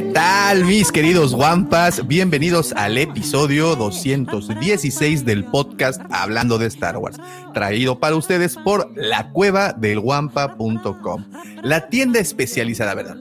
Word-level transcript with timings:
¿Qué 0.00 0.12
tal, 0.12 0.64
mis 0.64 0.90
queridos 0.90 1.34
Wampas? 1.34 2.08
Bienvenidos 2.08 2.72
al 2.72 2.96
episodio 2.96 3.76
216 3.76 5.26
del 5.26 5.44
podcast 5.44 6.00
Hablando 6.10 6.56
de 6.56 6.68
Star 6.68 6.96
Wars, 6.96 7.18
traído 7.52 8.00
para 8.00 8.16
ustedes 8.16 8.56
por 8.56 8.90
la 8.96 9.30
cueva 9.32 9.74
del 9.74 9.98
Wampa.com, 9.98 11.26
la 11.62 11.90
tienda 11.90 12.18
especializada, 12.18 12.94
¿verdad? 12.94 13.18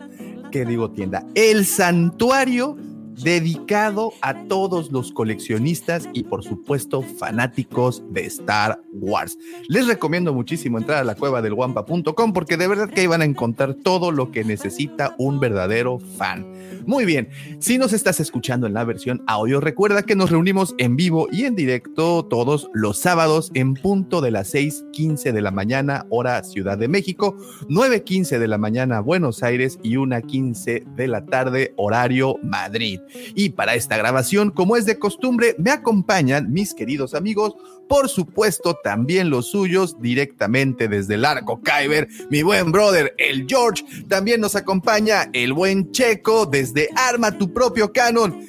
¿Qué 0.53 0.63
digo 0.63 0.89
tienda? 0.91 1.25
El 1.35 1.65
santuario 1.65 2.77
dedicado 3.23 4.13
a 4.21 4.33
todos 4.47 4.91
los 4.91 5.11
coleccionistas 5.11 6.09
y 6.13 6.23
por 6.23 6.43
supuesto 6.43 7.01
fanáticos 7.01 8.03
de 8.11 8.25
Star 8.25 8.81
Wars. 8.93 9.37
Les 9.67 9.87
recomiendo 9.87 10.33
muchísimo 10.33 10.77
entrar 10.77 10.99
a 10.99 11.03
la 11.03 11.15
cueva 11.15 11.41
del 11.41 11.53
Wampa.com 11.53 12.33
porque 12.33 12.57
de 12.57 12.67
verdad 12.67 12.89
que 12.89 13.01
ahí 13.01 13.07
van 13.07 13.21
a 13.21 13.25
encontrar 13.25 13.73
todo 13.73 14.11
lo 14.11 14.31
que 14.31 14.43
necesita 14.43 15.15
un 15.17 15.39
verdadero 15.39 15.99
fan. 15.99 16.45
Muy 16.85 17.05
bien, 17.05 17.29
si 17.59 17.77
nos 17.77 17.93
estás 17.93 18.19
escuchando 18.19 18.67
en 18.67 18.73
la 18.73 18.83
versión 18.83 19.23
audio, 19.27 19.59
recuerda 19.59 20.03
que 20.03 20.15
nos 20.15 20.31
reunimos 20.31 20.73
en 20.77 20.95
vivo 20.95 21.27
y 21.31 21.43
en 21.43 21.55
directo 21.55 22.25
todos 22.25 22.69
los 22.73 22.97
sábados 22.97 23.51
en 23.53 23.73
punto 23.73 24.21
de 24.21 24.31
las 24.31 24.53
6:15 24.53 25.31
de 25.31 25.41
la 25.41 25.51
mañana, 25.51 26.05
hora 26.09 26.43
Ciudad 26.43 26.77
de 26.77 26.87
México, 26.87 27.35
9:15 27.67 28.39
de 28.39 28.47
la 28.47 28.57
mañana 28.57 29.01
Buenos 29.01 29.43
Aires 29.43 29.79
y 29.83 29.97
1:15 29.97 30.83
de 30.95 31.07
la 31.07 31.25
tarde, 31.25 31.73
horario 31.77 32.37
Madrid. 32.43 32.99
Y 33.35 33.49
para 33.49 33.75
esta 33.75 33.97
grabación, 33.97 34.51
como 34.51 34.75
es 34.75 34.85
de 34.85 34.99
costumbre, 34.99 35.55
me 35.57 35.71
acompañan 35.71 36.51
mis 36.51 36.73
queridos 36.73 37.13
amigos, 37.13 37.55
por 37.87 38.09
supuesto 38.09 38.77
también 38.83 39.29
los 39.29 39.49
suyos, 39.49 39.99
directamente 39.99 40.87
desde 40.87 41.15
el 41.15 41.25
Arco 41.25 41.61
Kyber, 41.61 42.07
mi 42.29 42.43
buen 42.43 42.71
brother, 42.71 43.15
el 43.17 43.45
George. 43.47 43.83
También 44.07 44.41
nos 44.41 44.55
acompaña 44.55 45.29
el 45.33 45.53
buen 45.53 45.91
Checo 45.91 46.45
desde 46.45 46.89
Arma 46.95 47.37
tu 47.37 47.51
propio 47.53 47.91
canon 47.91 48.39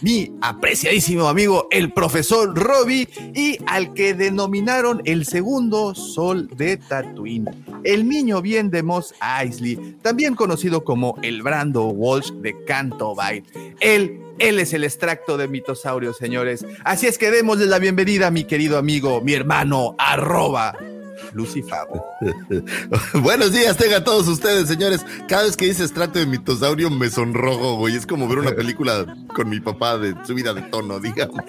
mi 0.00 0.32
apreciadísimo 0.40 1.28
amigo, 1.28 1.68
el 1.70 1.92
profesor 1.92 2.54
Robbie, 2.56 3.08
y 3.34 3.58
al 3.66 3.94
que 3.94 4.14
denominaron 4.14 5.02
el 5.04 5.24
segundo 5.26 5.94
sol 5.94 6.48
de 6.56 6.76
Tatooine, 6.76 7.50
el 7.84 8.08
niño 8.08 8.40
bien 8.42 8.70
de 8.70 8.82
Moss 8.82 9.14
Eisley, 9.40 9.96
también 10.02 10.34
conocido 10.34 10.84
como 10.84 11.16
el 11.22 11.42
Brando 11.42 11.88
Walsh 11.88 12.32
de 12.32 12.64
Canto 12.64 13.14
Bight. 13.14 13.44
Él, 13.80 14.20
él 14.38 14.58
es 14.58 14.72
el 14.72 14.84
extracto 14.84 15.36
de 15.36 15.48
mitosaurio, 15.48 16.12
señores. 16.12 16.64
Así 16.84 17.06
es 17.06 17.18
que 17.18 17.30
démosle 17.30 17.66
la 17.66 17.78
bienvenida 17.78 18.28
a 18.28 18.30
mi 18.30 18.44
querido 18.44 18.78
amigo, 18.78 19.20
mi 19.20 19.34
hermano, 19.34 19.94
arroba 19.98 20.76
Lucifer. 21.32 21.78
Buenos 23.14 23.52
días, 23.52 23.76
tengan 23.76 24.04
todos 24.04 24.28
ustedes, 24.28 24.68
señores. 24.68 25.04
Cada 25.28 25.44
vez 25.44 25.56
que 25.56 25.66
dice 25.66 25.84
extracto 25.84 26.18
de 26.18 26.26
mitosaurio 26.26 26.90
me 26.90 27.10
sonrojo, 27.10 27.76
güey. 27.76 27.96
Es 27.96 28.06
como 28.06 28.28
ver 28.28 28.38
una 28.38 28.52
película 28.52 29.16
con 29.34 29.48
mi 29.48 29.60
papá 29.60 29.98
de 29.98 30.14
subida 30.26 30.54
de 30.54 30.62
tono, 30.62 31.00
digamos. 31.00 31.44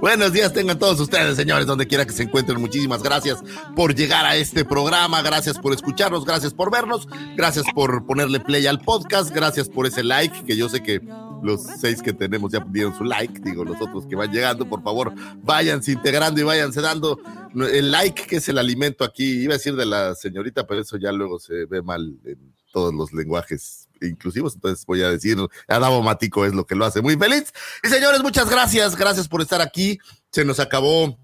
Buenos 0.00 0.32
días, 0.32 0.52
tengan 0.52 0.78
todos 0.78 1.00
ustedes, 1.00 1.36
señores, 1.36 1.66
donde 1.66 1.86
quiera 1.86 2.04
que 2.04 2.12
se 2.12 2.24
encuentren. 2.24 2.60
Muchísimas 2.60 3.02
gracias 3.02 3.42
por 3.74 3.94
llegar 3.94 4.24
a 4.24 4.36
este 4.36 4.64
programa. 4.64 5.22
Gracias 5.22 5.58
por 5.58 5.72
escucharnos, 5.72 6.24
gracias 6.24 6.52
por 6.54 6.70
vernos, 6.70 7.08
gracias 7.36 7.64
por 7.74 8.06
ponerle 8.06 8.40
play 8.40 8.66
al 8.66 8.80
podcast, 8.80 9.30
gracias 9.30 9.68
por 9.68 9.86
ese 9.86 10.02
like, 10.02 10.44
que 10.44 10.56
yo 10.56 10.68
sé 10.68 10.82
que 10.82 11.00
los 11.42 11.62
seis 11.62 12.02
que 12.02 12.12
tenemos 12.12 12.52
ya 12.52 12.64
dieron 12.68 12.96
su 12.96 13.04
like, 13.04 13.40
digo, 13.40 13.64
los 13.64 13.80
otros 13.80 14.06
que 14.06 14.16
van 14.16 14.32
llegando, 14.32 14.68
por 14.68 14.82
favor, 14.82 15.12
váyanse 15.42 15.92
integrando 15.92 16.40
y 16.40 16.44
váyanse 16.44 16.80
dando 16.80 17.18
el 17.54 17.90
like, 17.90 18.26
que 18.26 18.36
es 18.36 18.48
el 18.48 18.58
alimento 18.58 19.04
aquí, 19.04 19.42
iba 19.42 19.54
a 19.54 19.58
decir 19.58 19.76
de 19.76 19.86
la 19.86 20.14
señorita, 20.14 20.66
pero 20.66 20.80
eso 20.82 20.96
ya 20.96 21.12
luego 21.12 21.38
se 21.38 21.64
ve 21.66 21.82
mal 21.82 22.18
en 22.24 22.54
todos 22.72 22.94
los 22.94 23.12
lenguajes 23.12 23.88
inclusivos, 24.00 24.54
entonces 24.54 24.84
voy 24.86 25.02
a 25.02 25.10
decir, 25.10 25.36
Adamo 25.66 26.02
Matico 26.02 26.44
es 26.44 26.54
lo 26.54 26.66
que 26.66 26.74
lo 26.74 26.84
hace 26.84 27.02
muy 27.02 27.16
feliz. 27.16 27.52
Y 27.82 27.88
señores, 27.88 28.22
muchas 28.22 28.48
gracias, 28.48 28.96
gracias 28.96 29.28
por 29.28 29.40
estar 29.40 29.60
aquí, 29.60 29.98
se 30.30 30.44
nos 30.44 30.60
acabó 30.60 31.18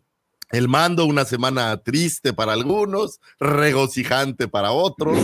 el 0.51 0.69
mando, 0.69 1.05
una 1.05 1.25
semana 1.25 1.77
triste 1.79 2.33
para 2.33 2.53
algunos, 2.53 3.21
regocijante 3.39 4.49
para 4.49 4.73
otros. 4.73 5.19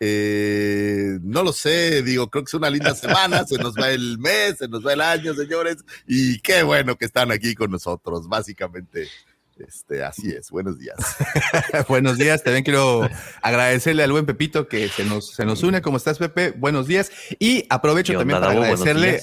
Eh, 0.00 1.18
no 1.22 1.42
lo 1.42 1.52
sé, 1.52 2.02
digo, 2.02 2.30
creo 2.30 2.44
que 2.44 2.50
es 2.50 2.54
una 2.54 2.70
linda 2.70 2.94
semana, 2.94 3.46
se 3.46 3.58
nos 3.58 3.74
va 3.74 3.90
el 3.90 4.18
mes, 4.18 4.58
se 4.58 4.68
nos 4.68 4.84
va 4.84 4.92
el 4.92 5.00
año, 5.00 5.34
señores, 5.34 5.84
y 6.06 6.40
qué 6.40 6.62
bueno 6.62 6.96
que 6.96 7.04
están 7.04 7.30
aquí 7.30 7.54
con 7.54 7.70
nosotros, 7.70 8.28
básicamente. 8.28 9.08
Este, 9.56 10.02
así 10.02 10.30
es, 10.30 10.50
buenos 10.50 10.80
días. 10.80 10.96
buenos 11.88 12.18
días, 12.18 12.42
también 12.42 12.64
quiero 12.64 13.08
agradecerle 13.40 14.02
al 14.02 14.10
buen 14.10 14.26
Pepito 14.26 14.66
que 14.66 14.88
se 14.88 15.04
nos, 15.04 15.32
se 15.32 15.44
nos 15.44 15.62
une. 15.62 15.80
¿Cómo 15.80 15.96
estás, 15.96 16.18
Pepe? 16.18 16.50
Buenos 16.50 16.88
días. 16.88 17.12
Y 17.38 17.64
aprovecho 17.70 18.18
también 18.18 18.40
para 18.40 18.50
agradecerle 18.50 19.20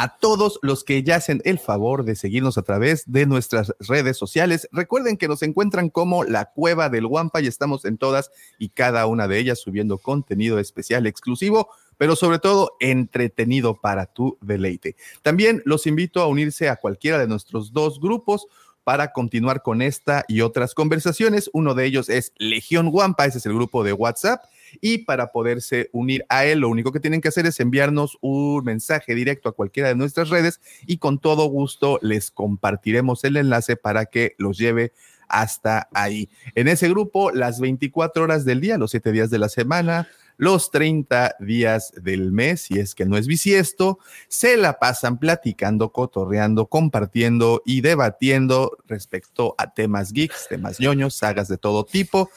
a 0.00 0.16
todos 0.16 0.60
los 0.62 0.84
que 0.84 1.02
ya 1.02 1.16
hacen 1.16 1.42
el 1.44 1.58
favor 1.58 2.04
de 2.04 2.14
seguirnos 2.14 2.56
a 2.56 2.62
través 2.62 3.02
de 3.06 3.26
nuestras 3.26 3.74
redes 3.80 4.16
sociales. 4.16 4.68
Recuerden 4.70 5.16
que 5.16 5.26
nos 5.26 5.42
encuentran 5.42 5.90
como 5.90 6.22
la 6.22 6.52
Cueva 6.52 6.88
del 6.88 7.08
Guampa 7.08 7.40
y 7.40 7.48
estamos 7.48 7.84
en 7.84 7.98
todas 7.98 8.30
y 8.60 8.68
cada 8.68 9.06
una 9.06 9.26
de 9.26 9.40
ellas 9.40 9.58
subiendo 9.58 9.98
contenido 9.98 10.60
especial 10.60 11.06
exclusivo 11.06 11.70
pero 11.96 12.14
sobre 12.14 12.38
todo 12.38 12.76
entretenido 12.78 13.80
para 13.80 14.06
tu 14.06 14.38
deleite. 14.40 14.94
También 15.22 15.62
los 15.64 15.84
invito 15.88 16.20
a 16.22 16.28
unirse 16.28 16.68
a 16.68 16.76
cualquiera 16.76 17.18
de 17.18 17.26
nuestros 17.26 17.72
dos 17.72 17.98
grupos 17.98 18.46
para 18.84 19.12
continuar 19.12 19.62
con 19.62 19.82
esta 19.82 20.24
y 20.28 20.42
otras 20.42 20.74
conversaciones. 20.74 21.50
Uno 21.52 21.74
de 21.74 21.86
ellos 21.86 22.08
es 22.08 22.32
Legión 22.38 22.90
Guampa, 22.92 23.26
ese 23.26 23.38
es 23.38 23.46
el 23.46 23.54
grupo 23.54 23.82
de 23.82 23.94
WhatsApp. 23.94 24.44
Y 24.80 24.98
para 24.98 25.32
poderse 25.32 25.90
unir 25.92 26.24
a 26.28 26.44
él, 26.44 26.60
lo 26.60 26.68
único 26.68 26.92
que 26.92 27.00
tienen 27.00 27.20
que 27.20 27.28
hacer 27.28 27.46
es 27.46 27.60
enviarnos 27.60 28.18
un 28.20 28.64
mensaje 28.64 29.14
directo 29.14 29.48
a 29.48 29.52
cualquiera 29.52 29.88
de 29.88 29.94
nuestras 29.94 30.28
redes 30.28 30.60
y 30.86 30.98
con 30.98 31.18
todo 31.18 31.46
gusto 31.46 31.98
les 32.02 32.30
compartiremos 32.30 33.24
el 33.24 33.36
enlace 33.36 33.76
para 33.76 34.06
que 34.06 34.34
los 34.38 34.58
lleve 34.58 34.92
hasta 35.28 35.88
ahí. 35.92 36.28
En 36.54 36.68
ese 36.68 36.88
grupo, 36.88 37.30
las 37.30 37.60
24 37.60 38.24
horas 38.24 38.44
del 38.44 38.60
día, 38.60 38.78
los 38.78 38.90
7 38.90 39.12
días 39.12 39.30
de 39.30 39.38
la 39.38 39.48
semana, 39.48 40.08
los 40.38 40.70
30 40.70 41.34
días 41.40 41.92
del 42.00 42.32
mes, 42.32 42.62
si 42.62 42.78
es 42.78 42.94
que 42.94 43.04
no 43.04 43.16
es 43.16 43.26
bisiesto, 43.26 43.98
se 44.28 44.56
la 44.56 44.78
pasan 44.78 45.18
platicando, 45.18 45.92
cotorreando, 45.92 46.66
compartiendo 46.66 47.62
y 47.66 47.80
debatiendo 47.80 48.78
respecto 48.86 49.56
a 49.58 49.74
temas 49.74 50.12
geeks, 50.12 50.46
temas 50.48 50.78
ñoños, 50.80 51.16
sagas 51.16 51.48
de 51.48 51.58
todo 51.58 51.84
tipo. 51.84 52.30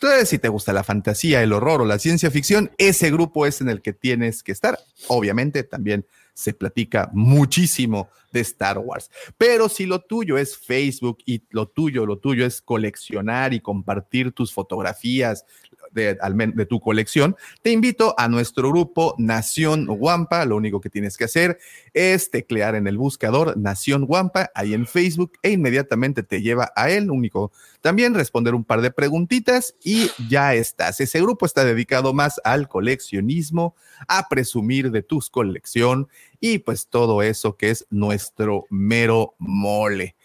Entonces, 0.00 0.28
si 0.28 0.38
te 0.38 0.48
gusta 0.48 0.72
la 0.72 0.84
fantasía, 0.84 1.42
el 1.42 1.52
horror 1.52 1.82
o 1.82 1.84
la 1.84 1.98
ciencia 1.98 2.30
ficción, 2.30 2.70
ese 2.78 3.10
grupo 3.10 3.46
es 3.46 3.60
en 3.60 3.68
el 3.68 3.82
que 3.82 3.92
tienes 3.92 4.44
que 4.44 4.52
estar. 4.52 4.78
Obviamente 5.08 5.64
también 5.64 6.06
se 6.34 6.54
platica 6.54 7.10
muchísimo 7.12 8.08
de 8.30 8.38
Star 8.40 8.78
Wars. 8.78 9.10
Pero 9.36 9.68
si 9.68 9.86
lo 9.86 10.00
tuyo 10.02 10.38
es 10.38 10.56
Facebook 10.56 11.18
y 11.26 11.42
lo 11.50 11.66
tuyo, 11.66 12.06
lo 12.06 12.18
tuyo 12.18 12.46
es 12.46 12.62
coleccionar 12.62 13.52
y 13.54 13.60
compartir 13.60 14.30
tus 14.30 14.52
fotografías, 14.52 15.44
de, 15.92 16.18
de, 16.54 16.66
tu 16.66 16.80
colección, 16.80 17.36
te 17.62 17.70
invito 17.70 18.14
a 18.18 18.28
nuestro 18.28 18.68
grupo 18.68 19.14
Nación 19.18 19.86
Wampa. 19.88 20.44
Lo 20.44 20.56
único 20.56 20.80
que 20.80 20.90
tienes 20.90 21.16
que 21.16 21.24
hacer 21.24 21.58
es 21.94 22.30
teclear 22.30 22.74
en 22.74 22.86
el 22.86 22.98
buscador 22.98 23.56
Nación 23.56 24.04
Wampa 24.08 24.50
ahí 24.54 24.74
en 24.74 24.86
Facebook 24.86 25.32
e 25.42 25.50
inmediatamente 25.50 26.22
te 26.22 26.42
lleva 26.42 26.72
a 26.76 26.90
él. 26.90 27.10
Único 27.10 27.52
también 27.80 28.14
responder 28.14 28.54
un 28.54 28.64
par 28.64 28.80
de 28.80 28.90
preguntitas 28.90 29.74
y 29.82 30.10
ya 30.28 30.54
estás. 30.54 31.00
Ese 31.00 31.20
grupo 31.20 31.46
está 31.46 31.64
dedicado 31.64 32.12
más 32.12 32.40
al 32.44 32.68
coleccionismo, 32.68 33.74
a 34.06 34.28
presumir 34.28 34.90
de 34.90 35.02
tus 35.02 35.30
colección 35.30 36.08
y 36.40 36.58
pues 36.58 36.88
todo 36.88 37.22
eso 37.22 37.56
que 37.56 37.70
es 37.70 37.86
nuestro 37.90 38.66
mero 38.70 39.34
mole. 39.38 40.16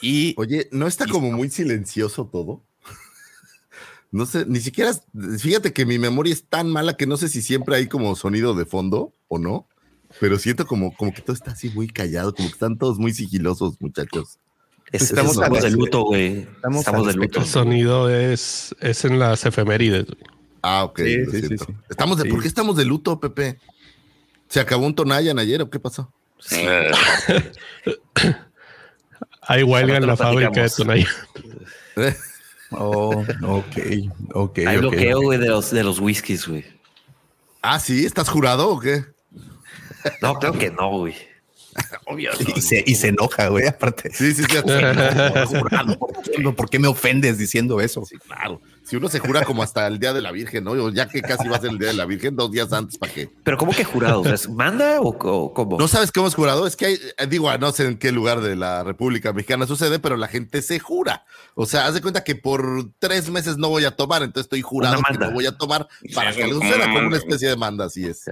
Y 0.00 0.34
oye, 0.38 0.68
¿no 0.72 0.86
está 0.86 1.06
como 1.06 1.30
muy 1.30 1.50
silencioso 1.50 2.26
todo? 2.26 2.62
No 4.12 4.26
sé, 4.26 4.44
ni 4.46 4.60
siquiera, 4.60 4.92
fíjate 5.38 5.72
que 5.72 5.86
mi 5.86 5.98
memoria 5.98 6.32
es 6.32 6.44
tan 6.44 6.68
mala 6.68 6.96
que 6.96 7.06
no 7.06 7.16
sé 7.16 7.28
si 7.28 7.42
siempre 7.42 7.76
hay 7.76 7.86
como 7.86 8.16
sonido 8.16 8.54
de 8.54 8.64
fondo 8.64 9.14
o 9.28 9.38
no, 9.38 9.68
pero 10.18 10.36
siento 10.38 10.66
como, 10.66 10.96
como 10.96 11.14
que 11.14 11.22
todo 11.22 11.34
está 11.34 11.52
así 11.52 11.70
muy 11.70 11.86
callado, 11.86 12.34
como 12.34 12.48
que 12.48 12.54
están 12.54 12.76
todos 12.76 12.98
muy 12.98 13.14
sigilosos, 13.14 13.80
muchachos. 13.80 14.40
estamos, 14.90 15.36
de 15.36 15.70
luto, 15.70 16.02
güey. 16.02 16.48
Estamos, 16.74 17.06
de 17.06 17.14
luto. 17.14 17.40
El 17.40 17.46
sonido 17.46 18.10
es, 18.10 18.74
es 18.80 19.04
en 19.04 19.20
las 19.20 19.46
efemérides. 19.46 20.06
Ah, 20.62 20.82
ok. 20.84 20.98
estamos 21.88 22.18
de, 22.18 22.28
¿Por 22.28 22.42
qué 22.42 22.48
estamos 22.48 22.76
de 22.76 22.84
luto, 22.84 23.20
Pepe? 23.20 23.60
¿Se 24.48 24.58
acabó 24.58 24.86
un 24.86 24.94
Tonayan 24.96 25.38
ayer 25.38 25.62
o 25.62 25.70
qué 25.70 25.78
pasó? 25.78 26.12
Hay 29.42 29.62
huelga 29.62 29.98
en 29.98 30.06
la 30.08 30.16
fábrica 30.16 30.62
de 30.62 30.70
Tonayan. 30.70 31.06
Oh, 32.72 33.24
ok, 33.42 33.76
ok. 34.34 34.58
Hay 34.58 34.76
bloqueo, 34.78 35.22
güey, 35.22 35.38
de 35.38 35.48
los, 35.48 35.70
de 35.70 35.82
los 35.82 35.98
whiskies, 35.98 36.46
güey. 36.46 36.64
Ah, 37.62 37.80
sí, 37.80 38.04
¿estás 38.04 38.28
jurado 38.28 38.70
o 38.70 38.80
qué? 38.80 39.04
No, 40.22 40.34
creo 40.34 40.52
que 40.52 40.70
no, 40.70 40.90
güey. 40.98 41.14
Obvio. 42.06 42.30
Y, 42.56 42.60
se, 42.60 42.82
y, 42.86 42.94
se, 42.94 43.08
enoja, 43.08 43.48
güey, 43.48 43.66
aparte. 43.66 44.10
Sí, 44.12 44.34
sí, 44.34 44.44
sí. 44.44 44.56
¿Por 46.56 46.70
qué 46.70 46.78
me 46.78 46.88
ofendes 46.88 47.38
diciendo 47.38 47.80
eso? 47.80 48.04
Sí, 48.04 48.16
claro. 48.18 48.60
Si 48.90 48.96
uno 48.96 49.08
se 49.08 49.20
jura 49.20 49.44
como 49.44 49.62
hasta 49.62 49.86
el 49.86 50.00
día 50.00 50.12
de 50.12 50.20
la 50.20 50.32
Virgen, 50.32 50.64
¿no? 50.64 50.90
Ya 50.90 51.08
que 51.08 51.22
casi 51.22 51.46
va 51.46 51.58
a 51.58 51.60
ser 51.60 51.70
el 51.70 51.78
día 51.78 51.90
de 51.90 51.94
la 51.94 52.06
Virgen, 52.06 52.34
dos 52.34 52.50
días 52.50 52.72
antes, 52.72 52.98
¿para 52.98 53.12
qué? 53.12 53.30
Pero 53.44 53.56
¿cómo 53.56 53.70
que 53.70 53.84
jurado? 53.84 54.24
¿Manda 54.48 55.00
o, 55.00 55.16
cómo? 55.54 55.78
No 55.78 55.86
sabes 55.86 56.10
cómo 56.10 56.26
es 56.26 56.34
jurado. 56.34 56.66
Es 56.66 56.74
que 56.74 56.86
hay, 56.86 56.94
eh, 56.94 57.26
digo, 57.28 57.56
no 57.58 57.70
sé 57.70 57.86
en 57.86 57.98
qué 57.98 58.10
lugar 58.10 58.40
de 58.40 58.56
la 58.56 58.82
República 58.82 59.32
Mexicana 59.32 59.68
sucede, 59.68 60.00
pero 60.00 60.16
la 60.16 60.26
gente 60.26 60.60
se 60.60 60.80
jura. 60.80 61.24
O 61.54 61.66
sea, 61.66 61.86
haz 61.86 61.94
de 61.94 62.02
cuenta 62.02 62.24
que 62.24 62.34
por 62.34 62.90
tres 62.98 63.30
meses 63.30 63.58
no 63.58 63.68
voy 63.68 63.84
a 63.84 63.94
tomar, 63.94 64.24
entonces 64.24 64.46
estoy 64.46 64.62
jurado 64.62 65.00
que 65.08 65.18
no 65.18 65.30
voy 65.30 65.46
a 65.46 65.56
tomar 65.56 65.86
para 66.12 66.32
que 66.32 66.48
lo 66.48 66.54
suceda 66.54 66.92
como 66.92 67.06
una 67.06 67.16
especie 67.16 67.48
de 67.48 67.54
manda, 67.54 67.84
así 67.84 68.04
es. 68.06 68.28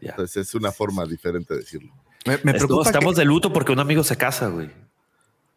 Entonces 0.00 0.46
es 0.46 0.54
una 0.54 0.70
forma 0.70 1.04
diferente 1.04 1.54
de 1.54 1.60
decirlo. 1.62 1.92
Me, 2.26 2.38
preocupa 2.38 2.82
Estamos 2.86 3.16
de 3.16 3.24
luto 3.24 3.52
porque 3.52 3.72
un 3.72 3.80
amigo 3.80 4.04
se 4.04 4.16
casa, 4.16 4.46
güey. 4.46 4.70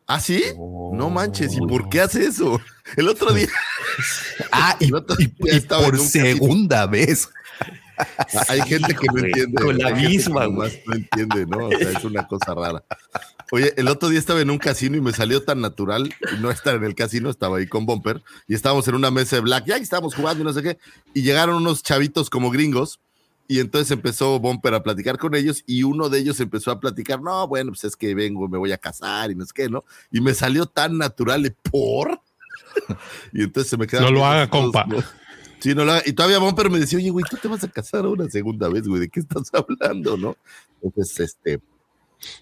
¿Ah, 0.07 0.19
sí? 0.19 0.43
no 0.57 1.09
manches, 1.09 1.55
¿y 1.55 1.61
por 1.61 1.89
qué 1.89 2.01
hace 2.01 2.25
eso? 2.25 2.59
El 2.97 3.07
otro 3.07 3.33
día. 3.33 3.47
ah, 4.51 4.75
y, 4.79 4.91
por 5.67 5.99
segunda 5.99 6.85
vez. 6.85 7.29
Hay 8.49 8.61
gente 8.61 8.95
que 8.95 9.07
no 9.07 9.19
entiende. 9.19 9.61
Con 9.61 9.77
la 9.77 9.91
misma, 9.91 10.47
No 10.47 10.65
entiende, 10.65 11.45
¿no? 11.45 11.67
O 11.67 11.71
sea, 11.71 11.91
es 11.91 12.03
una 12.03 12.27
cosa 12.27 12.53
rara. 12.53 12.83
Oye, 13.51 13.73
el 13.77 13.87
otro 13.87 14.09
día 14.09 14.19
estaba 14.19 14.41
en 14.41 14.49
un 14.49 14.57
casino 14.57 14.97
y 14.97 15.01
me 15.01 15.13
salió 15.13 15.43
tan 15.43 15.61
natural 15.61 16.13
no 16.39 16.49
estar 16.49 16.75
en 16.75 16.83
el 16.83 16.95
casino, 16.95 17.29
estaba 17.29 17.57
ahí 17.57 17.67
con 17.67 17.85
Bumper 17.85 18.23
y 18.47 18.55
estábamos 18.55 18.87
en 18.87 18.95
una 18.95 19.11
mesa 19.11 19.35
de 19.35 19.41
black, 19.43 19.65
ya 19.65 19.75
estábamos 19.75 20.15
jugando 20.15 20.41
y 20.41 20.45
no 20.45 20.53
sé 20.53 20.63
qué, 20.63 20.79
y 21.13 21.21
llegaron 21.21 21.57
unos 21.57 21.83
chavitos 21.83 22.31
como 22.31 22.49
gringos 22.49 22.99
y 23.47 23.59
entonces 23.59 23.91
empezó 23.91 24.39
Bumper 24.39 24.73
a 24.73 24.83
platicar 24.83 25.17
con 25.17 25.35
ellos 25.35 25.63
y 25.67 25.83
uno 25.83 26.09
de 26.09 26.19
ellos 26.19 26.39
empezó 26.39 26.71
a 26.71 26.79
platicar, 26.79 27.21
no, 27.21 27.47
bueno, 27.47 27.71
pues 27.71 27.83
es 27.83 27.95
que 27.95 28.15
vengo, 28.15 28.47
me 28.47 28.57
voy 28.57 28.71
a 28.71 28.77
casar 28.77 29.31
y 29.31 29.35
no 29.35 29.43
es 29.43 29.51
que, 29.51 29.69
¿no? 29.69 29.83
Y 30.11 30.21
me 30.21 30.33
salió 30.33 30.65
tan 30.65 30.97
natural, 30.97 31.45
¿eh? 31.45 31.55
¿por? 31.69 32.21
y 33.33 33.43
entonces 33.43 33.69
se 33.69 33.77
me 33.77 33.85
quedó... 33.85 34.01
No 34.01 34.11
lo 34.11 34.25
haga, 34.25 34.49
compa. 34.49 34.85
Sí, 35.59 35.75
no 35.75 35.83
lo 35.83 35.91
haga. 35.91 36.03
Y 36.05 36.13
todavía 36.13 36.39
Bumper 36.39 36.69
me 36.69 36.79
decía, 36.79 36.97
oye, 36.97 37.09
güey, 37.09 37.25
tú 37.29 37.37
te 37.37 37.47
vas 37.47 37.63
a 37.63 37.67
casar 37.67 38.05
una 38.05 38.29
segunda 38.29 38.69
vez, 38.69 38.87
güey, 38.87 39.01
¿de 39.01 39.09
qué 39.09 39.19
estás 39.19 39.51
hablando, 39.53 40.17
no? 40.17 40.37
Entonces, 40.81 41.19
este, 41.19 41.61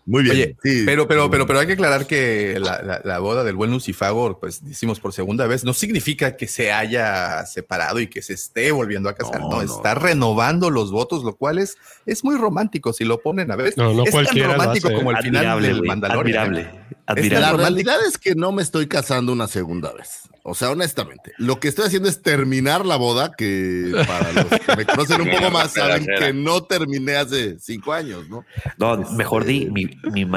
muy 0.05 0.23
bien. 0.23 0.57
pero, 0.85 1.07
pero, 1.07 1.29
pero, 1.29 1.47
pero 1.47 1.59
hay 1.59 1.67
que 1.67 1.73
aclarar 1.73 2.07
que 2.07 2.59
la, 2.59 3.19
boda 3.19 3.43
del 3.43 3.55
buen 3.55 3.71
Lucifagor, 3.71 4.39
pues 4.39 4.63
decimos 4.63 4.99
por 4.99 5.13
segunda 5.13 5.47
vez, 5.47 5.63
no 5.63 5.73
significa 5.73 6.35
que 6.35 6.47
se 6.47 6.71
haya 6.71 7.45
separado 7.45 7.99
y 7.99 8.07
que 8.07 8.21
se 8.21 8.33
esté 8.33 8.71
volviendo 8.71 9.09
a 9.09 9.15
casar. 9.15 9.41
No, 9.41 9.61
está 9.61 9.95
renovando 9.95 10.69
los 10.69 10.91
votos, 10.91 11.23
lo 11.23 11.35
cual 11.35 11.59
es, 11.59 11.77
es 12.05 12.23
muy 12.23 12.37
romántico 12.37 12.93
si 12.93 13.05
lo 13.05 13.19
ponen 13.19 13.51
a 13.51 13.55
ver. 13.55 13.73
No, 13.77 13.93
no 13.93 14.03
es 14.03 14.11
tan 14.11 14.25
romántico 14.25 14.91
como 14.93 15.11
el 15.11 15.17
final 15.17 15.61
del 15.61 15.83
Mandalorian. 15.83 16.81
Admirable. 17.05 17.39
La 17.39 17.53
realidad 17.53 17.97
es 18.07 18.17
que 18.17 18.35
no 18.35 18.51
me 18.51 18.61
estoy 18.61 18.87
casando 18.87 19.33
una 19.33 19.47
segunda 19.47 19.91
vez. 19.91 20.30
O 20.43 20.55
sea, 20.55 20.71
honestamente, 20.71 21.33
lo 21.37 21.59
que 21.59 21.67
estoy 21.67 21.85
haciendo 21.85 22.09
es 22.09 22.21
terminar 22.21 22.85
la 22.85 22.95
boda, 22.95 23.33
que 23.37 23.91
para 24.07 24.31
los 24.33 24.45
que 24.47 24.75
me 24.75 24.85
conocen 24.85 25.21
un 25.21 25.29
poco 25.37 25.51
más 25.51 25.73
saben 25.73 26.05
que 26.05 26.33
no 26.33 26.63
terminé 26.63 27.15
hace 27.15 27.59
cinco 27.59 27.93
años, 27.93 28.27
¿no? 28.27 28.43
No, 28.77 28.97
mejor 29.11 29.45
di, 29.45 29.69
mi, 29.69 29.89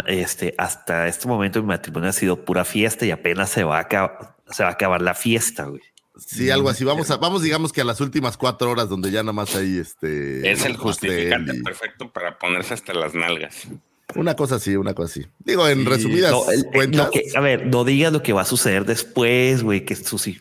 este, 0.07 0.55
hasta 0.59 1.09
este 1.09 1.27
momento 1.27 1.63
mi 1.63 1.69
matrimonio 1.69 2.11
ha 2.11 2.13
sido 2.13 2.45
pura 2.45 2.65
fiesta 2.65 3.07
y 3.07 3.13
apenas 3.13 3.49
se 3.49 3.65
va 3.65 3.79
a 3.79 3.81
acabar, 3.81 4.37
se 4.51 4.63
va 4.63 4.69
a 4.69 4.73
acabar 4.73 5.01
la 5.01 5.15
fiesta, 5.15 5.65
güey. 5.65 5.83
Sí, 6.17 6.51
algo 6.51 6.69
así. 6.69 6.85
Vamos 6.85 7.11
a, 7.11 7.17
vamos, 7.17 7.43
digamos 7.43 7.73
que 7.73 7.81
a 7.81 7.85
las 7.85 8.01
últimas 8.01 8.37
cuatro 8.37 8.71
horas 8.71 8.89
donde 8.89 9.11
ya 9.11 9.23
nada 9.23 9.33
más 9.33 9.57
hay 9.57 9.79
este. 9.79 10.49
Es 10.49 10.65
el 10.65 10.77
justificante 10.77 11.55
perfecto 11.63 12.13
para 12.13 12.39
ponerse 12.39 12.75
hasta 12.75 12.95
las 12.95 13.15
nalgas. 13.15 13.67
Una 14.15 14.37
cosa 14.37 14.57
así, 14.57 14.77
una 14.77 14.95
cosa 14.95 15.21
así. 15.21 15.27
Digo, 15.39 15.67
en 15.67 15.87
resumidas 15.87 16.35
cuentas. 16.73 17.11
a 17.35 17.41
ver, 17.41 17.67
no 17.67 17.85
digas 17.85 18.13
lo 18.13 18.23
que 18.23 18.33
va 18.33 18.43
a 18.43 18.47
suceder 18.47 18.85
después, 18.85 19.63
güey, 19.63 19.85
que, 19.85 19.97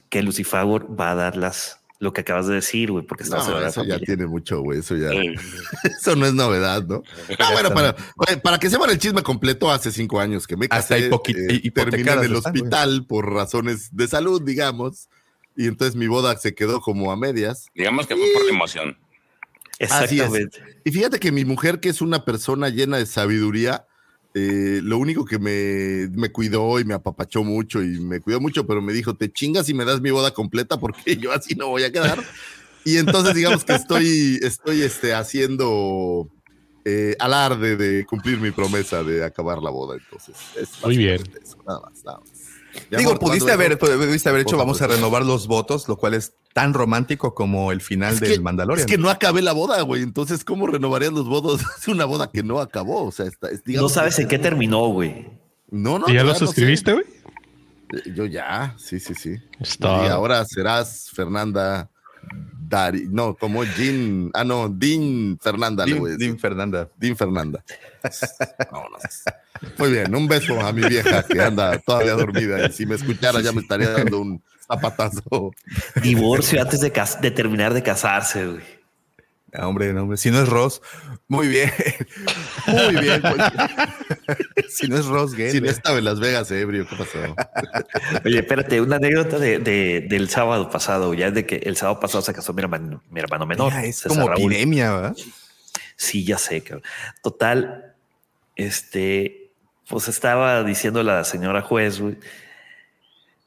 que 0.10 0.22
Lucifer 0.22 0.66
va 0.66 1.12
a 1.12 1.16
dar 1.16 1.38
las 1.38 1.80
lo 2.04 2.12
que 2.12 2.22
acabas 2.22 2.48
de 2.48 2.56
decir, 2.56 2.92
güey, 2.92 3.06
porque 3.06 3.24
no, 3.24 3.66
eso 3.66 3.84
ya 3.86 3.98
tiene 3.98 4.28
mucho, 4.28 4.60
güey, 4.62 4.80
eso 4.80 4.98
ya, 4.98 5.10
eso 5.84 6.16
no 6.18 6.26
es 6.26 6.34
novedad, 6.34 6.86
¿no? 6.86 7.02
Ah, 7.40 7.52
bueno, 7.54 7.74
para, 7.74 7.96
para 8.42 8.60
que 8.60 8.70
sepan 8.70 8.90
el 8.90 9.00
chisme 9.00 9.24
completo, 9.24 9.72
hace 9.72 9.90
cinco 9.90 10.20
años 10.20 10.46
que 10.46 10.58
me 10.58 10.68
casé, 10.68 11.10
Hasta 11.10 11.32
eh, 11.32 11.62
y 11.64 11.72
terminé 11.72 12.12
en 12.12 12.24
el 12.26 12.36
hospital 12.36 13.06
por 13.08 13.32
razones 13.32 13.96
de 13.96 14.08
salud, 14.10 14.42
digamos, 14.42 15.08
y 15.56 15.68
entonces 15.68 15.96
mi 15.96 16.08
boda 16.08 16.38
se 16.38 16.54
quedó 16.54 16.82
como 16.82 17.12
a 17.12 17.16
medias. 17.16 17.68
Digamos 17.74 18.06
que 18.06 18.16
fue 18.16 18.26
por 18.34 18.44
la 18.44 18.52
emoción. 18.52 18.98
Exactamente. 19.80 20.60
Y 20.84 20.92
fíjate 20.92 21.20
que 21.20 21.32
mi 21.32 21.46
mujer, 21.46 21.80
que 21.80 21.90
es 21.90 22.02
una 22.02 22.26
persona 22.26 22.70
llena 22.70 22.98
de 22.98 23.06
sabiduría, 23.06 23.86
eh, 24.36 24.80
lo 24.84 24.98
único 24.98 25.26
que 25.26 25.38
me, 25.38 26.10
me, 26.18 26.32
cuidó 26.32 26.80
y 26.80 26.86
me 26.86 26.96
apapachó 26.96 27.44
mucho 27.44 27.84
y 27.84 28.00
me 28.00 28.20
cuidó 28.20 28.40
mucho, 28.40 28.66
pero 28.66 28.82
me 28.82 28.92
dijo, 28.92 29.16
te 29.16 29.32
chingas 29.32 29.70
y 29.70 29.76
me 29.76 29.86
das 29.86 30.02
mi 30.02 30.10
boda 30.10 30.32
completa 30.32 30.80
porque 30.80 31.16
yo 31.18 31.32
así 31.32 31.54
no 31.56 31.68
voy 31.68 31.84
a 31.84 31.92
quedar. 31.92 32.24
y 32.84 32.98
entonces 32.98 33.36
digamos 33.36 33.64
que 33.64 33.74
estoy, 33.74 34.40
estoy 34.42 34.82
este, 34.82 35.14
haciendo 35.14 36.30
eh, 36.86 37.16
alarde 37.20 37.78
de 37.78 38.06
cumplir 38.06 38.40
mi 38.40 38.52
promesa 38.52 39.04
de 39.04 39.24
acabar 39.24 39.60
la 39.60 39.70
boda. 39.70 39.98
Entonces, 39.98 40.36
muy 40.84 40.98
bien. 40.98 41.22
nada 41.66 41.82
más, 41.82 42.04
nada 42.04 42.20
más. 42.20 42.33
Digo, 42.90 43.18
pudiste 43.20 43.52
haber, 43.52 43.78
pudiste 43.78 44.30
haber 44.30 44.42
hecho, 44.42 44.58
vamos 44.58 44.82
a 44.82 44.88
renovar 44.88 45.26
los 45.26 45.48
votos, 45.48 45.88
lo 45.88 45.98
cual 45.98 46.14
es 46.14 46.34
tan 46.54 46.74
romántico 46.74 47.34
como 47.34 47.72
el 47.72 47.82
final 47.82 48.20
del 48.20 48.42
Mandalorian. 48.42 48.88
Es 48.88 48.92
que 48.92 48.98
no 48.98 49.10
acabé 49.10 49.42
la 49.42 49.54
boda, 49.54 49.82
güey. 49.82 50.04
Entonces, 50.04 50.44
¿cómo 50.44 50.68
renovarían 50.68 51.14
los 51.14 51.28
votos? 51.28 51.62
Es 51.80 51.88
una 51.88 52.06
boda 52.06 52.32
que 52.32 52.44
no 52.44 52.60
acabó. 52.60 53.06
O 53.06 53.12
sea, 53.12 53.26
está, 53.26 53.50
no 53.66 53.90
sabes 53.90 54.20
en 54.20 54.28
qué 54.28 54.40
terminó, 54.40 54.88
güey. 54.88 55.28
No, 55.70 56.00
no. 56.00 56.08
¿Y 56.08 56.14
ya 56.14 56.24
lo 56.24 56.36
suscribiste, 56.36 56.94
güey? 56.94 57.06
Eh, 57.94 58.14
yo 58.16 58.26
ya, 58.26 58.76
sí, 58.78 59.00
sí, 59.00 59.14
sí. 59.16 59.38
Y 59.80 59.86
ahora 59.86 60.46
serás 60.46 61.10
Fernanda 61.14 61.90
Dari, 62.74 63.06
no, 63.08 63.36
como 63.36 63.64
Jean, 63.64 64.32
ah, 64.34 64.44
no, 64.44 64.68
Dean 64.68 65.38
Fernanda. 65.40 65.86
Dean, 65.86 66.40
Fernanda. 66.40 66.90
Dean 66.98 67.16
Fernanda. 67.16 67.64
Vámonos. 68.72 69.04
Muy 69.78 69.92
bien, 69.92 70.16
un 70.16 70.28
beso 70.28 70.60
a 70.60 70.74
mi 70.74 70.82
vieja 70.82 71.22
que 71.22 71.40
anda 71.40 71.78
todavía 71.78 72.14
dormida 72.14 72.66
y 72.66 72.72
si 72.72 72.88
me 72.88 72.96
escuchara 72.96 73.42
ya 73.42 73.52
me 73.52 73.62
estaría 73.62 73.92
dando 73.92 74.22
un 74.22 74.44
zapatazo. 74.68 75.52
Divorcio 76.02 76.64
antes 76.64 76.82
de, 76.82 76.92
de 77.22 77.30
terminar 77.30 77.76
de 77.76 77.84
casarse, 77.84 78.44
güey. 78.44 78.83
Ah, 79.56 79.68
hombre, 79.68 79.92
hombre, 79.98 80.18
si 80.18 80.32
no 80.32 80.42
es 80.42 80.50
Ross, 80.50 80.82
muy 81.28 81.48
bien. 81.48 81.72
Muy 82.68 82.96
bien. 82.96 83.22
Pues. 83.22 84.70
si 84.70 84.88
no 84.88 84.98
es 84.98 85.06
Ross 85.06 85.32
Si 85.32 85.62
no 85.62 85.70
estaba 85.70 85.98
en 85.98 86.06
Las 86.06 86.20
Vegas, 86.20 86.50
ebrio, 86.52 86.88
¿qué 86.88 86.96
pasó? 86.96 87.20
Oye, 88.26 88.40
espérate, 88.40 88.82
una 88.82 88.96
anécdota 88.96 89.38
de, 89.38 89.60
del 90.08 90.30
sábado 90.30 90.70
pasado, 90.70 91.14
ya 91.14 91.30
de 91.30 91.46
que 91.46 91.58
el 91.58 91.76
sábado 91.76 92.00
pasado 92.00 92.24
se 92.24 92.34
casó 92.34 92.54
mi 92.54 92.62
hermano, 92.62 93.04
mi 93.10 93.20
hermano 93.20 93.46
menor. 93.46 93.74
es 93.84 94.04
como 94.04 94.32
epidemia, 94.32 94.94
¿verdad? 94.94 95.16
Sí, 95.96 96.26
ya 96.26 96.38
sé, 96.38 96.62
cabrón. 96.62 96.84
Total, 97.22 97.96
este, 98.56 99.52
pues 99.88 100.08
estaba 100.08 100.64
diciendo 100.64 101.04
la 101.04 101.24
señora 101.24 101.62
juez, 101.62 102.00
güey, 102.00 102.18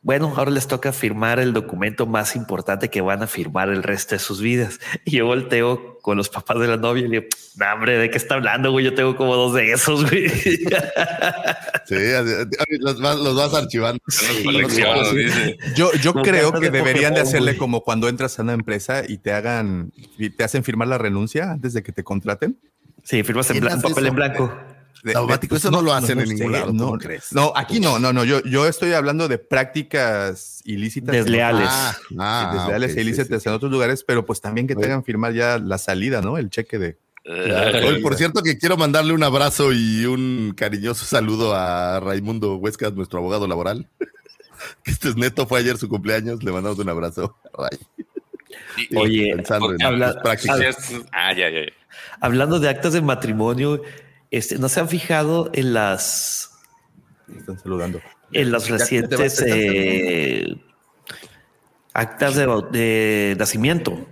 bueno, 0.06 0.32
ahora 0.36 0.52
les 0.52 0.68
toca 0.68 0.92
firmar 0.92 1.40
el 1.40 1.52
documento 1.52 2.06
más 2.06 2.36
importante 2.36 2.90
que 2.90 3.00
van 3.00 3.24
a 3.24 3.26
firmar 3.26 3.70
el 3.70 3.82
resto 3.82 4.14
de 4.14 4.20
sus 4.20 4.40
vidas. 4.40 4.78
Y 5.04 5.16
yo 5.16 5.26
volteo 5.26 5.98
con 6.00 6.16
los 6.16 6.28
papás 6.28 6.60
de 6.60 6.68
la 6.68 6.76
novia 6.76 7.04
y 7.04 7.08
le 7.08 7.20
digo, 7.20 7.26
no, 7.56 7.66
hombre, 7.74 7.98
¿de 7.98 8.08
qué 8.08 8.16
está 8.16 8.36
hablando, 8.36 8.70
güey? 8.70 8.84
Yo 8.84 8.94
tengo 8.94 9.16
como 9.16 9.34
dos 9.34 9.52
de 9.54 9.72
esos, 9.72 10.08
güey. 10.08 10.28
Sí, 11.86 11.94
los 12.80 13.00
vas, 13.00 13.54
archivando. 13.54 14.00
yo, 15.76 15.92
yo 15.94 16.14
creo 16.14 16.52
que 16.52 16.70
deberían 16.70 17.14
de 17.14 17.20
hacerle 17.20 17.56
como 17.56 17.82
cuando 17.82 18.08
entras 18.08 18.38
a 18.38 18.42
una 18.42 18.54
empresa 18.54 19.02
y 19.06 19.18
te 19.18 19.32
hagan, 19.32 19.92
y 20.18 20.30
te 20.30 20.42
hacen 20.42 20.64
firmar 20.64 20.88
la 20.88 20.98
renuncia 20.98 21.52
antes 21.52 21.74
de 21.74 21.84
que 21.84 21.92
te 21.92 22.02
contraten. 22.02 22.58
Sí, 23.04 23.22
firmas 23.22 23.50
en 23.50 23.60
papel 23.60 24.06
en 24.06 24.14
blanco. 24.14 24.52
Eso 25.12 25.70
no, 25.70 25.82
lo 25.82 25.92
hacen 25.92 26.20
en 26.20 26.28
ningún 26.28 26.52
lado. 26.52 26.72
No, 26.72 26.92
crees? 26.92 27.32
no, 27.32 27.52
aquí 27.54 27.80
no, 27.80 27.98
no, 27.98 28.12
no. 28.12 28.24
Yo, 28.24 28.42
yo 28.42 28.66
estoy 28.66 28.92
hablando 28.92 29.28
de 29.28 29.38
prácticas 29.38 30.62
ilícitas. 30.64 31.14
Desleales. 31.14 31.68
Ah, 31.70 31.96
ah, 32.18 32.52
desleales 32.54 32.96
e 32.96 33.00
ilícitas 33.00 33.46
en 33.46 33.52
otros 33.52 33.70
lugares, 33.70 34.04
pero 34.04 34.24
pues 34.24 34.40
también 34.40 34.66
que 34.66 34.74
tengan 34.76 35.04
firmar 35.04 35.32
ya 35.32 35.58
la 35.58 35.78
salida, 35.78 36.20
¿no? 36.22 36.38
El 36.38 36.50
cheque 36.50 36.78
de. 36.78 36.98
por 38.02 38.16
cierto, 38.16 38.42
que 38.42 38.58
quiero 38.58 38.76
mandarle 38.76 39.12
un 39.12 39.22
abrazo 39.22 39.72
y 39.72 40.06
un 40.06 40.54
cariñoso 40.56 41.04
saludo 41.04 41.54
a 41.54 42.00
Raimundo 42.00 42.56
Huescas, 42.56 42.92
nuestro 42.92 43.18
abogado 43.18 43.46
laboral. 43.46 43.88
Este 44.86 45.10
es 45.10 45.16
neto, 45.16 45.46
fue 45.46 45.60
ayer 45.60 45.76
su 45.76 45.86
cumpleaños. 45.86 46.42
Le 46.42 46.50
mandamos 46.50 46.78
un 46.78 46.88
abrazo. 46.88 47.36
Ray. 47.52 47.78
Oye, 48.96 49.34
hablando 52.20 52.58
de 52.58 52.68
actas 52.68 52.92
de 52.92 53.00
matrimonio, 53.00 53.82
este, 54.30 54.58
¿no 54.58 54.68
se 54.68 54.80
han 54.80 54.88
fijado 54.88 55.50
en 55.52 55.74
las. 55.74 56.52
Están 57.36 57.58
saludando. 57.58 58.00
En 58.32 58.50
las 58.50 58.68
recientes 58.68 59.42
eh, 59.46 60.56
actas 61.92 62.34
de, 62.34 63.36
nacimiento. 63.38 64.06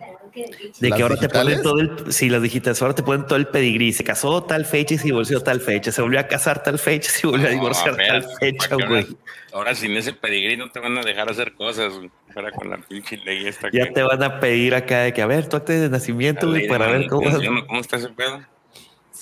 De 0.81 0.91
que 0.91 1.03
ahora 1.03 1.17
te 1.17 1.29
ponen 1.29 1.63
todo 1.63 1.79
el. 1.79 2.13
Sí, 2.13 2.29
las 2.29 2.43
digitales, 2.43 2.81
ahora 2.83 2.95
te 2.95 3.03
ponen 3.05 3.27
todo 3.27 3.37
el 3.37 3.47
pedigrí. 3.47 3.93
Se 3.93 4.03
casó 4.03 4.43
tal 4.43 4.65
fecha 4.65 4.95
y 4.95 4.99
se 4.99 5.05
divorció 5.05 5.41
tal 5.41 5.61
fecha. 5.61 5.93
Se 5.93 6.03
volvió 6.03 6.19
a 6.19 6.27
casar 6.27 6.63
tal 6.63 6.79
fecha 6.79 7.11
y 7.11 7.21
se 7.21 7.27
volvió 7.27 7.47
a 7.47 7.51
divorciar 7.51 7.97
tal 7.97 8.27
fecha, 8.41 8.75
güey. 8.75 9.07
Ahora, 9.53 9.75
sin 9.77 9.97
ese 9.97 10.13
pedigrí 10.13 10.57
no 10.57 10.71
te 10.71 10.81
van 10.81 10.99
a 10.99 11.03
dejar 11.03 11.31
hacer 11.31 11.55
cosas, 11.55 11.93
Ahora 12.35 12.51
con 12.51 12.69
la 12.69 12.79
pinche 12.79 13.17
ley 13.19 13.47
esta. 13.47 13.69
Ya 13.73 13.93
te 13.93 14.03
van 14.03 14.21
a 14.25 14.41
pedir 14.41 14.75
acá 14.75 15.03
de 15.03 15.13
que, 15.13 15.23
a 15.23 15.27
ver, 15.27 15.49
tu 15.49 15.57
acta 15.57 15.73
de 15.73 15.89
nacimiento, 15.89 16.49
güey, 16.49 16.67
para 16.67 16.89
ver 16.89 17.07
cómo. 17.07 17.31
¿Cómo 17.69 17.81
está 17.81 17.97
ese 17.97 18.09
pedo? 18.09 18.45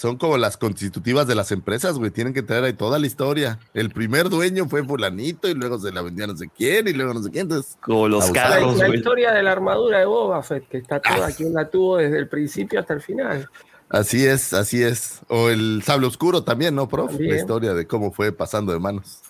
Son 0.02 0.16
como 0.16 0.36
las 0.36 0.56
constitutivas 0.56 1.28
de 1.28 1.36
las 1.36 1.52
empresas, 1.52 1.96
güey. 1.96 2.10
Tienen 2.10 2.34
que 2.34 2.42
traer 2.42 2.64
ahí 2.64 2.72
toda 2.72 2.98
la 2.98 3.06
historia. 3.06 3.60
El 3.72 3.90
primer 3.90 4.30
dueño 4.30 4.68
fue 4.68 4.82
fulanito 4.82 5.46
y 5.48 5.54
luego 5.54 5.78
se 5.78 5.92
la 5.92 6.02
vendió 6.02 6.24
a 6.24 6.26
no 6.26 6.36
sé 6.36 6.48
quién 6.48 6.88
y 6.88 6.92
luego 6.92 7.14
no 7.14 7.22
sé 7.22 7.30
quién. 7.30 7.42
Entonces, 7.42 7.78
como 7.80 8.08
los 8.08 8.28
carros, 8.32 8.78
La, 8.78 8.88
la 8.88 8.96
historia 8.96 9.30
de 9.30 9.44
la 9.44 9.52
armadura 9.52 10.00
de 10.00 10.06
Boba 10.06 10.42
Fett, 10.42 10.68
que 10.68 10.78
está 10.78 10.98
toda, 10.98 11.28
aquí 11.28 11.44
la 11.44 11.70
tuvo 11.70 11.98
desde 11.98 12.18
el 12.18 12.26
principio 12.26 12.80
hasta 12.80 12.94
el 12.94 13.00
final. 13.00 13.48
Así 13.90 14.26
es, 14.26 14.52
así 14.54 14.82
es. 14.82 15.20
O 15.28 15.50
el 15.50 15.84
sable 15.86 16.08
oscuro 16.08 16.42
también, 16.42 16.74
¿no, 16.74 16.88
prof? 16.88 17.14
La 17.20 17.36
historia 17.36 17.72
de 17.72 17.86
cómo 17.86 18.10
fue 18.10 18.32
pasando 18.32 18.72
de 18.72 18.80
manos. 18.80 19.20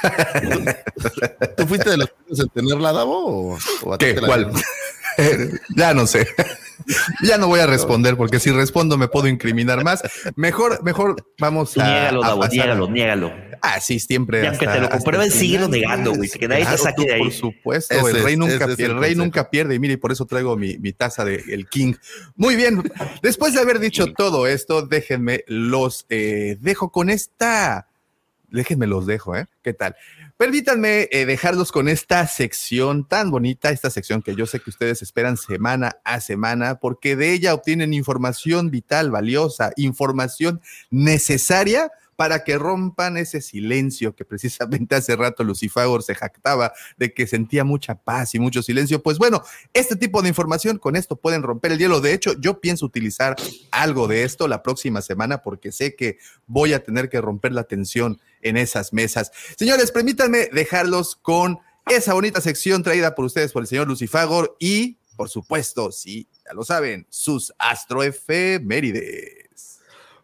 ¿Tú 1.56 1.66
fuiste 1.66 1.90
de 1.90 1.96
los 1.96 2.08
primeros 2.10 2.38
en 2.38 2.48
tenerla, 2.50 2.92
Davo? 2.92 3.58
O, 3.82 3.98
¿Qué? 3.98 4.14
¿Cuál? 4.14 4.52
ya 5.76 5.92
no 5.92 6.06
sé. 6.06 6.24
Ya 7.22 7.38
no 7.38 7.48
voy 7.48 7.60
a 7.60 7.66
responder 7.66 8.16
porque 8.16 8.38
si 8.38 8.50
respondo 8.50 8.96
me 8.96 9.08
puedo 9.08 9.28
incriminar 9.28 9.82
más. 9.84 10.02
Mejor, 10.36 10.82
mejor 10.82 11.16
vamos 11.38 11.76
a. 11.78 11.84
Niégalo, 11.84 12.22
Davo, 12.22 12.46
niégalo, 12.48 12.90
niégalo. 12.90 13.32
Ah, 13.62 13.80
sí, 13.80 13.98
siempre. 13.98 14.42
Ya 14.42 14.56
que 14.56 14.66
te 14.66 14.80
lo 14.80 14.88
comprueben, 14.88 15.30
síguelo 15.30 15.68
negando, 15.68 16.12
güey. 16.14 16.28
Que 16.28 16.48
nadie 16.48 16.66
te 16.66 16.78
saque 16.78 17.04
de 17.04 17.14
ahí. 17.14 17.20
Por 17.20 17.32
supuesto, 17.32 18.08
el 18.08 18.22
rey 18.22 18.36
nunca 18.36 18.66
pierde. 18.66 18.84
El 18.84 18.98
rey 18.98 19.14
nunca 19.14 19.50
pierde. 19.50 19.74
Y 19.74 19.78
mire, 19.78 19.98
por 19.98 20.12
eso 20.12 20.26
traigo 20.26 20.56
mi, 20.56 20.78
mi 20.78 20.92
taza 20.92 21.24
de 21.24 21.42
el 21.48 21.68
King. 21.68 21.94
Muy 22.34 22.56
bien. 22.56 22.82
Después 23.22 23.54
de 23.54 23.60
haber 23.60 23.78
dicho 23.78 24.12
todo 24.12 24.46
esto, 24.46 24.82
déjenme 24.82 25.44
los 25.46 26.06
eh, 26.08 26.56
dejo 26.60 26.90
con 26.90 27.10
esta. 27.10 27.88
Déjenme 28.50 28.86
los 28.86 29.06
dejo, 29.06 29.36
¿eh? 29.36 29.46
¿Qué 29.62 29.72
tal? 29.72 29.96
Permítanme 30.38 31.08
eh, 31.12 31.24
dejarlos 31.24 31.72
con 31.72 31.88
esta 31.88 32.26
sección 32.26 33.08
tan 33.08 33.30
bonita, 33.30 33.70
esta 33.70 33.88
sección 33.88 34.20
que 34.20 34.34
yo 34.34 34.44
sé 34.44 34.60
que 34.60 34.68
ustedes 34.68 35.00
esperan 35.00 35.38
semana 35.38 35.96
a 36.04 36.20
semana, 36.20 36.78
porque 36.78 37.16
de 37.16 37.32
ella 37.32 37.54
obtienen 37.54 37.94
información 37.94 38.70
vital, 38.70 39.10
valiosa, 39.10 39.72
información 39.76 40.60
necesaria 40.90 41.90
para 42.16 42.44
que 42.44 42.58
rompan 42.58 43.16
ese 43.16 43.40
silencio 43.40 44.16
que 44.16 44.24
precisamente 44.24 44.94
hace 44.94 45.14
rato 45.16 45.44
Lucifagor 45.44 46.02
se 46.02 46.14
jactaba 46.14 46.72
de 46.96 47.12
que 47.12 47.26
sentía 47.26 47.62
mucha 47.62 47.94
paz 47.94 48.34
y 48.34 48.38
mucho 48.38 48.62
silencio. 48.62 49.02
Pues 49.02 49.18
bueno, 49.18 49.42
este 49.72 49.96
tipo 49.96 50.22
de 50.22 50.28
información 50.28 50.78
con 50.78 50.96
esto 50.96 51.16
pueden 51.16 51.42
romper 51.42 51.72
el 51.72 51.78
hielo. 51.78 52.00
De 52.00 52.14
hecho, 52.14 52.32
yo 52.40 52.60
pienso 52.60 52.86
utilizar 52.86 53.36
algo 53.70 54.08
de 54.08 54.24
esto 54.24 54.48
la 54.48 54.62
próxima 54.62 55.02
semana 55.02 55.42
porque 55.42 55.72
sé 55.72 55.94
que 55.94 56.18
voy 56.46 56.72
a 56.72 56.82
tener 56.82 57.08
que 57.08 57.20
romper 57.20 57.52
la 57.52 57.64
tensión 57.64 58.20
en 58.42 58.56
esas 58.56 58.92
mesas. 58.92 59.30
Señores, 59.56 59.92
permítanme 59.92 60.48
dejarlos 60.52 61.16
con 61.16 61.58
esa 61.86 62.14
bonita 62.14 62.40
sección 62.40 62.82
traída 62.82 63.14
por 63.14 63.26
ustedes 63.26 63.52
por 63.52 63.62
el 63.62 63.68
señor 63.68 63.86
Lucifagor 63.86 64.56
y, 64.58 64.98
por 65.16 65.28
supuesto, 65.28 65.92
sí, 65.92 66.28
ya 66.44 66.52
lo 66.54 66.64
saben, 66.64 67.06
sus 67.10 67.52
astroefemérides. 67.58 69.35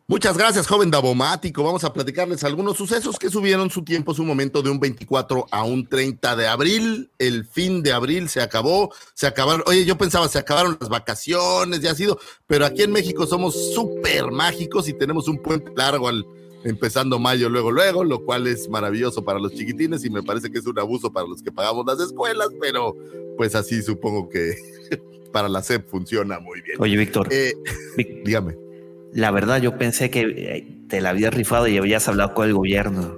Muchas 0.08 0.36
gracias, 0.36 0.66
joven 0.66 0.90
Davomático. 0.90 1.62
Vamos 1.62 1.84
a 1.84 1.92
platicarles 1.92 2.42
algunos 2.44 2.76
sucesos 2.76 3.18
que 3.18 3.30
subieron 3.30 3.70
su 3.70 3.82
tiempo, 3.82 4.12
su 4.12 4.24
momento 4.24 4.60
de 4.60 4.70
un 4.70 4.80
24 4.80 5.46
a 5.50 5.64
un 5.64 5.86
30 5.86 6.36
de 6.36 6.46
abril. 6.48 7.10
El 7.18 7.46
fin 7.46 7.82
de 7.82 7.92
abril 7.92 8.28
se 8.28 8.40
acabó, 8.42 8.92
se 9.14 9.26
acabaron. 9.26 9.62
Oye, 9.66 9.84
yo 9.84 9.96
pensaba, 9.96 10.28
se 10.28 10.38
acabaron 10.38 10.76
las 10.80 10.88
vacaciones, 10.88 11.80
ya 11.80 11.92
ha 11.92 11.94
sido, 11.94 12.18
pero 12.46 12.66
aquí 12.66 12.82
en 12.82 12.92
México 12.92 13.26
somos 13.26 13.74
súper 13.74 14.30
mágicos 14.30 14.88
y 14.88 14.92
tenemos 14.92 15.28
un 15.28 15.38
puente 15.38 15.72
largo 15.76 16.08
al 16.08 16.26
empezando 16.64 17.18
mayo 17.18 17.48
luego, 17.48 17.70
luego, 17.70 18.04
lo 18.04 18.24
cual 18.24 18.46
es 18.46 18.68
maravilloso 18.68 19.24
para 19.24 19.38
los 19.38 19.52
chiquitines 19.52 20.04
y 20.04 20.10
me 20.10 20.22
parece 20.22 20.50
que 20.50 20.58
es 20.58 20.66
un 20.66 20.78
abuso 20.78 21.12
para 21.12 21.26
los 21.26 21.42
que 21.42 21.50
pagamos 21.50 21.86
las 21.86 22.00
escuelas, 22.00 22.48
pero 22.60 22.94
pues 23.36 23.54
así 23.54 23.82
supongo 23.82 24.28
que 24.28 24.54
para 25.32 25.48
la 25.48 25.62
SEP 25.62 25.88
funciona 25.88 26.38
muy 26.38 26.60
bien. 26.60 26.76
Oye, 26.80 26.96
Víctor, 26.96 27.28
eh, 27.30 27.54
dígame. 28.24 28.71
La 29.12 29.30
verdad, 29.30 29.60
yo 29.60 29.76
pensé 29.76 30.10
que 30.10 30.20
eh, 30.20 30.66
te 30.88 31.00
la 31.00 31.10
habías 31.10 31.34
rifado 31.34 31.68
y 31.68 31.76
habías 31.76 32.08
hablado 32.08 32.34
con 32.34 32.46
el 32.46 32.54
gobierno. 32.54 33.16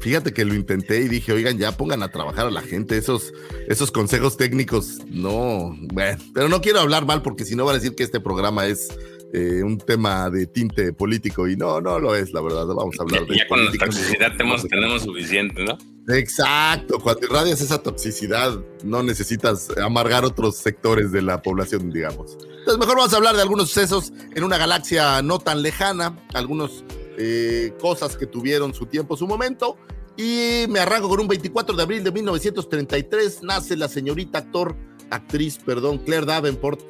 Fíjate 0.00 0.32
que 0.32 0.44
lo 0.44 0.54
intenté 0.54 1.00
y 1.02 1.08
dije, 1.08 1.32
oigan, 1.32 1.58
ya 1.58 1.76
pongan 1.76 2.02
a 2.02 2.08
trabajar 2.08 2.46
a 2.46 2.50
la 2.50 2.62
gente, 2.62 2.96
esos, 2.96 3.34
esos 3.68 3.90
consejos 3.90 4.38
técnicos, 4.38 4.98
no, 5.10 5.76
bueno, 5.92 6.18
pero 6.32 6.48
no 6.48 6.62
quiero 6.62 6.80
hablar 6.80 7.04
mal 7.04 7.20
porque 7.20 7.44
si 7.44 7.54
no 7.54 7.66
va 7.66 7.72
a 7.72 7.74
decir 7.74 7.94
que 7.94 8.02
este 8.02 8.18
programa 8.18 8.64
es 8.64 8.88
eh, 9.32 9.62
un 9.62 9.78
tema 9.78 10.28
de 10.28 10.46
tinte 10.46 10.92
político 10.92 11.46
y 11.48 11.56
no, 11.56 11.80
no 11.80 12.00
lo 12.00 12.16
es, 12.16 12.32
la 12.32 12.40
verdad. 12.40 12.66
Vamos 12.66 12.98
a 12.98 13.02
hablar 13.02 13.26
de. 13.26 13.36
Ya 13.36 13.46
con 13.46 13.64
la 13.64 13.70
toxicidad 13.70 14.32
tenemos, 14.32 14.66
tenemos 14.66 15.02
suficiente, 15.02 15.62
¿no? 15.64 15.78
Exacto, 16.14 16.98
cuando 16.98 17.26
irradias 17.26 17.60
esa 17.60 17.82
toxicidad, 17.82 18.58
no 18.84 19.02
necesitas 19.02 19.68
amargar 19.78 20.24
otros 20.24 20.56
sectores 20.56 21.12
de 21.12 21.22
la 21.22 21.42
población, 21.42 21.90
digamos. 21.90 22.36
Entonces, 22.42 22.78
mejor 22.78 22.96
vamos 22.96 23.12
a 23.12 23.16
hablar 23.16 23.36
de 23.36 23.42
algunos 23.42 23.68
sucesos 23.68 24.12
en 24.34 24.44
una 24.44 24.58
galaxia 24.58 25.22
no 25.22 25.38
tan 25.38 25.62
lejana, 25.62 26.18
algunas 26.34 26.84
eh, 27.16 27.74
cosas 27.80 28.16
que 28.16 28.26
tuvieron 28.26 28.74
su 28.74 28.86
tiempo, 28.86 29.16
su 29.16 29.26
momento. 29.26 29.76
Y 30.16 30.66
me 30.68 30.80
arranco 30.80 31.08
con 31.08 31.20
un 31.20 31.28
24 31.28 31.74
de 31.76 31.82
abril 31.82 32.04
de 32.04 32.12
1933, 32.12 33.42
nace 33.42 33.76
la 33.76 33.88
señorita 33.88 34.38
actor, 34.38 34.76
actriz, 35.10 35.58
perdón, 35.64 35.98
Claire 35.98 36.26
Davenport, 36.26 36.80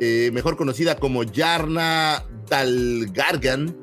eh, 0.00 0.30
mejor 0.32 0.56
conocida 0.56 0.96
como 0.96 1.24
Yarna 1.24 2.24
Dalgargan, 2.48 3.76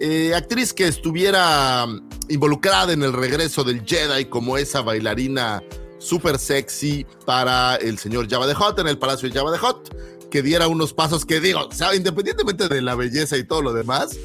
eh, 0.00 0.34
actriz 0.34 0.72
que 0.72 0.86
estuviera 0.86 1.86
involucrada 2.28 2.92
en 2.92 3.02
el 3.02 3.12
regreso 3.12 3.64
del 3.64 3.84
Jedi 3.84 4.26
como 4.26 4.56
esa 4.56 4.82
bailarina 4.82 5.62
súper 5.98 6.38
sexy 6.38 7.06
para 7.24 7.76
el 7.76 7.98
señor 7.98 8.28
Java 8.28 8.46
de 8.46 8.54
Hot 8.54 8.78
en 8.78 8.88
el 8.88 8.98
Palacio 8.98 9.28
de 9.28 9.38
Java 9.38 9.52
de 9.52 9.58
Hot, 9.58 10.28
que 10.30 10.42
diera 10.42 10.68
unos 10.68 10.92
pasos 10.92 11.24
que 11.24 11.40
digo, 11.40 11.60
o 11.60 11.94
independientemente 11.94 12.68
de 12.68 12.82
la 12.82 12.94
belleza 12.94 13.36
y 13.36 13.44
todo 13.44 13.62
lo 13.62 13.72
demás, 13.72 14.18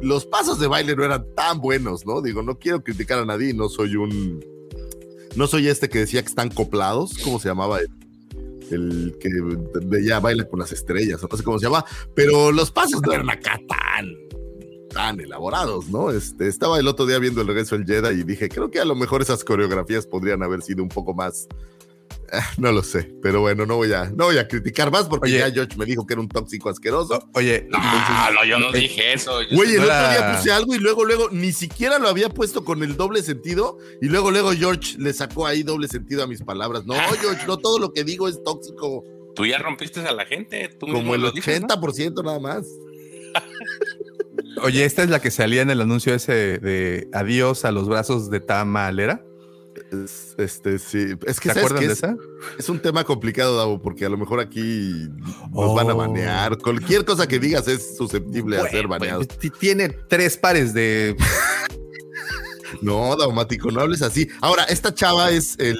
los 0.00 0.26
pasos 0.26 0.58
de 0.58 0.66
baile 0.66 0.96
no 0.96 1.04
eran 1.04 1.24
tan 1.36 1.60
buenos, 1.60 2.06
¿no? 2.06 2.20
Digo, 2.22 2.42
no 2.42 2.58
quiero 2.58 2.82
criticar 2.82 3.18
a 3.20 3.24
nadie, 3.24 3.54
no 3.54 3.68
soy 3.68 3.96
un... 3.96 4.44
No 5.36 5.46
soy 5.46 5.68
este 5.68 5.88
que 5.88 6.00
decía 6.00 6.20
que 6.22 6.28
están 6.28 6.50
coplados, 6.50 7.16
¿cómo 7.24 7.38
se 7.38 7.48
llamaba? 7.48 7.78
el 8.70 9.16
que 9.20 10.02
ya 10.02 10.20
baila 10.20 10.44
con 10.44 10.58
las 10.58 10.72
estrellas, 10.72 11.20
no 11.22 11.36
sé 11.36 11.42
cómo 11.42 11.58
se 11.58 11.66
llama, 11.66 11.84
pero 12.14 12.50
los 12.52 12.70
pasos 12.70 13.02
no 13.02 13.12
eran 13.12 13.30
acá 13.30 13.60
tan, 13.68 14.14
tan 14.92 15.20
elaborados, 15.20 15.88
¿no? 15.88 16.10
Este, 16.10 16.48
estaba 16.48 16.78
el 16.78 16.88
otro 16.88 17.06
día 17.06 17.18
viendo 17.18 17.40
el 17.40 17.46
regreso 17.46 17.76
del 17.76 17.86
Jedi 17.86 18.20
y 18.20 18.24
dije, 18.24 18.48
creo 18.48 18.70
que 18.70 18.80
a 18.80 18.84
lo 18.84 18.94
mejor 18.94 19.22
esas 19.22 19.44
coreografías 19.44 20.06
podrían 20.06 20.42
haber 20.42 20.62
sido 20.62 20.82
un 20.82 20.88
poco 20.88 21.14
más 21.14 21.48
Ah, 22.34 22.50
no 22.56 22.72
lo 22.72 22.82
sé, 22.82 23.12
pero 23.20 23.42
bueno, 23.42 23.66
no 23.66 23.76
voy 23.76 23.92
a, 23.92 24.06
no 24.06 24.24
voy 24.24 24.38
a 24.38 24.48
criticar 24.48 24.90
más 24.90 25.06
porque 25.06 25.30
ya 25.30 25.50
George 25.50 25.76
me 25.76 25.84
dijo 25.84 26.06
que 26.06 26.14
era 26.14 26.20
un 26.22 26.28
tóxico 26.28 26.70
asqueroso. 26.70 27.28
Oye, 27.34 27.66
no, 27.68 27.78
no 27.78 28.44
yo 28.46 28.58
no 28.58 28.72
dije 28.72 29.12
eso. 29.12 29.40
Güey, 29.50 29.74
el 29.74 29.82
otro 29.82 30.10
día 30.10 30.32
puse 30.34 30.50
algo 30.50 30.74
y 30.74 30.78
luego, 30.78 31.04
luego, 31.04 31.28
ni 31.30 31.52
siquiera 31.52 31.98
lo 31.98 32.08
había 32.08 32.30
puesto 32.30 32.64
con 32.64 32.82
el 32.82 32.96
doble 32.96 33.22
sentido 33.22 33.76
y 34.00 34.06
luego, 34.06 34.30
luego 34.30 34.52
George 34.52 34.96
le 34.98 35.12
sacó 35.12 35.46
ahí 35.46 35.62
doble 35.62 35.88
sentido 35.88 36.22
a 36.22 36.26
mis 36.26 36.42
palabras. 36.42 36.86
No, 36.86 36.94
George, 37.20 37.46
no 37.46 37.58
todo 37.58 37.78
lo 37.78 37.92
que 37.92 38.02
digo 38.02 38.26
es 38.28 38.42
tóxico. 38.42 39.04
Tú 39.34 39.44
ya 39.44 39.58
rompiste 39.58 40.00
a 40.00 40.12
la 40.12 40.24
gente. 40.24 40.70
Como 40.80 41.14
el 41.14 41.24
80% 41.24 42.24
nada 42.24 42.40
más. 42.40 42.64
Oye, 44.62 44.84
esta 44.84 45.02
es 45.02 45.10
la 45.10 45.20
que 45.20 45.30
salía 45.30 45.62
en 45.62 45.70
el 45.70 45.80
anuncio 45.80 46.14
ese 46.14 46.58
de 46.58 47.08
adiós 47.12 47.64
a 47.64 47.72
los 47.72 47.88
brazos 47.88 48.30
de 48.30 48.40
Tamalera. 48.40 49.24
Es, 49.90 50.34
este, 50.38 50.78
sí. 50.78 51.14
Es 51.26 51.40
que, 51.40 51.48
¿Te 51.48 51.54
¿sabes 51.54 51.64
acuerdas 51.64 51.80
qué 51.80 51.86
de 51.86 51.92
es? 51.92 51.98
esa? 51.98 52.16
Es 52.58 52.68
un 52.68 52.78
tema 52.80 53.04
complicado, 53.04 53.56
Davo, 53.56 53.80
porque 53.80 54.04
a 54.04 54.08
lo 54.08 54.16
mejor 54.18 54.40
aquí 54.40 55.08
nos 55.50 55.70
Oh. 55.70 55.74
van 55.74 55.90
a 55.90 55.94
banear. 55.94 56.58
Cualquier 56.58 57.04
cosa 57.04 57.26
que 57.26 57.38
digas 57.38 57.68
es 57.68 57.96
susceptible 57.96 58.58
a 58.58 58.68
ser 58.68 58.86
baneado. 58.86 59.22
Tiene 59.58 59.88
tres 60.08 60.36
pares 60.36 60.72
de. 60.74 61.16
No, 62.80 63.14
Daumático, 63.16 63.70
no 63.70 63.80
hables 63.80 64.02
así. 64.02 64.28
Ahora, 64.40 64.64
esta 64.64 64.94
chava 64.94 65.30
es 65.30 65.56
el, 65.58 65.78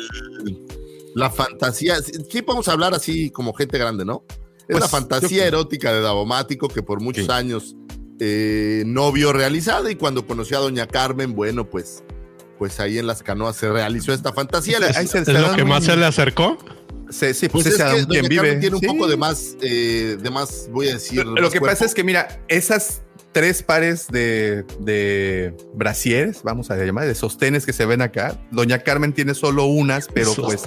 la 1.14 1.30
fantasía. 1.30 1.96
Sí, 2.02 2.42
podemos 2.42 2.68
hablar 2.68 2.94
así 2.94 3.30
como 3.30 3.52
gente 3.54 3.78
grande, 3.78 4.04
¿no? 4.04 4.24
Es 4.28 4.66
Pues, 4.68 4.80
la 4.80 4.88
fantasía 4.88 5.46
erótica 5.46 5.92
de 5.92 6.00
Daumático 6.00 6.68
que 6.68 6.82
por 6.82 7.00
muchos 7.00 7.26
Sí. 7.26 7.32
años 7.32 7.74
eh, 8.24 8.84
no 8.86 9.10
vio 9.10 9.32
realizada 9.32 9.90
y 9.90 9.96
cuando 9.96 10.24
conoció 10.26 10.58
a 10.58 10.60
Doña 10.60 10.86
Carmen, 10.86 11.34
bueno, 11.34 11.68
pues, 11.68 12.04
pues 12.56 12.78
ahí 12.78 12.98
en 12.98 13.08
las 13.08 13.22
canoas 13.24 13.56
se 13.56 13.68
realizó 13.68 14.12
esta 14.12 14.32
fantasía. 14.32 14.78
Ahí 14.94 15.08
se- 15.08 15.18
¿Es 15.18 15.28
lo 15.28 15.56
que 15.56 15.64
más 15.64 15.82
se 15.84 15.96
le 15.96 16.06
acercó? 16.06 16.56
Sí, 17.10 17.34
sí, 17.34 17.48
Pues 17.48 17.64
pues, 17.64 17.80
es 17.80 17.82
que 17.82 18.06
quien 18.06 18.26
vive. 18.28 18.36
Carmen 18.36 18.60
tiene 18.60 18.76
un 18.76 18.80
Sí. 18.80 18.86
poco 18.86 19.08
de 19.08 19.16
más, 19.16 19.56
eh, 19.60 20.16
de 20.22 20.30
más, 20.30 20.68
voy 20.70 20.88
a 20.88 20.92
decir. 20.94 21.26
Lo 21.26 21.50
que 21.50 21.60
pasa 21.60 21.84
es 21.84 21.94
que, 21.94 22.04
mira, 22.04 22.40
esas 22.46 23.02
tres 23.32 23.62
pares 23.62 24.06
de, 24.08 24.64
de 24.80 25.54
brasieres, 25.74 26.42
vamos 26.44 26.70
a 26.70 26.76
llamar, 26.76 27.06
de 27.06 27.14
sostenes 27.16 27.66
que 27.66 27.72
se 27.72 27.84
ven 27.86 28.02
acá, 28.02 28.38
Doña 28.50 28.78
Carmen 28.78 29.12
tiene 29.12 29.34
solo 29.34 29.64
unas, 29.64 30.06
pero 30.08 30.32
pues 30.34 30.62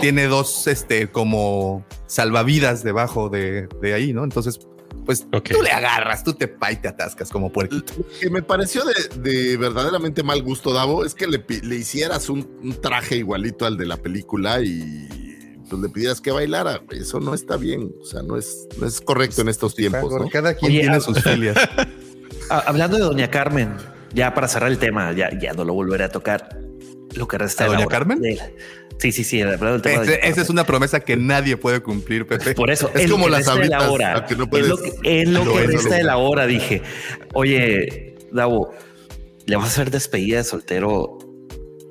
tiene 0.00 0.26
dos, 0.26 0.66
este, 0.68 1.08
como 1.10 1.84
salvavidas 2.06 2.82
debajo 2.82 3.28
de, 3.28 3.68
de 3.82 3.94
ahí, 3.94 4.12
¿no? 4.12 4.24
Entonces, 4.24 4.58
pues 5.04 5.26
tú 5.30 5.62
le 5.62 5.70
agarras, 5.70 6.24
tú 6.24 6.32
te 6.32 6.48
pa 6.48 6.72
y 6.72 6.76
te 6.76 6.88
atascas 6.88 7.30
como 7.30 7.52
puerquito. 7.52 7.92
Lo 7.98 8.04
que 8.20 8.30
me 8.30 8.42
pareció 8.42 8.82
de, 8.84 9.30
de 9.30 9.56
verdaderamente 9.56 10.22
mal 10.22 10.42
gusto, 10.42 10.72
Davo, 10.72 11.04
es 11.04 11.14
que 11.14 11.26
le, 11.26 11.44
hicieras 11.76 12.28
un, 12.28 12.48
un 12.62 12.80
traje 12.80 13.16
igualito 13.16 13.66
al 13.66 13.76
de 13.76 13.86
la 13.86 13.96
película 13.96 14.60
y 14.62 15.08
pues 15.68 15.80
le 15.82 15.88
pidieras 15.88 16.20
que 16.20 16.30
bailara. 16.30 16.82
Eso 16.90 17.20
no 17.20 17.34
está 17.34 17.56
bien. 17.56 17.94
O 18.00 18.04
sea, 18.04 18.22
no 18.22 18.36
es, 18.36 18.66
no 18.78 18.86
es 18.86 19.00
correcto 19.00 19.42
en 19.42 19.48
estos 19.48 19.74
tiempos. 19.74 20.12
¿no? 20.12 20.28
Cada 20.28 20.54
quien 20.54 20.72
Oye, 20.72 20.80
tiene 20.80 20.96
ah, 20.96 21.00
sus 21.00 21.22
filias. 21.22 21.56
Ah, 22.50 22.62
Hablando 22.66 22.98
de 22.98 23.04
Doña 23.04 23.30
Carmen, 23.30 23.74
ya 24.12 24.34
para 24.34 24.48
cerrar 24.48 24.70
el 24.70 24.76
tema, 24.76 25.10
ya, 25.12 25.30
ya 25.40 25.54
no 25.54 25.64
lo 25.64 25.72
volveré 25.72 26.04
a 26.04 26.10
tocar. 26.10 26.58
Lo 27.14 27.26
que 27.26 27.38
resta 27.38 27.64
¿A 27.64 27.66
de 27.68 27.72
la 27.72 27.76
Doña 27.78 27.86
hora. 27.86 27.96
Carmen? 27.98 28.20
De 28.20 28.34
la- 28.34 28.50
Sí, 28.98 29.12
sí, 29.12 29.24
sí, 29.24 29.38
de 29.38 29.56
Doña 29.56 30.14
esa 30.22 30.40
es 30.40 30.50
una 30.50 30.64
promesa 30.64 31.00
que 31.00 31.16
nadie 31.16 31.56
puede 31.56 31.80
cumplir, 31.82 32.26
Pepe. 32.26 32.54
Por 32.54 32.70
eso, 32.70 32.90
Es 32.94 33.10
como 33.10 33.28
las 33.28 33.44
de 33.44 33.66
la 33.68 33.90
hora. 33.90 34.24
es 34.28 34.38
lo 34.38 34.48
que, 34.48 34.60
es 35.02 35.28
lo 35.28 35.44
lo 35.44 35.52
que 35.52 35.58
ves, 35.60 35.70
resta 35.74 35.88
no 35.90 35.94
de 35.96 36.02
la 36.04 36.16
hora, 36.16 36.46
dije. 36.46 36.80
Oye, 37.34 38.16
Davo, 38.32 38.72
¿le 39.46 39.56
vas 39.56 39.64
a 39.66 39.68
hacer 39.68 39.90
despedida 39.90 40.38
de 40.38 40.44
soltero 40.44 41.18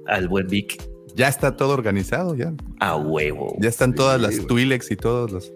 al 0.07 0.27
buen 0.27 0.47
Vic? 0.47 0.81
Ya 1.15 1.27
está 1.27 1.55
todo 1.55 1.73
organizado, 1.73 2.35
ya. 2.35 2.53
A 2.79 2.95
huevo. 2.95 3.55
Ya 3.59 3.69
están 3.69 3.93
todas 3.93 4.19
las. 4.19 4.47
Twilex 4.47 4.89
y 4.89 4.95
todos 4.95 5.31
los. 5.31 5.51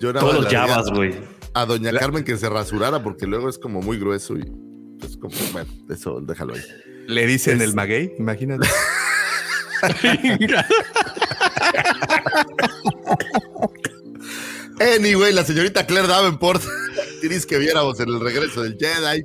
Yo 0.00 0.12
Todos 0.14 0.34
los 0.44 0.46
Javas, 0.46 0.90
güey. 0.90 1.14
A 1.52 1.66
Doña 1.66 1.90
Carmen 1.92 2.24
que 2.24 2.36
se 2.38 2.48
rasurara 2.48 3.02
porque 3.02 3.26
luego 3.26 3.48
es 3.48 3.58
como 3.58 3.80
muy 3.82 3.98
grueso 3.98 4.36
y 4.36 4.44
pues 4.98 5.16
como, 5.16 5.34
bueno, 5.52 5.68
eso 5.90 6.20
déjalo 6.20 6.54
ahí. 6.54 6.60
Le 7.06 7.26
dicen 7.26 7.56
Es- 7.58 7.62
el 7.68 7.74
maguey, 7.74 8.12
imagínate. 8.18 8.66
Anyway, 14.78 15.32
la 15.32 15.42
señorita 15.42 15.86
Claire 15.86 16.06
Davenport, 16.06 16.62
diréis 17.22 17.46
que 17.46 17.58
viéramos 17.58 17.98
en 18.00 18.10
el 18.10 18.20
regreso 18.20 18.62
del 18.62 18.76
Jedi 18.78 19.24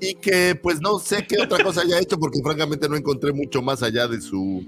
y 0.00 0.16
que 0.16 0.58
pues 0.60 0.80
no 0.80 0.98
sé 0.98 1.24
qué 1.28 1.40
otra 1.40 1.62
cosa 1.62 1.82
haya 1.82 2.00
hecho 2.00 2.18
porque 2.18 2.40
francamente 2.42 2.88
no 2.88 2.96
encontré 2.96 3.32
mucho 3.32 3.62
más 3.62 3.84
allá 3.84 4.08
de 4.08 4.20
su, 4.20 4.66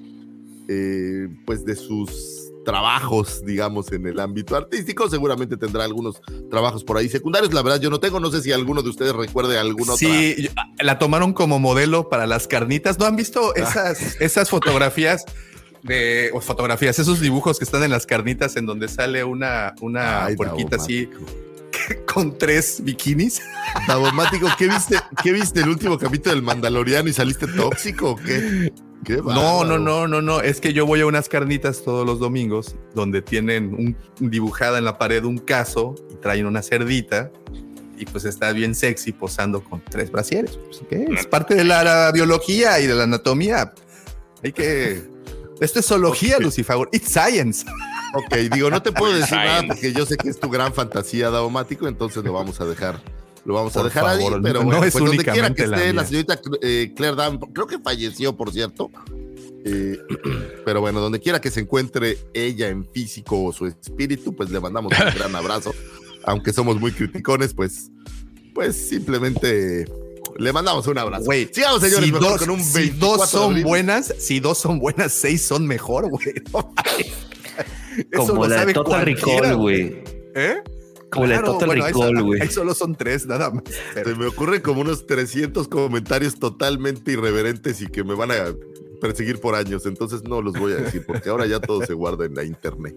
eh, 0.69 1.26
pues 1.45 1.64
de 1.64 1.75
sus 1.75 2.41
trabajos, 2.64 3.45
digamos, 3.45 3.90
en 3.92 4.07
el 4.07 4.21
ámbito 4.21 4.57
artístico. 4.57 5.09
Seguramente 5.09 5.57
tendrá 5.57 5.85
algunos 5.85 6.21
trabajos 6.50 6.85
por 6.85 6.97
ahí 6.97 7.09
secundarios. 7.09 7.52
La 7.52 7.62
verdad 7.62 7.81
yo 7.81 7.90
no 7.90 8.00
tengo, 8.00 8.21
no 8.21 8.31
sé 8.31 8.40
si 8.42 8.52
alguno 8.52 8.83
de 8.83 8.90
ustedes 8.90 9.14
recuerde 9.14 9.59
alguna 9.59 9.95
otra. 9.95 10.09
Sí, 10.09 10.37
yo- 10.38 10.50
la 10.81 10.99
tomaron 10.99 11.33
como 11.33 11.59
modelo 11.59 12.09
para 12.09 12.26
las 12.26 12.47
carnitas. 12.47 12.99
¿No 12.99 13.07
han 13.07 13.16
visto 13.16 13.54
esas, 13.54 14.21
esas 14.21 14.50
fotografías 14.50 15.25
de 15.83 16.31
o 16.33 16.40
fotografías, 16.40 16.99
esos 16.99 17.21
dibujos 17.21 17.59
que 17.59 17.64
están 17.64 17.83
en 17.83 17.90
las 17.90 18.07
carnitas 18.07 18.54
en 18.57 18.66
donde 18.66 18.87
sale 18.88 19.25
una, 19.25 19.75
una 19.81 20.26
Ay, 20.26 20.37
puerquita 20.37 20.76
así 20.76 21.07
Daumático. 21.07 21.51
con 22.12 22.36
tres 22.38 22.80
bikinis? 22.82 23.40
Daumático, 23.86 24.48
¿qué 24.58 24.68
viste? 24.68 24.96
¿Qué 25.22 25.32
viste 25.32 25.60
el 25.60 25.68
último 25.68 25.99
capítulo 25.99 26.34
del 26.34 26.42
Mandaloriano 26.42 27.08
y 27.08 27.12
saliste 27.12 27.47
tóxico 27.47 28.10
o 28.10 28.16
qué? 28.16 28.73
Qué 29.04 29.16
No, 29.16 29.64
no, 29.64 29.78
no, 29.78 30.06
no, 30.06 30.23
no. 30.23 30.40
Es 30.40 30.60
que 30.60 30.73
yo 30.73 30.86
voy 30.86 31.00
a 31.00 31.06
unas 31.06 31.28
carnitas 31.28 31.82
todos 31.82 32.06
los 32.06 32.21
domingos 32.21 32.76
donde 32.95 33.23
tienen 33.23 33.75
un, 33.75 33.97
dibujada 34.21 34.78
en 34.78 34.84
la 34.84 34.99
pared 34.99 35.25
un 35.25 35.38
caso 35.38 35.95
y 36.10 36.16
traen 36.16 36.47
una 36.47 36.62
cerdita 36.62 37.30
y 37.99 38.04
pues 38.06 38.25
está 38.25 38.52
bien 38.52 38.75
sexy 38.75 39.12
posando 39.12 39.62
con 39.62 39.82
tres 39.84 40.10
brasieres. 40.10 40.56
Pues, 40.56 40.82
¿qué? 40.88 41.06
Es 41.16 41.26
parte 41.26 41.54
de 41.54 41.64
la, 41.64 41.82
la 41.82 42.12
biología 42.12 42.80
y 42.80 42.86
de 42.86 42.95
la 42.95 43.04
anatomía. 43.04 43.73
Hay 44.42 44.52
que. 44.52 45.11
Esto 45.62 45.78
es 45.78 45.86
zoología, 45.86 46.36
Ok. 46.36 46.42
Lucifer. 46.42 46.76
It's 46.90 47.12
science. 47.12 47.64
Ok, 48.14 48.34
digo, 48.52 48.68
no 48.68 48.82
te 48.82 48.90
puedo 48.90 49.14
decir 49.14 49.36
nada 49.36 49.62
porque 49.66 49.92
yo 49.92 50.04
sé 50.04 50.16
que 50.16 50.28
es 50.28 50.40
tu 50.40 50.50
gran 50.50 50.75
fantasía, 50.75 51.30
Daumático, 51.30 51.86
entonces 51.86 52.25
lo 52.25 52.32
vamos 52.32 52.60
a 52.60 52.66
dejar. 52.66 53.00
Lo 53.44 53.54
vamos 53.54 53.76
a 53.76 53.82
dejar 53.82 54.04
favor, 54.04 54.34
ahí, 54.34 54.40
pero 54.42 54.60
no 54.60 54.66
bueno, 54.66 54.84
es 54.84 54.92
pues 54.92 55.04
donde 55.04 55.25
quiera 55.25 55.52
que 55.54 55.66
la 55.66 55.76
esté 55.76 55.92
la, 55.92 56.04
señorita 56.04 56.40
eh, 56.62 56.92
Claire 56.94 57.16
Davenport, 57.16 57.52
creo 57.52 57.66
que 57.66 57.78
falleció, 57.78 58.36
por 58.36 58.52
cierto. 58.52 58.90
Eh, 59.64 59.98
pero 60.64 60.80
bueno, 60.80 61.00
donde 61.00 61.20
quiera 61.20 61.40
que 61.40 61.50
se 61.50 61.60
encuentre 61.60 62.18
ella 62.34 62.68
en 62.68 62.84
físico 62.84 63.42
o 63.42 63.52
su 63.52 63.66
espíritu, 63.66 64.34
pues 64.34 64.50
le 64.50 64.60
mandamos 64.60 64.92
un 64.92 65.14
gran 65.14 65.34
abrazo. 65.34 65.72
Aunque 66.25 66.52
somos 66.52 66.78
muy 66.78 66.92
criticones, 66.92 67.54
pues, 67.54 67.90
pues 68.54 68.76
simplemente 68.88 69.86
le 70.38 70.52
mandamos 70.52 70.86
un 70.86 70.99
abrazo. 70.99 71.25
Güey, 71.25 71.49
Sigamos, 71.52 71.80
señores, 71.82 72.04
si 72.06 72.12
mejor 72.12 72.28
dos, 72.30 72.38
con 72.40 72.50
un 72.50 72.60
si 72.62 72.75
24 72.78 73.16
dos 73.18 73.30
son 73.30 73.62
buenas, 73.62 74.14
si 74.18 74.40
dos 74.40 74.58
son 74.58 74.78
buenas, 74.78 75.12
seis 75.12 75.42
son 75.42 75.66
mejor, 75.66 76.08
güey. 76.10 76.32
No. 76.52 76.75
Eso 78.10 78.26
Como 78.26 78.47
la 78.47 78.54
de 78.54 78.60
sabe 78.60 78.75
Total 78.75 79.04
Recall, 79.04 79.56
güey. 79.56 80.02
¿Eh? 80.34 80.56
Como 81.10 81.26
la 81.26 81.34
de 81.34 81.38
Claro, 81.40 81.52
Total 81.52 81.68
bueno, 81.68 81.84
Recall, 81.86 82.23
güey. 82.23 82.40
Ahí 82.40 82.49
solo 82.49 82.75
son 82.75 82.95
tres, 82.95 83.26
nada 83.26 83.50
más. 83.50 83.64
pero- 83.95 84.10
Se 84.10 84.16
me 84.16 84.26
ocurren 84.26 84.60
como 84.62 84.80
unos 84.80 85.06
300 85.06 85.68
comentarios 85.68 86.38
totalmente 86.38 87.12
irreverentes 87.12 87.80
y 87.82 87.86
que 87.86 88.02
me 88.02 88.14
van 88.14 88.30
a 88.30 88.54
perseguir 89.00 89.40
por 89.40 89.54
años, 89.56 89.84
entonces 89.84 90.23
no 90.23 90.40
los 90.40 90.54
voy 90.54 90.73
a 90.73 90.76
decir 90.76 91.04
porque 91.04 91.28
ahora 91.28 91.45
ya 91.47 91.58
todo 91.60 91.84
se 91.84 91.92
guarda 91.92 92.25
en 92.25 92.34
la 92.34 92.45
internet. 92.45 92.95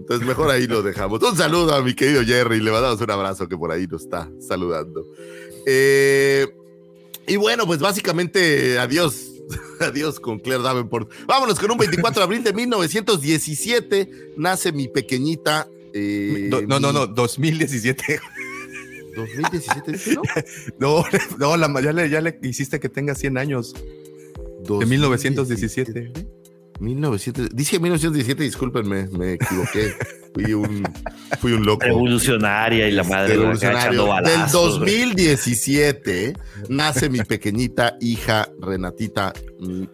Entonces 0.00 0.26
mejor 0.26 0.50
ahí 0.50 0.66
lo 0.66 0.82
dejamos. 0.82 1.22
Un 1.22 1.36
saludo 1.36 1.74
a 1.74 1.82
mi 1.82 1.94
querido 1.94 2.22
Jerry, 2.24 2.58
le 2.60 2.72
mandamos 2.72 3.00
un 3.00 3.10
abrazo 3.10 3.46
que 3.48 3.56
por 3.56 3.70
ahí 3.70 3.86
nos 3.86 4.02
está 4.02 4.28
saludando. 4.40 5.06
Eh, 5.66 6.48
y 7.26 7.36
bueno, 7.36 7.66
pues 7.66 7.80
básicamente 7.80 8.78
adiós. 8.78 9.28
Adiós 9.80 10.20
con 10.20 10.38
Claire 10.38 10.62
Davenport. 10.62 11.10
Vámonos 11.26 11.58
con 11.58 11.70
un 11.70 11.76
24 11.76 12.20
de 12.20 12.24
abril 12.24 12.44
de 12.44 12.52
1917. 12.52 14.08
Nace 14.36 14.72
mi 14.72 14.88
pequeñita. 14.88 15.68
eh, 15.92 16.48
no, 16.50 16.62
no, 16.80 16.88
mi- 16.88 16.94
no, 16.94 17.06
2017. 17.08 18.20
2017, 19.16 19.92
dice, 19.92 20.14
¿no? 20.14 20.22
No, 20.78 21.04
no, 21.38 21.56
la, 21.56 21.80
ya, 21.82 21.92
le, 21.92 22.08
ya 22.08 22.20
le 22.22 22.38
hiciste 22.42 22.80
que 22.80 22.88
tenga 22.88 23.14
100 23.14 23.36
años. 23.36 23.74
De 24.78 24.86
1917. 24.86 26.12
1900, 26.80 27.48
dice 27.54 27.78
1917, 27.78 28.42
discúlpenme, 28.44 29.08
me 29.08 29.32
equivoqué. 29.34 29.92
Fui 30.34 30.54
un, 30.54 30.82
fui 31.40 31.52
un 31.52 31.64
loco. 31.64 31.84
Revolucionaria 31.84 32.88
y 32.88 32.92
la 32.92 33.04
madre 33.04 33.36
Revolucionario. 33.36 34.00
Del 34.02 34.08
balazos. 34.08 34.78
güey. 34.78 35.00
2017 35.00 36.34
nace 36.68 37.08
mi 37.10 37.20
pequeñita 37.22 37.96
hija 38.00 38.48
Renatita, 38.60 39.32
mm, 39.60 39.84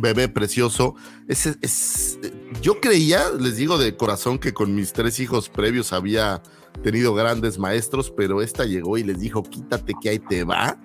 bebé 0.00 0.28
precioso. 0.28 0.94
Ese 1.28 1.56
es, 1.60 2.18
yo 2.60 2.80
creía, 2.80 3.24
les 3.38 3.56
digo 3.56 3.78
de 3.78 3.96
corazón, 3.96 4.38
que 4.38 4.52
con 4.52 4.74
mis 4.74 4.92
tres 4.92 5.20
hijos 5.20 5.48
previos 5.48 5.92
había 5.92 6.42
tenido 6.82 7.14
grandes 7.14 7.58
maestros, 7.58 8.12
pero 8.16 8.42
esta 8.42 8.64
llegó 8.64 8.98
y 8.98 9.04
les 9.04 9.20
dijo, 9.20 9.42
quítate 9.42 9.92
que 10.00 10.08
ahí 10.08 10.18
te 10.18 10.44
va. 10.44 10.78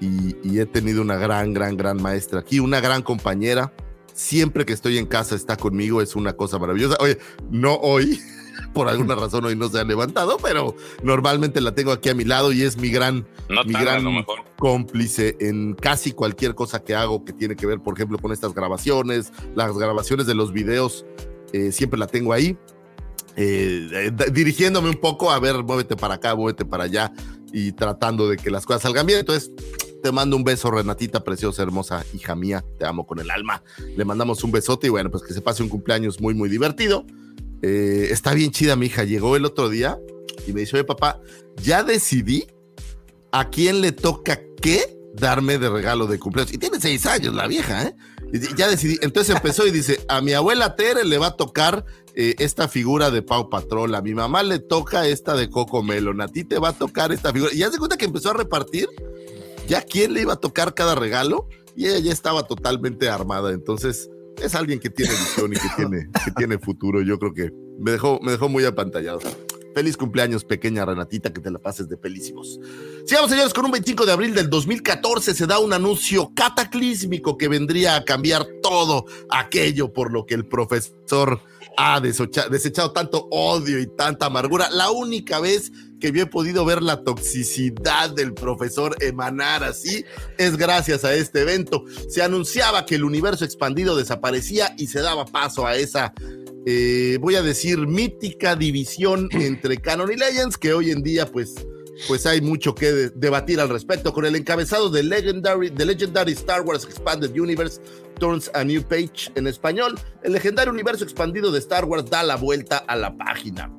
Y, 0.00 0.36
y 0.42 0.60
he 0.60 0.66
tenido 0.66 1.00
una 1.00 1.16
gran, 1.16 1.54
gran, 1.54 1.76
gran 1.76 2.00
maestra 2.02 2.40
aquí, 2.40 2.60
una 2.60 2.80
gran 2.80 3.02
compañera. 3.02 3.72
Siempre 4.12 4.64
que 4.64 4.72
estoy 4.72 4.96
en 4.98 5.06
casa 5.06 5.34
está 5.34 5.56
conmigo, 5.56 6.00
es 6.00 6.16
una 6.16 6.32
cosa 6.34 6.58
maravillosa. 6.58 6.96
Oye, 7.00 7.18
no 7.50 7.74
hoy, 7.74 8.18
por 8.72 8.88
alguna 8.88 9.14
razón 9.16 9.44
hoy 9.44 9.56
no 9.56 9.68
se 9.68 9.78
ha 9.80 9.84
levantado, 9.84 10.38
pero 10.42 10.74
normalmente 11.02 11.60
la 11.60 11.74
tengo 11.74 11.92
aquí 11.92 12.08
a 12.08 12.14
mi 12.14 12.24
lado 12.24 12.52
y 12.52 12.62
es 12.62 12.76
mi 12.76 12.90
gran, 12.90 13.26
No 13.48 13.64
mi 13.64 13.72
gran 13.72 14.04
mejor. 14.04 14.40
cómplice 14.58 15.36
en 15.40 15.74
casi 15.74 16.12
cualquier 16.12 16.54
cosa 16.54 16.82
que 16.82 16.94
hago 16.94 17.24
que 17.24 17.32
tiene 17.32 17.56
que 17.56 17.66
ver, 17.66 17.80
por 17.80 17.94
ejemplo, 17.94 18.18
con 18.18 18.32
estas 18.32 18.54
grabaciones, 18.54 19.32
las 19.54 19.76
grabaciones 19.76 20.26
de 20.26 20.34
los 20.34 20.52
videos, 20.52 21.04
eh, 21.52 21.72
siempre 21.72 21.98
la 21.98 22.06
tengo 22.06 22.32
ahí, 22.32 22.56
eh, 23.36 23.88
eh, 23.92 24.30
dirigiéndome 24.32 24.88
un 24.88 24.96
poco 24.96 25.30
a 25.30 25.38
ver, 25.38 25.62
muévete 25.62 25.96
para 25.96 26.14
acá, 26.14 26.34
muévete 26.34 26.64
para 26.64 26.84
allá 26.84 27.12
y 27.52 27.72
tratando 27.72 28.28
de 28.28 28.36
que 28.36 28.50
las 28.50 28.64
cosas 28.64 28.82
salgan 28.82 29.06
bien. 29.06 29.20
Entonces, 29.20 29.52
te 30.02 30.10
mando 30.12 30.36
un 30.36 30.44
beso, 30.44 30.70
Renatita, 30.70 31.22
preciosa, 31.22 31.62
hermosa, 31.62 32.04
hija 32.14 32.34
mía, 32.34 32.64
te 32.78 32.86
amo 32.86 33.06
con 33.06 33.18
el 33.18 33.30
alma. 33.30 33.62
Le 33.96 34.04
mandamos 34.04 34.42
un 34.44 34.52
besote 34.52 34.86
y 34.86 34.90
bueno, 34.90 35.10
pues 35.10 35.22
que 35.22 35.34
se 35.34 35.40
pase 35.42 35.62
un 35.62 35.68
cumpleaños 35.68 36.20
muy, 36.20 36.34
muy 36.34 36.48
divertido. 36.48 37.04
Eh, 37.62 38.08
está 38.10 38.34
bien 38.34 38.50
chida 38.50 38.76
mi 38.76 38.86
hija, 38.86 39.04
llegó 39.04 39.36
el 39.36 39.44
otro 39.44 39.68
día 39.68 39.98
y 40.46 40.52
me 40.52 40.60
dice, 40.60 40.76
oye 40.76 40.84
papá, 40.84 41.20
ya 41.62 41.82
decidí 41.82 42.46
a 43.32 43.48
quién 43.50 43.80
le 43.80 43.92
toca 43.92 44.40
qué 44.60 44.96
darme 45.14 45.58
de 45.58 45.68
regalo 45.68 46.06
de 46.06 46.18
cumpleaños. 46.18 46.54
Y 46.54 46.58
tiene 46.58 46.80
seis 46.80 47.06
años 47.06 47.34
la 47.34 47.46
vieja, 47.46 47.84
¿eh? 47.84 47.96
ya 48.56 48.68
decidí. 48.68 48.98
Entonces 49.02 49.34
empezó 49.34 49.66
y 49.66 49.70
dice: 49.70 50.04
A 50.08 50.20
mi 50.20 50.32
abuela 50.32 50.76
Tere 50.76 51.04
le 51.04 51.18
va 51.18 51.28
a 51.28 51.36
tocar 51.36 51.84
eh, 52.14 52.34
esta 52.38 52.68
figura 52.68 53.10
de 53.10 53.22
Pau 53.22 53.48
Patrol. 53.48 53.94
A 53.94 54.02
mi 54.02 54.14
mamá 54.14 54.42
le 54.42 54.58
toca 54.58 55.06
esta 55.06 55.34
de 55.34 55.50
Coco 55.50 55.82
Melon. 55.82 56.20
A 56.20 56.28
ti 56.28 56.44
te 56.44 56.58
va 56.58 56.70
a 56.70 56.72
tocar 56.72 57.12
esta 57.12 57.32
figura. 57.32 57.52
Y 57.52 57.58
ya 57.58 57.70
se 57.70 57.78
cuenta 57.78 57.96
que 57.96 58.06
empezó 58.06 58.30
a 58.30 58.34
repartir 58.34 58.88
ya 59.68 59.82
quién 59.82 60.14
le 60.14 60.22
iba 60.22 60.34
a 60.34 60.40
tocar 60.40 60.74
cada 60.74 60.94
regalo. 60.94 61.48
Y 61.74 61.86
ella 61.86 61.98
ya 61.98 62.12
estaba 62.12 62.44
totalmente 62.44 63.08
armada. 63.08 63.52
Entonces 63.52 64.10
es 64.42 64.54
alguien 64.54 64.78
que 64.78 64.90
tiene 64.90 65.12
visión 65.12 65.52
y 65.52 65.56
que 65.56 65.68
tiene, 65.76 66.08
que 66.24 66.30
tiene 66.32 66.58
futuro. 66.58 67.02
Yo 67.02 67.18
creo 67.18 67.32
que 67.32 67.50
me 67.78 67.92
dejó, 67.92 68.18
me 68.22 68.32
dejó 68.32 68.48
muy 68.48 68.64
apantallado. 68.64 69.20
Feliz 69.74 69.98
cumpleaños, 69.98 70.42
pequeña 70.42 70.86
Renatita, 70.86 71.34
que 71.34 71.40
te 71.42 71.50
la 71.50 71.58
pases 71.58 71.86
de 71.86 71.98
pelísimos. 71.98 72.58
Sigamos, 73.04 73.30
señores, 73.30 73.52
con 73.52 73.66
un 73.66 73.72
25 73.72 74.06
de 74.06 74.12
abril 74.12 74.34
del 74.34 74.48
2014 74.48 75.34
se 75.34 75.46
da 75.46 75.58
un 75.58 75.74
anuncio 75.74 76.32
cataclísmico 76.34 77.36
que 77.36 77.48
vendría 77.48 77.96
a 77.96 78.04
cambiar 78.04 78.46
todo 78.62 79.04
aquello 79.28 79.92
por 79.92 80.12
lo 80.12 80.24
que 80.24 80.34
el 80.34 80.46
profesor 80.46 81.42
ha 81.76 82.00
desechado 82.00 82.92
tanto 82.92 83.28
odio 83.30 83.78
y 83.78 83.86
tanta 83.86 84.26
amargura. 84.26 84.70
La 84.70 84.90
única 84.90 85.40
vez 85.40 85.70
que 86.00 86.12
yo 86.12 86.22
he 86.22 86.26
podido 86.26 86.64
ver 86.64 86.82
la 86.82 87.02
toxicidad 87.02 88.10
del 88.10 88.34
profesor 88.34 88.96
emanar 89.00 89.64
así 89.64 90.04
es 90.38 90.56
gracias 90.56 91.04
a 91.04 91.14
este 91.14 91.42
evento. 91.42 91.84
Se 92.08 92.22
anunciaba 92.22 92.86
que 92.86 92.96
el 92.96 93.04
universo 93.04 93.44
expandido 93.44 93.96
desaparecía 93.96 94.74
y 94.78 94.86
se 94.88 95.00
daba 95.00 95.24
paso 95.24 95.66
a 95.66 95.76
esa 95.76 96.12
eh, 96.68 97.18
voy 97.20 97.36
a 97.36 97.42
decir, 97.42 97.78
mítica 97.86 98.56
división 98.56 99.28
entre 99.30 99.76
Canon 99.76 100.10
y 100.12 100.16
Legends, 100.16 100.58
que 100.58 100.72
hoy 100.72 100.90
en 100.90 101.00
día, 101.00 101.30
pues, 101.30 101.54
pues 102.08 102.26
hay 102.26 102.40
mucho 102.40 102.74
que 102.74 102.90
debatir 103.14 103.60
al 103.60 103.68
respecto. 103.68 104.12
Con 104.12 104.26
el 104.26 104.34
encabezado 104.34 104.90
de 104.90 105.04
Legendary, 105.04 105.70
The 105.70 105.86
Legendary 105.86 106.32
Star 106.32 106.62
Wars 106.62 106.84
Expanded 106.84 107.30
Universe 107.38 107.80
Turns 108.18 108.50
a 108.52 108.64
New 108.64 108.82
Page 108.82 109.30
en 109.36 109.46
español, 109.46 109.94
el 110.24 110.32
legendario 110.32 110.72
universo 110.72 111.04
expandido 111.04 111.52
de 111.52 111.60
Star 111.60 111.84
Wars 111.84 112.10
da 112.10 112.24
la 112.24 112.34
vuelta 112.34 112.78
a 112.78 112.96
la 112.96 113.16
página. 113.16 113.70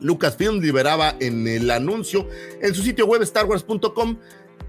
Lucasfilm 0.00 0.60
liberaba 0.60 1.16
en 1.20 1.46
el 1.46 1.70
anuncio 1.70 2.28
en 2.60 2.74
su 2.74 2.82
sitio 2.82 3.06
web 3.06 3.24
starwars.com 3.24 4.16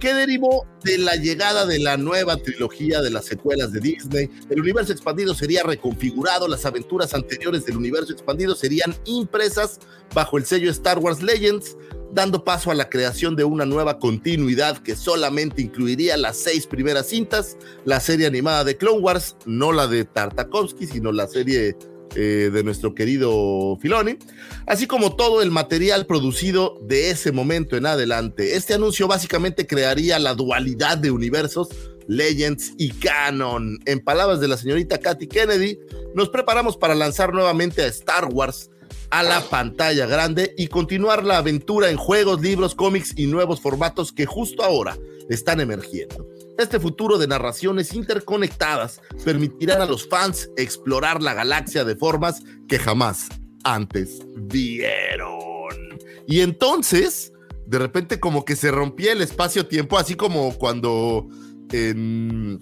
¿Qué 0.02 0.16
derivó 0.16 0.66
de 0.84 0.98
la 0.98 1.16
llegada 1.16 1.68
de 1.68 1.78
la 1.78 1.96
nueva 1.96 2.36
trilogía 2.38 3.02
de 3.02 3.12
las 3.12 3.26
secuelas 3.26 3.72
de 3.72 3.82
Disney. 3.82 4.32
El 4.50 4.60
universo 4.62 4.92
expandido 4.92 5.36
sería 5.36 5.62
reconfigurado, 5.62 6.48
las 6.48 6.66
aventuras 6.66 7.14
anteriores 7.14 7.68
del 7.68 7.78
universo 7.78 8.12
expandido 8.12 8.56
serían 8.56 8.96
impresas 9.06 9.80
bajo 10.16 10.40
el 10.40 10.46
sello 10.46 10.72
Star 10.72 10.98
Wars 10.98 11.22
Legends, 11.22 11.78
dando 12.14 12.44
paso 12.44 12.72
a 12.72 12.74
la 12.74 12.90
creación 12.90 13.36
de 13.36 13.44
una 13.44 13.68
nueva 13.68 14.00
continuidad 14.00 14.80
que 14.80 14.96
solamente 14.96 15.62
incluiría 15.62 16.18
las 16.18 16.36
seis 16.38 16.66
primeras 16.66 17.08
cintas, 17.08 17.56
la 17.86 18.00
serie 18.00 18.26
animada 18.26 18.64
de 18.64 18.78
Clone 18.78 19.02
Wars, 19.02 19.36
no 19.46 19.72
la 19.72 19.86
de 19.86 20.06
Tartakovsky, 20.06 20.88
sino 20.88 21.12
la 21.12 21.28
serie 21.28 21.78
eh, 22.16 22.50
de 22.52 22.64
nuestro 22.64 22.94
querido 22.94 23.78
Filoni, 23.82 24.18
así 24.66 24.88
como 24.88 25.16
todo 25.16 25.42
el 25.42 25.52
material 25.52 26.06
producido 26.06 26.78
de 26.82 27.10
ese 27.10 27.32
momento 27.32 27.78
en 27.78 27.86
adelante. 27.86 28.56
Este 28.56 28.74
anuncio 28.74 29.08
básicamente 29.08 29.66
crearía 29.66 30.20
la 30.20 30.34
dualidad 30.34 30.98
de 30.98 31.12
universos, 31.12 31.70
Legends 32.08 32.74
y 32.78 32.92
Canon. 32.92 33.80
En 33.86 34.00
palabras 34.02 34.40
de 34.40 34.48
la 34.48 34.58
señorita 34.58 35.00
Katy 35.00 35.28
Kennedy, 35.28 35.80
nos 36.14 36.30
preparamos 36.30 36.78
para 36.78 36.96
lanzar 36.96 37.34
nuevamente 37.34 37.82
a 37.82 37.88
Star 37.88 38.26
Wars 38.26 38.70
a 39.10 39.24
la 39.24 39.42
pantalla 39.42 40.06
grande 40.06 40.54
y 40.58 40.68
continuar 40.68 41.24
la 41.24 41.38
aventura 41.38 41.90
en 41.90 41.98
juegos, 41.98 42.42
libros, 42.42 42.76
cómics 42.76 43.14
y 43.16 43.28
nuevos 43.28 43.62
formatos 43.62 44.12
que 44.12 44.26
justo 44.26 44.64
ahora 44.64 44.98
están 45.30 45.60
emergiendo. 45.60 46.31
Este 46.58 46.80
futuro 46.80 47.18
de 47.18 47.28
narraciones 47.28 47.94
interconectadas 47.94 49.02
permitirá 49.24 49.82
a 49.82 49.86
los 49.86 50.08
fans 50.08 50.50
explorar 50.58 51.22
la 51.22 51.34
galaxia 51.34 51.84
de 51.84 51.96
formas 51.96 52.44
que 52.68 52.78
jamás 52.78 53.30
antes 53.64 54.20
vieron. 54.36 56.00
Y 56.28 56.42
entonces, 56.42 57.34
de 57.66 57.80
repente 57.80 58.20
como 58.20 58.46
que 58.46 58.56
se 58.56 58.72
rompía 58.72 59.14
el 59.14 59.22
espacio-tiempo, 59.22 59.98
así 59.98 60.16
como 60.16 60.54
cuando 60.58 61.28
en... 61.72 62.60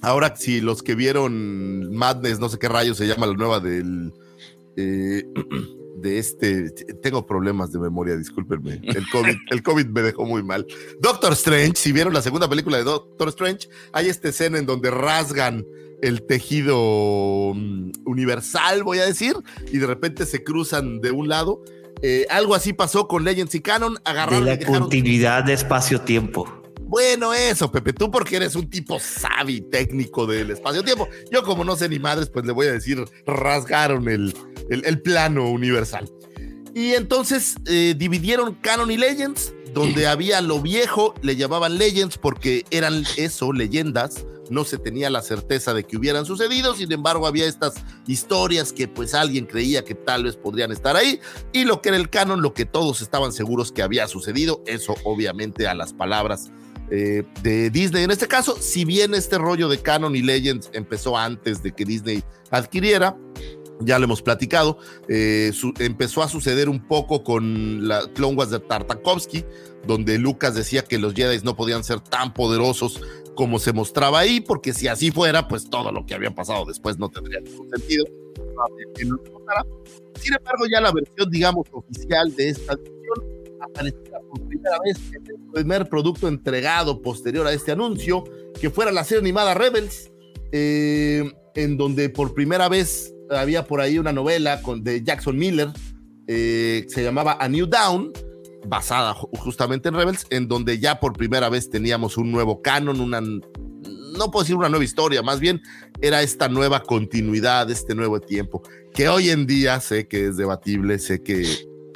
Ahora, 0.00 0.36
si 0.36 0.60
los 0.60 0.82
que 0.82 0.94
vieron 0.94 1.92
Madness, 1.92 2.38
no 2.38 2.48
sé 2.48 2.58
qué 2.58 2.68
rayo 2.68 2.94
se 2.94 3.06
llama 3.06 3.26
la 3.26 3.34
nueva 3.34 3.60
del... 3.60 4.12
Eh, 4.76 5.24
de 6.00 6.18
este. 6.18 6.70
Tengo 7.02 7.26
problemas 7.26 7.72
de 7.72 7.78
memoria, 7.78 8.16
discúlpenme. 8.16 8.80
El 8.82 9.08
COVID, 9.10 9.36
el 9.50 9.62
COVID 9.62 9.86
me 9.86 10.02
dejó 10.02 10.24
muy 10.24 10.42
mal. 10.42 10.66
Doctor 11.00 11.32
Strange, 11.32 11.76
si 11.76 11.92
vieron 11.92 12.12
la 12.12 12.22
segunda 12.22 12.48
película 12.48 12.78
de 12.78 12.84
Doctor 12.84 13.28
Strange, 13.28 13.68
hay 13.92 14.08
esta 14.08 14.28
escena 14.28 14.58
en 14.58 14.66
donde 14.66 14.90
rasgan 14.90 15.64
el 16.02 16.22
tejido 16.26 17.52
mm, 17.54 17.92
universal, 18.06 18.82
voy 18.84 18.98
a 18.98 19.06
decir, 19.06 19.34
y 19.72 19.78
de 19.78 19.86
repente 19.86 20.26
se 20.26 20.44
cruzan 20.44 21.00
de 21.00 21.10
un 21.10 21.28
lado. 21.28 21.62
Eh, 22.02 22.26
algo 22.30 22.54
así 22.54 22.72
pasó 22.72 23.08
con 23.08 23.24
Legends 23.24 23.54
y 23.54 23.60
Canon, 23.60 23.98
agarraron. 24.04 24.44
De 24.44 24.56
la 24.56 24.66
continuidad 24.66 25.44
de 25.44 25.54
espacio-tiempo. 25.54 26.57
Bueno, 26.88 27.34
eso, 27.34 27.70
Pepe, 27.70 27.92
tú 27.92 28.10
porque 28.10 28.36
eres 28.36 28.56
un 28.56 28.70
tipo 28.70 28.98
sabi 28.98 29.60
técnico 29.60 30.26
del 30.26 30.52
espacio-tiempo. 30.52 31.06
Yo, 31.30 31.42
como 31.42 31.62
no 31.62 31.76
sé 31.76 31.86
ni 31.86 31.98
madres, 31.98 32.30
pues 32.30 32.46
le 32.46 32.52
voy 32.52 32.66
a 32.66 32.72
decir, 32.72 33.04
rasgaron 33.26 34.08
el, 34.08 34.34
el, 34.70 35.02
plano 35.02 35.50
universal. 35.50 36.10
Y 36.74 36.94
entonces 36.94 37.56
eh, 37.66 37.94
dividieron 37.94 38.54
Canon 38.54 38.90
y 38.90 38.96
Legends, 38.96 39.52
donde 39.74 40.06
había 40.06 40.40
lo 40.40 40.62
viejo, 40.62 41.12
le 41.20 41.36
llamaban 41.36 41.76
Legends 41.76 42.16
porque 42.16 42.64
eran 42.70 43.04
eso, 43.18 43.52
leyendas. 43.52 44.24
No 44.48 44.64
se 44.64 44.78
tenía 44.78 45.10
la 45.10 45.20
certeza 45.20 45.74
de 45.74 45.84
que 45.84 45.98
hubieran 45.98 46.24
sucedido, 46.24 46.74
sin 46.74 46.90
embargo 46.90 47.26
había 47.26 47.44
estas 47.44 47.74
historias 48.06 48.72
que 48.72 48.88
pues 48.88 49.12
alguien 49.12 49.44
creía 49.44 49.84
que 49.84 49.94
tal 49.94 50.24
vez 50.24 50.36
podrían 50.36 50.72
estar 50.72 50.96
ahí, 50.96 51.20
y 51.52 51.66
lo 51.66 51.82
que 51.82 51.90
era 51.90 51.98
el 51.98 52.08
canon, 52.08 52.40
lo 52.40 52.54
que 52.54 52.64
todos 52.64 53.02
estaban 53.02 53.32
seguros 53.32 53.72
que 53.72 53.82
había 53.82 54.08
sucedido, 54.08 54.62
eso 54.66 54.94
obviamente 55.04 55.68
a 55.68 55.74
las 55.74 55.92
palabras 55.92 56.50
eh, 56.90 57.24
de 57.42 57.70
Disney. 57.70 58.04
En 58.04 58.10
este 58.10 58.26
caso, 58.26 58.56
si 58.60 58.84
bien 58.84 59.14
este 59.14 59.38
rollo 59.38 59.68
de 59.68 59.78
Canon 59.78 60.16
y 60.16 60.22
Legends 60.22 60.70
empezó 60.72 61.16
antes 61.16 61.62
de 61.62 61.72
que 61.72 61.84
Disney 61.84 62.22
adquiriera, 62.50 63.16
ya 63.80 63.98
lo 63.98 64.04
hemos 64.04 64.22
platicado, 64.22 64.78
eh, 65.08 65.52
empezó 65.78 66.22
a 66.22 66.28
suceder 66.28 66.68
un 66.68 66.86
poco 66.86 67.22
con 67.22 67.86
la 67.86 68.10
Clone 68.14 68.36
Wars 68.36 68.50
de 68.50 68.60
Tartakovsky, 68.60 69.44
donde 69.86 70.18
Lucas 70.18 70.54
decía 70.54 70.82
que 70.82 70.98
los 70.98 71.14
Jedi 71.14 71.38
no 71.44 71.56
podían 71.56 71.84
ser 71.84 72.00
tan 72.00 72.34
poderosos 72.34 73.00
como 73.34 73.58
se 73.58 73.72
mostraba 73.72 74.18
ahí, 74.18 74.40
porque 74.40 74.72
si 74.72 74.88
así 74.88 75.10
fuera, 75.10 75.46
pues 75.46 75.70
todo 75.70 75.92
lo 75.92 76.04
que 76.06 76.14
había 76.14 76.34
pasado 76.34 76.64
después 76.64 76.98
no 76.98 77.08
tendría 77.08 77.40
ningún 77.40 77.70
sentido. 77.70 78.04
Sin 80.20 80.34
embargo, 80.34 80.64
ya 80.70 80.80
la 80.80 80.90
versión, 80.90 81.30
digamos, 81.30 81.66
oficial 81.70 82.34
de 82.34 82.48
esta 82.48 82.76
apareciera 83.60 84.18
por 84.28 84.46
primera 84.46 84.78
vez 84.84 84.98
el 85.12 85.52
primer 85.52 85.88
producto 85.88 86.28
entregado 86.28 87.02
posterior 87.02 87.46
a 87.46 87.52
este 87.52 87.72
anuncio, 87.72 88.24
que 88.60 88.70
fuera 88.70 88.92
la 88.92 89.04
serie 89.04 89.20
animada 89.20 89.54
Rebels, 89.54 90.10
eh, 90.52 91.30
en 91.54 91.76
donde 91.76 92.08
por 92.08 92.34
primera 92.34 92.68
vez 92.68 93.14
había 93.30 93.66
por 93.66 93.80
ahí 93.80 93.98
una 93.98 94.12
novela 94.12 94.62
con, 94.62 94.82
de 94.82 95.02
Jackson 95.02 95.36
Miller, 95.36 95.68
eh, 96.26 96.86
se 96.88 97.02
llamaba 97.02 97.36
A 97.40 97.48
New 97.48 97.66
Down, 97.66 98.12
basada 98.66 99.14
justamente 99.14 99.88
en 99.88 99.94
Rebels, 99.94 100.26
en 100.30 100.48
donde 100.48 100.78
ya 100.78 101.00
por 101.00 101.14
primera 101.14 101.48
vez 101.48 101.70
teníamos 101.70 102.16
un 102.16 102.30
nuevo 102.30 102.60
canon, 102.62 103.00
una, 103.00 103.20
no 103.20 104.30
puedo 104.30 104.42
decir 104.42 104.56
una 104.56 104.68
nueva 104.68 104.84
historia, 104.84 105.22
más 105.22 105.40
bien 105.40 105.60
era 106.00 106.22
esta 106.22 106.48
nueva 106.48 106.82
continuidad, 106.82 107.70
este 107.70 107.94
nuevo 107.94 108.20
tiempo, 108.20 108.62
que 108.92 109.08
hoy 109.08 109.30
en 109.30 109.46
día 109.46 109.80
sé 109.80 110.06
que 110.06 110.26
es 110.26 110.36
debatible, 110.36 110.98
sé 110.98 111.22
que 111.22 111.46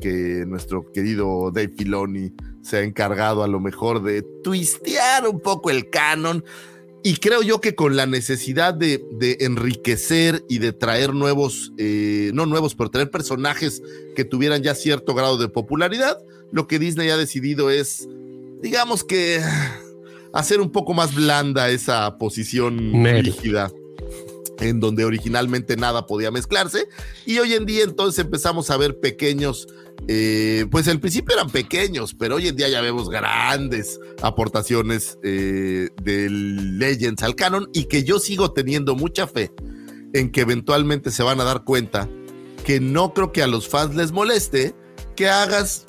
que 0.02 0.44
nuestro 0.46 0.90
querido 0.92 1.52
Dave 1.52 1.72
Filoni 1.78 2.32
se 2.62 2.78
ha 2.78 2.82
encargado 2.82 3.44
a 3.44 3.48
lo 3.48 3.60
mejor 3.60 4.02
de 4.02 4.22
twistear 4.42 5.26
un 5.28 5.40
poco 5.40 5.70
el 5.70 5.88
canon. 5.90 6.44
Y 7.04 7.16
creo 7.16 7.42
yo 7.42 7.60
que 7.60 7.74
con 7.74 7.96
la 7.96 8.06
necesidad 8.06 8.74
de, 8.74 9.00
enriquecer 9.40 10.44
y 10.48 10.58
de 10.58 10.72
traer 10.72 11.14
nuevos, 11.14 11.72
eh, 11.78 12.30
no 12.34 12.46
nuevos, 12.46 12.74
pero 12.74 12.90
traer 12.90 13.10
personajes 13.10 13.82
que 14.14 14.24
tuvieran 14.24 14.62
ya 14.62 14.74
cierto 14.74 15.14
grado 15.14 15.36
de 15.38 15.48
popularidad, 15.48 16.18
lo 16.52 16.66
que 16.66 16.78
Disney 16.78 17.10
ha 17.10 17.16
decidido 17.16 17.70
es, 17.70 18.08
digamos 18.60 19.04
que, 19.04 19.40
hacer 20.32 20.60
un 20.60 20.70
poco 20.70 20.94
más 20.94 21.14
blanda 21.14 21.70
esa 21.70 22.18
posición 22.18 23.04
rígida 23.04 23.70
en 24.60 24.80
donde 24.80 25.04
originalmente 25.04 25.76
nada 25.76 26.06
podía 26.06 26.30
mezclarse. 26.30 26.88
Y 27.26 27.38
hoy 27.38 27.54
en 27.54 27.66
día 27.66 27.84
entonces 27.84 28.24
empezamos 28.24 28.70
a 28.70 28.76
ver 28.76 28.98
pequeños 29.00 29.66
eh, 30.08 30.66
pues 30.70 30.88
al 30.88 31.00
principio 31.00 31.34
eran 31.34 31.50
pequeños, 31.50 32.14
pero 32.14 32.36
hoy 32.36 32.48
en 32.48 32.56
día 32.56 32.68
ya 32.68 32.80
vemos 32.80 33.08
grandes 33.08 34.00
aportaciones 34.20 35.18
eh, 35.22 35.88
del 36.02 36.78
Legends 36.78 37.22
al 37.22 37.36
canon 37.36 37.68
y 37.72 37.84
que 37.84 38.02
yo 38.02 38.18
sigo 38.18 38.52
teniendo 38.52 38.96
mucha 38.96 39.26
fe 39.26 39.52
en 40.12 40.30
que 40.30 40.40
eventualmente 40.40 41.10
se 41.10 41.22
van 41.22 41.40
a 41.40 41.44
dar 41.44 41.64
cuenta 41.64 42.08
que 42.64 42.80
no 42.80 43.14
creo 43.14 43.32
que 43.32 43.42
a 43.42 43.46
los 43.46 43.68
fans 43.68 43.94
les 43.94 44.12
moleste 44.12 44.74
que 45.16 45.28
hagas 45.28 45.86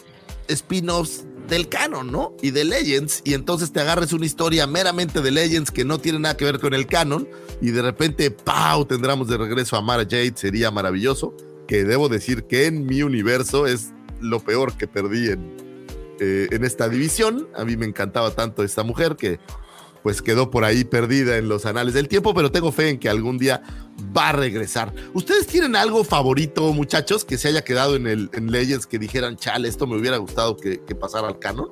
spin-offs 0.48 1.26
del 1.48 1.68
canon, 1.68 2.12
¿no? 2.12 2.36
Y 2.42 2.52
de 2.52 2.64
Legends, 2.64 3.22
y 3.26 3.34
entonces 3.34 3.72
te 3.72 3.82
agarres 3.82 4.14
una 4.14 4.26
historia 4.26 4.66
meramente 4.66 5.22
de 5.22 5.32
Legends 5.32 5.72
que 5.72 5.86
no 5.86 6.00
tiene 6.00 6.20
nada 6.20 6.38
que 6.38 6.46
ver 6.46 6.60
con 6.60 6.74
el 6.74 6.88
canon, 6.88 7.28
y 7.62 7.72
de 7.72 7.82
repente, 7.82 8.32
¡pau! 8.32 8.86
tendremos 8.86 9.28
de 9.28 9.38
regreso 9.38 9.76
a 9.76 9.82
Mara 9.82 10.04
Jade, 10.04 10.34
sería 10.36 10.72
maravilloso, 10.72 11.36
que 11.68 11.84
debo 11.84 12.10
decir 12.10 12.46
que 12.46 12.68
en 12.68 12.86
mi 12.86 13.04
universo 13.04 13.68
es 13.68 13.92
lo 14.24 14.40
peor 14.40 14.76
que 14.78 14.88
perdí 14.88 15.30
en, 15.30 15.56
eh, 16.20 16.48
en 16.52 16.64
esta 16.64 16.90
división. 16.90 17.48
A 17.56 17.66
mí 17.66 17.78
me 17.78 17.86
encantaba 17.86 18.32
tanto 18.32 18.64
esta 18.64 18.84
mujer 18.84 19.16
que 19.16 19.40
pues 20.04 20.22
quedó 20.22 20.52
por 20.52 20.66
ahí 20.66 20.84
perdida 20.84 21.38
en 21.38 21.48
los 21.48 21.66
anales 21.66 21.94
del 21.94 22.10
tiempo, 22.10 22.34
pero 22.34 22.52
tengo 22.52 22.72
fe 22.72 22.90
en 22.90 23.00
que 23.00 23.10
algún 23.10 23.38
día 23.38 23.64
va 24.16 24.30
a 24.30 24.32
regresar. 24.34 24.94
¿Ustedes 25.14 25.48
tienen 25.48 25.78
algo 25.78 26.04
favorito, 26.04 26.74
muchachos, 26.74 27.24
que 27.24 27.38
se 27.38 27.48
haya 27.48 27.64
quedado 27.64 27.96
en, 27.96 28.06
en 28.08 28.52
Legends 28.52 28.86
que 28.86 29.00
dijeran, 29.00 29.38
chale, 29.38 29.70
esto 29.70 29.88
me 29.88 29.98
hubiera 29.98 30.18
gustado 30.18 30.58
que, 30.58 30.78
pasara 30.94 31.30
al 31.30 31.40
canon? 31.40 31.70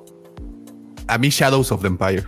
A 1.06 1.18
mí 1.18 1.28
Shadows 1.28 1.70
of 1.70 1.82
the 1.82 1.88
Empire. 1.88 2.24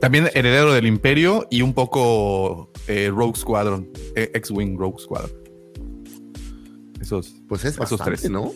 También 0.00 0.28
Heredero 0.34 0.72
del 0.72 0.86
Imperio 0.86 1.46
y 1.50 1.62
un 1.62 1.72
poco 1.72 2.70
eh, 2.88 3.10
Rogue 3.14 3.38
Squadron, 3.38 3.88
eh, 4.16 4.30
X-Wing 4.34 4.76
Rogue 4.76 4.98
Squadron. 4.98 5.39
Esos, 7.00 7.34
pues 7.48 7.64
es 7.64 7.78
esos 7.78 8.00
tres, 8.00 8.28
¿no? 8.30 8.52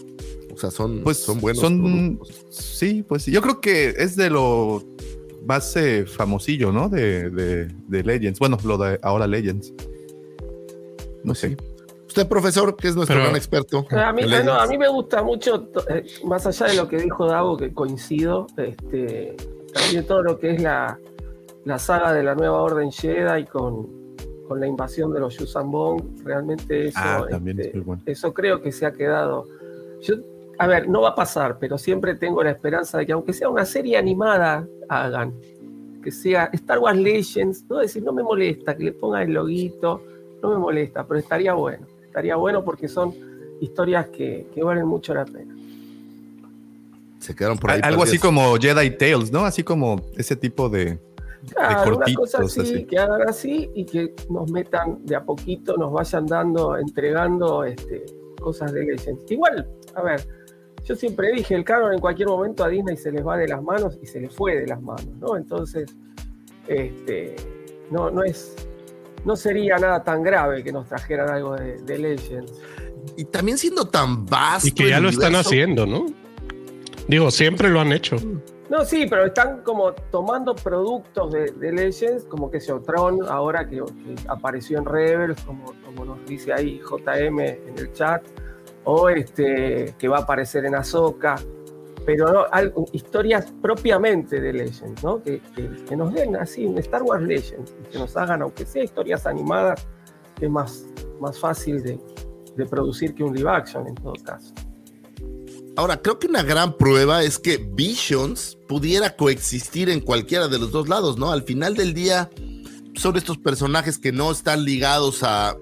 O 0.52 0.56
sea, 0.56 0.70
son, 0.70 1.00
pues 1.02 1.16
son 1.16 1.40
buenos. 1.40 1.60
Son, 1.60 2.20
sí, 2.50 3.04
pues 3.08 3.26
yo 3.26 3.40
creo 3.42 3.60
que 3.60 3.94
es 3.98 4.16
de 4.16 4.30
lo 4.30 4.82
más 5.46 5.74
eh, 5.76 6.04
famosillo, 6.06 6.70
¿no? 6.70 6.88
De, 6.88 7.30
de, 7.30 8.02
Legends. 8.04 8.38
Bueno, 8.38 8.58
lo 8.64 8.78
de 8.78 8.98
ahora 9.02 9.26
Legends. 9.26 9.72
No 11.22 11.34
sé. 11.34 11.56
Usted, 12.06 12.28
profesor, 12.28 12.76
que 12.76 12.88
es 12.88 12.94
nuestro 12.94 13.16
gran 13.16 13.34
experto. 13.34 13.86
A 13.90 14.12
mí, 14.12 14.22
a 14.22 14.66
mí 14.66 14.78
me 14.78 14.88
gusta 14.88 15.22
mucho, 15.22 15.70
eh, 15.88 16.04
más 16.24 16.46
allá 16.46 16.66
de 16.66 16.76
lo 16.76 16.88
que 16.88 16.98
dijo 16.98 17.26
Davo, 17.26 17.56
que 17.56 17.72
coincido, 17.72 18.46
este, 18.56 19.34
también 19.72 20.06
todo 20.06 20.22
lo 20.22 20.38
que 20.38 20.52
es 20.52 20.62
la, 20.62 20.98
la 21.64 21.78
saga 21.78 22.12
de 22.12 22.22
la 22.22 22.36
nueva 22.36 22.62
Orden 22.62 22.92
Jedi 22.92 23.46
con, 23.46 24.03
con 24.46 24.60
la 24.60 24.66
invasión 24.66 25.12
de 25.12 25.20
los 25.20 25.36
Yusambong, 25.38 26.24
realmente 26.24 26.88
eso, 26.88 26.98
ah, 27.00 27.26
este, 27.30 27.82
eso 28.06 28.34
creo 28.34 28.60
que 28.60 28.72
se 28.72 28.86
ha 28.86 28.92
quedado. 28.92 29.46
Yo 30.02 30.16
a 30.58 30.66
ver, 30.66 30.88
no 30.88 31.02
va 31.02 31.10
a 31.10 31.14
pasar, 31.14 31.58
pero 31.58 31.78
siempre 31.78 32.14
tengo 32.14 32.42
la 32.42 32.50
esperanza 32.50 32.98
de 32.98 33.06
que 33.06 33.12
aunque 33.12 33.32
sea 33.32 33.48
una 33.48 33.64
serie 33.64 33.96
animada, 33.96 34.66
hagan. 34.88 35.34
Que 36.02 36.10
sea 36.10 36.50
Star 36.52 36.78
Wars 36.78 36.98
Legends, 36.98 37.64
no 37.68 37.78
decir, 37.78 38.02
no 38.02 38.12
me 38.12 38.22
molesta, 38.22 38.76
que 38.76 38.84
le 38.84 38.92
pongan 38.92 39.22
el 39.22 39.32
loguito, 39.32 40.02
no 40.42 40.50
me 40.50 40.58
molesta, 40.58 41.06
pero 41.06 41.18
estaría 41.18 41.54
bueno. 41.54 41.86
Estaría 42.04 42.36
bueno 42.36 42.62
porque 42.62 42.88
son 42.88 43.14
historias 43.60 44.08
que, 44.08 44.46
valen 44.62 44.86
mucho 44.86 45.14
la 45.14 45.24
pena. 45.24 45.54
Se 47.18 47.34
quedaron 47.34 47.58
por 47.58 47.70
ahí. 47.70 47.80
Algo 47.82 48.02
así 48.02 48.18
como 48.18 48.56
Jedi 48.56 48.90
Tales, 48.90 49.32
¿no? 49.32 49.46
Así 49.46 49.64
como 49.64 50.02
ese 50.16 50.36
tipo 50.36 50.68
de, 50.68 50.98
Claro, 51.52 51.96
una 51.96 52.14
cosa 52.14 52.42
así, 52.42 52.84
que 52.84 52.98
hagan 52.98 53.28
así 53.28 53.70
y 53.74 53.84
que 53.84 54.14
nos 54.30 54.50
metan 54.50 55.04
de 55.04 55.16
a 55.16 55.24
poquito, 55.24 55.76
nos 55.76 55.92
vayan 55.92 56.26
dando, 56.26 56.76
entregando 56.76 57.64
este, 57.64 58.04
cosas 58.40 58.72
de 58.72 58.84
Legends. 58.84 59.30
Igual, 59.30 59.68
a 59.94 60.02
ver, 60.02 60.26
yo 60.84 60.94
siempre 60.94 61.32
dije, 61.32 61.54
el 61.54 61.64
canon 61.64 61.94
en 61.94 62.00
cualquier 62.00 62.28
momento 62.28 62.64
a 62.64 62.68
Disney 62.68 62.96
se 62.96 63.10
les 63.10 63.26
va 63.26 63.36
de 63.36 63.48
las 63.48 63.62
manos 63.62 63.98
y 64.02 64.06
se 64.06 64.20
les 64.20 64.34
fue 64.34 64.56
de 64.56 64.66
las 64.66 64.80
manos, 64.82 65.08
¿no? 65.18 65.36
Entonces, 65.36 65.94
este, 66.68 67.36
no, 67.90 68.10
no 68.10 68.22
es, 68.22 68.54
no 69.24 69.34
sería 69.36 69.76
nada 69.76 70.04
tan 70.04 70.22
grave 70.22 70.62
que 70.62 70.72
nos 70.72 70.88
trajeran 70.88 71.30
algo 71.30 71.56
de, 71.56 71.98
Legends. 71.98 72.52
Y 73.16 73.24
también 73.24 73.58
siendo 73.58 73.86
tan 73.86 74.26
vasto. 74.26 74.68
Y 74.68 74.72
que 74.72 74.88
ya 74.88 75.00
lo 75.00 75.08
están 75.08 75.34
haciendo, 75.34 75.86
¿no? 75.86 76.06
Digo, 77.08 77.30
siempre 77.30 77.68
lo 77.68 77.80
han 77.80 77.92
hecho. 77.92 78.16
No, 78.70 78.84
sí, 78.84 79.06
pero 79.08 79.26
están 79.26 79.62
como 79.62 79.92
tomando 79.92 80.54
productos 80.54 81.32
de, 81.32 81.72
Legends, 81.72 82.24
como 82.24 82.50
que 82.50 82.60
se 82.60 82.72
Tron, 82.80 83.20
ahora 83.28 83.68
que, 83.68 83.82
apareció 84.28 84.78
en 84.78 84.86
Rebels, 84.86 85.40
como, 85.42 85.72
como 85.84 86.04
nos 86.04 86.24
dice 86.26 86.52
ahí 86.52 86.80
JM 86.80 87.40
en 87.40 87.78
el 87.78 87.92
chat 87.92 88.22
o 88.84 89.08
este, 89.08 89.94
que 89.98 90.08
va 90.08 90.18
a 90.18 90.20
aparecer 90.20 90.64
en 90.64 90.74
Ahsoka, 90.74 91.36
pero 92.06 92.32
no, 92.32 92.46
historias 92.92 93.52
propiamente 93.62 94.40
de 94.40 94.52
Legends, 94.52 95.02
¿no? 95.02 95.22
Que, 95.22 95.40
nos 95.96 96.12
den 96.12 96.36
así 96.36 96.66
un 96.66 96.78
Star 96.78 97.02
Wars 97.02 97.22
Legends, 97.22 97.74
que 97.90 97.98
nos 97.98 98.16
hagan, 98.16 98.42
aunque 98.42 98.66
sea 98.66 98.84
historias 98.84 99.26
animadas, 99.26 99.86
que 100.38 100.46
es 100.46 100.50
más, 100.50 100.86
más 101.20 101.38
fácil 101.38 101.82
de, 101.82 101.98
de 102.56 102.66
producir 102.66 103.14
que 103.14 103.24
un 103.24 103.34
live 103.34 103.50
action 103.50 103.86
en 103.86 103.94
todo 103.94 104.14
caso. 104.24 104.52
Ahora, 105.76 106.00
creo 106.00 106.18
que 106.18 106.28
una 106.28 106.42
gran 106.42 106.76
prueba 106.76 107.24
es 107.24 107.38
que 107.38 107.56
Visions 107.56 108.56
pudiera 108.68 109.16
coexistir 109.16 109.90
en 109.90 110.00
cualquiera 110.00 110.48
de 110.48 110.58
los 110.58 110.70
dos 110.70 110.88
lados, 110.88 111.18
¿no? 111.18 111.32
Al 111.32 111.42
final 111.42 111.74
del 111.74 111.94
día 111.94 112.30
son 112.94 113.16
estos 113.16 113.38
personajes 113.38 113.98
que 113.98 114.12
no 114.12 114.30
están 114.30 114.64
ligados 114.64 115.22
a, 115.24 115.56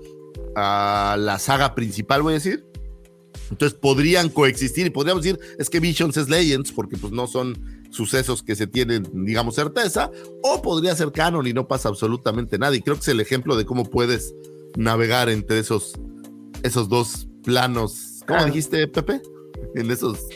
a 0.54 1.16
la 1.18 1.38
saga 1.38 1.74
principal, 1.74 2.22
voy 2.22 2.32
a 2.32 2.34
decir, 2.34 2.66
entonces 3.50 3.78
podrían 3.78 4.28
coexistir 4.28 4.86
y 4.86 4.90
podríamos 4.90 5.22
decir, 5.22 5.38
es 5.58 5.68
que 5.68 5.80
Visions 5.80 6.16
es 6.16 6.28
Legends, 6.28 6.72
porque 6.72 6.96
pues 6.96 7.12
no 7.12 7.26
son 7.26 7.82
sucesos 7.90 8.42
que 8.42 8.56
se 8.56 8.66
tienen, 8.66 9.06
digamos, 9.12 9.54
certeza, 9.54 10.10
o 10.42 10.62
podría 10.62 10.96
ser 10.96 11.12
canon 11.12 11.46
y 11.46 11.52
no 11.52 11.68
pasa 11.68 11.90
absolutamente 11.90 12.58
nada. 12.58 12.74
Y 12.74 12.80
creo 12.80 12.96
que 12.96 13.02
es 13.02 13.08
el 13.08 13.20
ejemplo 13.20 13.56
de 13.56 13.66
cómo 13.66 13.84
puedes 13.84 14.34
navegar 14.76 15.28
entre 15.28 15.58
esos, 15.58 15.92
esos 16.62 16.88
dos 16.88 17.28
planos. 17.44 18.22
¿Cómo 18.26 18.44
dijiste, 18.46 18.88
Pepe? 18.88 19.20
En 19.74 19.90
esos... 19.90 20.26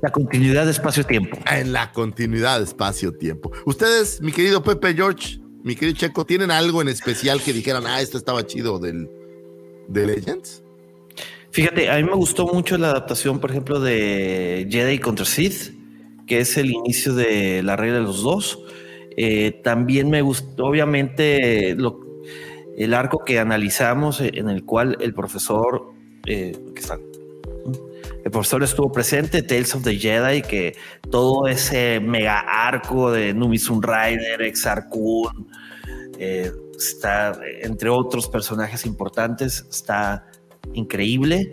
La 0.00 0.10
continuidad 0.10 0.64
de 0.64 0.70
espacio-tiempo. 0.70 1.38
En 1.50 1.72
la 1.72 1.90
continuidad 1.92 2.58
de 2.58 2.64
espacio-tiempo. 2.64 3.50
Ustedes, 3.66 4.20
mi 4.20 4.30
querido 4.30 4.62
Pepe 4.62 4.94
George, 4.94 5.40
mi 5.64 5.74
querido 5.74 5.98
Checo, 5.98 6.24
¿tienen 6.24 6.52
algo 6.52 6.82
en 6.82 6.88
especial 6.88 7.42
que 7.42 7.52
dijeran, 7.52 7.86
ah, 7.86 8.00
esto 8.00 8.16
estaba 8.16 8.46
chido 8.46 8.78
del, 8.78 9.10
de 9.88 10.06
Legends? 10.06 10.62
Fíjate, 11.50 11.90
a 11.90 11.96
mí 11.96 12.04
me 12.04 12.14
gustó 12.14 12.46
mucho 12.46 12.78
la 12.78 12.90
adaptación, 12.90 13.38
por 13.38 13.50
ejemplo, 13.50 13.78
de 13.78 14.66
Jedi 14.70 14.98
contra 14.98 15.24
Sith, 15.24 15.74
que 16.26 16.40
es 16.40 16.56
el 16.56 16.70
inicio 16.70 17.14
de 17.14 17.62
la 17.62 17.76
regla 17.76 17.96
de 17.96 18.04
los 18.04 18.22
dos. 18.22 18.58
Eh, 19.16 19.60
también 19.62 20.08
me 20.08 20.22
gustó, 20.22 20.64
obviamente, 20.64 21.76
el 22.78 22.94
arco 22.94 23.24
que 23.24 23.38
analizamos, 23.38 24.20
eh, 24.20 24.30
en 24.34 24.48
el 24.48 24.64
cual 24.64 24.96
el 25.00 25.12
profesor, 25.12 25.92
eh, 26.26 26.56
el 28.24 28.30
profesor 28.30 28.62
estuvo 28.62 28.90
presente, 28.92 29.42
Tales 29.42 29.74
of 29.74 29.82
the 29.82 29.96
Jedi, 29.96 30.42
que 30.42 30.76
todo 31.10 31.46
ese 31.48 32.00
mega 32.00 32.40
arco 32.40 33.10
de 33.10 33.34
Nubisun 33.34 33.82
Rider, 33.82 34.42
Exar 34.42 34.88
Kun, 34.88 35.48
está, 36.76 37.38
entre 37.62 37.88
otros 37.88 38.28
personajes 38.28 38.86
importantes, 38.86 39.66
está 39.70 40.26
increíble. 40.72 41.50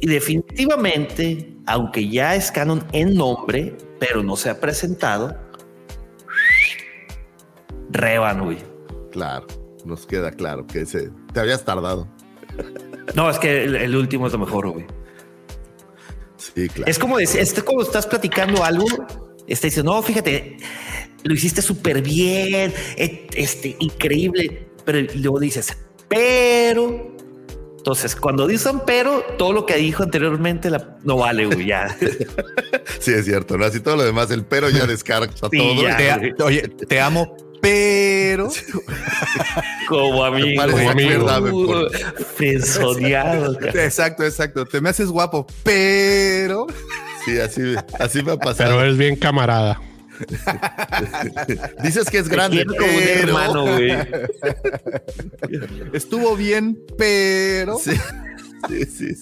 Y 0.00 0.06
definitivamente, 0.06 1.54
aunque 1.66 2.08
ya 2.08 2.34
es 2.34 2.50
canon 2.50 2.84
en 2.92 3.14
nombre, 3.14 3.76
pero 3.98 4.22
no 4.22 4.36
se 4.36 4.50
ha 4.50 4.60
presentado, 4.60 5.36
Revan, 7.90 8.44
güey. 8.44 8.58
Claro, 9.10 9.46
nos 9.84 10.06
queda 10.06 10.30
claro 10.30 10.66
que 10.66 10.82
ese, 10.82 11.10
te 11.32 11.40
habías 11.40 11.64
tardado. 11.64 12.06
No, 13.14 13.30
es 13.30 13.38
que 13.38 13.64
el, 13.64 13.96
último 13.96 14.26
es 14.26 14.32
lo 14.34 14.38
mejor, 14.38 14.68
güey. 14.68 14.86
Sí, 16.58 16.68
claro. 16.68 16.90
Es 16.90 16.98
como 16.98 17.18
decir, 17.18 17.40
es 17.40 17.54
como 17.62 17.82
estás 17.82 18.06
platicando 18.06 18.64
algo, 18.64 18.86
está 19.46 19.68
diciendo, 19.68 19.92
no, 19.92 20.02
fíjate, 20.02 20.56
lo 21.22 21.34
hiciste 21.34 21.62
súper 21.62 22.02
bien, 22.02 22.74
este, 22.96 23.76
increíble, 23.78 24.68
pero 24.84 25.00
luego 25.14 25.38
dices, 25.38 25.76
pero 26.08 27.16
entonces, 27.76 28.16
cuando 28.16 28.46
dicen 28.48 28.82
pero, 28.84 29.22
todo 29.38 29.52
lo 29.52 29.64
que 29.64 29.76
dijo 29.76 30.02
anteriormente 30.02 30.68
no 31.04 31.16
vale, 31.16 31.46
güey, 31.46 31.66
ya. 31.66 31.96
sí, 32.98 33.12
es 33.12 33.24
cierto, 33.24 33.56
¿no? 33.56 33.64
Así 33.64 33.80
todo 33.80 33.96
lo 33.96 34.04
demás, 34.04 34.30
el 34.32 34.44
pero 34.44 34.68
ya 34.68 34.84
descarga 34.84 35.28
todo. 35.28 35.50
te, 35.50 36.42
oye, 36.42 36.62
te 36.68 37.00
amo, 37.00 37.36
pero 37.60 38.48
como 39.88 40.24
amigo, 40.24 40.62
como 40.70 40.90
amigo. 40.90 41.88
Exacto, 43.74 44.24
exacto. 44.24 44.64
Te 44.66 44.80
me 44.80 44.90
haces 44.90 45.08
guapo, 45.08 45.46
pero 45.62 46.66
sí, 47.24 47.38
así, 47.38 47.74
así 47.98 48.22
me 48.22 48.32
ha 48.32 48.36
pasado. 48.36 48.76
Pero 48.76 48.90
es 48.90 48.96
bien 48.96 49.16
camarada. 49.16 49.80
Dices 51.82 52.10
que 52.10 52.18
es 52.18 52.28
grande, 52.28 52.66
como 52.66 52.80
un 52.80 53.02
hermano, 53.02 53.62
güey. 53.62 53.92
Estuvo 55.92 56.34
bien, 56.34 56.76
pero. 56.96 57.78
Sí, 57.78 57.92
sí, 58.66 58.84
sí, 58.84 59.14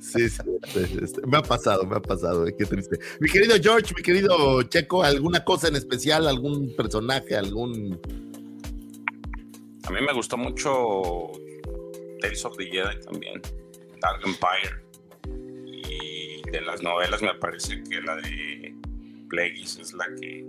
sí, 0.00 0.28
sí, 0.28 0.98
este, 1.02 1.26
Me 1.26 1.38
ha 1.38 1.42
pasado, 1.42 1.84
me 1.86 1.96
ha 1.96 2.00
pasado, 2.00 2.46
eh, 2.46 2.54
qué 2.56 2.64
triste. 2.64 2.98
Mi 3.20 3.28
querido 3.28 3.56
George, 3.60 3.94
mi 3.96 4.02
querido 4.02 4.62
Checo, 4.64 5.02
¿alguna 5.02 5.44
cosa 5.44 5.68
en 5.68 5.76
especial, 5.76 6.28
algún 6.28 6.74
personaje, 6.76 7.36
algún... 7.36 8.00
A 9.84 9.90
mí 9.90 10.00
me 10.00 10.12
gustó 10.12 10.36
mucho 10.36 11.32
Tales 12.20 12.44
of 12.44 12.56
the 12.56 12.66
Jedi 12.66 13.00
también, 13.04 13.42
Dark 14.00 14.22
Empire. 14.24 14.82
Y 15.88 16.42
de 16.50 16.60
las 16.62 16.82
novelas 16.82 17.20
me 17.20 17.34
parece 17.34 17.82
que 17.82 18.00
la 18.00 18.16
de 18.16 18.74
Plagueis 19.28 19.78
es 19.78 19.92
la 19.92 20.06
que 20.20 20.46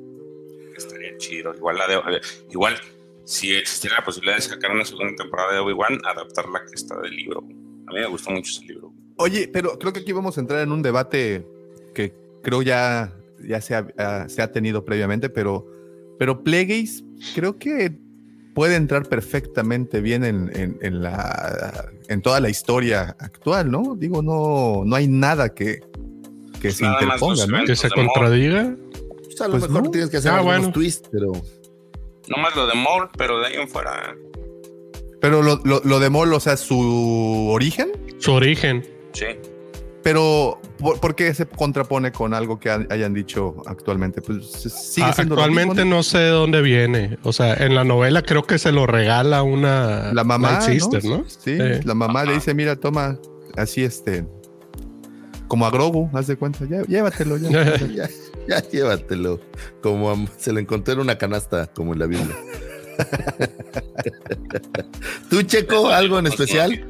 estaría 0.78 1.18
chido. 1.18 1.54
Igual 1.56 1.78
la 1.78 1.88
de... 1.88 2.22
Igual 2.52 2.80
si 3.26 3.56
existiera 3.56 3.98
la 3.98 4.06
posibilidad 4.06 4.38
de 4.38 4.44
sacar 4.44 4.72
una 4.72 4.86
segunda 4.86 5.16
temporada 5.16 5.54
de 5.54 5.60
Obi-Wan, 5.60 6.00
adaptar 6.06 6.48
la 6.48 6.64
que 6.64 6.76
está 6.76 7.00
del 7.02 7.16
libro. 7.16 7.44
A 7.88 7.94
mí 7.94 8.00
me 8.00 8.08
gustó 8.08 8.32
mucho 8.32 8.52
ese 8.52 8.66
libro. 8.66 8.94
Oye, 9.18 9.50
pero 9.52 9.78
creo 9.80 9.94
que 9.94 10.00
aquí 10.02 10.12
vamos 10.12 10.38
a 10.38 10.42
entrar 10.42 10.62
en 10.62 10.72
un 10.72 10.82
debate 10.82 11.46
que 11.94 12.14
creo 12.44 12.62
ya, 12.62 13.14
ya 13.48 13.62
se, 13.62 13.76
ha, 13.76 14.28
se 14.28 14.42
ha 14.42 14.52
tenido 14.52 14.84
previamente, 14.84 15.30
pero, 15.30 15.66
pero 16.20 16.44
Plagueis 16.44 17.04
creo 17.34 17.58
que 17.58 17.98
puede 18.56 18.76
entrar 18.76 19.08
perfectamente 19.08 20.02
bien 20.02 20.24
en, 20.24 20.50
en, 20.82 21.04
la, 21.04 21.92
en 22.08 22.22
toda 22.22 22.40
la 22.40 22.50
historia 22.50 23.16
actual, 23.20 23.70
¿no? 23.70 23.96
Digo, 23.96 24.24
no, 24.24 24.84
no 24.86 24.96
hay 24.96 25.08
nada 25.08 25.54
que, 25.54 25.82
que 26.62 26.72
se 26.72 26.86
interponga, 26.86 27.46
¿no? 27.48 27.66
Que 27.66 27.76
se 27.76 27.90
contradiga. 27.90 28.76
Pues 29.26 29.42
a 29.42 29.48
lo 29.50 29.60
pues 29.60 29.70
mejor 29.70 29.92
tienes 29.92 30.10
que 30.10 30.18
hacer 30.18 30.32
ah, 30.32 30.38
algunos 30.38 30.72
twists, 30.72 31.10
pero... 31.12 31.34
No 32.28 32.38
más 32.38 32.56
lo 32.56 32.66
de 32.66 32.76
Maul, 32.76 33.10
pero 33.18 33.40
de 33.40 33.48
ahí 33.48 33.56
en 33.56 33.68
fuera. 33.68 34.16
Pero 35.26 35.42
lo, 35.42 35.60
lo, 35.64 36.00
de 36.00 36.10
Maul, 36.12 36.32
o 36.36 36.40
sea, 36.40 36.56
su 36.56 37.48
origen. 37.50 37.92
Su 38.20 38.34
origen. 38.34 38.86
Sí. 39.12 39.26
Pero, 40.04 40.62
¿por, 40.78 41.16
qué 41.16 41.34
se 41.34 41.48
contrapone 41.48 42.12
con 42.12 42.36
algo 42.36 42.60
que 42.60 42.70
hayan 42.70 43.16
dicho 43.16 43.56
actualmente? 43.66 44.22
Pues 44.22 44.46
sigue 44.46 45.12
siendo 45.14 45.34
Actualmente 45.34 45.84
¿no? 45.84 46.04
sé 46.04 46.20
de 46.20 46.30
dónde 46.30 46.62
viene. 46.62 47.18
O 47.24 47.34
sea, 47.34 47.56
en 47.56 47.74
la 47.74 47.84
novela 47.84 48.22
creo 48.22 48.44
que 48.44 48.60
se 48.60 48.72
lo 48.72 48.86
regala 48.86 49.42
una. 49.42 50.14
La 50.14 50.24
mamá. 50.24 50.60
¿no? 51.04 51.24
Sí, 51.26 51.58
la 51.84 51.96
mamá 51.96 52.24
le 52.24 52.36
dice: 52.36 52.54
Mira, 52.54 52.76
toma, 52.76 53.18
así 53.58 53.84
este. 53.84 54.28
Como 55.48 55.66
a 55.66 55.72
Grogu, 55.72 56.08
haz 56.14 56.28
de 56.28 56.36
cuenta. 56.36 56.66
Ya, 56.70 56.84
llévatelo, 56.84 57.38
ya. 57.38 57.50
ya. 57.96 58.08
Ya 58.48 58.60
llévatelo. 58.62 59.40
Como 59.82 60.28
se 60.38 60.54
le 60.54 60.62
encontró 60.62 60.94
en 60.94 61.00
una 61.00 61.18
canasta, 61.18 61.66
como 61.66 61.94
en 61.94 62.00
la 62.00 62.06
Biblia. 62.06 62.36
¿Tú, 65.30 65.42
Checo, 65.44 65.90
algo 65.90 66.20
en 66.20 66.28
especial? 66.28 66.86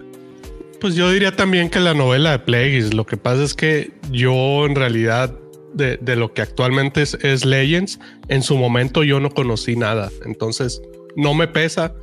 Pues 0.79 0.95
yo 0.95 1.09
diría 1.09 1.35
también 1.35 1.69
que 1.69 1.79
la 1.79 1.93
novela 1.93 2.31
de 2.31 2.39
Plagueis. 2.39 2.93
Lo 2.93 3.05
que 3.05 3.17
pasa 3.17 3.43
es 3.43 3.53
que 3.53 3.91
yo, 4.11 4.65
en 4.65 4.75
realidad, 4.75 5.33
de, 5.73 5.97
lo 6.15 6.33
que 6.33 6.41
actualmente 6.41 7.01
es, 7.01 7.45
Legends, 7.45 7.99
en 8.27 8.43
su 8.43 8.57
momento 8.57 9.03
yo 9.03 9.19
no 9.19 9.31
conocí 9.31 9.75
nada. 9.75 10.11
Entonces, 10.25 10.81
no 11.15 11.33
me 11.33 11.47
pesa, 11.47 11.93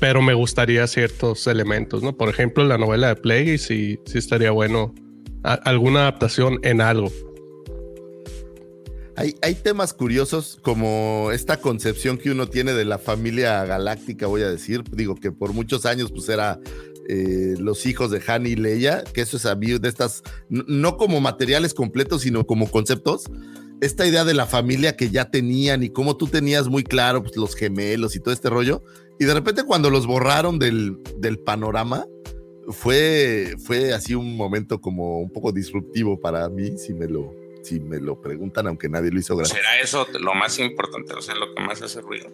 pero 0.00 0.22
me 0.22 0.34
gustaría 0.34 0.86
ciertos 0.86 1.46
elementos, 1.46 2.02
¿no? 2.02 2.16
Por 2.16 2.28
ejemplo, 2.28 2.64
la 2.64 2.78
novela 2.78 3.08
de 3.08 3.16
Plagueis 3.16 3.62
sí, 3.62 3.98
sí 4.06 4.18
estaría 4.18 4.50
bueno 4.50 4.94
alguna 5.42 6.00
adaptación 6.00 6.58
en 6.62 6.80
algo. 6.80 7.10
Hay, 9.42 9.56
temas 9.56 9.94
curiosos 9.94 10.60
como 10.62 11.30
esta 11.32 11.60
concepción 11.60 12.18
que 12.18 12.30
uno 12.30 12.46
tiene 12.46 12.72
de 12.72 12.84
la 12.84 12.98
familia 12.98 13.64
galáctica, 13.64 14.28
voy 14.28 14.42
a 14.42 14.48
decir. 14.48 14.84
Digo 14.92 15.16
que 15.16 15.32
por 15.32 15.52
muchos 15.52 15.86
años 15.86 16.12
pues 16.12 16.28
era 16.28 16.60
eh, 17.08 17.56
los 17.58 17.84
hijos 17.86 18.12
de 18.12 18.22
Han 18.28 18.46
y 18.46 18.54
Leia, 18.54 19.02
que 19.02 19.22
eso 19.22 19.36
es 19.36 19.44
a 19.44 19.56
mí 19.56 19.76
de 19.76 19.88
estas, 19.88 20.22
no 20.48 20.96
como 20.96 21.20
materiales 21.20 21.74
completos, 21.74 22.22
sino 22.22 22.46
como 22.46 22.70
conceptos. 22.70 23.24
Esta 23.80 24.06
idea 24.06 24.24
de 24.24 24.34
la 24.34 24.46
familia 24.46 24.96
que 24.96 25.10
ya 25.10 25.32
tenían 25.32 25.82
y 25.82 25.90
cómo 25.90 26.16
tú 26.16 26.28
tenías 26.28 26.68
muy 26.68 26.84
claro 26.84 27.24
pues, 27.24 27.36
los 27.36 27.56
gemelos 27.56 28.14
y 28.14 28.20
todo 28.20 28.32
este 28.32 28.50
rollo. 28.50 28.84
Y 29.18 29.24
de 29.24 29.34
repente 29.34 29.64
cuando 29.64 29.90
los 29.90 30.06
borraron 30.06 30.60
del, 30.60 30.96
del 31.18 31.40
panorama, 31.40 32.06
fue, 32.68 33.56
fue 33.64 33.92
así 33.92 34.14
un 34.14 34.36
momento 34.36 34.80
como 34.80 35.18
un 35.18 35.30
poco 35.30 35.50
disruptivo 35.50 36.20
para 36.20 36.48
mí, 36.48 36.78
si 36.78 36.94
me 36.94 37.08
lo, 37.08 37.34
si 37.62 37.80
me 37.80 37.98
lo 37.98 38.20
preguntan, 38.20 38.66
aunque 38.66 38.88
nadie 38.88 39.10
lo 39.10 39.20
hizo. 39.20 39.44
¿Será 39.44 39.80
eso 39.80 40.06
lo 40.20 40.34
más 40.34 40.58
importante? 40.58 41.14
O 41.14 41.22
sea, 41.22 41.34
lo 41.34 41.54
que 41.54 41.62
más 41.62 41.82
hace 41.82 42.00
ruido. 42.00 42.28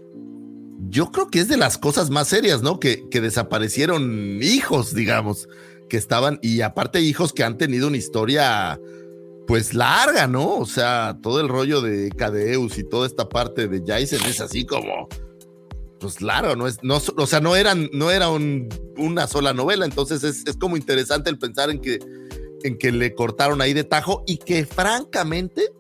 Yo 0.89 1.11
creo 1.11 1.31
que 1.31 1.41
es 1.41 1.49
de 1.49 1.57
las 1.57 1.79
cosas 1.79 2.11
más 2.11 2.29
serias, 2.29 2.63
¿no? 2.63 2.79
Que, 2.79 3.09
que 3.09 3.21
desaparecieron 3.21 4.39
hijos, 4.43 4.95
digamos, 4.95 5.49
que 5.89 5.97
estaban, 5.97 6.39
y 6.43 6.61
aparte 6.61 7.01
hijos 7.01 7.33
que 7.33 7.43
han 7.43 7.59
tenido 7.59 7.89
una 7.89 7.97
historia, 7.97 8.81
pues 9.47 9.75
larga, 9.75 10.27
¿no? 10.27 10.57
O 10.57 10.67
sea, 10.67 11.19
todo 11.23 11.41
el 11.41 11.49
rollo 11.49 11.81
de 11.81 12.11
Cadeus 12.11 12.79
y 12.79 12.85
toda 12.85 13.07
esta 13.07 13.29
parte 13.29 13.69
de 13.69 13.83
Jason 13.87 14.25
es 14.29 14.41
así 14.41 14.65
como, 14.65 15.09
pues 16.01 16.17
claro, 16.17 16.55
no 16.57 16.67
es, 16.67 16.79
no, 16.83 17.01
o 17.17 17.27
sea, 17.27 17.41
no 17.41 17.57
eran, 17.57 17.89
no 17.93 18.11
era 18.11 18.29
una 18.29 19.27
sola 19.27 19.53
novela, 19.53 19.85
entonces 19.85 20.23
es, 20.23 20.47
es 20.47 20.57
como 20.57 20.77
interesante 20.77 21.31
el 21.31 21.39
pensar 21.39 21.71
en 21.71 21.81
que 21.81 21.99
en 22.65 22.79
que 22.79 22.91
le 22.91 23.15
cortaron 23.15 23.61
ahí 23.61 23.73
de 23.73 23.85
tajo 23.85 24.25
y 24.27 24.39
que 24.39 24.67
francamente 24.67 25.71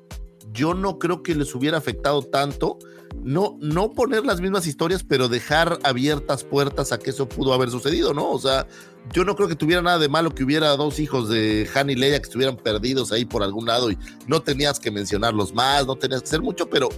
yo 0.52 0.74
no 0.74 1.00
creo 1.00 1.22
que 1.22 1.34
les 1.34 1.54
hubiera 1.54 1.78
afectado 1.78 2.22
tanto 2.22 2.78
no, 3.22 3.56
no 3.60 3.92
poner 3.92 4.24
las 4.24 4.40
mismas 4.40 4.66
historias, 4.66 5.02
pero 5.02 5.28
dejar 5.28 5.78
abiertas 5.82 6.44
puertas 6.44 6.92
a 6.92 6.98
que 6.98 7.10
eso 7.10 7.28
pudo 7.28 7.54
haber 7.54 7.70
sucedido, 7.70 8.12
¿no? 8.12 8.30
O 8.30 8.38
sea, 8.38 8.66
yo 9.12 9.24
no 9.24 9.34
creo 9.36 9.48
que 9.48 9.56
tuviera 9.56 9.82
nada 9.82 9.98
de 9.98 10.08
malo 10.08 10.34
que 10.34 10.44
hubiera 10.44 10.76
dos 10.76 10.98
hijos 10.98 11.28
de 11.28 11.68
Han 11.74 11.90
y 11.90 11.94
Leia 11.94 12.18
que 12.18 12.24
estuvieran 12.24 12.56
perdidos 12.56 13.12
ahí 13.12 13.24
por 13.24 13.42
algún 13.42 13.66
lado 13.66 13.90
y 13.90 13.98
no 14.26 14.42
tenías 14.42 14.78
que 14.78 14.90
mencionarlos 14.90 15.54
más, 15.54 15.86
no 15.86 15.96
tenías 15.96 16.22
que 16.22 16.28
hacer 16.28 16.42
mucho, 16.42 16.68
pero, 16.68 16.88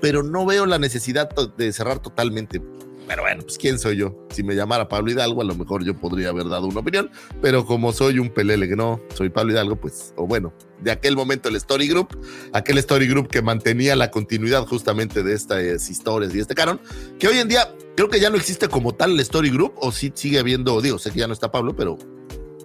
pero 0.00 0.22
no 0.22 0.46
veo 0.46 0.64
la 0.64 0.78
necesidad 0.78 1.28
de 1.56 1.72
cerrar 1.72 2.00
totalmente. 2.00 2.62
Pero 3.06 3.22
bueno, 3.22 3.42
pues 3.42 3.58
quién 3.58 3.78
soy 3.78 3.96
yo. 3.96 4.14
Si 4.30 4.42
me 4.42 4.54
llamara 4.54 4.88
Pablo 4.88 5.10
Hidalgo, 5.10 5.42
a 5.42 5.44
lo 5.44 5.54
mejor 5.54 5.84
yo 5.84 5.94
podría 5.94 6.30
haber 6.30 6.48
dado 6.48 6.66
una 6.66 6.80
opinión, 6.80 7.10
pero 7.42 7.66
como 7.66 7.92
soy 7.92 8.18
un 8.18 8.30
pelele 8.30 8.68
que 8.68 8.76
no, 8.76 9.00
soy 9.14 9.28
Pablo 9.28 9.52
Hidalgo, 9.52 9.76
pues, 9.76 10.14
o 10.16 10.26
bueno, 10.26 10.54
de 10.80 10.90
aquel 10.90 11.14
momento 11.14 11.48
el 11.48 11.56
Story 11.56 11.88
Group, 11.88 12.18
aquel 12.52 12.78
Story 12.78 13.06
Group 13.06 13.28
que 13.28 13.42
mantenía 13.42 13.94
la 13.94 14.10
continuidad 14.10 14.66
justamente 14.66 15.22
de 15.22 15.34
estas 15.34 15.90
historias 15.90 16.34
y 16.34 16.40
este 16.40 16.54
canon, 16.54 16.80
que 17.18 17.28
hoy 17.28 17.38
en 17.38 17.48
día 17.48 17.68
creo 17.96 18.08
que 18.08 18.20
ya 18.20 18.30
no 18.30 18.36
existe 18.36 18.68
como 18.68 18.94
tal 18.94 19.12
el 19.12 19.20
Story 19.20 19.50
Group, 19.50 19.74
o 19.76 19.92
sí 19.92 20.10
sigue 20.14 20.38
habiendo, 20.38 20.80
digo, 20.80 20.98
sé 20.98 21.10
que 21.10 21.20
ya 21.20 21.26
no 21.26 21.34
está 21.34 21.50
Pablo, 21.50 21.76
pero 21.76 21.98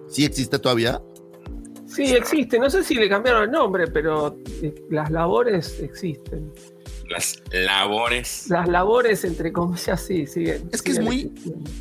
sí 0.08 0.24
existe 0.24 0.58
todavía. 0.58 1.02
Sí, 1.86 2.14
existe. 2.14 2.58
No 2.58 2.70
sé 2.70 2.84
si 2.84 2.94
le 2.94 3.08
cambiaron 3.08 3.44
el 3.44 3.50
nombre, 3.50 3.88
pero 3.88 4.38
eh, 4.62 4.72
las 4.90 5.10
labores 5.10 5.80
existen 5.80 6.52
las 7.10 7.42
labores. 7.50 8.46
Las 8.48 8.68
labores, 8.68 9.24
entre 9.24 9.52
comillas, 9.52 10.00
sí, 10.00 10.28
siguen. 10.28 10.70
Es 10.72 10.80
que 10.80 10.92
es 10.92 11.00
muy, 11.00 11.32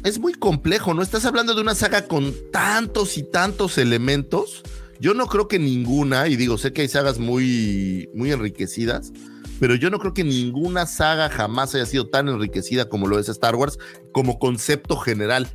es 0.03 0.17
muy 0.17 0.33
complejo, 0.33 0.95
¿no? 0.95 1.03
Estás 1.03 1.23
hablando 1.23 1.53
de 1.53 1.61
una 1.61 1.75
saga 1.75 2.07
con 2.07 2.33
tantos 2.51 3.15
y 3.17 3.23
tantos 3.23 3.77
elementos. 3.77 4.63
Yo 4.99 5.13
no 5.13 5.27
creo 5.27 5.47
que 5.47 5.59
ninguna, 5.59 6.27
y 6.27 6.35
digo, 6.35 6.57
sé 6.57 6.73
que 6.73 6.81
hay 6.81 6.87
sagas 6.87 7.19
muy, 7.19 8.09
muy 8.15 8.31
enriquecidas, 8.31 9.13
pero 9.59 9.75
yo 9.75 9.91
no 9.91 9.99
creo 9.99 10.15
que 10.15 10.23
ninguna 10.23 10.87
saga 10.87 11.29
jamás 11.29 11.75
haya 11.75 11.85
sido 11.85 12.07
tan 12.07 12.27
enriquecida 12.27 12.89
como 12.89 13.07
lo 13.07 13.19
es 13.19 13.29
Star 13.29 13.55
Wars, 13.55 13.77
como 14.11 14.39
concepto 14.39 14.97
general. 14.97 15.47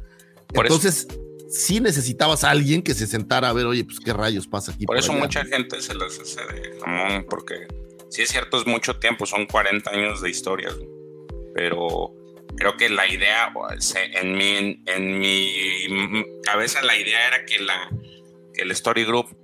Entonces, 0.54 1.08
sí 1.50 1.80
necesitabas 1.80 2.44
a 2.44 2.50
alguien 2.50 2.80
que 2.80 2.94
se 2.94 3.08
sentara 3.08 3.48
a 3.48 3.52
ver, 3.52 3.66
oye, 3.66 3.84
pues 3.84 3.98
qué 3.98 4.12
rayos 4.12 4.46
pasa 4.46 4.70
aquí. 4.70 4.86
Por, 4.86 4.96
eso 4.96 5.12
mucha 5.12 5.44
gente 5.44 5.80
se 5.82 5.94
las 5.94 6.16
hace 6.20 6.40
de 6.40 6.78
jamón, 6.80 7.26
porque 7.28 7.66
sí 8.14 8.22
es 8.22 8.28
cierto, 8.28 8.58
es 8.58 8.66
mucho 8.66 9.00
tiempo, 9.00 9.26
son 9.26 9.44
40 9.44 9.90
años 9.90 10.22
de 10.22 10.30
historia, 10.30 10.70
pero 11.52 12.12
creo 12.56 12.76
que 12.76 12.88
la 12.88 13.08
idea, 13.08 13.52
en 14.12 14.36
mi, 14.36 14.80
en 14.86 15.18
mi 15.18 16.24
cabeza 16.44 16.80
la 16.82 16.96
idea 16.96 17.26
era 17.26 17.44
que, 17.44 17.58
la, 17.58 17.90
el 18.54 18.70
Story 18.70 19.04
Group, 19.04 19.36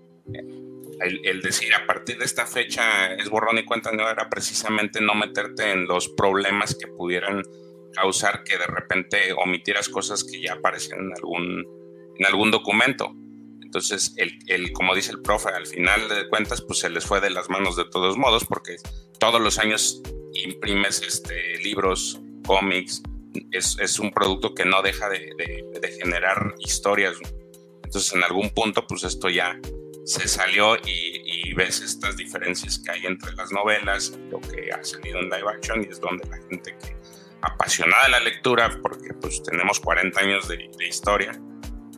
el, 1.00 1.42
decir 1.42 1.74
a 1.74 1.84
partir 1.84 2.18
de 2.18 2.24
esta 2.24 2.46
fecha 2.46 3.12
es 3.14 3.28
borrón 3.28 3.58
y 3.58 3.64
cuenta 3.64 3.90
era 3.90 4.30
precisamente 4.30 5.00
no 5.00 5.14
meterte 5.14 5.72
en 5.72 5.86
los 5.86 6.08
problemas 6.08 6.76
que 6.76 6.86
pudieran 6.86 7.42
causar 7.92 8.44
que 8.44 8.56
de 8.56 8.66
repente 8.66 9.32
omitieras 9.32 9.88
cosas 9.88 10.22
que 10.22 10.40
ya 10.40 10.52
aparecían 10.52 11.00
en 11.00 11.12
algún, 11.16 11.66
en 12.18 12.26
algún 12.26 12.52
documento. 12.52 13.16
Entonces, 13.70 14.14
el, 14.16 14.72
como 14.72 14.96
dice 14.96 15.12
el 15.12 15.22
profe, 15.22 15.50
al 15.50 15.64
final 15.64 16.08
de 16.08 16.28
cuentas, 16.28 16.60
pues 16.60 16.80
se 16.80 16.90
les 16.90 17.04
fue 17.06 17.20
de 17.20 17.30
las 17.30 17.48
manos 17.48 17.76
de 17.76 17.84
todos 17.84 18.16
modos, 18.16 18.44
porque 18.44 18.78
todos 19.20 19.40
los 19.40 19.60
años 19.60 20.02
imprimes 20.34 21.00
este, 21.02 21.56
libros, 21.58 22.20
cómics, 22.44 23.00
es, 23.52 24.00
un 24.00 24.10
producto 24.10 24.56
que 24.56 24.64
no 24.64 24.82
deja 24.82 25.08
de, 25.08 25.92
generar 26.00 26.52
historias. 26.58 27.16
Entonces, 27.84 28.12
en 28.12 28.24
algún 28.24 28.50
punto, 28.50 28.84
pues 28.88 29.04
esto 29.04 29.28
ya 29.28 29.56
se 30.04 30.26
salió 30.26 30.74
y, 30.84 31.54
ves 31.54 31.80
estas 31.80 32.16
diferencias 32.16 32.80
que 32.80 32.90
hay 32.90 33.06
entre 33.06 33.32
las 33.34 33.52
novelas, 33.52 34.18
lo 34.30 34.40
que 34.40 34.72
ha 34.72 34.82
salido 34.82 35.20
en 35.20 35.26
live 35.26 35.48
action, 35.48 35.84
y 35.84 35.92
es 35.92 36.00
donde 36.00 36.26
la 36.26 36.38
gente 36.48 36.76
que 36.76 36.96
apasionada 37.42 38.04
de 38.04 38.10
la 38.10 38.20
lectura, 38.20 38.80
porque 38.82 39.14
pues 39.14 39.44
tenemos 39.44 39.78
40 39.78 40.20
años 40.20 40.48
de, 40.48 40.70
de 40.76 40.88
historia, 40.88 41.30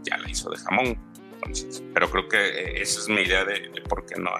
ya 0.03 0.19
la 0.19 0.31
hizo 0.31 0.51
de 0.51 0.59
jamón 0.59 1.12
Entonces, 1.45 1.83
pero 1.93 2.11
creo 2.11 2.29
que 2.29 2.39
eh, 2.39 2.83
esa 2.83 3.01
es 3.01 3.09
mi 3.09 3.23
idea 3.23 3.45
de, 3.45 3.83
por 3.89 4.07
qué 4.07 4.21
no, 4.21 4.31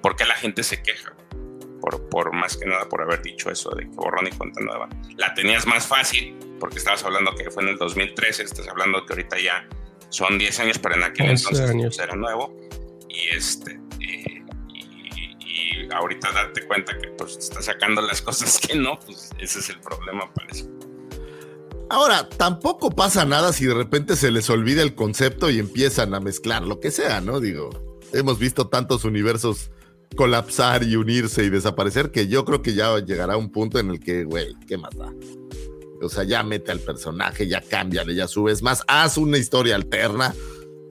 por 0.00 0.16
qué 0.16 0.24
la 0.24 0.34
gente 0.34 0.62
se 0.62 0.82
queja. 0.82 1.14
Por, 1.80 2.08
por, 2.08 2.32
más 2.32 2.56
que 2.56 2.66
nada 2.66 2.88
por 2.88 3.02
haber 3.02 3.22
dicho 3.22 3.50
eso 3.50 3.70
de 3.70 3.84
que 3.84 3.94
borrón 3.94 4.26
y 4.26 4.30
cuenta 4.30 4.60
nueva. 4.60 4.88
La 5.16 5.32
tenías 5.34 5.64
más 5.64 5.86
fácil 5.86 6.36
porque 6.58 6.78
estabas 6.78 7.04
hablando 7.04 7.34
que 7.34 7.50
fue 7.50 7.62
en 7.62 7.70
el 7.70 7.78
2013, 7.78 8.42
estás 8.42 8.66
hablando 8.68 9.06
que 9.06 9.12
ahorita 9.12 9.38
ya 9.38 9.66
son 10.08 10.38
10 10.38 10.60
años, 10.60 10.78
pero 10.78 10.96
en 10.96 11.04
aquel 11.04 11.30
entonces 11.30 11.70
pues, 11.72 11.98
era 11.98 12.16
nuevo. 12.16 12.56
Y 13.08 13.28
este 13.34 13.80
y, 14.00 14.42
ahorita 15.92 16.32
darte 16.32 16.66
cuenta 16.66 16.98
que 16.98 17.08
pues 17.08 17.36
está 17.36 17.62
sacando 17.62 18.02
las 18.02 18.20
cosas 18.28 18.58
que 18.58 18.74
no, 18.74 18.98
pues 18.98 19.30
ese 19.38 19.60
es 19.60 19.70
el 19.70 19.80
problema, 19.80 20.32
parece. 20.34 20.66
Ahora, 21.90 22.28
tampoco 22.28 22.90
pasa 22.90 23.24
nada 23.24 23.52
si 23.52 23.64
de 23.64 23.74
repente 23.74 24.16
se 24.16 24.30
les 24.30 24.50
olvida 24.50 24.82
el 24.82 24.94
concepto 24.94 25.50
y 25.50 25.58
empiezan 25.58 26.14
a 26.14 26.20
mezclar 26.20 26.66
lo 26.66 26.80
que 26.80 26.90
sea, 26.90 27.20
¿no? 27.20 27.40
Digo, 27.40 27.70
hemos 28.12 28.38
visto 28.38 28.68
tantos 28.68 29.04
universos 29.04 29.70
colapsar 30.16 30.82
y 30.84 30.96
unirse 30.96 31.44
y 31.44 31.50
desaparecer 31.50 32.10
que 32.10 32.28
yo 32.28 32.44
creo 32.44 32.62
que 32.62 32.74
ya 32.74 32.98
llegará 32.98 33.36
un 33.36 33.50
punto 33.50 33.78
en 33.78 33.90
el 33.90 34.00
que, 34.00 34.24
güey, 34.24 34.54
¿qué 34.66 34.76
más 34.76 34.94
da? 34.96 35.12
O 36.02 36.08
sea, 36.08 36.24
ya 36.24 36.42
mete 36.42 36.70
al 36.70 36.80
personaje, 36.80 37.48
ya 37.48 37.60
cámbiale, 37.60 38.14
ya 38.14 38.28
subes 38.28 38.62
más, 38.62 38.82
haz 38.86 39.16
una 39.16 39.38
historia 39.38 39.74
alterna 39.74 40.34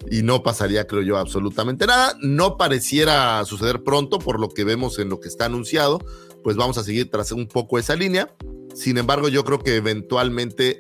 y 0.10 0.24
no 0.24 0.44
pasaría, 0.44 0.88
creo 0.88 1.02
yo, 1.02 1.18
absolutamente 1.18 1.86
nada. 1.86 2.16
No 2.22 2.58
pareciera 2.58 3.44
suceder 3.46 3.84
pronto 3.84 4.20
por 4.20 4.40
lo 4.40 4.50
que 4.50 4.64
vemos 4.64 5.00
en 5.00 5.10
lo 5.10 5.20
que 5.20 5.28
está 5.28 5.46
anunciado, 5.46 6.00
pues 6.44 6.56
vamos 6.56 6.78
a 6.78 6.84
seguir 6.84 7.10
tras 7.10 7.32
un 7.32 7.48
poco 7.48 7.78
esa 7.80 7.96
línea. 7.96 8.34
Sin 8.78 9.00
embargo, 9.00 9.28
yo 9.28 9.44
creo 9.44 9.58
que 9.58 9.76
eventualmente 9.76 10.78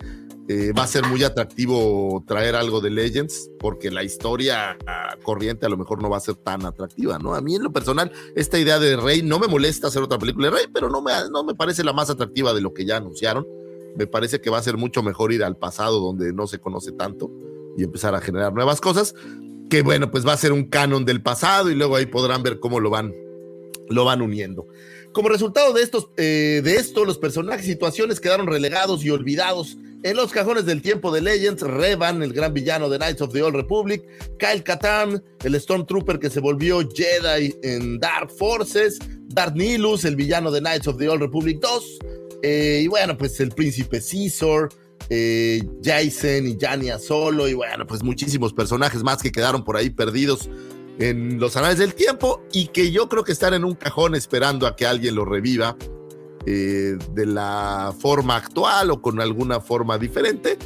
eh, 0.47 0.71
va 0.71 0.83
a 0.83 0.87
ser 0.87 1.07
muy 1.07 1.23
atractivo 1.23 2.23
traer 2.27 2.55
algo 2.55 2.79
de 2.79 2.91
Legends, 2.91 3.49
porque 3.59 3.89
la 3.89 4.03
historia 4.03 4.77
corriente 5.23 5.65
a 5.65 5.69
lo 5.69 5.77
mejor 5.77 5.99
no 5.99 6.07
va 6.07 6.17
a 6.17 6.19
ser 6.19 6.35
tan 6.35 6.63
atractiva, 6.63 7.17
¿no? 7.17 7.33
A 7.33 7.41
mí 7.41 7.55
en 7.55 7.63
lo 7.63 7.73
personal, 7.73 8.11
esta 8.35 8.59
idea 8.59 8.77
de 8.77 8.97
Rey 8.97 9.23
no 9.23 9.39
me 9.39 9.47
molesta 9.47 9.87
hacer 9.87 10.03
otra 10.03 10.19
película 10.19 10.51
de 10.51 10.57
Rey, 10.57 10.65
pero 10.71 10.91
no 10.91 11.01
me, 11.01 11.11
no 11.31 11.43
me 11.43 11.55
parece 11.55 11.83
la 11.83 11.91
más 11.91 12.11
atractiva 12.11 12.53
de 12.53 12.61
lo 12.61 12.71
que 12.71 12.85
ya 12.85 12.97
anunciaron. 12.97 13.47
Me 13.95 14.05
parece 14.05 14.41
que 14.41 14.51
va 14.51 14.59
a 14.59 14.63
ser 14.63 14.77
mucho 14.77 15.01
mejor 15.01 15.33
ir 15.33 15.43
al 15.43 15.57
pasado 15.57 15.99
donde 15.99 16.33
no 16.33 16.45
se 16.45 16.59
conoce 16.59 16.91
tanto 16.91 17.31
y 17.77 17.83
empezar 17.83 18.13
a 18.13 18.21
generar 18.21 18.53
nuevas 18.53 18.79
cosas, 18.79 19.15
que 19.71 19.81
bueno, 19.81 20.11
pues 20.11 20.25
va 20.25 20.33
a 20.33 20.37
ser 20.37 20.51
un 20.51 20.65
canon 20.65 21.03
del 21.03 21.23
pasado 21.23 21.71
y 21.71 21.73
luego 21.73 21.95
ahí 21.95 22.05
podrán 22.05 22.43
ver 22.43 22.59
cómo 22.59 22.79
lo 22.79 22.91
van, 22.91 23.11
lo 23.89 24.05
van 24.05 24.21
uniendo. 24.21 24.67
Como 25.17 25.29
resultado 25.29 25.73
de, 25.73 25.81
estos, 25.81 26.09
eh, 26.15 26.61
de 26.63 26.75
esto, 26.75 27.03
los 27.03 27.17
personajes 27.17 27.65
y 27.65 27.69
situaciones 27.69 28.19
quedaron 28.19 28.45
relegados 28.45 29.03
y 29.03 29.09
olvidados 29.09 29.75
en 30.03 30.15
los 30.15 30.31
cajones 30.31 30.67
del 30.67 30.83
tiempo 30.83 31.11
de 31.11 31.21
Legends. 31.21 31.63
Revan, 31.63 32.21
el 32.21 32.33
gran 32.33 32.53
villano 32.53 32.87
de 32.87 32.99
Knights 32.99 33.21
of 33.21 33.33
the 33.33 33.41
Old 33.41 33.55
Republic. 33.55 34.03
Kyle 34.37 34.61
Katarn, 34.61 35.23
el 35.43 35.59
Stormtrooper 35.59 36.19
que 36.19 36.29
se 36.29 36.39
volvió 36.39 36.87
Jedi 36.87 37.55
en 37.63 37.97
Dark 37.99 38.29
Forces. 38.29 38.99
Darth 39.29 39.55
Nilus, 39.55 40.05
el 40.05 40.15
villano 40.15 40.51
de 40.51 40.59
Knights 40.59 40.87
of 40.87 40.99
the 40.99 41.09
Old 41.09 41.23
Republic 41.23 41.61
2. 41.61 41.99
Eh, 42.43 42.81
y 42.83 42.87
bueno, 42.87 43.17
pues 43.17 43.39
el 43.39 43.49
príncipe 43.49 43.99
Caesar. 43.99 44.69
Eh, 45.09 45.63
Jason 45.83 46.45
y 46.45 46.57
Jania 46.61 46.99
Solo. 46.99 47.47
Y 47.47 47.55
bueno, 47.55 47.87
pues 47.87 48.03
muchísimos 48.03 48.53
personajes 48.53 49.01
más 49.01 49.23
que 49.23 49.31
quedaron 49.31 49.63
por 49.63 49.77
ahí 49.77 49.89
perdidos 49.89 50.47
en 50.99 51.39
los 51.39 51.55
anales 51.55 51.77
del 51.77 51.93
tiempo 51.93 52.43
y 52.51 52.67
que 52.67 52.91
yo 52.91 53.07
creo 53.09 53.23
que 53.23 53.31
están 53.31 53.53
en 53.53 53.63
un 53.63 53.75
cajón 53.75 54.15
esperando 54.15 54.67
a 54.67 54.75
que 54.75 54.85
alguien 54.85 55.15
lo 55.15 55.25
reviva 55.25 55.75
eh, 56.45 56.97
de 57.13 57.25
la 57.25 57.93
forma 57.99 58.35
actual 58.35 58.91
o 58.91 59.01
con 59.01 59.19
alguna 59.21 59.59
forma 59.59 59.97
diferente 59.97 60.57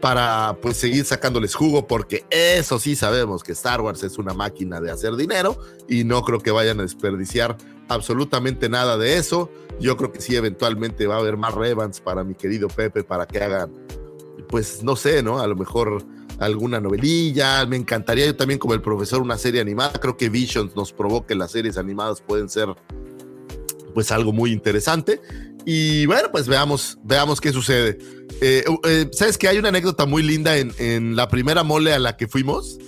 para 0.00 0.56
pues 0.60 0.76
seguir 0.76 1.04
sacándoles 1.04 1.54
jugo 1.54 1.86
porque 1.86 2.24
eso 2.30 2.78
sí 2.78 2.96
sabemos 2.96 3.42
que 3.42 3.52
Star 3.52 3.80
Wars 3.80 4.02
es 4.02 4.18
una 4.18 4.34
máquina 4.34 4.80
de 4.80 4.90
hacer 4.90 5.16
dinero 5.16 5.58
y 5.88 6.04
no 6.04 6.22
creo 6.22 6.40
que 6.40 6.50
vayan 6.50 6.80
a 6.80 6.82
desperdiciar 6.82 7.56
absolutamente 7.88 8.68
nada 8.68 8.98
de 8.98 9.16
eso. 9.16 9.50
Yo 9.80 9.96
creo 9.96 10.10
que 10.10 10.20
sí 10.20 10.34
eventualmente 10.34 11.06
va 11.06 11.16
a 11.16 11.18
haber 11.18 11.36
más 11.36 11.54
Revans 11.54 12.00
para 12.00 12.24
mi 12.24 12.34
querido 12.34 12.68
Pepe 12.68 13.04
para 13.04 13.26
que 13.26 13.42
hagan 13.42 13.72
pues 14.48 14.82
no 14.82 14.96
sé, 14.96 15.22
¿no? 15.22 15.38
A 15.38 15.46
lo 15.46 15.56
mejor 15.56 16.02
alguna 16.38 16.80
novelilla. 16.80 17.64
Me 17.66 17.76
encantaría 17.76 18.26
yo 18.26 18.36
también 18.36 18.58
como 18.58 18.74
el 18.74 18.82
profesor 18.82 19.22
una 19.22 19.38
serie 19.38 19.60
animada. 19.60 19.92
Creo 20.00 20.16
que 20.16 20.28
Visions 20.28 20.74
nos 20.76 20.92
probó 20.92 21.26
que 21.26 21.34
las 21.34 21.52
series 21.52 21.78
animadas 21.78 22.20
pueden 22.20 22.48
ser 22.48 22.68
pues 23.94 24.12
algo 24.12 24.32
muy 24.32 24.52
interesante. 24.52 25.20
Y 25.64 26.06
bueno, 26.06 26.28
pues 26.30 26.46
veamos, 26.46 26.98
veamos 27.02 27.40
qué 27.40 27.52
sucede. 27.52 27.98
Eh, 28.40 28.64
eh, 28.84 29.10
Sabes 29.12 29.36
que 29.36 29.48
hay 29.48 29.58
una 29.58 29.70
anécdota 29.70 30.06
muy 30.06 30.22
linda 30.22 30.56
en, 30.58 30.72
en, 30.78 31.16
la 31.16 31.28
primera 31.28 31.64
mole 31.64 31.92
a 31.92 31.98
la 31.98 32.16
que 32.16 32.28
fuimos. 32.28 32.78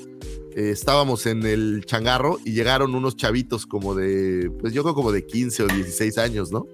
Eh, 0.55 0.70
estábamos 0.70 1.26
en 1.26 1.44
el 1.44 1.84
changarro 1.86 2.38
y 2.44 2.53
llegaron 2.53 2.94
unos 2.94 3.16
chavitos 3.16 3.66
como 3.66 3.94
de, 3.94 4.51
pues 4.61 4.72
yo 4.72 4.82
creo 4.82 4.94
como 4.94 5.12
de 5.12 5.26
15 5.26 5.62
o 5.64 5.66
16 5.66 6.18
años, 6.18 6.53
¿no? 6.53 6.66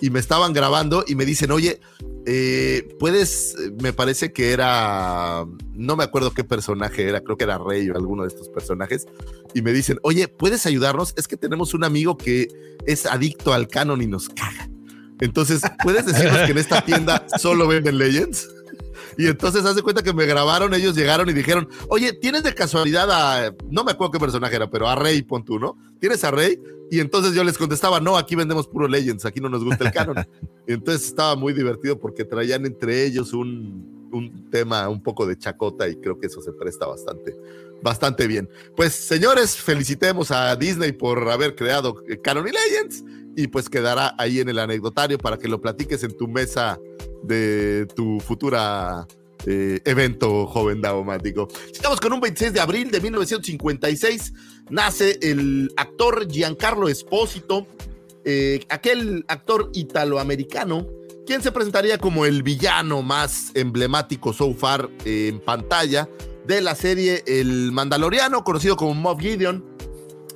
Y 0.00 0.10
me 0.10 0.20
estaban 0.20 0.52
grabando 0.52 1.04
y 1.06 1.14
me 1.14 1.24
dicen, 1.24 1.50
oye, 1.50 1.80
eh, 2.26 2.88
puedes, 2.98 3.56
me 3.80 3.92
parece 3.92 4.32
que 4.32 4.52
era, 4.52 5.46
no 5.72 5.96
me 5.96 6.04
acuerdo 6.04 6.32
qué 6.32 6.44
personaje 6.44 7.08
era, 7.08 7.20
creo 7.20 7.36
que 7.36 7.44
era 7.44 7.58
Rey 7.58 7.88
o 7.90 7.96
alguno 7.96 8.22
de 8.22 8.28
estos 8.28 8.48
personajes, 8.48 9.06
y 9.54 9.62
me 9.62 9.72
dicen, 9.72 9.98
oye, 10.02 10.28
¿puedes 10.28 10.66
ayudarnos? 10.66 11.14
Es 11.16 11.28
que 11.28 11.36
tenemos 11.36 11.74
un 11.74 11.84
amigo 11.84 12.16
que 12.16 12.48
es 12.86 13.06
adicto 13.06 13.52
al 13.52 13.68
canon 13.68 14.02
y 14.02 14.06
nos 14.06 14.28
caga. 14.28 14.68
Entonces, 15.20 15.62
¿puedes 15.82 16.04
decirnos 16.04 16.40
que 16.44 16.52
en 16.52 16.58
esta 16.58 16.84
tienda 16.84 17.26
solo 17.38 17.66
venden 17.66 17.98
Legends? 17.98 18.48
Y 19.18 19.26
entonces 19.26 19.64
hace 19.64 19.82
cuenta 19.82 20.02
que 20.02 20.12
me 20.12 20.26
grabaron, 20.26 20.74
ellos 20.74 20.94
llegaron 20.94 21.28
y 21.30 21.32
dijeron, 21.32 21.68
oye, 21.88 22.12
¿tienes 22.12 22.42
de 22.42 22.54
casualidad 22.54 23.10
a, 23.10 23.54
no 23.70 23.84
me 23.84 23.92
acuerdo 23.92 24.12
qué 24.12 24.18
personaje 24.18 24.56
era, 24.56 24.68
pero 24.68 24.88
a 24.88 24.94
Rey, 24.94 25.22
pon 25.22 25.44
tú, 25.44 25.58
¿no? 25.58 25.76
¿Tienes 25.98 26.22
a 26.24 26.30
Rey? 26.30 26.60
Y 26.90 27.00
entonces 27.00 27.34
yo 27.34 27.42
les 27.42 27.58
contestaba, 27.58 27.98
no, 27.98 28.16
aquí 28.16 28.36
vendemos 28.36 28.68
puro 28.68 28.86
Legends, 28.86 29.24
aquí 29.24 29.40
no 29.40 29.48
nos 29.48 29.64
gusta 29.64 29.84
el 29.84 29.92
canon. 29.92 30.16
y 30.66 30.72
entonces 30.74 31.06
estaba 31.06 31.34
muy 31.34 31.52
divertido 31.52 31.98
porque 31.98 32.24
traían 32.24 32.66
entre 32.66 33.04
ellos 33.04 33.32
un, 33.32 34.08
un 34.12 34.50
tema 34.50 34.88
un 34.88 35.02
poco 35.02 35.26
de 35.26 35.36
chacota 35.36 35.88
y 35.88 35.96
creo 35.96 36.18
que 36.18 36.26
eso 36.26 36.40
se 36.40 36.52
presta 36.52 36.86
bastante, 36.86 37.36
bastante 37.82 38.26
bien. 38.26 38.48
Pues 38.76 38.94
señores, 38.94 39.56
felicitemos 39.56 40.30
a 40.30 40.54
Disney 40.56 40.92
por 40.92 41.28
haber 41.28 41.54
creado 41.54 41.96
Canon 42.22 42.46
y 42.48 42.52
Legends 42.52 43.04
y 43.36 43.48
pues 43.48 43.68
quedará 43.68 44.14
ahí 44.18 44.40
en 44.40 44.48
el 44.48 44.58
anecdotario 44.58 45.18
para 45.18 45.36
que 45.38 45.48
lo 45.48 45.60
platiques 45.60 46.02
en 46.04 46.16
tu 46.16 46.26
mesa 46.28 46.78
de 47.26 47.86
tu 47.94 48.20
futura 48.20 49.06
eh, 49.46 49.80
evento 49.84 50.46
joven 50.46 50.80
daumático. 50.80 51.48
Estamos 51.72 52.00
con 52.00 52.12
un 52.12 52.20
26 52.20 52.52
de 52.52 52.60
abril 52.60 52.90
de 52.90 53.00
1956. 53.00 54.32
Nace 54.70 55.18
el 55.22 55.72
actor 55.76 56.26
Giancarlo 56.28 56.88
Espósito, 56.88 57.66
eh, 58.24 58.64
aquel 58.68 59.24
actor 59.28 59.70
italoamericano, 59.72 60.86
quien 61.26 61.42
se 61.42 61.52
presentaría 61.52 61.98
como 61.98 62.26
el 62.26 62.42
villano 62.42 63.02
más 63.02 63.52
emblemático 63.54 64.32
so 64.32 64.52
far 64.52 64.88
en 65.04 65.38
pantalla 65.40 66.08
de 66.46 66.60
la 66.60 66.74
serie 66.74 67.22
El 67.26 67.72
Mandaloriano, 67.72 68.42
conocido 68.42 68.76
como 68.76 68.94
Moff 68.94 69.20
Gideon. 69.20 69.64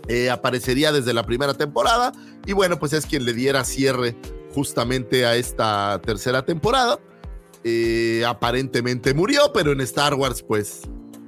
Eh, 0.09 0.31
aparecería 0.31 0.93
desde 0.93 1.13
la 1.13 1.25
primera 1.25 1.55
temporada 1.55 2.13
y 2.47 2.53
bueno, 2.53 2.79
pues 2.79 2.93
es 2.93 3.07
quien 3.07 3.25
le 3.25 3.33
diera 3.33 3.65
cierre 3.65 4.17
justamente 4.55 5.27
a 5.27 5.37
esta 5.37 6.01
tercera 6.05 6.45
temporada. 6.45 6.99
Eh, 7.63 8.25
aparentemente 8.27 9.13
murió, 9.13 9.53
pero 9.53 9.73
en 9.73 9.81
Star 9.83 10.15
Wars, 10.15 10.43
pues, 10.43 10.83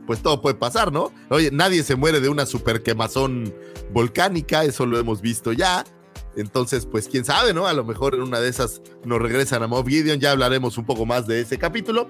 pues 0.07 0.23
todo 0.23 0.41
puede 0.41 0.55
pasar, 0.57 0.93
¿no? 0.93 1.13
Oye, 1.29 1.51
nadie 1.53 1.83
se 1.83 1.97
muere 1.97 2.21
de 2.21 2.29
una 2.29 2.47
super 2.47 2.83
quemazón 2.83 3.55
volcánica, 3.93 4.65
eso 4.65 4.87
lo 4.87 4.99
hemos 4.99 5.21
visto 5.21 5.53
ya. 5.53 5.85
Entonces, 6.37 6.87
pues 6.87 7.09
quién 7.09 7.25
sabe, 7.25 7.53
¿no? 7.53 7.67
A 7.67 7.75
lo 7.75 7.85
mejor 7.85 8.15
en 8.15 8.23
una 8.23 8.41
de 8.41 8.49
esas 8.49 8.81
nos 9.05 9.21
regresan 9.21 9.63
a 9.63 9.67
Mob 9.67 9.87
Gideon, 9.87 10.19
ya 10.19 10.31
hablaremos 10.31 10.79
un 10.79 10.87
poco 10.87 11.05
más 11.05 11.27
de 11.27 11.41
ese 11.41 11.59
capítulo. 11.59 12.09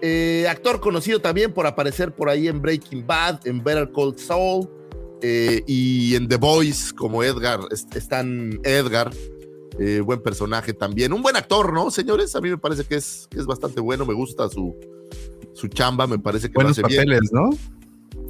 Eh, 0.00 0.46
actor 0.48 0.80
conocido 0.80 1.20
también 1.20 1.52
por 1.52 1.66
aparecer 1.66 2.14
por 2.14 2.28
ahí 2.28 2.48
en 2.48 2.62
Breaking 2.62 3.06
Bad, 3.06 3.46
en 3.46 3.62
Better 3.62 3.90
Call 3.92 4.16
Saul 4.16 4.68
eh, 5.22 5.62
y 5.66 6.14
en 6.14 6.28
The 6.28 6.36
Boys 6.36 6.92
como 6.92 7.24
Edgar, 7.24 7.60
están 7.70 8.60
Edgar, 8.62 9.10
eh, 9.78 10.00
buen 10.00 10.20
personaje 10.22 10.72
también. 10.72 11.12
Un 11.12 11.22
buen 11.22 11.36
actor, 11.36 11.72
¿no, 11.72 11.90
señores? 11.90 12.34
A 12.34 12.40
mí 12.40 12.50
me 12.50 12.58
parece 12.58 12.84
que 12.84 12.96
es, 12.96 13.28
que 13.30 13.38
es 13.38 13.46
bastante 13.46 13.80
bueno. 13.80 14.04
Me 14.04 14.14
gusta 14.14 14.48
su, 14.48 14.76
su 15.54 15.68
chamba. 15.68 16.06
Me 16.06 16.18
parece 16.18 16.48
que 16.48 16.54
Buenos 16.54 16.78
papeles, 16.80 17.32
¿no? 17.32 17.50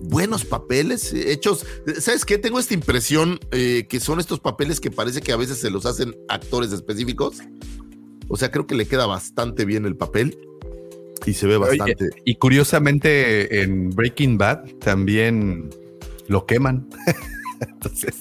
Buenos 0.03 0.45
papeles 0.45 1.13
eh, 1.13 1.33
hechos. 1.33 1.65
¿Sabes 2.01 2.25
qué? 2.25 2.39
Tengo 2.39 2.59
esta 2.59 2.75
impresión 2.75 3.41
eh, 3.51 3.87
que 3.89 3.99
son 3.99 4.21
estos 4.21 4.41
papeles 4.41 4.81
que 4.81 4.91
parece 4.91 5.23
que 5.23 5.33
a 5.33 5.37
veces 5.37 5.59
se 5.59 5.71
los 5.71 5.87
hacen 5.87 6.15
actores 6.29 6.73
específicos. 6.73 7.39
O 8.29 8.37
sea, 8.37 8.51
creo 8.51 8.67
que 8.67 8.75
le 8.75 8.87
queda 8.87 9.07
bastante 9.07 9.65
bien 9.65 9.87
el 9.87 9.97
papel 9.97 10.39
y 11.25 11.33
se 11.33 11.47
ve 11.47 11.57
bastante. 11.57 12.11
y 12.25 12.37
curiosamente 12.37 13.63
en 13.63 13.91
Breaking 13.91 14.39
Bad 14.39 14.67
también 14.81 15.71
lo 16.27 16.45
queman. 16.45 16.89
Entonces, 17.61 18.15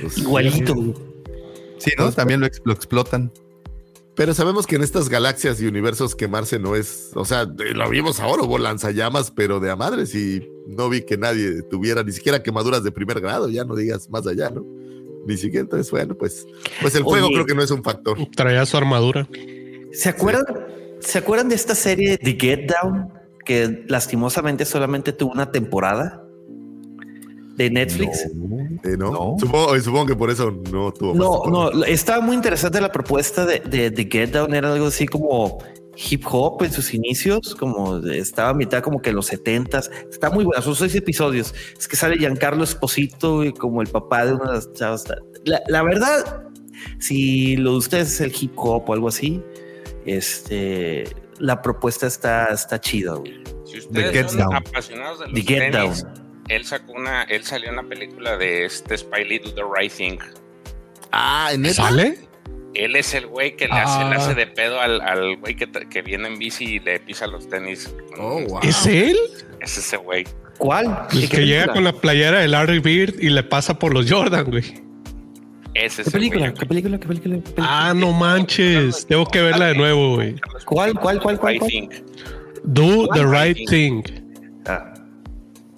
pues, 0.00 0.18
igualito. 0.18 1.11
Sí, 1.82 1.90
¿no? 1.98 2.12
También 2.12 2.40
lo, 2.40 2.46
explotan. 2.46 3.32
Pero 4.14 4.34
sabemos 4.34 4.66
que 4.66 4.76
en 4.76 4.82
estas 4.82 5.08
galaxias 5.08 5.60
y 5.60 5.66
universos 5.66 6.14
quemarse 6.14 6.58
no 6.58 6.76
es, 6.76 7.10
o 7.14 7.24
sea, 7.24 7.44
lo 7.44 7.90
vimos 7.90 8.20
ahora, 8.20 8.42
hubo 8.42 8.58
lanzallamas, 8.58 9.30
pero 9.30 9.58
de 9.58 9.70
a 9.70 9.76
madres 9.76 10.14
y 10.14 10.48
no 10.68 10.88
vi 10.88 11.02
que 11.02 11.16
nadie 11.16 11.62
tuviera 11.62 12.02
ni 12.04 12.12
siquiera 12.12 12.42
quemaduras 12.42 12.84
de 12.84 12.92
primer 12.92 13.20
grado, 13.20 13.48
ya 13.48 13.64
no 13.64 13.74
digas 13.74 14.10
más 14.10 14.26
allá, 14.26 14.50
¿no? 14.50 14.64
Ni 15.26 15.36
siquiera, 15.36 15.62
entonces, 15.62 15.90
bueno, 15.90 16.14
pues, 16.14 16.46
pues 16.80 16.94
el 16.94 17.04
fuego 17.04 17.28
creo 17.28 17.46
que 17.46 17.54
no 17.54 17.62
es 17.62 17.70
un 17.70 17.82
factor. 17.82 18.18
Traía 18.36 18.66
su 18.66 18.76
armadura. 18.76 19.26
¿Se 19.92 20.08
acuerdan, 20.08 20.44
¿Se 21.00 21.18
acuerdan 21.18 21.48
de 21.48 21.54
esta 21.54 21.74
serie 21.74 22.18
The 22.18 22.36
Get 22.38 22.70
Down? 22.70 23.12
Que 23.44 23.84
lastimosamente 23.88 24.64
solamente 24.64 25.12
tuvo 25.12 25.32
una 25.32 25.50
temporada 25.50 26.22
de 27.56 27.70
Netflix. 27.70 28.28
Eh, 28.84 28.96
no, 28.98 29.36
Supongo, 29.38 30.06
que 30.06 30.16
por 30.16 30.30
eso 30.30 30.50
no 30.50 30.92
tuvo. 30.92 31.14
No, 31.14 31.70
no, 31.70 31.84
estaba 31.84 32.20
muy 32.20 32.34
interesante 32.34 32.80
la 32.80 32.90
propuesta 32.90 33.46
de, 33.46 33.60
de, 33.60 33.90
de, 33.90 34.08
Get 34.10 34.30
Down. 34.30 34.54
Era 34.54 34.72
algo 34.72 34.86
así 34.86 35.06
como 35.06 35.58
hip 35.96 36.24
hop 36.26 36.62
en 36.62 36.72
sus 36.72 36.94
inicios, 36.94 37.54
como 37.54 37.98
estaba 37.98 38.50
a 38.50 38.54
mitad 38.54 38.82
como 38.82 39.00
que 39.00 39.10
en 39.10 39.16
los 39.16 39.26
setentas. 39.26 39.90
Está 40.10 40.30
muy 40.30 40.44
buena, 40.44 40.62
son 40.62 40.74
seis 40.74 40.94
episodios. 40.94 41.54
Es 41.78 41.86
que 41.86 41.96
sale 41.96 42.18
Giancarlo 42.18 42.64
Esposito 42.64 43.44
y 43.44 43.52
como 43.52 43.82
el 43.82 43.88
papá 43.88 44.26
de 44.26 44.34
una 44.34 44.46
de 44.46 44.52
las 44.54 44.72
chavas. 44.72 45.04
La, 45.44 45.82
verdad, 45.82 46.44
si 46.98 47.56
lo 47.56 47.72
de 47.72 47.76
ustedes 47.76 48.12
es 48.14 48.20
el 48.20 48.32
hip 48.38 48.52
hop 48.56 48.88
o 48.88 48.92
algo 48.92 49.08
así, 49.08 49.42
este, 50.06 51.04
la 51.38 51.62
propuesta 51.62 52.06
está, 52.06 52.46
está 52.46 52.80
chida. 52.80 53.14
Si 53.64 53.78
ustedes 53.78 54.32
son 54.32 54.54
apasionados 54.54 55.20
de 55.20 55.28
los 55.28 55.44
tenis, 55.44 56.06
él 56.54 56.64
sacó 56.64 56.92
una, 56.92 57.22
él 57.24 57.44
salió 57.44 57.70
en 57.70 57.76
la 57.76 57.82
película 57.82 58.36
de 58.36 58.66
este 58.66 58.96
Spy 58.98 59.24
Lee 59.24 59.38
Do 59.38 59.54
the 59.54 59.62
Right 59.62 59.92
Thing. 59.92 60.18
Ah, 61.10 61.50
¿en 61.52 61.72
¿Sale? 61.72 62.18
Él 62.74 62.96
es 62.96 63.14
el 63.14 63.26
güey 63.26 63.56
que 63.56 63.68
le, 63.68 63.74
hace, 63.74 64.04
le, 64.04 64.16
hace, 64.16 64.30
ah. 64.30 64.34
de 64.34 64.46
pedo 64.46 64.80
al, 64.80 65.00
al 65.02 65.36
güey 65.36 65.54
que, 65.54 65.68
que, 65.70 66.02
viene 66.02 66.28
en 66.28 66.38
bici 66.38 66.64
y 66.64 66.78
le 66.78 67.00
pisa 67.00 67.26
los 67.26 67.48
tenis. 67.48 67.94
Oh, 68.18 68.40
wow. 68.40 68.60
¿Es 68.62 68.86
él? 68.86 69.16
Es 69.60 69.76
ese 69.76 69.96
güey. 69.98 70.24
¿Cuál? 70.58 71.06
El 71.12 71.28
que 71.28 71.46
llega 71.46 71.72
con 71.72 71.84
la 71.84 71.92
playera 71.92 72.40
de 72.40 72.48
Larry 72.48 72.78
Bird 72.78 73.14
y 73.18 73.30
le 73.30 73.42
pasa 73.42 73.78
por 73.78 73.92
los 73.92 74.10
Jordan, 74.10 74.44
güey. 74.50 74.64
Ese 75.74 76.04
¿Qué, 76.04 76.10
película? 76.10 76.52
¿Qué 76.52 76.66
película? 76.66 76.98
¿Qué 76.98 77.06
película? 77.06 77.36
¿Qué 77.36 77.40
película? 77.42 77.66
Ah, 77.68 77.92
no 77.94 78.12
manches. 78.12 79.06
Tengo 79.06 79.26
que 79.26 79.40
verla 79.40 79.66
de 79.66 79.74
nuevo, 79.74 80.16
güey. 80.16 80.36
¿Cuál, 80.66 80.94
cuál, 80.94 81.20
cuál, 81.20 81.38
cuál? 81.38 81.58
cuál? 81.58 81.88
Do 82.64 83.08
the 83.08 83.24
right 83.24 83.68
thing. 83.68 84.02
Ah. 84.66 84.91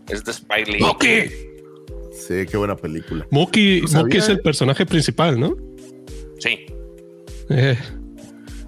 Es 0.09 0.25
de 0.25 0.33
Spy 0.33 0.65
Lee. 0.67 0.81
Moki. 0.81 1.31
Sí, 2.13 2.47
qué 2.51 2.57
buena 2.57 2.77
película. 2.77 3.27
Moki, 3.31 3.83
Moki 3.93 4.19
es 4.19 4.29
el 4.29 4.41
personaje 4.41 4.87
principal, 4.87 5.39
¿no? 5.39 5.57
Sí. 6.39 6.67
Eh, 7.51 7.77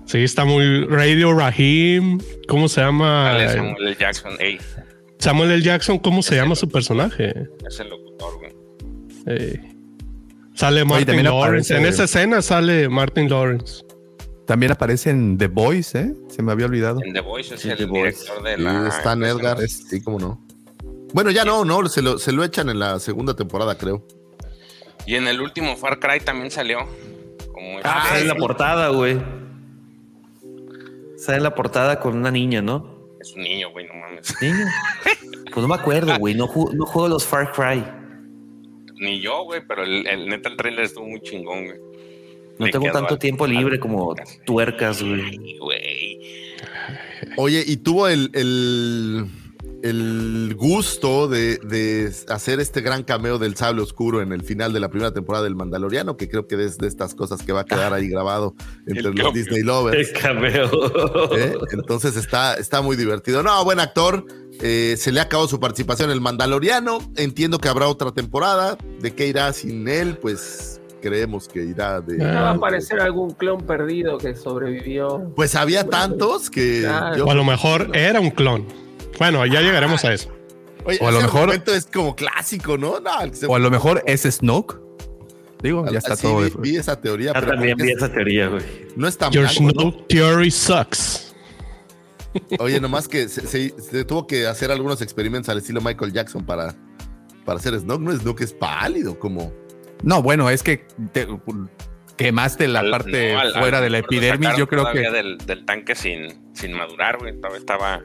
sí, 0.07 0.19
está 0.19 0.45
muy 0.45 0.85
Radio 0.87 1.33
Rahim. 1.33 2.19
¿Cómo 2.49 2.69
se 2.69 2.81
llama? 2.81 3.37
Samuel 3.49 3.87
L. 3.87 3.97
Jackson. 3.99 4.33
Samuel 5.19 5.51
L. 5.53 5.63
Jackson, 5.63 5.99
¿cómo 5.99 6.23
se 6.23 6.37
llama 6.37 6.55
su 6.55 6.69
personaje? 6.69 7.49
Es 7.67 7.81
el 7.81 7.89
locutor, 7.89 8.39
güey. 8.39 8.53
Eh, 9.27 9.61
sale 10.55 10.85
Martin 10.85 11.25
Lawrence. 11.25 11.77
En 11.77 11.87
esa 11.87 12.05
escena 12.05 12.43
sale 12.43 12.89
Martin 12.89 13.29
Lawrence. 13.29 13.85
También 14.47 14.73
aparece 14.73 15.11
en 15.11 15.39
The 15.39 15.49
Voice, 15.49 15.99
¿eh? 15.99 16.13
Se 16.29 16.43
me 16.43 16.53
había 16.53 16.67
olvidado. 16.67 17.01
En 17.03 17.13
The 17.13 17.21
Voice 17.21 17.55
es 17.55 17.65
el 17.65 17.77
director 17.79 18.43
de 18.43 18.59
la. 18.59 18.89
Stan 18.89 19.23
Edgar, 19.25 19.59
sí, 19.69 20.01
cómo 20.01 20.19
no. 20.19 20.46
Bueno, 21.13 21.31
ya 21.31 21.45
no, 21.45 21.65
no, 21.65 21.89
se 21.89 22.03
lo, 22.03 22.19
se 22.19 22.33
lo 22.33 22.45
echan 22.45 22.69
en 22.69 22.79
la 22.79 22.99
segunda 22.99 23.35
temporada, 23.35 23.77
creo. 23.77 24.07
Y 25.07 25.15
en 25.15 25.29
el 25.29 25.41
último 25.41 25.77
Far 25.77 26.01
Cry 26.01 26.21
también 26.21 26.51
salió. 26.51 26.81
ah, 27.85 28.07
sale 28.09 28.23
en 28.23 28.29
la 28.29 28.35
portada, 28.35 28.89
güey. 28.89 29.21
Sale 31.17 31.39
en 31.39 31.45
la 31.45 31.55
portada 31.55 32.01
con 32.01 32.17
una 32.17 32.31
niña, 32.31 32.61
¿no? 32.61 32.97
Es 33.21 33.35
un 33.35 33.43
niño, 33.43 33.71
güey, 33.71 33.87
no 33.87 33.95
mames. 33.95 34.35
¿Niño? 34.41 34.67
Pues 35.57 35.63
no 35.67 35.69
me 35.75 35.81
acuerdo, 35.81 36.19
güey. 36.19 36.35
No, 36.35 36.51
no 36.75 36.85
juego 36.85 37.09
los 37.09 37.25
Far 37.25 37.51
Cry. 37.53 37.83
Ni 39.01 39.23
yo, 39.23 39.45
güey, 39.45 39.63
pero 39.67 39.85
el, 39.85 40.07
el 40.07 40.29
neta 40.29 40.51
el 40.51 40.57
trailer 40.59 40.85
estuvo 40.85 41.07
muy 41.07 41.23
chingón, 41.23 41.65
güey. 41.65 41.79
No 42.59 42.69
tengo 42.69 42.91
tanto 42.91 43.19
tiempo 43.19 43.47
libre 43.47 43.81
como 43.81 44.15
tuercas, 44.45 45.03
güey. 45.03 45.59
Oye, 47.39 47.65
y 47.67 47.79
tuvo 47.79 48.09
el, 48.09 48.31
el 48.35 49.27
el 49.89 50.55
gusto 50.57 51.29
de, 51.29 52.13
hacer 52.29 52.61
este 52.61 52.81
gran 52.81 53.03
cameo 53.03 53.39
del 53.39 53.57
sable 53.57 53.83
oscuro 53.83 54.21
en 54.21 54.33
el 54.33 54.43
final 54.43 54.73
de 54.73 54.81
la 54.81 54.89
primera 54.89 55.13
temporada 55.13 55.45
del 55.45 55.55
Mandaloriano, 55.55 56.17
que 56.17 56.29
creo 56.29 56.47
que 56.47 56.63
es 56.65 56.79
de 56.79 56.89
estas 56.89 57.15
cosas 57.15 57.43
que 57.43 57.53
va 57.53 57.61
a 57.61 57.65
quedar 57.65 57.93
ahí 57.93 58.09
grabado 58.09 58.55
entre 58.87 59.13
los 59.13 59.33
Disney 59.33 59.63
Lovers. 59.63 60.09
El 60.09 60.21
cameo. 60.21 60.71
¿Eh? 61.37 61.55
Entonces 61.73 62.17
está, 62.17 62.55
está 62.55 62.83
muy 62.83 62.97
divertido. 62.97 63.43
No, 63.43 63.65
buen 63.65 63.81
actor. 63.81 64.27
Eh, 64.61 64.97
se 64.99 65.13
le 65.13 65.21
ha 65.21 65.25
acabado 65.25 65.49
su 65.49 65.61
participación 65.61 66.11
en 66.11 66.15
el 66.15 66.21
Mandaloriano. 66.21 66.99
Entiendo 67.17 67.59
que 67.59 67.69
habrá 67.69 67.89
otra 67.89 68.13
temporada. 68.13 68.77
¿De 69.01 69.15
qué 69.15 69.29
irá 69.29 69.53
sin 69.53 69.87
él? 69.89 70.17
Pues 70.17 70.81
creemos 71.01 71.47
que 71.47 71.65
irá 71.65 72.01
de. 72.01 72.17
¿No 72.19 72.25
va 72.25 72.51
a 72.51 72.55
aparecer 72.55 73.01
algún 73.01 73.31
clon 73.33 73.61
perdido 73.61 74.19
que 74.19 74.35
sobrevivió? 74.35 75.33
Pues 75.37 75.55
había 75.55 75.87
tantos 75.87 76.51
que. 76.51 76.87
o 76.89 77.31
a 77.31 77.35
lo 77.35 77.45
mejor 77.45 77.91
era 77.95 78.21
un 78.21 78.31
clon. 78.31 78.86
Bueno, 79.19 79.45
ya 79.47 79.61
llegaremos 79.61 80.05
a 80.05 80.13
eso. 80.13 80.31
o 80.85 81.09
a 81.09 81.11
lo 81.11 81.21
mejor 81.21 81.53
es 81.67 81.87
como 81.87 82.15
clásico, 82.15 82.79
¿no? 82.79 82.95
o 83.49 83.55
a 83.57 83.59
lo 83.59 83.71
mejor 83.71 84.03
es 84.07 84.23
Snoke. 84.23 84.87
Digo, 85.63 85.87
ya 85.91 85.99
está 85.99 86.17
todo. 86.17 86.49
Vi, 86.61 86.77
esa 86.77 87.01
teoría. 87.01 87.33
Yo 87.35 87.47
también 87.47 87.77
vi 87.77 87.91
esa 87.91 88.13
teoría, 88.13 88.49
güey. 88.49 88.63
No 88.95 89.09
es 89.09 89.17
tan 89.17 89.33
Your 89.33 89.49
Snoke 89.49 90.07
theory 90.09 90.51
sucks. 90.51 91.35
Oye, 92.59 92.81
nomás 92.81 93.09
que 93.09 93.29
se, 93.29 93.71
tuvo 94.05 94.27
que 94.27 94.47
hacer 94.47 94.71
algunos 94.71 95.01
experimentos 95.01 95.49
al 95.49 95.59
estilo 95.59 95.81
Michael 95.81 96.13
Jackson 96.13 96.45
para, 96.45 96.75
para 97.45 97.59
hacer 97.59 97.79
Snoke. 97.79 98.03
No, 98.03 98.13
Snoke 98.13 98.43
es 98.43 98.53
pálido, 98.53 99.19
como. 99.19 99.53
No, 100.03 100.23
bueno, 100.23 100.51
es 100.51 100.63
que 100.63 100.87
te, 101.13 101.27
quemaste 102.17 102.69
la 102.69 102.89
parte 102.91 103.35
fuera 103.59 103.81
de 103.81 103.91
la 103.91 103.99
epidermis. 103.99 104.51
Yo 104.59 104.69
creo 104.69 104.93
que. 104.93 105.11
Del, 105.11 105.39
del 105.39 105.65
tanque 105.65 105.95
sin, 105.95 106.55
sin 106.55 106.75
madurar, 106.75 107.19
güey. 107.19 107.35
Estaba 107.57 108.03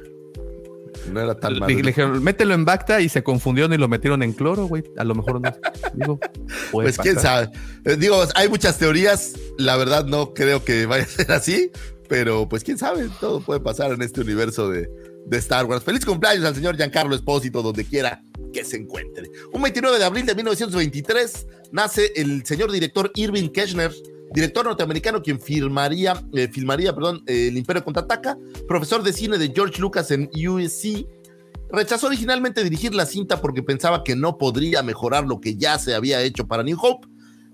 no 1.12 1.22
era 1.22 1.36
tan 1.36 1.60
malo. 1.60 1.68
Le, 1.68 1.82
dijeron, 1.82 2.24
mételo 2.24 2.54
en 2.54 2.66
Bacta 2.66 3.02
y 3.02 3.10
se 3.10 3.24
confundieron 3.24 3.74
y 3.74 3.78
lo 3.78 3.88
metieron 3.88 4.24
en 4.24 4.34
cloro, 4.34 4.66
güey. 4.66 4.84
A 4.98 5.04
lo 5.04 5.16
mejor 5.16 5.42
no. 5.42 5.52
Digo, 5.94 6.20
pues 6.72 6.98
quién 6.98 7.20
sabe. 7.20 7.50
Eh, 7.86 7.96
digo, 7.98 8.24
hay 8.36 8.50
muchas 8.50 8.78
teorías. 8.78 9.34
La 9.58 9.78
verdad, 9.78 10.06
no 10.06 10.34
creo 10.34 10.64
que 10.64 10.86
vaya 10.86 11.04
a 11.04 11.08
ser 11.08 11.32
así. 11.32 11.72
Pero 12.08 12.50
pues 12.50 12.64
quién 12.64 12.78
sabe, 12.78 13.10
todo 13.22 13.40
puede 13.40 13.62
pasar 13.62 13.94
en 13.94 14.02
este 14.02 14.20
universo 14.20 14.70
de, 14.70 14.90
de 15.26 15.38
Star 15.38 15.66
Wars. 15.66 15.84
Feliz 15.84 16.06
cumpleaños 16.06 16.44
al 16.44 16.56
señor 16.56 16.76
Giancarlo 16.76 17.16
Espósito, 17.16 17.62
donde 17.62 17.86
quiera 17.86 18.22
que 18.52 18.66
se 18.66 18.78
encuentre. 18.78 19.30
Un 19.54 19.62
29 19.62 19.98
de 19.98 20.04
abril 20.04 20.26
de 20.26 20.36
1923 20.36 21.48
nace 21.72 22.12
el 22.16 22.46
señor 22.46 22.72
director 22.72 23.12
Irving 23.16 23.50
Keschner 23.50 23.92
director 24.34 24.66
norteamericano 24.66 25.22
quien 25.22 25.40
firmaría, 25.40 26.22
eh, 26.34 26.48
filmaría 26.52 26.94
perdón, 26.94 27.24
El 27.28 27.58
Imperio 27.58 27.84
Contraataca, 27.84 28.38
profesor 28.68 29.04
de 29.04 29.14
cine 29.14 29.38
de 29.38 29.52
George 29.54 29.80
Lucas 29.82 30.12
en 30.12 30.30
USC. 30.48 31.06
Rechazó 31.70 32.08
originalmente 32.08 32.64
dirigir 32.64 32.94
la 32.94 33.06
cinta 33.06 33.40
porque 33.42 33.64
pensaba 33.64 34.04
que 34.04 34.16
no 34.16 34.38
podría 34.38 34.84
mejorar 34.84 35.26
lo 35.26 35.40
que 35.40 35.56
ya 35.56 35.80
se 35.80 35.96
había 35.96 36.22
hecho 36.22 36.48
para 36.48 36.64
New 36.64 36.78
Hope. 36.82 37.08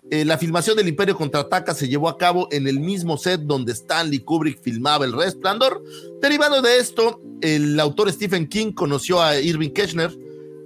Eh, 0.10 0.24
la 0.24 0.38
filmación 0.38 0.78
del 0.78 0.88
Imperio 0.88 1.18
Contraataca 1.18 1.74
se 1.74 1.88
llevó 1.88 2.08
a 2.08 2.18
cabo 2.18 2.48
en 2.52 2.68
el 2.68 2.80
mismo 2.80 3.18
set 3.18 3.42
donde 3.42 3.74
Stanley 3.74 4.20
Kubrick 4.20 4.62
filmaba 4.62 5.06
El 5.06 5.14
Resplandor. 5.14 5.84
Derivado 6.22 6.62
de 6.62 6.78
esto, 6.78 7.22
el 7.42 7.80
autor 7.80 8.12
Stephen 8.12 8.48
King 8.48 8.72
conoció 8.72 9.22
a 9.22 9.40
Irving 9.40 9.72
Kirchner 9.72 10.18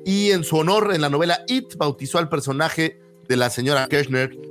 y 0.06 0.32
en 0.32 0.44
su 0.44 0.58
honor 0.58 0.94
en 0.94 1.02
la 1.02 1.10
novela 1.10 1.44
It 1.48 1.76
bautizó 1.76 2.20
al 2.20 2.30
personaje 2.30 3.00
de 3.28 3.36
la 3.36 3.50
señora 3.50 3.88
Kirchner 3.88 4.51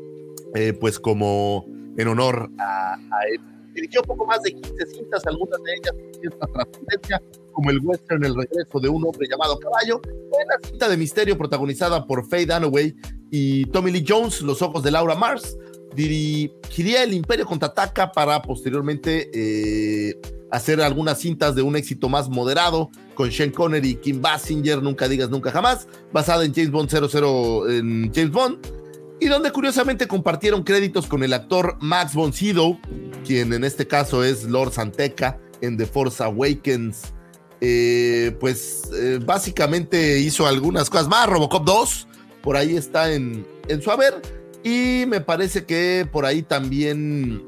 eh, 0.55 0.72
pues 0.72 0.98
como 0.98 1.66
en 1.96 2.09
honor 2.09 2.51
a, 2.59 2.96
él. 3.30 3.40
Dirigió 3.74 4.03
poco 4.03 4.26
más 4.26 4.42
de 4.42 4.53
15 4.53 4.86
cintas, 4.86 5.24
algunas 5.26 5.62
de 5.62 5.72
ellas 5.74 5.92
con 5.92 6.20
cierta 6.20 6.46
trascendencia, 6.53 7.22
como 7.53 7.70
el 7.70 7.78
western 7.80 8.24
El 8.24 8.34
regreso 8.34 8.80
de 8.80 8.88
un 8.88 9.05
hombre 9.07 9.28
llamado 9.28 9.59
Caballo, 9.59 10.01
la 10.05 10.68
cinta 10.68 10.88
de 10.88 10.96
misterio 10.96 11.38
protagonizada 11.38 12.05
por 12.07 12.28
Faye 12.28 12.46
Dunaway 12.46 12.94
y 13.30 13.66
Tommy 13.66 13.92
Lee 13.92 14.05
Jones, 14.07 14.42
Los 14.42 14.61
ojos 14.62 14.82
de 14.82 14.90
Laura 14.90 15.14
Mars. 15.14 15.57
Dirigiría 15.94 17.03
El 17.03 17.14
Imperio 17.14 17.46
contraataca 17.46 18.12
para 18.12 18.42
posteriormente 18.42 19.30
eh, 19.32 20.20
hacer 20.51 20.80
algunas 20.80 21.18
cintas 21.18 21.55
de 21.55 21.62
un 21.62 21.76
éxito 21.76 22.09
más 22.09 22.28
moderado 22.28 22.90
con 23.14 23.30
Sean 23.30 23.51
Connery 23.51 23.90
y 23.90 23.94
Kim 23.96 24.20
Basinger, 24.20 24.82
Nunca 24.82 25.09
digas 25.09 25.30
nunca 25.30 25.51
jamás, 25.51 25.86
basada 26.12 26.44
en 26.44 26.55
James 26.55 26.70
Bond 26.70 26.90
00 26.90 27.70
en 27.70 28.12
James 28.12 28.30
Bond 28.30 28.80
y 29.20 29.26
donde 29.26 29.52
curiosamente 29.52 30.08
compartieron 30.08 30.64
créditos 30.64 31.06
con 31.06 31.22
el 31.22 31.34
actor 31.34 31.76
Max 31.80 32.14
von 32.14 32.32
Sydow, 32.32 32.80
quien 33.24 33.52
en 33.52 33.64
este 33.64 33.86
caso 33.86 34.24
es 34.24 34.44
Lord 34.44 34.72
Santeca 34.72 35.38
en 35.60 35.76
The 35.76 35.86
Force 35.86 36.24
Awakens. 36.24 37.12
Eh, 37.60 38.34
pues 38.40 38.90
eh, 38.94 39.20
básicamente 39.22 40.18
hizo 40.18 40.46
algunas 40.46 40.88
cosas 40.88 41.08
más, 41.08 41.28
Robocop 41.28 41.66
2, 41.66 42.08
por 42.42 42.56
ahí 42.56 42.74
está 42.74 43.12
en, 43.12 43.46
en 43.68 43.82
su 43.82 43.90
haber, 43.90 44.22
y 44.64 45.04
me 45.06 45.20
parece 45.20 45.66
que 45.66 46.08
por 46.10 46.24
ahí 46.24 46.40
también 46.40 47.44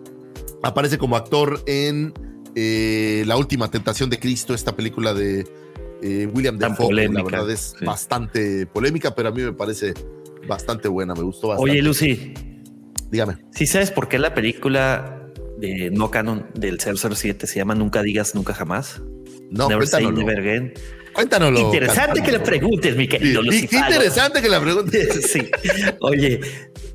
aparece 0.63 0.99
como 0.99 1.17
actor 1.17 1.63
en 1.65 2.13
eh, 2.55 3.25
La 3.27 3.39
Última 3.39 3.71
Tentación 3.71 4.11
de 4.11 4.19
Cristo, 4.19 4.53
esta 4.53 4.77
película 4.77 5.15
de 5.15 5.47
William 6.35 6.59
Defoe, 6.59 6.93
la 6.93 7.23
verdad 7.23 7.49
es 7.49 7.77
bastante 7.81 8.67
polémica, 8.67 9.15
pero 9.15 9.29
a 9.29 9.33
mí 9.33 9.41
me 9.41 9.53
parece 9.53 9.95
bastante 10.47 10.89
buena, 10.89 11.15
me 11.15 11.23
gustó 11.23 11.49
bastante. 11.49 11.71
Oye, 11.71 11.83
Lucy. 11.83 12.35
Dígame. 13.11 13.37
¿Sí 13.51 13.67
sabes 13.67 13.91
por 13.91 14.09
qué 14.09 14.19
la 14.19 14.35
película 14.35 15.29
de 15.59 15.91
no 15.91 16.11
canon 16.11 16.47
del 16.55 16.81
007 16.81 17.47
se 17.47 17.59
llama 17.59 17.75
Nunca 17.75 18.03
digas 18.03 18.35
nunca 18.35 18.55
jamás? 18.55 19.03
No, 19.51 19.69
Never 19.69 19.87
say 19.87 20.07
never 20.11 20.39
again. 20.39 20.73
Cuéntanoslo. 21.13 21.61
Interesante 21.61 22.23
que 22.23 22.33
le 22.33 22.41
preguntes, 22.41 22.97
mi 22.97 23.07
querido 23.07 23.43
y 23.43 23.47
Lucy. 23.47 23.69
interesante 23.77 24.41
que 24.41 24.49
la 24.49 24.61
preguntes. 24.61 25.27
sí. 25.31 25.51
Oye, 26.01 26.41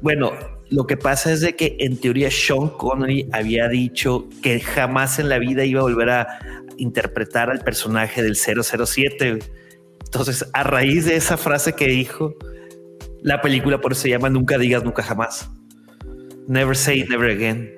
bueno, 0.01 0.33
lo 0.69 0.87
que 0.87 0.97
pasa 0.97 1.31
es 1.31 1.41
de 1.41 1.55
que 1.55 1.77
en 1.79 1.97
teoría 1.97 2.31
Sean 2.31 2.69
Connery 2.69 3.29
había 3.31 3.67
dicho 3.67 4.27
que 4.41 4.59
jamás 4.59 5.19
en 5.19 5.29
la 5.29 5.37
vida 5.37 5.65
iba 5.65 5.81
a 5.81 5.83
volver 5.83 6.09
a 6.09 6.39
interpretar 6.77 7.49
al 7.49 7.59
personaje 7.59 8.23
del 8.23 8.35
007. 8.35 9.39
Entonces, 10.05 10.45
a 10.53 10.63
raíz 10.63 11.05
de 11.05 11.15
esa 11.15 11.37
frase 11.37 11.73
que 11.73 11.87
dijo, 11.87 12.35
la 13.21 13.41
película 13.41 13.79
por 13.81 13.91
eso 13.93 14.01
se 14.03 14.09
llama 14.09 14.29
Nunca 14.29 14.57
digas 14.57 14.83
nunca 14.83 15.03
jamás. 15.03 15.49
Never 16.47 16.75
say 16.75 17.03
never 17.09 17.29
again. 17.29 17.71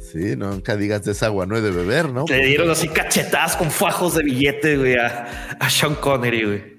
Sí, 0.00 0.36
no, 0.36 0.50
nunca 0.52 0.76
digas 0.76 1.04
de 1.04 1.12
esa 1.12 1.26
agua 1.26 1.44
no 1.46 1.56
he 1.56 1.60
de 1.60 1.70
beber, 1.70 2.10
¿no? 2.10 2.24
Le 2.28 2.46
dieron 2.46 2.70
así 2.70 2.88
cachetadas 2.88 3.56
con 3.56 3.70
fajos 3.70 4.14
de 4.14 4.22
billete, 4.22 4.76
güey, 4.78 4.96
a, 4.96 5.56
a 5.60 5.68
Sean 5.70 5.94
Connery, 5.96 6.44
güey. 6.44 6.78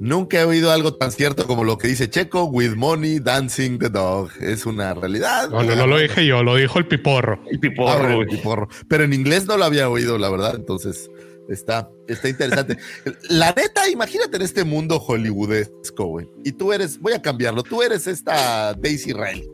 Nunca 0.00 0.40
he 0.40 0.44
oído 0.44 0.72
algo 0.72 0.94
tan 0.94 1.12
cierto 1.12 1.46
como 1.46 1.62
lo 1.62 1.76
que 1.76 1.86
dice 1.86 2.08
Checo, 2.08 2.44
with 2.44 2.74
money 2.74 3.18
dancing 3.18 3.78
the 3.78 3.90
dog. 3.90 4.30
Es 4.40 4.64
una 4.64 4.94
realidad. 4.94 5.50
No, 5.50 5.62
no, 5.62 5.76
no 5.76 5.86
lo 5.86 5.98
dije 5.98 6.24
yo, 6.24 6.42
lo 6.42 6.56
dijo 6.56 6.78
el 6.78 6.86
piporro. 6.86 7.38
El 7.50 7.56
Ah, 7.56 7.60
piporro, 7.60 7.98
bueno, 7.98 8.16
güey. 8.16 8.28
piporro. 8.28 8.68
Pero 8.88 9.04
en 9.04 9.12
inglés 9.12 9.46
no 9.46 9.58
lo 9.58 9.64
había 9.66 9.90
oído, 9.90 10.16
la 10.16 10.30
verdad. 10.30 10.54
Entonces 10.56 11.10
está, 11.50 11.90
está 12.06 12.28
interesante. 12.28 12.78
la 13.28 13.52
neta, 13.52 13.88
imagínate 13.88 14.36
en 14.36 14.42
este 14.42 14.64
mundo 14.64 14.98
hollywoodesco, 14.98 16.06
güey. 16.06 16.28
Y 16.44 16.52
tú 16.52 16.72
eres, 16.72 16.98
voy 16.98 17.12
a 17.12 17.20
cambiarlo, 17.20 17.62
tú 17.62 17.82
eres 17.82 18.06
esta 18.06 18.74
Daisy 18.74 19.12
Riley. 19.12 19.48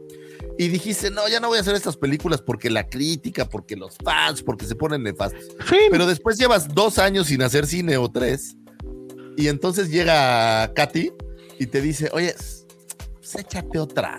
Y 0.59 0.69
dijiste, 0.69 1.11
no, 1.11 1.29
ya 1.29 1.39
no 1.39 1.49
voy 1.49 1.59
a 1.59 1.61
hacer 1.61 1.75
estas 1.75 1.97
películas 1.97 2.41
porque 2.41 2.71
la 2.71 2.89
crítica, 2.89 3.47
porque 3.47 3.77
los 3.77 3.97
fans, 4.03 4.43
porque 4.43 4.65
se 4.65 4.75
ponen 4.75 5.03
nefastos. 5.03 5.57
Pero 5.91 6.07
después 6.07 6.39
llevas 6.39 6.69
dos 6.75 6.99
años 6.99 7.27
sin 7.27 7.43
hacer 7.43 7.67
cine 7.67 7.99
o 7.99 8.11
tres. 8.11 8.57
Y 9.37 9.49
entonces 9.49 9.91
llega 9.91 10.73
Katy 10.73 11.13
y 11.59 11.67
te 11.67 11.83
dice, 11.83 12.09
oye, 12.13 12.35
pues 13.19 13.35
échate 13.35 13.79
otra. 13.79 14.17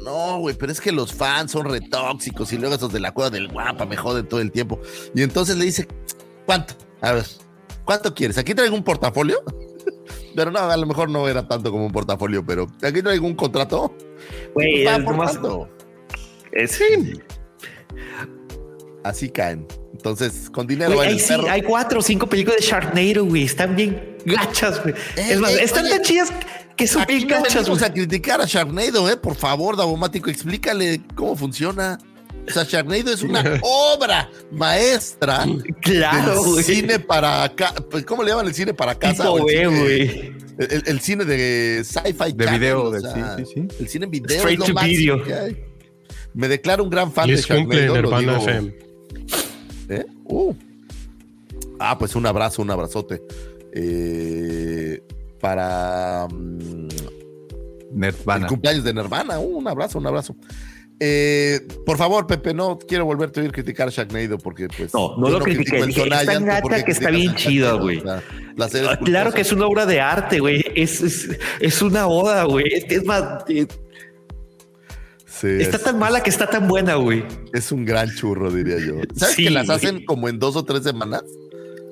No, 0.00 0.38
güey, 0.38 0.54
pero 0.54 0.70
es 0.70 0.80
que 0.80 0.92
los 0.92 1.12
fans 1.12 1.50
son 1.50 1.68
retóxicos 1.68 2.52
y 2.52 2.58
luego 2.58 2.76
esos 2.76 2.92
de 2.92 3.00
la 3.00 3.12
cueva 3.12 3.30
del 3.30 3.48
guapa 3.48 3.86
me 3.86 3.96
joden 3.96 4.28
todo 4.28 4.40
el 4.40 4.52
tiempo. 4.52 4.80
Y 5.16 5.22
entonces 5.22 5.56
le 5.56 5.64
dice, 5.64 5.88
¿cuánto? 6.44 6.74
A 7.00 7.12
ver, 7.12 7.24
¿cuánto 7.84 8.14
quieres? 8.14 8.38
Aquí 8.38 8.54
traigo 8.54 8.74
un 8.74 8.84
portafolio. 8.84 9.42
Pero 10.36 10.50
no, 10.50 10.58
a 10.58 10.76
lo 10.76 10.86
mejor 10.86 11.08
no 11.08 11.26
era 11.28 11.48
tanto 11.48 11.70
como 11.70 11.86
un 11.86 11.92
portafolio, 11.92 12.44
pero 12.44 12.66
aquí 12.82 13.00
traigo 13.00 13.26
un 13.26 13.34
contrato. 13.34 13.96
Güey, 14.52 14.86
es 14.86 14.98
por 14.98 15.16
tanto. 15.16 15.68
Es, 16.52 16.78
Así 19.02 19.30
caen. 19.30 19.66
Entonces, 19.92 20.50
con 20.50 20.66
dinero 20.66 20.94
Güey, 20.94 21.08
hay, 21.08 21.18
sí, 21.18 21.32
hay 21.48 21.62
cuatro 21.62 22.00
o 22.00 22.02
cinco 22.02 22.26
películas 22.26 22.60
de 22.60 22.66
Sharknado, 22.66 23.24
güey. 23.24 23.44
Están 23.44 23.74
bien 23.74 24.18
gachas, 24.26 24.82
güey. 24.82 24.94
es 25.16 25.40
más, 25.40 25.52
eh, 25.52 25.64
están 25.64 25.84
oye, 25.84 25.94
tan 25.94 26.02
chidas 26.02 26.32
que 26.76 26.86
son 26.86 27.06
bien 27.06 27.26
no 27.26 27.42
gachas, 27.42 27.82
a 27.82 27.92
criticar 27.92 28.40
a 28.40 28.44
Sharknado, 28.44 29.08
¿eh? 29.08 29.16
Por 29.16 29.36
favor, 29.36 29.74
Davomático, 29.76 30.28
explícale 30.28 31.00
cómo 31.14 31.34
funciona. 31.34 31.98
O 32.48 32.52
sea, 32.52 32.64
Sharknado 32.64 33.12
es 33.12 33.22
una 33.22 33.42
obra 33.62 34.30
maestra 34.52 35.44
Claro, 35.82 36.34
del 36.42 36.52
güey. 36.52 36.62
cine 36.64 36.98
para 37.00 37.42
acá. 37.44 37.74
Pues, 37.90 38.04
¿Cómo 38.04 38.22
le 38.22 38.30
llaman 38.30 38.46
el 38.46 38.54
cine 38.54 38.72
para 38.74 38.94
casa? 38.98 39.30
O 39.30 39.38
el, 39.48 39.48
cine, 39.48 40.34
el, 40.58 40.72
el- 40.72 40.82
el 40.86 41.26
de 41.26 41.82
sci-fi. 41.84 42.32
De 42.32 42.44
channel, 42.44 42.60
video, 42.60 42.82
o 42.84 42.90
de- 42.90 43.00
sea, 43.00 43.36
sí, 43.38 43.44
sí, 43.44 43.52
sí. 43.54 43.68
El 43.80 43.88
cine 43.88 44.04
en 44.04 44.10
video. 44.10 44.36
Straight 44.38 44.54
es 44.54 44.58
lo 44.60 44.66
to 44.66 44.72
máximo 44.74 45.16
video. 45.16 45.56
Me 46.34 46.48
declaro 46.48 46.84
un 46.84 46.90
gran 46.90 47.12
fan 47.12 47.28
de 47.28 47.36
Sharknado. 47.36 47.86
lo 47.86 48.02
Nirvana 48.02 48.32
digo- 48.38 48.48
FM. 48.48 48.74
¿Eh? 49.88 50.06
Uh. 50.24 50.54
Ah, 51.78 51.98
pues 51.98 52.14
un 52.14 52.26
abrazo, 52.26 52.62
un 52.62 52.70
abrazote. 52.70 53.22
Eh, 53.72 55.02
para 55.40 56.26
el 56.30 56.88
Nirvana. 57.92 58.46
cumpleaños 58.46 58.84
de 58.84 58.94
Nirvana. 58.94 59.38
Uh, 59.38 59.58
un 59.58 59.68
abrazo, 59.68 59.98
un 59.98 60.06
abrazo. 60.06 60.34
Eh, 60.98 61.60
por 61.84 61.98
favor, 61.98 62.26
Pepe, 62.26 62.54
no 62.54 62.78
quiero 62.78 63.04
volverte 63.04 63.40
a 63.40 63.42
oír 63.42 63.52
criticar 63.52 63.88
a 63.88 63.90
Sharknado 63.90 64.38
porque 64.38 64.66
pues. 64.68 64.94
No, 64.94 65.14
no 65.18 65.28
lo 65.28 65.40
critiqué, 65.40 65.84
dije, 65.84 66.00
Sonaya, 66.00 66.22
está 66.22 66.38
¿tú 66.38 66.62
por 66.62 66.70
gata 66.72 66.84
que 66.86 66.92
está 66.92 67.10
bien 67.10 67.34
Sharknado? 67.34 67.80
güey. 67.80 68.00
La 68.00 68.22
Ah, 68.58 68.98
Claro 69.04 69.32
que 69.32 69.42
es 69.42 69.52
una 69.52 69.66
obra 69.66 69.84
de 69.84 70.00
arte, 70.00 70.40
güey. 70.40 70.64
Es, 70.74 71.02
es, 71.02 71.28
es 71.60 71.82
una 71.82 72.06
oda, 72.06 72.44
güey. 72.44 72.64
Es, 72.72 72.84
es 72.88 73.04
más, 73.04 73.44
eh, 73.48 73.66
Sí, 75.26 75.48
está 75.60 75.76
es, 75.76 75.82
tan 75.82 75.98
mala 75.98 76.22
que 76.22 76.30
está 76.30 76.46
tan 76.46 76.66
buena, 76.66 76.94
güey. 76.94 77.22
es 77.52 77.70
un 77.70 77.84
gran 77.84 78.08
churro, 78.14 78.50
diría 78.50 78.78
yo. 78.78 78.94
¿Sabes 79.14 79.34
Sí, 79.34 79.44
que 79.44 79.50
las 79.50 79.66
güey. 79.66 79.76
hacen 79.76 80.04
como 80.06 80.30
en 80.30 80.38
dos 80.38 80.56
o 80.56 80.64
tres 80.64 80.82
semanas? 80.82 81.24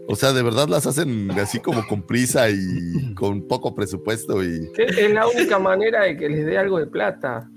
O 0.07 0.17
sea, 0.17 0.33
de 0.35 0.43
verdad 0.43 0.69
las 0.69 0.87
hacen 0.87 1.31
así 1.33 1.61
como 1.61 1.87
con 1.87 2.03
prisa 2.03 2.51
y 2.51 3.15
con 3.15 3.49
poco 3.49 3.75
presupuesto 3.75 4.43
y 4.45 4.71
Es 4.77 5.11
la 5.11 5.27
única 5.27 5.59
manera 5.59 6.05
de 6.05 6.17
que 6.17 6.29
les 6.29 6.45
dé 6.45 6.59
algo 6.59 6.79
de 6.79 6.87
plata. 6.87 7.49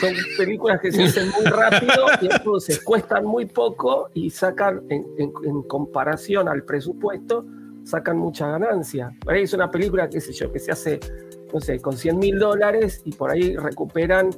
Son 0.00 0.14
películas 0.38 0.80
que 0.80 0.90
se 0.90 1.04
hacen 1.04 1.28
muy 1.30 1.44
rápido 1.44 2.06
y 2.22 2.28
entonces 2.32 2.80
cuestan 2.82 3.26
muy 3.26 3.44
poco 3.46 4.08
y 4.14 4.30
sacan, 4.30 4.82
en, 4.88 5.06
en- 5.18 5.32
en 5.44 5.62
comparación 5.64 6.48
al 6.48 6.64
presupuesto, 6.64 7.44
sacan 7.84 8.16
mucha 8.16 8.48
ganancia. 8.48 9.10
Por 9.22 9.34
ahí 9.34 9.42
es 9.42 9.52
una 9.52 9.70
película, 9.70 10.08
qué 10.08 10.20
sé 10.22 10.32
yo, 10.32 10.50
que 10.50 10.58
se 10.58 10.72
hace, 10.72 10.98
no 11.52 11.60
sé, 11.60 11.80
con 11.80 11.96
100 11.96 12.18
mil 12.18 12.38
dólares 12.38 13.02
y 13.04 13.12
por 13.12 13.30
ahí 13.30 13.56
recuperan 13.56 14.30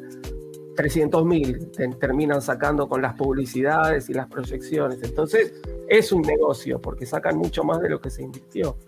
300 0.81 1.27
mil, 1.27 1.71
terminan 2.01 2.41
sacando 2.41 2.89
con 2.89 3.03
las 3.03 3.13
publicidades 3.13 4.09
y 4.09 4.15
las 4.15 4.29
proyecciones. 4.29 5.01
Entonces 5.03 5.53
es 5.91 6.11
un 6.11 6.23
negocio 6.23 6.81
porque 6.81 7.05
sacan 7.05 7.37
mucho 7.37 7.65
más 7.65 7.83
de 7.83 7.91
lo 7.91 8.01
que 8.01 8.09
se 8.09 8.23
invirtió. 8.23 8.79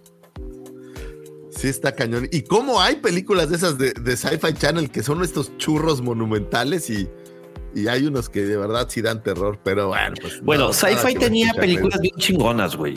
Sí, 1.51 1.69
está 1.69 1.95
cañón. 1.95 2.29
¿Y 2.33 2.45
cómo 2.45 2.81
hay 2.81 2.97
películas 2.97 3.51
de 3.51 3.57
esas 3.57 3.77
de, 3.77 3.93
de 3.93 4.17
Sci-Fi 4.17 4.55
Channel 4.55 4.91
que 4.91 5.03
son 5.03 5.23
estos 5.23 5.55
churros 5.59 6.01
monumentales 6.01 6.89
y, 6.89 7.11
y 7.75 7.89
hay 7.89 8.07
unos 8.07 8.31
que 8.31 8.41
de 8.41 8.57
verdad 8.57 8.87
sí 8.89 9.03
dan 9.03 9.23
terror, 9.23 9.59
pero 9.63 9.89
bueno, 9.89 10.15
pues. 10.19 10.41
Bueno, 10.41 10.69
no, 10.69 10.73
Sci-Fi 10.73 11.17
tenía 11.17 11.53
películas 11.53 12.01
bien 12.01 12.17
chingonas, 12.17 12.75
güey. 12.75 12.95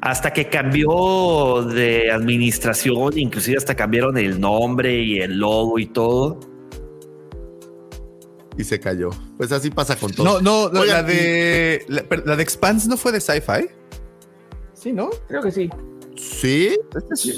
Hasta 0.00 0.32
que 0.32 0.48
cambió 0.48 1.64
de 1.64 2.10
administración, 2.10 3.18
inclusive 3.18 3.58
hasta 3.58 3.74
cambiaron 3.74 4.16
el 4.16 4.40
nombre 4.40 5.02
y 5.02 5.18
el 5.18 5.38
logo 5.38 5.78
y 5.78 5.84
todo. 5.84 6.40
Y 8.58 8.64
se 8.64 8.78
cayó. 8.80 9.10
Pues 9.36 9.52
así 9.52 9.70
pasa 9.70 9.96
con 9.96 10.12
todo. 10.12 10.26
No, 10.26 10.40
no, 10.40 10.72
la- 10.72 10.80
Oigan, 10.80 10.96
la 10.96 11.02
de. 11.04 11.86
La, 11.88 12.36
de 12.36 12.42
Expanse 12.42 12.88
no 12.88 12.96
fue 12.96 13.12
de 13.12 13.20
sci-fi. 13.20 13.68
Sí, 14.74 14.92
¿no? 14.92 15.08
Creo 15.28 15.42
que 15.42 15.50
sí. 15.52 15.70
Sí, 16.16 16.76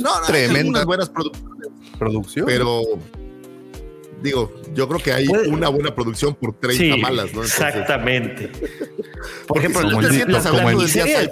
no, 0.00 0.20
no, 0.20 0.26
Tremenda 0.26 0.84
buenas 0.86 1.10
producciones, 1.10 1.68
producción. 1.98 2.46
pero 2.46 2.82
digo, 4.22 4.50
yo 4.74 4.88
creo 4.88 5.00
que 5.02 5.12
hay 5.12 5.26
Puede- 5.26 5.48
una 5.48 5.68
buena 5.68 5.94
producción 5.94 6.34
por 6.34 6.54
30 6.54 6.94
Sí, 6.96 7.00
malas, 7.02 7.26
¿no? 7.26 7.42
Entonces, 7.42 7.52
exactamente. 7.54 8.50
Por 9.46 9.58
ejemplo, 9.58 9.82
si 9.90 10.06
te 10.08 10.14
sientas 10.14 10.44
la- 10.44 10.50
hablando 10.50 10.82
de 10.82 10.88
sci-fi. 10.88 11.30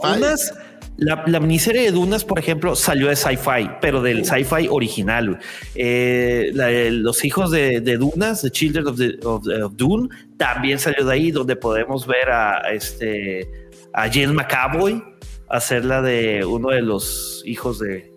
La, 0.99 1.23
la 1.29 1.39
miniserie 1.39 1.83
de 1.83 1.93
Dunas, 1.93 2.25
por 2.25 2.41
ejemplo, 2.41 2.75
salió 2.75 3.07
de 3.09 3.15
sci-fi, 3.15 3.71
pero 3.81 4.03
del 4.03 4.25
sci-fi 4.25 4.67
original. 4.69 5.39
Eh, 5.77 6.51
la 6.55 6.71
los 6.91 7.25
hijos 7.25 7.53
de, 7.53 7.81
de 7.81 7.97
Dunas, 7.97 8.43
The 8.43 8.51
Children 8.51 8.87
of, 8.89 8.97
the- 8.99 9.19
of 9.25 9.47
of 9.47 9.77
Dune, 9.77 10.09
también 10.37 10.79
salió 10.81 11.05
de 11.07 11.13
ahí, 11.13 11.31
donde 11.31 11.55
podemos 11.55 12.05
ver 12.07 12.29
a, 12.31 12.59
a 12.67 12.73
este 12.73 13.49
a 13.95 14.09
James 14.13 14.33
McAvoy 14.33 15.03
hacer 15.49 15.85
la 15.85 16.03
de 16.03 16.45
uno 16.45 16.71
de 16.71 16.83
los 16.83 17.43
hijos 17.47 17.79
de, 17.79 18.13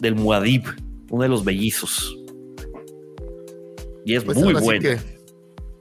del 0.00 0.16
Muad'Dib, 0.16 0.64
uno 1.10 1.22
de 1.22 1.28
los 1.28 1.44
bellizos. 1.44 2.16
Y 4.04 4.14
es 4.16 4.24
Pues 4.24 4.36
muy 4.36 4.54
sí 4.56 4.60
bueno. 4.60 5.00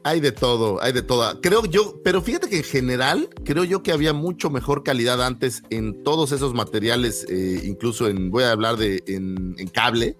Hay 0.03 0.19
de 0.19 0.31
todo, 0.31 0.81
hay 0.81 0.91
de 0.91 1.01
todo. 1.01 1.39
Creo 1.41 1.65
yo, 1.65 2.01
pero 2.03 2.21
fíjate 2.21 2.49
que 2.49 2.57
en 2.57 2.63
general, 2.63 3.29
creo 3.45 3.63
yo 3.63 3.83
que 3.83 3.91
había 3.91 4.13
mucho 4.13 4.49
mejor 4.49 4.83
calidad 4.83 5.23
antes 5.23 5.63
en 5.69 6.03
todos 6.03 6.31
esos 6.31 6.53
materiales, 6.53 7.25
eh, 7.29 7.61
incluso 7.63 8.07
en, 8.07 8.29
voy 8.29 8.43
a 8.43 8.51
hablar 8.51 8.77
de 8.77 9.03
en, 9.07 9.55
en 9.57 9.67
cable, 9.67 10.17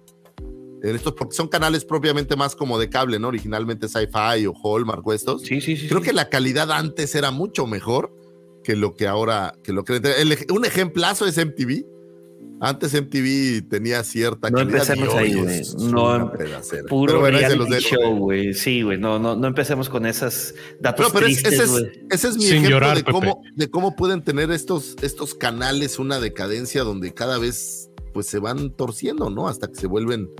en 0.82 0.94
estos, 0.94 1.14
porque 1.14 1.34
son 1.34 1.48
canales 1.48 1.84
propiamente 1.84 2.36
más 2.36 2.54
como 2.54 2.78
de 2.78 2.90
cable, 2.90 3.18
¿no? 3.18 3.28
Originalmente 3.28 3.88
Sci-Fi 3.88 4.46
o 4.46 4.54
Hallmark 4.54 5.06
o 5.06 5.12
estos. 5.12 5.42
Sí, 5.42 5.60
sí, 5.60 5.76
sí. 5.76 5.88
Creo 5.88 6.00
sí. 6.00 6.06
que 6.06 6.12
la 6.12 6.28
calidad 6.28 6.70
antes 6.72 7.14
era 7.14 7.30
mucho 7.30 7.66
mejor 7.66 8.12
que 8.62 8.76
lo 8.76 8.94
que 8.94 9.06
ahora, 9.06 9.54
que 9.62 9.72
lo 9.72 9.84
que 9.84 9.96
el 9.96 10.36
un 10.50 10.64
ejemplazo 10.64 11.26
es 11.26 11.36
MTV. 11.36 11.93
Antes 12.60 12.94
MTV 12.94 13.68
tenía 13.68 14.02
cierta 14.04 14.48
No 14.48 14.58
calidad. 14.58 14.82
empecemos 14.82 15.14
ahí, 15.14 15.34
güey. 15.34 15.62
No, 15.90 16.32
pedacera. 16.32 16.84
Puro 16.88 17.20
bueno, 17.20 17.38
reality 17.38 17.80
show, 17.80 18.16
güey. 18.16 18.54
Sí, 18.54 18.82
güey. 18.82 18.96
No, 18.96 19.18
no, 19.18 19.36
no 19.36 19.46
empecemos 19.46 19.88
con 19.88 20.06
esas 20.06 20.54
datos 20.80 21.08
No, 21.08 21.12
pero 21.12 21.26
es- 21.26 21.42
tristes, 21.42 21.60
ese, 21.60 21.64
es, 21.64 21.90
ese 22.10 22.28
es 22.28 22.36
mi 22.36 22.42
Sin 22.44 22.52
ejemplo 22.52 22.70
llorar, 22.70 22.96
de, 22.96 23.02
Pepe. 23.04 23.12
cómo, 23.12 23.42
de 23.54 23.70
cómo 23.70 23.96
pueden 23.96 24.22
tener 24.22 24.50
estos, 24.50 24.96
estos 25.02 25.34
canales 25.34 25.98
una 25.98 26.20
decadencia 26.20 26.84
donde 26.84 27.12
cada 27.12 27.38
vez 27.38 27.90
pues 28.14 28.26
se 28.28 28.38
van 28.38 28.70
torciendo, 28.70 29.28
¿no? 29.28 29.48
Hasta 29.48 29.66
que 29.66 29.74
se 29.74 29.86
vuelven. 29.88 30.30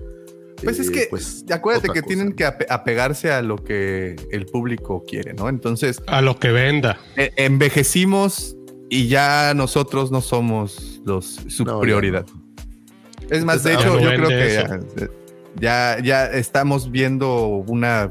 Pues 0.63 0.79
es 0.79 0.89
eh, 0.89 0.93
que, 0.93 1.07
pues, 1.11 1.45
acuérdate 1.51 1.89
que 1.93 2.01
tienen 2.01 2.33
que 2.33 2.45
apegarse 2.45 3.33
a 3.33 3.43
lo 3.43 3.57
que 3.63 4.17
el 4.31 4.47
público 4.47 5.05
quiere, 5.07 5.35
¿no? 5.35 5.49
Entonces. 5.49 6.01
A 6.07 6.23
lo 6.23 6.39
que 6.39 6.53
venda. 6.53 6.99
E, 7.17 7.33
envejecimos 7.37 8.57
y 8.89 9.09
ya 9.09 9.53
nosotros 9.55 10.11
no 10.13 10.21
somos 10.21 10.94
los 11.05 11.41
su 11.49 11.65
prioridad. 11.65 12.27
Es 13.31 13.45
más, 13.45 13.63
de 13.65 13.75
hecho, 13.75 13.99
yo 13.99 14.09
creo 14.09 14.29
que 14.29 15.11
ya, 15.61 15.99
ya 16.03 16.27
estamos 16.27 16.91
viendo 16.91 17.47
una 17.47 18.11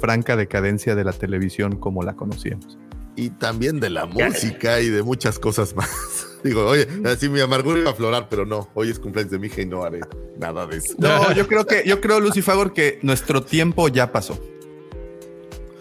franca 0.00 0.36
decadencia 0.36 0.94
de 0.94 1.04
la 1.04 1.12
televisión 1.12 1.76
como 1.76 2.02
la 2.02 2.14
conocíamos. 2.14 2.78
Y 3.16 3.30
también 3.30 3.80
de 3.80 3.90
la 3.90 4.06
música 4.06 4.80
y 4.80 4.88
de 4.90 5.02
muchas 5.02 5.38
cosas 5.38 5.74
más. 5.74 6.26
Digo, 6.44 6.66
oye, 6.66 6.86
así 7.04 7.28
mi 7.28 7.40
amargura 7.40 7.80
iba 7.80 7.90
a 7.90 7.92
aflorar, 7.92 8.28
pero 8.30 8.46
no, 8.46 8.68
hoy 8.74 8.90
es 8.90 8.98
cumpleaños 9.00 9.32
de 9.32 9.40
mi 9.40 9.48
hija 9.48 9.62
y 9.62 9.66
no 9.66 9.82
haré 9.82 10.00
nada 10.38 10.66
de 10.66 10.76
eso. 10.76 10.94
No, 10.98 11.32
yo 11.32 11.48
creo 11.48 11.66
que, 11.66 11.82
yo 11.84 12.00
creo, 12.00 12.20
Lucifagor, 12.20 12.72
que 12.72 13.00
nuestro 13.02 13.42
tiempo 13.42 13.88
ya 13.88 14.12
pasó. 14.12 14.40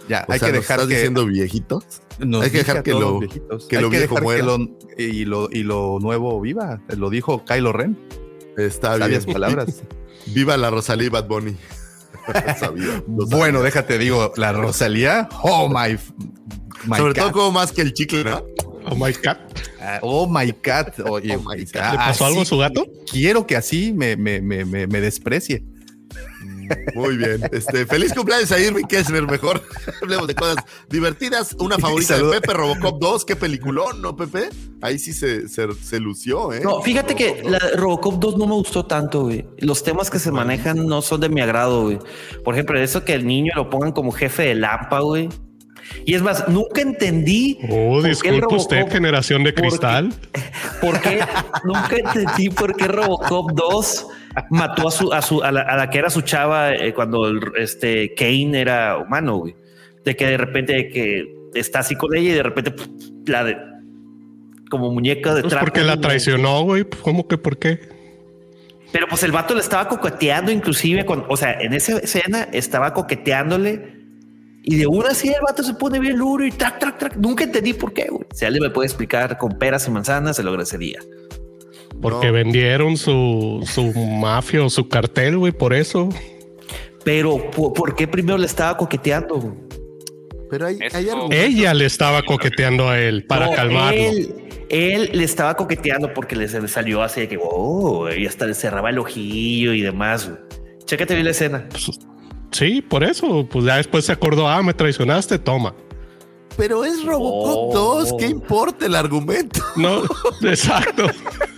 Ya, 0.07 0.25
hay 0.27 0.39
que 0.39 0.51
dejar 0.51 0.79
¿estás 0.79 0.87
que. 0.87 0.95
diciendo 0.95 1.25
viejitos? 1.25 2.01
hay 2.19 2.49
que 2.49 2.57
dejar 2.59 2.83
que 2.83 2.91
lo, 2.91 3.19
que 3.69 3.81
lo 3.81 3.89
viejo 3.89 4.17
muera. 4.21 4.57
y, 4.97 5.25
lo, 5.25 5.49
y 5.51 5.63
lo 5.63 5.99
nuevo 5.99 6.39
viva. 6.41 6.81
Lo 6.95 7.09
dijo 7.09 7.43
Kylo 7.45 7.73
Ren. 7.73 7.97
Está 8.57 8.97
Sabias 8.97 9.25
palabras. 9.25 9.83
Viva 10.27 10.57
la 10.57 10.69
Rosalía 10.69 11.09
Bad 11.09 11.27
Bunny. 11.27 11.55
bueno, 13.07 13.61
déjate, 13.61 13.97
digo, 13.97 14.33
la 14.35 14.51
Rosalía. 14.51 15.29
Oh 15.41 15.69
my. 15.69 15.97
Sobre 16.97 17.13
todo 17.13 17.31
como 17.31 17.51
más 17.51 17.71
que 17.71 17.81
el 17.81 17.93
chicle, 17.93 18.23
¿no? 18.23 18.43
Oh 18.89 18.95
my 18.95 19.13
cat. 19.13 19.39
Ah, 19.81 19.99
oh 20.01 20.27
my 20.27 20.51
cat. 20.53 20.99
Oye, 21.01 21.35
oh 21.35 21.49
my 21.49 21.65
cat. 21.65 21.91
¿Le 21.91 21.97
pasó 21.97 22.25
algo 22.25 22.41
a 22.41 22.45
su 22.45 22.57
gato? 22.57 22.85
Quiero 23.09 23.45
que 23.45 23.55
así 23.55 23.93
me, 23.93 24.17
me, 24.17 24.41
me, 24.41 24.65
me 24.65 25.01
desprecie. 25.01 25.63
Muy 26.95 27.17
bien. 27.17 27.41
Este, 27.51 27.85
feliz 27.85 28.13
cumpleaños 28.13 28.51
a 28.51 28.59
Irving 28.59 28.85
Kessler, 28.85 29.25
mejor. 29.27 29.61
Hablemos 30.01 30.27
de 30.27 30.35
cosas 30.35 30.57
divertidas. 30.89 31.55
Una 31.59 31.77
favorita 31.77 32.17
de 32.17 32.23
Pepe, 32.23 32.53
Robocop 32.53 32.99
2. 32.99 33.25
Qué 33.25 33.35
peliculón, 33.35 34.01
¿no, 34.01 34.15
Pepe? 34.15 34.49
Ahí 34.81 34.99
sí 34.99 35.13
se, 35.13 35.47
se, 35.47 35.99
lució, 35.99 36.53
¿eh? 36.53 36.61
No, 36.63 36.81
fíjate 36.81 37.15
que 37.15 37.43
la 37.43 37.59
Robocop 37.75 38.19
2 38.19 38.37
no 38.37 38.47
me 38.47 38.53
gustó 38.53 38.85
tanto, 38.85 39.23
güey. 39.23 39.45
Los 39.59 39.83
temas 39.83 40.09
que 40.09 40.19
se 40.19 40.31
manejan 40.31 40.85
no 40.85 41.01
son 41.01 41.21
de 41.21 41.29
mi 41.29 41.41
agrado, 41.41 41.83
güey. 41.83 41.99
Por 42.43 42.53
ejemplo, 42.53 42.79
eso 42.79 43.03
que 43.03 43.13
el 43.13 43.25
niño 43.25 43.51
lo 43.55 43.69
pongan 43.69 43.91
como 43.91 44.11
jefe 44.11 44.43
de 44.43 44.55
Lampa, 44.55 44.99
güey. 44.99 45.29
Y 46.05 46.15
es 46.15 46.21
más, 46.21 46.47
nunca 46.47 46.81
entendí. 46.81 47.59
Oh, 47.69 48.01
disculpe 48.01 48.55
usted, 48.55 48.89
generación 48.89 49.43
de 49.43 49.53
cristal. 49.53 50.13
¿Por 50.81 50.99
qué? 51.01 51.19
nunca 51.63 51.95
entendí 51.95 52.49
por 52.49 52.75
qué 52.75 52.87
Robocop 52.87 53.51
2 53.53 54.07
mató 54.49 54.87
a 54.87 54.91
su, 54.91 55.13
a 55.13 55.21
su, 55.21 55.43
a 55.43 55.51
la, 55.51 55.89
que 55.89 55.97
era 55.97 56.09
su 56.09 56.21
chava 56.21 56.73
eh, 56.73 56.93
cuando 56.93 57.29
este 57.55 58.13
Kane 58.15 58.59
era 58.59 58.97
humano, 58.97 59.37
güey. 59.37 59.55
De 60.03 60.15
que 60.15 60.25
de 60.25 60.37
repente 60.37 60.89
que 60.89 61.25
está 61.53 61.79
así 61.79 61.95
con 61.95 62.15
ella 62.15 62.29
y 62.29 62.33
de 62.33 62.43
repente 62.43 62.73
la 63.25 63.43
de 63.43 63.57
como 64.69 64.91
muñeca 64.91 65.33
de 65.33 65.41
pues 65.41 65.55
porque 65.55 65.83
la 65.83 65.99
traicionó, 65.99 66.61
güey. 66.63 66.85
¿Cómo 67.01 67.27
que 67.27 67.37
por 67.37 67.57
qué? 67.57 67.79
Pero 68.91 69.07
pues 69.07 69.23
el 69.23 69.31
vato 69.31 69.53
le 69.53 69.59
estaba 69.59 69.87
coqueteando, 69.87 70.51
inclusive, 70.51 71.05
con, 71.05 71.25
o 71.27 71.35
sea, 71.35 71.59
en 71.59 71.73
esa 71.73 71.97
escena 71.97 72.47
estaba 72.53 72.93
coqueteándole 72.93 73.97
y 74.63 74.75
de 74.75 74.87
una 74.87 75.09
así 75.09 75.29
el 75.29 75.41
vato 75.41 75.63
se 75.63 75.73
pone 75.73 75.99
bien 75.99 76.17
duro 76.17 76.45
y 76.45 76.51
trac, 76.51 76.79
trac, 76.79 76.97
trac. 76.97 77.15
Nunca 77.15 77.45
entendí 77.45 77.73
por 77.73 77.93
qué, 77.93 78.07
güey. 78.09 78.25
Si 78.33 78.43
alguien 78.43 78.63
me 78.63 78.69
puede 78.69 78.87
explicar 78.87 79.37
con 79.37 79.57
peras 79.57 79.87
y 79.87 79.91
manzanas, 79.91 80.35
se 80.35 80.43
lo 80.43 80.49
agradecería. 80.49 80.99
Porque 82.01 82.31
vendieron 82.31 82.97
su, 82.97 83.63
su 83.65 83.91
mafia 83.93 84.63
o 84.63 84.69
su 84.69 84.87
cartel, 84.87 85.37
güey, 85.37 85.51
por 85.51 85.73
eso. 85.73 86.09
Pero, 87.03 87.49
¿por, 87.51 87.95
qué 87.95 88.07
primero 88.07 88.37
le 88.37 88.45
estaba 88.45 88.77
coqueteando? 88.77 89.55
Pero 90.49 90.67
hay, 90.67 90.77
Ella 91.31 91.73
le 91.73 91.85
estaba 91.85 92.21
coqueteando 92.21 92.89
a 92.89 92.99
él 92.99 93.25
para 93.25 93.53
calmarlo. 93.53 93.99
Él, 94.69 95.09
le 95.13 95.23
estaba 95.23 95.55
coqueteando 95.55 96.13
porque 96.13 96.35
le, 96.35 96.47
salió 96.67 97.01
así 97.01 97.21
de 97.21 97.27
que, 97.29 97.39
oh, 97.41 98.09
y 98.11 98.27
hasta 98.27 98.45
le 98.45 98.53
cerraba 98.53 98.89
el 98.89 98.99
ojillo 98.99 99.73
y 99.73 99.81
demás. 99.81 100.29
Chécate 100.85 101.13
bien 101.13 101.25
la 101.25 101.31
escena. 101.31 101.67
Pues, 101.69 101.99
Sí, 102.51 102.81
por 102.81 103.03
eso. 103.03 103.47
Pues 103.49 103.65
ya 103.65 103.77
después 103.77 104.05
se 104.05 104.11
acordó, 104.11 104.47
ah, 104.47 104.61
me 104.63 104.73
traicionaste, 104.73 105.37
toma. 105.39 105.75
Pero 106.55 106.83
es 106.83 107.05
Robocop 107.05 107.73
2, 107.73 108.13
¿qué 108.17 108.25
importa 108.25 108.87
el 108.87 108.95
argumento? 108.95 109.61
No, 109.75 110.03
exacto. 110.41 111.05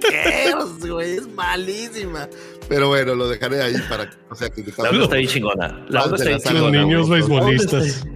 ¿Qué? 0.00 0.54
güey, 0.88 1.16
es 1.16 1.28
malísima. 1.28 2.28
Pero 2.68 2.88
bueno, 2.88 3.14
lo 3.14 3.28
dejaré 3.28 3.62
ahí 3.62 3.74
para. 3.88 4.10
O 4.30 4.34
sea, 4.34 4.50
que 4.50 4.62
la 4.62 4.88
otra 4.88 5.02
está 5.02 5.16
bien 5.16 5.28
chingona. 5.28 5.86
La 5.88 6.04
otra 6.04 6.16
está 6.16 6.24
bien 6.24 6.40
chingona. 6.40 6.78
Los 6.78 6.86
niños 6.86 7.08
beisbolistas. 7.08 8.06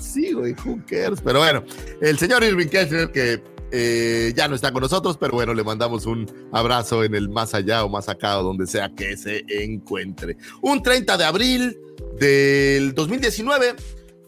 Sí, 0.00 0.32
güey, 0.32 0.54
who 0.64 0.80
cares? 0.88 1.20
Pero 1.22 1.40
bueno, 1.40 1.64
el 2.00 2.16
señor 2.18 2.44
Irving 2.44 2.68
Kessler, 2.68 3.10
que 3.10 3.42
eh, 3.72 4.32
ya 4.36 4.46
no 4.46 4.54
está 4.54 4.72
con 4.72 4.82
nosotros, 4.82 5.16
pero 5.18 5.32
bueno, 5.32 5.52
le 5.52 5.64
mandamos 5.64 6.06
un 6.06 6.30
abrazo 6.52 7.02
en 7.02 7.16
el 7.16 7.28
más 7.28 7.54
allá 7.54 7.84
o 7.84 7.88
más 7.88 8.08
acá 8.08 8.38
o 8.38 8.44
donde 8.44 8.68
sea 8.68 8.92
que 8.94 9.16
se 9.16 9.44
encuentre. 9.48 10.36
Un 10.62 10.80
30 10.80 11.16
de 11.16 11.24
abril 11.24 11.78
del 12.20 12.94
2019 12.94 13.74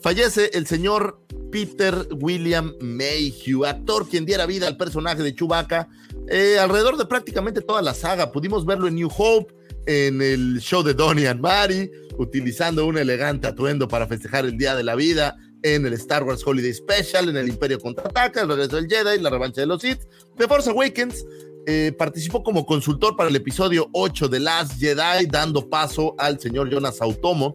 fallece 0.00 0.50
el 0.54 0.66
señor 0.66 1.20
Peter 1.50 2.06
William 2.20 2.74
Mayhew, 2.80 3.64
actor 3.64 4.08
quien 4.08 4.26
diera 4.26 4.46
vida 4.46 4.66
al 4.66 4.76
personaje 4.76 5.22
de 5.22 5.34
Chewbacca 5.34 5.88
eh, 6.28 6.58
alrededor 6.58 6.96
de 6.96 7.06
prácticamente 7.06 7.60
toda 7.60 7.82
la 7.82 7.94
saga. 7.94 8.32
Pudimos 8.32 8.66
verlo 8.66 8.88
en 8.88 8.96
New 8.96 9.10
Hope, 9.16 9.54
en 9.86 10.20
el 10.20 10.58
show 10.60 10.82
de 10.82 10.94
Donnie 10.94 11.28
and 11.28 11.40
Mary, 11.40 11.90
utilizando 12.18 12.86
un 12.86 12.98
elegante 12.98 13.46
atuendo 13.46 13.86
para 13.86 14.06
festejar 14.06 14.44
el 14.44 14.56
Día 14.56 14.74
de 14.74 14.82
la 14.82 14.96
Vida 14.96 15.36
en 15.62 15.86
el 15.86 15.92
Star 15.94 16.24
Wars 16.24 16.42
Holiday 16.44 16.74
Special, 16.74 17.28
en 17.28 17.36
el 17.36 17.48
Imperio 17.48 17.78
Contraataca, 17.78 18.42
el 18.42 18.48
regreso 18.48 18.76
del 18.76 18.88
Jedi, 18.88 19.20
la 19.20 19.30
revancha 19.30 19.60
de 19.60 19.66
los 19.66 19.82
Sith. 19.82 20.00
The 20.36 20.48
Force 20.48 20.70
Awakens 20.70 21.24
eh, 21.66 21.92
participó 21.96 22.42
como 22.42 22.66
consultor 22.66 23.16
para 23.16 23.28
el 23.28 23.36
episodio 23.36 23.88
8 23.92 24.28
de 24.28 24.40
Last 24.40 24.78
Jedi, 24.78 25.26
dando 25.26 25.68
paso 25.68 26.14
al 26.18 26.40
señor 26.40 26.70
Jonas 26.70 27.00
Automo 27.00 27.54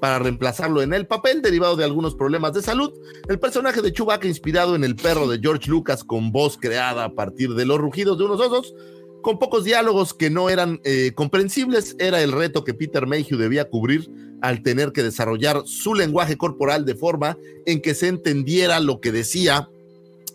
para 0.00 0.18
reemplazarlo 0.18 0.82
en 0.82 0.94
el 0.94 1.06
papel 1.06 1.42
derivado 1.42 1.76
de 1.76 1.84
algunos 1.84 2.14
problemas 2.14 2.54
de 2.54 2.62
salud. 2.62 2.92
El 3.28 3.38
personaje 3.38 3.82
de 3.82 3.92
Chewbacca 3.92 4.26
inspirado 4.26 4.74
en 4.74 4.82
el 4.82 4.96
perro 4.96 5.28
de 5.28 5.38
George 5.38 5.70
Lucas 5.70 6.02
con 6.02 6.32
voz 6.32 6.56
creada 6.58 7.04
a 7.04 7.14
partir 7.14 7.50
de 7.50 7.66
los 7.66 7.78
rugidos 7.78 8.18
de 8.18 8.24
unos 8.24 8.40
osos, 8.40 8.74
con 9.22 9.38
pocos 9.38 9.64
diálogos 9.64 10.14
que 10.14 10.30
no 10.30 10.48
eran 10.48 10.80
eh, 10.84 11.12
comprensibles, 11.14 11.94
era 11.98 12.22
el 12.22 12.32
reto 12.32 12.64
que 12.64 12.74
Peter 12.74 13.06
Mayhew 13.06 13.38
debía 13.38 13.68
cubrir 13.68 14.10
al 14.40 14.62
tener 14.62 14.92
que 14.92 15.02
desarrollar 15.02 15.62
su 15.66 15.94
lenguaje 15.94 16.38
corporal 16.38 16.86
de 16.86 16.94
forma 16.94 17.36
en 17.66 17.82
que 17.82 17.94
se 17.94 18.08
entendiera 18.08 18.80
lo 18.80 19.00
que 19.00 19.12
decía, 19.12 19.68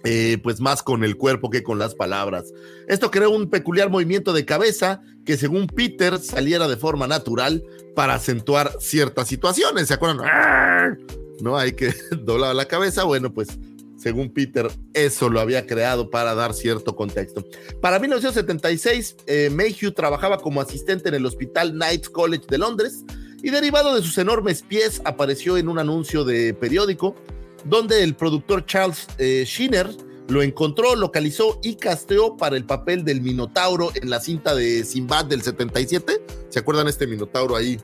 eh, 0.03 0.37
pues 0.43 0.59
más 0.59 0.83
con 0.83 1.03
el 1.03 1.17
cuerpo 1.17 1.49
que 1.49 1.63
con 1.63 1.79
las 1.79 1.95
palabras. 1.95 2.53
Esto 2.87 3.09
creó 3.09 3.31
un 3.31 3.49
peculiar 3.49 3.89
movimiento 3.89 4.33
de 4.33 4.45
cabeza 4.45 5.01
que 5.25 5.37
según 5.37 5.67
Peter 5.67 6.19
saliera 6.19 6.67
de 6.67 6.77
forma 6.77 7.07
natural 7.07 7.63
para 7.95 8.15
acentuar 8.15 8.71
ciertas 8.79 9.27
situaciones. 9.27 9.87
¿Se 9.87 9.95
acuerdan? 9.95 10.99
No 11.41 11.57
hay 11.57 11.73
que 11.73 11.93
doblar 12.23 12.55
la 12.55 12.65
cabeza. 12.65 13.03
Bueno, 13.03 13.33
pues 13.33 13.49
según 13.97 14.31
Peter, 14.31 14.67
eso 14.93 15.29
lo 15.29 15.39
había 15.39 15.65
creado 15.65 16.09
para 16.09 16.35
dar 16.35 16.53
cierto 16.53 16.95
contexto. 16.95 17.43
Para 17.81 17.97
1976, 17.97 19.15
eh, 19.25 19.49
Mayhew 19.51 19.91
trabajaba 19.91 20.37
como 20.37 20.61
asistente 20.61 21.09
en 21.09 21.15
el 21.15 21.25
Hospital 21.25 21.71
Knights 21.71 22.09
College 22.09 22.45
de 22.47 22.57
Londres 22.57 23.03
y 23.41 23.49
derivado 23.49 23.95
de 23.95 24.01
sus 24.01 24.17
enormes 24.17 24.61
pies 24.61 25.01
apareció 25.05 25.57
en 25.57 25.69
un 25.69 25.79
anuncio 25.79 26.23
de 26.23 26.53
periódico 26.53 27.15
donde 27.63 28.03
el 28.03 28.15
productor 28.15 28.65
Charles 28.65 29.07
eh, 29.17 29.43
Schiner 29.45 29.89
lo 30.27 30.41
encontró, 30.41 30.95
localizó 30.95 31.59
y 31.63 31.75
casteó 31.75 32.35
para 32.37 32.57
el 32.57 32.65
papel 32.65 33.03
del 33.03 33.21
Minotauro 33.21 33.91
en 33.93 34.09
la 34.09 34.19
cinta 34.19 34.55
de 34.55 34.83
Simbad 34.83 35.25
del 35.25 35.41
77. 35.41 36.21
¿Se 36.49 36.59
acuerdan 36.59 36.87
este 36.87 37.07
Minotauro 37.07 37.55
ahí? 37.55 37.79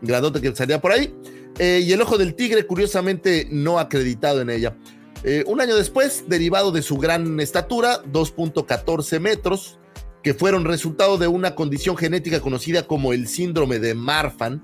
Grandote 0.00 0.40
que 0.40 0.54
salía 0.54 0.80
por 0.80 0.92
ahí. 0.92 1.14
Eh, 1.58 1.82
y 1.84 1.92
el 1.92 2.00
ojo 2.00 2.16
del 2.16 2.34
tigre, 2.34 2.66
curiosamente, 2.66 3.46
no 3.50 3.78
acreditado 3.78 4.40
en 4.40 4.50
ella. 4.50 4.76
Eh, 5.22 5.44
un 5.46 5.60
año 5.60 5.76
después, 5.76 6.24
derivado 6.28 6.72
de 6.72 6.82
su 6.82 6.96
gran 6.96 7.38
estatura, 7.40 8.02
2.14 8.04 9.20
metros, 9.20 9.78
que 10.22 10.34
fueron 10.34 10.64
resultado 10.64 11.18
de 11.18 11.26
una 11.26 11.54
condición 11.54 11.96
genética 11.96 12.40
conocida 12.40 12.86
como 12.86 13.12
el 13.12 13.28
síndrome 13.28 13.78
de 13.78 13.94
Marfan, 13.94 14.62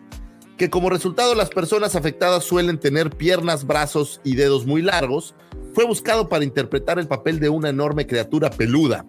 que 0.59 0.69
como 0.69 0.91
resultado 0.91 1.35
las 1.37 1.51
personas 1.51 1.95
afectadas 1.95 2.45
suelen 2.45 2.79
tener 2.79 3.11
piernas, 3.11 3.65
brazos 3.65 4.21
y 4.25 4.35
dedos 4.35 4.67
muy 4.67 4.83
largos, 4.83 5.35
fue 5.73 5.87
buscado 5.87 6.29
para 6.29 6.45
interpretar 6.45 6.99
el 6.99 7.07
papel 7.07 7.39
de 7.39 7.49
una 7.49 7.69
enorme 7.69 8.07
criatura 8.07 8.51
peluda. 8.51 9.07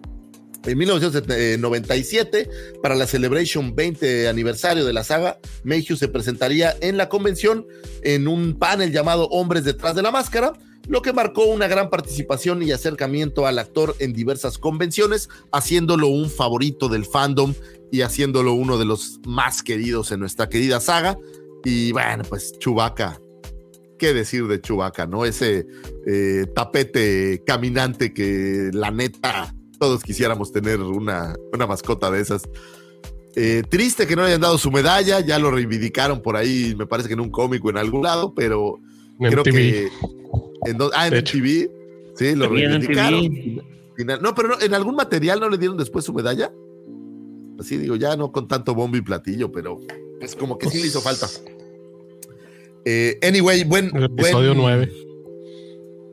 En 0.64 0.78
1997, 0.78 2.48
para 2.82 2.94
la 2.94 3.06
Celebration 3.06 3.74
20 3.74 4.28
aniversario 4.28 4.84
de 4.84 4.92
la 4.92 5.02
saga, 5.02 5.38
Mayhew 5.64 5.96
se 5.96 6.08
presentaría 6.08 6.76
en 6.80 6.96
la 6.96 7.08
convención 7.08 7.66
en 8.02 8.28
un 8.28 8.58
panel 8.58 8.92
llamado 8.92 9.26
Hombres 9.28 9.64
detrás 9.64 9.96
de 9.96 10.02
la 10.02 10.10
máscara, 10.10 10.52
lo 10.86 11.02
que 11.02 11.12
marcó 11.12 11.44
una 11.44 11.66
gran 11.66 11.90
participación 11.90 12.62
y 12.62 12.72
acercamiento 12.72 13.46
al 13.46 13.58
actor 13.58 13.96
en 13.98 14.12
diversas 14.12 14.58
convenciones, 14.58 15.28
haciéndolo 15.50 16.08
un 16.08 16.30
favorito 16.30 16.88
del 16.88 17.06
fandom 17.06 17.54
y 17.90 18.02
haciéndolo 18.02 18.52
uno 18.52 18.78
de 18.78 18.84
los 18.84 19.18
más 19.26 19.62
queridos 19.62 20.12
en 20.12 20.20
nuestra 20.20 20.48
querida 20.48 20.80
saga. 20.80 21.16
Y 21.64 21.92
bueno, 21.92 22.24
pues 22.28 22.58
Chubaca, 22.58 23.20
qué 23.98 24.14
decir 24.14 24.46
de 24.46 24.60
Chubaca, 24.60 25.06
¿no? 25.06 25.24
Ese 25.24 25.66
eh, 26.06 26.46
tapete 26.54 27.42
caminante 27.46 28.12
que 28.12 28.70
la 28.72 28.90
neta 28.90 29.54
todos 29.78 30.02
quisiéramos 30.02 30.52
tener 30.52 30.80
una, 30.80 31.34
una 31.52 31.66
mascota 31.66 32.10
de 32.10 32.20
esas. 32.20 32.48
Eh, 33.34 33.62
triste 33.68 34.06
que 34.06 34.16
no 34.16 34.22
le 34.22 34.28
hayan 34.28 34.40
dado 34.40 34.58
su 34.58 34.70
medalla, 34.70 35.20
ya 35.20 35.38
lo 35.38 35.50
reivindicaron 35.50 36.20
por 36.20 36.36
ahí, 36.36 36.74
me 36.76 36.86
parece 36.86 37.08
que 37.08 37.14
en 37.14 37.20
un 37.20 37.30
cómic 37.30 37.64
o 37.64 37.70
en 37.70 37.78
algún 37.78 38.02
lado, 38.02 38.34
pero 38.34 38.78
creo 39.18 39.42
que 39.44 39.88
en 40.66 40.78
ah, 40.92 41.06
en 41.06 41.24
TV, 41.24 41.70
sí, 42.16 42.34
lo 42.34 42.48
reivindicaron. 42.48 43.30
No, 44.20 44.34
pero 44.34 44.60
en 44.60 44.74
algún 44.74 44.96
material 44.96 45.40
no 45.40 45.48
le 45.48 45.58
dieron 45.58 45.76
después 45.76 46.04
su 46.04 46.12
medalla. 46.12 46.52
Así 47.60 47.76
digo, 47.76 47.94
ya 47.96 48.16
no 48.16 48.32
con 48.32 48.48
tanto 48.48 48.74
bombo 48.74 48.96
y 48.96 49.02
platillo, 49.02 49.52
pero 49.52 49.78
es 50.20 50.34
como 50.34 50.56
que 50.56 50.70
sí 50.70 50.80
le 50.80 50.86
hizo 50.86 51.02
falta. 51.02 51.28
Eh, 52.86 53.18
anyway, 53.22 53.64
buen. 53.64 53.94
episodio 53.94 54.54
9. 54.54 54.90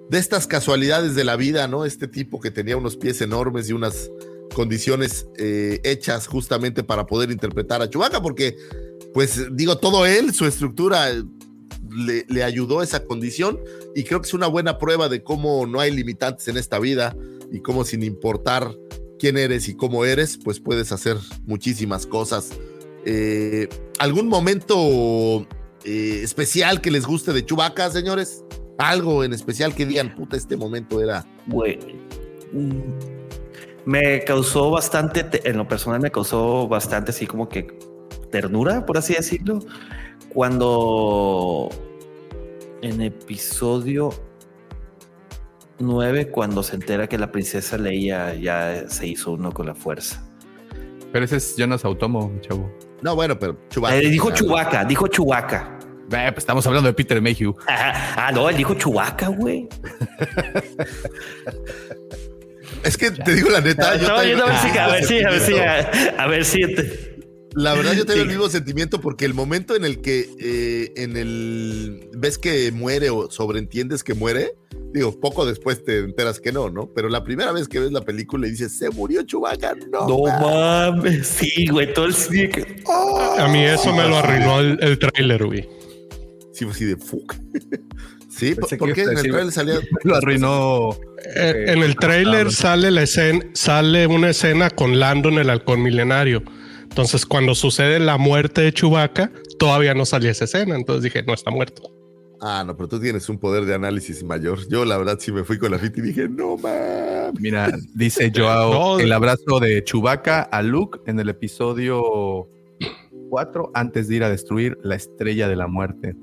De 0.10 0.18
estas 0.18 0.46
casualidades 0.46 1.16
de 1.16 1.24
la 1.24 1.38
vida, 1.38 1.70
¿no? 1.70 1.86
Este 1.86 2.10
tipo 2.10 2.42
que 2.42 2.52
tenía 2.52 2.76
unos 2.76 2.98
pies 2.98 3.22
enormes 3.22 3.70
y 3.70 3.74
unas 3.74 4.12
condiciones 4.54 5.28
eh, 5.38 5.80
hechas 5.84 6.28
justamente 6.28 6.84
para 6.84 7.06
poder 7.06 7.32
interpretar 7.32 7.82
a 7.82 7.90
Chewbacca, 7.90 8.22
porque, 8.22 8.58
pues 9.14 9.48
digo, 9.56 9.78
todo 9.78 10.06
él, 10.06 10.34
su 10.34 10.46
estructura 10.46 11.14
le, 11.90 12.26
le, 12.28 12.44
ayudó 12.44 12.82
a 12.82 12.84
esa 12.84 13.06
condición 13.06 13.58
y 13.96 14.04
creo 14.04 14.20
que 14.22 14.28
es 14.28 14.34
una 14.34 14.48
buena 14.48 14.78
prueba 14.78 15.08
de 15.08 15.24
cómo 15.24 15.66
no 15.66 15.80
hay 15.80 15.92
limitantes 15.92 16.48
en 16.50 16.58
esta 16.58 16.78
vida 16.78 17.16
y 17.52 17.62
cómo 17.62 17.86
sin 17.86 18.04
importar 18.04 18.76
quién 19.20 19.38
eres 19.38 19.68
y 19.70 19.76
cómo 19.76 20.06
eres, 20.06 20.38
pues 20.38 20.60
puedes 20.60 20.92
hacer 20.92 21.18
muchísimas 21.46 22.06
cosas. 22.06 22.52
Eh, 23.06 23.68
¿Algún 24.00 24.28
momento 24.28 25.48
eh, 25.84 26.22
especial 26.24 26.82
que 26.82 26.92
les 26.92 27.06
guste 27.06 27.34
de 27.34 27.46
Chewbacca, 27.46 27.90
señores? 27.90 28.44
Algo 28.78 29.24
en 29.24 29.34
especial 29.34 29.74
que 29.74 29.86
digan, 29.86 30.14
puta, 30.16 30.38
este 30.38 30.56
momento 30.56 31.02
era... 31.02 31.26
Bueno, 31.48 31.86
me 33.86 34.24
causó 34.24 34.70
bastante, 34.70 35.26
en 35.50 35.58
lo 35.58 35.68
personal 35.68 36.02
me 36.02 36.12
causó 36.12 36.68
bastante 36.68 37.12
así 37.12 37.26
como 37.26 37.48
que 37.50 37.68
ternura, 38.32 38.86
por 38.86 38.98
así 38.98 39.14
decirlo, 39.14 39.60
cuando 40.34 41.70
en 42.82 43.02
episodio 43.02 44.10
9, 45.80 46.30
cuando 46.30 46.64
se 46.64 46.76
entera 46.76 47.08
que 47.08 47.18
la 47.18 47.32
princesa 47.32 47.78
Leia 47.78 48.34
ya 48.36 48.90
se 48.90 49.08
hizo 49.08 49.32
uno 49.32 49.52
con 49.52 49.66
la 49.68 49.76
fuerza. 49.76 50.24
Pero 51.12 51.26
ese 51.26 51.38
es 51.38 51.56
Jonas 51.58 51.86
Automo, 51.86 52.32
chavo. 52.42 52.72
No, 53.02 53.16
bueno, 53.16 53.38
pero 53.38 53.58
Chubaca. 53.70 53.96
Eh, 53.98 54.10
dijo 54.10 54.32
Chubaca, 54.32 54.84
dijo 54.86 55.08
Chubaca. 55.08 55.78
Eh, 56.12 56.30
pues 56.32 56.40
estamos 56.40 56.66
hablando 56.66 56.88
de 56.88 56.94
Peter 56.94 57.22
Mayhew. 57.22 57.56
Ah, 57.68 58.32
no, 58.34 58.50
él 58.50 58.58
dijo 58.58 58.74
Chubaca, 58.74 59.28
güey. 59.28 59.70
Es 62.84 62.98
que 62.98 63.12
te 63.12 63.34
digo 63.34 63.50
la 63.50 63.62
neta. 63.62 63.96
yo 63.96 64.16
a 64.16 64.22
ver 64.22 64.58
si, 64.58 64.78
a 64.78 64.88
ver 64.88 65.06
si, 65.06 65.20
a 65.24 65.30
ver 65.30 65.42
si, 65.42 65.54
a, 66.18 66.28
ver 66.28 66.46
si. 66.46 66.62
La 67.54 67.74
verdad, 67.74 67.94
yo 67.94 68.06
tengo 68.06 68.22
el 68.22 68.28
mismo 68.28 68.50
sentimiento 68.50 69.02
porque 69.02 69.26
el 69.26 69.34
momento 69.34 69.76
en 69.76 69.86
el 69.86 70.02
que 70.02 70.30
eh, 70.40 70.94
en 70.96 71.18
el 71.18 72.10
ves 72.14 72.38
que 72.38 72.72
muere 72.72 73.10
o 73.10 73.30
sobreentiendes 73.32 74.04
que 74.04 74.14
muere, 74.14 74.56
digo, 74.94 75.20
poco 75.20 75.46
después 75.46 75.84
te 75.84 76.00
enteras 76.00 76.40
que 76.40 76.52
no, 76.52 76.70
¿no? 76.70 76.90
Pero 76.94 77.10
la 77.10 77.24
primera 77.24 77.52
vez 77.52 77.68
que 77.68 77.80
ves 77.80 77.92
la 77.92 78.02
película 78.02 78.48
y 78.48 78.52
dices, 78.52 78.78
se 78.78 78.90
murió 78.90 79.24
Chubaca, 79.24 79.76
no. 79.92 80.08
No 80.08 80.24
mames, 80.24 81.28
sí, 81.28 81.68
güey, 81.68 81.94
todo 81.94 82.06
el 82.06 82.14
cine 82.14 82.50
que. 82.50 82.84
a 83.38 83.48
mí 83.48 83.64
eso 83.64 83.94
me 83.94 84.08
lo 84.08 84.18
arruinó 84.18 84.60
el, 84.60 84.78
el 84.82 85.00
tráiler, 85.00 85.46
güey. 85.46 85.70
Sí, 86.54 86.66
así 86.70 86.86
de 86.86 86.98
fuck. 86.98 87.36
Sí, 88.38 88.56
porque 88.78 89.02
en 89.02 89.18
el 89.18 89.24
trailer 89.24 89.52
salía. 89.52 89.80
Lo 90.04 90.16
arruinó. 90.16 90.92
Eh, 91.36 91.66
en 91.70 91.82
el 91.82 91.96
trailer 91.96 92.52
sale 92.52 92.92
la 92.92 93.02
escena, 93.02 93.44
sale 93.54 94.06
una 94.06 94.30
escena 94.30 94.70
con 94.70 95.00
Lando 95.00 95.30
en 95.30 95.40
el 95.40 95.50
halcón 95.50 95.82
milenario. 95.82 96.44
Entonces, 96.84 97.26
cuando 97.26 97.56
sucede 97.56 98.00
la 98.00 98.18
muerte 98.18 98.62
de 98.62 98.74
Chewbacca, 98.74 99.32
todavía 99.58 99.96
no 99.96 100.06
salía 100.06 100.30
esa 100.32 100.46
escena. 100.46 100.76
Entonces 100.76 101.04
dije, 101.04 101.24
no 101.24 101.34
está 101.34 101.50
muerto. 101.50 101.97
Ah, 102.42 102.64
no, 102.66 102.76
pero 102.76 102.88
tú 102.88 103.00
tienes 103.00 103.28
un 103.30 103.40
poder 103.40 103.66
de 103.66 103.74
análisis 103.74 104.24
mayor. 104.24 104.60
Yo, 104.70 104.86
la 104.86 104.98
verdad, 104.98 105.18
sí 105.20 105.32
me 105.32 105.44
fui 105.44 105.58
con 105.58 105.72
la 105.72 105.80
fit 105.80 105.98
y 105.98 106.02
dije, 106.02 106.30
no 106.30 106.58
mames. 106.58 107.40
Mira, 107.40 107.72
dice 107.94 108.32
Joao, 108.36 109.00
el 109.00 109.12
abrazo 109.12 109.60
de 109.60 109.84
Chewbacca 109.84 110.42
a 110.44 110.62
Luke 110.62 111.00
en 111.08 111.20
el 111.20 111.30
episodio 111.30 112.48
4 113.30 113.72
antes 113.74 114.08
de 114.08 114.16
ir 114.16 114.24
a 114.24 114.30
destruir 114.30 114.78
la 114.84 114.96
estrella 114.96 115.48
de 115.48 115.56
la 115.56 115.68
muerte. 115.68 116.16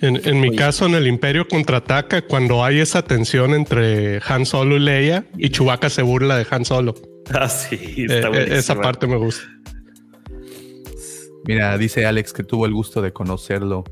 En, 0.00 0.40
mi 0.40 0.56
caso, 0.56 0.86
en 0.86 0.96
el 0.96 1.06
Imperio 1.06 1.46
contraataca, 1.46 2.22
cuando 2.22 2.64
hay 2.64 2.80
esa 2.80 3.02
tensión 3.02 3.54
entre 3.54 4.20
Han 4.26 4.46
Solo 4.46 4.76
y 4.76 4.80
Leia 4.80 5.26
y 5.38 5.50
Chewbacca 5.50 5.90
se 5.90 6.02
burla 6.02 6.36
de 6.36 6.46
Han 6.50 6.64
Solo. 6.64 6.94
Ah, 7.32 7.48
sí, 7.48 8.06
está 8.08 8.28
eh, 8.30 8.48
eh, 8.48 8.58
esa 8.58 8.74
parte 8.80 9.06
me 9.06 9.14
gusta. 9.14 9.44
Mira, 11.44 11.78
dice 11.78 12.04
Alex 12.04 12.32
que 12.32 12.42
tuvo 12.42 12.66
el 12.66 12.72
gusto 12.72 13.00
de 13.00 13.12
conocerlo. 13.12 13.84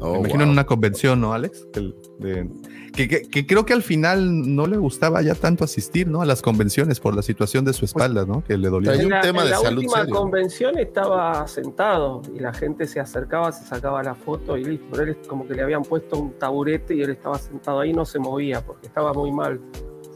Oh, 0.00 0.12
me 0.12 0.18
imagino 0.20 0.44
en 0.44 0.50
una 0.50 0.64
convención, 0.64 1.20
¿no, 1.20 1.32
Alex? 1.34 1.66
de, 2.18 2.48
que, 2.92 3.46
creo 3.46 3.64
que 3.64 3.72
al 3.72 3.82
final 3.82 4.54
no 4.54 4.66
le 4.66 4.76
gustaba 4.76 5.22
ya 5.22 5.34
tanto 5.34 5.64
asistir, 5.64 6.08
¿no? 6.08 6.22
A 6.22 6.26
las 6.26 6.42
convenciones 6.42 7.00
por 7.00 7.14
la 7.14 7.22
situación 7.22 7.64
de 7.64 7.72
su 7.72 7.84
espalda, 7.84 8.24
¿no? 8.24 8.42
Que 8.44 8.56
le 8.56 8.68
dolía. 8.68 8.92
Hay 8.92 9.04
un 9.04 9.14
tema 9.22 9.44
de 9.44 9.50
la 9.50 9.60
última 9.60 10.06
convención 10.06 10.78
estaba 10.78 11.46
sentado 11.46 12.22
y 12.34 12.40
la 12.40 12.52
gente 12.52 12.86
se 12.86 13.00
acercaba, 13.00 13.52
se 13.52 13.64
sacaba 13.66 14.02
la 14.02 14.14
foto 14.14 14.56
y 14.56 14.64
listo. 14.64 14.86
Pero 14.90 15.02
él 15.04 15.16
como 15.26 15.46
que 15.46 15.54
le 15.54 15.62
habían 15.62 15.82
puesto 15.82 16.18
un 16.18 16.32
taburete 16.32 16.94
y 16.94 17.02
él 17.02 17.10
estaba 17.10 17.38
sentado 17.38 17.80
ahí, 17.80 17.92
no 17.92 18.04
se 18.04 18.18
movía 18.18 18.64
porque 18.64 18.86
estaba 18.86 19.12
muy 19.12 19.30
mal. 19.30 19.60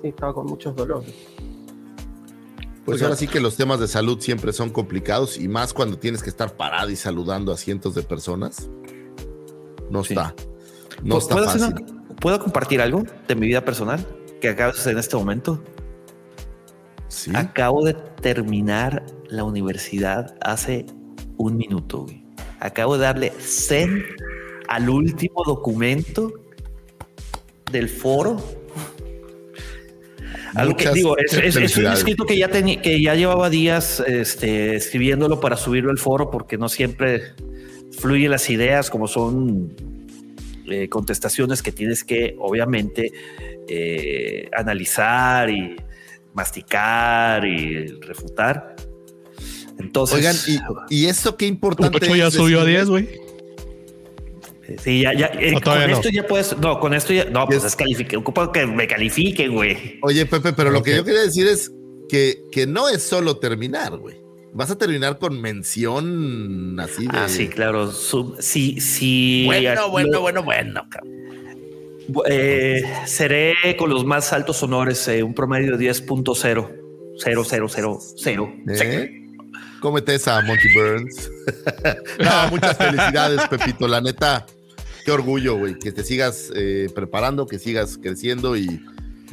Sí, 0.00 0.08
estaba 0.08 0.34
con 0.34 0.46
muchos 0.46 0.74
dolores. 0.74 1.14
Pues 2.84 3.02
ahora 3.02 3.16
sí 3.16 3.26
que 3.28 3.40
los 3.40 3.56
temas 3.56 3.80
de 3.80 3.88
salud 3.88 4.20
siempre 4.20 4.52
son 4.52 4.68
complicados 4.68 5.38
y 5.38 5.48
más 5.48 5.72
cuando 5.72 5.98
tienes 5.98 6.22
que 6.22 6.28
estar 6.28 6.54
parado 6.54 6.90
y 6.90 6.96
saludando 6.96 7.50
a 7.52 7.56
cientos 7.56 7.94
de 7.94 8.02
personas. 8.02 8.68
No 9.90 10.00
está. 10.02 10.34
No 11.02 11.18
está 11.18 11.36
fácil. 11.36 11.74
¿Puedo 12.20 12.38
compartir 12.40 12.80
algo 12.80 13.04
de 13.28 13.34
mi 13.34 13.46
vida 13.46 13.64
personal 13.64 14.06
que 14.40 14.48
acaba 14.48 14.70
de 14.70 14.76
suceder 14.76 14.94
en 14.94 15.00
este 15.00 15.16
momento? 15.16 15.62
Sí. 17.08 17.32
Acabo 17.34 17.84
de 17.84 17.94
terminar 17.94 19.04
la 19.28 19.44
universidad 19.44 20.34
hace 20.40 20.86
un 21.36 21.56
minuto. 21.56 22.06
Acabo 22.60 22.96
de 22.96 23.02
darle 23.04 23.32
send 23.38 24.02
al 24.68 24.88
último 24.88 25.42
documento 25.44 26.32
del 27.70 27.88
foro. 27.88 28.40
Algo 30.54 30.76
que 30.76 30.88
digo, 30.90 31.16
es, 31.18 31.76
un 31.76 31.86
escrito 31.86 32.24
que 32.24 32.38
ya, 32.38 32.48
que 32.48 33.02
ya 33.02 33.14
llevaba 33.16 33.50
días 33.50 34.00
este, 34.06 34.76
escribiéndolo 34.76 35.40
para 35.40 35.56
subirlo 35.56 35.90
al 35.90 35.98
foro 35.98 36.30
porque 36.30 36.56
no 36.56 36.68
siempre 36.68 37.34
fluyen 37.98 38.30
las 38.30 38.48
ideas 38.50 38.90
como 38.90 39.08
son 39.08 39.74
eh, 40.66 40.88
contestaciones 40.88 41.62
que 41.62 41.72
tienes 41.72 42.04
que, 42.04 42.36
obviamente, 42.38 43.12
eh, 43.68 44.48
analizar 44.56 45.50
y 45.50 45.76
masticar 46.32 47.44
y 47.44 47.86
refutar. 48.00 48.74
Entonces. 49.78 50.16
Oigan, 50.16 50.36
¿y, 50.88 51.06
eso 51.06 51.36
qué 51.36 51.46
importante 51.46 52.16
ya 52.16 52.30
subió 52.30 52.60
a 52.60 52.64
10, 52.64 52.88
güey. 52.88 53.08
Sí, 54.82 55.02
ya, 55.02 55.12
ya. 55.12 55.26
Eh, 55.38 55.60
con 55.62 55.78
esto 55.82 56.08
ya 56.08 56.26
puedes. 56.26 56.56
No, 56.56 56.80
con 56.80 56.94
esto 56.94 57.12
ya. 57.12 57.26
No, 57.26 57.46
pues 57.46 57.62
es 57.64 57.76
califique. 57.76 58.16
Ocupo 58.16 58.50
que 58.50 58.66
me 58.66 58.86
califiquen, 58.86 59.52
güey. 59.52 59.98
Oye, 60.02 60.24
Pepe, 60.24 60.54
pero 60.54 60.70
lo 60.70 60.82
que 60.82 60.96
yo 60.96 61.04
quería 61.04 61.20
decir 61.20 61.46
es 61.46 61.70
que, 62.08 62.44
que 62.50 62.66
no 62.66 62.88
es 62.88 63.02
solo 63.02 63.36
terminar, 63.36 63.98
güey 63.98 64.23
vas 64.54 64.70
a 64.70 64.78
terminar 64.78 65.18
con 65.18 65.40
mención 65.40 66.78
así 66.80 67.06
de. 67.06 67.18
Ah, 67.18 67.28
sí, 67.28 67.48
claro. 67.48 67.92
sí, 67.92 68.80
sí. 68.80 69.42
Bueno, 69.46 69.90
bueno, 69.90 70.20
bueno, 70.20 70.42
bueno. 70.42 70.88
Eh, 72.26 72.82
seré 73.06 73.54
con 73.78 73.90
los 73.90 74.04
más 74.04 74.32
altos 74.32 74.62
honores, 74.62 75.06
eh, 75.08 75.22
un 75.22 75.34
promedio 75.34 75.76
de 75.76 75.90
10.0. 75.90 76.80
0000. 77.16 78.48
¿Eh? 78.68 79.22
Cómete 79.80 80.14
esa, 80.14 80.40
Monty 80.40 80.74
Burns. 80.74 81.30
no, 82.18 82.50
muchas 82.50 82.76
felicidades, 82.76 83.40
Pepito. 83.48 83.86
La 83.86 84.00
neta, 84.00 84.46
qué 85.04 85.12
orgullo, 85.12 85.56
güey. 85.56 85.78
Que 85.78 85.92
te 85.92 86.02
sigas 86.02 86.50
eh, 86.56 86.88
preparando, 86.94 87.46
que 87.46 87.58
sigas 87.58 87.98
creciendo 88.02 88.56
y 88.56 88.80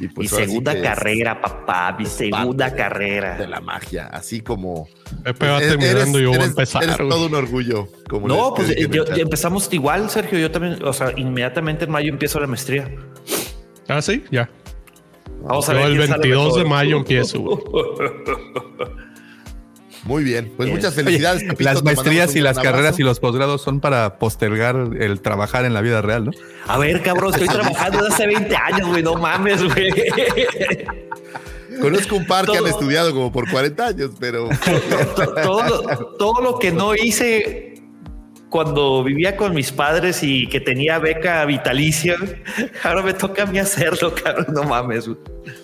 Y 0.00 0.08
pues 0.08 0.32
mi 0.32 0.38
segunda 0.38 0.80
carrera, 0.80 1.40
papá, 1.40 1.94
mi 1.98 2.06
segunda 2.06 2.74
carrera. 2.74 3.36
De 3.36 3.46
la 3.46 3.60
magia, 3.60 4.06
así 4.06 4.40
como. 4.40 4.88
Pepe 5.22 5.48
va 5.48 5.58
terminando 5.58 6.18
y 6.18 6.22
yo 6.22 6.30
voy 6.30 6.40
a 6.40 6.44
empezar. 6.44 6.82
Eres 6.82 6.96
todo 6.96 7.26
un 7.26 7.34
orgullo. 7.34 7.88
Como 8.08 8.26
no, 8.28 8.54
pues 8.54 8.74
empezamos 8.76 9.68
igual, 9.72 10.10
Sergio. 10.10 10.38
Yo 10.38 10.50
también, 10.50 10.82
o 10.82 10.92
sea, 10.92 11.12
inmediatamente 11.16 11.84
en 11.84 11.90
mayo 11.90 12.08
empiezo 12.08 12.40
la 12.40 12.46
maestría. 12.46 12.90
Ah, 13.88 14.02
sí, 14.02 14.24
ya. 14.30 14.48
Vamos 15.42 15.68
a 15.68 15.74
ver. 15.74 15.86
el 15.86 15.98
22 15.98 16.56
de 16.56 16.64
mayo 16.64 16.96
empiezo. 16.96 17.42
Muy 20.04 20.24
bien, 20.24 20.52
pues 20.56 20.68
muchas 20.68 20.94
felicidades. 20.94 21.44
las 21.60 21.82
maestrías 21.84 22.34
y 22.34 22.40
las 22.40 22.58
carreras 22.58 22.98
y 22.98 23.02
los 23.02 23.20
posgrados 23.20 23.62
son 23.62 23.80
para 23.80 24.18
postergar 24.18 24.76
el 24.98 25.20
trabajar 25.20 25.64
en 25.64 25.74
la 25.74 25.80
vida 25.80 26.02
real, 26.02 26.24
¿no? 26.24 26.32
A 26.66 26.78
ver, 26.78 27.02
cabrón, 27.02 27.32
estoy 27.32 27.48
trabajando 27.48 27.98
desde 27.98 28.14
hace 28.14 28.26
20 28.26 28.56
años, 28.56 28.88
güey, 28.88 29.02
no 29.02 29.14
mames, 29.14 29.62
güey. 29.62 29.92
Conozco 31.80 32.16
un 32.16 32.26
par 32.26 32.46
que 32.46 32.58
han 32.58 32.66
estudiado 32.66 33.12
como 33.12 33.32
por 33.32 33.48
40 33.50 33.86
años, 33.86 34.10
pero... 34.18 34.48
todo, 36.18 36.40
lo, 36.40 36.58
que 36.58 36.72
no 36.72 36.94
hice 36.94 37.80
cuando 38.50 39.02
vivía 39.04 39.36
con 39.36 39.54
mis 39.54 39.72
padres 39.72 40.22
y 40.22 40.48
que 40.48 40.60
tenía 40.60 40.98
beca 40.98 41.44
vitalicia, 41.44 42.16
ahora 42.82 43.02
me 43.02 43.14
toca 43.14 43.44
a 43.44 43.46
mí 43.46 43.58
hacerlo, 43.58 44.14
cabrón, 44.14 44.46
no 44.52 44.64
mames. 44.64 45.06
Güey 45.06 45.61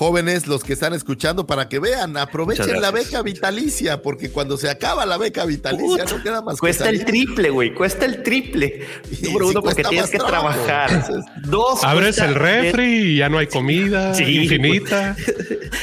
jóvenes, 0.00 0.46
los 0.46 0.64
que 0.64 0.72
están 0.72 0.94
escuchando, 0.94 1.46
para 1.46 1.68
que 1.68 1.78
vean, 1.78 2.16
aprovechen 2.16 2.80
la 2.80 2.90
beca 2.90 3.20
vitalicia, 3.20 4.00
porque 4.00 4.30
cuando 4.30 4.56
se 4.56 4.70
acaba 4.70 5.04
la 5.04 5.18
beca 5.18 5.44
vitalicia 5.44 6.06
no 6.06 6.22
queda 6.22 6.40
más. 6.40 6.58
Cuesta 6.58 6.88
el 6.88 7.04
triple, 7.04 7.50
güey, 7.50 7.74
cuesta 7.74 8.06
el 8.06 8.22
triple. 8.22 8.86
Número 9.22 9.48
uno, 9.48 9.60
porque 9.60 9.84
tienes 9.84 10.08
que 10.08 10.16
trabajar. 10.16 11.06
Dos. 11.44 11.84
Abres 11.84 12.16
el 12.16 12.34
refri 12.34 13.10
y 13.10 13.16
ya 13.18 13.28
no 13.28 13.36
hay 13.36 13.48
comida 13.48 14.18
infinita. 14.26 15.16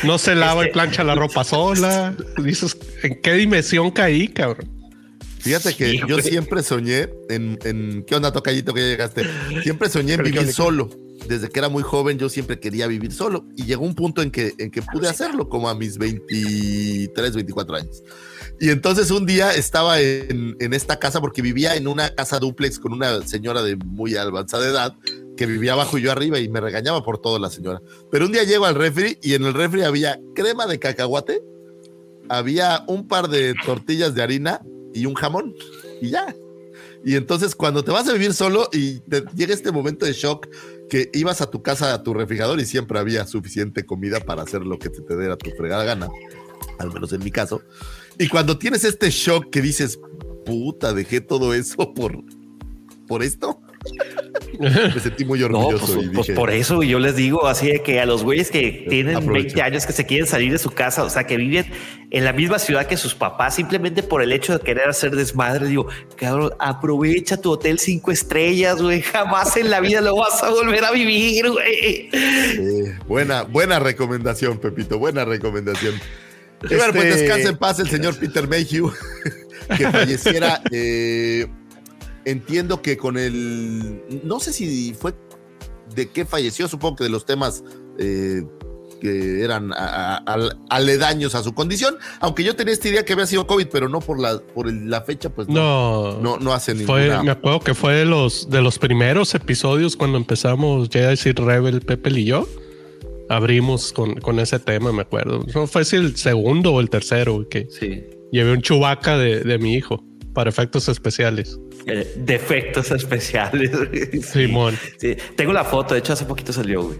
No 0.01 0.17
se 0.17 0.33
lava 0.33 0.67
y 0.67 0.71
plancha 0.71 1.03
la 1.03 1.13
ropa 1.13 1.43
sola. 1.43 2.15
Dices, 2.43 2.75
¿en 3.03 3.21
qué 3.21 3.33
dimensión 3.33 3.91
caí, 3.91 4.29
cabrón? 4.29 4.76
Fíjate 5.47 5.75
que 5.75 6.01
yo 6.07 6.19
siempre 6.19 6.61
soñé 6.61 7.09
en, 7.29 7.57
en, 7.63 8.03
¿Qué 8.03 8.15
onda, 8.15 8.31
tocallito, 8.31 8.73
que 8.73 8.81
llegaste? 8.81 9.23
Siempre 9.63 9.89
soñé 9.89 10.13
en 10.13 10.23
vivir 10.23 10.51
solo 10.51 10.89
desde 11.27 11.49
que 11.49 11.59
era 11.59 11.69
muy 11.69 11.83
joven 11.83 12.17
yo 12.17 12.29
siempre 12.29 12.59
quería 12.59 12.87
vivir 12.87 13.11
solo 13.11 13.45
y 13.55 13.65
llegó 13.65 13.85
un 13.85 13.95
punto 13.95 14.21
en 14.21 14.31
que, 14.31 14.53
en 14.57 14.71
que 14.71 14.81
pude 14.81 15.07
hacerlo 15.07 15.49
como 15.49 15.69
a 15.69 15.75
mis 15.75 15.97
23, 15.97 17.35
24 17.35 17.75
años. 17.75 18.03
Y 18.59 18.69
entonces 18.69 19.11
un 19.11 19.25
día 19.25 19.53
estaba 19.53 19.99
en, 19.99 20.55
en, 20.59 20.73
esta 20.73 20.99
casa 20.99 21.21
porque 21.21 21.41
vivía 21.41 21.75
en 21.75 21.87
una 21.87 22.09
casa 22.09 22.39
duplex 22.39 22.79
con 22.79 22.93
una 22.93 23.21
señora 23.27 23.61
de 23.61 23.75
muy 23.75 24.15
avanzada 24.15 24.67
edad 24.67 24.95
que 25.35 25.45
vivía 25.45 25.73
abajo 25.73 25.97
y 25.97 26.01
yo 26.01 26.11
arriba 26.11 26.39
y 26.39 26.49
me 26.49 26.59
regañaba 26.61 27.03
por 27.03 27.19
todo 27.19 27.37
la 27.37 27.49
señora. 27.49 27.81
Pero 28.11 28.25
un 28.25 28.31
día 28.31 28.43
llego 28.43 28.65
al 28.65 28.75
refri 28.75 29.19
y 29.21 29.33
en 29.33 29.43
el 29.43 29.53
refri 29.53 29.83
había 29.83 30.19
crema 30.33 30.65
de 30.65 30.79
cacahuate, 30.79 31.41
había 32.29 32.83
un 32.87 33.07
par 33.07 33.29
de 33.29 33.53
tortillas 33.65 34.15
de 34.15 34.23
harina 34.23 34.61
y 34.97 35.05
un 35.05 35.13
jamón 35.13 35.55
y 36.01 36.09
ya. 36.09 36.35
Y 37.05 37.15
entonces 37.15 37.55
cuando 37.55 37.83
te 37.83 37.91
vas 37.91 38.07
a 38.07 38.13
vivir 38.13 38.33
solo 38.33 38.69
y 38.73 38.99
te 39.01 39.23
llega 39.35 39.53
este 39.53 39.71
momento 39.71 40.05
de 40.05 40.13
shock 40.13 40.47
que 40.89 41.09
ibas 41.13 41.41
a 41.41 41.49
tu 41.49 41.61
casa, 41.61 41.93
a 41.93 42.03
tu 42.03 42.13
refrigerador 42.13 42.59
y 42.59 42.65
siempre 42.65 42.99
había 42.99 43.25
suficiente 43.27 43.85
comida 43.85 44.19
para 44.19 44.43
hacer 44.43 44.61
lo 44.61 44.79
que 44.79 44.89
te, 44.89 45.01
te 45.01 45.17
diera 45.17 45.37
tu 45.37 45.51
fregada 45.51 45.83
gana, 45.83 46.09
al 46.79 46.91
menos 46.91 47.13
en 47.13 47.23
mi 47.23 47.31
caso. 47.31 47.61
Y 48.17 48.27
cuando 48.27 48.57
tienes 48.57 48.83
este 48.83 49.09
shock 49.09 49.49
que 49.49 49.61
dices, 49.61 49.99
puta, 50.45 50.93
dejé 50.93 51.21
todo 51.21 51.53
eso 51.53 51.93
por, 51.93 52.23
por 53.07 53.23
esto. 53.23 53.61
Me 54.59 54.99
sentí 54.99 55.25
muy 55.25 55.41
orgulloso. 55.43 55.93
Pues, 55.93 56.09
pues, 56.13 56.31
por 56.31 56.49
eso 56.49 56.83
yo 56.83 56.99
les 56.99 57.15
digo 57.15 57.47
así 57.47 57.67
de 57.67 57.83
que 57.83 57.99
a 57.99 58.05
los 58.05 58.23
güeyes 58.23 58.49
que 58.51 58.85
tienen 58.89 59.25
20 59.25 59.61
años 59.61 59.85
que 59.85 59.93
se 59.93 60.05
quieren 60.05 60.27
salir 60.27 60.51
de 60.51 60.57
su 60.57 60.71
casa, 60.71 61.03
o 61.03 61.09
sea, 61.09 61.25
que 61.25 61.37
viven 61.37 61.65
en 62.09 62.25
la 62.25 62.33
misma 62.33 62.59
ciudad 62.59 62.87
que 62.87 62.97
sus 62.97 63.13
papás, 63.13 63.55
simplemente 63.55 64.03
por 64.03 64.21
el 64.21 64.31
hecho 64.31 64.57
de 64.57 64.63
querer 64.63 64.89
hacer 64.89 65.15
desmadre, 65.15 65.67
digo, 65.67 65.87
cabrón, 66.15 66.51
aprovecha 66.59 67.37
tu 67.37 67.51
hotel 67.51 67.79
cinco 67.79 68.11
estrellas, 68.11 68.81
güey. 68.81 69.01
Jamás 69.01 69.57
en 69.57 69.69
la 69.69 69.79
vida 69.79 70.01
lo 70.01 70.15
vas 70.15 70.41
a 70.43 70.49
volver 70.49 70.83
a 70.85 70.91
vivir, 70.91 71.49
güey. 71.49 72.09
buena, 73.07 73.43
buena 73.43 73.79
recomendación, 73.79 74.57
Pepito. 74.57 74.97
Buena 74.97 75.25
recomendación. 75.25 75.95
Y 76.63 76.75
bueno, 76.75 76.91
pues 76.91 77.05
este 77.05 77.21
descansa 77.21 77.49
en 77.49 77.57
paz 77.57 77.79
el 77.79 77.89
señor 77.89 78.17
Peter 78.17 78.47
Mayhew, 78.47 78.91
que 79.77 79.91
falleciera. 79.91 80.61
Eh, 80.71 81.45
entiendo 82.27 82.81
que 82.81 82.97
con 82.97 83.17
el. 83.17 84.03
No 84.23 84.39
sé 84.39 84.53
si 84.53 84.93
fue 84.93 85.13
de 85.95 86.09
qué 86.09 86.25
falleció, 86.25 86.67
supongo 86.67 86.97
que 86.97 87.03
de 87.05 87.09
los 87.09 87.25
temas 87.25 87.63
eh, 87.97 88.43
que 88.99 89.43
eran 89.43 89.71
aledaños 90.69 91.35
a 91.35 91.43
su 91.43 91.53
condición, 91.53 91.95
aunque 92.19 92.43
yo 92.43 92.55
tenía 92.55 92.73
esta 92.73 92.89
idea 92.89 93.05
que 93.05 93.13
había 93.13 93.27
sido 93.27 93.47
COVID, 93.47 93.67
pero 93.71 93.89
no 93.89 94.01
por 94.01 94.19
la, 94.19 94.39
por 94.39 94.71
la 94.71 95.01
fecha, 95.01 95.29
pues 95.29 95.47
no, 95.47 96.19
no, 96.19 96.37
no, 96.37 96.53
hace 96.53 96.73
ninguna. 96.73 97.23
Me 97.23 97.31
acuerdo 97.31 97.59
que 97.61 97.73
fue 97.73 97.93
de 97.93 98.05
los, 98.05 98.49
de 98.49 98.61
los 98.61 98.79
primeros 98.79 99.33
episodios 99.35 99.95
cuando 99.95 100.17
empezamos 100.17 100.89
ya 100.89 101.01
a 101.01 101.09
decir 101.09 101.35
Rebel, 101.35 101.81
Pepe 101.81 102.09
y 102.11 102.25
yo. 102.25 102.47
Abrimos 103.29 103.91
con, 103.91 104.15
con 104.15 104.39
ese 104.39 104.57
tema, 104.57 104.91
me 104.91 105.01
acuerdo. 105.01 105.43
No 105.53 105.67
fue 105.67 105.83
si 105.83 105.97
el 105.97 106.15
segundo 106.15 106.73
o 106.73 106.79
el 106.79 106.89
tercero 106.89 107.45
que 107.49 107.67
sí. 107.69 108.05
llevé 108.31 108.53
un 108.53 108.61
chubaca 108.61 109.17
de, 109.17 109.41
de 109.41 109.57
mi 109.57 109.73
hijo 109.73 110.03
para 110.33 110.49
efectos 110.49 110.87
especiales. 110.87 111.59
Eh, 111.87 112.13
defectos 112.17 112.91
especiales. 112.91 113.71
Simón. 114.25 114.77
Sí, 114.97 115.15
Tengo 115.35 115.53
la 115.53 115.63
foto, 115.63 115.93
de 115.93 116.01
hecho 116.01 116.13
hace 116.13 116.25
poquito 116.25 116.51
salió, 116.51 116.83
güey. 116.83 116.97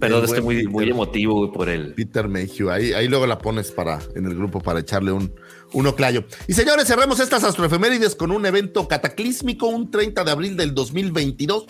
Pero 0.00 0.22
estoy 0.24 0.42
muy, 0.42 0.66
muy 0.66 0.90
emotivo 0.90 1.52
por 1.52 1.68
el 1.68 1.94
Peter 1.94 2.28
Mayhew. 2.28 2.70
Ahí, 2.70 2.92
ahí 2.92 3.08
luego 3.08 3.26
la 3.26 3.38
pones 3.38 3.70
para 3.70 4.00
en 4.14 4.26
el 4.26 4.34
grupo 4.34 4.60
para 4.60 4.80
echarle 4.80 5.12
un, 5.12 5.32
un 5.72 5.86
oclayo. 5.86 6.24
Y 6.48 6.52
señores, 6.52 6.86
cerremos 6.86 7.20
estas 7.20 7.44
astroefemérides 7.44 8.14
con 8.14 8.30
un 8.30 8.44
evento 8.44 8.88
cataclísmico. 8.88 9.68
Un 9.68 9.90
30 9.90 10.24
de 10.24 10.30
abril 10.30 10.56
del 10.56 10.74
2022 10.74 11.64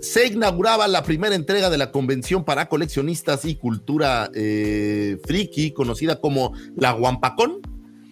se 0.00 0.26
inauguraba 0.26 0.88
la 0.88 1.02
primera 1.04 1.34
entrega 1.34 1.70
de 1.70 1.78
la 1.78 1.92
Convención 1.92 2.44
para 2.44 2.68
Coleccionistas 2.68 3.44
y 3.44 3.54
Cultura 3.54 4.30
eh, 4.34 5.18
Friki, 5.24 5.72
conocida 5.72 6.20
como 6.20 6.54
la 6.76 6.92
Guampacón 6.92 7.60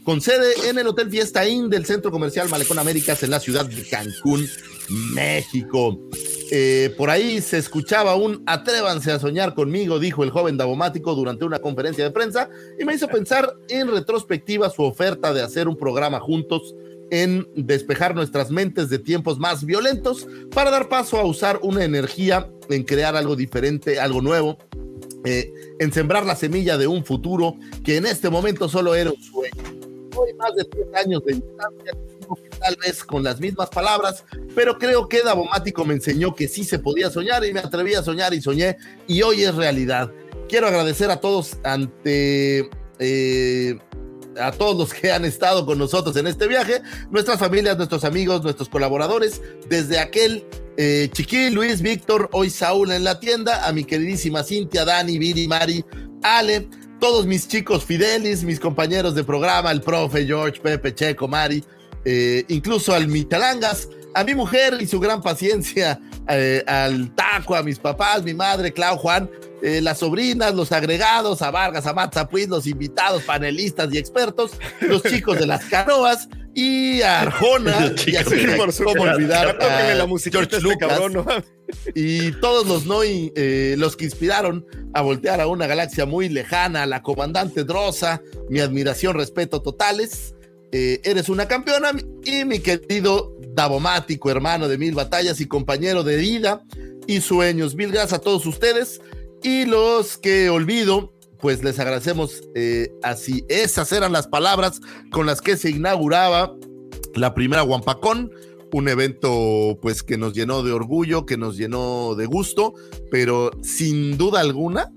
con 0.08 0.22
sede 0.22 0.70
en 0.70 0.78
el 0.78 0.86
Hotel 0.86 1.10
Fiesta 1.10 1.46
Inn 1.46 1.68
del 1.68 1.84
Centro 1.84 2.10
Comercial 2.10 2.48
Malecón 2.48 2.78
Américas 2.78 3.22
en 3.24 3.30
la 3.30 3.40
ciudad 3.40 3.66
de 3.66 3.86
Cancún, 3.86 4.48
México. 5.12 6.00
Eh, 6.50 6.94
por 6.96 7.10
ahí 7.10 7.42
se 7.42 7.58
escuchaba 7.58 8.14
un 8.14 8.42
atrévanse 8.46 9.12
a 9.12 9.18
soñar 9.18 9.52
conmigo, 9.52 9.98
dijo 9.98 10.24
el 10.24 10.30
joven 10.30 10.56
Davomático 10.56 11.14
durante 11.14 11.44
una 11.44 11.58
conferencia 11.58 12.04
de 12.04 12.10
prensa 12.10 12.48
y 12.80 12.86
me 12.86 12.94
hizo 12.94 13.06
pensar 13.06 13.52
en 13.68 13.90
retrospectiva 13.90 14.70
su 14.70 14.82
oferta 14.82 15.34
de 15.34 15.42
hacer 15.42 15.68
un 15.68 15.76
programa 15.76 16.20
juntos 16.20 16.74
en 17.10 17.46
despejar 17.54 18.14
nuestras 18.14 18.50
mentes 18.50 18.88
de 18.88 18.98
tiempos 18.98 19.38
más 19.38 19.62
violentos 19.66 20.26
para 20.54 20.70
dar 20.70 20.88
paso 20.88 21.18
a 21.18 21.26
usar 21.26 21.60
una 21.62 21.84
energía 21.84 22.50
en 22.70 22.82
crear 22.84 23.14
algo 23.14 23.36
diferente, 23.36 24.00
algo 24.00 24.22
nuevo, 24.22 24.56
eh, 25.26 25.52
en 25.78 25.92
sembrar 25.92 26.24
la 26.24 26.34
semilla 26.34 26.78
de 26.78 26.86
un 26.86 27.04
futuro 27.04 27.56
que 27.84 27.98
en 27.98 28.06
este 28.06 28.30
momento 28.30 28.70
solo 28.70 28.94
era 28.94 29.10
un 29.10 29.22
sueño 29.22 29.77
más 30.36 30.54
de 30.54 30.64
tres 30.64 30.86
años 30.94 31.24
de 31.24 31.34
distancia, 31.34 31.92
tal 32.60 32.76
vez 32.76 33.04
con 33.04 33.22
las 33.22 33.40
mismas 33.40 33.68
palabras, 33.70 34.24
pero 34.54 34.78
creo 34.78 35.08
que 35.08 35.22
Davomático 35.22 35.84
me 35.84 35.94
enseñó 35.94 36.34
que 36.34 36.48
sí 36.48 36.64
se 36.64 36.78
podía 36.78 37.10
soñar 37.10 37.44
y 37.44 37.52
me 37.52 37.60
atreví 37.60 37.94
a 37.94 38.02
soñar 38.02 38.34
y 38.34 38.40
soñé 38.40 38.76
y 39.06 39.22
hoy 39.22 39.42
es 39.42 39.54
realidad. 39.54 40.10
Quiero 40.48 40.66
agradecer 40.66 41.10
a 41.10 41.20
todos 41.20 41.56
ante... 41.64 42.70
Eh, 42.98 43.78
a 44.40 44.52
todos 44.52 44.76
los 44.76 44.94
que 44.94 45.10
han 45.10 45.24
estado 45.24 45.66
con 45.66 45.78
nosotros 45.78 46.16
en 46.16 46.28
este 46.28 46.46
viaje, 46.46 46.80
nuestras 47.10 47.40
familias, 47.40 47.76
nuestros 47.76 48.04
amigos, 48.04 48.42
nuestros 48.44 48.68
colaboradores, 48.68 49.42
desde 49.68 49.98
aquel 49.98 50.46
eh, 50.76 51.08
Chiqui, 51.12 51.50
Luis, 51.50 51.82
Víctor, 51.82 52.28
hoy 52.32 52.50
Saúl 52.50 52.92
en 52.92 53.02
la 53.02 53.18
tienda, 53.18 53.66
a 53.66 53.72
mi 53.72 53.84
queridísima 53.84 54.44
Cintia, 54.44 54.84
Dani, 54.84 55.18
Viri, 55.18 55.48
Mari, 55.48 55.84
Ale, 56.22 56.68
todos 56.98 57.26
mis 57.26 57.46
chicos 57.48 57.84
fidelis, 57.84 58.42
mis 58.42 58.60
compañeros 58.60 59.14
de 59.14 59.24
programa, 59.24 59.70
el 59.70 59.80
profe 59.80 60.26
George, 60.26 60.60
Pepe, 60.60 60.94
Checo, 60.94 61.28
Mari, 61.28 61.64
eh, 62.04 62.44
incluso 62.48 62.94
al 62.94 63.08
Mitalangas, 63.08 63.88
a 64.14 64.24
mi 64.24 64.34
mujer 64.34 64.78
y 64.80 64.86
su 64.86 64.98
gran 64.98 65.22
paciencia, 65.22 66.00
eh, 66.28 66.62
al 66.66 67.14
Taco, 67.14 67.54
a 67.54 67.62
mis 67.62 67.78
papás, 67.78 68.22
mi 68.22 68.34
madre, 68.34 68.72
Clau, 68.72 68.96
Juan, 68.96 69.30
eh, 69.62 69.80
las 69.80 69.98
sobrinas, 69.98 70.54
los 70.54 70.72
agregados, 70.72 71.42
a 71.42 71.50
Vargas, 71.50 71.86
a 71.86 71.92
Matzapuiz, 71.92 72.48
los 72.48 72.66
invitados, 72.66 73.22
panelistas 73.22 73.92
y 73.92 73.98
expertos, 73.98 74.52
los 74.80 75.02
chicos 75.02 75.38
de 75.38 75.46
las 75.46 75.64
canoas 75.64 76.28
y 76.60 77.02
Arjona, 77.02 77.94
y 78.06 78.16
así 78.16 78.34
cómo 78.82 79.02
olvidar 79.04 79.62
a 79.62 79.94
la 79.94 80.06
George 80.08 80.56
este 80.56 80.60
Lucas, 80.60 81.00
y 81.94 82.32
todos 82.40 82.66
los 82.66 82.84
no 82.84 83.04
eh, 83.04 83.76
los 83.78 83.94
que 83.94 84.06
inspiraron 84.06 84.66
a 84.92 85.02
voltear 85.02 85.40
a 85.40 85.46
una 85.46 85.68
galaxia 85.68 86.04
muy 86.04 86.28
lejana, 86.28 86.84
la 86.84 87.00
comandante 87.00 87.62
Drosa, 87.62 88.22
mi 88.50 88.58
admiración, 88.58 89.14
respeto 89.14 89.62
totales. 89.62 90.34
Eh, 90.72 91.00
eres 91.04 91.28
una 91.28 91.46
campeona 91.46 91.92
y 92.24 92.44
mi 92.44 92.58
querido 92.58 93.36
Davomático, 93.54 94.28
hermano 94.28 94.66
de 94.66 94.78
mil 94.78 94.96
batallas 94.96 95.40
y 95.40 95.46
compañero 95.46 96.02
de 96.02 96.16
vida, 96.16 96.64
y 97.06 97.20
sueños. 97.20 97.76
Mil 97.76 97.92
gracias 97.92 98.14
a 98.14 98.18
todos 98.18 98.44
ustedes 98.46 99.00
y 99.44 99.64
los 99.64 100.18
que 100.18 100.50
olvido, 100.50 101.14
pues 101.40 101.62
les 101.62 101.78
agradecemos. 101.78 102.42
Eh, 102.54 102.90
así, 103.02 103.44
esas 103.48 103.92
eran 103.92 104.12
las 104.12 104.26
palabras 104.26 104.80
con 105.10 105.26
las 105.26 105.40
que 105.40 105.56
se 105.56 105.70
inauguraba 105.70 106.54
la 107.14 107.34
primera 107.34 107.62
Wampacón 107.62 108.30
un 108.72 108.88
evento 108.88 109.78
pues 109.80 110.02
que 110.02 110.18
nos 110.18 110.34
llenó 110.34 110.62
de 110.62 110.72
orgullo, 110.72 111.24
que 111.24 111.36
nos 111.36 111.56
llenó 111.56 112.14
de 112.14 112.26
gusto, 112.26 112.74
pero 113.10 113.50
sin 113.62 114.18
duda 114.18 114.40
alguna 114.40 114.92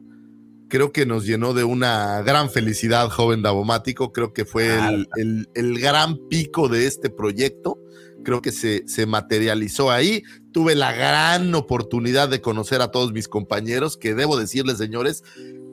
creo 0.72 0.94
que 0.94 1.06
nos 1.06 1.26
llenó 1.26 1.54
de 1.54 1.66
una 1.66 2.22
gran 2.22 2.50
felicidad, 2.50 3.10
joven 3.10 3.42
Davomático. 3.42 4.14
Creo 4.14 4.32
que 4.32 4.46
fue 4.46 4.74
el, 5.18 5.50
el, 5.54 5.80
gran 5.80 6.18
pico 6.30 6.70
de 6.70 6.88
este 6.88 7.10
proyecto. 7.10 7.78
Creo 8.24 8.42
que 8.42 8.54
se, 8.54 8.88
se 8.88 9.06
materializó 9.06 9.92
ahí. 9.92 10.24
Tuve 10.54 10.76
la 10.76 10.94
gran 10.94 11.54
oportunidad 11.56 12.30
de 12.30 12.40
conocer 12.40 12.82
a 12.82 12.90
todos 12.90 13.12
mis 13.12 13.28
compañeros, 13.28 13.98
que 13.98 14.16
debo 14.16 14.38
decirles, 14.38 14.78
señores, 14.78 15.24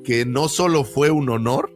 que 0.08 0.24
no 0.24 0.48
solo 0.48 0.84
fue 0.84 1.10
un 1.10 1.28
honor, 1.28 1.70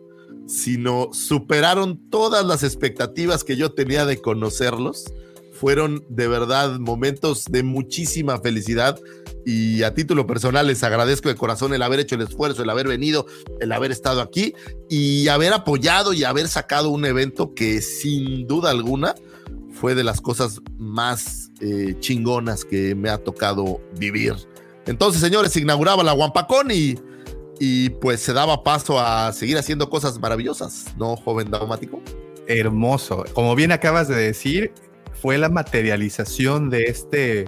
sino 0.47 1.11
superaron 1.13 2.09
todas 2.09 2.47
las 2.47 2.63
expectativas 2.63 3.45
que 3.45 3.57
yo 3.57 3.73
tenía 3.73 4.07
de 4.07 4.23
conocerlos 4.23 5.13
fueron 5.53 6.03
de 6.09 6.29
verdad 6.29 6.79
momentos 6.79 7.45
de 7.45 7.63
muchísima 7.63 8.41
felicidad 8.41 8.99
y 9.45 9.83
a 9.83 9.93
título 9.93 10.27
personal 10.27 10.67
les 10.67 10.83
agradezco 10.83 11.29
de 11.29 11.35
corazón 11.35 11.75
el 11.75 11.83
haber 11.83 12.01
hecho 12.01 12.15
el 12.15 12.23
esfuerzo, 12.23 12.63
el 12.63 12.71
haber 12.71 12.89
venido, 12.89 13.27
el 13.61 13.71
haber 13.71 13.93
estado 13.93 14.23
aquí 14.23 14.55
y 14.89 15.29
haber 15.29 15.53
apoyado 15.53 16.15
y 16.15 16.25
haber 16.25 16.49
sacado 16.49 16.89
un 16.89 17.05
evento 17.05 17.53
que 17.53 17.83
sin 17.83 18.47
duda 18.47 18.71
alguna 18.71 19.15
fue 19.79 19.95
de 19.95 20.05
las 20.05 20.23
cosas 20.23 20.63
más 20.79 21.51
eh, 21.61 21.97
chingonas 22.01 22.65
que 22.65 22.95
me 22.95 23.11
ha 23.11 23.19
tocado 23.19 23.83
vivir. 23.99 24.37
Entonces, 24.87 25.21
señores, 25.21 25.53
se 25.53 25.61
inauguraba 25.61 26.03
la 26.03 26.15
Wampacón 26.15 26.71
y, 26.71 26.97
y 27.59 27.91
pues 27.91 28.21
se 28.21 28.33
daba 28.33 28.65
paso 28.65 28.99
a 28.99 29.33
seguir 29.33 29.59
haciendo 29.59 29.89
cosas 29.91 30.19
maravillosas, 30.19 30.87
¿no, 30.97 31.17
joven 31.17 31.51
daumático? 31.51 32.01
Hermoso. 32.47 33.25
Como 33.35 33.55
bien 33.55 33.73
acabas 33.73 34.09
de 34.09 34.17
decir, 34.17 34.73
fue 35.13 35.39
la 35.39 35.49
materialización 35.49 36.71
de 36.71 36.85
este, 36.85 37.45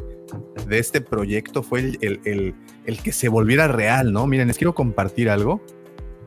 de 0.68 0.78
este 0.78 1.00
proyecto, 1.00 1.62
fue 1.62 1.80
el, 1.80 2.20
el, 2.24 2.54
el, 2.86 3.02
que 3.02 3.12
se 3.12 3.28
volviera 3.28 3.68
real, 3.68 4.12
¿no? 4.12 4.26
Miren, 4.26 4.48
les 4.48 4.58
quiero 4.58 4.74
compartir 4.74 5.28
algo. 5.28 5.60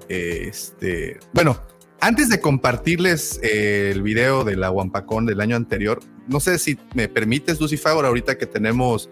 Este, 0.09 1.19
bueno, 1.33 1.61
antes 1.99 2.29
de 2.29 2.39
compartirles 2.39 3.39
eh, 3.41 3.91
el 3.93 4.01
video 4.01 4.43
de 4.43 4.55
la 4.55 4.71
Wampacón 4.71 5.25
del 5.25 5.41
año 5.41 5.55
anterior, 5.55 5.99
no 6.27 6.39
sé 6.39 6.59
si 6.59 6.77
me 6.93 7.07
permites, 7.07 7.59
Lucy 7.59 7.77
Favor, 7.77 8.05
ahorita 8.05 8.37
que 8.37 8.45
tenemos 8.45 9.09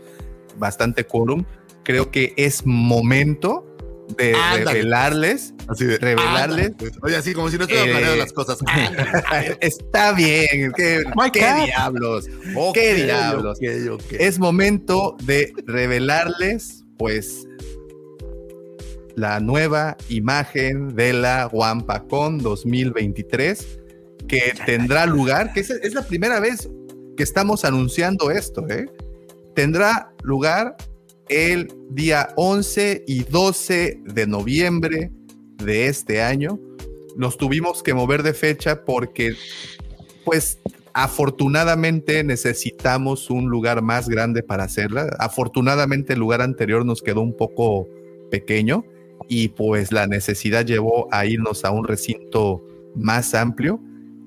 bastante 0.57 1.05
quórum, 1.05 1.45
creo 1.83 2.11
que 2.11 2.33
es 2.37 2.65
momento 2.65 3.74
de 4.17 4.35
revelarles, 4.63 5.53
así 5.67 5.85
de, 5.85 5.97
revelarles. 5.97 6.71
Oye, 7.01 7.15
así 7.15 7.33
como 7.33 7.49
si 7.49 7.57
no 7.57 7.63
estuvieran 7.63 7.89
eh, 7.89 7.91
planeando 7.91 8.17
las 8.17 8.33
cosas. 8.33 8.59
está 9.61 10.13
bien, 10.13 10.71
qué, 10.75 11.03
diablos, 11.33 12.27
qué 12.73 12.93
diablos. 12.95 13.59
Es 14.11 14.39
momento 14.39 15.15
de 15.23 15.53
revelarles, 15.65 16.83
pues, 16.97 17.47
la 19.15 19.39
nueva 19.39 19.95
imagen 20.09 20.95
de 20.95 21.13
la 21.13 21.47
WampaCon 21.51 22.39
2023 22.39 23.79
que 24.27 24.53
tendrá 24.65 25.05
lugar, 25.05 25.53
que 25.53 25.61
es, 25.61 25.69
es 25.69 25.93
la 25.93 26.01
primera 26.01 26.39
vez 26.39 26.69
que 27.15 27.23
estamos 27.23 27.63
anunciando 27.63 28.31
esto, 28.31 28.67
¿eh? 28.69 28.85
Tendrá 29.53 30.11
lugar 30.23 30.75
el 31.29 31.73
día 31.89 32.29
11 32.35 33.03
y 33.07 33.23
12 33.23 34.01
de 34.05 34.27
noviembre 34.27 35.11
de 35.57 35.87
este 35.87 36.21
año. 36.21 36.59
Nos 37.15 37.37
tuvimos 37.37 37.81
que 37.81 37.93
mover 37.93 38.23
de 38.23 38.33
fecha 38.33 38.83
porque, 38.83 39.35
pues, 40.23 40.59
afortunadamente 40.93 42.23
necesitamos 42.23 43.29
un 43.29 43.49
lugar 43.49 43.81
más 43.81 44.07
grande 44.07 44.43
para 44.43 44.63
hacerla. 44.63 45.13
Afortunadamente 45.19 46.13
el 46.13 46.19
lugar 46.19 46.41
anterior 46.41 46.85
nos 46.85 47.01
quedó 47.01 47.21
un 47.21 47.35
poco 47.35 47.87
pequeño 48.31 48.85
y 49.27 49.49
pues 49.49 49.91
la 49.91 50.07
necesidad 50.07 50.65
llevó 50.65 51.07
a 51.11 51.25
irnos 51.25 51.65
a 51.65 51.71
un 51.71 51.85
recinto 51.85 52.63
más 52.95 53.33
amplio 53.33 53.81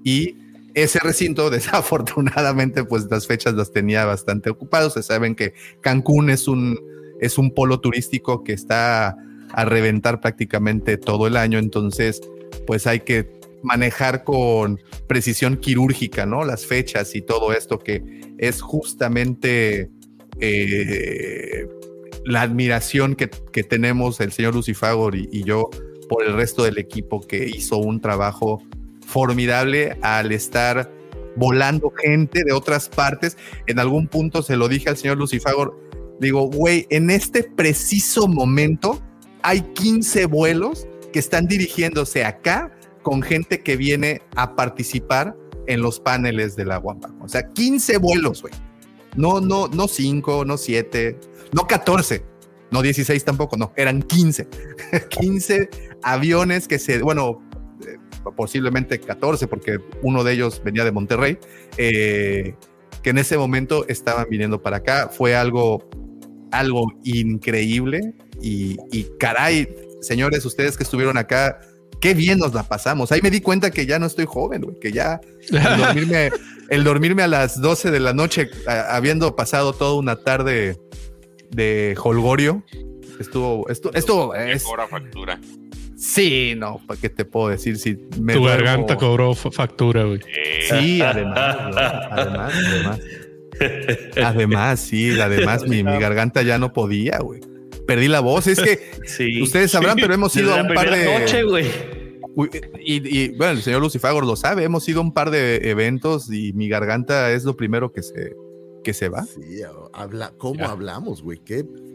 y 0.04 0.36
ese 0.74 0.98
recinto 0.98 1.48
desafortunadamente 1.50 2.84
pues 2.84 3.06
las 3.10 3.26
fechas 3.26 3.54
las 3.54 3.72
tenía 3.72 4.04
bastante 4.04 4.50
ocupados. 4.50 4.92
Se 4.92 5.02
saben 5.02 5.34
que 5.34 5.54
Cancún 5.80 6.28
es 6.30 6.48
un 6.48 6.78
es 7.20 7.38
un 7.38 7.52
polo 7.52 7.80
turístico 7.80 8.44
que 8.44 8.52
está 8.52 9.16
a 9.52 9.64
reventar 9.64 10.20
prácticamente 10.20 10.98
todo 10.98 11.26
el 11.26 11.36
año, 11.36 11.58
entonces 11.58 12.20
pues 12.66 12.86
hay 12.86 13.00
que 13.00 13.38
manejar 13.62 14.24
con 14.24 14.80
precisión 15.06 15.56
quirúrgica, 15.56 16.26
¿no? 16.26 16.44
Las 16.44 16.66
fechas 16.66 17.14
y 17.14 17.22
todo 17.22 17.52
esto 17.52 17.78
que 17.78 18.34
es 18.38 18.60
justamente 18.60 19.90
eh, 20.40 21.66
la 22.24 22.42
admiración 22.42 23.16
que, 23.16 23.28
tenemos 23.64 24.20
el 24.20 24.30
señor 24.32 24.54
Lucifagor 24.54 25.16
y, 25.16 25.28
y 25.32 25.42
yo 25.42 25.68
por 26.08 26.24
el 26.24 26.34
resto 26.34 26.62
del 26.62 26.78
equipo 26.78 27.20
que 27.20 27.48
hizo 27.48 27.78
un 27.78 28.00
trabajo 28.00 28.62
formidable 29.04 29.98
al 30.02 30.30
estar 30.30 30.90
volando 31.36 31.92
gente 31.96 32.44
de 32.44 32.52
otras 32.52 32.88
partes. 32.88 33.36
En 33.66 33.78
algún 33.78 34.06
punto 34.06 34.42
se 34.42 34.56
lo 34.56 34.68
dije 34.68 34.88
al 34.88 34.96
señor 34.96 35.18
Lucifagor, 35.18 35.87
Digo, 36.20 36.48
güey, 36.48 36.86
en 36.90 37.10
este 37.10 37.42
preciso 37.42 38.26
momento 38.26 39.00
hay 39.42 39.60
15 39.60 40.26
vuelos 40.26 40.86
que 41.12 41.18
están 41.18 41.46
dirigiéndose 41.46 42.24
acá 42.24 42.72
con 43.02 43.22
gente 43.22 43.62
que 43.62 43.76
viene 43.76 44.22
a 44.34 44.56
participar 44.56 45.36
en 45.66 45.82
los 45.82 46.00
paneles 46.00 46.56
de 46.56 46.64
la 46.64 46.78
Wampa. 46.78 47.14
O 47.20 47.28
sea, 47.28 47.48
15 47.52 47.98
vuelos, 47.98 48.42
güey. 48.42 48.52
No, 49.16 49.40
no, 49.40 49.68
no 49.68 49.88
5, 49.88 50.44
no 50.44 50.56
7, 50.56 51.18
no 51.52 51.66
14, 51.66 52.22
no 52.70 52.82
16 52.82 53.24
tampoco, 53.24 53.56
no, 53.56 53.72
eran 53.76 54.02
15. 54.02 54.48
15 55.08 55.70
aviones 56.02 56.68
que 56.68 56.78
se, 56.78 57.00
bueno, 57.02 57.42
eh, 57.86 57.96
posiblemente 58.36 58.98
14 59.00 59.46
porque 59.46 59.78
uno 60.02 60.24
de 60.24 60.32
ellos 60.32 60.60
venía 60.64 60.84
de 60.84 60.92
Monterrey, 60.92 61.38
eh, 61.76 62.54
que 63.02 63.10
en 63.10 63.18
ese 63.18 63.38
momento 63.38 63.86
estaban 63.88 64.26
viniendo 64.28 64.60
para 64.60 64.78
acá. 64.78 65.08
Fue 65.08 65.34
algo 65.34 65.88
algo 66.52 66.92
increíble 67.04 68.14
y, 68.40 68.76
caray, 69.18 69.68
señores, 70.00 70.44
ustedes 70.44 70.76
que 70.76 70.84
estuvieron 70.84 71.16
acá, 71.16 71.60
qué 72.00 72.14
bien 72.14 72.38
nos 72.38 72.54
la 72.54 72.62
pasamos. 72.62 73.10
Ahí 73.12 73.20
me 73.22 73.30
di 73.30 73.40
cuenta 73.40 73.70
que 73.70 73.86
ya 73.86 73.98
no 73.98 74.06
estoy 74.06 74.26
joven, 74.26 74.76
que 74.80 74.92
ya 74.92 75.20
el 76.70 76.84
dormirme, 76.84 77.22
a 77.22 77.28
las 77.28 77.60
12 77.60 77.90
de 77.90 78.00
la 78.00 78.12
noche, 78.12 78.48
habiendo 78.66 79.34
pasado 79.34 79.72
toda 79.72 79.94
una 79.94 80.16
tarde 80.16 80.78
de 81.50 81.96
holgorio, 82.02 82.64
estuvo, 83.18 83.68
esto, 83.68 83.90
esto 83.94 84.34
es... 84.34 84.64
factura. 84.90 85.40
Sí, 85.96 86.54
no, 86.56 86.80
¿para 86.86 87.00
qué 87.00 87.08
te 87.08 87.24
puedo 87.24 87.48
decir? 87.48 87.76
Si 87.76 87.96
tu 87.96 88.44
garganta 88.44 88.96
cobró 88.96 89.34
factura, 89.34 90.04
güey. 90.04 90.20
Sí, 90.68 91.02
además, 91.02 91.56
además, 92.12 92.54
además. 92.54 93.00
Además, 94.24 94.80
sí, 94.80 95.18
además 95.20 95.66
mi, 95.66 95.82
mi, 95.82 95.98
garganta 95.98 96.42
ya 96.42 96.58
no 96.58 96.72
podía, 96.72 97.18
güey. 97.18 97.40
Perdí 97.86 98.08
la 98.08 98.20
voz. 98.20 98.46
Es 98.46 98.60
que 98.60 99.40
ustedes 99.42 99.70
sabrán, 99.70 99.96
pero 99.96 100.14
hemos 100.14 100.34
ido 100.36 100.54
a 100.54 100.62
un 100.62 100.74
par 100.74 100.90
de. 100.90 101.20
Noche, 101.20 101.42
güey. 101.42 101.66
Y, 102.84 103.30
bueno, 103.30 103.54
el 103.54 103.62
señor 103.62 103.82
Lucifagor 103.82 104.24
lo 104.24 104.36
sabe, 104.36 104.62
hemos 104.62 104.88
ido 104.88 105.00
a 105.00 105.02
un 105.02 105.12
par 105.12 105.30
de 105.30 105.70
eventos 105.70 106.30
y 106.30 106.52
mi 106.52 106.68
garganta 106.68 107.32
es 107.32 107.44
lo 107.44 107.56
primero 107.56 107.92
que 107.92 108.02
se, 108.02 108.36
que 108.84 108.94
se 108.94 109.08
va. 109.08 109.24
Sí, 109.24 109.60
habla, 109.92 110.32
¿cómo 110.38 110.64
hablamos, 110.66 111.22
güey? 111.22 111.40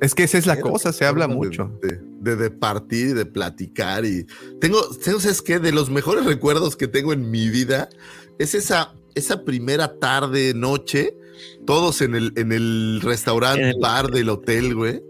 Es 0.02 0.14
que 0.14 0.24
esa 0.24 0.38
es 0.38 0.46
la 0.46 0.60
cosa, 0.60 0.92
se 0.92 1.06
habla 1.06 1.30
mucho. 1.30 1.72
De, 1.82 2.36
de, 2.36 2.50
partir 2.52 3.10
y 3.10 3.14
de 3.14 3.26
platicar. 3.26 4.04
Y 4.04 4.26
tengo, 4.60 4.80
¿sabes 5.00 5.42
qué? 5.42 5.60
De 5.60 5.72
los 5.72 5.90
mejores 5.90 6.26
recuerdos 6.26 6.76
que 6.76 6.90
tengo 6.90 7.14
en 7.14 7.32
mi 7.32 7.50
vida 7.50 7.88
es 8.38 8.54
esa, 8.54 8.96
esa 9.16 9.46
primera 9.46 9.98
tarde, 10.00 10.54
noche, 10.54 11.16
todos 11.66 12.02
en 12.02 12.16
el, 12.16 12.34
en 12.36 12.52
el 12.52 13.02
restaurante, 13.02 13.74
bar 13.80 14.12
del 14.12 14.30
hotel, 14.30 14.76
güey. 14.76 15.02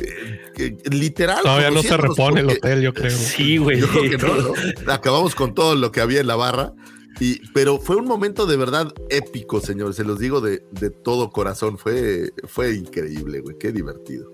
Eh, 0.00 0.76
literal. 0.90 1.42
Todavía 1.42 1.70
no 1.70 1.82
se 1.82 1.96
repone 1.96 2.40
el 2.40 2.50
hotel, 2.50 2.82
yo 2.82 2.92
creo. 2.92 3.16
Sí, 3.16 3.58
güey. 3.58 3.80
Yo 3.80 3.88
creo 3.88 4.10
que 4.10 4.18
no, 4.18 4.92
Acabamos 4.92 5.34
con 5.34 5.54
todo 5.54 5.74
lo 5.74 5.92
que 5.92 6.00
había 6.00 6.20
en 6.20 6.26
la 6.26 6.36
barra. 6.36 6.72
Y, 7.20 7.40
pero 7.52 7.78
fue 7.78 7.96
un 7.96 8.06
momento 8.06 8.46
de 8.46 8.56
verdad 8.56 8.92
épico, 9.10 9.60
señores. 9.60 9.96
Se 9.96 10.04
los 10.04 10.18
digo 10.18 10.40
de, 10.40 10.62
de 10.72 10.90
todo 10.90 11.30
corazón. 11.30 11.78
Fue, 11.78 12.30
fue 12.44 12.74
increíble, 12.74 13.40
güey. 13.40 13.56
Qué 13.58 13.70
divertido. 13.70 14.32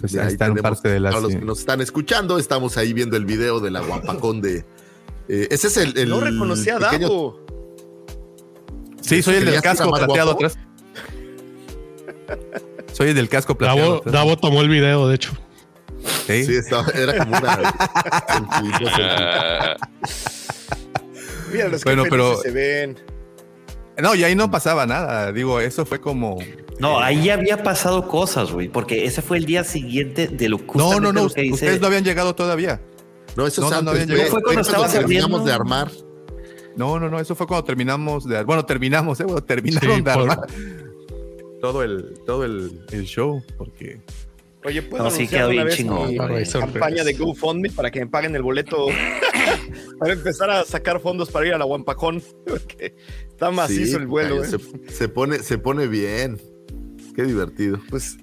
Pues 0.00 0.16
ahí 0.16 0.32
están 0.32 0.54
parte 0.56 0.88
de 0.88 1.00
las. 1.00 1.14
A 1.14 1.20
los 1.20 1.34
que 1.34 1.44
nos 1.44 1.60
están 1.60 1.80
escuchando, 1.80 2.38
estamos 2.38 2.76
ahí 2.76 2.92
viendo 2.92 3.16
el 3.16 3.24
video 3.24 3.60
de 3.60 3.70
la 3.70 3.80
guapacón 3.80 4.40
de. 4.40 4.64
Eh, 5.28 5.48
ese 5.50 5.68
es 5.68 5.76
el. 5.76 6.08
no 6.08 6.20
reconocía 6.20 6.76
a 6.76 6.78
Davo. 6.78 7.44
Sí, 9.04 9.22
soy 9.22 9.36
el 9.36 9.44
del 9.44 9.60
casco 9.60 9.92
plateado 9.92 10.32
atrás. 10.32 10.58
Soy 12.92 13.10
el 13.10 13.14
del 13.14 13.28
casco 13.28 13.56
plateado. 13.56 14.02
Davo, 14.06 14.36
tomó 14.38 14.62
el 14.62 14.68
video, 14.68 15.08
de 15.08 15.16
hecho. 15.16 15.32
Sí, 16.26 16.44
sí 16.44 16.56
estaba, 16.56 16.86
era 16.94 17.18
como 17.18 17.36
una. 17.36 17.58
Mira 21.52 21.68
los 21.68 21.84
bueno, 21.84 22.04
pero 22.08 22.40
se 22.40 22.50
ven. 22.50 22.98
No, 23.98 24.14
y 24.14 24.24
ahí 24.24 24.34
no 24.34 24.50
pasaba 24.50 24.86
nada. 24.86 25.32
Digo, 25.32 25.60
eso 25.60 25.84
fue 25.86 26.00
como. 26.00 26.38
No, 26.78 26.98
ahí 26.98 27.30
había 27.30 27.62
pasado 27.62 28.08
cosas, 28.08 28.52
güey, 28.52 28.68
porque 28.68 29.04
ese 29.04 29.22
fue 29.22 29.38
el 29.38 29.44
día 29.44 29.64
siguiente 29.64 30.28
de 30.28 30.48
lo 30.48 30.58
No, 30.74 30.98
no, 30.98 31.12
no. 31.12 31.24
ustedes 31.24 31.80
no 31.80 31.86
habían 31.86 32.04
llegado 32.04 32.34
todavía. 32.34 32.80
No, 33.36 33.46
eso 33.46 33.62
no, 33.62 33.82
no, 33.82 33.90
habían 33.90 34.08
llegado. 34.08 34.30
Fue 34.30 34.42
cuando 34.42 34.88
terminamos 34.88 35.44
de 35.44 35.52
armar. 35.52 35.90
No, 36.76 36.98
no, 36.98 37.08
no. 37.08 37.20
Eso 37.20 37.34
fue 37.34 37.46
cuando 37.46 37.64
terminamos 37.64 38.26
de. 38.28 38.42
Bueno, 38.44 38.64
terminamos, 38.64 39.20
¿eh? 39.20 39.24
Bueno, 39.24 39.42
terminaron 39.42 40.02
de 40.02 40.10
armar 40.10 40.46
todo 41.64 41.82
el, 41.82 42.12
todo 42.26 42.44
el, 42.44 42.84
el 42.92 43.04
show, 43.06 43.42
porque. 43.56 44.02
Oye, 44.66 44.82
¿puedo 44.82 45.04
no, 45.04 45.10
sí 45.10 45.26
quedó 45.26 45.48
bien 45.48 45.66
chingón. 45.68 46.14
campaña 46.52 47.02
de 47.04 47.14
GoFundMe 47.14 47.70
para 47.70 47.90
que 47.90 48.00
me 48.00 48.06
paguen 48.06 48.36
el 48.36 48.42
boleto 48.42 48.88
para 49.98 50.12
empezar 50.12 50.50
a 50.50 50.64
sacar 50.64 51.00
fondos 51.00 51.30
para 51.30 51.46
ir 51.46 51.54
a 51.54 51.58
la. 51.58 51.64
Porque 52.46 52.94
está 53.30 53.50
macizo 53.50 53.96
el 53.96 54.06
vuelo. 54.06 54.44
¿eh? 54.44 54.48
Se, 54.88 55.08
pone, 55.08 55.38
se 55.38 55.56
pone 55.56 55.86
bien. 55.86 56.38
Qué 57.16 57.22
divertido. 57.22 57.78
Pues 57.88 58.18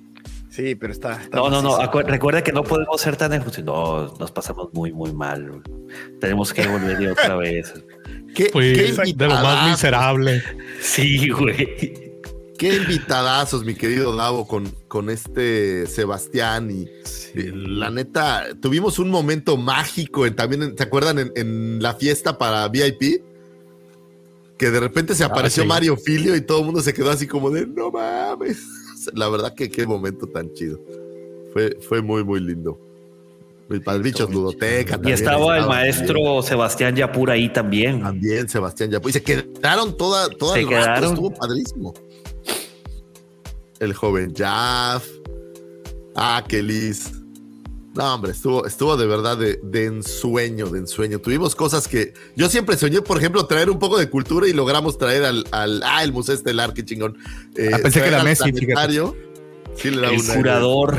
sí, 0.51 0.75
pero 0.75 0.93
está. 0.93 1.19
no, 1.33 1.49
no, 1.49 1.63
no. 1.63 1.79
Recuerda 2.03 2.43
que 2.43 2.51
no 2.51 2.63
podemos 2.63 3.01
ser 3.01 3.17
tan 3.17 3.31
No, 3.63 4.13
nos 4.19 4.31
pasamos 4.31 4.71
muy, 4.71 4.93
muy 4.93 5.13
mal. 5.13 5.63
Tenemos 6.19 6.53
que 6.53 6.67
volver 6.67 7.09
otra 7.09 7.37
vez. 7.37 7.73
¿Qué, 8.35 8.49
¿qué 8.51 9.13
de 9.15 9.27
lo 9.27 9.33
más 9.33 9.71
miserable. 9.71 10.43
Sí, 10.81 11.29
güey. 11.29 12.11
Qué 12.57 12.75
invitadazos, 12.75 13.65
mi 13.65 13.73
querido 13.73 14.15
Davo, 14.15 14.47
con, 14.47 14.67
con 14.87 15.09
este 15.09 15.87
Sebastián. 15.87 16.69
Y 16.69 16.87
la 17.33 17.89
neta, 17.89 18.49
tuvimos 18.61 18.99
un 18.99 19.09
momento 19.09 19.57
mágico 19.57 20.25
en, 20.25 20.35
también, 20.35 20.77
¿se 20.77 20.83
acuerdan? 20.83 21.31
En, 21.35 21.81
la 21.81 21.95
fiesta 21.95 22.37
para 22.37 22.67
VIP. 22.67 23.23
Que 24.57 24.69
de 24.69 24.79
repente 24.79 25.15
se 25.15 25.23
ah, 25.23 25.27
apareció 25.27 25.65
Mario 25.65 25.97
Filio 25.97 26.35
y 26.35 26.41
todo 26.41 26.59
el 26.59 26.65
mundo 26.65 26.81
se 26.81 26.93
quedó 26.93 27.09
así 27.09 27.25
como 27.25 27.49
de 27.49 27.65
no 27.65 27.89
mames. 27.89 28.59
La 29.15 29.27
verdad 29.27 29.55
que 29.55 29.71
qué 29.71 29.87
momento 29.87 30.27
tan 30.27 30.53
chido. 30.53 30.79
Fue, 31.51 31.75
fue 31.81 32.03
muy, 32.03 32.23
muy 32.23 32.39
lindo. 32.39 32.79
El 33.71 33.81
Padrichos 33.81 34.29
Ludoteca. 34.29 34.99
Y 35.03 35.11
estaba, 35.11 35.57
el 35.57 35.65
maestro 35.65 36.41
Sebastián 36.41 36.95
Yapur 36.95 37.31
ahí 37.31 37.51
también. 37.51 38.01
También 38.01 38.49
Sebastián 38.49 38.91
Yapur. 38.91 39.09
Y 39.09 39.13
se 39.13 39.23
quedaron 39.23 39.95
toda, 39.97 40.29
toda 40.29 40.55
se 40.55 40.65
quedaron. 40.65 41.11
estuvo 41.11 41.33
padrísimo 41.33 41.93
el 43.81 43.93
joven 43.93 44.33
Jaff, 44.33 45.05
Akelis. 46.15 47.11
No, 47.93 48.13
hombre, 48.13 48.31
estuvo, 48.31 48.65
estuvo 48.65 48.95
de 48.95 49.05
verdad 49.05 49.37
de, 49.37 49.85
ensueño, 49.85 50.67
de 50.67 50.79
ensueño. 50.79 51.19
Tuvimos 51.19 51.55
cosas 51.55 51.89
que 51.89 52.13
yo 52.37 52.47
siempre 52.47 52.77
soñé, 52.77 53.01
por 53.01 53.17
ejemplo, 53.17 53.45
traer 53.47 53.69
un 53.69 53.79
poco 53.79 53.97
de 53.97 54.09
cultura 54.09 54.47
y 54.47 54.53
logramos 54.53 54.97
traer 54.97 55.25
al, 55.25 55.45
al 55.51 55.81
ah, 55.83 56.01
el 56.03 56.13
Museo 56.13 56.35
Estelar, 56.35 56.73
qué 56.73 56.85
chingón. 56.85 57.17
Eh, 57.57 57.71
ah, 57.73 57.79
pensé 57.81 58.01
que 58.01 58.07
era 58.07 58.23
Messi, 58.23 58.53
sí, 59.75 59.91
le 59.91 60.15
el 60.15 60.23
curador. 60.23 60.95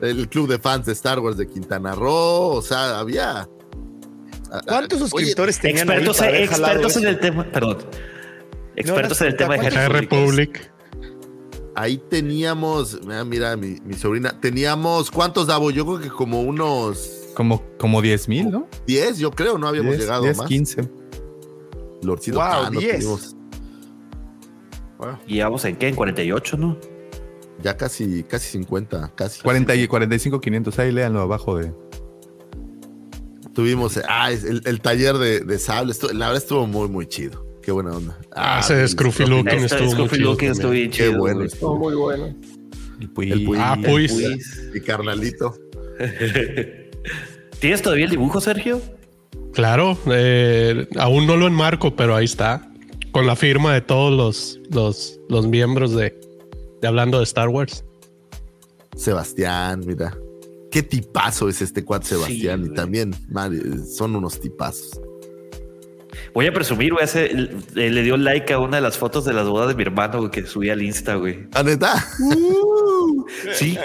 El 0.00 0.28
club 0.28 0.48
de 0.48 0.58
fans 0.58 0.86
de 0.86 0.92
Star 0.92 1.18
Wars 1.18 1.36
de 1.36 1.48
Quintana 1.48 1.94
Roo, 1.94 2.56
o 2.56 2.62
sea, 2.62 2.98
había. 2.98 3.48
¿Cuántos 4.66 4.98
suscriptores 5.00 5.58
tenían? 5.60 5.88
Expertos, 5.88 6.20
expertos 6.22 6.96
en 6.96 7.06
el 7.06 7.20
tema, 7.20 7.44
perdón. 7.44 7.78
Expertos 8.76 9.20
en 9.20 9.26
el 9.26 9.36
tema 9.36 9.56
de 9.56 9.88
Republic 9.88 10.70
ahí 11.78 11.96
teníamos, 11.96 12.98
mira, 13.26 13.56
mi, 13.56 13.78
sobrina, 13.96 14.38
teníamos, 14.40 15.10
¿cuántos 15.10 15.46
Davo? 15.46 15.70
Yo 15.70 15.86
creo 15.86 16.00
que 16.00 16.08
como 16.08 16.42
unos... 16.42 17.14
Como, 17.34 17.62
como 17.78 18.02
10 18.02 18.28
mil, 18.28 18.50
¿no? 18.50 18.66
10, 18.88 19.18
yo 19.18 19.30
creo, 19.30 19.58
no 19.58 19.68
habíamos 19.68 19.96
llegado 19.96 20.24
10, 20.24 20.38
más. 20.38 20.46
15. 20.48 20.88
Lorcito 22.02 22.38
wow, 22.38 22.70
10. 22.70 23.04
Wow. 24.98 25.18
¿Y 25.28 25.40
vamos 25.40 25.64
en 25.64 25.76
qué? 25.76 25.86
En 25.86 25.94
48, 25.94 26.56
¿no? 26.56 26.76
Ya 27.62 27.76
casi, 27.76 28.22
casi 28.22 28.50
50, 28.50 29.12
casi. 29.14 29.42
40 29.42 29.74
y 29.74 29.88
45, 29.88 30.40
500, 30.40 30.78
ahí 30.78 30.92
léanlo 30.92 31.20
abajo 31.20 31.56
de... 31.56 31.72
Tuvimos, 33.52 33.98
ah, 34.08 34.30
el, 34.30 34.62
el 34.64 34.80
taller 34.80 35.18
de, 35.18 35.40
de 35.40 35.58
sable, 35.58 35.92
la 36.12 36.26
verdad 36.26 36.36
estuvo 36.36 36.66
muy, 36.66 36.88
muy 36.88 37.06
chido. 37.06 37.48
Qué 37.68 37.72
buena 37.72 37.90
onda. 37.90 38.18
Ah, 38.34 38.60
ese 38.60 38.88
Scruffy 38.88 39.26
Looking 39.26 39.64
estuvo 39.64 39.94
muy 39.94 40.08
chido. 40.08 40.52
estuvo 40.52 40.70
bien 40.70 40.90
chido. 40.90 41.12
Qué 41.12 41.18
bueno. 41.18 41.42
Estuvo 41.42 41.76
muy 41.76 41.94
bueno. 41.94 42.34
El 42.98 43.10
Puis. 43.10 43.30
El 43.30 43.44
Puis. 43.44 43.58
Ah, 43.58 43.76
Puis. 43.76 44.70
Y 44.74 44.80
carnalito. 44.80 45.54
¿Tienes 47.60 47.82
todavía 47.82 48.06
el 48.06 48.10
dibujo, 48.10 48.40
Sergio? 48.40 48.80
Claro, 49.52 49.98
eh, 50.06 50.88
aún 50.96 51.26
no 51.26 51.36
lo 51.36 51.46
enmarco, 51.46 51.94
pero 51.94 52.16
ahí 52.16 52.24
está. 52.24 52.72
Con 53.12 53.26
la 53.26 53.36
firma 53.36 53.74
de 53.74 53.82
todos 53.82 54.16
los, 54.16 54.60
los, 54.70 55.20
los 55.28 55.46
miembros 55.46 55.94
de 55.94 56.18
Hablando 56.82 57.18
de 57.18 57.24
Star 57.24 57.48
Wars. 57.48 57.84
Sebastián, 58.96 59.82
mira. 59.86 60.16
Qué 60.70 60.82
tipazo 60.82 61.48
es 61.48 61.62
este 61.62 61.84
cuad 61.84 62.02
Sebastián. 62.02 62.66
y 62.66 62.74
también, 62.74 63.14
son 63.86 64.16
unos 64.16 64.40
tipazos. 64.40 65.00
Voy 66.34 66.46
a 66.46 66.52
presumir, 66.52 66.92
güey, 66.92 67.06
le 67.74 68.02
dio 68.02 68.16
like 68.16 68.52
a 68.52 68.58
una 68.58 68.76
de 68.76 68.82
las 68.82 68.98
fotos 68.98 69.24
de 69.24 69.32
las 69.32 69.48
bodas 69.48 69.68
de 69.68 69.74
mi 69.74 69.82
hermano 69.82 70.30
que 70.30 70.46
subí 70.46 70.68
al 70.68 70.82
Insta, 70.82 71.14
güey. 71.14 71.48
¿A 71.54 71.62
neta? 71.62 72.04
sí. 73.54 73.78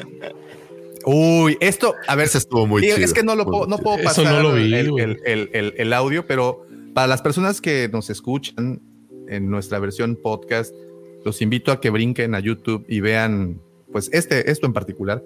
Uy, 1.05 1.57
esto, 1.59 1.95
a 2.07 2.15
ver, 2.15 2.27
se 2.27 2.37
estuvo 2.37 2.65
muy 2.65 2.81
chido. 2.81 2.97
Es 2.97 3.13
que 3.13 3.23
no 3.23 3.35
lo 3.35 3.45
puedo, 3.45 3.67
no 3.67 3.77
puedo 3.77 4.01
pasar 4.03 4.25
el, 4.25 5.93
audio, 5.93 6.25
pero 6.25 6.65
para 6.93 7.07
las 7.07 7.21
personas 7.21 7.61
que 7.61 7.89
nos 7.91 8.09
escuchan 8.09 8.81
en 9.27 9.49
nuestra 9.49 9.79
versión 9.79 10.17
podcast, 10.21 10.73
los 11.23 11.41
invito 11.41 11.71
a 11.71 11.79
que 11.79 11.89
brinquen 11.89 12.35
a 12.35 12.39
YouTube 12.39 12.85
y 12.87 12.99
vean, 12.99 13.61
pues, 13.91 14.09
este, 14.13 14.49
esto 14.51 14.67
en 14.67 14.73
particular. 14.73 15.23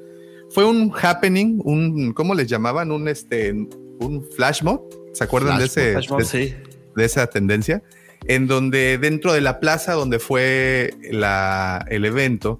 Fue 0.49 0.65
un 0.65 0.93
happening, 0.93 1.59
un, 1.63 2.13
¿cómo 2.13 2.33
les 2.33 2.47
llamaban? 2.47 2.91
Un, 2.91 3.07
este, 3.07 3.51
un 3.51 4.25
flash 4.35 4.63
mob. 4.63 4.81
¿Se 5.13 5.23
acuerdan 5.23 5.57
de 5.57 5.65
ese? 5.65 5.95
sí 6.23 6.53
de 6.97 7.05
esa 7.05 7.27
tendencia, 7.27 7.83
en 8.25 8.47
donde 8.47 8.97
dentro 8.97 9.31
de 9.31 9.39
la 9.39 9.61
plaza 9.61 9.93
donde 9.93 10.19
fue 10.19 10.93
la, 11.11 11.85
el 11.89 12.03
evento, 12.03 12.59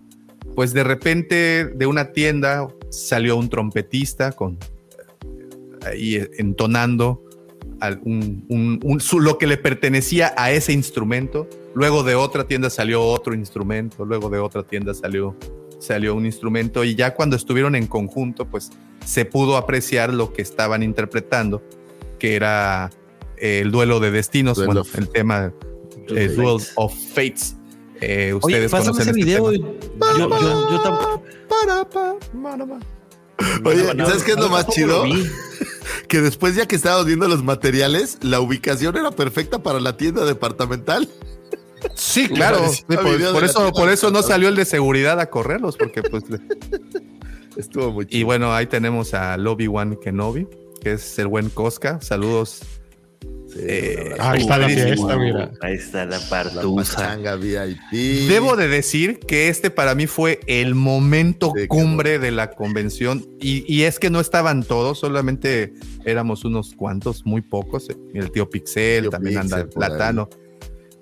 pues 0.55 0.73
de 0.73 0.83
repente 0.83 1.65
de 1.65 1.85
una 1.87 2.13
tienda 2.13 2.67
salió 2.91 3.35
un 3.35 3.49
trompetista 3.49 4.31
con 4.31 4.57
ahí 5.85 6.23
entonando 6.37 7.23
lo 7.79 9.37
que 9.37 9.47
le 9.47 9.57
pertenecía 9.57 10.33
a 10.37 10.51
ese 10.51 10.73
instrumento. 10.73 11.47
Luego 11.73 12.03
de 12.03 12.15
otra 12.15 12.45
tienda 12.45 12.69
salió 12.69 13.03
otro 13.03 13.33
instrumento, 13.33 14.05
luego 14.05 14.29
de 14.29 14.39
otra 14.39 14.63
tienda 14.63 14.93
salió, 14.93 15.35
salió 15.79 16.15
un 16.15 16.25
instrumento 16.25 16.83
y 16.83 16.95
ya 16.95 17.13
cuando 17.13 17.35
estuvieron 17.35 17.75
en 17.75 17.87
conjunto, 17.87 18.45
pues 18.45 18.71
se 19.05 19.25
pudo 19.25 19.57
apreciar 19.57 20.13
lo 20.13 20.33
que 20.33 20.41
estaban 20.41 20.83
interpretando, 20.83 21.61
que 22.19 22.35
era 22.35 22.89
el 23.37 23.71
duelo 23.71 23.99
de 23.99 24.11
destinos, 24.11 24.63
bueno, 24.65 24.83
el 24.95 25.09
tema 25.09 25.53
de 26.07 26.29
Duel 26.29 26.61
of 26.75 26.93
Fates. 27.13 27.55
Eh, 28.01 28.33
ustedes 28.33 28.71
Oye, 28.73 28.83
conocen 28.83 29.01
ese 29.01 29.09
este 29.09 29.13
video. 29.13 29.51
Yo, 29.51 30.29
yo, 30.29 30.71
yo 30.71 30.81
tampoco. 30.81 31.23
Oye, 33.63 33.85
¿sabes 33.85 34.23
qué 34.23 34.31
es 34.31 34.37
lo 34.37 34.49
más 34.49 34.67
chido? 34.67 35.03
Que 36.07 36.21
después 36.21 36.55
ya 36.55 36.67
que 36.67 36.75
estábamos 36.75 37.05
viendo 37.05 37.27
los 37.27 37.43
materiales, 37.43 38.17
la 38.21 38.39
ubicación 38.39 38.97
era 38.97 39.11
perfecta 39.11 39.59
para 39.63 39.79
la 39.79 39.97
tienda 39.97 40.25
departamental. 40.25 41.09
Sí, 41.95 42.27
claro. 42.33 42.59
por, 42.87 43.43
eso, 43.43 43.71
por 43.71 43.89
eso 43.89 44.11
no 44.11 44.21
salió 44.23 44.49
el 44.49 44.55
de 44.55 44.65
seguridad 44.65 45.19
a 45.19 45.29
correrlos, 45.29 45.77
porque 45.77 46.01
pues 46.03 46.23
estuvo 47.57 47.91
muy 47.91 48.05
chido. 48.05 48.19
Y 48.19 48.23
bueno, 48.23 48.53
ahí 48.53 48.67
tenemos 48.67 49.13
a 49.13 49.37
Lobby 49.37 49.67
One 49.67 49.97
Kenobi, 49.99 50.47
que 50.81 50.93
es 50.93 51.19
el 51.19 51.27
buen 51.27 51.49
Cosca. 51.49 51.99
Saludos 52.01 52.61
eh, 53.59 54.15
ahí 54.19 54.41
está 54.41 54.57
la 54.57 54.69
fiesta, 54.69 55.17
mira. 55.17 55.51
Ahí 55.61 55.75
está 55.75 56.05
la 56.05 56.19
partusa. 56.29 57.17
Debo 57.91 58.55
de 58.55 58.67
decir 58.67 59.19
que 59.19 59.49
este 59.49 59.69
para 59.69 59.95
mí 59.95 60.07
fue 60.07 60.39
el 60.47 60.75
momento 60.75 61.53
cumbre 61.67 62.19
de 62.19 62.31
la 62.31 62.51
convención 62.51 63.25
y, 63.39 63.83
es 63.83 63.99
que 63.99 64.09
no 64.09 64.19
estaban 64.19 64.63
todos, 64.63 64.99
solamente 64.99 65.73
éramos 66.05 66.45
unos 66.45 66.73
cuantos, 66.75 67.25
muy 67.25 67.41
pocos. 67.41 67.87
El 68.13 68.31
tío 68.31 68.49
Pixel, 68.49 69.09
también 69.09 69.37
anda 69.37 69.67
Platano. 69.67 70.29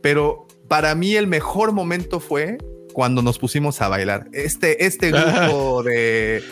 Pero 0.02 0.48
para 0.68 0.94
mí 0.96 1.16
el 1.16 1.28
mejor 1.28 1.72
momento 1.72 2.20
fue 2.20 2.58
cuando 2.94 3.22
nos 3.22 3.40
pusimos 3.40 3.82
a 3.82 3.90
bailar. 3.90 4.28
Este, 4.34 4.86
este 4.86 5.12
grupo 5.12 5.84
de 5.84 6.44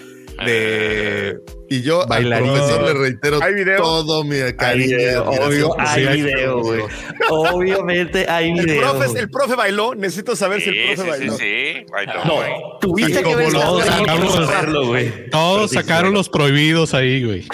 de 0.45 1.37
y 1.69 1.81
yo 1.81 2.09
al 2.11 2.29
profesor 2.29 2.83
le 2.83 2.93
reitero 2.93 3.39
todo 3.77 4.23
mi 4.23 4.37
cariño. 4.55 5.23
obvio, 5.23 5.75
hay 5.79 6.21
video, 6.21 6.61
güey. 6.61 6.81
Obviamente 7.29 8.29
hay 8.29 8.53
video. 8.53 8.75
El 8.75 8.99
profe, 8.99 9.19
el 9.19 9.29
profe 9.29 9.55
bailó. 9.55 9.95
Necesito 9.95 10.35
saber 10.35 10.61
si 10.61 10.69
el 10.69 10.95
profe 10.95 11.09
bailó. 11.09 11.33
Sí, 11.33 11.43
sí, 11.43 11.85
bailó. 11.91 12.25
No, 12.25 12.79
tuviste 12.79 13.23
que 13.23 13.35
ver 13.35 13.51
todos 13.51 13.85
sacaron, 13.85 14.87
güey. 14.87 15.29
Todos 15.31 15.71
sacaron 15.71 16.13
los 16.13 16.29
prohibidos 16.29 16.93
ahí, 16.93 17.23
güey. 17.23 17.47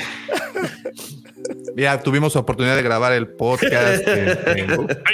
Mira, 1.75 2.01
tuvimos 2.01 2.35
oportunidad 2.35 2.75
de 2.75 2.81
grabar 2.81 3.13
el 3.13 3.27
podcast 3.27 4.05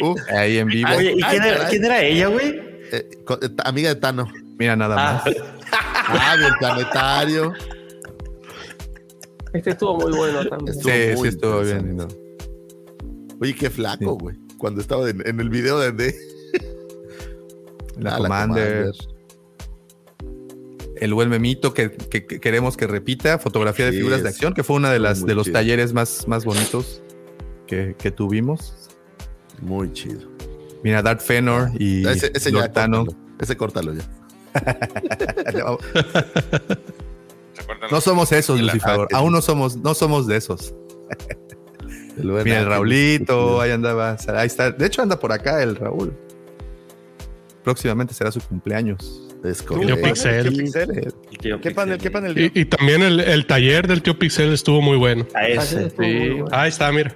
uh, 0.01 0.15
ahí 0.35 0.57
en 0.57 0.67
vivo. 0.67 0.89
Oye, 0.97 1.13
¿y 1.15 1.21
quién 1.21 1.43
era, 1.43 1.67
quién 1.67 1.85
era 1.85 2.01
ella, 2.01 2.27
güey? 2.27 2.47
Eh, 2.91 3.07
eh, 3.29 3.49
amiga 3.63 3.89
de 3.89 3.95
Tano. 3.95 4.27
Mira, 4.57 4.75
nada 4.75 4.95
ah. 4.97 5.23
más. 5.25 5.35
ah, 5.37 5.64
del 6.39 6.53
planetario. 6.59 7.53
Este 9.53 9.71
estuvo 9.71 9.97
muy 9.97 10.11
bueno 10.11 10.45
también. 10.45 10.73
sí, 10.75 11.21
sí, 11.21 11.27
estuvo 11.27 11.61
bien. 11.61 11.97
Oye, 13.39 13.55
qué 13.55 13.69
flaco, 13.69 14.17
güey. 14.17 14.35
Cuando 14.57 14.81
estaba 14.81 15.09
en, 15.09 15.39
el 15.39 15.49
video 15.49 15.79
de, 15.79 15.91
de... 15.91 16.15
La, 17.97 18.15
ah, 18.15 18.17
Commander. 18.17 18.91
El 20.97 21.13
buen 21.13 21.29
memito 21.29 21.73
que, 21.73 21.91
queremos 21.91 22.77
que 22.77 22.87
repita, 22.87 23.37
fotografía 23.37 23.85
de 23.85 23.91
figuras 23.91 24.23
de 24.23 24.29
acción, 24.29 24.53
que 24.53 24.63
fue 24.63 24.77
una 24.77 24.91
de 24.91 24.99
las 24.99 25.25
de 25.25 25.35
los 25.35 25.51
talleres 25.51 25.93
más, 25.93 26.27
más 26.27 26.45
bonitos 26.45 27.01
que, 27.67 28.13
tuvimos. 28.15 28.73
Muy 29.61 29.91
chido. 29.93 30.29
Mira, 30.83 31.01
Dark 31.01 31.21
Fenor 31.21 31.71
y 31.79 32.07
ese, 32.07 32.31
ese 32.33 32.51
ya, 32.51 32.71
Ese 33.39 33.57
córtalo 33.57 33.93
ya. 33.93 34.03
no 37.91 38.01
somos 38.01 38.31
esos, 38.31 38.59
Lucifer. 38.59 39.07
Aún 39.13 39.31
no 39.31 39.41
somos, 39.41 39.77
no 39.77 39.93
somos 39.93 40.27
de 40.27 40.37
esos. 40.37 40.73
Mira, 42.17 42.61
el 42.61 42.67
Raulito, 42.67 43.61
ahí 43.61 43.71
andaba. 43.71 44.17
Ahí 44.29 44.47
está. 44.47 44.71
De 44.71 44.85
hecho, 44.85 45.01
anda 45.01 45.19
por 45.19 45.31
acá 45.31 45.61
el 45.61 45.75
Raúl. 45.75 46.13
Próximamente 47.63 48.13
será 48.13 48.31
su 48.31 48.41
cumpleaños. 48.41 49.21
Tío 49.43 50.01
Pixel. 50.01 50.73
¿Qué 51.61 51.71
panel? 51.71 51.97
¿Qué 51.99 52.09
panel? 52.09 52.51
Y, 52.53 52.65
también 52.65 53.03
el, 53.03 53.45
taller 53.45 53.87
del 53.87 54.01
tío 54.01 54.17
Pixel 54.17 54.53
estuvo 54.53 54.81
muy 54.81 54.97
bueno. 54.97 55.27
A 55.35 55.47
ese. 55.47 55.91
Ahí 56.51 56.69
está, 56.69 56.91
mira. 56.91 57.15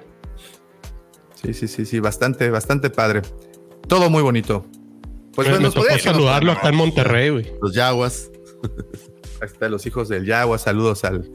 Sí, 1.34 1.54
sí, 1.54 1.68
sí, 1.68 1.86
sí, 1.86 2.00
bastante, 2.00 2.50
bastante 2.50 2.90
padre. 2.90 3.22
Todo 3.88 4.10
muy 4.10 4.22
bonito. 4.22 4.66
Pues 5.36 5.50
bueno, 5.50 5.70
nos 5.74 6.02
saludarlo 6.02 6.52
acá 6.52 6.70
en 6.70 6.76
Monterrey, 6.76 7.30
güey. 7.30 7.54
Los 7.62 7.74
Yaguas. 7.74 8.32
Ahí 9.42 9.48
están 9.48 9.72
los 9.72 9.86
hijos 9.86 10.10
del 10.10 10.26
Yagua. 10.26 10.58
Saludos 10.58 11.06
al, 11.06 11.32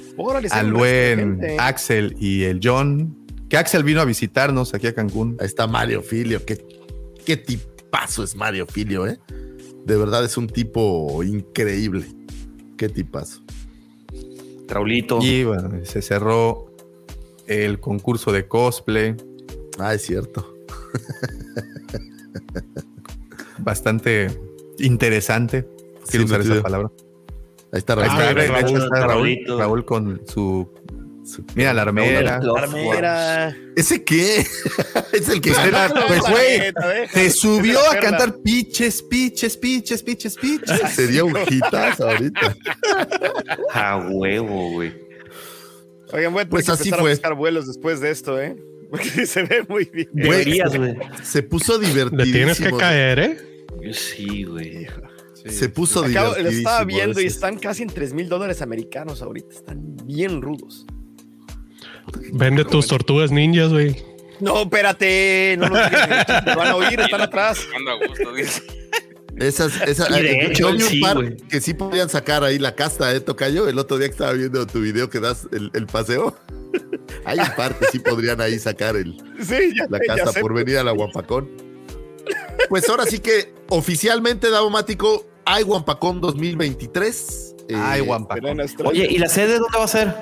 al 0.51 0.73
buen 0.73 1.41
Axel 1.59 2.17
y 2.21 2.45
el 2.45 2.61
John. 2.63 3.17
Que 3.49 3.57
Axel 3.57 3.83
vino 3.83 4.01
a 4.01 4.05
visitarnos 4.05 4.75
aquí 4.75 4.87
a 4.89 4.95
Cancún. 4.95 5.37
Ahí 5.41 5.47
está 5.47 5.67
Mario 5.67 6.03
Filio. 6.03 6.45
Qué, 6.45 6.65
qué 7.25 7.37
tipazo 7.37 8.23
es 8.23 8.37
Mario 8.37 8.67
Filio, 8.67 9.07
¿eh? 9.07 9.19
De 9.85 9.97
verdad 9.97 10.25
es 10.25 10.37
un 10.37 10.49
tipo 10.49 11.23
increíble. 11.23 12.05
Qué 12.77 12.89
tipazo. 12.89 13.41
Raulito. 14.69 15.21
Y 15.23 15.45
bueno, 15.45 15.71
se 15.85 16.03
cerró 16.03 16.67
el 17.47 17.81
concurso 17.81 18.33
de 18.33 18.47
cosplay. 18.49 19.15
Ah, 19.79 19.95
es 19.95 20.03
cierto. 20.03 20.55
Bastante 23.65 24.29
interesante. 24.79 25.67
Quiero 26.09 26.27
usar 26.27 26.41
esa 26.41 26.63
palabra. 26.63 26.91
Ahí 27.73 27.79
está 27.79 27.95
Raúl. 27.97 29.39
Raúl, 29.47 29.85
con 29.85 30.21
su, 30.29 30.71
Mira, 31.55 31.73
la 31.73 31.83
armera. 31.83 32.39
La 32.41 32.61
armera. 32.61 33.57
¿Ese 33.77 34.05
qué? 34.05 34.41
es 35.13 35.29
el 35.29 35.41
que 35.41 35.51
era. 35.51 35.89
Pues, 36.07 36.21
güey, 36.21 36.73
te 37.13 37.31
subió 37.31 37.81
a 37.91 37.99
cantar 37.99 38.37
piches, 38.37 39.03
piches, 39.03 39.57
piches, 39.57 40.03
piches, 40.03 40.37
piches. 40.37 40.93
Sería 40.95 41.25
un 41.25 41.37
hitazo 41.49 42.11
ahorita. 42.11 42.57
A 43.73 43.97
huevo, 43.97 44.71
güey. 44.73 44.93
Oigan, 46.13 46.33
bueno, 46.33 46.51
pues 46.51 46.69
así 46.69 46.91
fue. 46.91 46.99
a 46.99 47.15
buscar 47.15 47.35
vuelos 47.35 47.67
después 47.67 48.01
de 48.01 48.11
esto, 48.11 48.41
¿eh? 48.41 48.57
Porque 48.91 49.27
se 49.27 49.43
ve 49.43 49.65
muy 49.69 49.87
bien. 49.87 50.09
Deberías, 50.13 50.77
güey. 50.77 50.97
Se 51.23 51.43
puso 51.43 51.79
divertido. 51.79 52.25
Le 52.25 52.31
tienes 52.31 52.61
que 52.61 52.71
caer, 52.71 53.19
¿eh? 53.19 53.54
Yo 53.85 53.93
sí, 53.93 54.45
güey. 54.45 54.87
Se 55.47 55.69
puso 55.69 56.05
Acabo, 56.05 56.35
Lo 56.39 56.49
estaba 56.49 56.85
viendo 56.85 57.21
y 57.21 57.27
están 57.27 57.59
casi 57.59 57.83
en 57.83 57.91
3 57.91 58.15
mil 58.15 58.29
dólares 58.29 58.63
americanos 58.63 59.21
ahorita. 59.21 59.55
Están 59.55 59.97
bien 60.05 60.41
rudos. 60.41 60.87
Vende 62.33 62.65
tus 62.65 62.87
tortugas 62.87 63.31
ninjas, 63.31 63.71
güey. 63.71 63.97
No, 64.41 64.63
espérate. 64.63 65.57
No, 65.59 65.69
no, 65.69 65.77
te 65.77 66.55
van 66.55 66.69
a 66.69 66.77
oír, 66.77 66.99
están 66.99 67.21
atrás. 67.21 67.67
Esas, 69.37 69.81
esas, 69.83 70.11
eh, 70.13 70.53
yo 70.55 70.73
vi 70.73 70.83
un 70.83 71.01
par 71.01 71.37
que 71.49 71.61
sí 71.61 71.75
podían 71.75 72.09
sacar 72.09 72.45
ahí 72.45 72.59
la 72.59 72.75
casta 72.75 73.13
de 73.13 73.21
Tocayo. 73.21 73.69
El 73.69 73.79
otro 73.79 73.99
día 73.99 74.07
que 74.09 74.13
estaba 74.13 74.33
viendo 74.33 74.67
tu 74.67 74.81
video 74.81 75.11
que 75.11 75.21
das 75.21 75.49
el, 75.53 75.87
paseo. 75.87 76.37
Hay 77.25 77.39
un 77.39 77.55
par 77.57 77.79
que 77.79 77.87
sí 77.87 77.99
podrían 77.99 78.41
ahí 78.41 78.59
sacar 78.59 78.97
el, 78.97 79.17
la 79.89 79.99
casta 80.01 80.41
por 80.41 80.55
venir 80.55 80.79
a 80.79 80.85
la 80.85 80.93
Guapacón. 80.93 81.74
Pues 82.69 82.89
ahora 82.89 83.05
sí 83.07 83.19
que 83.19 83.53
oficialmente, 83.69 84.51
Davomático, 84.51 85.27
hay 85.45 85.65
Wampacón 85.65 86.21
2023. 86.21 87.57
Hay 87.75 88.01
Wampacón. 88.01 88.61
Oye, 88.85 89.07
¿y 89.11 89.19
la 89.19 89.29
sede 89.29 89.59
dónde 89.59 89.79
va 89.79 89.85
a 89.85 89.89
ser? 89.89 90.15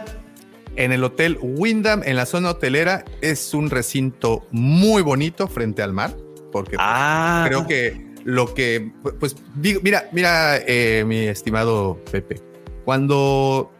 En 0.76 0.92
el 0.92 1.04
Hotel 1.04 1.38
Wyndham, 1.40 2.02
en 2.04 2.16
la 2.16 2.26
zona 2.26 2.50
hotelera, 2.50 3.04
es 3.20 3.52
un 3.52 3.68
recinto 3.68 4.46
muy 4.50 5.02
bonito 5.02 5.46
frente 5.48 5.82
al 5.82 5.92
mar, 5.92 6.16
porque 6.50 6.76
pues, 6.76 6.80
ah. 6.80 7.44
creo 7.46 7.66
que 7.66 8.12
lo 8.24 8.54
que, 8.54 8.90
pues, 9.20 9.36
digo, 9.56 9.80
mira, 9.82 10.08
mira, 10.12 10.56
eh, 10.66 11.04
mi 11.06 11.26
estimado 11.26 12.00
Pepe, 12.10 12.40
cuando 12.84 13.70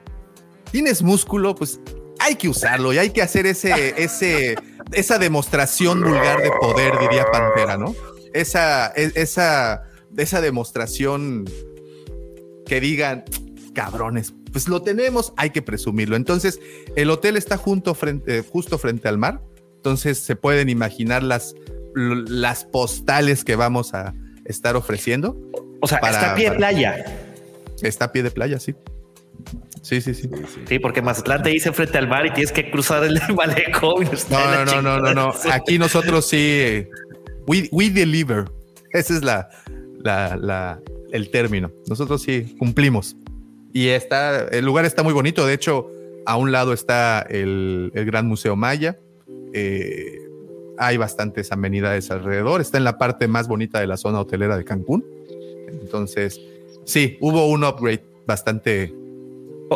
tienes 0.71 1.03
músculo, 1.03 1.55
pues 1.55 1.81
hay 2.19 2.35
que 2.37 2.49
usarlo 2.49 2.93
y 2.93 2.99
hay 2.99 3.11
que 3.11 3.23
hacer 3.23 3.47
ese, 3.47 3.95
ese, 3.97 4.57
esa 4.93 5.19
demostración 5.19 6.03
vulgar 6.03 6.43
de 6.43 6.51
poder, 6.61 6.99
diría 6.99 7.25
Pantera, 7.33 7.77
¿no? 7.77 7.95
Esa, 8.33 8.93
e, 8.97 9.13
esa 9.15 9.83
esa 10.17 10.41
demostración 10.41 11.45
que 12.67 12.81
digan, 12.81 13.25
cabrones, 13.75 14.35
pues 14.53 14.69
lo 14.69 14.83
tenemos, 14.83 15.33
hay 15.37 15.51
que 15.51 15.63
presumirlo. 15.63 16.17
Entonces, 16.17 16.61
el 16.97 17.11
hotel 17.11 17.37
está 17.37 17.57
junto 17.57 17.95
frente, 17.95 18.39
eh, 18.39 18.43
justo 18.43 18.79
frente 18.79 19.09
al 19.09 19.19
mar, 19.19 19.41
entonces 19.77 20.19
se 20.19 20.37
pueden 20.37 20.69
imaginar 20.69 21.23
las, 21.23 21.55
las 21.95 22.65
postales 22.65 23.45
que 23.45 23.57
vamos 23.57 23.95
a 23.95 24.15
estar 24.45 24.77
ofreciendo. 24.77 25.37
O 25.81 25.89
sea, 25.89 25.99
está 25.99 26.33
a 26.33 26.35
pie 26.35 26.51
de 26.51 26.57
playa. 26.57 27.05
Está 27.83 28.07
a 28.07 28.13
pie 28.13 28.23
de 28.23 28.31
playa, 28.31 28.61
sí. 28.61 28.75
Sí, 29.81 30.01
sí, 30.01 30.15
sí. 30.15 30.31
Sí, 30.69 30.79
porque 30.79 31.03
Mazatlán 31.03 31.43
te 31.43 31.51
dice 31.51 31.73
frente 31.73 31.99
al 31.99 32.07
mar 32.07 32.25
y 32.27 32.31
tienes 32.31 32.53
que 32.53 32.71
cruzar 32.71 33.03
el 33.03 33.21
malecón. 33.35 34.09
No, 34.31 34.65
no, 34.65 34.83
no, 34.83 35.01
no, 35.01 35.15
no, 35.15 35.33
Aquí 35.51 35.79
nosotros 35.79 36.29
sí. 36.29 36.87
We, 37.47 37.69
we 37.73 37.91
deliver. 37.91 38.45
Esa 38.93 39.15
es 39.15 39.23
la, 39.23 39.49
la, 40.05 40.81
el 41.13 41.31
término. 41.31 41.71
Nosotros 41.89 42.23
sí 42.23 42.55
cumplimos. 42.59 43.17
Y 43.73 43.89
está, 43.89 44.49
el 44.49 44.65
lugar 44.65 44.85
está 44.85 45.03
muy 45.03 45.13
bonito. 45.13 45.47
De 45.47 45.55
hecho, 45.55 45.89
a 46.27 46.37
un 46.37 46.53
lado 46.53 46.73
está 46.73 47.23
el, 47.23 47.91
Gran 47.95 48.27
Museo 48.27 48.57
Maya. 48.57 48.99
Eh, 49.55 50.19
hay 50.79 50.97
bastantes 50.97 51.53
amenidades 51.53 52.11
alrededor. 52.11 52.61
Está 52.61 52.79
en 52.79 52.85
la 52.85 52.99
parte 52.99 53.29
más 53.29 53.49
bonita 53.49 53.81
de 53.81 53.87
la 53.87 53.97
zona 53.97 54.21
hotelera 54.21 54.57
de 54.57 54.65
Cancún. 54.65 55.05
Entonces, 55.69 56.41
sí, 56.85 57.17
hubo 57.21 57.47
un 57.47 57.65
upgrade 57.65 58.05
bastante 58.27 58.95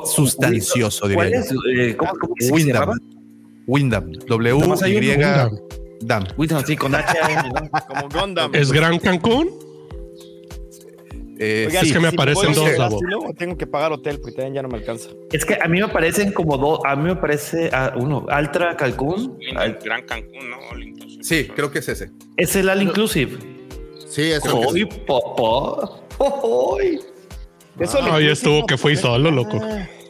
sustancioso, 0.04 1.08
diría 1.08 1.40
eh, 1.40 1.96
¿Cómo, 1.96 2.12
se 2.38 2.52
Windham. 2.52 3.00
Windham. 3.66 4.12
W-Y. 4.12 5.16
Dam. 5.16 5.52
Windham, 5.52 5.58
sí, 6.66 6.76
con 6.76 6.94
H. 6.94 7.14
Como 7.88 8.08
Gondam. 8.08 8.54
¿Es 8.54 8.72
Gran 8.72 8.98
Cancún? 8.98 9.66
Eh, 11.38 11.68
es 11.70 11.92
que 11.92 12.00
me 12.00 12.08
aparecen 12.08 12.54
dos, 12.54 12.70
tengo 13.36 13.58
que 13.58 13.66
pagar 13.66 13.92
hotel 13.92 14.18
porque 14.20 14.36
también 14.36 14.54
ya 14.54 14.62
no 14.62 14.68
me 14.68 14.78
alcanza. 14.78 15.10
Es 15.30 15.44
que 15.44 15.58
a 15.60 15.68
mí 15.68 15.78
me 15.78 15.84
aparecen 15.84 16.32
como 16.32 16.56
dos, 16.56 16.80
a 16.86 16.96
mí 16.96 17.04
me 17.04 17.16
parece 17.16 17.68
ah, 17.72 17.92
uno, 17.94 18.24
Altra 18.30 18.74
Cancún. 18.76 19.38
Gran 19.84 20.02
Cancún, 20.06 20.50
¿no? 20.50 20.56
All 20.70 20.82
inclusive. 20.82 21.22
Sí, 21.22 21.48
creo 21.54 21.70
que 21.70 21.80
es 21.80 21.88
ese. 21.88 22.10
Es 22.36 22.56
el 22.56 22.68
All 22.68 22.82
Inclusive. 22.82 23.36
Sí, 24.08 24.22
es 24.22 24.42
el 24.46 24.52
¡Ay, 24.52 24.84
papá! 25.06 26.00
¡Ay! 26.80 27.00
Eso 27.78 28.00
no, 28.00 28.18
ya 28.18 28.32
estuvo 28.32 28.64
que 28.64 28.78
fui 28.78 28.96
solo, 28.96 29.30
loco. 29.30 29.60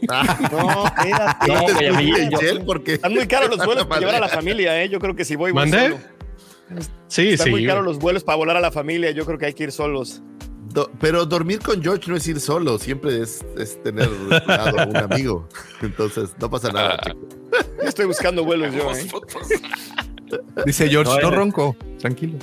Ah, 0.08 0.48
no, 0.52 0.86
espérate. 0.86 2.54
No, 2.58 2.64
porque... 2.64 2.94
Están 2.94 3.14
muy 3.14 3.26
caros 3.26 3.50
los 3.50 3.64
vuelos 3.64 3.86
para 3.86 4.00
llevar 4.00 4.16
a 4.16 4.20
la 4.20 4.28
familia, 4.40 4.82
¿eh? 4.82 4.88
Yo 4.88 4.98
creo 4.98 5.14
que 5.14 5.24
si 5.24 5.36
voy, 5.36 5.52
voy 5.52 5.68
¿Mande? 5.68 5.96
Sí, 7.08 7.30
Están 7.30 7.46
sí. 7.46 7.50
muy 7.50 7.66
caros 7.66 7.84
los 7.84 7.98
vuelos 7.98 8.24
para 8.24 8.36
volar 8.36 8.56
a 8.56 8.60
la 8.60 8.70
familia. 8.70 9.10
Yo 9.12 9.24
creo 9.24 9.38
que 9.38 9.46
hay 9.46 9.54
que 9.54 9.64
ir 9.64 9.72
solos. 9.72 10.22
pero 11.00 11.24
dormir 11.24 11.60
con 11.60 11.82
George 11.82 12.10
no 12.10 12.16
es 12.16 12.26
ir 12.26 12.40
solo, 12.40 12.78
siempre 12.78 13.22
es, 13.22 13.44
tener 13.82 14.08
a 14.48 14.86
un 14.86 14.96
amigo. 15.12 15.48
Entonces, 15.82 16.30
no 16.40 16.50
pasa 16.50 16.70
nada. 16.72 16.98
Estoy 17.82 18.06
buscando 18.06 18.44
vuelos 18.44 18.74
yo. 18.74 18.90
¿eh? 18.92 19.06
Dice 20.64 20.88
George, 20.88 21.22
no, 21.22 21.30
ronco, 21.30 21.76
tranquilo. 21.98 22.38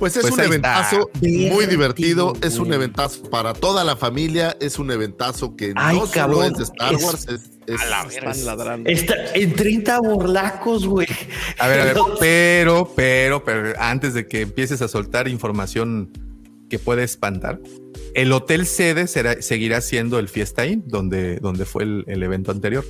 Pues 0.00 0.16
es 0.16 0.22
pues 0.22 0.32
un 0.32 0.40
eventazo 0.40 1.10
muy 1.20 1.66
divertido, 1.66 2.32
es 2.40 2.58
un 2.58 2.72
eventazo 2.72 3.22
para 3.24 3.52
toda 3.52 3.84
la 3.84 3.96
familia, 3.96 4.56
es 4.58 4.78
un 4.78 4.90
eventazo 4.90 5.56
que 5.56 5.74
no 5.74 6.06
solo 6.06 6.42
es 6.42 6.54
de 6.54 6.64
Star 6.64 6.96
Wars, 6.96 7.26
es, 7.28 7.80
a 7.82 7.86
la 7.86 8.02
están 8.08 8.46
ladrando. 8.46 8.88
Está 8.88 9.14
en 9.34 9.52
30 9.52 10.00
borlacos, 10.00 10.86
güey. 10.86 11.06
A 11.58 11.68
ver, 11.68 11.80
a 11.80 11.84
ver, 11.84 11.96
pero, 12.18 12.90
pero, 12.96 13.44
pero, 13.44 13.78
antes 13.78 14.14
de 14.14 14.26
que 14.26 14.40
empieces 14.40 14.80
a 14.80 14.88
soltar 14.88 15.28
información 15.28 16.10
que 16.70 16.78
puede 16.78 17.04
espantar, 17.04 17.60
el 18.14 18.32
hotel 18.32 18.64
sede 18.64 19.06
será, 19.06 19.42
seguirá 19.42 19.82
siendo 19.82 20.18
el 20.18 20.30
Fiesta 20.30 20.64
Inn, 20.64 20.82
donde, 20.86 21.36
donde 21.40 21.66
fue 21.66 21.82
el, 21.82 22.22
evento 22.22 22.52
anterior. 22.52 22.86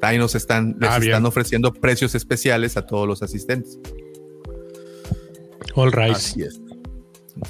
Ahí 0.00 0.16
nos 0.16 0.36
están, 0.36 0.76
les 0.78 0.90
ah, 0.90 0.98
están 0.98 1.26
ofreciendo 1.26 1.72
precios 1.74 2.14
especiales 2.14 2.76
a 2.76 2.86
todos 2.86 3.08
los 3.08 3.20
asistentes. 3.20 3.80
All 5.74 5.92
right. 5.92 6.12
Así 6.12 6.42
es. 6.42 6.60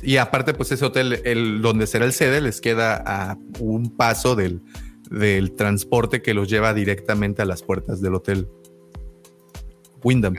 Y 0.03 0.19
aparte, 0.19 0.55
pues 0.55 0.70
ese 0.73 0.85
hotel, 0.85 1.20
el, 1.24 1.62
donde 1.62 1.87
será 1.87 2.05
el 2.05 2.12
sede, 2.12 2.41
les 2.41 2.61
queda 2.61 3.03
a 3.05 3.39
un 3.59 3.97
paso 3.97 4.37
del, 4.37 4.61
del 5.11 5.53
transporte 5.53 6.23
que 6.23 6.35
los 6.35 6.49
lleva 6.49 6.74
directamente 6.74 7.43
a 7.43 7.45
las 7.45 7.62
puertas 7.62 8.01
del 8.01 8.15
hotel 8.15 8.47
Wyndham. 10.05 10.35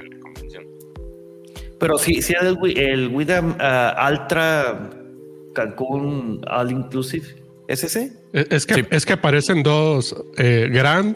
Pero 1.79 1.97
sí, 1.97 2.21
sí 2.21 2.33
el, 2.39 2.57
el 2.77 3.07
Wyndham 3.09 3.57
uh, 3.59 4.11
Ultra 4.11 4.89
Cancún 5.53 6.41
All 6.49 6.71
Inclusive. 6.71 7.41
¿Es 7.67 7.83
ese? 7.83 8.13
Es 8.33 8.65
que, 8.65 8.85
es 8.89 9.05
que 9.05 9.13
aparecen 9.13 9.63
dos, 9.63 10.15
eh, 10.37 10.69
Grand, 10.71 11.15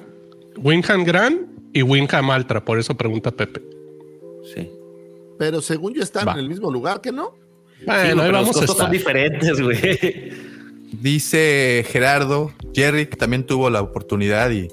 Wyndham 0.58 1.04
Grand 1.04 1.48
y 1.74 1.82
Wyndham 1.84 2.30
Ultra, 2.30 2.66
por 2.66 2.80
eso 2.80 2.96
pregunta 2.96 3.32
Pepe. 3.32 3.62
Sí. 4.54 4.72
Pero 5.38 5.62
según 5.62 5.94
yo 5.94 6.04
están 6.04 6.30
en 6.30 6.38
el 6.38 6.50
mismo 6.50 6.72
lugar, 6.72 7.02
¿que 7.02 7.12
no? 7.12 7.36
Bueno, 7.86 8.24
sí, 8.24 8.32
vamos 8.32 8.62
los 8.62 8.78
son 8.78 8.92
diferentes, 8.92 9.62
güey. 9.62 10.32
Dice 11.02 11.86
Gerardo, 11.88 12.54
Jerry 12.74 13.06
también 13.06 13.46
tuvo 13.46 13.70
la 13.70 13.82
oportunidad 13.82 14.50
y, 14.52 14.70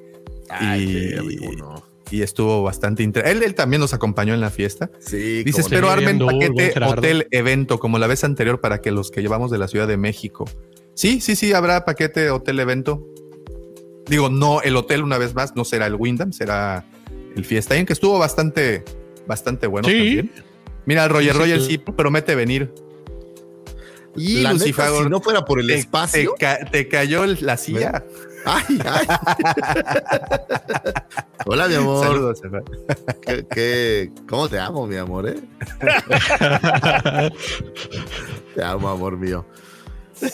y, 2.10 2.22
estuvo 2.22 2.62
bastante 2.62 3.02
interesante. 3.02 3.46
Él, 3.46 3.54
también 3.54 3.80
nos 3.80 3.94
acompañó 3.94 4.34
en 4.34 4.40
la 4.40 4.50
fiesta. 4.50 4.90
Sí, 5.00 5.42
Dice, 5.42 5.62
espero 5.62 5.90
armen 5.90 6.18
paquete 6.18 6.72
hotel 6.84 7.26
evento 7.30 7.78
como 7.78 7.98
la 7.98 8.06
vez 8.06 8.22
anterior 8.24 8.60
para 8.60 8.80
que 8.80 8.92
los 8.92 9.10
que 9.10 9.20
llevamos 9.22 9.50
de 9.50 9.58
la 9.58 9.68
Ciudad 9.68 9.88
de 9.88 9.96
México. 9.96 10.44
Sí, 10.94 11.20
sí, 11.20 11.36
sí, 11.36 11.52
habrá 11.52 11.84
paquete 11.84 12.30
hotel 12.30 12.60
evento. 12.60 13.06
Digo, 14.06 14.28
no, 14.28 14.60
el 14.62 14.76
hotel 14.76 15.02
una 15.02 15.16
vez 15.16 15.34
más 15.34 15.56
no 15.56 15.64
será 15.64 15.86
el 15.86 15.94
Wyndham, 15.94 16.32
será 16.32 16.84
el 17.34 17.44
Fiesta 17.44 17.76
Inn, 17.76 17.86
que 17.86 17.94
estuvo 17.94 18.18
bastante, 18.18 18.84
bastante 19.26 19.66
bueno 19.66 19.88
también. 19.88 20.30
Mira, 20.86 21.04
el 21.04 21.10
Roger 21.10 21.36
Roger 21.36 21.60
sí 21.60 21.78
promete 21.78 22.34
venir. 22.34 22.72
Y 24.16 24.42
Lucifer, 24.46 24.90
si 25.02 25.08
no 25.08 25.20
fuera 25.20 25.44
por 25.44 25.60
el 25.60 25.70
espacio. 25.70 26.34
Te, 26.70 26.88
cayó 26.88 27.24
la 27.26 27.56
silla. 27.56 28.04
Ay, 28.44 28.78
ay. 28.84 29.06
Hola, 31.46 31.68
mi 31.68 31.74
amor. 31.74 32.06
Saludos, 32.06 32.42
¿Qué, 33.50 34.10
cómo 34.28 34.48
te 34.48 34.58
amo, 34.58 34.86
mi 34.86 34.96
amor? 34.96 35.28
Eh? 35.28 35.40
te 38.54 38.62
amo, 38.62 38.88
amor 38.88 39.16
mío. 39.16 39.46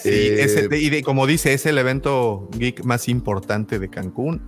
Eh, 0.04 0.68
y 0.72 1.02
como 1.02 1.26
dice, 1.26 1.54
es 1.54 1.64
el 1.66 1.78
evento 1.78 2.48
geek 2.52 2.84
más 2.84 3.08
importante 3.08 3.78
de 3.78 3.88
Cancún. 3.88 4.42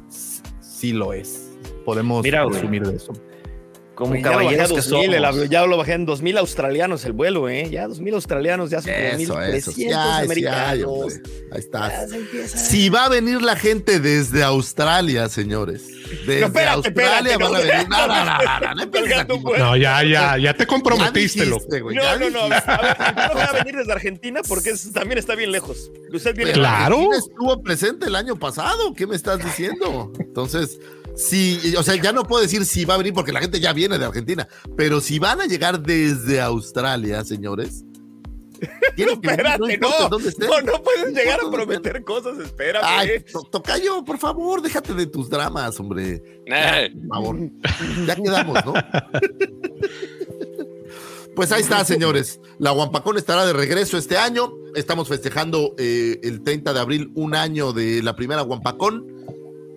Sí 0.61 0.93
lo 0.93 1.13
es. 1.13 1.51
Podemos 1.85 2.27
presumir 2.27 2.87
de 2.87 2.97
eso. 2.97 3.13
Como 4.01 4.23
caballeros 4.23 4.73
que 4.73 4.81
somos. 4.81 5.51
ya 5.51 5.67
lo 5.67 5.77
bajé 5.77 5.93
en 5.93 6.07
2000 6.07 6.39
australianos 6.39 7.05
el 7.05 7.13
vuelo, 7.13 7.51
¿eh? 7.51 7.69
Ya 7.71 7.87
2000 7.87 8.15
australianos, 8.15 8.71
ya 8.71 8.81
son 8.81 8.95
2300 8.95 9.95
americanos. 9.95 11.21
Ahí 11.53 11.59
está. 11.59 12.07
Si 12.47 12.89
va 12.89 13.05
a 13.05 13.09
venir 13.11 13.43
la 13.43 13.57
gente 13.57 14.01
desde 14.01 14.43
Australia, 14.43 15.29
señores. 15.29 15.87
Desde 16.27 16.67
Australia 16.67 17.37
van 17.37 17.55
a 17.55 17.59
venir. 17.59 17.89
No, 17.91 18.07
no, 18.07 18.25
no, 18.25 18.75
no, 18.75 19.59
no, 19.59 19.77
ya, 19.77 20.03
ya, 20.03 20.39
ya 20.39 20.55
te 20.55 20.67
comprometiste, 20.67 21.45
loco. 21.45 21.67
No, 21.93 22.19
no, 22.19 22.31
no. 22.31 22.41
A 22.45 22.81
ver, 22.81 22.97
van 23.35 23.49
a 23.49 23.53
venir 23.53 23.77
desde 23.77 23.93
Argentina 23.93 24.41
porque 24.49 24.73
también 24.95 25.19
está 25.19 25.35
bien 25.35 25.53
lejos. 25.53 25.91
Usted 26.11 26.35
viene 26.35 26.53
claro. 26.53 27.13
estuvo 27.13 27.63
presente 27.63 28.07
el 28.07 28.17
año 28.17 28.37
pasado. 28.37 28.95
¿Qué 28.95 29.07
me 29.07 29.15
estás 29.15 29.45
diciendo? 29.45 30.11
Entonces. 30.19 30.79
Sí, 31.21 31.75
o 31.77 31.83
sea, 31.83 31.97
ya 31.97 32.13
no 32.13 32.25
puedo 32.25 32.43
decir 32.43 32.65
si 32.65 32.87
va 32.87 32.95
a 32.95 32.97
venir 32.97 33.13
porque 33.13 33.33
la 33.33 33.41
gente 33.41 33.61
ya 33.61 33.75
viene 33.75 33.99
de 33.99 34.07
Argentina, 34.07 34.49
pero 34.77 35.01
si 35.01 35.19
van 35.19 35.41
a 35.41 35.47
llegar 35.47 35.81
desde 35.81 36.41
Australia, 36.41 37.25
señores. 37.25 37.85
No, 38.99 39.13
espérate, 39.13 39.79
no, 39.79 39.89
no, 40.11 40.19
no, 40.19 40.61
no, 40.61 40.83
puedes 40.83 41.15
llegar 41.15 41.41
a 41.43 41.51
prometer 41.51 42.05
cosas, 42.05 42.39
espérate. 42.39 42.87
Ay, 42.87 43.25
tocayo, 43.51 44.05
por 44.05 44.19
favor, 44.19 44.61
déjate 44.61 44.93
de 44.93 45.07
tus 45.07 45.31
dramas, 45.31 45.81
hombre. 45.81 46.23
por 46.45 47.09
favor, 47.09 47.39
ya 48.07 48.17
quedamos, 48.17 48.59
¿no? 48.67 48.75
Pues 51.35 51.53
ahí 51.53 51.63
está, 51.63 51.83
señores. 51.85 52.41
La 52.59 52.73
Guampacón 52.73 53.17
estará 53.17 53.47
de 53.47 53.55
regreso 53.55 53.97
este 53.97 54.19
año. 54.19 54.53
Estamos 54.75 55.09
festejando 55.09 55.75
eh, 55.79 56.19
el 56.23 56.43
30 56.43 56.75
de 56.75 56.81
abril 56.81 57.13
un 57.15 57.35
año 57.35 57.73
de 57.73 58.03
la 58.03 58.15
primera 58.15 58.43
Guampacón. 58.43 59.20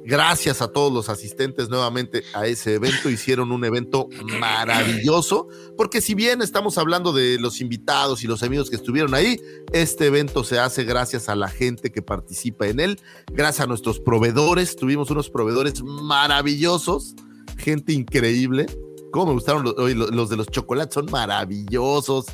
Gracias 0.05 0.61
a 0.61 0.67
todos 0.67 0.91
los 0.91 1.07
asistentes 1.07 1.69
nuevamente 1.69 2.23
a 2.33 2.45
ese 2.45 2.75
evento. 2.75 3.09
Hicieron 3.09 3.51
un 3.51 3.63
evento 3.63 4.09
maravilloso, 4.39 5.47
porque 5.77 6.01
si 6.01 6.13
bien 6.13 6.41
estamos 6.41 6.77
hablando 6.77 7.13
de 7.13 7.39
los 7.39 7.61
invitados 7.61 8.23
y 8.23 8.27
los 8.27 8.43
amigos 8.43 8.69
que 8.69 8.75
estuvieron 8.75 9.13
ahí, 9.13 9.39
este 9.71 10.07
evento 10.07 10.43
se 10.43 10.59
hace 10.59 10.83
gracias 10.83 11.29
a 11.29 11.35
la 11.35 11.47
gente 11.47 11.91
que 11.91 12.01
participa 12.01 12.67
en 12.67 12.79
él, 12.81 12.99
gracias 13.31 13.63
a 13.63 13.67
nuestros 13.67 13.99
proveedores. 13.99 14.75
Tuvimos 14.75 15.09
unos 15.09 15.29
proveedores 15.29 15.81
maravillosos, 15.83 17.15
gente 17.57 17.93
increíble. 17.93 18.65
Cómo 19.11 19.27
me 19.27 19.33
gustaron 19.33 19.63
los, 19.63 19.75
los 19.77 20.29
de 20.29 20.35
los 20.35 20.47
chocolates, 20.47 20.95
son 20.95 21.05
maravillosos. 21.11 22.25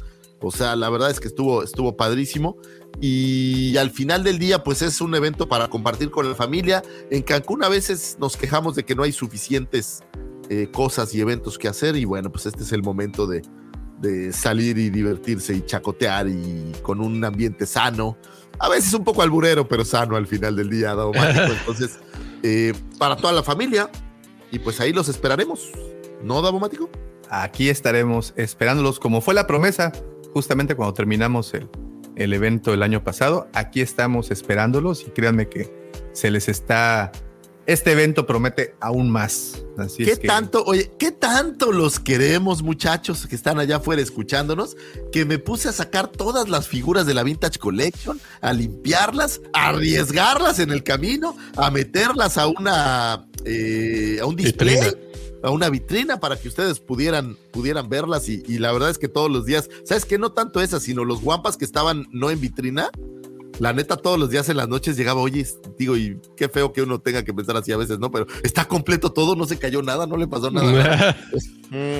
O 0.41 0.52
sea, 0.52 0.76
la 0.76 0.90
verdad 0.90 1.11
es 1.11 1.20
que 1.20 1.28
estuvo, 1.28 1.64
estuvo 1.64 1.98
padrísimo 1.98 2.57
y 3.02 3.76
al 3.78 3.91
final 3.91 4.24
del 4.24 4.40
día 4.40 4.64
pues 4.64 4.82
es 4.82 5.02
un 5.02 5.14
evento 5.16 5.49
para 5.49 5.70
compartir 5.70 6.11
con 6.11 6.28
la 6.28 6.36
familia. 6.36 6.82
En 7.10 7.24
Cancún 7.24 7.64
a 7.64 7.70
veces 7.70 8.18
nos 8.20 8.38
quejamos 8.38 8.76
de 8.76 8.84
que 8.84 8.95
no 8.95 9.03
hay 9.03 9.11
suficientes 9.11 10.03
eh, 10.49 10.70
cosas 10.72 11.14
y 11.14 11.22
eventos 11.22 11.57
que 11.57 11.68
hacer 11.68 11.95
y 11.95 12.06
bueno 12.06 12.32
pues 12.32 12.45
este 12.45 12.64
es 12.64 12.72
el 12.72 12.84
momento 12.84 13.28
de, 13.28 13.41
salir 14.32 14.78
y 14.78 14.90
divertirse 14.90 15.53
y 15.53 15.66
chacotear 15.66 16.30
y 16.30 16.72
con 16.82 17.02
un 17.02 17.24
ambiente 17.26 17.66
sano. 17.66 18.18
A 18.57 18.70
veces 18.70 18.94
un 18.94 19.03
poco 19.03 19.22
alburero 19.22 19.68
pero 19.68 19.84
sano 19.84 20.16
al 20.16 20.26
final 20.26 20.56
del 20.56 20.70
día, 20.70 20.91
Entonces 21.60 21.99
eh, 22.44 22.74
para 22.98 23.18
toda 23.18 23.34
la 23.34 23.44
familia 23.44 23.90
y 24.52 24.60
pues 24.60 24.80
ahí 24.80 24.94
los 24.94 25.10
esperaremos. 25.10 25.70
¿No, 26.24 26.41
Davomático? 26.41 26.90
Aquí 27.30 27.70
estaremos 27.70 28.34
esperándolos 28.38 28.99
como 28.99 29.20
fue 29.20 29.34
la 29.34 29.45
promesa 29.48 29.91
justamente 30.34 30.76
cuando 30.76 30.93
terminamos 30.93 31.53
el, 31.53 31.69
el 32.15 32.34
evento 32.34 32.73
el 32.73 32.84
año 32.84 33.03
pasado. 33.03 33.47
Aquí 33.53 33.81
estamos 33.81 34.31
esperándolos 34.31 35.06
y 35.07 35.11
créanme 35.11 35.49
que 35.49 35.73
se 36.14 36.30
les 36.30 36.49
está. 36.49 37.11
Este 37.65 37.91
evento 37.91 38.26
promete 38.26 38.76
aún 38.80 39.11
más. 39.11 39.64
Así 39.77 40.03
¿Qué 40.03 40.14
es 40.14 40.22
tanto, 40.22 40.64
oye, 40.65 40.91
qué 40.97 41.11
tanto 41.11 41.72
los 41.72 41.99
queremos, 41.99 42.64
muchachos 42.64 43.27
que 43.27 43.35
están 43.35 43.60
allá 43.60 43.77
afuera 43.77 44.01
escuchándonos? 44.01 44.76
Que 45.11 45.23
me 45.23 45.38
puse 45.38 45.69
a 45.69 45.72
sacar 45.72 46.07
todas 46.07 46.49
las 46.49 46.68
figuras 46.68 47.06
de 47.06 47.14
la 47.14 47.22
Vintage 47.23 47.60
Collection, 47.60 48.19
a 48.41 48.53
limpiarlas, 48.53 49.41
a 49.53 49.69
arriesgarlas 49.69 50.57
en 50.60 50.72
el 50.72 50.84
camino, 50.84 51.38
a 51.56 51.69
meterlas 51.69 52.38
a 52.39 52.47
una 52.47 53.27
eh, 53.45 54.18
a 54.19 54.26
un 54.26 54.35
display 54.35 55.09
a 55.44 55.52
una 55.52 55.70
vitrina 55.70 56.20
para 56.20 56.38
que 56.38 56.48
ustedes 56.48 56.80
pudieran, 56.80 57.38
pudieran 57.52 57.90
verlas 57.90 58.28
y, 58.30 58.60
la 58.60 58.72
verdad 58.72 58.90
es 58.90 58.98
que 58.98 59.07
todos 59.07 59.30
los 59.30 59.45
días, 59.45 59.70
¿sabes 59.86 60.06
qué? 60.06 60.18
No 60.18 60.32
tanto 60.32 60.61
esas, 60.61 60.84
sino 60.84 61.06
los 61.06 61.22
guampas 61.22 61.57
que 61.57 61.66
estaban 61.66 62.07
no 62.11 62.30
en 62.30 62.41
vitrina. 62.41 62.90
La 63.60 63.74
neta, 63.74 63.98
todos 63.98 64.18
los 64.18 64.30
días 64.30 64.48
en 64.48 64.56
las 64.56 64.70
noches 64.70 64.95
llegaba, 64.95 65.20
oye, 65.20 65.45
digo, 65.78 65.98
y 65.98 66.18
qué 66.38 66.48
feo 66.48 66.72
que 66.72 66.82
uno 66.82 66.99
tenga 66.99 67.26
que 67.26 67.34
pensar 67.34 67.57
así 67.57 67.74
a 67.74 67.78
veces, 67.78 67.99
¿no? 67.99 68.10
Pero 68.10 68.26
está 68.41 68.66
completo 68.66 69.11
todo, 69.11 69.36
no 69.36 69.45
se 69.45 69.60
cayó 69.60 69.82
nada, 69.82 70.07
no 70.07 70.16
le 70.16 70.28
pasó 70.28 70.49
nada. 70.49 71.18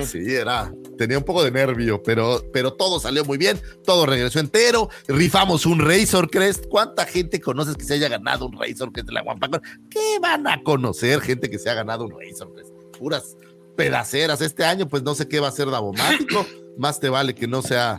Sí, 0.04 0.18
era, 0.34 0.74
tenía 0.98 1.16
un 1.16 1.22
poco 1.22 1.44
de 1.44 1.52
nervio, 1.52 2.02
pero, 2.02 2.42
pero 2.52 2.72
todo 2.72 2.98
salió 2.98 3.24
muy 3.24 3.38
bien, 3.38 3.56
todo 3.84 4.04
regresó 4.04 4.40
entero, 4.40 4.88
rifamos 5.06 5.64
un 5.64 5.78
Razor 5.78 6.28
Crest. 6.28 6.66
¿Cuánta 6.66 7.06
gente 7.06 7.40
conoces 7.40 7.76
que 7.76 7.84
se 7.84 7.94
haya 7.94 8.08
ganado 8.08 8.46
un 8.46 8.58
Razor 8.58 8.90
Crest 8.90 9.06
de 9.06 9.14
la 9.14 9.22
Guampa? 9.22 9.48
¿Qué 9.88 10.18
van 10.20 10.48
a 10.48 10.60
conocer 10.64 11.20
gente 11.20 11.48
que 11.48 11.60
se 11.60 11.70
ha 11.70 11.74
ganado 11.74 12.04
un 12.04 12.10
Razor 12.10 12.52
Crest? 12.52 12.69
Puras 13.00 13.36
pedaceras. 13.76 14.40
Este 14.42 14.64
año, 14.64 14.86
pues 14.86 15.02
no 15.02 15.14
sé 15.14 15.26
qué 15.26 15.40
va 15.40 15.48
a 15.48 15.52
ser 15.52 15.70
Davomático. 15.70 16.46
Más 16.78 17.00
te 17.00 17.08
vale 17.08 17.34
que 17.34 17.48
no 17.48 17.62
sea, 17.62 17.98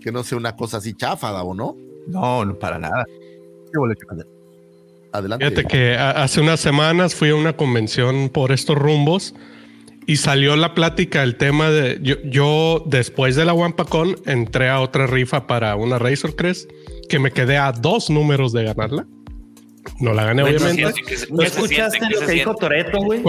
que 0.00 0.12
no 0.12 0.22
sea 0.22 0.38
una 0.38 0.54
cosa 0.54 0.76
así 0.76 0.94
chafa, 0.94 1.32
Davo, 1.32 1.54
¿no? 1.54 1.76
No, 2.06 2.44
no, 2.44 2.58
para 2.58 2.78
nada. 2.78 3.04
Adelante. 5.12 5.46
Fíjate 5.46 5.66
que 5.66 5.96
hace 5.96 6.40
unas 6.40 6.60
semanas 6.60 7.14
fui 7.14 7.30
a 7.30 7.34
una 7.34 7.56
convención 7.56 8.28
por 8.28 8.52
estos 8.52 8.76
rumbos 8.76 9.34
y 10.06 10.16
salió 10.16 10.56
la 10.56 10.74
plática, 10.74 11.22
el 11.22 11.36
tema 11.36 11.70
de 11.70 11.98
yo, 12.24 12.82
después 12.86 13.36
de 13.36 13.44
la 13.44 13.52
Wampacon 13.52 14.16
entré 14.26 14.68
a 14.68 14.80
otra 14.80 15.06
rifa 15.06 15.46
para 15.46 15.76
una 15.76 15.98
Razor 15.98 16.34
Crest 16.34 16.70
que 17.08 17.18
me 17.18 17.30
quedé 17.30 17.58
a 17.58 17.72
dos 17.72 18.10
números 18.10 18.52
de 18.52 18.64
ganarla. 18.64 19.06
No 20.00 20.12
la 20.12 20.24
gané, 20.24 20.42
obviamente. 20.42 20.92
¿No 21.30 21.42
escuchaste 21.42 22.00
lo 22.10 22.26
que 22.26 22.32
dijo 22.32 22.54
Toreto, 22.54 22.98
güey? 23.02 23.22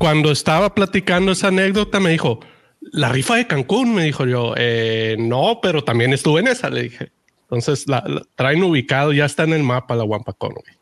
Cuando 0.00 0.32
estaba 0.32 0.74
platicando 0.74 1.32
esa 1.32 1.48
anécdota, 1.48 2.00
me 2.00 2.08
dijo, 2.08 2.40
la 2.80 3.10
rifa 3.10 3.36
de 3.36 3.46
Cancún, 3.46 3.94
me 3.94 4.04
dijo 4.04 4.24
yo, 4.24 4.54
eh, 4.56 5.14
no, 5.18 5.58
pero 5.60 5.84
también 5.84 6.14
estuve 6.14 6.40
en 6.40 6.48
esa, 6.48 6.70
le 6.70 6.84
dije. 6.84 7.12
Entonces 7.42 7.86
la, 7.86 8.02
traen 8.34 8.62
ubicado, 8.62 9.12
ya 9.12 9.26
está 9.26 9.42
en 9.42 9.52
el 9.52 9.62
mapa 9.62 9.94
la 9.94 10.04
Wampacon, 10.04 10.54
güey. 10.54 10.74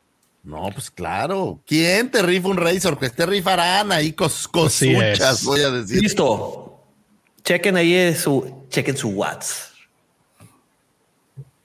No, 0.45 0.71
pues 0.73 0.89
claro. 0.93 1.61
¿Quién 1.67 2.13
te 2.13 2.23
rifa 2.23 2.47
un 2.47 2.59
Razor? 2.59 2.97
Que 2.97 3.11
te 3.11 3.27
rifarán 3.27 3.91
ahí 3.91 4.13
cos 4.13 4.47
cosuchas, 4.47 5.43
voy 5.43 5.63
a 5.63 5.71
decir. 5.73 6.01
Listo. 6.01 6.81
Chequen 7.43 7.77
ahí 7.77 8.15
su, 8.15 8.67
chequen 8.69 8.97
su 8.97 9.09
Watts. 9.09 9.73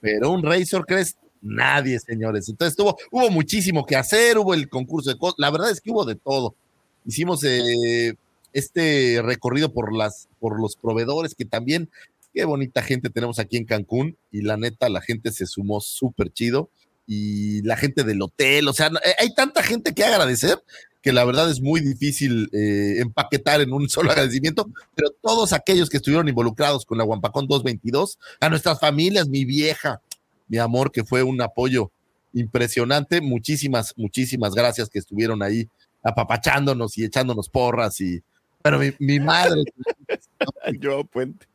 Pero 0.00 0.32
un 0.32 0.42
Razor 0.42 0.84
Crest, 0.86 1.18
nadie, 1.40 2.00
señores. 2.00 2.48
Entonces 2.48 2.76
tuvo, 2.76 2.98
hubo 3.12 3.30
muchísimo 3.30 3.86
que 3.86 3.94
hacer, 3.94 4.38
hubo 4.38 4.54
el 4.54 4.68
concurso 4.68 5.10
de 5.10 5.16
la 5.38 5.50
verdad 5.52 5.70
es 5.70 5.80
que 5.80 5.92
hubo 5.92 6.04
de 6.04 6.16
todo. 6.16 6.56
Hicimos 7.04 7.44
eh, 7.44 8.14
este 8.52 9.20
recorrido 9.22 9.72
por 9.72 9.94
las, 9.94 10.28
por 10.38 10.60
los 10.60 10.76
proveedores, 10.76 11.34
que 11.34 11.44
también, 11.44 11.90
qué 12.32 12.44
bonita 12.44 12.82
gente 12.82 13.10
tenemos 13.10 13.38
aquí 13.38 13.56
en 13.56 13.66
Cancún, 13.66 14.16
y 14.30 14.42
la 14.42 14.56
neta, 14.56 14.88
la 14.88 15.00
gente 15.00 15.32
se 15.32 15.46
sumó 15.46 15.80
súper 15.80 16.32
chido 16.32 16.70
y 17.06 17.62
la 17.62 17.76
gente 17.76 18.02
del 18.02 18.22
hotel, 18.22 18.68
o 18.68 18.72
sea, 18.72 18.86
eh, 19.04 19.14
hay 19.18 19.34
tanta 19.34 19.62
gente 19.62 19.94
que 19.94 20.04
agradecer 20.04 20.58
que 21.02 21.12
la 21.12 21.26
verdad 21.26 21.50
es 21.50 21.60
muy 21.60 21.82
difícil 21.82 22.48
eh, 22.54 23.00
empaquetar 23.00 23.60
en 23.60 23.74
un 23.74 23.88
solo 23.90 24.10
agradecimiento, 24.10 24.70
pero 24.94 25.10
todos 25.20 25.52
aquellos 25.52 25.90
que 25.90 25.98
estuvieron 25.98 26.28
involucrados 26.28 26.86
con 26.86 26.96
la 26.96 27.04
Guampacón 27.04 27.46
222, 27.46 28.18
a 28.40 28.48
nuestras 28.48 28.80
familias, 28.80 29.28
mi 29.28 29.44
vieja, 29.44 30.00
mi 30.48 30.56
amor, 30.56 30.90
que 30.92 31.04
fue 31.04 31.22
un 31.22 31.42
apoyo 31.42 31.90
impresionante, 32.32 33.20
muchísimas, 33.20 33.92
muchísimas 33.96 34.54
gracias 34.54 34.88
que 34.88 34.98
estuvieron 34.98 35.42
ahí 35.42 35.68
apapachándonos 36.04 36.96
y 36.98 37.04
echándonos 37.04 37.48
porras 37.48 38.00
y, 38.00 38.22
pero 38.62 38.78
mi, 38.98 39.20
madre, 39.20 39.62
yo 40.80 41.04
Puente, 41.04 41.46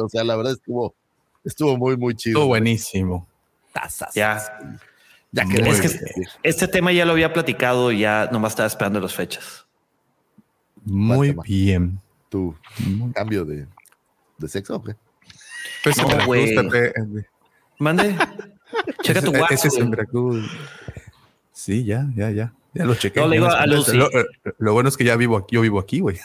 o 0.00 0.08
sea, 0.08 0.24
la 0.24 0.36
verdad 0.36 0.52
estuvo, 0.52 0.94
estuvo 1.44 1.76
muy, 1.76 1.96
muy 1.96 2.14
chido. 2.14 2.38
Estuvo 2.38 2.48
buenísimo. 2.48 3.26
Ya. 4.14 4.42
Ya 5.30 5.44
que 5.44 5.56
es 5.56 5.80
que 5.80 6.24
este 6.42 6.68
tema 6.68 6.90
ya 6.90 7.04
lo 7.04 7.12
había 7.12 7.32
platicado 7.32 7.92
y 7.92 8.00
ya 8.00 8.28
nomás 8.32 8.52
estaba 8.52 8.66
esperando 8.66 8.98
las 8.98 9.14
fechas. 9.14 9.66
Muy 10.84 11.36
bien. 11.44 12.00
¿Tu 12.30 12.54
cambio 13.14 13.44
de, 13.44 13.66
de 14.38 14.48
sexo 14.48 14.76
o 14.76 14.84
qué? 14.84 14.96
Pues 15.84 15.96
no, 15.98 16.26
güey. 16.26 16.54
Mande. 17.78 18.16
Checa 19.02 19.22
tu. 19.22 19.32
Ese 19.50 19.68
es 19.68 19.76
en 19.76 19.94
Sí, 21.52 21.84
ya, 21.84 22.06
ya, 22.14 22.30
ya. 22.30 22.52
Ya 22.74 22.84
lo 22.84 22.94
chequé. 22.94 23.20
No, 23.20 23.28
le 23.28 23.36
digo 23.36 23.48
a 23.48 23.66
Lucy. 23.66 23.96
Lo, 23.96 24.08
lo, 24.58 24.72
bueno 24.72 24.88
es 24.88 24.96
que 24.96 25.04
ya 25.04 25.16
vivo 25.16 25.36
aquí, 25.36 25.54
yo 25.54 25.60
vivo 25.60 25.78
aquí, 25.78 26.00
güey. 26.00 26.18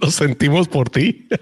Lo 0.00 0.10
sentimos 0.10 0.68
por 0.68 0.90
ti. 0.90 1.28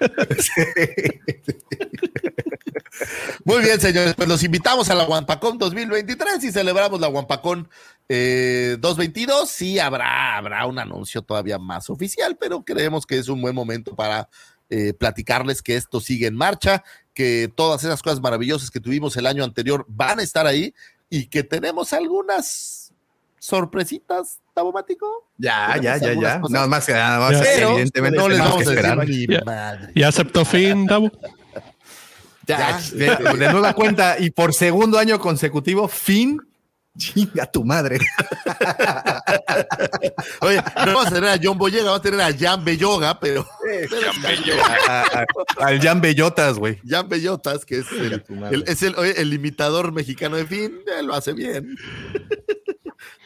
Muy 3.44 3.62
bien, 3.62 3.80
señores, 3.80 4.14
pues 4.14 4.28
los 4.28 4.42
invitamos 4.42 4.88
a 4.90 4.94
la 4.94 5.04
Wampacón 5.04 5.58
2023 5.58 6.44
y 6.44 6.52
celebramos 6.52 7.00
la 7.00 7.08
Wampacón 7.08 7.68
eh, 8.08 8.76
222. 8.80 9.48
Sí, 9.48 9.78
habrá, 9.78 10.36
habrá 10.36 10.66
un 10.66 10.78
anuncio 10.78 11.22
todavía 11.22 11.58
más 11.58 11.90
oficial, 11.90 12.36
pero 12.38 12.62
creemos 12.64 13.06
que 13.06 13.18
es 13.18 13.28
un 13.28 13.40
buen 13.40 13.54
momento 13.54 13.96
para 13.96 14.28
eh, 14.70 14.92
platicarles 14.92 15.62
que 15.62 15.76
esto 15.76 16.00
sigue 16.00 16.26
en 16.26 16.36
marcha, 16.36 16.84
que 17.12 17.50
todas 17.54 17.84
esas 17.84 18.02
cosas 18.02 18.20
maravillosas 18.20 18.70
que 18.70 18.80
tuvimos 18.80 19.16
el 19.16 19.26
año 19.26 19.44
anterior 19.44 19.84
van 19.88 20.20
a 20.20 20.22
estar 20.22 20.46
ahí 20.46 20.74
y 21.14 21.26
que 21.26 21.44
tenemos 21.44 21.92
algunas 21.92 22.92
sorpresitas, 23.38 24.40
Tabomático. 24.52 25.28
Ya, 25.38 25.76
ya, 25.80 25.96
ya, 25.96 26.12
ya. 26.12 26.40
Nada 26.48 26.66
más 26.66 26.84
que 26.84 26.92
nada 26.92 27.20
más. 27.20 27.46
evidentemente 27.46 28.18
no 28.18 28.28
les 28.28 28.38
vamos 28.40 28.66
a 28.66 29.44
madre. 29.44 29.92
Ya 29.94 30.08
aceptó 30.08 30.44
fin, 30.44 30.88
Tabo. 30.88 31.12
Ya, 32.48 32.80
De, 32.92 33.52
nueva 33.52 33.74
cuenta 33.74 34.16
y 34.18 34.30
por 34.30 34.52
segundo 34.52 34.98
año 34.98 35.20
consecutivo, 35.20 35.86
fin. 35.86 36.40
Chinga 36.96 37.50
tu 37.50 37.64
madre. 37.64 37.98
Oye, 40.40 40.62
no 40.86 40.94
vas 40.94 41.08
a 41.08 41.10
tener 41.10 41.30
a 41.30 41.40
John 41.42 41.58
Boyega, 41.58 41.90
vas 41.90 41.98
a 41.98 42.02
tener 42.02 42.20
a 42.20 42.32
Jan 42.32 42.64
Belloga, 42.64 43.18
pero. 43.18 43.44
al 45.58 45.80
Jan 45.80 46.00
Bellotas, 46.00 46.56
güey. 46.56 46.80
Jan 46.86 47.08
Bellotas, 47.08 47.64
que 47.64 47.78
es 47.78 47.86
el, 47.90 48.22
es 48.66 48.82
el, 48.82 48.94
el, 48.96 49.34
imitador 49.34 49.92
mexicano 49.92 50.36
de 50.36 50.46
fin, 50.46 50.78
él 50.96 51.06
lo 51.06 51.14
hace 51.14 51.32
bien. 51.32 51.76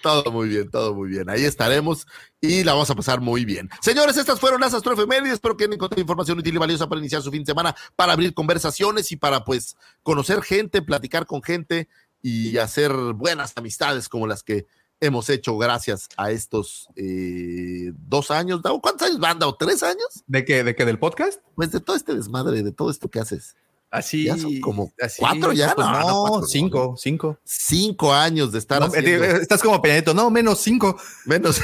Todo 0.03 0.31
muy 0.31 0.49
bien, 0.49 0.70
todo 0.70 0.95
muy 0.95 1.09
bien. 1.11 1.28
Ahí 1.28 1.45
estaremos 1.45 2.07
y 2.40 2.62
la 2.65 2.73
vamos 2.73 2.89
a 2.90 2.95
pasar 2.95 3.20
muy 3.20 3.45
bien. 3.45 3.69
Señores, 3.81 4.16
estas 4.16 4.39
fueron 4.40 4.61
las 4.61 4.74
astroefemérides. 4.74 5.35
Espero 5.35 5.57
que 5.57 5.65
hayan 5.65 5.74
encontrado 5.74 6.01
información 6.01 6.39
útil 6.39 6.55
y 6.55 6.59
valiosa 6.59 6.89
para 6.89 7.01
iniciar 7.01 7.23
su 7.23 7.31
fin 7.31 7.43
de 7.43 7.51
semana, 7.51 7.74
para 7.97 8.12
abrir 8.12 8.32
conversaciones 8.32 9.11
y 9.12 9.16
para, 9.16 9.45
pues, 9.45 9.77
conocer 10.03 10.43
gente, 10.43 10.82
platicar 10.82 11.27
con 11.27 11.43
gente 11.43 11.89
y 12.23 12.59
hacer 12.59 12.93
buenas 12.93 13.53
amistades 13.57 14.09
como 14.09 14.27
las 14.27 14.43
que 14.43 14.66
hemos 15.01 15.28
hecho 15.31 15.57
gracias 15.57 16.09
a 16.16 16.31
estos 16.31 16.89
eh, 16.97 17.93
dos 17.97 18.31
años. 18.31 18.61
¿Cuántos 18.82 19.09
años 19.09 19.20
van, 19.20 19.39
Dao? 19.39 19.57
¿Tres 19.57 19.82
años? 19.82 20.24
¿De 20.27 20.45
qué? 20.45 20.65
¿De 20.65 20.74
qué? 20.74 20.85
¿Del 20.85 20.99
podcast? 20.99 21.40
Pues 21.55 21.70
de 21.70 21.81
todo 21.81 21.97
este 21.97 22.15
desmadre, 22.15 22.62
de 22.62 22.73
todo 22.73 22.90
esto 22.90 23.09
que 23.09 23.20
haces. 23.20 23.55
Así, 23.90 24.61
como 24.61 24.93
cuatro 25.19 25.53
ya, 25.55 25.74
pues 25.74 25.86
no, 25.86 26.43
cinco, 26.47 26.95
cinco. 26.99 27.39
Cinco 27.43 28.12
años 28.12 28.53
de 28.53 28.59
estar 28.59 28.82
haciendo. 28.82 29.24
Estás 29.24 29.62
como 29.62 29.81
Peñadito, 29.81 30.12
no, 30.12 30.31
menos 30.31 30.59
cinco. 30.59 30.99
Menos. 31.24 31.59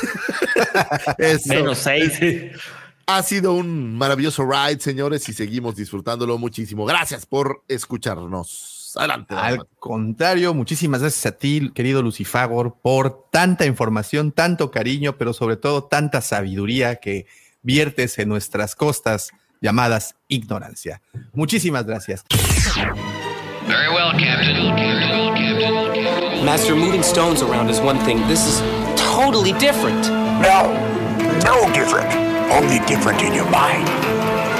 menos 1.46 1.78
seis. 1.78 2.18
Ha 3.06 3.22
sido 3.22 3.52
un 3.52 3.98
maravilloso 3.98 4.50
ride, 4.50 4.80
señores, 4.80 5.28
y 5.28 5.34
seguimos 5.34 5.76
disfrutándolo 5.76 6.38
muchísimo. 6.38 6.86
Gracias 6.86 7.26
por 7.26 7.62
escucharnos. 7.68 8.73
Adelante. 8.96 9.34
Al 9.34 9.66
contrario, 9.78 10.54
muchísimas 10.54 11.00
gracias 11.00 11.26
a 11.26 11.36
ti, 11.36 11.70
querido 11.74 12.02
Lucifagor, 12.02 12.76
por 12.80 13.28
tanta 13.30 13.66
información, 13.66 14.32
tanto 14.32 14.70
cariño, 14.70 15.16
pero 15.16 15.32
sobre 15.32 15.56
todo 15.56 15.84
tanta 15.84 16.20
sabiduría 16.20 16.96
que 16.96 17.26
viertes 17.62 18.18
en 18.18 18.28
nuestras 18.28 18.76
costas 18.76 19.32
llamadas 19.60 20.16
ignorancia. 20.28 21.00
Muchísimas 21.32 21.84
gracias. 21.86 22.24
Very 23.66 23.88
well, 23.88 24.12
Captain. 24.12 24.74
Master, 26.44 26.76
moving 26.76 27.02
stones 27.02 27.42
around 27.42 27.70
is 27.70 27.80
one 27.80 27.98
thing. 28.04 28.18
This 28.28 28.46
is 28.46 28.62
totally 28.96 29.54
different. 29.54 30.06
No, 30.42 30.68
no 31.42 31.72
different. 31.72 32.12
Only 32.52 32.80
different 32.86 33.22
in 33.22 33.32
your 33.32 33.48
mind. 33.48 33.88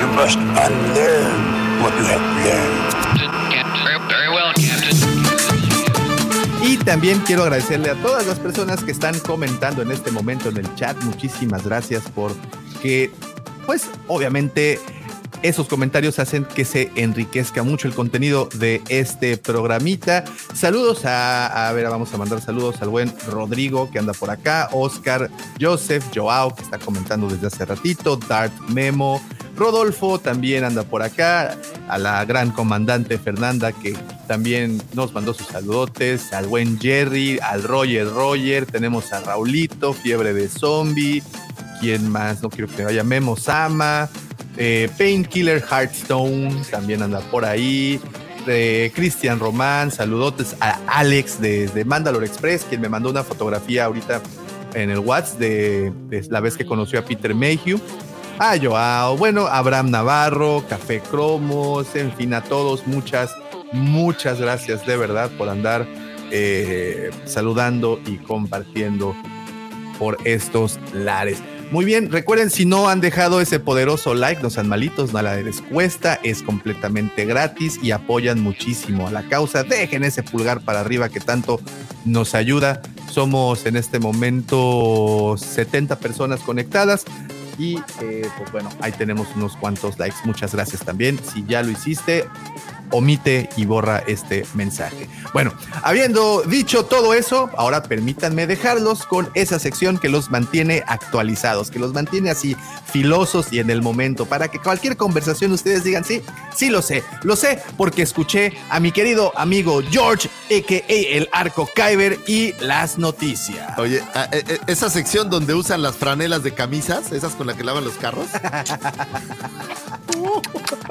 You 0.00 0.06
must 0.16 0.38
unlearn 0.38 1.82
what 1.82 1.92
you 1.98 2.04
have 2.06 2.22
learned. 2.46 2.93
También 6.84 7.18
quiero 7.20 7.42
agradecerle 7.44 7.90
a 7.90 7.94
todas 7.94 8.26
las 8.26 8.38
personas 8.38 8.84
que 8.84 8.92
están 8.92 9.18
comentando 9.20 9.82
en 9.82 9.90
este 9.90 10.10
momento 10.10 10.50
en 10.50 10.58
el 10.58 10.74
chat. 10.74 11.00
Muchísimas 11.02 11.64
gracias 11.64 12.02
por 12.10 12.32
que, 12.82 13.10
pues, 13.66 13.88
obviamente 14.06 14.78
esos 15.42 15.68
comentarios 15.68 16.18
hacen 16.18 16.44
que 16.44 16.64
se 16.64 16.90
enriquezca 16.94 17.62
mucho 17.62 17.88
el 17.88 17.94
contenido 17.94 18.48
de 18.54 18.82
este 18.88 19.36
programita. 19.36 20.24
Saludos 20.54 21.04
a, 21.04 21.68
a 21.68 21.72
ver, 21.72 21.88
vamos 21.88 22.12
a 22.14 22.16
mandar 22.16 22.40
saludos 22.40 22.80
al 22.80 22.88
buen 22.88 23.12
Rodrigo 23.28 23.90
que 23.90 23.98
anda 23.98 24.12
por 24.12 24.30
acá, 24.30 24.68
Oscar, 24.72 25.30
Joseph, 25.60 26.04
Joao 26.14 26.54
que 26.54 26.62
está 26.62 26.78
comentando 26.78 27.28
desde 27.28 27.46
hace 27.46 27.64
ratito, 27.64 28.16
Dart 28.16 28.52
Memo, 28.68 29.20
Rodolfo 29.56 30.18
también 30.18 30.64
anda 30.64 30.82
por 30.82 31.02
acá, 31.02 31.56
a 31.88 31.98
la 31.98 32.24
gran 32.24 32.50
comandante 32.50 33.18
Fernanda 33.18 33.72
que 33.72 33.96
también 34.26 34.82
nos 34.94 35.12
mandó 35.12 35.34
sus 35.34 35.46
saludotes, 35.46 36.32
al 36.32 36.46
buen 36.46 36.78
Jerry, 36.80 37.38
al 37.40 37.62
Roger 37.62 38.08
Roger, 38.08 38.66
tenemos 38.66 39.12
a 39.12 39.20
Raulito, 39.20 39.92
Fiebre 39.92 40.32
de 40.32 40.48
Zombie, 40.48 41.22
¿quién 41.84 42.10
más? 42.10 42.42
No 42.42 42.48
quiero 42.48 42.66
que 42.74 42.82
vaya 42.82 43.04
Memo 43.04 43.36
Sama, 43.36 44.08
eh, 44.56 44.88
Painkiller 44.96 45.62
Hearthstone 45.62 46.62
también 46.70 47.02
anda 47.02 47.20
por 47.30 47.44
ahí. 47.44 48.00
De 48.46 48.90
Cristian 48.94 49.38
Román, 49.38 49.90
saludotes 49.90 50.56
a 50.60 50.78
Alex 50.86 51.40
desde 51.40 51.84
Mandalore 51.84 52.26
Express, 52.26 52.64
quien 52.64 52.80
me 52.80 52.88
mandó 52.88 53.10
una 53.10 53.22
fotografía 53.22 53.84
ahorita 53.84 54.22
en 54.74 54.90
el 54.90 54.98
WhatsApp 54.98 55.38
de, 55.38 55.92
la 56.30 56.40
vez 56.40 56.56
que 56.56 56.64
conoció 56.64 56.98
a 56.98 57.04
Peter 57.04 57.34
Mayhew. 57.34 57.78
a 58.38 58.56
Joao, 58.58 59.18
bueno, 59.18 59.46
Abraham 59.46 59.90
Navarro, 59.90 60.64
Café 60.68 61.00
Cromos, 61.00 61.94
en 61.96 62.12
fin, 62.12 62.32
a 62.32 62.42
todos, 62.42 62.86
muchas, 62.86 63.34
muchas 63.72 64.40
gracias 64.40 64.86
de 64.86 64.96
verdad 64.96 65.30
por 65.36 65.50
andar 65.50 65.86
eh, 66.30 67.10
saludando 67.24 68.00
y 68.06 68.16
compartiendo 68.16 69.14
por 69.98 70.16
estos 70.24 70.78
lares. 70.92 71.42
Muy 71.70 71.84
bien, 71.84 72.12
recuerden 72.12 72.50
si 72.50 72.66
no 72.66 72.88
han 72.88 73.00
dejado 73.00 73.40
ese 73.40 73.58
poderoso 73.58 74.14
like, 74.14 74.42
no 74.42 74.50
sean 74.50 74.68
malitos, 74.68 75.12
nada 75.12 75.36
les 75.36 75.60
cuesta, 75.60 76.20
es 76.22 76.42
completamente 76.42 77.24
gratis 77.24 77.80
y 77.82 77.90
apoyan 77.90 78.40
muchísimo 78.40 79.08
a 79.08 79.10
la 79.10 79.28
causa. 79.28 79.64
Dejen 79.64 80.04
ese 80.04 80.22
pulgar 80.22 80.60
para 80.60 80.80
arriba 80.80 81.08
que 81.08 81.20
tanto 81.20 81.60
nos 82.04 82.34
ayuda. 82.34 82.80
Somos 83.10 83.66
en 83.66 83.76
este 83.76 83.98
momento 83.98 85.36
70 85.36 85.98
personas 85.98 86.40
conectadas 86.40 87.04
y 87.58 87.78
eh, 88.00 88.28
pues 88.36 88.52
bueno, 88.52 88.68
ahí 88.80 88.92
tenemos 88.92 89.28
unos 89.36 89.56
cuantos 89.56 89.98
likes. 89.98 90.16
Muchas 90.24 90.54
gracias 90.54 90.84
también. 90.84 91.18
Si 91.32 91.44
ya 91.46 91.62
lo 91.62 91.70
hiciste, 91.70 92.26
omite 92.94 93.48
y 93.56 93.66
borra 93.66 93.98
este 94.06 94.46
mensaje. 94.54 95.08
Bueno, 95.32 95.52
habiendo 95.82 96.42
dicho 96.42 96.84
todo 96.84 97.12
eso, 97.12 97.50
ahora 97.56 97.82
permítanme 97.82 98.46
dejarlos 98.46 99.04
con 99.04 99.28
esa 99.34 99.58
sección 99.58 99.98
que 99.98 100.08
los 100.08 100.30
mantiene 100.30 100.84
actualizados, 100.86 101.70
que 101.70 101.78
los 101.78 101.92
mantiene 101.92 102.30
así 102.30 102.56
filosos 102.86 103.52
y 103.52 103.58
en 103.58 103.70
el 103.70 103.82
momento, 103.82 104.26
para 104.26 104.48
que 104.48 104.58
cualquier 104.60 104.96
conversación 104.96 105.52
ustedes 105.52 105.82
digan, 105.82 106.04
sí, 106.04 106.22
sí 106.54 106.70
lo 106.70 106.82
sé, 106.82 107.02
lo 107.22 107.34
sé 107.36 107.60
porque 107.76 108.02
escuché 108.02 108.52
a 108.70 108.78
mi 108.78 108.92
querido 108.92 109.32
amigo 109.36 109.82
George, 109.90 110.28
a.k.a. 110.46 110.84
el 110.88 111.28
Arco 111.32 111.68
Kyber 111.74 112.20
y 112.26 112.52
las 112.60 112.96
noticias. 112.98 113.76
Oye, 113.78 114.02
e, 114.32 114.44
e, 114.46 114.60
esa 114.68 114.88
sección 114.88 115.30
donde 115.30 115.54
usan 115.54 115.82
las 115.82 115.96
franelas 115.96 116.42
de 116.44 116.54
camisas, 116.54 117.10
esas 117.10 117.34
con 117.34 117.48
las 117.48 117.56
que 117.56 117.64
lavan 117.64 117.84
los 117.84 117.94
carros. 117.94 118.28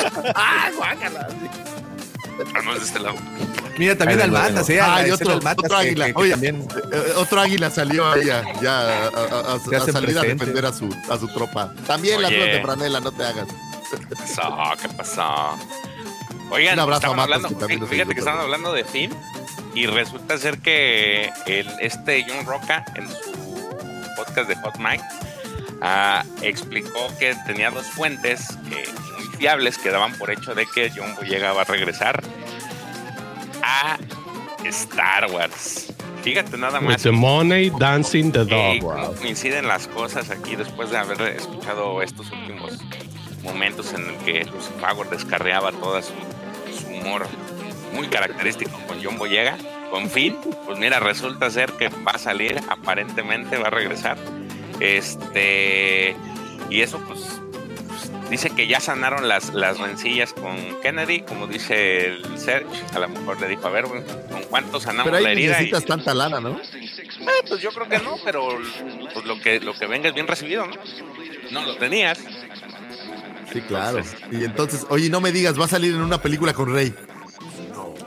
¡Ah, 0.35 0.71
guácala! 0.75 1.27
De 2.37 2.85
este 2.85 2.99
lado. 2.99 3.17
Mira, 3.77 3.97
también 3.97 4.21
al 4.21 4.31
Matas, 4.31 4.69
¿eh? 4.69 4.79
Ah, 4.81 5.03
otro, 5.11 5.37
otro 5.37 5.77
águila. 5.77 6.07
Oye, 6.15 6.31
también... 6.31 6.67
Eh, 6.91 7.13
otro 7.17 7.41
águila 7.41 7.69
salió 7.69 8.09
ahí 8.11 8.25
ya, 8.25 8.43
ya 8.61 9.07
a, 9.07 9.59
salir 9.91 10.17
a 10.17 10.21
defender 10.21 10.65
a 10.65 10.73
su, 10.73 10.89
a 11.09 11.17
su 11.17 11.27
tropa. 11.27 11.73
También 11.87 12.21
las 12.21 12.31
dos 12.31 12.39
de 12.39 12.61
Franela, 12.61 12.99
no 12.99 13.11
te 13.11 13.23
hagas. 13.23 13.47
¿Qué 13.89 14.15
pasó? 14.15 14.41
¿Qué 14.81 14.89
pasó? 14.89 15.57
Oigan, 16.49 16.79
hablando, 16.79 17.49
fíjate 17.87 18.13
que 18.13 18.19
estaban 18.19 18.41
hablando 18.41 18.73
de 18.73 18.83
Finn 18.83 19.11
y 19.73 19.87
resulta 19.87 20.37
ser 20.37 20.59
que 20.59 21.31
el, 21.47 21.67
este 21.79 22.25
John 22.27 22.45
Roca 22.45 22.85
en 22.95 23.09
su 23.09 23.33
podcast 24.15 24.49
de 24.49 24.55
Hot 24.57 24.77
Mike 24.77 25.03
ah, 25.81 26.23
explicó 26.41 27.11
que 27.17 27.35
tenía 27.47 27.71
dos 27.71 27.87
fuentes 27.87 28.47
que 28.69 28.83
que 29.81 29.89
daban 29.89 30.13
por 30.13 30.31
hecho 30.31 30.55
de 30.55 30.65
que 30.65 30.89
John 30.95 31.15
Boyega 31.15 31.51
va 31.51 31.63
a 31.63 31.65
regresar 31.65 32.23
a 33.61 33.97
Star 34.63 35.29
Wars. 35.29 35.93
Fíjate 36.21 36.57
nada 36.57 36.79
más. 36.79 37.03
the 37.03 37.11
money 37.11 37.69
dancing 37.77 38.31
the 38.31 38.45
dog. 38.45 39.17
coinciden 39.19 39.67
las 39.67 39.89
cosas 39.89 40.29
aquí 40.29 40.55
después 40.55 40.91
de 40.91 40.97
haber 40.97 41.21
escuchado 41.35 42.01
estos 42.01 42.31
últimos 42.31 42.79
momentos 43.43 43.93
en 43.93 44.07
el 44.07 44.15
que 44.19 44.45
Lucy 44.45 44.71
Power 44.79 45.09
descarreaba 45.09 45.73
toda 45.73 46.01
su, 46.01 46.13
humor 46.87 47.27
muy 47.93 48.07
característico 48.07 48.79
con 48.87 49.03
John 49.03 49.17
Boyega. 49.17 49.57
Con 49.91 50.09
fin, 50.09 50.37
pues 50.65 50.79
mira, 50.79 51.01
resulta 51.01 51.49
ser 51.49 51.73
que 51.73 51.89
va 51.89 52.13
a 52.13 52.17
salir, 52.17 52.61
aparentemente 52.69 53.57
va 53.57 53.67
a 53.67 53.71
regresar. 53.71 54.17
Este, 54.79 56.15
y 56.69 56.81
eso 56.81 56.99
pues 57.05 57.42
Dice 58.33 58.49
que 58.49 58.65
ya 58.65 58.79
sanaron 58.79 59.27
las, 59.27 59.53
las 59.53 59.77
rencillas 59.77 60.33
con 60.33 60.81
Kennedy, 60.81 61.21
como 61.21 61.45
dice 61.45 62.07
el 62.07 62.39
Serge. 62.39 62.65
A 62.95 62.97
lo 62.97 63.07
mejor 63.07 63.39
le 63.39 63.47
dijo, 63.47 63.67
a 63.67 63.69
ver, 63.69 63.85
¿con 63.85 64.01
cuánto 64.49 64.79
sanamos 64.79 65.03
pero 65.05 65.17
ahí 65.17 65.23
la 65.23 65.31
herida? 65.33 65.51
necesitas 65.51 65.85
tanta 65.85 66.15
lana, 66.15 66.39
¿no? 66.39 66.59
Eh, 66.59 67.43
pues 67.47 67.61
yo 67.61 67.69
creo 67.69 67.87
que 67.87 67.99
no, 67.99 68.17
pero 68.25 68.57
pues 69.13 69.23
lo 69.27 69.39
que, 69.39 69.59
lo 69.59 69.75
que 69.75 69.85
venga 69.85 70.09
es 70.09 70.15
bien 70.15 70.25
recibido, 70.25 70.65
¿no? 70.65 70.73
No 71.51 71.63
lo 71.63 71.75
tenías. 71.75 72.17
Sí, 73.53 73.61
claro. 73.61 74.01
y 74.31 74.43
entonces, 74.43 74.87
oye, 74.89 75.11
no 75.11 75.21
me 75.21 75.31
digas, 75.31 75.59
va 75.59 75.65
a 75.65 75.67
salir 75.67 75.93
en 75.93 76.01
una 76.01 76.19
película 76.19 76.55
con 76.55 76.73
Rey. 76.73 76.91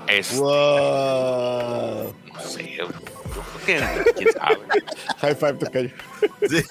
Es. 0.09 0.37
Wow. 0.37 2.13
No 2.35 2.41
sé, 2.41 2.75
yo, 2.77 2.89
creo 3.65 3.95
que 4.05 4.13
quién 4.17 4.33
sabe. 4.33 4.59
High 5.19 5.37
five, 5.37 5.55
tocayo. 5.55 5.91
Sí. 6.51 6.65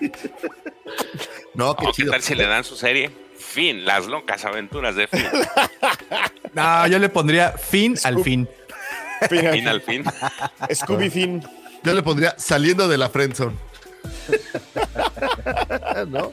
No, 1.54 1.76
qué, 1.76 1.86
¿Qué 1.96 2.04
tal 2.06 2.20
si 2.20 2.34
le 2.34 2.46
dan 2.46 2.64
su 2.64 2.76
serie? 2.76 3.10
Fin, 3.38 3.84
las 3.84 4.06
locas 4.06 4.44
aventuras 4.44 4.96
de 4.96 5.06
Fin. 5.06 5.24
no, 6.52 6.86
yo 6.88 6.98
le 6.98 7.08
pondría 7.08 7.52
fin 7.52 7.96
al 8.02 8.22
fin. 8.22 8.48
Fin, 9.28 9.68
al 9.68 9.80
fin. 9.80 10.04
Scooby 10.72 11.10
Fin. 11.10 11.42
Yo 11.84 11.94
le 11.94 12.02
pondría 12.02 12.34
saliendo 12.38 12.88
de 12.88 12.98
la 12.98 13.08
friendzone. 13.08 13.56
¿No? 16.08 16.32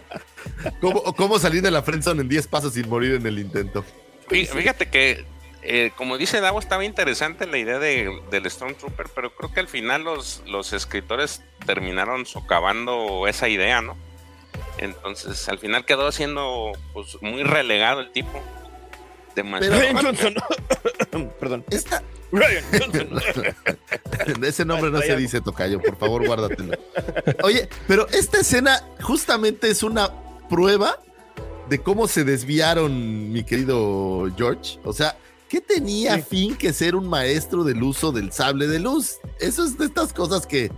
¿Cómo, 1.16 1.40
salir 1.40 1.62
de 1.62 1.72
la 1.72 1.82
friendzone 1.82 2.22
en 2.22 2.30
10 2.30 2.48
pasos 2.48 2.74
sin 2.74 2.90
morir 2.90 3.16
en 3.16 3.26
el 3.26 3.40
intento? 3.40 3.86
Fíjate 4.28 4.90
que, 4.90 5.26
eh, 5.64 5.92
como 5.96 6.18
dice 6.18 6.42
Davo, 6.42 6.60
estaba 6.60 6.86
interesante 6.86 7.46
la 7.46 7.58
idea 7.58 7.80
de, 7.80 8.22
del 8.32 8.50
Stormtrooper, 8.50 9.08
pero 9.14 9.36
creo 9.36 9.54
que 9.54 9.60
al 9.60 9.68
final 9.68 10.04
los, 10.04 10.42
los 10.48 10.74
escritores 10.74 11.44
terminaron 11.66 12.26
socavando 12.26 13.28
esa 13.28 13.48
idea, 13.48 13.82
¿no? 13.82 13.96
Entonces, 14.78 15.48
al 15.50 15.60
final 15.60 15.86
quedó 15.86 16.12
siendo 16.12 16.72
pues, 16.94 17.18
muy 17.22 17.44
relegado 17.44 18.02
el 18.02 18.12
tipo. 18.12 18.42
Demasiado. 19.36 19.80
Ryan 19.80 19.98
Johnson. 19.98 20.34
Perdón. 21.40 21.64
Esta... 21.70 22.02
Ese 24.42 24.66
nombre 24.66 24.90
no 24.90 25.02
se 25.02 25.18
dice 25.18 25.42
Tocayo, 25.42 25.82
por 25.82 25.98
favor, 25.98 26.26
guárdatelo. 26.26 26.78
Oye, 27.44 27.68
pero 27.88 28.08
esta 28.08 28.40
escena 28.40 28.82
justamente 29.02 29.70
es 29.70 29.84
una 29.84 30.10
prueba 30.50 30.98
de 31.70 31.80
cómo 31.80 32.08
se 32.08 32.24
desviaron, 32.24 33.34
mi 33.34 33.44
querido 33.44 34.30
George. 34.38 34.80
O 34.84 34.94
sea, 34.94 35.18
¿qué 35.52 35.60
tenía 35.60 36.18
fin 36.20 36.56
que 36.56 36.72
ser 36.72 36.96
un 36.96 37.10
maestro 37.10 37.66
del 37.66 37.84
uso 37.84 38.14
del 38.14 38.32
sable 38.32 38.68
de 38.68 38.80
luz? 38.80 39.18
Eso 39.38 39.66
es 39.66 39.78
de 39.78 39.84
estas 39.84 40.14
cosas 40.14 40.48
que 40.48 40.72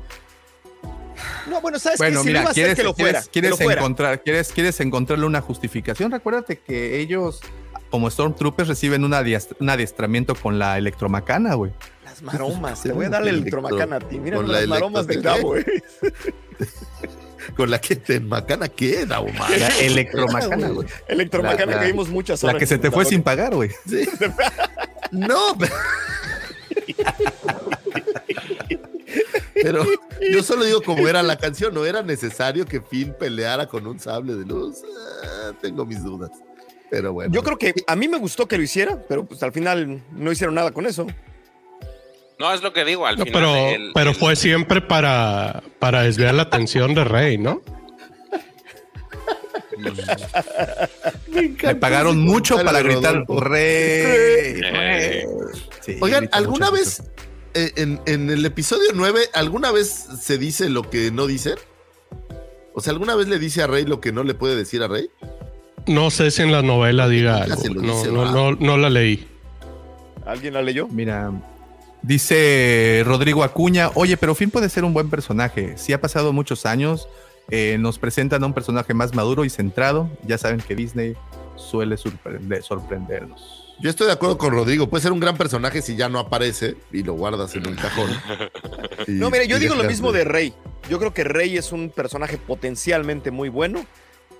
no, 1.48 1.62
bueno, 1.62 1.78
sabes 1.78 2.00
bueno, 2.00 2.22
que 2.24 2.30
mira, 2.30 2.45
quieres, 2.45 2.76
que 2.76 2.84
lo 2.84 2.95
fuera, 2.95 3.22
quieres, 3.32 3.62
encontrar, 3.62 4.24
quieres, 4.24 4.52
quieres 4.52 4.80
encontrarle 4.80 5.28
una 5.28 5.41
justificación. 5.41 6.12
Recuérdate 6.12 6.58
que 6.58 7.00
ellos, 7.00 7.41
como 7.91 8.10
Stormtroopers, 8.10 8.68
reciben 8.68 9.04
un 9.04 9.14
adiestramiento 9.14 10.34
con 10.34 10.58
la 10.58 10.80
electromacana, 10.80 11.54
güey. 11.54 11.72
Las 12.04 12.24
maromas, 12.24 12.82
te 12.84 12.91
voy 12.94 13.06
a 13.06 13.10
dar 13.10 13.24
la 13.24 13.30
electromacana 13.30 13.98
a 13.98 14.00
ti. 14.00 14.20
Mira 14.20 14.41
las 14.41 14.68
maromas 14.68 15.06
de 15.06 15.22
Gabo, 15.22 15.50
güey. 15.50 15.64
con 17.56 17.70
la 17.70 17.80
que 17.80 17.95
te 17.95 18.20
macana 18.20 18.68
queda, 18.70 19.20
Omar. 19.20 19.49
La 19.52 19.80
electromacana, 19.80 20.70
güey. 20.70 20.88
Electromacana 21.07 21.80
que 21.80 21.86
vimos 21.88 22.10
muchas 22.10 22.44
horas. 22.44 22.56
La 22.56 22.60
que 22.60 22.65
se 22.65 22.78
te 22.78 22.91
fue 22.91 23.06
sin 23.06 23.24
pagar, 23.24 23.56
güey. 23.56 23.70
Sí. 23.88 24.07
no, 25.11 25.57
pero... 25.57 25.74
Pero 29.53 29.86
yo 30.32 30.44
solo 30.44 30.65
digo 30.65 30.82
como 30.82 31.07
era 31.07 31.24
la 31.24 31.38
canción, 31.38 31.74
no 31.74 31.86
era 31.86 32.02
necesario 32.02 32.65
que 32.65 32.82
Finn 32.82 33.15
peleara 33.18 33.68
con 33.68 33.88
un 33.88 33.99
sable 33.99 34.36
de 34.36 34.45
luz. 34.45 34.82
Ah, 35.24 35.52
tengo 35.61 35.86
mis 35.86 36.03
dudas. 36.03 36.32
Pero 36.90 37.14
bueno. 37.14 37.34
Yo 37.34 37.44
creo 37.44 37.57
que 37.57 37.74
a 37.88 37.95
mí 37.95 38.07
me 38.07 38.18
gustó 38.18 38.48
que 38.48 38.57
lo 38.57 38.64
hiciera, 38.64 39.02
pero 39.07 39.26
pues 39.26 39.41
al 39.41 39.52
final 39.52 40.03
no 40.11 40.32
hicieron 40.32 40.56
nada 40.56 40.72
con 40.72 40.86
eso. 40.86 41.07
No, 42.44 42.53
es 42.53 42.61
lo 42.61 42.74
que 42.74 42.84
digo, 42.84 43.07
al 43.07 43.15
final. 43.18 43.32
Pero, 43.32 43.91
pero 43.94 44.14
fue 44.14 44.36
siempre 44.36 44.82
para, 44.82 45.64
para 45.80 46.02
desviar 46.02 46.34
la 46.34 46.44
atención 46.44 46.94
de 46.94 47.06
Rey, 47.06 47.38
¿no? 47.38 47.61
Me, 51.30 51.76
pagaron 51.76 52.20
mucho 52.20 52.61
para 52.61 52.82
gritar 52.82 53.24
Rey. 53.30 55.24
Oigan, 56.02 56.28
¿alguna 56.34 56.70
vez 56.70 57.03
eh, 57.53 57.72
en, 57.78 58.30
el 58.30 58.45
episodio 58.45 58.90
9, 58.94 59.22
¿alguna 59.36 59.72
vez 59.72 60.07
se 60.22 60.38
dice 60.38 60.70
lo 60.70 60.90
que 60.90 61.11
no 61.11 61.28
dicen? 61.28 61.56
O 62.74 62.82
sea, 62.82 62.91
¿alguna 62.91 63.15
vez 63.15 63.30
le 63.30 63.40
dice 63.40 63.64
a 63.64 63.68
Rey 63.68 63.86
lo 63.86 64.02
que 64.02 64.11
no 64.11 64.26
le 64.26 64.34
puede 64.34 64.57
decir 64.57 64.84
a 64.84 64.90
Rey? 64.90 65.10
No 65.88 66.11
sé 66.11 66.30
si 66.30 66.41
en 66.41 66.52
la 66.52 66.61
novela 66.61 67.07
diga 67.07 67.38
algo. 67.38 67.56
No, 67.76 68.26
no, 68.26 68.52
no, 68.52 68.78
la 68.78 68.90
leí. 68.90 69.30
¿Alguien 70.26 70.56
la 70.56 70.61
leyó? 70.61 70.90
Mira, 70.90 71.32
dice 72.04 73.02
Rodrigo 73.06 73.44
Acuña, 73.44 73.90
oye, 73.96 74.18
pero 74.18 74.36
Finn 74.36 74.52
puede 74.52 74.70
ser 74.70 74.84
un 74.84 74.94
buen 74.94 75.10
personaje. 75.10 75.78
Si 75.78 75.94
ha 75.94 76.00
pasado 76.00 76.32
muchos 76.34 76.66
años, 76.66 77.08
eh, 77.50 77.78
nos 77.80 77.98
presentan 77.98 78.44
a 78.44 78.46
un 78.46 78.54
personaje 78.54 78.94
más 78.94 79.16
maduro 79.16 79.46
y 79.46 79.50
centrado. 79.50 80.10
Ya 80.26 80.38
saben 80.38 80.60
que 80.60 80.76
Disney 80.76 81.16
suele 81.56 81.98
sorprendernos. 81.98 83.64
Yo 83.80 83.90
estoy 83.90 84.08
de 84.08 84.14
acuerdo 84.14 84.38
con 84.38 84.52
Rodrigo. 84.52 84.88
Puede 84.88 85.02
ser 85.02 85.12
un 85.12 85.20
gran 85.20 85.36
personaje 85.36 85.82
si 85.82 85.96
ya 85.96 86.08
no 86.08 86.20
aparece 86.20 86.76
y 86.92 87.04
lo 87.04 87.14
guardas 87.14 87.56
en 87.56 87.68
un 87.68 87.76
cajón. 87.76 88.10
no, 89.08 89.30
mire, 89.30 89.48
yo 89.48 89.60
digo 89.60 89.76
lo 89.76 89.84
mismo 89.84 90.12
de 90.12 90.24
Rey. 90.24 90.54
Yo 90.90 91.00
creo 91.00 91.14
que 91.14 91.24
Rey 91.24 91.58
es 91.58 91.72
un 91.72 91.90
personaje 91.90 92.38
potencialmente 92.38 93.32
muy 93.32 93.50
bueno. 93.50 93.86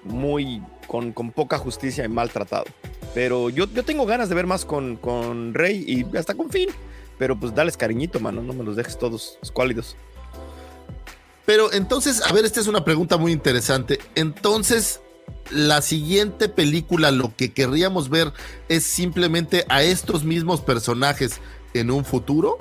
muy 0.03 0.61
con, 0.88 1.14
con 1.14 1.31
poca 1.31 1.57
justicia 1.57 2.06
y 2.06 2.10
maltratado. 2.10 2.65
Pero 3.14 3.49
yo, 3.49 3.65
yo 3.73 3.84
tengo 3.84 4.06
ganas 4.06 4.30
de 4.30 4.35
ver 4.35 4.48
más 4.48 4.65
con, 4.65 4.98
con 4.98 5.53
Rey 5.53 5.84
y 5.88 6.18
hasta 6.18 6.35
con 6.35 6.49
Finn. 6.49 6.69
Pero 7.23 7.39
pues 7.39 7.55
dales 7.55 7.77
cariñito, 7.77 8.19
mano, 8.19 8.43
no 8.43 8.51
me 8.51 8.65
los 8.65 8.75
dejes 8.75 8.99
todos 8.99 9.37
escuálidos. 9.41 9.95
Pero 11.45 11.71
entonces, 11.71 12.21
a 12.21 12.33
ver, 12.33 12.43
esta 12.43 12.59
es 12.59 12.67
una 12.67 12.83
pregunta 12.83 13.15
muy 13.15 13.31
interesante. 13.31 13.97
Entonces, 14.15 14.99
la 15.49 15.81
siguiente 15.81 16.49
película, 16.49 17.11
lo 17.11 17.33
que 17.33 17.53
querríamos 17.53 18.09
ver 18.09 18.33
es 18.67 18.83
simplemente 18.83 19.65
a 19.69 19.83
estos 19.83 20.25
mismos 20.25 20.59
personajes 20.59 21.39
en 21.73 21.91
un 21.91 22.03
futuro. 22.03 22.57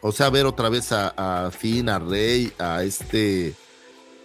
O 0.00 0.12
sea, 0.12 0.30
ver 0.30 0.46
otra 0.46 0.68
vez 0.68 0.92
a, 0.92 1.50
Finn, 1.50 1.88
a 1.88 1.98
Rey, 1.98 2.52
a 2.60 2.84
este 2.84 3.56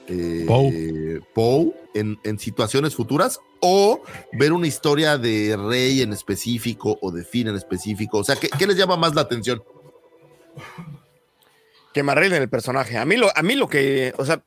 eh, 0.07 1.19
Poe, 1.33 1.73
en, 1.93 2.19
en, 2.23 2.39
situaciones 2.39 2.95
futuras. 2.95 3.39
O 3.61 4.01
ver 4.33 4.51
una 4.51 4.67
historia 4.67 5.17
de 5.17 5.55
Rey 5.57 6.01
en 6.01 6.11
específico 6.11 6.97
o 7.01 7.11
de 7.11 7.23
Finn 7.23 7.47
en 7.47 7.55
específico. 7.55 8.17
O 8.17 8.23
sea, 8.23 8.35
¿qué, 8.35 8.49
qué 8.57 8.67
les 8.67 8.77
llama 8.77 8.97
más 8.97 9.15
la 9.15 9.21
atención? 9.21 9.63
que 11.93 12.03
me 12.03 12.11
arreglen 12.11 12.41
el 12.41 12.49
personaje. 12.49 12.97
A 12.97 13.05
mí 13.05 13.15
lo, 13.15 13.29
a 13.35 13.41
mí 13.43 13.55
lo 13.55 13.69
que, 13.69 14.13
o 14.17 14.25
sea, 14.25 14.43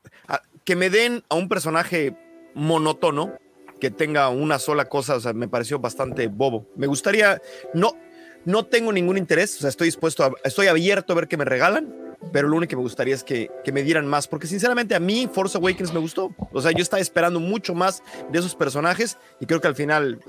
que 0.65 0.77
me 0.77 0.91
den 0.91 1.25
a 1.29 1.37
un 1.37 1.49
personaje 1.49 2.15
monótono, 2.55 3.39
que 3.81 3.91
tenga 3.91 4.29
una 4.29 4.59
sola 4.59 4.87
cosa, 4.87 5.17
o 5.17 5.21
sea, 5.21 5.33
me 5.33 5.49
pareció 5.49 5.79
bastante 5.79 6.27
bobo. 6.27 6.67
Me 6.77 6.87
gustaría, 6.87 7.41
no, 7.73 7.97
no 8.45 8.67
tengo 8.67 8.93
ningún 8.93 9.17
interés, 9.17 9.57
o 9.57 9.61
sea, 9.61 9.71
estoy 9.71 9.87
dispuesto, 9.87 10.25
a, 10.25 10.33
estoy 10.45 10.67
abierto 10.67 11.13
a 11.13 11.17
ver 11.17 11.29
qué 11.29 11.37
me 11.37 11.45
regalan, 11.45 11.95
pero 12.33 12.49
lo 12.49 12.57
único 12.57 12.71
que 12.71 12.77
me 12.77 12.83
gustaría 12.83 13.15
es 13.15 13.25
que, 13.25 13.51
me 13.73 13.83
dieran 13.83 14.07
más, 14.07 14.27
porque 14.29 14.47
sinceramente 14.47 14.95
a 14.95 15.01
mí 15.01 15.29
Force 15.33 15.57
Awakens 15.59 15.93
me 15.93 16.01
gustó. 16.01 16.35
O 16.53 16.61
sea, 16.61 16.71
yo 16.73 16.83
estaba 16.83 17.01
esperando 17.01 17.41
mucho 17.41 17.75
más 17.75 18.03
de 18.31 18.39
esos 18.39 18.55
personajes 18.55 19.19
y 19.41 19.47
creo 19.47 19.61
que 19.61 19.69
al 19.69 19.75
final 19.75 20.21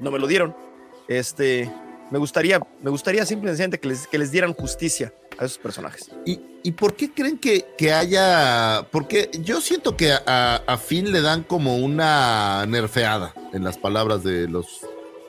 no 0.00 0.10
me 0.10 0.18
lo 0.18 0.26
dieron. 0.26 0.56
Este, 1.08 1.70
me 2.10 2.18
gustaría, 2.18 2.60
me 2.82 2.90
gustaría 2.90 3.24
simplemente 3.26 3.78
que 3.78 3.88
les, 3.88 4.06
que 4.06 4.18
les 4.18 4.30
dieran 4.30 4.54
justicia 4.54 5.12
a 5.38 5.44
esos 5.44 5.58
personajes. 5.58 6.10
¿Y, 6.24 6.40
y 6.62 6.72
por 6.72 6.94
qué 6.94 7.12
creen 7.12 7.38
que, 7.38 7.66
que, 7.76 7.92
haya.? 7.92 8.86
Porque 8.90 9.30
yo 9.40 9.60
siento 9.60 9.96
que 9.96 10.12
a, 10.12 10.62
a 10.66 10.78
Finn 10.78 11.12
le 11.12 11.20
dan 11.20 11.42
como 11.42 11.76
una 11.76 12.64
nerfeada, 12.66 13.34
en 13.52 13.64
las 13.64 13.78
palabras 13.78 14.24
de 14.24 14.48
los 14.48 14.86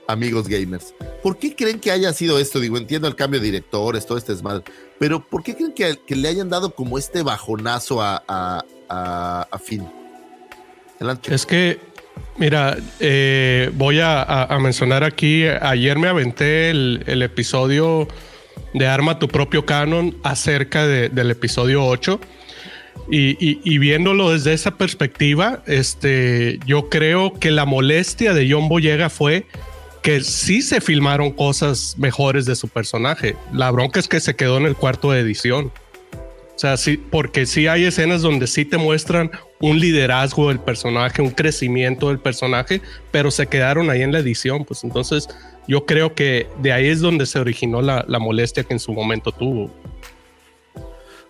amigos 0.07 0.47
gamers. 0.47 0.93
¿Por 1.21 1.37
qué 1.37 1.55
creen 1.55 1.79
que 1.79 1.91
haya 1.91 2.13
sido 2.13 2.39
esto? 2.39 2.59
Digo, 2.59 2.77
entiendo 2.77 3.07
el 3.07 3.15
cambio 3.15 3.39
de 3.39 3.45
directores, 3.45 4.05
todo 4.05 4.17
este 4.17 4.33
desmadre, 4.33 4.63
pero 4.99 5.23
¿por 5.23 5.43
qué 5.43 5.55
creen 5.55 5.73
que, 5.73 5.99
que 6.05 6.15
le 6.15 6.27
hayan 6.27 6.49
dado 6.49 6.73
como 6.73 6.97
este 6.97 7.21
bajonazo 7.21 8.01
a, 8.01 8.23
a, 8.27 9.47
a, 9.51 9.59
Finn? 9.59 9.87
Adelante. 10.95 11.33
Es 11.33 11.45
que 11.45 11.79
Mira, 12.37 12.77
eh, 12.99 13.71
voy 13.73 13.99
a, 13.99 14.47
mencionar 14.59 15.03
aquí, 15.03 15.45
ayer 15.45 15.97
me 15.97 16.07
aventé 16.07 16.69
el, 16.69 17.03
el, 17.07 17.21
episodio 17.21 18.07
de 18.73 18.87
Arma 18.87 19.19
tu 19.19 19.27
propio 19.27 19.65
canon 19.65 20.15
acerca 20.23 20.87
del 20.87 21.31
episodio 21.31 21.85
8. 21.85 22.19
Y, 23.09 23.77
viéndolo 23.77 24.31
desde 24.31 24.53
esa 24.53 24.77
perspectiva, 24.77 25.63
este, 25.65 26.59
yo 26.65 26.89
creo 26.89 27.33
que 27.33 27.51
la 27.51 27.65
molestia 27.65 28.33
de 28.33 28.51
John 28.51 28.67
Boyega 28.67 29.09
fue 29.09 29.45
que 30.07 30.21
sí 30.21 30.61
se 30.61 30.79
filmaron 30.79 31.31
cosas 31.31 31.95
mejores 31.97 32.45
de 32.45 32.55
su 32.55 32.69
personaje. 32.69 33.35
La 33.51 33.69
bronca 33.71 33.99
es 33.99 34.07
que 34.07 34.21
se 34.21 34.37
quedó 34.37 34.55
en 34.55 34.65
el 34.65 34.73
cuarto 34.73 35.11
de 35.11 35.19
edición. 35.19 35.69
O 36.55 36.57
sea, 36.57 36.77
sí, 36.77 36.95
porque 36.95 37.45
sí 37.45 37.67
hay 37.67 37.83
escenas 37.83 38.21
donde 38.21 38.47
sí 38.47 38.63
te 38.63 38.77
muestran 38.77 39.29
un 39.59 39.81
liderazgo 39.81 40.47
del 40.47 40.61
personaje, 40.61 41.21
un 41.21 41.31
crecimiento 41.31 42.07
del 42.07 42.19
personaje, 42.19 42.81
pero 43.11 43.31
se 43.31 43.47
quedaron 43.47 43.89
ahí 43.89 44.01
en 44.01 44.13
la 44.13 44.19
edición. 44.19 44.63
Pues 44.63 44.85
entonces 44.85 45.27
yo 45.67 45.85
creo 45.85 46.15
que 46.15 46.47
de 46.61 46.71
ahí 46.71 46.87
es 46.87 47.01
donde 47.01 47.25
se 47.25 47.39
originó 47.39 47.81
la, 47.81 48.05
molestia 48.17 48.63
que 48.63 48.75
en 48.75 48.79
su 48.79 48.93
momento 48.93 49.33
tuvo. 49.33 49.69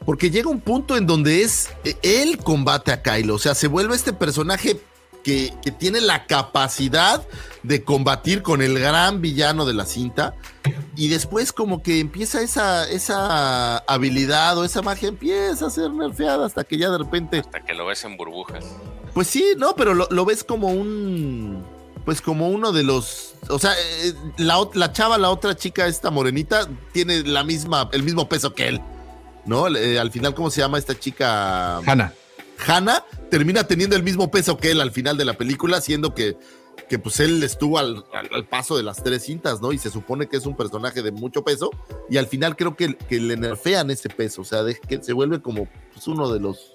Porque 0.05 0.29
llega 0.29 0.51
un 0.51 0.61
punto 0.61 0.95
en 0.97 1.07
donde 1.07 1.41
es 1.41 1.71
el 2.03 2.37
combate 2.37 2.91
a 2.91 3.01
Kylo, 3.01 3.33
o 3.33 3.39
sea, 3.39 3.55
se 3.55 3.65
vuelve 3.65 3.95
este 3.95 4.13
personaje 4.13 4.77
que, 5.23 5.53
que, 5.63 5.71
tiene 5.71 6.01
la 6.01 6.25
capacidad 6.25 7.25
de 7.63 7.83
combatir 7.83 8.41
con 8.41 8.61
el 8.61 8.79
gran 8.79 9.21
villano 9.21 9.65
de 9.65 9.73
la 9.73 9.85
cinta. 9.85 10.35
Y 10.95 11.09
después 11.09 11.51
como 11.51 11.83
que 11.83 11.99
empieza 11.99 12.41
esa, 12.41 12.89
esa 12.89 13.77
habilidad 13.79 14.57
o 14.57 14.65
esa 14.65 14.81
magia 14.81 15.09
empieza 15.09 15.67
a 15.67 15.69
ser 15.69 15.91
nerfeada 15.91 16.45
hasta 16.45 16.63
que 16.63 16.77
ya 16.77 16.89
de 16.89 16.97
repente... 16.97 17.39
Hasta 17.39 17.63
que 17.63 17.73
lo 17.73 17.85
ves 17.85 18.03
en 18.03 18.17
burbujas. 18.17 18.65
Pues 19.13 19.27
sí, 19.27 19.53
no, 19.57 19.75
pero 19.75 19.93
lo, 19.93 20.07
lo 20.09 20.25
ves 20.25 20.43
como 20.43 20.67
un 20.67 21.63
pues 22.07 22.21
como 22.21 22.47
uno 22.47 22.71
de 22.71 22.83
los, 22.83 23.35
o 23.49 23.59
sea, 23.59 23.73
eh, 23.73 24.13
la, 24.37 24.65
la, 24.75 24.93
chava, 24.93 25.17
la 25.17 25.29
otra 25.29 25.57
chica, 25.57 25.87
esta 25.87 26.09
morenita, 26.09 26.65
tiene 26.93 27.23
la 27.23 27.43
misma, 27.43 27.89
el 27.91 28.01
mismo 28.01 28.29
peso 28.29 28.53
que 28.53 28.69
él, 28.69 28.81
¿no? 29.45 29.67
Eh, 29.75 29.99
al 29.99 30.09
final, 30.09 30.33
¿cómo 30.33 30.49
se 30.49 30.61
llama 30.61 30.77
esta 30.77 30.97
chica? 30.97 31.79
Hannah. 31.79 32.13
Hannah 32.65 33.05
termina 33.29 33.65
teniendo 33.65 33.95
el 33.95 34.03
mismo 34.03 34.31
peso 34.31 34.57
que 34.57 34.71
él 34.71 34.81
al 34.81 34.91
final 34.91 35.17
de 35.17 35.25
la 35.25 35.33
película, 35.33 35.81
siendo 35.81 36.13
que, 36.13 36.37
que 36.89 36.99
pues 36.99 37.19
él 37.19 37.43
estuvo 37.43 37.77
al, 37.77 38.03
paso 38.49 38.77
de 38.77 38.83
las 38.83 39.03
tres 39.03 39.23
cintas, 39.23 39.61
¿no? 39.61 39.71
Y 39.73 39.77
se 39.77 39.89
supone 39.89 40.27
que 40.27 40.37
es 40.37 40.45
un 40.45 40.55
personaje 40.55 41.01
de 41.01 41.11
mucho 41.11 41.43
peso, 41.43 41.71
y 42.09 42.17
al 42.17 42.27
final 42.27 42.55
creo 42.55 42.75
que, 42.75 42.95
que 42.95 43.19
le 43.19 43.37
nerfean 43.37 43.91
ese 43.91 44.09
peso, 44.09 44.41
o 44.41 44.45
sea, 44.45 44.63
de, 44.63 44.75
que 44.75 45.01
se 45.03 45.13
vuelve 45.13 45.41
como 45.41 45.67
pues, 45.93 46.07
uno 46.07 46.31
de 46.31 46.39
los... 46.39 46.73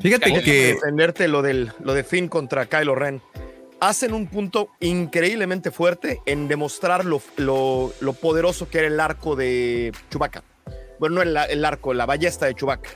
Fíjate 0.00 0.42
que... 0.42 0.74
Defenderte 0.74 1.28
lo, 1.28 1.42
del, 1.42 1.72
lo 1.80 1.94
de 1.94 2.02
Finn 2.02 2.28
contra 2.28 2.66
Kylo 2.66 2.94
Ren 2.94 3.22
hacen 3.80 4.14
un 4.14 4.26
punto 4.26 4.70
increíblemente 4.80 5.70
fuerte 5.70 6.20
en 6.26 6.48
demostrar 6.48 7.04
lo, 7.04 7.20
lo, 7.36 8.12
poderoso 8.14 8.68
que 8.68 8.78
era 8.78 8.86
el 8.86 8.98
arco 8.98 9.36
de 9.36 9.92
Chewbacca. 10.10 10.42
Bueno, 10.98 11.16
no 11.16 11.22
el, 11.22 11.36
el, 11.36 11.64
arco, 11.64 11.92
la 11.92 12.06
ballesta 12.06 12.46
de 12.46 12.54
Chewbacca. 12.54 12.90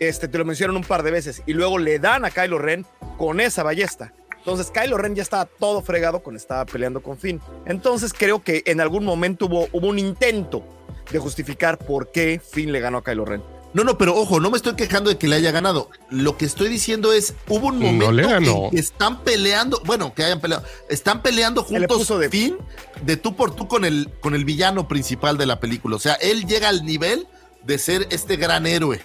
Este, 0.00 0.28
te 0.28 0.38
lo 0.38 0.44
mencionan 0.44 0.76
un 0.76 0.82
par 0.84 1.02
de 1.02 1.10
veces 1.10 1.42
y 1.46 1.52
luego 1.52 1.78
le 1.78 1.98
dan 1.98 2.24
a 2.24 2.30
Kylo 2.30 2.58
Ren 2.58 2.84
con 3.16 3.40
esa 3.40 3.62
ballesta. 3.62 4.12
Entonces 4.38 4.70
Kylo 4.70 4.98
Ren 4.98 5.14
ya 5.14 5.22
estaba 5.22 5.46
todo 5.46 5.80
fregado 5.80 6.20
cuando 6.20 6.38
estaba 6.38 6.66
peleando 6.66 7.02
con 7.02 7.16
Finn. 7.16 7.40
Entonces 7.66 8.12
creo 8.12 8.42
que 8.42 8.62
en 8.66 8.80
algún 8.80 9.04
momento 9.04 9.46
hubo, 9.46 9.68
hubo 9.72 9.88
un 9.88 9.98
intento 9.98 10.62
de 11.10 11.18
justificar 11.18 11.78
por 11.78 12.10
qué 12.10 12.40
Finn 12.40 12.72
le 12.72 12.80
ganó 12.80 12.98
a 12.98 13.04
Kylo 13.04 13.24
Ren. 13.24 13.42
No, 13.74 13.82
no, 13.82 13.98
pero 13.98 14.14
ojo, 14.14 14.38
no 14.38 14.50
me 14.50 14.56
estoy 14.56 14.76
quejando 14.76 15.10
de 15.10 15.18
que 15.18 15.26
le 15.26 15.34
haya 15.34 15.50
ganado. 15.50 15.90
Lo 16.08 16.36
que 16.36 16.44
estoy 16.44 16.68
diciendo 16.68 17.12
es, 17.12 17.34
hubo 17.48 17.66
un 17.68 17.80
momento 17.80 18.30
en 18.30 18.70
que 18.70 18.78
están 18.78 19.24
peleando, 19.24 19.82
bueno, 19.84 20.14
que 20.14 20.22
hayan 20.22 20.40
peleado, 20.40 20.62
están 20.88 21.22
peleando 21.22 21.64
juntos 21.64 22.08
de 22.20 22.30
fin 22.30 22.56
de 23.02 23.16
tú 23.16 23.34
por 23.34 23.56
tú 23.56 23.66
con 23.66 23.84
el, 23.84 24.10
con 24.20 24.36
el 24.36 24.44
villano 24.44 24.86
principal 24.86 25.36
de 25.38 25.46
la 25.46 25.58
película. 25.58 25.96
O 25.96 25.98
sea, 25.98 26.14
él 26.14 26.46
llega 26.46 26.68
al 26.68 26.84
nivel 26.86 27.26
de 27.64 27.78
ser 27.78 28.06
este 28.10 28.36
gran 28.36 28.64
héroe. 28.66 29.04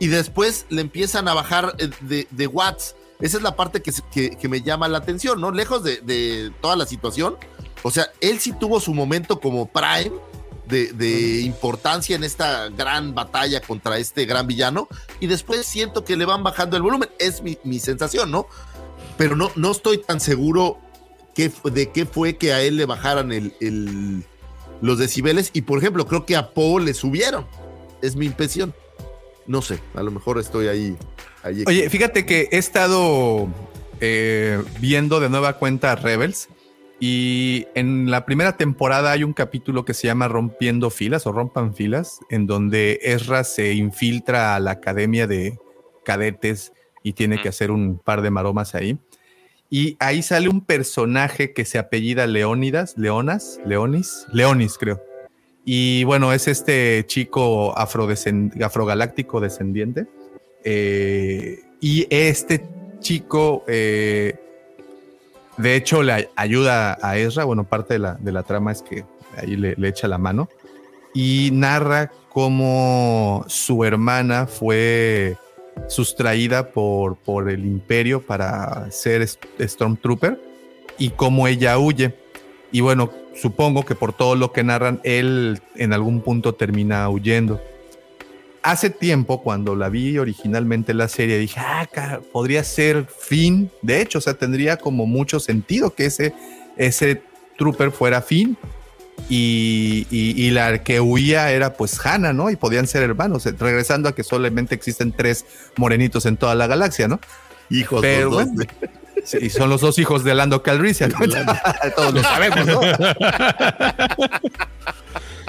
Y 0.00 0.08
después 0.08 0.66
le 0.68 0.80
empiezan 0.80 1.28
a 1.28 1.34
bajar 1.34 1.76
eh, 1.78 1.90
de, 2.00 2.26
de 2.30 2.46
watts. 2.48 2.96
Esa 3.20 3.36
es 3.36 3.42
la 3.42 3.54
parte 3.54 3.82
que, 3.82 3.92
que, 4.36 4.48
me 4.48 4.62
llama 4.62 4.88
la 4.88 4.98
atención, 4.98 5.40
¿no? 5.40 5.52
Lejos 5.52 5.84
de, 5.84 6.00
de 6.00 6.50
toda 6.60 6.74
la 6.74 6.86
situación. 6.86 7.36
O 7.82 7.90
sea, 7.90 8.10
él 8.20 8.40
sí 8.40 8.52
tuvo 8.58 8.80
su 8.80 8.94
momento 8.94 9.40
como 9.40 9.66
Prime 9.70 10.12
de, 10.70 11.40
importancia 11.42 12.16
en 12.16 12.24
esta 12.24 12.68
gran 12.68 13.14
batalla 13.14 13.60
contra 13.60 13.98
este 13.98 14.24
gran 14.24 14.46
villano 14.46 14.88
y 15.18 15.26
después 15.26 15.66
siento 15.66 16.04
que 16.04 16.16
le 16.16 16.24
van 16.24 16.42
bajando 16.42 16.76
el 16.76 16.82
volumen. 16.82 17.08
Es 17.18 17.42
mi, 17.42 17.78
sensación, 17.78 18.30
¿no? 18.30 18.46
Pero 19.16 19.36
no, 19.36 19.50
no 19.56 19.72
estoy 19.72 19.98
tan 19.98 20.20
seguro 20.20 20.78
que, 21.34 21.52
de 21.64 21.90
qué 21.90 22.06
fue 22.06 22.36
que 22.36 22.52
a 22.52 22.62
él 22.62 22.76
le 22.76 22.86
bajaran 22.86 23.32
el, 23.32 24.24
los 24.80 24.98
decibeles 24.98 25.50
y 25.52 25.62
por 25.62 25.78
ejemplo 25.78 26.06
creo 26.06 26.24
que 26.24 26.36
a 26.36 26.50
Poe 26.50 26.82
le 26.82 26.94
subieron. 26.94 27.46
Es 28.02 28.16
mi 28.16 28.26
impresión. 28.26 28.74
No 29.50 29.62
sé, 29.62 29.80
a 29.94 30.02
lo 30.04 30.12
mejor 30.12 30.38
estoy 30.38 30.68
ahí. 30.68 30.96
Oye, 31.66 31.90
fíjate 31.90 32.24
que 32.24 32.48
he 32.52 32.58
estado 32.58 33.48
eh, 34.00 34.62
viendo 34.78 35.18
de 35.18 35.28
nueva 35.28 35.54
cuenta 35.54 35.96
Rebels 35.96 36.48
y 37.00 37.66
en 37.74 38.12
la 38.12 38.24
primera 38.24 38.56
temporada 38.56 39.10
hay 39.10 39.24
un 39.24 39.32
capítulo 39.32 39.84
que 39.84 39.92
se 39.92 40.06
llama 40.06 40.28
Rompiendo 40.28 40.88
filas 40.88 41.26
o 41.26 41.32
Rompan 41.32 41.74
filas, 41.74 42.20
en 42.30 42.46
donde 42.46 43.00
Ezra 43.02 43.42
se 43.42 43.72
infiltra 43.72 44.54
a 44.54 44.60
la 44.60 44.70
academia 44.70 45.26
de 45.26 45.58
cadetes 46.04 46.72
y 47.02 47.14
tiene 47.14 47.42
que 47.42 47.48
hacer 47.48 47.72
un 47.72 47.98
par 47.98 48.22
de 48.22 48.30
maromas 48.30 48.76
ahí. 48.76 49.00
Y 49.68 49.96
ahí 49.98 50.22
sale 50.22 50.48
un 50.48 50.60
personaje 50.60 51.52
que 51.54 51.64
se 51.64 51.78
apellida 51.78 52.28
Leónidas, 52.28 52.96
Leonas, 52.96 53.58
Leonis, 53.66 54.28
Leonis 54.32 54.78
creo. 54.78 55.09
Y 55.64 56.04
bueno, 56.04 56.32
es 56.32 56.48
este 56.48 57.04
chico 57.06 57.76
afrogaláctico 57.76 59.40
descendiente. 59.40 60.06
Eh, 60.64 61.60
y 61.80 62.06
este 62.10 62.66
chico 63.00 63.64
eh, 63.66 64.38
de 65.60 65.76
hecho, 65.76 66.02
le 66.02 66.30
ayuda 66.36 66.98
a 67.02 67.18
Ezra. 67.18 67.44
Bueno, 67.44 67.64
parte 67.64 67.94
de 67.94 67.98
la, 67.98 68.14
de 68.14 68.32
la 68.32 68.42
trama 68.42 68.72
es 68.72 68.80
que 68.80 69.04
ahí 69.36 69.56
le, 69.56 69.76
echa 69.86 70.08
la 70.08 70.16
mano 70.16 70.48
y 71.12 71.50
narra 71.52 72.10
cómo 72.30 73.44
su 73.46 73.84
hermana 73.84 74.46
fue 74.46 75.36
sustraída 75.86 76.70
por, 76.70 77.16
por 77.16 77.50
el 77.50 77.66
imperio 77.66 78.22
para 78.22 78.90
ser 78.90 79.26
Stormtrooper 79.28 80.40
y 80.98 81.10
cómo 81.10 81.46
ella 81.46 81.78
huye. 81.78 82.14
Y 82.72 82.80
bueno, 82.80 83.10
supongo 83.40 83.84
que 83.84 83.94
por 83.94 84.12
todo 84.12 84.36
lo 84.36 84.52
que 84.52 84.62
narran, 84.62 85.00
él 85.02 85.60
en 85.76 85.92
algún 85.92 86.20
punto 86.20 86.54
termina 86.54 87.08
huyendo. 87.08 87.60
Hace 88.62 88.90
tiempo, 88.90 89.42
cuando 89.42 89.74
la 89.74 89.88
vi 89.88 90.18
originalmente 90.18 90.92
la 90.92 91.08
serie, 91.08 91.38
dije, 91.38 91.58
ah, 91.60 91.88
podría 92.32 92.62
ser 92.62 93.06
Finn. 93.06 93.70
De 93.80 94.02
hecho, 94.02 94.18
o 94.18 94.20
sea, 94.20 94.34
tendría 94.34 94.76
como 94.76 95.06
mucho 95.06 95.40
sentido 95.40 95.94
que 95.94 96.06
ese, 96.06 96.34
ese 96.76 97.22
trooper 97.56 97.90
fuera 97.90 98.20
Finn. 98.20 98.56
Y, 99.28 100.06
y, 100.10 100.50
la 100.50 100.82
que 100.82 100.98
huía 101.00 101.52
era 101.52 101.74
pues 101.74 102.04
Hannah, 102.04 102.32
¿no? 102.32 102.50
Y 102.50 102.56
podían 102.56 102.86
ser 102.86 103.02
hermanos, 103.02 103.44
regresando 103.58 104.08
a 104.08 104.14
que 104.14 104.24
solamente 104.24 104.74
existen 104.74 105.12
tres 105.12 105.44
morenitos 105.76 106.24
en 106.24 106.38
toda 106.38 106.54
la 106.54 106.66
galaxia, 106.66 107.06
¿no? 107.06 107.20
Hijos 107.68 108.00
Pero, 108.00 108.30
bueno, 108.30 108.52
y 109.40 109.50
son 109.50 109.70
los 109.70 109.80
dos 109.80 109.98
hijos 109.98 110.24
de 110.24 110.34
Lando 110.34 110.62
Calrissian. 110.62 111.12
Todos 111.96 112.14
lo 112.14 112.22
sabemos, 112.22 112.66
¿no? 112.66 112.80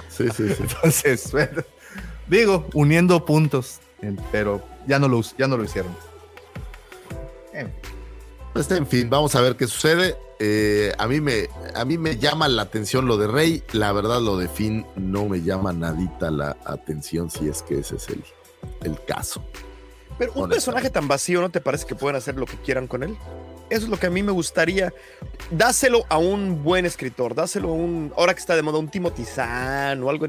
sí, 0.10 0.26
sí, 0.36 0.50
sí. 0.50 0.56
Entonces, 0.60 1.32
digo, 2.28 2.68
uniendo 2.74 3.26
puntos, 3.26 3.80
pero 4.32 4.64
ya 4.88 5.00
no 5.00 5.08
lo, 5.08 5.22
ya 5.38 5.48
no 5.48 5.58
lo 5.58 5.64
hicieron. 5.64 5.96
Pues 8.54 8.70
en 8.72 8.86
fin, 8.86 9.10
vamos 9.10 9.36
a 9.36 9.42
ver 9.42 9.56
qué 9.56 9.68
sucede. 9.68 10.18
Eh, 10.40 10.92
a, 10.98 11.08
mí 11.08 11.22
me, 11.22 11.48
a 11.76 11.86
mí 11.86 11.98
me 11.98 12.18
llama 12.18 12.48
la 12.48 12.64
atención 12.64 13.06
lo 13.06 13.18
de 13.18 13.28
Rey. 13.28 13.64
La 13.72 13.92
verdad, 13.94 14.20
lo 14.22 14.38
de 14.38 14.48
Finn 14.48 14.86
no 14.96 15.28
me 15.28 15.42
llama 15.42 15.72
nadita 15.72 16.32
la 16.32 16.58
atención 16.66 17.30
si 17.30 17.48
es 17.48 17.62
que 17.62 17.80
ese 17.80 17.96
es 17.96 18.10
el, 18.10 18.24
el 18.84 19.04
caso. 19.06 19.44
Pero 20.18 20.34
un 20.34 20.50
personaje 20.50 20.90
tan 20.90 21.08
vacío, 21.08 21.42
¿no 21.42 21.50
te 21.50 21.62
parece 21.62 21.86
que 21.86 21.96
pueden 21.96 22.16
hacer 22.16 22.36
lo 22.36 22.46
que 22.46 22.58
quieran 22.58 22.88
con 22.88 23.04
él? 23.04 23.18
Eso 23.72 23.86
es 23.86 23.90
lo 23.90 23.98
que 23.98 24.08
a 24.08 24.10
mí 24.10 24.22
me 24.22 24.34
gustaría. 24.34 24.94
Dáselo 25.50 26.06
a 26.10 26.18
un 26.18 26.62
buen 26.62 26.86
escritor, 26.86 27.34
dáselo 27.34 27.70
a 27.70 27.72
un, 27.72 28.14
ahora 28.18 28.34
que 28.34 28.42
está 28.42 28.54
de 28.54 28.62
moda, 28.62 28.80
un 28.80 28.90
Timothy 28.90 29.24
Zahn 29.24 30.04
o 30.04 30.10
algo. 30.10 30.28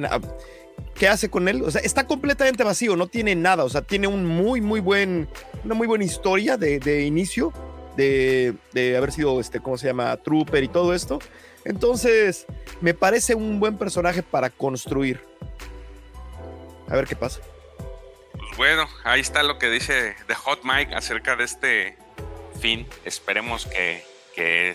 ¿Qué 0.94 1.08
hace 1.08 1.28
con 1.28 1.48
él? 1.48 1.60
O 1.62 1.70
sea, 1.70 1.80
está 1.80 2.06
completamente 2.06 2.62
vacío, 2.62 2.94
no 2.94 3.08
tiene 3.08 3.34
nada. 3.34 3.64
O 3.64 3.68
sea, 3.68 3.82
tiene 3.82 4.06
un 4.06 4.24
muy, 4.24 4.60
muy 4.60 4.78
buen, 4.78 5.28
una 5.64 5.74
muy 5.74 5.88
buena 5.88 6.04
historia 6.04 6.56
de, 6.56 7.02
inicio, 7.02 7.52
de, 7.96 8.54
de, 8.72 8.96
haber 8.96 9.10
sido, 9.10 9.40
este, 9.40 9.58
¿cómo 9.58 9.76
se 9.76 9.88
llama? 9.88 10.16
Trooper 10.18 10.62
y 10.62 10.68
todo 10.68 10.94
esto. 10.94 11.18
Entonces, 11.64 12.46
me 12.80 12.94
parece 12.94 13.34
un 13.34 13.58
buen 13.58 13.76
personaje 13.76 14.22
para 14.22 14.50
construir. 14.50 15.20
A 16.86 16.94
ver 16.94 17.08
qué 17.08 17.16
pasa. 17.16 17.40
Pues 18.38 18.56
bueno, 18.56 18.86
ahí 19.02 19.20
está 19.20 19.42
lo 19.42 19.58
que 19.58 19.68
dice 19.68 20.14
The 20.28 20.34
Hot 20.36 20.60
Mike 20.62 20.94
acerca 20.94 21.34
de 21.34 21.44
este 21.44 22.01
fin, 22.62 22.86
esperemos 23.04 23.66
que, 23.66 24.04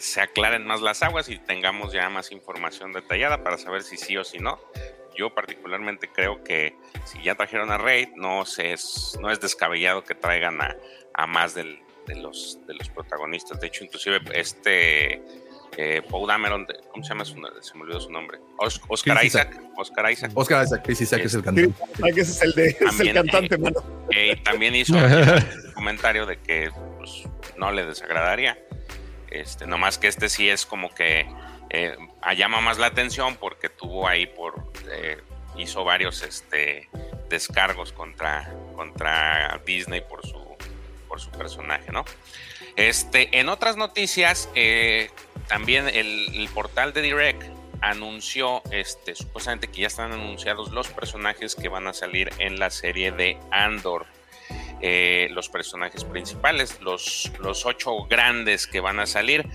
se 0.01 0.21
aclaren 0.21 0.67
más 0.67 0.81
las 0.81 1.01
aguas 1.01 1.29
y 1.29 1.39
tengamos 1.39 1.93
ya 1.93 2.09
más 2.09 2.31
información 2.31 2.93
detallada 2.93 3.43
para 3.43 3.57
saber 3.57 3.81
si 3.81 3.97
sí 3.97 4.15
o 4.17 4.23
si 4.23 4.37
no. 4.39 4.59
Yo 5.15 5.33
particularmente 5.33 6.09
creo 6.09 6.43
que 6.43 6.75
si 7.05 7.23
ya 7.23 7.33
trajeron 7.33 7.71
a 7.71 7.77
Raid, 7.77 8.09
no, 8.15 8.43
es, 8.43 9.17
no 9.19 9.31
es 9.31 9.39
descabellado 9.39 10.03
que 10.03 10.13
traigan 10.13 10.59
a, 10.61 11.27
más 11.27 11.55
de, 11.55 11.81
los, 12.07 12.59
de 12.67 12.75
los 12.75 12.89
protagonistas. 12.89 13.59
De 13.59 13.67
hecho, 13.67 13.83
inclusive 13.83 14.19
este 14.33 15.23
eh, 15.77 16.01
Paul 16.09 16.27
Dameron, 16.27 16.65
¿cómo 16.91 17.03
se 17.03 17.09
llama? 17.09 17.23
Su, 17.23 17.35
se 17.61 17.75
me 17.75 17.83
olvidó 17.83 17.99
su 17.99 18.11
nombre. 18.11 18.39
Oscar 18.87 19.23
Isaac. 19.23 19.61
Oscar 19.77 20.11
Isaac. 20.11 20.31
Oscar 20.33 20.65
Isaac, 20.65 20.83
sí, 20.87 21.03
Isaac 21.03 21.21
es 21.23 21.33
el 21.35 21.43
cantante. 21.43 21.73
ese 22.09 22.21
es 22.21 22.41
el, 22.41 22.51
de, 22.53 22.67
es 22.69 22.99
el 22.99 23.13
cantante, 23.13 23.55
eh, 23.55 23.57
mano. 23.59 23.83
Eh, 24.09 24.41
también 24.43 24.73
hizo 24.73 24.95
un 24.97 25.73
comentario 25.75 26.25
de 26.25 26.39
que 26.39 26.71
pues, 26.97 27.23
no 27.57 27.71
le 27.71 27.85
desagradaría. 27.85 28.57
Este, 29.29 29.67
nomás 29.67 29.99
que 29.99 30.07
este 30.07 30.29
sí 30.29 30.49
es 30.49 30.65
como 30.65 30.93
que 30.95 31.27
eh, 31.69 31.95
llama 32.35 32.59
más 32.59 32.79
la 32.79 32.87
atención 32.87 33.35
porque 33.35 33.69
tuvo 33.69 34.07
ahí 34.07 34.25
por 34.25 34.71
eh, 34.91 35.17
hizo 35.57 35.83
varios 35.83 36.23
este 36.23 36.89
descargos 37.29 37.91
contra, 37.91 38.51
contra 38.75 39.61
Disney 39.65 40.01
por 40.01 40.25
su 40.25 40.47
por 41.07 41.21
su 41.21 41.29
personaje, 41.31 41.91
¿no? 41.91 42.05
Este, 42.75 43.39
en 43.39 43.49
otras 43.49 43.75
noticias, 43.75 44.49
eh, 44.53 45.09
también 45.47 45.87
el, 45.87 46.29
el, 46.33 46.49
portal 46.49 46.93
de 46.93 47.01
Direct 47.01 47.43
anunció, 47.81 48.61
este, 48.71 49.15
supuestamente 49.15 49.67
que 49.67 49.81
ya 49.81 49.87
están 49.87 50.11
anunciados 50.11 50.71
los 50.71 50.87
personajes 50.89 51.55
que 51.55 51.69
van 51.69 51.87
a 51.87 51.93
salir 51.93 52.31
en 52.39 52.59
la 52.59 52.69
serie 52.69 53.11
de 53.11 53.37
Andor. 53.51 54.05
Eh, 54.79 55.27
los 55.31 55.49
personajes 55.49 56.03
principales, 56.03 56.79
los, 56.81 57.31
los 57.39 57.65
ocho 57.65 58.03
grandes 58.05 58.67
que 58.67 58.79
van 58.79 58.99
a 58.99 59.07
salir. 59.07 59.45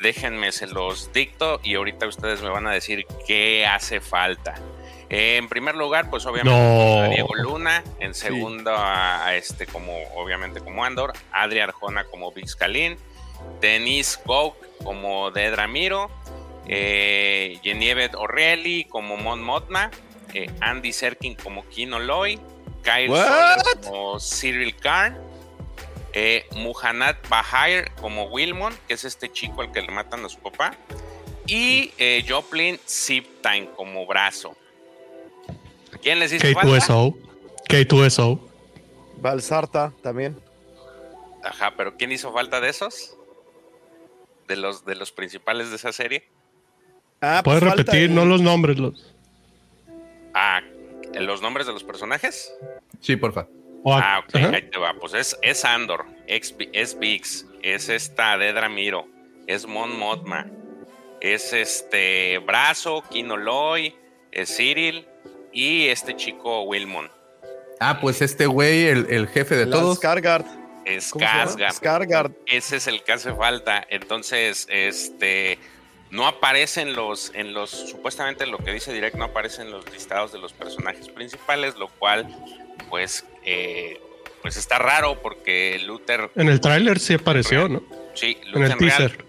Déjenme, 0.00 0.50
se 0.52 0.66
los 0.66 1.12
dicto 1.12 1.60
y 1.62 1.76
ahorita 1.76 2.06
ustedes 2.06 2.42
me 2.42 2.48
van 2.48 2.66
a 2.66 2.72
decir 2.72 3.06
qué 3.26 3.66
hace 3.66 4.00
falta. 4.00 4.54
en 5.10 5.48
primer 5.48 5.74
lugar, 5.76 6.10
pues 6.10 6.26
obviamente 6.26 7.08
Diego 7.14 7.34
Luna, 7.36 7.82
en 8.00 8.14
segundo 8.14 8.72
a, 8.76 9.34
este 9.36 9.66
como 9.66 9.92
obviamente 10.14 10.60
como 10.60 10.84
Andor, 10.84 11.12
Adri 11.32 11.60
Arjona 11.60 12.04
como 12.04 12.32
Vizcalín, 12.32 12.96
Denise 13.60 14.18
Gok 14.24 14.56
como 14.84 15.30
Dedra 15.30 15.66
Miro, 15.66 16.10
eh, 16.66 17.58
Genevieve 17.62 18.16
O'Reilly 18.16 18.84
como 18.84 19.16
Mon 19.16 19.42
Motma, 19.42 19.90
eh, 20.34 20.50
Andy 20.60 20.92
Serkin 20.92 21.34
como 21.34 21.66
Kino 21.68 21.98
Loy, 21.98 22.38
Kyle 22.82 23.12
como 23.84 24.18
Cyril 24.20 24.76
Karn, 24.76 25.16
eh, 26.12 26.46
Muhannad 26.56 27.16
Bahair 27.28 27.90
como 28.00 28.24
Wilmon, 28.24 28.74
que 28.86 28.94
es 28.94 29.04
este 29.04 29.30
chico 29.30 29.62
al 29.62 29.72
que 29.72 29.82
le 29.82 29.88
matan 29.88 30.24
a 30.24 30.28
su 30.28 30.38
papá, 30.38 30.74
y 31.46 31.92
eh, 31.98 32.24
Joplin 32.28 32.78
Ziptime 32.86 33.70
como 33.76 34.06
brazo. 34.06 34.56
¿Quién 36.02 36.18
les 36.18 36.32
hizo 36.32 36.46
K2SO. 36.46 37.16
K2SO. 37.68 38.40
Balsarta 39.16 39.92
también. 40.02 40.40
Ajá, 41.42 41.72
pero 41.76 41.96
¿quién 41.96 42.12
hizo 42.12 42.32
falta 42.32 42.60
de 42.60 42.68
esos? 42.68 43.17
De 44.48 44.56
los, 44.56 44.84
de 44.84 44.96
los 44.96 45.12
principales 45.12 45.70
de 45.70 45.76
esa 45.76 45.92
serie. 45.92 46.28
Ah, 47.20 47.42
pues 47.44 47.60
Puedes 47.60 47.76
repetir, 47.76 48.10
no 48.10 48.24
los 48.24 48.40
nombres. 48.40 48.78
Los... 48.78 49.14
Ah, 50.34 50.60
¿los 51.14 51.42
nombres 51.42 51.66
de 51.66 51.72
los 51.72 51.84
personajes? 51.84 52.52
Sí, 53.00 53.16
porfa. 53.16 53.46
Ah, 53.86 54.22
ok, 54.24 54.34
ahí 54.34 54.62
te 54.70 54.78
va. 54.78 54.94
Pues 54.94 55.14
es, 55.14 55.38
es 55.42 55.64
Andor, 55.64 56.06
es, 56.26 56.54
es 56.72 56.98
Vix, 56.98 57.46
es 57.62 57.88
esta 57.88 58.36
Dedra 58.36 58.68
Miro, 58.68 59.06
es 59.46 59.66
Mon 59.66 59.98
Mothma, 59.98 60.46
es 61.20 61.52
este 61.52 62.38
Brazo, 62.38 63.02
Kinoloy, 63.10 63.94
es 64.32 64.56
Cyril 64.56 65.06
y 65.52 65.86
este 65.86 66.16
chico 66.16 66.62
Wilmon. 66.62 67.10
Ah, 67.80 67.98
pues 68.00 68.22
este 68.22 68.46
güey, 68.46 68.86
el, 68.86 69.28
jefe 69.28 69.56
de 69.56 69.66
todos. 69.66 70.00
Es 70.88 71.12
Scargard. 71.72 72.32
Ese 72.46 72.76
es 72.76 72.86
el 72.86 73.02
que 73.02 73.12
hace 73.12 73.32
falta. 73.34 73.86
Entonces, 73.90 74.66
este 74.70 75.58
no 76.10 76.26
aparecen 76.26 76.94
los, 76.94 77.30
en 77.34 77.52
los, 77.52 77.70
supuestamente 77.70 78.46
lo 78.46 78.58
que 78.58 78.72
dice 78.72 78.92
Direct 78.92 79.16
no 79.16 79.24
aparecen 79.24 79.70
los 79.70 79.90
listados 79.92 80.32
de 80.32 80.38
los 80.38 80.52
personajes 80.52 81.08
principales, 81.08 81.76
lo 81.76 81.88
cual, 81.88 82.26
pues, 82.88 83.26
eh, 83.44 84.00
pues 84.40 84.56
está 84.56 84.78
raro 84.78 85.20
porque 85.20 85.78
Luther. 85.84 86.30
En 86.34 86.48
el 86.48 86.60
tráiler 86.60 86.98
sí 86.98 87.14
apareció, 87.14 87.68
¿no? 87.68 87.82
Sí, 88.14 88.38
Luther 88.46 88.64
en 88.64 88.72
el 88.72 88.78
teaser. 88.78 89.24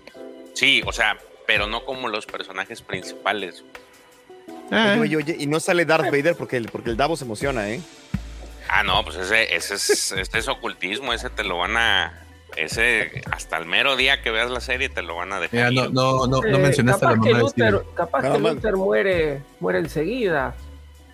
Sí, 0.54 0.82
o 0.86 0.94
sea, 0.94 1.18
pero 1.46 1.68
no 1.68 1.84
como 1.84 2.08
los 2.08 2.26
personajes 2.26 2.82
principales. 2.82 3.64
Ah. 4.72 4.96
y 5.04 5.48
no 5.48 5.60
sale 5.60 5.84
Darth 5.84 6.12
Vader 6.12 6.36
porque 6.36 6.58
el, 6.58 6.68
porque 6.68 6.92
el 6.92 6.98
Davo 6.98 7.18
se 7.18 7.26
emociona, 7.26 7.70
¿eh? 7.72 7.82
Ah, 8.70 8.84
no, 8.84 9.04
pues 9.04 9.18
ese, 9.18 9.56
ese, 9.56 9.76
es, 9.76 10.12
ese 10.12 10.38
es 10.38 10.48
ocultismo, 10.48 11.12
ese 11.12 11.30
te 11.30 11.44
lo 11.44 11.58
van 11.58 11.76
a, 11.76 12.24
ese, 12.56 13.22
hasta 13.32 13.58
el 13.58 13.66
mero 13.66 13.96
día 13.96 14.22
que 14.22 14.32
veas 14.32 14.50
la 14.50 14.60
serie 14.60 14.90
te 14.90 15.02
lo 15.02 15.16
van 15.16 15.34
a 15.34 15.40
dejar. 15.40 15.72
no, 15.72 15.90
no, 15.90 16.28
no, 16.28 16.42
no 16.42 16.60
mencionaste 16.60 17.06
capaz 17.06 17.22
que 17.22 17.34
Luther, 17.34 17.82
Capaz 17.96 18.32
que 18.32 18.40
Luther 18.40 18.76
muere, 18.76 19.42
muere 19.60 19.80
enseguida. 19.80 20.56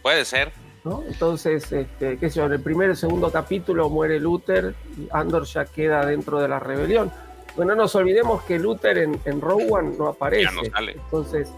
Puede 0.02 0.26
ser. 0.26 0.52
¿no? 0.84 1.04
Entonces, 1.08 1.72
este, 1.72 2.18
qué 2.18 2.30
sé 2.30 2.38
yo, 2.38 2.46
en 2.46 2.54
el 2.54 2.62
primer 2.62 2.92
y 2.92 2.96
segundo 2.96 3.32
capítulo 3.32 3.90
muere 3.90 4.20
Luther 4.20 4.76
y 4.98 5.08
Andor 5.12 5.46
ya 5.46 5.66
queda 5.66 6.06
dentro 6.06 6.40
de 6.40 6.48
la 6.48 6.60
rebelión. 6.60 7.12
Bueno, 7.56 7.74
no 7.74 7.84
nos 7.84 7.96
olvidemos 7.96 8.44
que 8.44 8.60
Luther 8.60 8.98
en, 9.00 9.20
en 9.26 9.42
Rogue 9.42 9.68
One 9.70 9.96
no 9.98 10.08
aparece. 10.08 10.72
Entonces, 10.94 11.50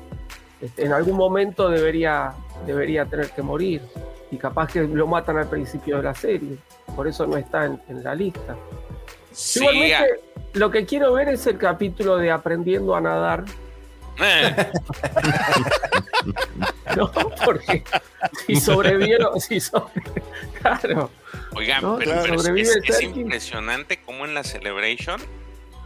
este, 0.61 0.85
en 0.85 0.93
algún 0.93 1.17
momento 1.17 1.69
debería, 1.69 2.33
debería 2.65 3.05
tener 3.05 3.31
que 3.31 3.41
morir. 3.41 3.81
Y 4.31 4.37
capaz 4.37 4.71
que 4.73 4.81
lo 4.81 5.07
matan 5.07 5.37
al 5.37 5.49
principio 5.49 5.97
de 5.97 6.03
la 6.03 6.13
serie. 6.13 6.57
Por 6.95 7.07
eso 7.07 7.25
no 7.25 7.37
está 7.37 7.65
en 7.65 8.03
la 8.03 8.13
lista. 8.15 8.55
Igualmente, 9.55 10.19
lo 10.53 10.71
que 10.71 10.85
quiero 10.85 11.13
ver 11.13 11.29
es 11.29 11.45
el 11.47 11.57
capítulo 11.57 12.17
de 12.17 12.31
Aprendiendo 12.31 12.95
a 12.95 13.01
nadar. 13.01 13.45
Eh. 14.19 14.71
no, 16.97 17.11
porque 17.45 17.83
si 18.47 18.55
sobrevivieron, 18.55 19.39
si 19.39 19.59
sobre... 19.59 20.01
claro. 20.59 21.11
Oigan, 21.55 21.97
pero, 21.99 22.55
es, 22.55 23.01
impresionante 23.01 24.01
cómo 24.01 24.25
en 24.25 24.33
la 24.33 24.43
Celebration 24.43 25.21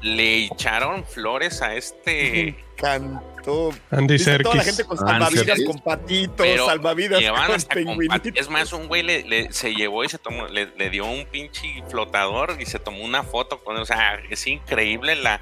le 0.01 0.45
echaron 0.45 1.03
flores 1.03 1.61
a 1.61 1.75
este. 1.75 2.55
Cantó. 2.81 3.69
Andy 3.91 4.17
Serkis. 4.17 4.43
Toda 4.43 4.55
la 4.55 4.63
gente 4.63 4.83
con 4.83 4.97
salvavidas, 4.97 5.59
con 5.67 5.79
patitos, 5.79 6.47
salvavidas 6.65 7.21
con 7.69 8.35
Es 8.35 8.49
más, 8.49 8.73
un 8.73 8.87
güey 8.87 9.03
le, 9.03 9.53
se 9.53 9.75
llevó 9.75 10.03
y 10.03 10.09
se 10.09 10.17
tomó, 10.17 10.47
le, 10.47 10.89
dio 10.89 11.05
un 11.05 11.25
pinche 11.25 11.83
flotador 11.89 12.57
y 12.59 12.65
se 12.65 12.79
tomó 12.79 13.03
una 13.03 13.23
foto 13.23 13.63
con 13.63 13.77
O 13.77 13.85
sea, 13.85 14.15
es 14.29 14.47
increíble 14.47 15.15
la. 15.15 15.39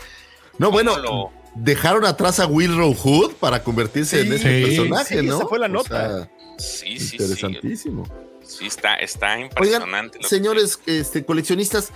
No, 0.58 0.70
bueno, 0.70 1.32
dejaron 1.56 2.06
atrás 2.06 2.42
a 2.42 2.46
Will 2.46 2.76
Hood 2.76 3.36
para 3.36 3.64
convertirse 3.64 4.22
en 4.22 4.34
ese 4.34 4.66
personaje, 4.66 5.24
¿no? 5.24 5.38
Esa 5.38 5.48
fue 5.48 5.60
la 5.60 5.70
nota. 5.70 6.30
sí, 6.58 7.00
sí, 7.00 7.16
interesantísimo. 7.16 8.06
Sí, 8.44 8.66
está, 8.66 8.96
está 8.96 9.40
impresionante. 9.40 10.20
señores 10.24 10.82
este, 10.88 11.24
coleccionistas, 11.24 11.94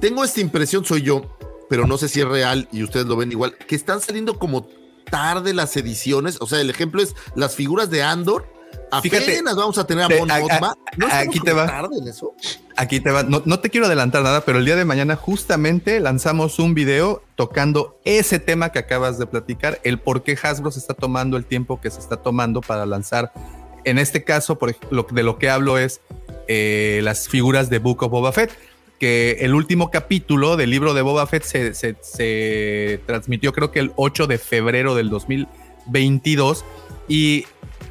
tengo 0.00 0.24
esta 0.24 0.40
impresión, 0.40 0.84
soy 0.84 1.02
yo, 1.02 1.36
pero 1.68 1.86
no 1.86 1.98
sé 1.98 2.08
si 2.08 2.20
es 2.20 2.26
real 2.26 2.66
y 2.72 2.82
ustedes 2.82 3.06
lo 3.06 3.16
ven 3.16 3.30
igual, 3.30 3.54
que 3.54 3.76
están 3.76 4.00
saliendo 4.00 4.38
como 4.38 4.66
tarde 5.10 5.54
las 5.54 5.76
ediciones. 5.76 6.38
O 6.40 6.46
sea, 6.46 6.60
el 6.60 6.70
ejemplo 6.70 7.02
es 7.02 7.14
las 7.34 7.54
figuras 7.54 7.90
de 7.90 8.02
Andor. 8.02 8.46
Fíjate, 9.02 9.40
vamos 9.42 9.78
a 9.78 9.86
tener 9.86 10.04
a 10.04 10.08
Mon 10.18 10.30
aquí 10.30 11.40
te 11.40 11.52
va. 11.52 11.66
Tarde 11.66 11.98
en 11.98 12.08
eso? 12.08 12.34
Aquí 12.76 13.00
te 13.00 13.10
va. 13.10 13.22
No, 13.22 13.42
no, 13.44 13.60
te 13.60 13.70
quiero 13.70 13.86
adelantar 13.86 14.22
nada, 14.22 14.40
pero 14.40 14.58
el 14.58 14.64
día 14.64 14.76
de 14.76 14.84
mañana 14.84 15.16
justamente 15.16 16.00
lanzamos 16.00 16.58
un 16.58 16.74
video 16.74 17.22
tocando 17.36 18.00
ese 18.04 18.38
tema 18.38 18.70
que 18.70 18.80
acabas 18.80 19.18
de 19.18 19.26
platicar, 19.26 19.80
el 19.84 19.98
por 20.00 20.22
qué 20.22 20.36
Hasbro 20.40 20.70
se 20.70 20.80
está 20.80 20.94
tomando 20.94 21.36
el 21.36 21.44
tiempo 21.44 21.80
que 21.80 21.90
se 21.90 22.00
está 22.00 22.16
tomando 22.16 22.60
para 22.60 22.86
lanzar. 22.86 23.32
En 23.84 23.98
este 23.98 24.24
caso, 24.24 24.58
por 24.58 24.70
ejemplo, 24.70 25.06
de 25.10 25.22
lo 25.22 25.38
que 25.38 25.50
hablo 25.50 25.78
es 25.78 26.00
eh, 26.48 27.00
las 27.02 27.28
figuras 27.28 27.70
de 27.70 27.78
Book 27.78 28.02
of 28.02 28.10
Boba 28.10 28.32
Fett 28.32 28.50
que 29.00 29.38
el 29.40 29.54
último 29.54 29.90
capítulo 29.90 30.58
del 30.58 30.68
libro 30.68 30.92
de 30.92 31.00
Boba 31.00 31.26
Fett 31.26 31.42
se, 31.42 33.00
transmitió 33.06 33.52
creo 33.54 33.72
que 33.72 33.80
el 33.80 33.92
8 33.96 34.26
de 34.26 34.36
febrero 34.36 34.94
del 34.94 35.08
2022 35.08 36.66
y 37.08 37.46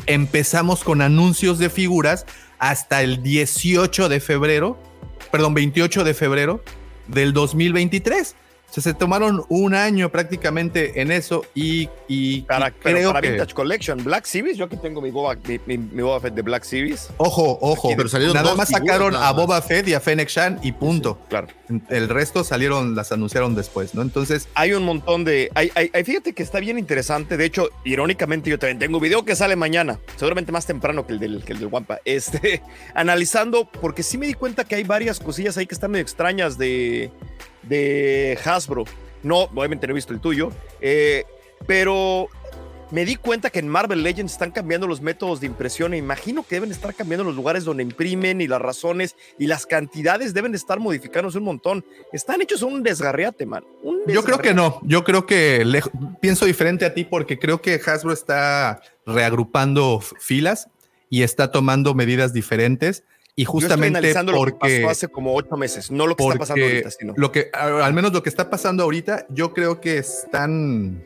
empezamos 0.05 0.83
con 0.83 1.01
anuncios 1.01 1.57
de 1.57 1.71
figuras 1.71 2.27
hasta 2.59 3.01
el 3.01 3.23
18 3.23 4.07
de 4.07 4.19
febrero, 4.19 4.77
perdón, 5.31 5.55
28 5.55 6.03
de 6.03 6.13
febrero 6.13 6.63
del 7.07 7.33
2023 7.33 8.35
se 8.71 8.93
tomaron 8.93 9.43
un 9.49 9.73
año 9.73 10.09
prácticamente 10.09 11.01
en 11.01 11.11
eso 11.11 11.45
y, 11.53 11.89
y, 12.07 12.41
para, 12.41 12.71
creo 12.71 13.11
para 13.11 13.21
Vintage 13.21 13.53
Collection, 13.53 14.03
Black 14.03 14.25
Series, 14.25 14.57
yo 14.57 14.65
aquí 14.65 14.77
tengo 14.77 15.01
mi 15.01 15.11
Boba, 15.11 15.35
mi, 15.65 15.77
Boba 15.77 16.19
Fett 16.19 16.33
de 16.33 16.41
Black 16.41 16.63
Series. 16.63 17.09
Ojo, 17.17 17.57
ojo, 17.61 17.93
pero 17.95 18.07
salieron 18.07 18.35
nada 18.35 18.55
más 18.55 18.69
sacaron 18.69 19.15
a 19.15 19.31
Boba 19.31 19.61
Fett 19.61 19.87
y 19.87 19.93
a 19.93 19.99
Fennec 19.99 20.29
Shan 20.29 20.59
y 20.63 20.71
punto. 20.71 21.19
claro. 21.29 21.47
El 21.89 22.09
resto 22.09 22.43
salieron, 22.43 22.95
las 22.95 23.11
anunciaron 23.11 23.53
después, 23.53 23.93
¿no? 23.93 24.01
Entonces. 24.01 24.47
Hay 24.55 24.73
un 24.73 24.83
montón 24.83 25.23
de. 25.23 25.51
Hay, 25.53 25.71
hay, 25.75 26.03
fíjate 26.03 26.33
que 26.33 26.41
está 26.41 26.59
bien 26.59 26.79
interesante. 26.79 27.37
De 27.37 27.45
hecho, 27.45 27.69
irónicamente, 27.85 28.49
yo 28.49 28.57
también 28.57 28.79
tengo 28.79 28.97
un 28.97 29.03
video 29.03 29.23
que 29.23 29.35
sale 29.35 29.55
mañana, 29.55 29.99
seguramente 30.15 30.51
más 30.51 30.65
temprano 30.65 31.05
que 31.05 31.13
el 31.13 31.19
del, 31.19 31.43
que 31.43 31.53
el 31.53 31.59
del 31.59 31.67
Wampa. 31.67 31.99
Este, 32.05 32.63
analizando, 32.95 33.69
porque 33.69 34.01
sí 34.01 34.17
me 34.17 34.25
di 34.25 34.33
cuenta 34.33 34.63
que 34.63 34.75
hay 34.75 34.83
varias 34.83 35.19
cosillas 35.19 35.57
ahí 35.57 35.67
que 35.67 35.75
están 35.75 35.91
medio 35.91 36.01
extrañas 36.01 36.57
de 36.57 37.11
de 37.63 38.37
Hasbro. 38.43 38.85
No, 39.23 39.43
obviamente 39.43 39.87
no 39.87 39.91
he 39.91 39.95
visto 39.95 40.13
el 40.13 40.21
tuyo, 40.21 40.51
eh, 40.79 41.25
pero 41.67 42.29
me 42.91 43.05
di 43.05 43.17
cuenta 43.17 43.51
que 43.51 43.59
en 43.59 43.67
Marvel 43.67 44.01
Legends 44.01 44.33
están 44.33 44.51
cambiando 44.51 44.87
los 44.87 45.01
métodos 45.01 45.39
de 45.39 45.47
impresión 45.47 45.93
e 45.93 45.97
imagino 45.97 46.43
que 46.43 46.55
deben 46.55 46.71
estar 46.71 46.95
cambiando 46.95 47.23
los 47.23 47.35
lugares 47.35 47.63
donde 47.63 47.83
imprimen 47.83 48.41
y 48.41 48.47
las 48.47 48.59
razones 48.59 49.15
y 49.37 49.45
las 49.45 49.67
cantidades 49.67 50.33
deben 50.33 50.55
estar 50.55 50.79
modificándose 50.79 51.37
un 51.37 51.43
montón. 51.43 51.85
Están 52.11 52.41
hechos 52.41 52.63
un 52.63 52.81
desgarriate, 52.81 53.45
man. 53.45 53.63
Yo 54.07 54.23
creo 54.23 54.39
que 54.39 54.55
no, 54.55 54.79
yo 54.83 55.03
creo 55.03 55.27
que 55.27 55.63
pienso 56.19 56.45
diferente 56.45 56.85
a 56.85 56.93
ti 56.93 57.03
porque 57.03 57.37
creo 57.37 57.61
que 57.61 57.79
Hasbro 57.85 58.11
está 58.11 58.81
reagrupando 59.05 60.01
filas 60.19 60.67
y 61.11 61.21
está 61.21 61.51
tomando 61.51 61.93
medidas 61.93 62.33
diferentes 62.33 63.03
y 63.39 63.45
justamente 63.45 64.13
porque 64.33 64.85
hace 64.85 65.07
como 65.07 65.33
ocho 65.33 65.55
meses, 65.55 65.89
no 65.89 66.07
lo 66.07 66.17
que 66.17 66.23
está 66.25 66.39
pasando 66.39 66.65
ahorita, 66.65 66.91
sino. 66.91 67.13
Lo 67.15 67.31
que, 67.31 67.49
al 67.53 67.93
menos 67.93 68.11
lo 68.11 68.21
que 68.21 68.27
está 68.27 68.49
pasando 68.49 68.83
ahorita, 68.83 69.27
yo 69.29 69.53
creo 69.53 69.79
que 69.79 69.99
están 69.99 71.01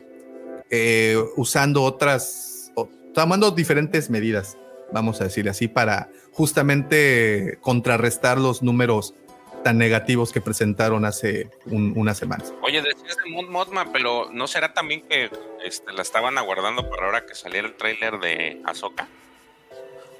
eh, 0.68 1.16
usando 1.36 1.84
otras, 1.84 2.72
tomando 3.14 3.52
diferentes 3.52 4.10
medidas, 4.10 4.58
vamos 4.92 5.20
a 5.20 5.24
decir 5.24 5.48
así, 5.48 5.68
para 5.68 6.08
justamente 6.32 7.56
contrarrestar 7.60 8.38
los 8.38 8.64
números 8.64 9.14
tan 9.62 9.78
negativos 9.78 10.32
que 10.32 10.40
presentaron 10.40 11.04
hace 11.04 11.50
unas 11.66 12.18
semanas. 12.18 12.52
Oye, 12.62 12.82
decías 12.82 13.16
de 13.24 13.30
Moon 13.30 13.48
Mothma, 13.48 13.92
pero 13.92 14.28
¿no 14.32 14.48
será 14.48 14.74
también 14.74 15.02
que 15.02 15.30
este, 15.64 15.92
la 15.92 16.02
estaban 16.02 16.36
aguardando 16.36 16.90
para 16.90 17.06
ahora 17.06 17.26
que 17.26 17.36
saliera 17.36 17.68
el 17.68 17.74
tráiler 17.74 18.18
de 18.18 18.60
Ahsoka? 18.64 19.06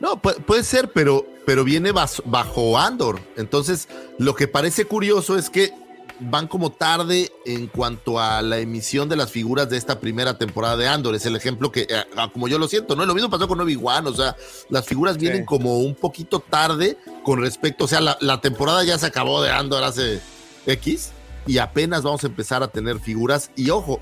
No, 0.01 0.21
puede, 0.21 0.65
ser, 0.65 0.91
pero, 0.93 1.27
pero 1.47 1.65
viene 1.65 1.93
bajo 1.93 2.79
Andor. 2.79 3.21
Entonces, 3.37 3.89
lo 4.19 4.35
que 4.35 4.49
parece 4.49 4.85
curioso 4.85 5.37
es 5.37 5.51
que 5.51 5.73
van 6.21 6.47
como 6.47 6.71
tarde 6.71 7.33
en 7.45 7.67
cuanto 7.67 8.21
a 8.21 8.41
la 8.43 8.59
emisión 8.59 9.09
de 9.09 9.17
las 9.17 9.31
figuras 9.31 9.69
de 9.69 9.77
esta 9.77 9.99
primera 10.01 10.39
temporada 10.39 10.77
de 10.77 10.89
Andor. 10.89 11.15
Es 11.15 11.27
el 11.27 11.37
ejemplo 11.37 11.73
que, 11.73 11.83
eh, 11.83 12.05
ah, 12.17 12.31
como 12.33 12.49
yo 12.49 12.59
lo 12.59 12.69
siento, 12.69 12.95
¿no? 12.95 13.05
Lo 13.05 13.15
mismo 13.15 13.31
pasó 13.31 13.49
con 13.49 13.61
Obi-Wan, 13.61 14.07
o 14.07 14.15
sea, 14.15 14.37
las 14.69 14.87
figuras 14.87 15.19
vienen 15.19 15.45
como 15.45 15.79
un 15.79 15.95
poquito 15.95 16.41
tarde 16.41 16.97
con 17.25 17.41
respecto, 17.41 17.85
o 17.85 17.89
sea, 17.89 18.01
la, 18.01 18.17
la, 18.21 18.41
temporada 18.41 18.85
ya 18.85 18.99
se 18.99 19.07
acabó 19.07 19.43
de 19.43 19.51
Andor 19.51 19.83
hace 19.83 20.21
X 20.67 21.11
y 21.47 21.59
apenas 21.59 22.03
vamos 22.03 22.23
a 22.25 22.29
empezar 22.29 22.63
a 22.63 22.69
tener 22.69 23.01
figuras. 23.01 23.51
Y 23.57 23.71
ojo, 23.71 24.01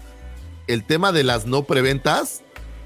el 0.66 0.84
tema 0.84 1.12
de 1.12 1.24
las 1.24 1.46
no 1.46 1.64
preventas 1.64 2.42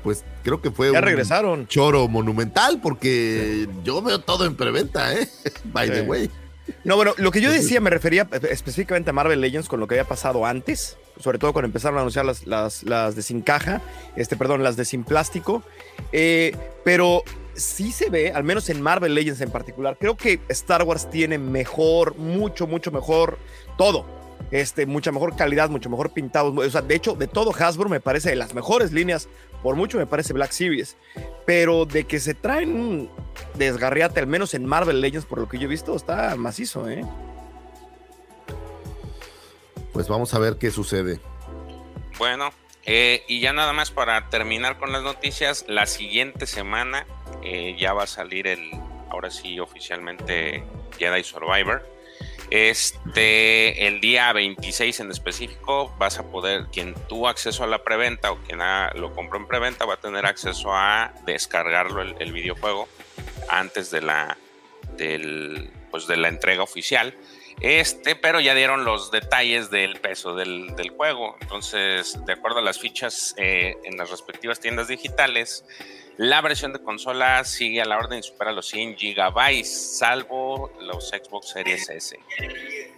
pues 0.07 0.23
creo 0.45 0.61
que 0.63 0.71
fue 0.71 0.93
ya 0.93 1.01
un 1.01 1.05
regresaron. 1.05 1.67
choro 1.67 2.07
monumental 2.07 2.79
porque 2.81 3.67
yo 3.83 4.01
veo 4.03 4.21
todo 4.21 4.47
en 4.47 4.55
preventa, 4.55 5.13
¿eh? 5.13 5.29
By 5.65 5.91
the 5.91 6.03
way. 6.03 6.31
No, 6.85 6.95
bueno, 6.95 7.13
lo 7.17 7.33
que 7.33 7.41
yo 7.41 7.51
decía 7.51 7.81
me 7.81 7.91
refería 7.91 8.29
específicamente 8.49 9.11
a 9.11 9.13
Marvel 9.13 9.41
Legends 9.41 9.69
con 9.69 9.81
lo 9.81 9.89
que 9.89 9.97
había 9.97 10.07
pasado 10.07 10.47
antes, 10.47 10.97
sobre 11.19 11.41
todo 11.41 11.53
cuando 11.53 11.67
empezaron 11.67 11.99
a 11.99 12.03
anunciar 12.03 12.25
las, 12.25 12.47
las, 12.47 13.17
de 13.17 13.23
sin 13.23 13.41
caja, 13.43 13.83
este, 14.15 14.37
perdón, 14.37 14.63
las 14.63 14.77
de 14.77 14.85
sin 14.85 15.03
plástico, 15.03 15.65
eh, 16.13 16.57
pero 16.85 17.25
sí 17.55 17.91
se 17.91 18.11
ve, 18.11 18.31
al 18.31 18.45
menos 18.45 18.69
en 18.71 18.81
Marvel 18.81 19.13
Legends 19.13 19.41
en 19.41 19.51
particular, 19.51 19.97
creo 19.99 20.17
que 20.17 20.39
Star 20.51 20.85
Wars 20.85 21.11
tiene 21.11 21.37
mejor, 21.37 22.17
mucho, 22.17 22.69
mucho 22.69 22.93
mejor 22.93 23.39
todo. 23.77 24.07
Este, 24.51 24.87
mucha 24.87 25.11
mejor 25.11 25.35
calidad, 25.37 25.71
mucho 25.71 25.91
mejor 25.91 26.13
pintado. 26.13 26.55
O 26.55 26.71
sea, 26.71 26.83
de 26.83 26.95
hecho, 26.95 27.15
de 27.15 27.27
todo 27.27 27.53
Hasbro 27.53 27.89
me 27.89 28.01
parece 28.01 28.31
de 28.31 28.37
las 28.37 28.55
mejores 28.55 28.93
líneas 28.93 29.29
por 29.63 29.75
mucho 29.75 29.99
me 29.99 30.07
parece 30.07 30.33
Black 30.33 30.53
Series. 30.53 30.97
Pero 31.45 31.87
de 31.87 32.05
que 32.05 32.21
se 32.21 32.35
traen 32.35 32.79
un 32.79 33.11
desgarriate, 33.55 34.21
al 34.21 34.27
menos 34.27 34.55
en 34.55 34.65
Marvel 34.65 35.01
Legends, 35.01 35.27
por 35.27 35.41
lo 35.41 35.49
que 35.49 35.59
yo 35.59 35.65
he 35.65 35.69
visto, 35.69 35.97
está 35.97 36.37
macizo, 36.37 36.89
¿eh? 36.89 37.05
Pues 39.93 40.09
vamos 40.09 40.35
a 40.35 40.39
ver 40.39 40.57
qué 40.59 40.71
sucede. 40.71 41.21
Bueno, 42.19 42.51
eh, 42.85 43.25
y 43.27 43.41
ya 43.41 43.53
nada 43.53 43.73
más 43.73 43.91
para 43.91 44.29
terminar 44.29 44.79
con 44.79 44.93
las 44.93 45.03
noticias, 45.03 45.65
la 45.69 45.87
siguiente 45.87 46.47
semana 46.47 47.05
eh, 47.43 47.77
ya 47.79 47.93
va 47.93 48.05
a 48.05 48.07
salir 48.07 48.47
el, 48.47 48.71
ahora 49.11 49.31
sí 49.31 49.59
oficialmente 49.59 50.65
Jedi 50.99 51.25
Survivor. 51.25 51.96
Este, 52.51 53.89
el 53.89 54.01
día 54.01 54.33
26 54.33 55.01
en 55.01 55.11
específico 55.11 55.95
vas 55.99 56.19
a 56.19 56.25
poder, 56.25 56.67
quien 56.73 56.95
tuvo 57.09 57.29
acceso 57.29 57.65
a 57.65 57.67
la 57.67 57.83
preventa 57.83 58.31
o 58.31 58.39
quien 58.39 58.61
lo 58.95 59.13
compró 59.15 59.39
en 59.39 59.47
preventa 59.47 59.85
va 59.85 59.95
a 59.95 60.01
tener 60.01 60.27
acceso 60.27 60.73
a 60.73 61.13
descargarlo 61.25 62.03
el, 62.03 62.33
videojuego 62.33 62.89
antes 63.49 63.91
de 63.91 64.03
la, 64.03 64.39
del, 64.97 65.71
pues 65.91 66.07
de 66.07 66.17
la 66.17 66.29
entrega 66.29 66.63
oficial. 66.63 67.15
Este, 67.61 68.17
pero 68.17 68.39
ya 68.39 68.55
dieron 68.55 68.85
los 68.85 69.11
detalles 69.11 69.71
del 69.71 69.99
peso 69.99 70.35
del, 70.35 70.75
juego. 70.97 71.37
Entonces, 71.41 72.19
de 72.27 72.35
acuerdo 72.35 72.59
a 72.59 72.63
las 72.63 72.79
fichas 72.79 73.35
eh, 73.39 73.77
en 73.85 73.97
las 73.97 74.11
respectivas 74.11 74.61
tiendas 74.61 74.89
digitales, 74.89 75.65
la 76.19 76.41
versión 76.41 76.73
de 76.73 76.79
consola 76.79 77.45
sigue 77.45 77.83
a 77.83 77.85
la 77.85 77.99
orden 77.99 78.21
y 78.21 78.23
supera 78.23 78.53
los 78.53 78.69
100 78.69 78.97
gigabytes, 78.97 79.99
salvo 79.99 80.73
los 80.81 81.11
Xbox 81.11 81.51
Series 81.51 81.91
S. 81.91 82.19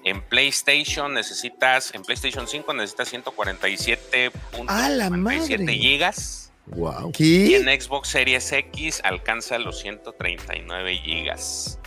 En 0.05 0.23
PlayStation 0.23 1.13
necesitas, 1.13 1.93
en 1.95 2.03
PlayStation 2.03 2.47
5 2.47 2.75
necesitas 2.75 3.13
147.47 3.13 5.73
gigas. 5.73 6.53
Wow. 6.67 7.11
Y 7.19 7.55
en 7.55 7.65
Xbox 7.81 8.09
Series 8.09 8.53
X 8.53 9.01
alcanza 9.03 9.59
los 9.59 9.81
139 9.81 10.99
gigas. 10.99 11.81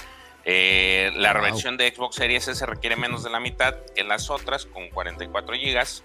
Eh, 0.44 1.12
la 1.16 1.34
versión 1.34 1.78
de 1.78 1.94
Xbox 1.94 2.16
Series 2.16 2.48
S 2.48 2.66
requiere 2.66 2.95
menos 2.95 3.24
de 3.24 3.30
la 3.30 3.40
mitad 3.40 3.76
que 3.95 4.03
las 4.03 4.30
otras, 4.30 4.66
con 4.66 4.90
44 4.90 5.56
gigas. 5.56 6.03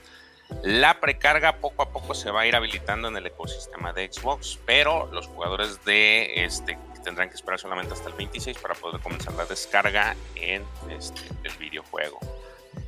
La 0.63 1.01
precarga 1.01 1.59
poco 1.59 1.83
a 1.83 1.91
poco 1.91 2.15
se 2.15 2.31
va 2.31 2.43
a 2.43 2.47
ir 2.47 2.57
habilitando 2.57 3.09
en 3.09 3.17
el 3.17 3.27
ecosistema 3.27 3.93
de 3.93 4.11
Xbox, 4.13 4.59
pero 4.65 5.11
los 5.13 5.27
jugadores 5.27 5.85
de 5.85 6.45
este 6.45 6.79
tendrán 7.07 7.29
que 7.29 7.37
esperar 7.37 7.61
solamente 7.61 7.95
hasta 7.95 8.09
el 8.09 8.15
26 8.17 8.59
para 8.59 8.75
poder 8.75 9.01
comenzar 9.01 9.33
la 9.35 9.45
descarga 9.45 10.17
en 10.35 10.65
este, 10.91 11.21
el 11.45 11.53
videojuego. 11.57 12.19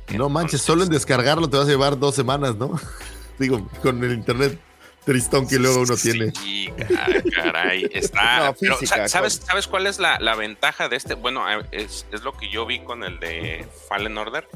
No 0.09 0.27
manches, 0.27 0.61
solo 0.61 0.83
en 0.83 0.89
descargarlo 0.89 1.49
te 1.49 1.55
vas 1.55 1.67
a 1.67 1.69
llevar 1.69 1.97
dos 1.97 2.15
semanas, 2.15 2.55
¿no? 2.55 2.79
Digo, 3.39 3.65
con 3.81 4.03
el 4.03 4.11
internet 4.11 4.59
tristón 5.05 5.47
que 5.47 5.57
luego 5.57 5.81
uno 5.81 5.95
tiene. 5.95 6.31
Sí, 6.31 6.69
caray, 7.33 7.89
está. 7.93 8.53
pero, 8.59 8.77
¿sabes, 9.07 9.41
¿Sabes 9.45 9.67
cuál 9.67 9.87
es 9.87 9.99
la, 9.99 10.19
la, 10.19 10.35
ventaja 10.35 10.89
de 10.89 10.97
este? 10.97 11.13
Bueno, 11.13 11.45
es, 11.71 12.05
es, 12.11 12.21
lo 12.23 12.33
que 12.33 12.49
yo 12.49 12.65
vi 12.65 12.79
con 12.79 13.03
el 13.03 13.19
de 13.19 13.65
Fallen 13.87 14.17
Order. 14.17 14.47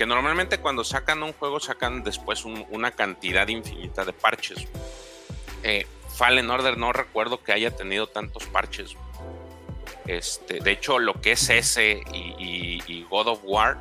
Que 0.00 0.06
normalmente 0.06 0.56
cuando 0.56 0.82
sacan 0.82 1.22
un 1.22 1.34
juego 1.34 1.60
sacan 1.60 2.02
después 2.02 2.46
una 2.46 2.92
cantidad 2.92 3.46
infinita 3.48 4.02
de 4.06 4.14
parches. 4.14 4.66
Eh, 5.62 5.86
Fallen 6.16 6.48
Order 6.48 6.78
no 6.78 6.90
recuerdo 6.90 7.44
que 7.44 7.52
haya 7.52 7.76
tenido 7.76 8.06
tantos 8.06 8.46
parches. 8.46 8.96
Este, 10.06 10.60
de 10.60 10.70
hecho, 10.70 10.98
lo 10.98 11.20
que 11.20 11.32
es 11.32 11.50
ese 11.50 12.02
y, 12.14 12.82
y 12.86 13.06
God 13.10 13.28
of 13.28 13.40
War 13.42 13.76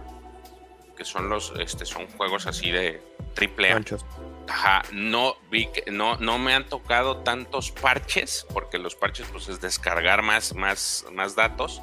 que 0.97 1.05
son 1.05 1.29
los, 1.29 1.53
este, 1.57 1.85
son 1.85 2.05
juegos 2.09 2.47
así 2.47 2.69
de 2.69 3.01
triple 3.33 3.71
A. 3.71 3.81
Ajá, 4.49 4.83
no 4.91 5.37
vi 5.49 5.67
que, 5.67 5.89
no, 5.89 6.17
no 6.17 6.37
me 6.37 6.53
han 6.53 6.67
tocado 6.67 7.19
tantos 7.19 7.71
parches, 7.71 8.45
porque 8.53 8.77
los 8.77 8.95
parches 8.95 9.25
pues 9.31 9.47
es 9.47 9.61
descargar 9.61 10.21
más, 10.21 10.53
más, 10.53 11.05
más 11.13 11.37
datos, 11.37 11.81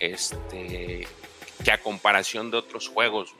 este, 0.00 1.06
que 1.64 1.70
a 1.70 1.78
comparación 1.78 2.50
de 2.50 2.56
otros 2.56 2.88
juegos. 2.88 3.36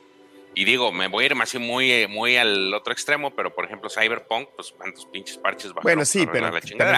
Y 0.55 0.65
digo, 0.65 0.93
me 0.93 1.09
voy 1.09 1.24
a 1.24 1.27
ir 1.27 1.35
más 1.35 1.55
muy, 1.55 2.07
muy 2.09 2.37
al 2.37 2.73
otro 2.74 2.93
extremo, 2.93 3.35
pero 3.35 3.55
por 3.55 3.65
ejemplo, 3.65 3.89
Cyberpunk, 3.89 4.51
pues 4.55 4.73
cuántos 4.73 5.07
pinches 5.07 5.39
parches 5.39 5.70
bajaron. 5.70 5.83
Bueno, 5.83 6.05
sí, 6.05 6.27
pero, 6.31 6.51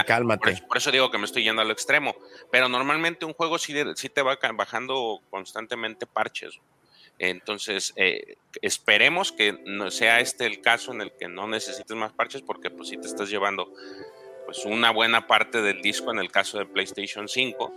cálmate. 0.05 0.63
Por 0.67 0.77
eso, 0.77 0.91
digo 0.91 1.11
que 1.11 1.19
me 1.19 1.25
estoy 1.25 1.45
yendo 1.45 1.63
al 1.63 1.71
extremo. 1.71 2.17
Pero 2.51 2.69
normalmente 2.69 3.25
un 3.25 3.33
juego 3.33 3.59
sí, 3.59 3.75
sí 3.95 4.09
te 4.09 4.23
va 4.23 4.39
bajando 4.55 5.21
constantemente 5.31 6.07
parches. 6.07 6.59
Entonces, 7.19 7.93
eh, 7.97 8.37
esperemos 8.61 9.31
que 9.31 9.53
no 9.65 9.91
sea 9.91 10.19
este 10.19 10.47
el 10.47 10.61
caso 10.61 10.93
en 10.93 11.01
el 11.01 11.13
que 11.13 11.29
no 11.29 11.47
necesites 11.47 11.97
más 11.97 12.13
parches, 12.13 12.43
porque 12.43 12.71
pues 12.71 12.89
si 12.89 12.97
te 12.97 13.07
estás 13.07 13.31
llevando 13.31 13.73
pues 14.47 14.65
una 14.65 14.91
buena 14.91 15.27
parte 15.27 15.63
del 15.63 15.81
disco 15.81 16.11
en 16.11 16.19
el 16.19 16.31
caso 16.31 16.59
de 16.59 16.67
PlayStation 16.67 17.29
5. 17.29 17.73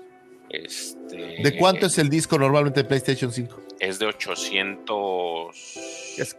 Este, 0.49 1.41
¿De 1.43 1.57
cuánto 1.57 1.87
es 1.87 1.97
el 1.97 2.09
disco 2.09 2.37
normalmente 2.37 2.83
de 2.83 2.87
PlayStation 2.87 3.31
5? 3.31 3.61
Es 3.79 3.99
de 3.99 4.05
800. 4.05 5.55
Es 6.17 6.37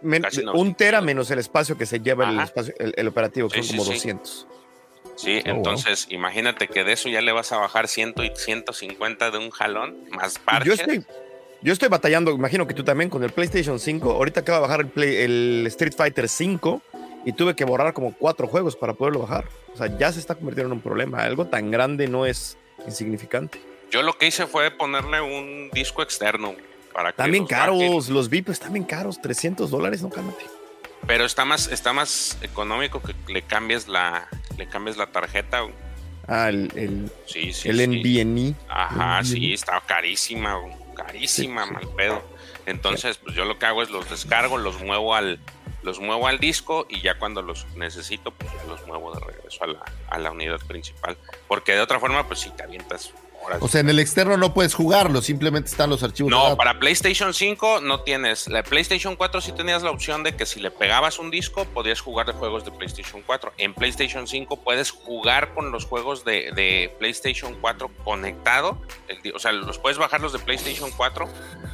un 0.54 0.74
tera 0.74 1.00
menos 1.00 1.30
el 1.30 1.38
espacio 1.38 1.76
que 1.76 1.86
se 1.86 2.00
lleva 2.00 2.30
el, 2.30 2.40
espacio, 2.40 2.74
el, 2.78 3.06
operativo, 3.06 3.48
que 3.48 3.62
son 3.62 3.76
como 3.76 3.90
200. 3.90 4.46
Sí, 5.16 5.42
oh, 5.44 5.48
entonces 5.50 6.06
imagínate 6.10 6.68
que 6.68 6.84
de 6.84 6.92
eso 6.92 7.08
ya 7.08 7.20
le 7.20 7.32
vas 7.32 7.52
a 7.52 7.58
bajar 7.58 7.88
100 7.88 8.14
y 8.22 8.30
150 8.34 9.30
de 9.30 9.38
un 9.38 9.50
jalón, 9.50 9.96
más 10.10 10.38
parches. 10.38 10.66
Yo 10.66 10.74
estoy, 10.74 11.04
yo 11.60 11.72
estoy 11.72 11.88
batallando, 11.88 12.30
imagino 12.30 12.66
que 12.66 12.74
tú 12.74 12.84
también, 12.84 13.10
con 13.10 13.22
el 13.24 13.30
PlayStation 13.30 13.78
5. 13.78 14.10
Ahorita 14.12 14.40
acaba 14.40 14.58
de 14.58 14.62
bajar 14.62 14.88
el, 14.94 15.02
el 15.02 15.66
Street 15.66 15.92
Fighter 15.96 16.28
5 16.28 16.82
y 17.24 17.32
tuve 17.32 17.54
que 17.54 17.64
borrar 17.64 17.92
como 17.92 18.14
cuatro 18.14 18.46
juegos 18.46 18.76
para 18.76 18.94
poderlo 18.94 19.20
bajar. 19.20 19.44
O 19.74 19.76
sea, 19.76 19.96
ya 19.98 20.12
se 20.12 20.20
está 20.20 20.34
convirtiendo 20.34 20.72
en 20.72 20.78
un 20.78 20.82
problema. 20.82 21.24
Algo 21.24 21.46
tan 21.46 21.70
grande 21.70 22.08
no 22.08 22.24
es 22.24 22.56
insignificante. 22.86 23.60
Yo 23.90 24.02
lo 24.02 24.16
que 24.18 24.26
hice 24.26 24.46
fue 24.46 24.70
ponerle 24.70 25.20
un 25.20 25.70
disco 25.72 26.02
externo 26.02 26.54
para 26.92 27.12
que. 27.12 27.18
También 27.18 27.46
caros, 27.46 28.08
los 28.08 28.28
VIP 28.28 28.50
están 28.50 28.72
bien 28.72 28.84
caros, 28.84 29.20
300 29.20 29.70
dólares, 29.70 30.02
no 30.02 30.10
cálmate. 30.10 30.44
Pero 31.06 31.24
está 31.24 31.44
más, 31.44 31.68
está 31.68 31.92
más 31.92 32.36
económico 32.42 33.00
que 33.00 33.14
le 33.32 33.42
cambies 33.42 33.88
la, 33.88 34.28
le 34.56 34.68
cambies 34.68 34.96
la 34.96 35.06
tarjeta. 35.06 35.62
Ah, 36.26 36.50
el, 36.50 36.70
el, 36.74 37.10
sí, 37.26 37.52
sí, 37.54 37.70
el 37.70 37.88
NVNE. 37.88 38.54
Ajá, 38.68 39.24
sí, 39.24 39.54
estaba 39.54 39.80
carísima 39.80 40.60
carísima, 40.98 41.66
mal 41.66 41.88
pedo. 41.96 42.22
Entonces, 42.66 43.16
pues 43.18 43.34
yo 43.34 43.44
lo 43.44 43.58
que 43.58 43.66
hago 43.66 43.82
es 43.82 43.90
los 43.90 44.10
descargo, 44.10 44.58
los 44.58 44.82
muevo 44.82 45.14
al, 45.14 45.38
los 45.82 46.00
muevo 46.00 46.26
al 46.26 46.38
disco 46.38 46.86
y 46.90 47.00
ya 47.00 47.18
cuando 47.18 47.40
los 47.40 47.66
necesito, 47.76 48.32
pues 48.32 48.50
ya 48.52 48.64
los 48.64 48.86
muevo 48.86 49.14
de 49.14 49.20
regreso 49.20 49.64
a 49.64 49.68
la, 49.68 49.80
a 50.08 50.18
la 50.18 50.30
unidad 50.32 50.60
principal. 50.66 51.16
Porque 51.46 51.72
de 51.72 51.80
otra 51.80 51.98
forma, 52.00 52.26
pues 52.26 52.40
si 52.40 52.50
te 52.50 52.64
avientas 52.64 53.12
o 53.60 53.68
sea, 53.68 53.80
en 53.80 53.88
el 53.88 53.98
externo 53.98 54.36
no 54.36 54.52
puedes 54.52 54.74
jugarlo, 54.74 55.22
simplemente 55.22 55.70
están 55.70 55.90
los 55.90 56.02
archivos. 56.02 56.30
No, 56.30 56.56
para 56.56 56.78
PlayStation 56.78 57.32
5 57.32 57.80
no 57.80 58.00
tienes. 58.00 58.48
La 58.48 58.62
PlayStation 58.62 59.16
4 59.16 59.40
sí 59.40 59.52
tenías 59.52 59.82
la 59.82 59.90
opción 59.90 60.22
de 60.22 60.36
que 60.36 60.46
si 60.46 60.60
le 60.60 60.70
pegabas 60.70 61.18
un 61.18 61.30
disco, 61.30 61.64
podías 61.66 62.00
jugar 62.00 62.26
de 62.26 62.32
juegos 62.32 62.64
de 62.64 62.70
PlayStation 62.70 63.22
4. 63.24 63.52
En 63.58 63.74
PlayStation 63.74 64.26
5 64.26 64.56
puedes 64.62 64.90
jugar 64.90 65.54
con 65.54 65.70
los 65.70 65.86
juegos 65.86 66.24
de, 66.24 66.94
PlayStation 66.98 67.56
4 67.60 67.90
conectado. 68.04 68.80
o 69.34 69.38
sea, 69.38 69.52
los 69.52 69.78
puedes 69.78 69.98
bajar 69.98 70.20
los 70.20 70.32
de 70.32 70.38
PlayStation 70.38 70.90
4 70.96 71.28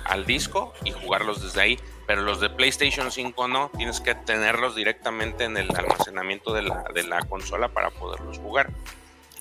al 0.05 0.27
disco 0.27 0.73
y 0.85 0.93
jugarlos 0.93 1.43
desde 1.43 1.61
ahí. 1.61 1.78
Pero 2.07 2.23
los 2.23 2.41
de 2.41 2.51
PlayStation 2.51 3.11
5 3.11 3.49
no, 3.49 3.70
tienes 3.77 4.01
que 4.01 4.15
tenerlos 4.15 4.74
directamente 4.77 5.45
en 5.45 5.57
el 5.57 5.74
almacenamiento 5.74 6.53
de 6.53 6.62
la, 6.62 6.85
de 6.93 7.03
la 7.05 7.23
consola 7.23 7.69
para 7.69 7.91
poderlos 7.91 8.39
jugar. 8.39 8.70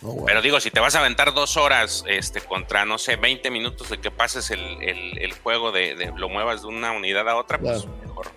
Oh, 0.03 0.25
Pero 0.25 0.41
digo, 0.41 0.59
si 0.59 0.69
te 0.69 0.79
vas 0.79 0.95
a 0.95 0.99
aventar 0.99 1.33
dos 1.33 1.55
horas 1.55 2.03
este, 2.07 2.41
contra, 2.41 2.85
no 2.85 2.97
sé, 2.97 3.15
20 3.15 3.49
minutos 3.51 3.89
de 3.89 3.99
que 3.99 4.11
pases 4.11 4.51
el, 4.51 5.33
juego, 5.43 5.71
de, 5.71 6.11
lo 6.17 6.29
muevas 6.29 6.61
de 6.61 6.67
una 6.67 6.91
unidad 6.91 7.27
a 7.29 7.35
otra, 7.35 7.57
pues 7.57 7.85
mejor, 8.01 8.27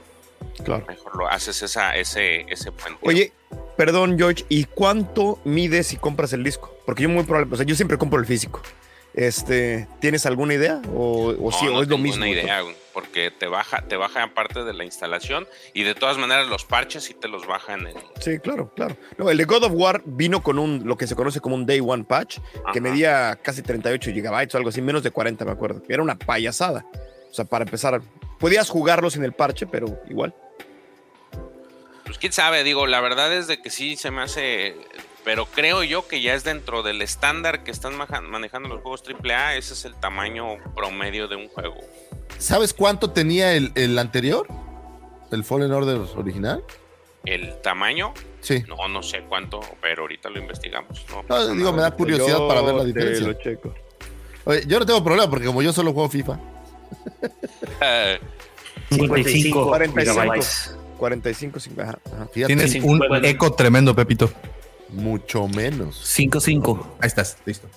mejor 0.87 1.17
lo 1.17 1.29
haces 1.29 1.63
esa, 1.63 1.97
ese, 1.97 2.47
ese 2.49 2.71
puente. 2.73 3.01
Oye, 3.03 3.33
perdón, 3.77 4.17
George, 4.17 4.45
¿y 4.49 4.65
cuánto 4.65 5.41
mides 5.45 5.89
si 5.89 5.97
compras 5.97 6.33
el 6.33 6.45
disco? 6.45 6.73
Porque 6.87 7.03
yo 7.03 7.09
muy 7.09 7.25
probable, 7.25 7.53
o 7.53 7.57
sea, 7.57 7.67
yo 7.67 7.75
siempre 7.75 7.99
compro 7.99 8.21
el 8.21 8.27
físico. 8.27 8.63
Este, 9.17 9.89
¿Tienes 9.99 10.27
alguna 10.27 10.53
idea? 10.53 10.83
¿O, 10.95 11.35
o 11.41 11.51
sí, 11.51 11.67
o 11.67 11.83
es 11.83 11.89
lo 11.89 11.97
mismo? 11.97 12.27
idea, 12.27 12.63
porque 12.93 13.31
te 13.31 13.47
baja, 13.47 13.81
te 13.81 13.97
baja 13.97 14.35
parte 14.35 14.63
de 14.63 14.75
la 14.75 14.85
instalación 14.85 15.49
y 15.73 15.85
de 15.85 15.95
todas 15.95 16.19
maneras 16.19 16.49
los 16.49 16.67
parches 16.67 17.05
sí 17.05 17.15
te 17.15 17.27
los 17.27 17.47
bajan 17.47 17.87
en 17.87 17.97
el. 17.97 18.05
Sí, 18.21 18.39
claro, 18.39 18.71
claro. 18.77 18.95
No, 19.17 19.31
el 19.31 19.39
de 19.39 19.45
God 19.45 19.65
of 19.65 19.73
War 19.75 20.03
vino 20.05 20.43
con 20.43 20.59
un 20.59 20.83
lo 20.85 20.99
que 20.99 21.07
se 21.07 21.17
conoce 21.17 21.41
como 21.41 21.55
un 21.55 21.65
Day 21.65 21.81
One 21.81 22.05
Patch, 22.05 22.39
que 22.75 22.81
medía 22.83 23.39
casi 23.43 23.63
38 23.63 24.13
gigabytes 24.13 24.55
o 24.55 24.59
algo 24.59 24.69
así, 24.69 24.83
menos 24.83 25.03
de 25.03 25.11
40, 25.11 25.47
me 25.47 25.51
acuerdo. 25.51 25.83
Era 25.89 26.03
una 26.03 26.19
payasada. 26.19 26.85
O 27.31 27.35
sea, 27.35 27.47
para 27.47 27.65
empezar, 27.65 28.03
podías 28.39 28.69
jugarlo 28.69 29.09
sin 29.09 29.25
el 29.25 29.33
parche, 29.33 29.67
pero 29.67 29.99
igual. 30.11 30.35
Pues 32.05 32.19
quién 32.19 32.33
sabe, 32.33 32.65
digo, 32.65 32.87
la 32.87 33.01
verdad 33.01 33.33
es 33.33 33.47
de 33.47 33.63
que 33.63 33.71
sí 33.71 33.97
se 33.97 34.11
me 34.11 34.23
hace 34.23 34.77
pero 35.27 35.45
creo 35.47 35.83
yo 35.83 36.07
que 36.07 36.23
ya 36.23 36.35
es 36.35 36.45
dentro 36.45 36.85
del 36.85 37.03
estándar 37.03 37.65
que 37.65 37.73
están 37.73 37.95
manejando 38.31 38.69
los 38.69 38.81
juegos 38.81 39.03
AAA, 39.03 39.57
ese 39.57 39.75
es 39.75 39.85
el 39.85 39.97
tamaño 39.97 40.55
promedio 40.77 41.27
de 41.27 41.35
un 41.35 41.49
juego. 41.49 41.79
¿Sabes 42.39 42.73
cuánto 42.73 43.11
tenía 43.11 43.53
el, 43.55 43.99
anterior? 43.99 44.47
¿El 45.33 45.43
Fallen 45.43 45.73
Order 45.73 45.97
original? 46.15 46.63
¿El 47.25 47.61
tamaño? 47.61 48.15
Sí. 48.41 48.63
No, 48.69 48.87
no 48.87 49.03
sé 49.03 49.25
cuánto, 49.29 49.61
pero 49.83 50.03
ahorita 50.03 50.31
lo 50.31 50.39
investigamos. 50.39 51.05
No, 51.29 51.55
digo, 51.55 51.73
me 51.73 51.83
da 51.83 51.91
curiosidad 51.91 52.47
para 52.47 52.61
ver 52.61 52.75
la 52.77 52.85
diferencia. 52.85 53.27
Lo 53.27 53.33
checo. 53.33 53.75
Oye, 54.45 54.63
yo 54.69 54.79
no 54.79 54.87
tengo 54.87 55.03
problema 55.03 55.29
porque 55.29 55.47
como 55.47 55.61
yo 55.61 55.73
solo 55.73 55.93
juego 55.93 56.09
FIFA. 56.09 56.39
55, 58.91 59.67
45. 59.67 60.79
45, 60.99 61.59
Tienes 62.33 62.77
un 62.77 63.03
eco 63.25 63.53
tremendo, 63.55 63.93
Pepito. 63.93 64.31
Mucho 64.91 65.49
menos. 65.49 66.03
5-5. 66.17 66.87
Ahí 67.01 67.09
estás, 67.09 67.37
listo. 67.45 67.69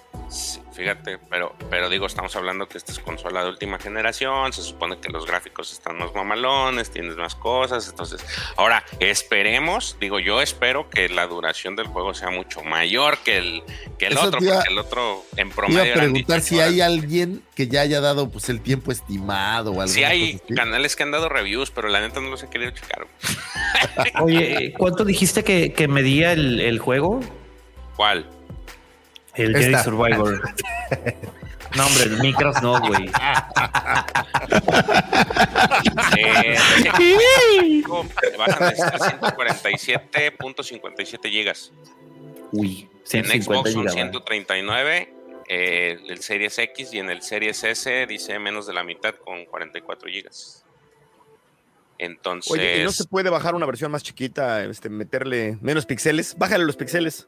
Fíjate, 0.80 1.19
pero, 1.30 1.53
pero 1.69 1.89
digo, 1.89 2.06
estamos 2.06 2.34
hablando 2.38 2.69
que 2.69 2.77
esta 2.77 2.93
es 2.93 2.99
consola 2.99 3.43
de 3.43 3.49
última 3.49 3.80
generación, 3.80 4.53
se 4.53 4.61
supone 4.61 4.97
que 5.01 5.10
los 5.10 5.26
gráficos 5.26 5.73
están 5.73 5.97
más 5.97 6.15
mamalones, 6.15 6.89
tienes 6.89 7.18
más 7.18 7.35
cosas, 7.35 7.89
entonces, 7.89 8.26
ahora 8.56 8.85
esperemos, 9.01 9.97
digo, 9.99 10.19
yo 10.19 10.41
espero 10.41 10.89
que 10.89 11.10
la 11.10 11.27
duración 11.27 11.76
del 11.76 11.88
juego 11.88 12.14
sea 12.14 12.30
mucho 12.30 12.64
mayor 12.64 13.18
que 13.18 13.38
el, 13.38 13.64
que 13.97 14.07
el 14.07 14.18
otro, 14.18 14.39
porque 14.39 14.69
el 14.69 14.77
otro 14.77 15.26
en 15.35 15.49
promedio. 15.49 15.84
Iba 15.84 15.95
a 15.95 15.97
preguntar 15.97 16.39
si 16.39 16.61
hay 16.61 16.80
alguien 16.80 17.43
que 17.56 17.68
ya 17.68 17.81
haya 17.81 17.99
dado 17.99 18.30
pues 18.30 18.47
el 18.47 18.61
tiempo 18.61 18.93
estimado 18.93 19.72
o 19.72 19.81
algo. 19.81 19.93
Sí 19.93 20.06
hay 20.06 20.39
canales 20.56 20.95
que 20.95 21.03
han 21.03 21.11
dado 21.11 21.27
reviews, 21.27 21.72
pero 21.72 21.89
la 21.89 21.99
neta 21.99 22.22
no 22.22 22.30
los 22.30 22.41
he 22.41 22.49
querido 22.49 22.72
checar. 22.72 23.06
Oye, 24.22 24.73
¿cuánto 24.77 25.03
dijiste 25.03 25.43
que, 25.43 25.73
que 25.73 25.89
medía 25.89 26.31
el, 26.31 26.61
el 26.61 26.80
juego? 26.80 27.19
¿Cuál? 27.97 28.39
El 29.40 29.56
Jedi 29.56 29.76
Survivor. 29.84 30.41
No, 31.76 31.86
hombre, 31.86 32.03
el 32.06 32.18
Micros 32.20 32.64
no, 32.64 32.80
güey. 32.80 33.11
vas 38.38 38.60
a 38.60 38.70
necesitar 38.70 38.99
147.57 38.99 41.30
gigas. 41.30 41.72
Uy, 42.52 42.90
en 43.11 43.26
Xbox 43.26 43.74
son 43.74 43.88
139, 43.88 45.14
eh, 45.48 45.99
el 46.07 46.20
Series 46.22 46.57
X 46.57 46.91
y 46.94 46.99
en 46.99 47.11
el 47.11 47.22
Series 47.22 47.64
S 47.64 48.07
dice 48.07 48.40
menos 48.40 48.66
de 48.66 48.74
la 48.74 48.84
mitad 48.84 49.14
con 49.14 49.45
44 49.45 50.10
gigas. 50.10 50.66
Entonces. 51.99 52.52
Oye, 52.52 52.82
¿y 52.82 52.84
no 52.84 52.91
se 52.91 53.06
puede 53.06 53.30
bajar 53.30 53.53
una 53.53 53.68
versión 53.68 53.91
más 53.91 54.02
chiquita, 54.02 54.64
este, 54.64 54.90
meterle 54.90 55.60
menos 55.61 55.86
píxeles? 55.86 56.36
Bájale 56.38 56.66
los 56.66 56.78
píxeles. 56.78 57.28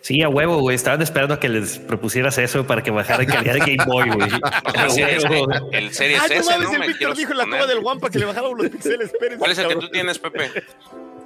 Sí, 0.00 0.22
a 0.22 0.28
huevo, 0.28 0.58
güey. 0.60 0.76
Estaban 0.76 1.02
esperando 1.02 1.34
a 1.34 1.40
que 1.40 1.48
les 1.48 1.78
propusieras 1.78 2.38
eso 2.38 2.66
para 2.66 2.82
que 2.82 2.90
bajara 2.90 3.22
en 3.24 3.28
calidad 3.30 3.54
de 3.54 3.60
Game 3.60 3.84
Boy, 3.86 4.08
güey. 4.10 4.28
el 5.72 5.92
Series 5.92 6.20
Ay, 6.22 6.38
S, 6.38 6.50
no 6.50 6.58
¿no? 6.58 6.72
mames, 6.72 6.80
el 6.88 6.92
Víctor 6.94 7.16
dijo 7.16 7.32
en 7.32 7.38
la 7.38 7.44
toma 7.44 7.66
del 7.66 7.78
Wampa 7.78 8.10
que 8.10 8.18
le 8.18 8.24
bajaron 8.26 8.56
los 8.56 8.68
pixeles. 8.70 9.12
Espérense, 9.12 9.38
¿Cuál 9.38 9.50
es 9.52 9.58
el 9.58 9.68
que 9.68 9.76
tú 9.76 9.88
tienes, 9.90 10.18
Pepe? 10.18 10.50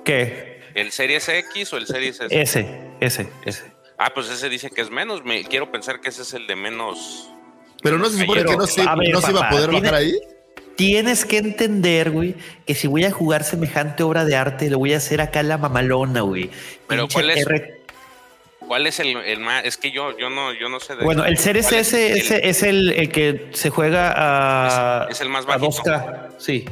¿Qué? 0.04 0.62
¿El 0.74 0.90
Series 0.90 1.28
X 1.28 1.72
o 1.72 1.76
el 1.76 1.86
Series 1.86 2.20
S? 2.20 2.40
Ese, 2.40 2.80
ese, 3.00 3.28
ese. 3.44 3.64
Ah, 3.98 4.10
pues 4.14 4.30
ese 4.30 4.48
dice 4.48 4.70
que 4.70 4.80
es 4.80 4.90
menos. 4.90 5.24
Me 5.24 5.44
quiero 5.44 5.70
pensar 5.70 6.00
que 6.00 6.08
ese 6.08 6.22
es 6.22 6.32
el 6.34 6.46
de 6.46 6.56
menos. 6.56 7.28
Pero 7.82 7.98
no 7.98 8.08
se 8.08 8.18
supone 8.20 8.44
que 8.44 8.56
no 8.56 8.66
se, 8.66 8.82
A 8.82 8.94
ver, 8.96 9.10
no 9.12 9.20
se 9.20 9.30
iba 9.30 9.46
a 9.46 9.50
poder 9.50 9.70
tiene- 9.70 9.80
bajar 9.88 9.94
ahí. 10.00 10.14
Tienes 10.76 11.26
que 11.26 11.36
entender, 11.38 12.10
güey, 12.10 12.34
que 12.66 12.74
si 12.74 12.86
voy 12.88 13.04
a 13.04 13.12
jugar 13.12 13.44
semejante 13.44 14.02
obra 14.02 14.24
de 14.24 14.36
arte, 14.36 14.70
lo 14.70 14.78
voy 14.78 14.94
a 14.94 14.96
hacer 14.96 15.20
acá 15.20 15.40
en 15.40 15.48
la 15.48 15.58
mamalona, 15.58 16.22
güey. 16.22 16.50
Pero 16.88 17.02
Pinche 17.02 17.14
¿cuál 17.14 17.30
es? 17.30 17.46
R- 17.46 17.81
¿Cuál 18.72 18.86
es 18.86 19.00
el, 19.00 19.14
el 19.18 19.38
más? 19.40 19.66
Es 19.66 19.76
que 19.76 19.90
yo, 19.90 20.16
yo 20.16 20.30
no, 20.30 20.54
yo 20.54 20.70
no 20.70 20.80
sé 20.80 20.96
de. 20.96 21.04
Bueno, 21.04 21.26
el 21.26 21.36
¿cuál 21.36 21.56
es 21.56 21.70
S 21.74 22.06
el- 22.10 22.16
ese 22.16 22.48
es 22.48 22.62
el, 22.62 22.90
el 22.92 23.10
que 23.10 23.50
se 23.52 23.68
juega 23.68 24.14
a, 24.16 25.04
Es- 25.10 25.16
es 25.16 25.20
el 25.20 25.28
más 25.28 25.44
a 25.44 25.58
bajito. 25.58 25.82
2K. 25.82 26.28
Sí. 26.38 26.64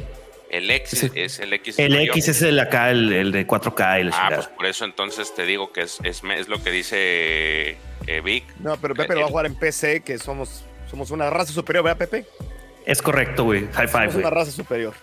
El 0.49 0.71
X 0.71 1.11
es 1.13 1.37
el 1.37 1.53
X. 1.53 1.77
El 1.77 1.91
mayor. 1.91 2.17
X 2.17 2.27
es 2.29 2.41
el 2.41 2.59
acá, 2.59 2.89
el, 2.89 3.13
el 3.13 3.31
de 3.31 3.45
4K 3.45 4.01
y 4.01 4.03
la 4.05 4.11
Ah, 4.17 4.31
pues 4.33 4.47
por 4.47 4.65
eso 4.65 4.83
entonces 4.83 5.31
te 5.35 5.45
digo 5.45 5.71
que 5.71 5.81
es, 5.81 5.99
es, 6.03 6.23
es 6.35 6.47
lo 6.47 6.63
que 6.63 6.71
dice 6.71 6.97
eh, 8.07 8.21
Vic. 8.23 8.45
No, 8.61 8.77
pero 8.77 8.95
Pepe 8.95 9.13
lo 9.13 9.19
va 9.19 9.25
a 9.27 9.29
jugar 9.29 9.45
en 9.45 9.53
PC, 9.53 10.01
que 10.01 10.17
somos, 10.17 10.63
somos 10.89 11.11
una 11.11 11.29
raza 11.29 11.53
superior, 11.53 11.83
¿verdad, 11.83 11.99
Pepe? 11.99 12.25
Es 12.83 12.99
correcto, 13.03 13.43
güey. 13.43 13.67
High 13.73 13.87
five, 13.87 14.05
Somos 14.07 14.15
una 14.15 14.29
raza 14.31 14.49
superior. 14.51 14.95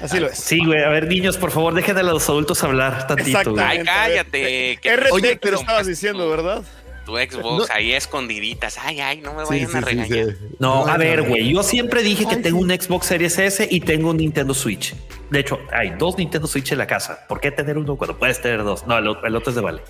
Así 0.00 0.18
lo 0.18 0.28
es. 0.28 0.38
Sí, 0.38 0.64
güey. 0.64 0.82
A 0.82 0.88
ver, 0.88 1.06
niños, 1.06 1.36
por 1.36 1.50
favor, 1.50 1.74
dejen 1.74 1.98
a 1.98 2.02
los 2.02 2.28
adultos 2.28 2.62
hablar 2.64 3.06
tantito, 3.06 3.52
güey. 3.52 3.64
Ay, 3.64 3.82
cállate. 3.84 4.78
que- 4.80 4.96
RT 4.96 5.12
Oye, 5.12 5.36
pero- 5.40 5.54
lo 5.56 5.60
estabas 5.60 5.86
diciendo, 5.86 6.28
¿verdad? 6.28 6.62
Tu 7.04 7.16
Xbox 7.16 7.68
ahí 7.70 7.92
escondiditas. 7.92 8.78
Ay, 8.78 9.00
ay, 9.00 9.20
no 9.20 9.34
me 9.34 9.42
vayan 9.44 9.74
a 9.76 9.80
regañar. 9.80 10.36
No, 10.60 10.86
a 10.86 10.96
ver, 10.96 11.22
güey. 11.28 11.52
Yo 11.52 11.62
siempre 11.64 12.02
dije 12.02 12.26
que 12.26 12.36
tengo 12.36 12.60
un 12.60 12.70
Xbox 12.70 13.06
Series 13.06 13.38
S 13.38 13.66
y 13.68 13.80
tengo 13.80 14.10
un 14.10 14.18
Nintendo 14.18 14.54
Switch. 14.54 14.94
De 15.28 15.40
hecho, 15.40 15.58
hay 15.72 15.90
dos 15.98 16.16
Nintendo 16.16 16.46
Switch 16.46 16.70
en 16.70 16.78
la 16.78 16.86
casa. 16.86 17.26
¿Por 17.28 17.40
qué 17.40 17.50
tener 17.50 17.76
uno 17.76 17.96
cuando 17.96 18.16
puedes 18.18 18.40
tener 18.40 18.62
dos? 18.62 18.86
No, 18.86 18.96
el, 18.98 19.08
otro- 19.08 19.26
el 19.26 19.34
otro 19.34 19.50
es 19.50 19.56
de 19.56 19.62
vale. 19.62 19.82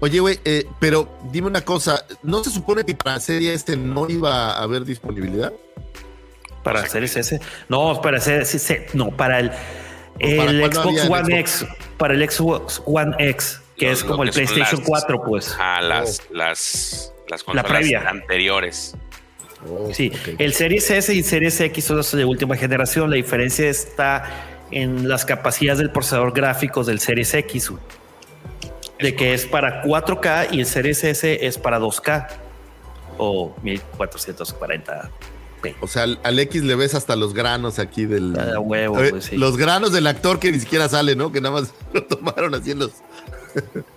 Oye, 0.00 0.18
güey, 0.20 0.38
eh, 0.44 0.64
pero 0.80 1.08
dime 1.30 1.46
una 1.48 1.60
cosa, 1.60 2.04
¿no 2.22 2.42
se 2.42 2.50
supone 2.50 2.84
que 2.84 2.94
para 2.94 3.20
serie 3.20 3.52
este 3.52 3.76
no 3.76 4.08
iba 4.08 4.52
a 4.52 4.62
haber 4.62 4.84
disponibilidad? 4.84 5.52
Para 6.72 6.86
Series 6.88 7.16
S. 7.16 7.40
No, 7.68 8.00
para 8.00 8.20
Series 8.20 8.54
S. 8.54 8.86
No, 8.94 9.10
para 9.10 9.40
el, 9.40 9.50
el 10.18 10.60
para 10.60 10.72
Xbox 10.82 11.08
One 11.10 11.24
Xbox? 11.24 11.30
X. 11.62 11.66
Para 11.96 12.14
el 12.14 12.30
Xbox 12.30 12.82
One 12.84 13.14
X, 13.18 13.60
que 13.76 13.88
Los- 13.90 13.98
es 13.98 14.04
como 14.04 14.22
el 14.24 14.30
que 14.30 14.34
PlayStation 14.34 14.80
las- 14.80 14.88
4, 14.88 15.22
pues. 15.24 15.56
A 15.58 15.80
las, 15.80 16.22
las, 16.30 17.12
las 17.28 17.40
La 17.40 17.44
consolas 17.62 17.64
previa. 17.64 18.08
anteriores. 18.08 18.94
Sí, 19.92 20.12
el 20.38 20.52
Series 20.54 20.90
S 20.90 21.12
y 21.12 21.22
Series 21.22 21.60
X 21.60 21.84
son 21.84 21.96
los 21.96 22.12
de 22.12 22.24
última 22.24 22.56
generación. 22.56 23.10
La 23.10 23.16
diferencia 23.16 23.68
está 23.68 24.24
en 24.70 25.08
las 25.08 25.24
capacidades 25.24 25.78
del 25.78 25.90
procesador 25.90 26.32
gráficos 26.32 26.86
del 26.86 27.00
Series 27.00 27.32
X, 27.34 27.72
de 29.00 29.14
que 29.16 29.34
es 29.34 29.46
para 29.46 29.82
4K 29.82 30.48
y 30.52 30.60
el 30.60 30.66
Series 30.66 31.02
S 31.04 31.46
es 31.46 31.58
para 31.58 31.78
2K 31.80 32.28
o 33.18 33.56
1440. 33.62 35.10
O 35.80 35.86
sea, 35.88 36.04
al, 36.04 36.18
al 36.22 36.38
X 36.38 36.62
le 36.62 36.74
ves 36.74 36.94
hasta 36.94 37.16
los 37.16 37.34
granos 37.34 37.78
aquí 37.78 38.06
del. 38.06 38.38
Ah, 38.38 38.58
huevo, 38.60 38.96
pues, 39.10 39.24
sí. 39.24 39.36
Los 39.36 39.56
granos 39.56 39.92
del 39.92 40.06
actor 40.06 40.38
que 40.38 40.52
ni 40.52 40.60
siquiera 40.60 40.88
sale, 40.88 41.16
¿no? 41.16 41.32
Que 41.32 41.40
nada 41.40 41.60
más 41.60 41.72
lo 41.92 42.04
tomaron 42.04 42.54
así 42.54 42.70
en 42.72 42.80
los. 42.80 42.90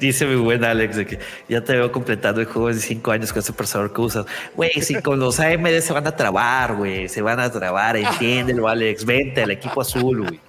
Dice 0.00 0.24
mi 0.24 0.36
buen 0.36 0.64
Alex 0.64 0.96
de 0.96 1.06
que 1.06 1.18
ya 1.48 1.62
te 1.62 1.74
veo 1.74 1.92
completando 1.92 2.40
el 2.40 2.46
juego 2.46 2.70
en 2.70 2.78
5 2.80 3.10
años 3.10 3.32
con 3.32 3.40
ese 3.40 3.52
procesador 3.52 3.92
que 3.92 4.00
usas. 4.00 4.24
Güey, 4.54 4.70
si 4.80 4.94
con 5.02 5.18
los 5.20 5.40
AMD 5.40 5.80
se 5.80 5.92
van 5.92 6.06
a 6.06 6.16
trabar, 6.16 6.76
güey, 6.76 7.08
se 7.08 7.20
van 7.20 7.40
a 7.40 7.50
trabar, 7.50 7.96
entiéndelo, 7.96 8.66
Alex. 8.68 9.04
Vente 9.04 9.42
al 9.42 9.50
equipo 9.50 9.80
azul, 9.82 10.22
güey. 10.22 10.40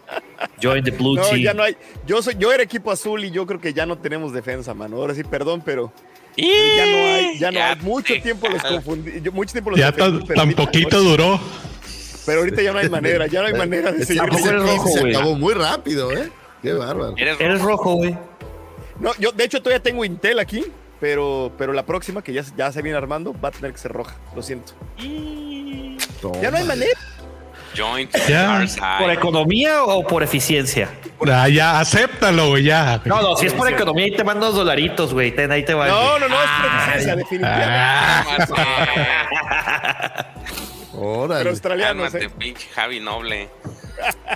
Join 0.61 0.83
the 0.83 0.91
blue 0.91 1.15
No, 1.15 1.23
team. 1.23 1.41
ya 1.41 1.53
no 1.53 1.63
hay. 1.63 1.75
Yo 2.05 2.21
soy, 2.21 2.35
yo 2.39 2.51
era 2.53 2.63
equipo 2.63 2.91
azul 2.91 3.25
y 3.25 3.31
yo 3.31 3.45
creo 3.45 3.59
que 3.59 3.73
ya 3.73 3.85
no 3.85 3.97
tenemos 3.97 4.31
defensa, 4.31 4.73
mano. 4.73 4.97
Ahora 4.97 5.13
sí, 5.13 5.23
perdón, 5.23 5.61
pero. 5.65 5.91
Ya 6.45 6.85
no 6.85 6.97
hay, 6.97 7.39
ya 7.39 7.51
no 7.51 7.63
hay. 7.63 7.75
Mucho 7.81 8.21
tiempo 8.21 8.47
los 8.47 8.63
confundí. 8.63 9.21
yo 9.21 9.31
mucho 9.31 9.51
tiempo 9.51 9.71
los 9.71 9.79
Ya 9.79 9.91
defendí, 9.91 10.25
tan, 10.25 10.35
tan 10.35 10.53
poquito 10.53 10.99
duró. 11.01 11.39
Pero 12.25 12.39
ahorita 12.39 12.61
ya 12.61 12.73
no 12.73 12.79
hay 12.79 12.89
manera, 12.89 13.27
ya 13.27 13.41
no 13.41 13.47
hay 13.47 13.53
manera 13.53 13.91
de 13.91 14.05
seguir. 14.05 14.23
se 14.33 15.09
acabó 15.09 15.35
muy 15.35 15.53
rápido, 15.53 16.11
¿eh? 16.11 16.29
Qué 16.61 16.73
bárbaro. 16.73 17.15
Eres 17.17 17.61
rojo, 17.61 17.93
güey. 17.93 18.17
No, 18.99 19.11
yo 19.19 19.31
de 19.31 19.43
hecho 19.43 19.61
todavía 19.61 19.81
tengo 19.81 20.03
Intel 20.03 20.39
aquí, 20.39 20.65
pero, 20.99 21.51
pero 21.57 21.71
la 21.71 21.85
próxima 21.85 22.23
que 22.23 22.33
ya, 22.33 22.43
ya 22.57 22.71
se 22.71 22.81
viene 22.81 22.97
armando 22.97 23.33
va 23.39 23.49
a 23.49 23.51
tener 23.51 23.71
que 23.71 23.77
ser 23.77 23.91
roja. 23.91 24.15
Lo 24.35 24.41
siento. 24.41 24.73
Ya 26.41 26.51
no 26.51 26.57
hay 26.57 26.63
manera. 26.63 26.99
Joint 27.75 28.11
Ya. 28.27 28.65
¿Por 28.99 29.11
economía 29.11 29.83
o 29.83 30.05
por 30.05 30.23
eficiencia? 30.23 30.89
Ah, 31.25 31.49
ya, 31.49 31.79
acéptalo, 31.79 32.49
güey, 32.49 32.63
ya. 32.65 33.01
No, 33.05 33.21
no, 33.21 33.35
si 33.35 33.47
es 33.47 33.53
por 33.53 33.67
economía, 33.67 34.05
ahí 34.05 34.15
te 34.15 34.23
mando 34.23 34.45
dos 34.47 34.55
dolaritos, 34.55 35.13
güey. 35.13 35.31
Ten, 35.31 35.51
ahí 35.51 35.63
te 35.63 35.73
va. 35.73 35.87
No, 35.87 36.19
no, 36.19 36.27
no, 36.27 36.35
es 36.35 36.49
por 36.49 36.65
eficiencia, 36.65 37.15
definitivamente. 37.15 38.53
Órale. 40.93 41.39
Pero 41.39 41.49
australianos, 41.51 42.11
Cálmate, 42.11 42.25
eh. 42.25 42.29
pinche 42.37 42.67
Javi 42.69 42.99
Noble. 42.99 43.49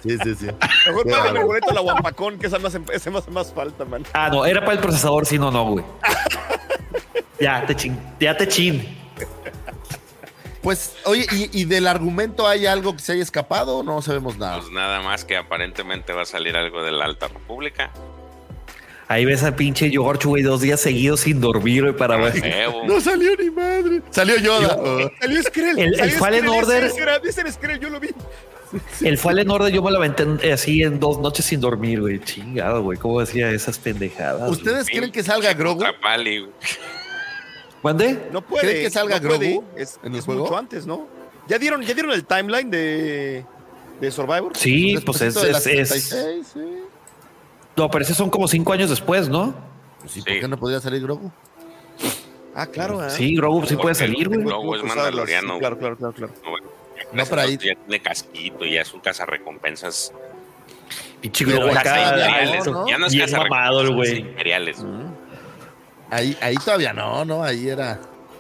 Sí, 0.04 0.18
sí, 0.24 0.36
sí. 0.36 0.48
Mejor 0.88 1.10
págame 1.10 1.40
el 1.40 1.46
boleto 1.46 1.70
a 1.70 1.74
la 1.74 1.82
Guampacón, 1.82 2.40
que 2.40 2.48
esa 2.48 2.60
más, 2.60 2.76
ese 2.92 3.10
más, 3.12 3.28
más 3.30 3.54
falta, 3.54 3.86
man. 3.86 4.04
Ah, 4.14 4.30
no, 4.32 4.46
era 4.46 4.62
para 4.62 4.74
el 4.74 4.80
procesador, 4.80 5.26
sí, 5.26 5.38
no, 5.38 5.52
no, 5.52 5.66
güey. 5.66 5.86
ya 7.40 7.66
te 7.66 7.76
chin, 7.76 8.00
ya 8.20 8.36
te 8.36 8.48
chin. 8.48 9.01
Pues, 10.62 10.96
oye, 11.06 11.26
¿y, 11.32 11.62
y 11.62 11.66
del 11.66 11.88
argumento 11.88 12.48
hay 12.48 12.66
algo 12.68 12.94
que 12.96 13.02
se 13.02 13.14
haya 13.14 13.24
escapado 13.24 13.78
o 13.78 13.84
no 13.84 14.02
sabemos 14.02 14.38
nada? 14.38 14.60
Pues 14.60 14.72
nada 14.72 15.02
más 15.02 15.26
que 15.26 15.36
aparentemente 15.36 16.14
va 16.14 16.22
a 16.22 16.26
salir 16.26 16.56
algo 16.56 16.84
de 16.84 16.92
la 16.92 17.06
Alta 17.06 17.28
República. 17.28 17.92
Ahí 19.08 19.26
ves 19.26 19.44
a 19.44 19.56
pinche 19.56 19.90
George, 19.90 20.26
güey, 20.28 20.42
dos 20.44 20.62
días 20.62 20.80
seguidos 20.80 21.22
sin 21.22 21.42
dormir, 21.42 21.82
güey, 21.84 21.96
para 21.96 22.16
ver. 22.16 22.42
No 22.86 23.02
salió 23.02 23.36
ni 23.36 23.50
madre. 23.50 24.02
Salió 24.10 24.38
Yoda. 24.38 24.78
Oh. 24.80 25.10
Salió 25.20 25.44
Skrill. 25.44 25.80
El- 25.80 26.00
el 26.00 26.12
Fallen 26.12 26.46
Skrill, 26.46 26.64
Order- 26.64 26.84
Ese, 26.86 26.94
ese 26.94 27.02
era, 27.02 27.16
ese 27.18 27.42
era 27.42 27.52
Skrill, 27.52 27.80
yo 27.80 27.90
lo 27.90 28.00
vi. 28.00 28.10
El 29.02 29.18
Fallen 29.18 29.50
Order 29.52 29.74
yo 29.74 29.82
me 29.82 29.92
lo 29.92 29.98
aventé 29.98 30.24
en- 30.24 30.54
así 30.54 30.82
en 30.84 30.98
dos 31.02 31.20
noches 31.20 31.44
sin 31.44 31.60
dormir, 31.60 32.00
güey. 32.00 32.20
Chingado, 32.24 32.84
güey. 32.84 32.98
¿Cómo 32.98 33.20
decía 33.20 33.50
esas 33.52 33.78
pendejadas? 33.80 34.40
güey? 34.40 34.52
¿Ustedes 34.52 34.88
creen 34.88 35.12
que 35.12 35.24
salga 35.24 35.52
Grogu? 35.54 35.84
Pali, 36.02 36.40
güey. 36.40 36.52
¿Mande? 37.84 38.30
No 38.32 38.42
puede. 38.42 38.68
¿Creen 38.68 38.84
que 38.86 38.90
salga 38.92 39.20
no. 39.20 39.30
Grogu 39.30 39.64
Es, 39.76 40.00
en 40.04 40.14
el 40.14 40.20
es 40.20 40.26
juego? 40.26 40.44
mucho 40.44 40.58
antes, 40.58 40.86
¿no? 40.86 41.08
¿Ya 41.48 41.58
dieron, 41.58 41.82
¿Ya 41.82 41.94
dieron 41.94 42.12
el 42.12 42.24
timeline 42.26 42.70
de, 42.70 43.44
de 44.00 44.12
Survivor? 44.12 44.56
Sí, 44.56 44.98
pues 45.06 45.22
es, 45.22 45.36
es, 45.36 45.44
es- 45.44 45.64
76, 45.90 46.48
sí. 46.54 46.60
No, 47.76 47.90
pero 47.90 48.04
esos 48.04 48.16
son 48.18 48.30
como 48.30 48.48
cinco 48.48 48.74
años 48.74 48.90
después, 48.90 49.28
¿no? 49.30 49.54
Pues 50.02 50.12
sí, 50.12 50.22
¿por 50.22 50.40
qué 50.40 50.48
no 50.48 50.58
podía 50.58 50.80
salir 50.80 51.02
Grogu? 51.02 51.32
Ah, 52.54 52.68
claro. 52.68 53.04
¿eh? 53.06 53.10
Sí, 53.10 53.36
Grogu 53.36 53.66
sí 53.66 53.76
puede 53.78 53.96
salir, 53.96 54.28
güey. 54.28 54.44
Grogu 54.44 54.76
es 54.76 54.84
mandaloriano. 54.84 55.54
sí, 55.54 55.60
Claro, 55.60 55.78
claro, 55.78 55.98
claro. 55.98 56.34
No, 57.14 57.24
pero 57.26 57.42
ahí- 57.42 57.58
Ya 57.58 57.76
tiene 57.76 58.00
casquito, 58.02 58.66
ya 58.66 58.82
es 58.82 58.94
un 58.94 59.00
cazarrecompensas. 59.00 60.14
Pinche 61.22 61.46
Grogu 61.46 61.70
acá 61.70 61.80
acá. 61.82 61.96
ya 61.96 62.26
imperiales. 62.28 62.66
no, 62.68 62.72
¿no? 62.74 62.88
Ya 62.88 62.98
no 62.98 63.08
es 63.08 63.16
cazarrecompensas 63.16 63.82
el 63.82 63.96
güey. 63.96 64.22
Ahí, 66.12 66.38
ahí 66.42 66.56
todavía 66.56 66.94
no, 66.94 67.26
no, 67.26 67.44
ahí 67.44 67.68
era. 67.70 68.00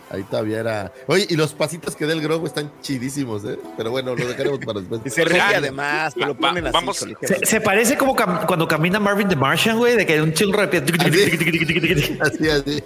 Ahí 0.10 0.24
todavía 0.24 0.60
era. 0.60 0.92
Oye, 1.08 1.26
y 1.30 1.38
los 1.38 1.54
pasitos 1.54 1.96
que 1.96 2.06
da 2.06 2.12
el 2.12 2.20
Grogu 2.22 2.46
están 2.46 2.70
chidísimos, 2.82 3.46
¿eh? 3.46 3.58
Pero 3.78 3.92
bueno, 3.92 4.14
lo 4.14 4.28
dejaremos 4.28 4.60
para 4.60 4.82
después. 4.82 5.00
Y 5.06 5.10
se 5.10 5.24
ríe 5.24 5.40
además, 5.40 6.18
lo 6.18 6.34
Va- 6.34 6.50
ponen 6.50 6.68
así. 6.68 6.74
vamos-. 6.74 7.06
Se, 7.22 7.46
se 7.46 7.62
parece 7.62 7.96
como 7.98 8.14
cam- 8.14 8.46
cuando 8.46 8.68
camina 8.68 9.00
Marvin 9.00 9.30
the 9.30 9.38
Martian, 9.38 9.78
güey, 9.78 9.96
de 9.96 10.06
que 10.06 10.22
un 10.22 10.34
chingo 10.34 10.58
repite. 10.58 10.92
Así, 12.22 12.50
así. 12.50 12.84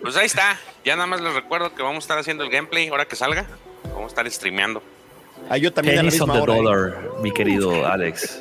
Pues 0.00 0.16
ahí 0.16 0.26
está. 0.26 0.58
Ya 0.86 0.94
nada 0.96 1.06
más 1.06 1.20
les 1.20 1.34
recuerdo 1.34 1.74
que 1.74 1.82
vamos 1.82 1.96
a 1.96 2.04
estar 2.04 2.18
haciendo 2.18 2.44
el 2.44 2.50
gameplay 2.50 2.88
ahora 2.88 3.04
que 3.04 3.14
salga. 3.16 3.44
Vamos 3.84 4.04
a 4.04 4.06
estar 4.06 4.30
streameando. 4.30 4.82
Ah, 5.50 5.58
yo 5.58 5.70
también 5.72 5.96
Pennies 5.96 6.20
on 6.20 6.32
the 6.32 6.38
hora. 6.38 6.54
¿eh? 6.54 6.56
dollar, 6.56 6.96
mi 7.22 7.30
querido 7.30 7.86
Alex. 7.92 8.40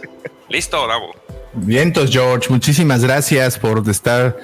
Listo, 0.50 0.88
Davo. 0.88 1.14
Vientos, 1.54 2.10
George. 2.12 2.48
Muchísimas 2.50 3.04
gracias 3.04 3.60
por 3.60 3.88
estar 3.90 4.38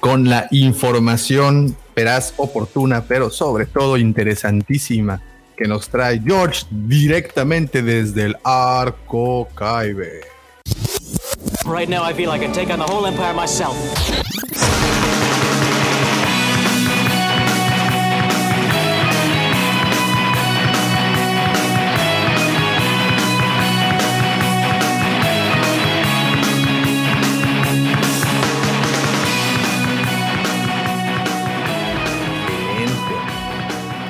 con 0.00 0.28
la 0.28 0.48
información 0.50 1.76
veraz, 1.94 2.32
oportuna, 2.38 3.04
pero 3.04 3.30
sobre 3.30 3.66
todo 3.66 3.98
interesantísima 3.98 5.20
que 5.56 5.68
nos 5.68 5.88
trae 5.90 6.20
George 6.24 6.64
directamente 6.70 7.82
desde 7.82 8.24
el 8.24 8.36
Arco 8.42 9.46
Caibe. 9.54 10.22
Right 11.66 11.88
now, 11.88 12.02
I 12.02 12.14
feel 12.14 12.30
I 12.30 12.38
can 12.38 12.52
take 12.52 12.72
on 12.72 12.78
the 12.78 12.86
whole 12.86 13.06
empire 13.06 13.34
myself. 13.34 13.76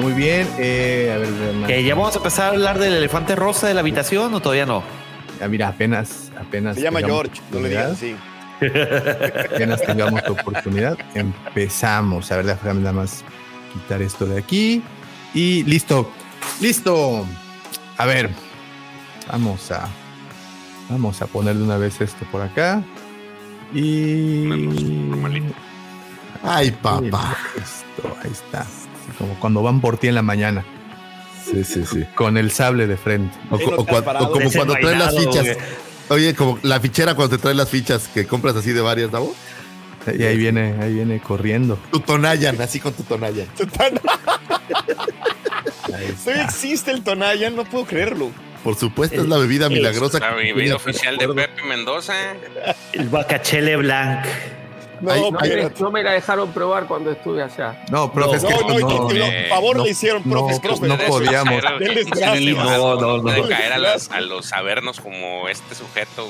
Muy 0.00 0.12
bien. 0.12 0.48
Eh, 0.58 1.12
a 1.14 1.18
ver, 1.18 1.66
¿Que 1.66 1.84
ya 1.84 1.94
vamos 1.94 2.14
a 2.14 2.18
empezar 2.18 2.46
a 2.46 2.48
hablar 2.48 2.78
del 2.78 2.94
elefante 2.94 3.36
rosa 3.36 3.68
de 3.68 3.74
la 3.74 3.80
habitación 3.80 4.32
o 4.34 4.40
todavía 4.40 4.66
no? 4.66 4.82
Ya, 5.38 5.48
mira, 5.48 5.68
apenas, 5.68 6.30
apenas. 6.38 6.76
Se 6.76 6.82
llama 6.82 7.00
George, 7.00 7.40
no 7.50 7.60
le 7.60 7.68
digas 7.70 7.92
así. 7.92 8.16
Apenas 8.60 9.82
tengamos 9.82 10.22
la 10.22 10.30
oportunidad, 10.30 10.98
empezamos. 11.14 12.30
A 12.30 12.36
ver, 12.36 12.46
déjame 12.46 12.80
nada 12.80 12.92
más 12.92 13.24
quitar 13.72 14.02
esto 14.02 14.26
de 14.26 14.38
aquí. 14.38 14.82
Y 15.34 15.62
listo. 15.64 16.10
Listo. 16.60 17.26
A 17.96 18.06
ver. 18.06 18.30
Vamos 19.30 19.70
a. 19.70 19.88
Vamos 20.88 21.22
a 21.22 21.26
poner 21.26 21.56
de 21.56 21.62
una 21.62 21.76
vez 21.76 22.00
esto 22.00 22.26
por 22.30 22.42
acá. 22.42 22.82
Y. 23.72 24.48
Ay, 26.42 26.70
papá. 26.70 27.36
Esto, 27.56 28.16
ahí 28.22 28.30
está. 28.32 28.66
Como 29.18 29.38
cuando 29.40 29.62
van 29.62 29.80
por 29.80 29.98
ti 29.98 30.08
en 30.08 30.14
la 30.14 30.22
mañana. 30.22 30.64
Sí, 31.44 31.64
sí, 31.64 31.84
sí. 31.84 32.04
Con 32.14 32.36
el 32.36 32.50
sable 32.50 32.86
de 32.86 32.96
frente. 32.96 33.36
O, 33.50 33.58
como 33.58 34.50
cuando 34.52 34.74
traes 34.74 34.98
las 34.98 35.16
fichas. 35.16 35.56
Oye, 36.08 36.34
como 36.34 36.58
la 36.62 36.80
fichera 36.80 37.14
cuando 37.14 37.36
te 37.36 37.42
traes 37.42 37.56
las 37.56 37.68
fichas 37.68 38.08
que 38.08 38.26
compras 38.26 38.56
así 38.56 38.72
de 38.72 38.80
varias, 38.80 39.10
¿no? 39.12 39.28
Y 40.06 40.22
ahí 40.24 40.36
viene, 40.36 40.76
ahí 40.80 40.94
viene 40.94 41.20
corriendo. 41.20 41.78
Tu 41.90 42.00
Tonayan, 42.00 42.60
así 42.60 42.80
con 42.80 42.92
tu 42.92 43.02
Tonayan. 43.02 43.46
Todavía 46.24 46.44
existe 46.44 46.90
el 46.90 47.02
Tonayan, 47.02 47.54
no 47.54 47.64
puedo 47.64 47.84
creerlo. 47.84 48.30
Por 48.64 48.76
supuesto, 48.76 49.22
es 49.22 49.28
la 49.28 49.38
bebida 49.38 49.68
milagrosa. 49.68 50.18
La 50.18 50.34
bebida 50.34 50.76
oficial 50.76 51.16
de 51.16 51.28
Pepe 51.28 51.62
Mendoza. 51.62 52.14
El 52.92 53.08
Bacachele 53.08 53.76
Blanc. 53.76 54.26
No, 55.00 55.30
no, 55.30 55.90
me 55.90 56.02
la 56.02 56.12
dejaron 56.12 56.52
probar 56.52 56.86
cuando 56.86 57.10
estuve 57.10 57.42
allá. 57.42 57.84
No, 57.90 58.12
profe, 58.12 58.36
es 58.36 58.44
que 58.44 58.52
no, 58.52 58.78
no, 58.78 59.08
por 59.08 59.48
favor 59.48 59.80
le 59.80 59.90
hicieron, 59.90 60.22
profes, 60.22 60.60
no, 60.62 60.86
no 60.86 60.98
podíamos. 60.98 61.62
No, 61.62 62.96
no, 62.96 63.18
no. 63.18 63.32
De 63.32 63.48
caer 63.48 63.72
a, 63.72 63.78
las, 63.78 64.10
a 64.10 64.20
los 64.20 64.46
sabernos 64.46 65.00
como 65.00 65.48
este 65.48 65.74
sujeto. 65.74 66.28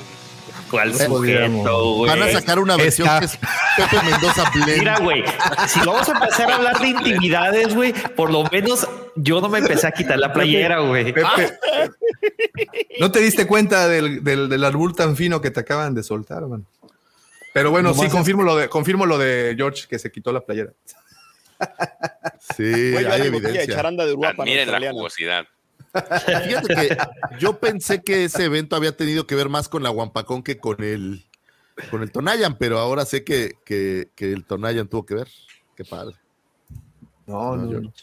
¿Cuál 0.69 0.93
sujeto, 0.93 1.95
güey? 1.95 2.09
Van 2.09 2.23
a 2.23 2.31
sacar 2.31 2.59
una 2.59 2.77
versión 2.77 3.09
que 3.19 3.25
es 3.25 3.37
Pepe 3.75 4.03
Mendoza 4.09 4.49
Blend. 4.53 4.79
Mira, 4.79 4.99
güey, 4.99 5.23
si 5.67 5.79
vamos 5.79 6.07
a 6.07 6.13
empezar 6.13 6.49
a 6.49 6.55
hablar 6.55 6.79
de 6.79 6.87
intimidades, 6.87 7.75
güey, 7.75 7.93
por 8.15 8.31
lo 8.31 8.45
menos 8.49 8.87
yo 9.15 9.41
no 9.41 9.49
me 9.49 9.59
empecé 9.59 9.87
a 9.87 9.91
quitar 9.91 10.17
la 10.17 10.31
playera, 10.31 10.79
güey. 10.79 11.11
Pepe, 11.11 11.57
¿no 13.01 13.11
te 13.11 13.19
diste 13.19 13.45
cuenta 13.47 13.89
del, 13.89 14.23
del, 14.23 14.47
del 14.47 14.63
árbol 14.63 14.95
tan 14.95 15.17
fino 15.17 15.41
que 15.41 15.51
te 15.51 15.59
acaban 15.59 15.93
de 15.93 16.03
soltar, 16.03 16.47
man? 16.47 16.65
Pero 17.53 17.71
bueno, 17.71 17.93
sí, 17.93 18.07
confirmo 18.09 18.43
lo, 18.43 18.55
de, 18.55 18.69
confirmo 18.69 19.05
lo 19.05 19.17
de 19.17 19.53
George 19.57 19.87
que 19.89 19.99
se 19.99 20.11
quitó 20.11 20.31
la 20.31 20.41
playera. 20.41 20.73
Sí, 22.57 22.63
hay 22.63 23.21
evidencia. 23.21 23.81
De 23.91 24.13
Uruapa, 24.13 24.43
Miren 24.43 24.71
la 24.71 24.91
jugosidad. 24.91 25.45
Fíjate 25.93 26.75
que 26.75 26.97
yo 27.39 27.59
pensé 27.59 28.01
que 28.01 28.25
ese 28.25 28.45
evento 28.45 28.75
había 28.75 28.97
tenido 28.97 29.27
que 29.27 29.35
ver 29.35 29.47
más 29.47 29.69
con 29.69 29.83
la 29.83 29.89
Guampacón 29.89 30.41
que 30.41 30.57
con 30.57 30.83
el, 30.83 31.23
con 31.91 32.01
el 32.01 32.11
Tonayan, 32.11 32.57
pero 32.57 32.79
ahora 32.79 33.05
sé 33.05 33.23
que, 33.23 33.53
que, 33.63 34.09
que 34.15 34.33
el 34.33 34.43
Tonayan 34.43 34.87
tuvo 34.87 35.05
que 35.05 35.15
ver. 35.15 35.27
Qué 35.75 35.85
padre. 35.85 36.15
No, 37.27 37.55
no, 37.55 37.79
no. 37.79 37.93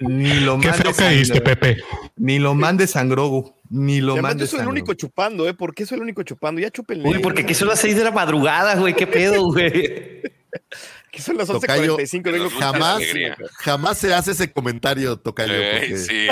Ni 0.00 0.40
lo 0.40 0.58
¿Qué 0.60 0.72
feo 0.72 0.92
que 0.92 1.08
diste, 1.10 1.40
Pepe? 1.40 1.82
Ni 2.16 2.38
lo 2.38 2.54
mande 2.54 2.86
Sangrogu. 2.86 3.54
Ni 3.70 4.00
lo 4.00 4.16
mande. 4.16 4.44
Yo 4.44 4.46
soy 4.46 4.60
el 4.60 4.68
único 4.68 4.94
chupando, 4.94 5.48
¿eh? 5.48 5.54
¿Por 5.54 5.74
qué 5.74 5.86
soy 5.86 5.96
el 5.96 6.02
único 6.02 6.22
chupando? 6.22 6.60
Ya 6.60 6.70
chupen. 6.70 7.04
Uy, 7.06 7.18
porque 7.18 7.42
aquí 7.42 7.54
son 7.54 7.68
las 7.68 7.80
6 7.80 7.96
de 7.96 8.04
la 8.04 8.10
madrugada, 8.10 8.76
güey. 8.76 8.94
¿Qué 8.94 9.06
pedo, 9.06 9.44
güey? 9.52 10.22
Aquí 11.08 11.22
son 11.22 11.36
las 11.36 11.48
11.45. 11.48 12.50
Jamás, 12.58 13.02
jamás 13.58 13.98
se 13.98 14.14
hace 14.14 14.32
ese 14.32 14.52
comentario, 14.52 15.16
Tocayo. 15.16 15.54
Sí. 15.96 16.28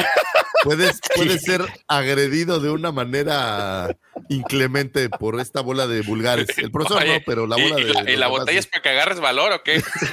Puedes, 0.62 0.98
puedes 1.15 1.43
ser 1.43 1.62
agredido 1.89 2.59
de 2.59 2.70
una 2.70 2.90
manera 2.90 3.97
inclemente 4.28 5.09
por 5.09 5.41
esta 5.41 5.61
bola 5.61 5.86
de 5.86 6.03
vulgares. 6.03 6.47
El 6.59 6.70
profesor 6.70 7.03
Oye, 7.03 7.19
no, 7.19 7.24
pero 7.27 7.47
la 7.47 7.57
bola 7.57 7.81
¿y, 7.81 7.85
de. 7.85 7.93
la, 7.93 8.11
y 8.11 8.16
la 8.16 8.28
botella 8.28 8.59
es 8.59 8.66
para 8.66 8.82
que 8.82 8.89
agarres 8.91 9.20
valor 9.20 9.53
o 9.53 9.62
qué? 9.62 9.77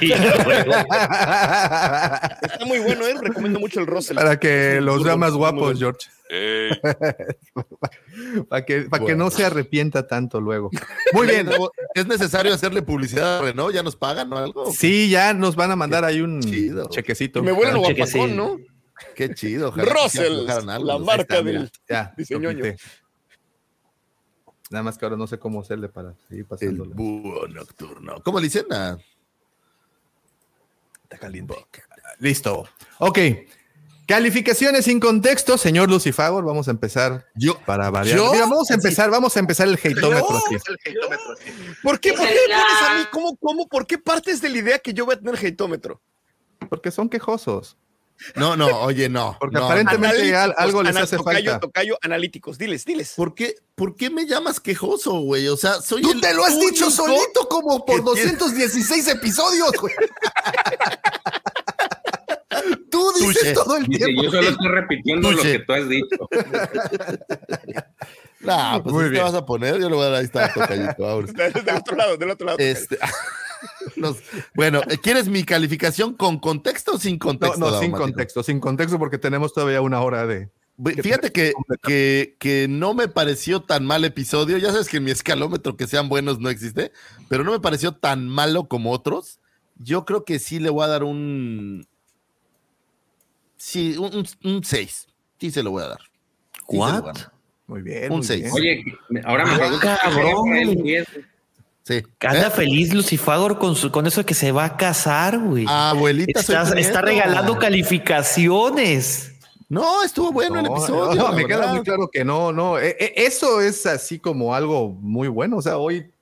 muy 2.66 2.78
bueno, 2.80 3.06
¿eh? 3.06 3.14
Recomiendo 3.20 3.60
mucho 3.60 3.80
el 3.80 3.86
Russell. 3.86 4.16
Para 4.16 4.38
que 4.38 4.80
los 4.80 5.02
vea 5.02 5.16
más 5.16 5.32
guapos, 5.32 5.78
George. 5.78 6.08
para 8.48 8.64
que, 8.64 8.82
para 8.82 9.04
que 9.04 9.14
no 9.14 9.30
se 9.30 9.44
arrepienta 9.44 10.06
tanto 10.06 10.40
luego. 10.40 10.70
Muy 11.12 11.26
bien. 11.26 11.50
¿Es 11.94 12.06
necesario 12.06 12.54
hacerle 12.54 12.80
publicidad 12.80 13.38
a 13.38 13.42
Renault? 13.42 13.74
¿Ya 13.74 13.82
nos 13.82 13.96
pagan 13.96 14.32
o 14.32 14.38
algo? 14.38 14.72
Sí, 14.72 15.10
ya 15.10 15.34
nos 15.34 15.56
van 15.56 15.72
a 15.72 15.76
mandar 15.76 16.04
ahí 16.04 16.22
un 16.22 16.40
chido. 16.40 16.88
chequecito. 16.88 17.40
Y 17.40 17.42
me 17.42 17.52
vuelven 17.52 17.78
guapacón, 17.78 18.34
¿no? 18.34 18.56
Qué 19.14 19.34
chido. 19.34 19.68
ojalá 19.68 19.92
Russell, 19.92 20.46
la 20.46 20.98
marca 20.98 21.38
está, 21.38 21.42
del 21.42 21.70
diseño. 22.16 22.50
Nada 24.72 24.82
más 24.82 24.96
que 24.98 25.04
ahora 25.04 25.16
no 25.16 25.26
sé 25.26 25.38
cómo 25.38 25.60
hacerle 25.60 25.88
para 25.88 26.14
seguir 26.28 26.40
El 26.40 26.46
pasando. 26.46 26.84
búho 26.86 27.46
nocturno. 27.48 28.22
¿Cómo 28.24 28.38
le 28.40 28.44
dicen? 28.44 28.66
Ah, 28.70 28.96
Está 31.04 31.18
caliente. 31.18 31.54
Listo. 32.18 32.64
Ok. 32.98 33.18
Calificaciones 34.06 34.86
sin 34.86 34.98
contexto, 34.98 35.56
señor 35.58 35.88
Lucifagor. 35.90 36.44
Vamos 36.44 36.68
a 36.68 36.70
empezar 36.70 37.26
Yo, 37.34 37.58
para 37.66 37.90
variar. 37.90 38.16
¿Yo? 38.16 38.32
Mira, 38.32 38.46
vamos 38.46 38.70
a 38.70 38.74
empezar, 38.74 39.10
vamos 39.10 39.36
a 39.36 39.40
empezar 39.40 39.68
el 39.68 39.78
heitómetro 39.82 40.38
aquí. 40.38 40.56
¿Por 40.56 40.78
qué? 40.78 40.94
¿Por 41.82 42.00
qué 42.00 42.12
pones 42.14 42.34
a 42.90 42.94
mí? 42.98 43.04
¿Cómo, 43.12 43.36
cómo? 43.36 43.68
¿Por 43.68 43.86
qué 43.86 43.98
partes 43.98 44.40
de 44.40 44.48
la 44.48 44.58
idea 44.58 44.78
que 44.78 44.92
yo 44.94 45.04
voy 45.04 45.14
a 45.14 45.18
tener 45.18 45.36
heitómetro? 45.44 46.00
Porque 46.68 46.90
son 46.90 47.08
quejosos. 47.08 47.76
No, 48.36 48.56
no, 48.56 48.66
oye, 48.82 49.08
no. 49.08 49.36
Porque 49.40 49.56
no, 49.58 49.64
aparentemente 49.64 50.34
algo 50.36 50.82
les 50.82 50.94
hace 50.96 51.16
tocayo, 51.16 51.50
falta. 51.52 51.60
Tocayo, 51.66 51.98
analíticos. 52.02 52.56
Diles, 52.58 52.84
diles. 52.84 53.14
¿Por 53.16 53.34
qué, 53.34 53.56
¿Por 53.74 53.96
qué 53.96 54.10
me 54.10 54.26
llamas 54.26 54.60
quejoso, 54.60 55.20
güey? 55.20 55.48
O 55.48 55.56
sea, 55.56 55.80
soy 55.80 56.02
Tú 56.02 56.12
el 56.12 56.20
te 56.20 56.32
lo 56.32 56.44
has 56.44 56.58
dicho 56.58 56.90
solito 56.90 57.48
como 57.48 57.84
por 57.84 57.96
que 58.14 58.20
tiene- 58.22 58.36
216 58.38 59.08
episodios, 59.08 59.72
güey. 59.80 59.94
Tú 62.90 63.12
dices 63.18 63.54
todo 63.54 63.76
el 63.78 63.84
Dice, 63.86 64.04
tiempo. 64.04 64.22
yo 64.24 64.30
solo 64.30 64.48
estoy 64.50 64.68
repitiendo 64.68 65.32
lo 65.32 65.42
que 65.42 65.58
tú 65.60 65.72
has 65.72 65.88
dicho. 65.88 66.16
Nah, 68.40 68.80
pues 68.82 68.92
Muy 68.94 69.04
¿sí 69.06 69.12
te 69.14 69.20
vas 69.20 69.34
a 69.34 69.46
poner, 69.46 69.80
yo 69.80 69.88
lo 69.88 69.96
voy 69.96 70.06
a 70.06 70.08
dar 70.10 70.18
ahí 70.18 70.24
está, 70.26 70.52
tocallito. 70.52 71.06
ahora. 71.08 71.26
Del 71.32 71.76
otro 71.76 71.96
lado, 71.96 72.16
del 72.18 72.30
otro 72.30 72.46
lado. 72.46 72.58
Este, 72.60 72.98
los- 73.96 74.18
bueno, 74.54 74.80
¿quieres 75.02 75.28
mi 75.28 75.44
calificación 75.44 76.14
con 76.14 76.38
contexto 76.38 76.92
o 76.92 76.98
sin 76.98 77.14
No, 77.14 77.18
contexto? 77.18 77.58
no, 77.58 77.66
sin 77.66 77.72
Daumático? 77.92 77.98
contexto, 77.98 78.42
sin 78.42 78.60
contexto 78.60 78.98
porque 78.98 79.18
tenemos 79.18 79.52
todavía 79.52 79.80
una 79.80 80.00
hora 80.00 80.26
de... 80.26 80.50
Fíjate 81.02 81.30
que, 81.30 81.52
que, 81.82 82.36
que 82.40 82.66
no 82.68 82.94
me 82.94 83.06
pareció 83.06 83.60
tan 83.62 83.84
mal 83.84 84.04
episodio. 84.04 84.56
Ya 84.58 84.72
sabes 84.72 84.88
que 84.88 84.96
en 84.96 85.04
mi 85.04 85.10
escalómetro 85.12 85.76
que 85.76 85.86
sean 85.86 86.08
buenos 86.08 86.40
no 86.40 86.48
existe, 86.50 86.90
pero 87.28 87.44
no 87.44 87.52
me 87.52 87.60
pareció 87.60 87.92
tan 87.92 88.26
malo 88.26 88.66
como 88.68 88.90
otros. 88.90 89.38
Yo 89.76 90.04
creo 90.04 90.24
que 90.24 90.38
sí 90.40 90.58
le 90.58 90.70
voy 90.70 90.84
a 90.84 90.88
dar 90.88 91.04
un. 91.04 91.86
Sí, 93.56 93.96
un 93.96 94.64
6. 94.64 95.06
Sí 95.38 95.50
se 95.52 95.62
lo 95.62 95.70
voy 95.70 95.84
a 95.84 95.88
dar. 95.88 96.00
Sí. 96.68 96.78
Muy 97.66 97.82
bien. 97.82 98.04
Un 98.10 98.18
muy 98.18 98.26
seis. 98.26 98.40
bien. 98.42 98.52
Oye, 98.52 99.22
ahora 99.24 99.44
me 99.46 99.52
Ah, 99.52 99.56
pregunto. 99.58 99.86
cabrón. 100.02 100.74
El 101.88 102.02
10. 102.02 102.06
Sí. 102.06 102.26
Anda 102.26 102.48
¿Eh? 102.48 102.50
feliz 102.50 102.92
Lucifagor 102.92 103.58
con, 103.58 103.74
su, 103.76 103.90
con 103.90 104.06
eso 104.06 104.20
de 104.20 104.26
que 104.26 104.34
se 104.34 104.52
va 104.52 104.64
a 104.64 104.76
casar, 104.76 105.38
güey. 105.38 105.66
Abuelita, 105.68 106.42
soy 106.42 106.80
Está, 106.80 107.02
regalando 107.02 107.58
calificaciones. 107.58 109.32
No, 109.68 110.02
estuvo 110.04 110.32
bueno 110.32 110.60
el 110.60 110.66
episodio. 110.66 111.14
no, 111.14 111.32
me 111.32 111.46
queda 111.46 111.68
muy 111.68 111.82
claro 111.82 112.08
que 112.12 112.24
no, 112.24 112.52
no. 112.52 112.78
E- 112.78 112.96
e- 112.98 113.14
eso 113.24 113.60
es 113.60 113.86
así 113.86 114.18
como 114.18 114.54
algo 114.54 114.90
muy 114.90 115.28
bueno. 115.28 115.56
O 115.56 115.62
sea, 115.62 115.78
hoy 115.78 116.12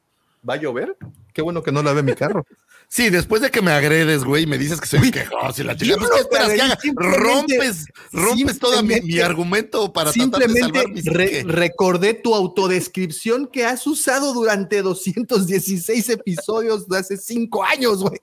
va 0.48 0.54
a 0.54 0.56
llover. 0.56 0.96
Qué 1.34 1.42
bueno 1.42 1.62
que 1.62 1.72
no 1.72 1.82
la 1.82 1.92
ve 1.92 2.02
mi 2.02 2.14
carro. 2.14 2.46
Sí, 2.92 3.08
después 3.08 3.40
de 3.40 3.52
que 3.52 3.62
me 3.62 3.70
agredes, 3.70 4.24
güey, 4.24 4.46
me 4.46 4.58
dices 4.58 4.80
que 4.80 4.86
soy 4.88 5.12
quejoso 5.12 5.62
y 5.62 5.64
la 5.64 5.76
chica. 5.76 5.94
Pues, 5.96 6.10
no 6.10 6.16
¿qué 6.16 6.20
esperas 6.22 6.48
te 6.48 6.54
que 6.56 6.60
haga? 6.62 6.72
agredí, 6.74 6.88
simplemente- 6.88 7.20
Rompes, 7.56 7.84
rompes 8.10 8.58
todo 8.58 8.82
mi, 8.82 8.88
mi 8.88 8.94
simplemente- 8.94 9.22
argumento 9.22 9.92
para 9.92 10.10
tratar 10.10 10.40
de 10.40 10.46
Simplemente 10.48 11.00
salvar 11.00 11.14
re- 11.14 11.44
recordé 11.46 12.14
tu 12.14 12.34
autodescripción 12.34 13.46
que 13.46 13.64
has 13.64 13.86
usado 13.86 14.34
durante 14.34 14.82
216 14.82 16.08
episodios 16.08 16.88
de 16.88 16.98
hace 16.98 17.16
cinco 17.16 17.62
años, 17.62 18.00
güey. 18.02 18.18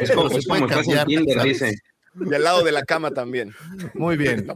Es 0.00 0.10
como, 0.10 0.28
se 0.30 0.42
puede 0.42 0.66
cambiar. 0.66 1.06
Y 1.08 1.14
al 2.34 2.42
lado 2.42 2.64
de 2.64 2.72
la 2.72 2.82
cama 2.84 3.12
también. 3.12 3.54
Muy 3.94 4.16
bien. 4.16 4.48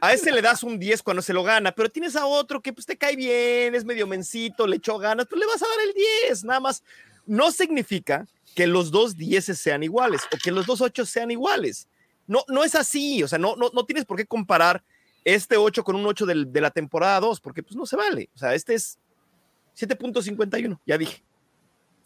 A 0.01 0.13
ese 0.13 0.31
le 0.31 0.41
das 0.43 0.63
un 0.63 0.79
10 0.79 1.03
cuando 1.03 1.23
se 1.23 1.33
lo 1.33 1.43
gana, 1.43 1.73
pero 1.73 1.89
tienes 1.91 2.15
a 2.17 2.27
otro 2.27 2.61
que 2.61 2.73
pues 2.73 2.87
te 2.87 2.97
cae 2.97 3.17
bien, 3.17 3.75
es 3.75 3.85
medio 3.85 4.07
mencito, 4.07 4.67
le 4.67 4.77
echó 4.77 4.99
ganas, 4.99 5.27
tú 5.29 5.37
le 5.37 5.47
vas 5.47 5.63
a 5.63 5.67
dar 5.67 5.79
el 5.87 5.95
10, 6.29 6.45
nada 6.45 6.61
más. 6.61 6.83
No 7.27 7.51
significa 7.51 8.27
que 8.55 8.67
los 8.67 8.91
dos 8.91 9.17
10 9.17 9.45
sean 9.59 9.83
iguales 9.83 10.23
o 10.33 10.37
que 10.43 10.53
los 10.53 10.67
dos 10.67 10.81
8 10.81 11.05
sean 11.07 11.31
iguales. 11.31 11.89
No, 12.27 12.45
no 12.49 12.63
es 12.65 12.75
así, 12.75 13.23
o 13.23 13.29
sea, 13.29 13.39
no, 13.39 13.57
no, 13.57 13.71
no 13.75 13.85
tienes 13.85 14.05
por 14.05 14.17
qué 14.17 14.27
comparar 14.27 14.83
este 15.25 15.57
8 15.57 15.83
con 15.85 15.97
un 15.97 16.07
8 16.07 16.27
del- 16.27 16.53
de 16.53 16.61
la 16.61 16.71
temporada 16.71 17.21
2, 17.21 17.41
porque 17.41 17.63
pues 17.63 17.77
no 17.77 17.87
se 17.87 17.97
vale. 17.97 18.31
O 18.35 18.39
sea, 18.39 18.55
este 18.55 18.75
es 18.75 18.99
7.51, 19.79 20.81
ya 20.87 20.99
dije. 20.99 21.25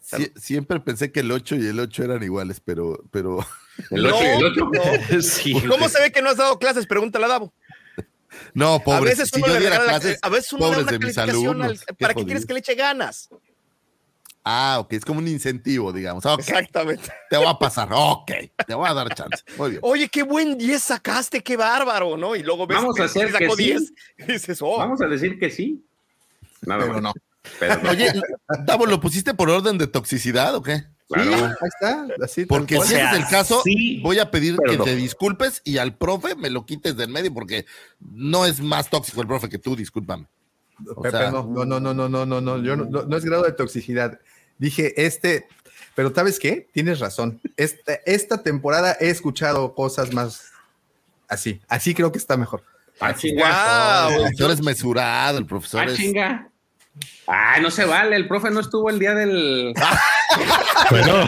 Sie- 0.01 0.31
siempre 0.39 0.79
pensé 0.79 1.11
que 1.11 1.19
el 1.19 1.31
8 1.31 1.55
y 1.55 1.67
el 1.67 1.79
8 1.79 2.03
eran 2.03 2.23
iguales, 2.23 2.61
pero, 2.63 3.03
pero 3.11 3.45
El 3.91 4.05
8 4.05 4.17
y 4.23 4.27
el 4.27 4.45
8. 4.45 4.71
no. 5.11 5.21
Sí. 5.21 5.53
¿Cómo 5.67 5.89
se 5.89 5.99
ve 6.01 6.11
que 6.11 6.21
no 6.21 6.29
has 6.29 6.37
dado 6.37 6.57
clases? 6.57 6.87
Pregúntale 6.87 7.25
a 7.25 7.29
Davo. 7.29 7.53
no, 8.53 8.75
A 8.75 8.79
pobres. 8.83 9.17
veces 9.17 9.29
Si 9.33 9.37
uno 9.39 9.47
yo 9.47 9.53
le 9.53 9.59
diera 9.59 9.77
regala, 9.79 9.99
clases, 9.99 10.19
a 10.21 10.29
veces 10.29 10.53
uno 10.53 10.65
le 10.69 10.71
da 10.75 10.81
una 10.83 10.91
de 10.91 10.99
mis 10.99 11.17
al- 11.17 11.29
alumnos. 11.29 11.83
qué 11.85 11.93
para 11.95 12.13
que 12.13 12.25
quieres 12.25 12.45
que 12.45 12.53
le 12.53 12.59
eche 12.59 12.75
ganas. 12.75 13.29
Ah, 14.51 14.79
ok, 14.79 14.93
es 14.93 15.05
como 15.05 15.19
un 15.19 15.27
incentivo, 15.27 15.93
digamos. 15.93 16.25
Exactamente. 16.25 17.07
Te 17.29 17.37
va 17.37 17.51
a 17.51 17.59
pasar, 17.59 17.87
ok, 17.91 18.31
te 18.65 18.73
voy 18.73 18.89
a 18.89 18.95
dar 18.95 19.13
chance. 19.13 19.43
Oye, 19.81 20.09
qué 20.09 20.23
buen 20.23 20.57
10 20.57 20.81
sacaste, 20.81 21.43
qué 21.43 21.55
bárbaro, 21.55 22.17
¿no? 22.17 22.35
Y 22.35 22.41
luego 22.41 22.65
ves 22.65 22.79
Vamos 22.79 22.95
que, 22.95 23.03
a 23.03 23.05
hacer 23.05 23.31
sacó 23.31 23.55
que 23.55 23.63
10 23.63 23.79
sí. 23.79 23.93
y 24.17 24.23
dices, 24.23 24.59
oh. 24.63 24.77
Vamos 24.79 25.01
a 25.01 25.05
decir 25.05 25.37
que 25.37 25.51
sí. 25.51 25.85
Nada 26.61 26.87
no. 26.87 26.99
No. 26.99 27.13
Oye, 27.91 28.11
Davo, 28.65 28.87
¿lo 28.87 28.99
pusiste 28.99 29.35
por 29.35 29.51
orden 29.51 29.77
de 29.77 29.85
toxicidad 29.85 30.55
o 30.55 30.63
qué? 30.63 30.77
Sí, 30.77 31.19
ahí 31.19 31.53
está. 31.61 32.07
Así, 32.23 32.47
porque 32.47 32.77
si 32.77 32.95
ese 32.95 33.03
es 33.03 33.13
el 33.13 33.27
caso, 33.27 33.61
voy 34.01 34.17
a 34.17 34.31
pedir 34.31 34.57
que 34.67 34.77
te 34.77 34.95
disculpes 34.95 35.61
y 35.63 35.77
al 35.77 35.95
profe 35.95 36.35
me 36.35 36.49
lo 36.49 36.65
quites 36.65 36.97
del 36.97 37.09
medio 37.09 37.31
porque 37.31 37.67
no 37.99 38.47
es 38.47 38.61
más 38.61 38.89
tóxico 38.89 39.21
el 39.21 39.27
profe 39.27 39.47
que 39.47 39.59
tú, 39.59 39.75
discúlpame. 39.75 40.25
O 40.95 41.03
no, 41.03 41.65
no, 41.65 41.79
no, 41.79 41.93
no, 41.93 42.09
no, 42.09 42.25
no, 42.25 42.41
no, 42.41 42.63
yo 42.63 42.75
no, 42.75 42.85
no, 42.85 43.03
no 43.03 43.17
es 43.17 43.25
grado 43.25 43.43
de 43.43 43.51
toxicidad. 43.51 44.19
Dije, 44.59 45.05
este, 45.05 45.47
pero 45.95 46.13
¿sabes 46.13 46.37
qué? 46.39 46.67
Tienes 46.71 46.99
razón. 46.99 47.41
Esta, 47.57 47.93
esta 48.05 48.43
temporada 48.43 48.95
he 48.99 49.09
escuchado 49.09 49.73
cosas 49.73 50.13
más 50.13 50.51
así. 51.27 51.61
Así 51.67 51.95
creo 51.95 52.11
que 52.11 52.19
está 52.19 52.37
mejor. 52.37 52.63
Ah, 52.99 53.15
chinga. 53.15 54.07
El 54.09 54.13
wow. 54.13 54.21
profesor 54.23 54.51
es 54.51 54.61
mesurado, 54.61 55.37
el 55.39 55.45
profesor 55.45 55.81
Ah, 55.81 55.85
es. 55.85 55.95
chinga. 55.95 56.49
Ah, 57.27 57.57
no 57.61 57.71
se 57.71 57.85
vale. 57.85 58.15
El 58.15 58.27
profe 58.27 58.49
no 58.51 58.59
estuvo 58.59 58.89
el 58.89 58.99
día 58.99 59.13
del. 59.15 59.73
Bueno, 60.91 61.21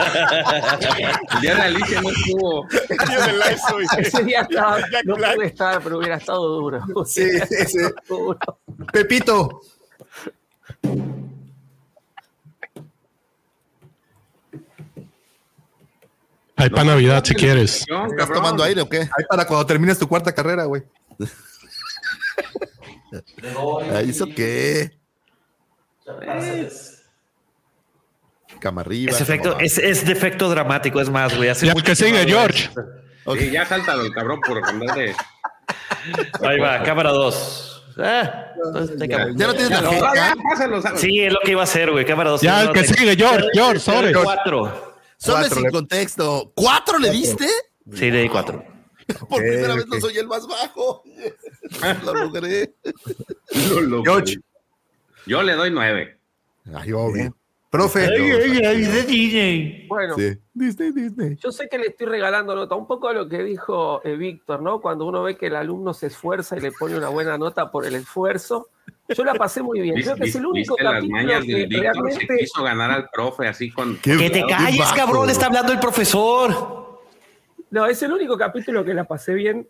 El 1.33 1.41
día 1.41 1.55
de 1.55 1.61
Alicia 1.61 2.01
no 2.01 2.09
estuvo. 2.11 2.67
Ese 3.97 4.23
día 4.23 4.41
estaba, 4.41 4.79
no 5.05 5.15
pude 5.15 5.47
estar, 5.47 5.81
pero 5.81 5.97
hubiera 5.97 6.17
estado 6.17 6.47
duro. 6.47 6.83
Sí, 7.05 7.27
sí, 7.49 7.65
sí. 7.67 7.77
Duro. 8.07 8.37
Pepito, 8.93 9.61
hay 16.63 16.69
para 16.69 16.83
Navidad 16.83 17.23
si 17.25 17.33
quieres. 17.35 17.81
¿Estás 17.81 17.97
cabrón. 18.17 18.33
tomando 18.33 18.63
aire 18.63 18.81
o 18.81 18.89
qué? 18.89 18.99
ahí 18.99 19.25
para 19.29 19.45
cuando 19.45 19.65
termines 19.65 19.97
tu 19.99 20.07
cuarta 20.07 20.33
carrera, 20.33 20.65
güey. 20.65 20.83
Ah, 23.91 24.01
¿Hizo 24.01 24.25
qué? 24.27 24.91
Cama 28.59 28.81
arriba. 28.81 29.11
Es, 29.11 29.21
efecto, 29.21 29.57
es, 29.59 29.77
es 29.77 30.05
defecto 30.05 30.49
dramático, 30.49 31.01
es 31.01 31.09
más, 31.09 31.35
güey. 31.35 31.51
Ya 31.53 31.73
que 31.73 31.95
sigue, 31.95 32.25
George. 32.25 32.65
esto. 32.65 33.35
Sí, 33.37 33.51
ya 33.51 33.65
sáltalo 33.65 34.03
el 34.03 34.13
cabrón 34.13 34.39
por 34.41 34.63
andar 34.67 34.95
de. 34.95 35.15
Ahí 36.43 36.59
va, 36.59 36.81
cámara 36.83 37.11
2. 37.11 37.67
Ah, 37.97 38.45
entonces, 38.65 38.97
te 38.97 39.05
acabo. 39.05 39.31
¿Ya 39.35 39.47
no 39.47 39.53
tienes 39.53 39.71
la 39.71 39.81
No, 39.81 39.91
feca? 39.91 40.13
ya, 40.15 40.33
pásalo, 40.49 40.81
sábalo. 40.81 40.99
Sí, 41.01 41.19
es 41.21 41.33
lo 41.33 41.39
que 41.43 41.51
iba 41.51 41.61
a 41.61 41.63
hacer, 41.65 41.91
güey. 41.91 42.05
Cámara 42.05 42.29
2. 42.31 42.41
Ya, 42.41 42.61
el 42.63 42.71
que 42.71 42.83
sigue, 42.85 43.15
George, 43.15 43.47
George, 43.53 43.79
sobre. 43.79 44.13
4. 44.13 44.90
Solo 45.21 45.37
Cuatro, 45.37 45.55
sin 45.55 45.63
le- 45.65 45.71
contexto. 45.71 46.51
¿Cuatro 46.55 46.97
le 46.97 47.11
diste? 47.11 47.45
Sí, 47.93 48.09
le 48.09 48.23
di 48.23 48.29
4. 48.29 48.63
Por 49.29 49.37
primera 49.39 49.75
vez 49.75 49.85
no 49.87 49.99
soy 49.99 50.17
el 50.17 50.27
más 50.27 50.47
bajo. 50.47 51.03
Lo 52.05 52.13
logré. 52.13 52.73
Lo 53.69 53.81
logré. 53.81 54.11
George. 54.11 54.35
Yo 55.27 55.43
le 55.43 55.53
doy 55.53 55.69
nueve. 55.69 56.17
Ay, 56.73 56.91
obvio. 56.93 57.35
Profe, 57.69 58.09
Bueno, 59.87 60.15
Sí. 60.17 60.37
Disney, 60.53 60.91
Disney. 60.91 61.37
yo 61.37 61.51
sé 61.51 61.69
que 61.69 61.77
le 61.77 61.87
estoy 61.87 62.07
regalando 62.07 62.53
nota, 62.55 62.75
un 62.75 62.85
poco 62.87 63.07
a 63.07 63.13
lo 63.13 63.29
que 63.29 63.43
dijo 63.43 64.01
eh, 64.03 64.15
Víctor, 64.15 64.61
¿no? 64.61 64.81
Cuando 64.81 65.05
uno 65.05 65.23
ve 65.23 65.37
que 65.37 65.47
el 65.47 65.55
alumno 65.55 65.93
se 65.93 66.07
esfuerza 66.07 66.57
y 66.57 66.61
le 66.61 66.71
pone 66.71 66.97
una 66.97 67.07
buena 67.09 67.37
nota 67.37 67.71
por 67.71 67.85
el 67.85 67.95
esfuerzo. 67.95 68.67
Yo 69.15 69.23
la 69.23 69.33
pasé 69.35 69.61
muy 69.61 69.81
bien. 69.81 69.95
Creo 70.01 70.15
que 70.15 70.25
es 70.25 70.35
el 70.35 70.45
único 70.45 70.75
¿Viste 70.75 70.83
las 70.83 70.93
capítulo 70.93 71.41
que 71.41 71.67
del? 71.67 72.13
Se 72.13 72.37
quiso 72.37 72.63
ganar 72.63 72.91
al 72.91 73.09
profe 73.09 73.47
así 73.47 73.71
con. 73.71 73.97
Que 73.97 74.29
te 74.29 74.45
calles, 74.45 74.79
bajo. 74.79 74.95
cabrón. 74.95 75.29
Está 75.29 75.47
hablando 75.47 75.71
el 75.71 75.79
profesor. 75.79 77.01
No, 77.69 77.85
es 77.85 78.01
el 78.03 78.11
único 78.11 78.37
capítulo 78.37 78.83
que 78.83 78.93
la 78.93 79.05
pasé 79.05 79.33
bien 79.33 79.67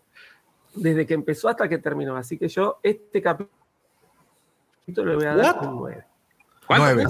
desde 0.74 1.06
que 1.06 1.14
empezó 1.14 1.48
hasta 1.48 1.68
que 1.68 1.78
terminó. 1.78 2.16
Así 2.16 2.36
que 2.38 2.48
yo, 2.48 2.80
este 2.82 3.22
capítulo 3.22 3.50
le 5.10 5.14
voy 5.14 5.26
a 5.26 5.36
dar 5.36 5.56
What? 5.56 5.66
un 5.68 5.76
9. 5.76 6.04
¿Cuánto? 6.66 6.84
nueve. 6.94 7.04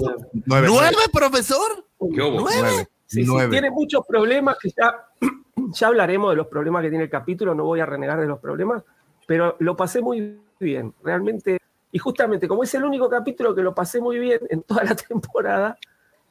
Nueve. 0.45 0.67
¿Nueve, 0.67 0.95
profesor? 1.11 1.85
¿Qué 1.99 2.21
hubo? 2.21 2.41
Nueve. 2.41 2.87
Sí, 3.05 3.25
sí, 3.25 3.31
tiene 3.49 3.69
muchos 3.69 4.05
problemas 4.07 4.57
que 4.59 4.69
ya, 4.69 5.07
ya 5.73 5.87
hablaremos 5.87 6.31
de 6.31 6.37
los 6.37 6.47
problemas 6.47 6.81
que 6.81 6.89
tiene 6.89 7.03
el 7.05 7.09
capítulo, 7.09 7.53
no 7.53 7.63
voy 7.63 7.79
a 7.79 7.85
renegar 7.85 8.19
de 8.19 8.25
los 8.25 8.39
problemas, 8.39 8.83
pero 9.27 9.55
lo 9.59 9.75
pasé 9.75 10.01
muy 10.01 10.39
bien, 10.59 10.93
realmente. 11.03 11.59
Y 11.93 11.99
justamente, 11.99 12.47
como 12.47 12.63
es 12.63 12.73
el 12.73 12.83
único 12.83 13.07
capítulo 13.07 13.53
que 13.55 13.61
lo 13.61 13.73
pasé 13.73 14.01
muy 14.01 14.17
bien 14.19 14.39
en 14.49 14.63
toda 14.63 14.83
la 14.83 14.95
temporada, 14.95 15.77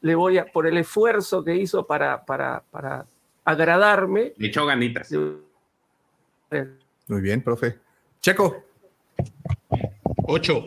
le 0.01 0.13
voy 0.13 0.37
a, 0.37 0.45
por 0.45 0.67
el 0.67 0.77
esfuerzo 0.77 1.41
que 1.43 1.55
hizo 1.55 1.87
para, 1.87 2.23
para, 2.25 2.61
para 2.69 3.05
agradarme, 3.45 4.33
Le 4.37 4.47
echó 4.49 4.65
ganitas. 4.65 5.09
le- 5.11 6.67
Muy 7.07 7.21
bien, 7.21 7.41
profe. 7.41 7.79
Checo. 8.19 8.63
8. 10.27 10.65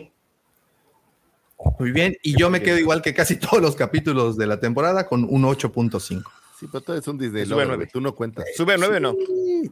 Muy 1.79 1.91
bien. 1.91 2.17
Y 2.23 2.35
yo 2.37 2.49
me 2.49 2.61
quedo 2.61 2.77
igual 2.79 3.01
que 3.03 3.13
casi 3.13 3.35
todos 3.39 3.61
los 3.61 3.75
capítulos 3.75 4.35
de 4.35 4.47
la 4.47 4.59
temporada 4.59 5.05
con 5.07 5.23
un 5.23 5.43
8.5. 5.43 6.23
Sí, 6.59 6.67
pero 6.71 6.81
tú 6.81 6.91
eres 6.93 7.07
un 7.07 7.17
Disney 7.19 7.43
Sube 7.45 7.51
lover, 7.51 7.67
nueve. 7.67 7.89
Tú 7.93 8.01
no 8.01 8.15
cuentas. 8.15 8.45
¿Sube 8.55 8.73
a 8.73 8.77
9 8.77 8.97
o 8.97 8.99
no? 8.99 9.15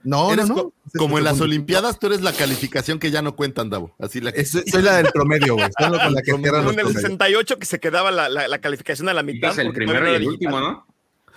No, 0.04 0.36
no, 0.36 0.46
no. 0.46 0.54
co- 0.56 0.74
como 1.00 1.18
en 1.18 1.24
las 1.24 1.42
Olimpiadas, 1.42 1.98
tú 1.98 2.08
eres 2.08 2.22
la 2.22 2.32
calificación 2.32 3.00
que 3.00 3.10
ya 3.10 3.22
no 3.24 3.36
cuentan, 3.36 3.70
Davo. 3.72 3.96
Así 3.98 4.22
la 4.22 4.30
Es- 4.32 4.52
soy 4.52 4.82
la 4.84 4.98
del 4.98 5.08
promedio, 5.12 5.56
güey. 5.56 5.68
Con 5.78 5.92
la 6.14 6.22
que 6.22 6.32
en 6.32 6.46
el 6.46 6.52
promedios. 6.52 6.94
68 6.94 7.58
que 7.58 7.66
se 7.66 7.80
quedaba 7.80 8.12
la, 8.12 8.30
la- 8.30 8.48
la 8.48 8.60
calificación 8.60 9.10
a 9.10 9.14
la 9.16 9.24
mitad. 9.24 9.50
Quitas 9.52 9.66
el 9.66 9.74
primero 9.74 10.12
y 10.12 10.16
el 10.16 10.28
último. 10.28 10.60
¿no? 10.60 10.86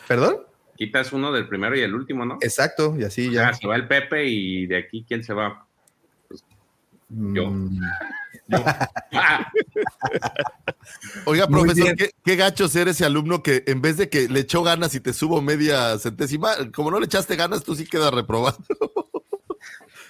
¿Perdón? 0.07 0.37
Quitas 0.77 1.13
uno 1.13 1.33
del 1.33 1.49
primero 1.49 1.77
y 1.77 1.81
el 1.81 1.95
último, 1.95 2.25
¿no? 2.27 2.39
Exacto, 2.41 2.95
y 2.99 3.05
así 3.05 3.31
Ya 3.33 3.51
ya. 3.51 3.55
se 3.55 3.67
va 3.67 3.75
el 3.77 3.89
Pepe 3.89 4.27
y 4.27 4.67
de 4.67 4.77
aquí, 4.77 5.05
¿quién 5.09 5.25
se 5.25 5.33
va? 5.35 5.67
Yo. 7.09 7.51
Oiga, 11.27 11.47
profesor. 11.47 11.95
¿qué, 11.97 12.11
qué 12.25 12.37
gacho 12.37 12.69
ser 12.69 12.89
ese 12.89 13.05
alumno 13.05 13.43
que 13.43 13.65
en 13.67 13.83
vez 13.83 13.97
de 13.97 14.09
que 14.09 14.29
le 14.29 14.41
echó 14.41 14.63
ganas 14.63 14.95
y 14.95 15.01
te 15.01 15.13
subo 15.13 15.43
media 15.43 15.99
centésima, 15.99 16.53
como 16.75 16.91
no 16.91 16.99
le 16.99 17.07
echaste 17.07 17.37
ganas, 17.37 17.65
tú 17.65 17.75
sí 17.75 17.87
quedas 17.87 18.13
reprobado. 18.13 18.59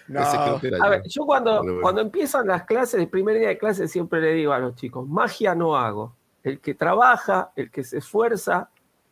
No. 0.08 0.20
A 0.20 0.58
yo. 0.58 0.88
ver, 0.88 1.02
yo 1.06 1.26
cuando, 1.26 1.62
bueno. 1.62 1.82
cuando 1.82 2.00
empiezan 2.00 2.46
las 2.46 2.64
clases, 2.64 2.98
el 2.98 3.08
primer 3.08 3.38
día 3.38 3.48
de 3.48 3.58
clase 3.58 3.88
siempre 3.88 4.22
le 4.22 4.32
digo 4.32 4.54
a 4.54 4.58
los 4.58 4.74
chicos, 4.74 5.06
magia 5.06 5.54
no 5.54 5.76
hago. 5.76 6.16
El 6.42 6.60
que 6.60 6.72
trabaja, 6.72 7.52
el 7.56 7.70
que 7.70 7.84
se 7.84 7.98
esfuerza, 7.98 8.70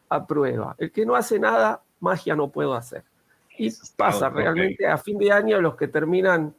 aprueba. 0.08 0.74
El 0.78 0.92
que 0.92 1.04
no 1.04 1.14
hace 1.14 1.38
nada, 1.38 1.82
magia 2.00 2.34
no 2.34 2.50
puedo 2.50 2.74
hacer. 2.74 3.04
Y 3.58 3.70
pasa, 3.94 4.30
realmente 4.30 4.86
a 4.86 4.96
fin 4.96 5.18
de 5.18 5.32
año 5.32 5.60
los 5.60 5.76
que 5.76 5.88
terminan 5.88 6.54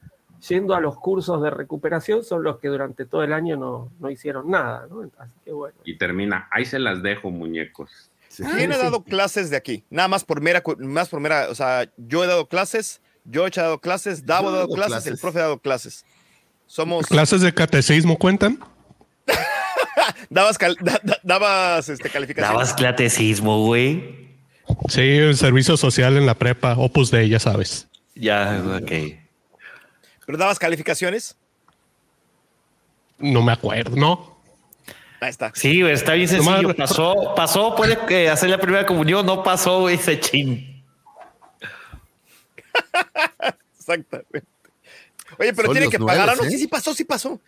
yendo 0.48 0.76
a 0.76 0.80
los 0.80 0.98
cursos 0.98 1.42
de 1.42 1.50
recuperación 1.50 2.24
son 2.24 2.44
los 2.44 2.60
que 2.60 2.68
durante 2.68 3.06
todo 3.06 3.24
el 3.24 3.34
año 3.34 3.56
no, 3.58 3.92
no 4.00 4.10
hicieron 4.10 4.50
nada. 4.50 4.88
¿no? 4.90 5.02
Así 5.18 5.32
que 5.46 5.52
bueno. 5.52 5.76
Y 5.86 5.98
termina, 5.98 6.48
ahí 6.52 6.66
se 6.66 6.80
las 6.80 7.02
dejo, 7.02 7.32
muñecos. 7.32 8.12
¿Quién 8.56 8.72
ha 8.72 8.78
dado 8.78 9.04
clases 9.04 9.50
de 9.50 9.58
aquí? 9.58 9.84
Nada 9.90 10.08
más 10.08 10.24
por 10.24 10.42
mera, 10.42 10.62
más 10.80 11.10
por 11.10 11.20
mera, 11.20 11.48
o 11.50 11.56
sea, 11.56 11.90
yo 11.98 12.24
he 12.24 12.28
dado 12.28 12.48
clases, 12.48 13.02
George 13.32 13.60
ha 13.60 13.64
dado 13.64 13.80
clases, 13.80 14.26
Davo 14.26 14.44
Yo 14.44 14.50
ha 14.50 14.52
he 14.52 14.56
dado 14.58 14.68
dado 14.68 14.76
clases, 14.76 14.92
clases. 14.94 15.12
el 15.14 15.20
profe 15.20 15.40
ha 15.40 15.44
dado 15.44 15.58
clases. 15.60 16.06
Somos, 16.68 17.06
¿Clases 17.08 17.42
de 17.42 17.54
catecismo 17.54 18.18
cuentan? 18.18 18.60
dabas, 20.30 20.58
cal- 20.58 20.78
da- 20.82 21.00
da- 21.04 21.20
dabas 21.24 21.90
este, 21.90 22.10
calificaciones. 22.10 22.54
Dabas 22.54 22.74
catecismo, 22.74 23.66
güey. 23.66 24.28
Sí, 24.90 25.02
el 25.02 25.36
servicio 25.36 25.78
social 25.78 26.18
en 26.18 26.26
la 26.26 26.36
prepa, 26.36 26.76
Opus 26.78 27.10
Dei, 27.10 27.30
ya 27.30 27.40
sabes. 27.40 27.88
Ya, 28.16 28.62
ok. 28.82 28.92
Pero 30.28 30.38
dabas 30.38 30.60
calificaciones. 30.60 31.38
No 33.18 33.41
me 33.41 33.54
acuerdo, 33.54 33.95
¿no? 33.95 34.38
Ahí 35.22 35.30
está. 35.30 35.52
Sí, 35.56 35.82
güey, 35.82 35.94
está 35.94 36.14
bien 36.14 36.28
sencillo. 36.28 36.62
Nomás- 36.74 36.76
Pasó, 36.76 37.34
pasó, 37.34 37.76
puede 37.76 37.98
que 38.06 38.30
hacer 38.30 38.49
la 38.49 38.58
primera 38.60 38.86
comunión, 38.86 39.26
no 39.26 39.41
pasó, 39.41 39.80
güey, 39.80 39.95
ese 39.95 40.20
chin. 40.20 40.84
Exactamente. 43.80 44.44
Oye, 45.40 45.54
pero 45.54 45.68
Son 45.68 45.76
tiene 45.76 45.90
que 45.90 45.98
pagar. 45.98 46.30
Ah, 46.30 46.34
nueve, 46.36 46.41
no, 46.41 46.48
¿eh? 46.48 46.52
sí, 46.52 46.58
sí 46.60 46.68
pasó, 46.68 46.94
sí 46.94 47.06
pasó. 47.06 47.40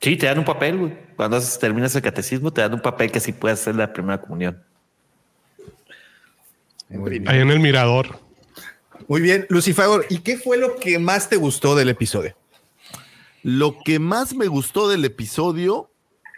Sí, 0.00 0.16
te 0.16 0.24
dan 0.26 0.38
un 0.38 0.44
papel, 0.46 0.78
güey. 0.78 0.96
Cuando 1.16 1.38
terminas 1.60 1.94
el 1.94 2.02
catecismo, 2.02 2.50
te 2.50 2.62
dan 2.62 2.72
un 2.72 2.80
papel 2.80 3.12
que 3.12 3.20
sí 3.20 3.32
puedes 3.32 3.60
hacer 3.60 3.74
la 3.74 3.92
primera 3.92 4.20
comunión. 4.20 4.62
Ahí 7.26 7.40
en 7.40 7.50
el 7.50 7.60
mirador. 7.60 8.23
Muy 9.08 9.20
bien, 9.20 9.46
Lucifer, 9.50 10.06
¿y 10.08 10.18
qué 10.18 10.38
fue 10.38 10.56
lo 10.56 10.76
que 10.76 10.98
más 10.98 11.28
te 11.28 11.36
gustó 11.36 11.74
del 11.74 11.88
episodio? 11.90 12.34
Lo 13.42 13.76
que 13.84 13.98
más 13.98 14.34
me 14.34 14.46
gustó 14.46 14.88
del 14.88 15.04
episodio, 15.04 15.90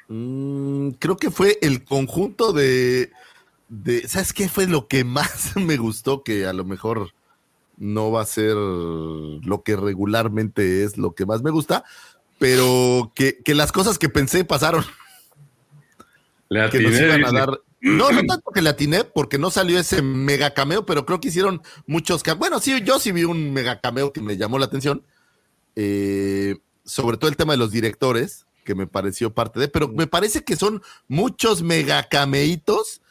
mm, 0.09 0.90
creo 0.98 1.16
que 1.16 1.30
fue 1.30 1.59
el 1.62 1.84
conjunto 1.84 2.52
de, 2.52 3.12
de- 3.68 4.09
¿Sabes 4.09 4.32
qué 4.32 4.48
fue 4.48 4.66
lo 4.66 4.88
que 4.88 5.05
más 5.05 5.55
me 5.56 5.76
gustó? 5.76 6.22
Que 6.24 6.47
a 6.47 6.52
lo 6.52 6.64
mejor 6.64 7.12
no 7.76 8.10
va 8.10 8.22
a 8.22 8.26
ser 8.26 8.55
lo 8.56 9.62
que 9.64 9.76
regularmente 9.76 10.82
es 10.82 10.97
lo 10.97 11.14
que 11.14 11.26
más 11.26 11.43
me 11.43 11.51
gusta, 11.51 11.84
pero 12.38 13.12
que, 13.14 13.38
que 13.44 13.55
las 13.55 13.70
cosas 13.70 13.98
que 13.98 14.09
pensé 14.09 14.44
pasaron. 14.44 14.84
Le 16.48 16.68
que 16.70 16.80
nos 16.80 16.93
atiné, 16.94 17.06
iban 17.06 17.24
a 17.24 17.28
dice. 17.30 17.38
dar. 17.38 17.60
No, 17.81 18.11
no 18.11 18.24
tanto 18.24 18.51
que 18.53 18.62
le 18.62 18.70
atiné, 18.70 19.05
porque 19.05 19.39
no 19.39 19.51
salió 19.51 19.78
ese 19.78 20.03
mega 20.03 20.55
cameo, 20.55 20.86
pero 20.86 21.05
creo 21.05 21.20
que 21.20 21.28
hicieron 21.28 21.62
muchos. 21.86 22.23
Bueno, 22.39 22.59
sí, 22.59 22.81
yo 22.82 22.98
sí 22.98 23.12
vi 23.12 23.24
un 23.24 23.53
mega 23.53 23.81
cameo 23.81 24.12
que 24.12 24.23
me 24.23 24.36
llamó 24.36 24.59
la 24.59 24.66
atención. 24.66 25.03
Eh, 25.77 26.57
sobre 26.85 27.19
todo 27.19 27.28
el 27.28 27.36
tema 27.36 27.53
de 27.53 27.59
los 27.59 27.70
directores, 27.70 28.47
que 28.65 28.74
me 28.74 28.86
pareció 28.86 29.35
parte 29.35 29.61
de, 29.61 29.69
pero 29.69 29.89
me 29.89 30.07
parece 30.07 30.43
que 30.43 30.57
son 30.57 30.82
muchos 31.07 31.62
mega 31.62 32.03
cameitos. 32.09 33.03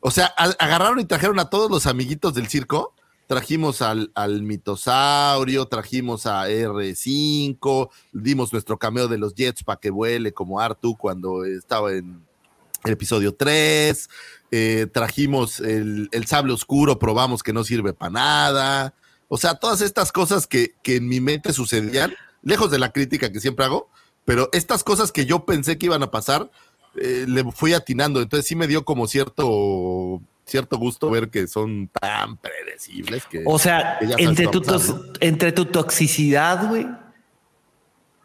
O 0.00 0.10
sea, 0.10 0.26
agarraron 0.26 1.00
y 1.00 1.04
trajeron 1.04 1.38
a 1.38 1.50
todos 1.50 1.70
los 1.70 1.86
amiguitos 1.86 2.34
del 2.34 2.48
circo. 2.48 2.94
Trajimos 3.26 3.82
al, 3.82 4.10
al 4.14 4.42
mitosaurio, 4.42 5.66
trajimos 5.66 6.26
a 6.26 6.48
R5, 6.48 7.90
dimos 8.12 8.52
nuestro 8.52 8.78
cameo 8.78 9.06
de 9.06 9.18
los 9.18 9.34
Jets 9.34 9.64
para 9.64 9.78
que 9.78 9.90
vuele 9.90 10.32
como 10.32 10.60
Artu 10.60 10.96
cuando 10.96 11.44
estaba 11.44 11.92
en 11.92 12.27
el 12.84 12.92
episodio 12.92 13.34
3. 13.34 14.08
eh, 14.50 14.86
trajimos 14.92 15.60
el, 15.60 16.08
el 16.12 16.26
sable 16.26 16.52
oscuro, 16.52 16.98
probamos 16.98 17.42
que 17.42 17.52
no 17.52 17.64
sirve 17.64 17.92
para 17.92 18.10
nada. 18.10 18.94
O 19.28 19.36
sea, 19.36 19.54
todas 19.54 19.80
estas 19.82 20.10
cosas 20.10 20.46
que, 20.46 20.74
que 20.82 20.96
en 20.96 21.08
mi 21.08 21.20
mente 21.20 21.52
sucedían, 21.52 22.14
lejos 22.42 22.70
de 22.70 22.78
la 22.78 22.92
crítica 22.92 23.30
que 23.30 23.40
siempre 23.40 23.66
hago, 23.66 23.90
pero 24.24 24.48
estas 24.52 24.84
cosas 24.84 25.12
que 25.12 25.26
yo 25.26 25.44
pensé 25.44 25.78
que 25.78 25.86
iban 25.86 26.02
a 26.02 26.10
pasar, 26.10 26.50
eh, 26.96 27.26
le 27.28 27.44
fui 27.52 27.74
atinando. 27.74 28.20
Entonces 28.20 28.46
sí 28.46 28.56
me 28.56 28.66
dio 28.66 28.84
como 28.84 29.06
cierto, 29.06 30.20
cierto 30.46 30.78
gusto 30.78 31.10
ver 31.10 31.30
que 31.30 31.46
son 31.46 31.88
tan 31.88 32.36
predecibles 32.38 33.24
que. 33.26 33.42
O 33.46 33.58
sea, 33.58 33.98
que 33.98 34.22
entre 34.24 34.48
tu, 34.48 34.62
entre 35.20 35.52
tu 35.52 35.66
toxicidad, 35.66 36.68
güey, 36.68 36.86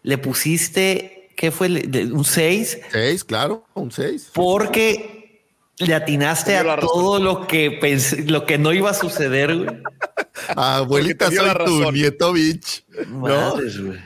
le 0.03 0.17
pusiste, 0.17 1.12
¿qué 1.35 1.51
fue? 1.51 1.67
Un 2.11 2.25
6. 2.25 2.79
6, 2.91 3.23
claro, 3.23 3.65
un 3.73 3.91
6. 3.91 4.31
Porque 4.33 5.43
le 5.79 5.93
atinaste 5.95 6.55
a 6.57 6.79
todo 6.79 7.19
lo 7.19 7.47
que 7.47 7.71
pensé, 7.71 8.23
lo 8.23 8.45
que 8.45 8.57
no 8.57 8.73
iba 8.73 8.91
a 8.91 8.93
suceder, 8.93 9.55
güey. 9.55 9.81
Abuelita, 10.55 11.27
soy 11.27 11.45
la 11.45 11.65
tu 11.65 11.91
nieto, 11.91 12.33
bitch. 12.33 12.85
¿No? 13.07 13.53
Güey. 13.53 13.99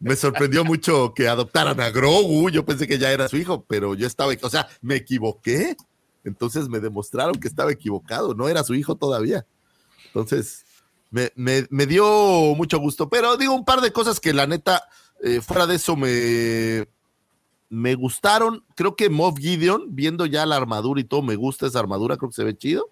Me 0.00 0.16
sorprendió 0.16 0.64
mucho 0.64 1.12
que 1.14 1.28
adoptaran 1.28 1.80
a 1.80 1.90
Grogu. 1.90 2.50
Yo 2.50 2.64
pensé 2.64 2.88
que 2.88 2.98
ya 2.98 3.12
era 3.12 3.28
su 3.28 3.36
hijo, 3.36 3.64
pero 3.68 3.94
yo 3.94 4.06
estaba, 4.06 4.32
o 4.42 4.50
sea, 4.50 4.68
me 4.80 4.96
equivoqué. 4.96 5.76
Entonces 6.24 6.68
me 6.68 6.80
demostraron 6.80 7.34
que 7.36 7.48
estaba 7.48 7.70
equivocado, 7.72 8.34
no 8.34 8.48
era 8.48 8.64
su 8.64 8.74
hijo 8.74 8.96
todavía. 8.96 9.44
Entonces, 10.06 10.64
me, 11.10 11.30
me- 11.36 11.66
me 11.70 11.86
dio 11.86 12.04
mucho 12.56 12.78
gusto. 12.80 13.08
Pero 13.08 13.36
digo 13.36 13.54
un 13.54 13.64
par 13.64 13.80
de 13.80 13.92
cosas 13.92 14.18
que 14.18 14.32
la 14.32 14.46
neta, 14.46 14.82
eh, 15.22 15.40
fuera 15.40 15.66
de 15.66 15.76
eso, 15.76 15.96
me, 15.96 16.86
me 17.70 17.94
gustaron. 17.94 18.64
Creo 18.74 18.96
que 18.96 19.08
Moff 19.08 19.38
Gideon, 19.38 19.86
viendo 19.94 20.26
ya 20.26 20.44
la 20.46 20.56
armadura 20.56 21.00
y 21.00 21.04
todo, 21.04 21.22
me 21.22 21.36
gusta 21.36 21.66
esa 21.66 21.78
armadura, 21.78 22.16
creo 22.16 22.30
que 22.30 22.36
se 22.36 22.44
ve 22.44 22.56
chido. 22.56 22.88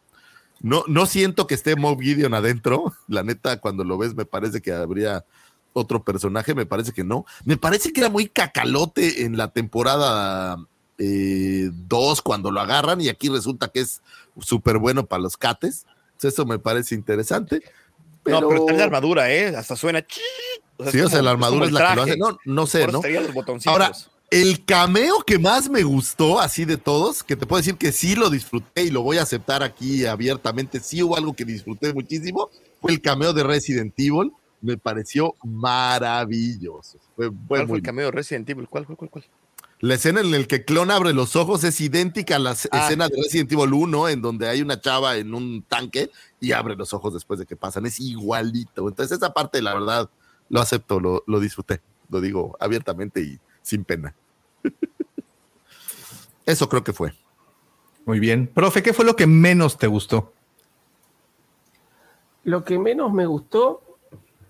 No, 0.62 0.84
no 0.88 1.06
siento 1.06 1.46
que 1.46 1.54
esté 1.54 1.76
Moff 1.76 2.00
Gideon 2.00 2.34
adentro. 2.34 2.92
La 3.08 3.22
neta, 3.22 3.60
cuando 3.60 3.84
lo 3.84 3.98
ves, 3.98 4.14
me 4.14 4.24
parece 4.24 4.60
que 4.60 4.72
habría 4.72 5.24
otro 5.72 6.02
personaje, 6.02 6.54
me 6.54 6.66
parece 6.66 6.92
que 6.92 7.04
no. 7.04 7.24
Me 7.44 7.56
parece 7.56 7.92
que 7.92 8.00
era 8.00 8.10
muy 8.10 8.26
cacalote 8.26 9.24
en 9.24 9.36
la 9.36 9.52
temporada 9.52 10.56
2 10.98 12.22
cuando 12.22 12.50
lo 12.50 12.60
agarran 12.60 13.00
y 13.00 13.08
aquí 13.08 13.28
resulta 13.30 13.68
que 13.68 13.80
es 13.80 14.02
súper 14.40 14.78
bueno 14.78 15.06
para 15.06 15.22
los 15.22 15.36
cates. 15.36 15.86
Entonces, 16.12 16.34
eso 16.34 16.44
me 16.44 16.58
parece 16.58 16.94
interesante. 16.94 17.62
No, 18.26 18.40
pero 18.40 18.48
Pero- 18.48 18.60
está 18.60 18.72
en 18.72 18.78
la 18.78 18.84
armadura, 18.84 19.32
¿eh? 19.32 19.56
Hasta 19.56 19.76
suena. 19.76 20.04
Sí, 20.90 21.00
o 21.00 21.08
sea, 21.08 21.22
la 21.22 21.32
armadura 21.32 21.66
es 21.66 21.72
la 21.72 21.90
que 21.90 21.96
lo 21.96 22.02
hace. 22.02 22.16
No, 22.16 22.38
no 22.44 22.66
sé, 22.66 22.86
¿no? 22.86 23.00
los. 23.02 23.66
Ahora, 23.66 23.92
el 24.30 24.64
cameo 24.64 25.20
que 25.26 25.38
más 25.38 25.68
me 25.68 25.82
gustó, 25.82 26.40
así 26.40 26.64
de 26.64 26.76
todos, 26.76 27.22
que 27.22 27.36
te 27.36 27.46
puedo 27.46 27.58
decir 27.60 27.76
que 27.76 27.90
sí 27.92 28.14
lo 28.14 28.30
disfruté 28.30 28.84
y 28.84 28.90
lo 28.90 29.02
voy 29.02 29.18
a 29.18 29.22
aceptar 29.22 29.62
aquí 29.62 30.06
abiertamente, 30.06 30.80
sí 30.80 31.02
hubo 31.02 31.16
algo 31.16 31.34
que 31.34 31.44
disfruté 31.44 31.92
muchísimo, 31.92 32.48
fue 32.80 32.92
el 32.92 33.00
cameo 33.00 33.32
de 33.32 33.42
Resident 33.42 33.92
Evil. 33.98 34.32
Me 34.62 34.76
pareció 34.76 35.36
maravilloso. 35.42 36.98
Fue, 37.16 37.28
fue 37.28 37.36
¿Cuál 37.48 37.66
fue 37.66 37.76
el 37.78 37.82
cameo 37.82 38.06
de 38.06 38.12
Resident 38.12 38.48
Evil? 38.50 38.68
¿Cuál, 38.68 38.84
cuál, 38.84 38.98
cuál, 38.98 39.10
cuál? 39.10 39.24
La 39.80 39.94
escena 39.94 40.20
en 40.20 40.30
la 40.30 40.44
que 40.44 40.66
Clon 40.66 40.90
abre 40.90 41.14
los 41.14 41.36
ojos 41.36 41.64
es 41.64 41.80
idéntica 41.80 42.36
a 42.36 42.38
la 42.38 42.50
Ah. 42.70 42.84
escena 42.84 43.08
de 43.08 43.16
Resident 43.16 43.50
Evil 43.50 43.72
1, 43.72 44.08
en 44.10 44.20
donde 44.20 44.46
hay 44.46 44.60
una 44.60 44.78
chava 44.78 45.16
en 45.16 45.32
un 45.32 45.62
tanque 45.62 46.10
y 46.38 46.52
abre 46.52 46.76
los 46.76 46.92
ojos 46.92 47.14
después 47.14 47.40
de 47.40 47.46
que 47.46 47.56
pasan. 47.56 47.86
Es 47.86 47.98
igualito. 47.98 48.86
Entonces, 48.86 49.16
esa 49.16 49.32
parte, 49.32 49.62
la 49.62 49.72
verdad, 49.72 50.10
lo 50.50 50.60
acepto, 50.60 51.00
lo, 51.00 51.24
lo 51.26 51.40
disfruté. 51.40 51.80
Lo 52.10 52.20
digo 52.20 52.56
abiertamente 52.60 53.20
y 53.22 53.38
sin 53.62 53.84
pena. 53.84 54.14
Eso 56.46 56.68
creo 56.68 56.82
que 56.84 56.92
fue. 56.92 57.12
Muy 58.06 58.18
bien. 58.18 58.46
Profe, 58.46 58.82
¿qué 58.82 58.92
fue 58.92 59.04
lo 59.04 59.14
que 59.16 59.26
menos 59.26 59.78
te 59.78 59.86
gustó? 59.86 60.32
Lo 62.44 62.64
que 62.64 62.78
menos 62.78 63.12
me 63.12 63.26
gustó 63.26 63.82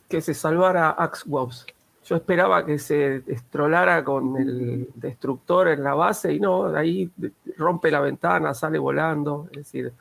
que 0.08 0.20
se 0.20 0.34
salvara 0.34 0.90
Axe 0.90 1.24
Wobbs. 1.28 1.66
Yo 2.04 2.16
esperaba 2.16 2.64
que 2.64 2.78
se 2.78 3.22
estrolara 3.26 4.02
con 4.02 4.36
el 4.36 4.88
destructor 4.94 5.68
en 5.68 5.84
la 5.84 5.94
base 5.94 6.32
y 6.32 6.40
no, 6.40 6.66
ahí 6.74 7.10
rompe 7.56 7.90
la 7.90 8.00
ventana, 8.00 8.54
sale 8.54 8.78
volando. 8.78 9.48
Es 9.52 9.58
decir, 9.58 9.92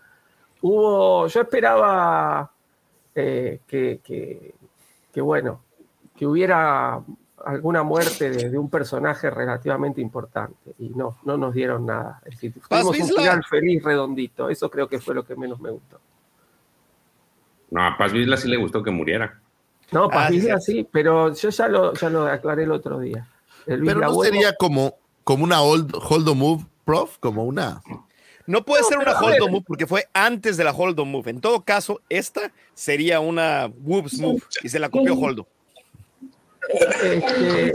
hubo. 0.62 1.28
Yo 1.28 1.42
esperaba 1.42 2.52
eh, 3.14 3.60
que, 3.68 4.00
que- 4.04 4.56
que, 5.12 5.22
bueno, 5.22 5.62
que 6.20 6.28
hubiera 6.28 7.02
alguna 7.46 7.82
muerte 7.82 8.30
de, 8.30 8.50
de 8.50 8.58
un 8.58 8.70
personaje 8.70 9.30
relativamente 9.30 10.02
importante 10.02 10.76
y 10.78 10.90
no, 10.90 11.18
no 11.24 11.38
nos 11.38 11.54
dieron 11.54 11.86
nada. 11.86 12.20
Es 12.26 12.32
decir, 12.32 12.54
Paz 12.68 12.82
tuvimos 12.86 13.10
un 13.12 13.16
final 13.16 13.44
feliz, 13.46 13.82
redondito. 13.82 14.50
Eso 14.50 14.70
creo 14.70 14.90
que 14.90 15.00
fue 15.00 15.16
lo 15.16 15.24
que 15.24 15.38
menos 15.38 15.62
me 15.62 15.72
gustó. 15.72 15.98
No, 17.72 17.86
a 17.88 17.98
Paz 17.98 18.12
Vizla 18.12 18.36
sí 18.36 18.50
le 18.50 18.58
gustó 18.58 18.84
que 18.84 18.92
muriera. 18.92 19.40
No, 19.94 20.10
Pavilla 20.10 20.56
ah, 20.56 20.60
sí, 20.60 20.86
pero 20.92 21.34
yo 21.34 21.50
ya 21.50 21.70
lo, 21.70 21.94
ya 21.94 22.10
lo 22.10 22.28
aclaré 22.28 22.64
el 22.64 22.74
otro 22.74 23.00
día. 23.00 23.26
pero 23.66 24.02
no 24.02 24.22
sería 24.22 24.54
como, 24.58 24.96
como 25.24 25.46
una 25.46 25.62
hold, 25.62 25.96
hold 25.96 26.36
move, 26.36 26.66
prof, 26.84 27.18
como 27.20 27.46
una. 27.46 27.82
No 28.46 28.66
puede 28.66 28.84
ser 28.84 28.98
una 28.98 29.18
hold 29.18 29.42
on 29.42 29.52
move 29.52 29.64
porque 29.66 29.88
fue 29.88 30.06
antes 30.14 30.58
de 30.58 30.66
la 30.66 30.72
hold 30.74 31.00
on 31.00 31.10
move. 31.10 31.30
En 31.30 31.40
todo 31.40 31.62
caso, 31.62 32.02
esta 32.10 32.52
sería 32.74 33.22
una 33.22 33.72
whoops 33.86 34.20
move 34.20 34.42
y 34.62 34.68
se 34.68 34.80
la 34.80 34.90
copió 34.90 35.18
Holdo. 35.18 35.48
Este, 36.70 37.74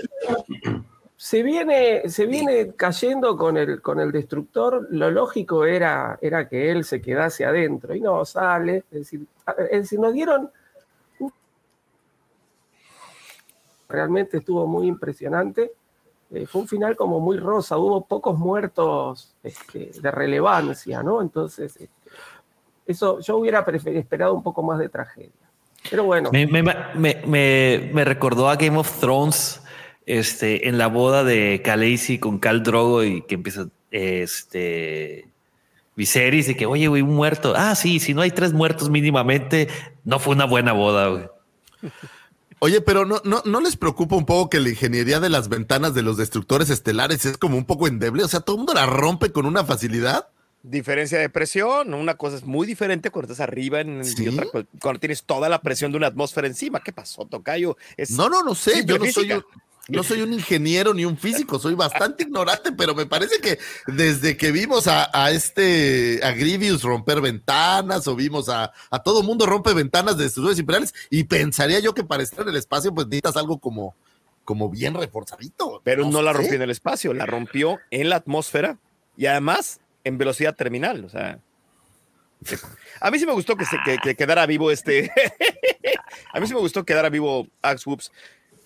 se 1.16 1.42
viene, 1.42 2.08
se 2.08 2.26
viene 2.26 2.74
cayendo 2.74 3.36
con 3.36 3.56
el, 3.56 3.80
con 3.80 4.00
el 4.00 4.12
destructor. 4.12 4.86
Lo 4.90 5.10
lógico 5.10 5.64
era, 5.64 6.18
era 6.20 6.48
que 6.48 6.70
él 6.70 6.84
se 6.84 7.00
quedase 7.00 7.44
adentro 7.44 7.94
y 7.94 8.00
no 8.00 8.24
sale. 8.24 8.84
Es 8.90 9.10
decir, 9.10 9.98
nos 9.98 10.12
dieron. 10.12 10.50
Realmente 13.88 14.38
estuvo 14.38 14.66
muy 14.66 14.86
impresionante. 14.86 15.72
Eh, 16.30 16.46
fue 16.46 16.62
un 16.62 16.68
final 16.68 16.96
como 16.96 17.20
muy 17.20 17.36
rosa, 17.36 17.78
hubo 17.78 18.04
pocos 18.04 18.36
muertos 18.36 19.36
este, 19.42 19.90
de 20.00 20.10
relevancia, 20.10 21.02
¿no? 21.02 21.22
Entonces, 21.22 21.76
este, 21.76 22.10
eso 22.86 23.20
yo 23.20 23.36
hubiera 23.36 23.60
esperado 23.60 24.34
un 24.34 24.42
poco 24.42 24.62
más 24.62 24.78
de 24.78 24.88
tragedia. 24.88 25.43
Pero 25.90 26.04
bueno. 26.04 26.30
Me, 26.32 26.46
me, 26.46 26.62
me, 26.62 27.90
me, 27.92 28.04
recordó 28.04 28.48
a 28.48 28.56
Game 28.56 28.78
of 28.78 29.00
Thrones 29.00 29.60
este, 30.06 30.68
en 30.68 30.78
la 30.78 30.86
boda 30.86 31.24
de 31.24 31.62
Khaleesi 31.64 32.18
con 32.18 32.38
Cal 32.38 32.62
Drogo 32.62 33.04
y 33.04 33.22
que 33.22 33.34
empieza 33.34 33.68
este 33.90 35.28
Viserys 35.96 36.48
y 36.48 36.54
que, 36.54 36.66
oye, 36.66 36.88
güey, 36.88 37.02
un 37.02 37.14
muerto. 37.14 37.54
Ah, 37.56 37.74
sí, 37.74 38.00
si 38.00 38.14
no 38.14 38.22
hay 38.22 38.30
tres 38.30 38.52
muertos 38.52 38.90
mínimamente, 38.90 39.68
no 40.04 40.18
fue 40.18 40.34
una 40.34 40.46
buena 40.46 40.72
boda, 40.72 41.08
güey. 41.08 41.28
Oye, 42.58 42.80
pero 42.80 43.04
no, 43.04 43.20
no, 43.24 43.42
¿no 43.44 43.60
les 43.60 43.76
preocupa 43.76 44.16
un 44.16 44.24
poco 44.24 44.48
que 44.48 44.58
la 44.58 44.70
ingeniería 44.70 45.20
de 45.20 45.28
las 45.28 45.48
ventanas 45.48 45.94
de 45.94 46.02
los 46.02 46.16
destructores 46.16 46.70
estelares 46.70 47.26
es 47.26 47.36
como 47.36 47.58
un 47.58 47.66
poco 47.66 47.86
endeble? 47.86 48.24
O 48.24 48.28
sea, 48.28 48.40
todo 48.40 48.56
el 48.56 48.60
mundo 48.60 48.74
la 48.74 48.86
rompe 48.86 49.32
con 49.32 49.44
una 49.44 49.64
facilidad. 49.64 50.28
Diferencia 50.66 51.18
de 51.18 51.28
presión, 51.28 51.92
una 51.92 52.14
cosa 52.16 52.36
es 52.36 52.44
muy 52.44 52.66
diferente 52.66 53.10
cuando 53.10 53.30
estás 53.30 53.46
arriba 53.46 53.80
en, 53.82 54.00
y 54.16 54.28
otra, 54.28 54.46
cuando 54.80 54.98
tienes 54.98 55.24
toda 55.24 55.50
la 55.50 55.60
presión 55.60 55.92
de 55.92 55.98
una 55.98 56.06
atmósfera 56.06 56.46
encima. 56.46 56.80
¿Qué 56.80 56.90
pasó, 56.90 57.26
Tocayo? 57.26 57.76
no, 58.08 58.30
no, 58.30 58.42
no 58.42 58.54
sé, 58.54 58.82
yo 58.86 58.96
no 58.96 59.04
soy, 59.12 59.30
no 59.88 60.02
soy 60.02 60.22
un 60.22 60.32
ingeniero 60.32 60.94
ni 60.94 61.04
un 61.04 61.18
físico, 61.18 61.58
soy 61.58 61.74
bastante 61.74 62.22
ignorante, 62.22 62.72
pero 62.72 62.94
me 62.94 63.04
parece 63.04 63.40
que 63.40 63.58
desde 63.86 64.38
que 64.38 64.52
vimos 64.52 64.86
a, 64.86 65.30
este 65.30 66.20
a 66.22 66.30
Grievous 66.32 66.82
romper 66.82 67.20
ventanas 67.20 68.08
o 68.08 68.16
vimos 68.16 68.48
a, 68.48 68.72
a 68.90 69.02
todo 69.02 69.22
mundo 69.22 69.44
rompe 69.44 69.74
ventanas 69.74 70.16
de 70.16 70.24
destructores 70.24 70.58
imperiales 70.58 70.94
y 71.10 71.24
pensaría 71.24 71.80
yo 71.80 71.92
que 71.92 72.04
para 72.04 72.22
estar 72.22 72.40
en 72.40 72.48
el 72.48 72.56
espacio 72.56 72.94
pues 72.94 73.06
necesitas 73.06 73.36
algo 73.36 73.58
como, 73.58 73.94
como 74.44 74.70
bien 74.70 74.94
reforzadito. 74.94 75.82
Pero 75.84 76.08
no, 76.08 76.22
la 76.22 76.32
rompió 76.32 76.54
en 76.54 76.62
el 76.62 76.70
espacio, 76.70 77.12
la 77.12 77.26
rompió 77.26 77.78
en 77.90 78.08
la 78.08 78.16
atmósfera 78.16 78.78
y 79.18 79.26
además 79.26 79.80
en 80.04 80.18
velocidad 80.18 80.54
terminal, 80.54 81.04
o 81.04 81.08
sea. 81.08 81.40
A 83.00 83.10
mí 83.10 83.18
sí 83.18 83.26
me 83.26 83.32
gustó 83.32 83.56
que, 83.56 83.64
se, 83.64 83.78
que, 84.02 84.14
quedara 84.14 84.46
vivo 84.46 84.70
este. 84.70 85.10
a 86.32 86.40
mí 86.40 86.46
sí 86.46 86.54
me 86.54 86.60
gustó 86.60 86.84
quedara 86.84 87.08
vivo 87.08 87.48
Axe 87.62 87.88
Whoops. 87.88 88.12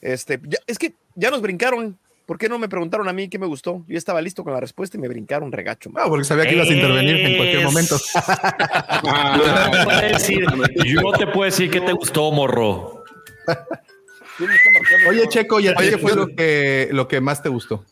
Este, 0.02 0.40
es 0.66 0.78
que 0.78 0.92
ya 1.14 1.30
nos 1.30 1.40
brincaron. 1.40 1.98
¿Por 2.26 2.36
qué 2.36 2.50
no 2.50 2.58
me 2.58 2.68
preguntaron 2.68 3.08
a 3.08 3.14
mí 3.14 3.30
qué 3.30 3.38
me 3.38 3.46
gustó? 3.46 3.86
Yo 3.88 3.96
estaba 3.96 4.20
listo 4.20 4.44
con 4.44 4.52
la 4.52 4.60
respuesta 4.60 4.98
y 4.98 5.00
me 5.00 5.08
brincaron 5.08 5.50
regacho. 5.50 5.90
Ah, 5.96 6.04
porque 6.08 6.24
sabía 6.24 6.46
que 6.46 6.56
ibas 6.56 6.68
a 6.68 6.74
intervenir 6.74 7.16
en 7.16 7.36
cualquier 7.38 7.64
momento. 7.64 7.96
yo 10.84 11.12
te 11.12 11.26
puedo 11.28 11.44
decir 11.44 11.70
qué 11.70 11.80
te 11.80 11.92
gustó, 11.92 12.30
morro. 12.30 13.02
Oye, 15.08 15.26
Checo, 15.28 15.58
¿y 15.58 15.68
a 15.68 15.74
qué 15.74 15.96
fue 15.96 16.14
lo 16.14 16.28
que, 16.28 16.90
lo 16.92 17.08
que 17.08 17.22
más 17.22 17.42
te 17.42 17.48
gustó? 17.48 17.86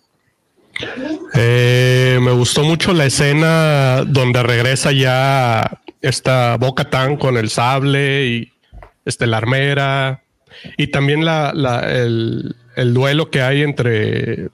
Eh, 1.35 2.19
me 2.21 2.33
gustó 2.33 2.63
mucho 2.63 2.93
la 2.93 3.07
escena 3.07 4.05
donde 4.07 4.43
regresa 4.43 4.93
ya 4.93 5.83
esta 6.01 6.57
Boca 6.57 6.91
Tan 6.91 7.17
con 7.17 7.37
el 7.37 7.49
sable 7.51 8.27
y 8.27 8.53
este, 9.05 9.27
la 9.27 9.39
armera 9.39 10.23
y 10.77 10.89
también 10.89 11.25
la, 11.25 11.51
el, 11.89 12.55
el, 12.77 12.95
duelo 12.95 13.31
que 13.31 13.43
hay 13.43 13.63
entre 13.63 14.49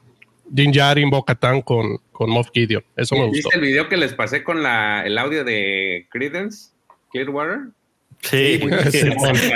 Din 0.49 0.73
Djarin, 0.73 1.11
Bo-Katan 1.11 1.63
con, 1.63 1.99
con 2.11 2.31
Moff 2.31 2.51
Gideon. 2.53 2.85
Eso 2.97 3.15
me 3.15 3.27
gustó. 3.27 3.49
¿Viste 3.49 3.57
el 3.57 3.63
video 3.63 3.89
que 3.89 3.97
les 3.97 4.13
pasé 4.15 4.43
con 4.43 4.63
la, 4.63 5.05
el 5.05 5.17
audio 5.19 5.45
de 5.45 6.07
Credence 6.11 6.71
Clearwater? 7.11 7.59
Sí, 8.21 8.61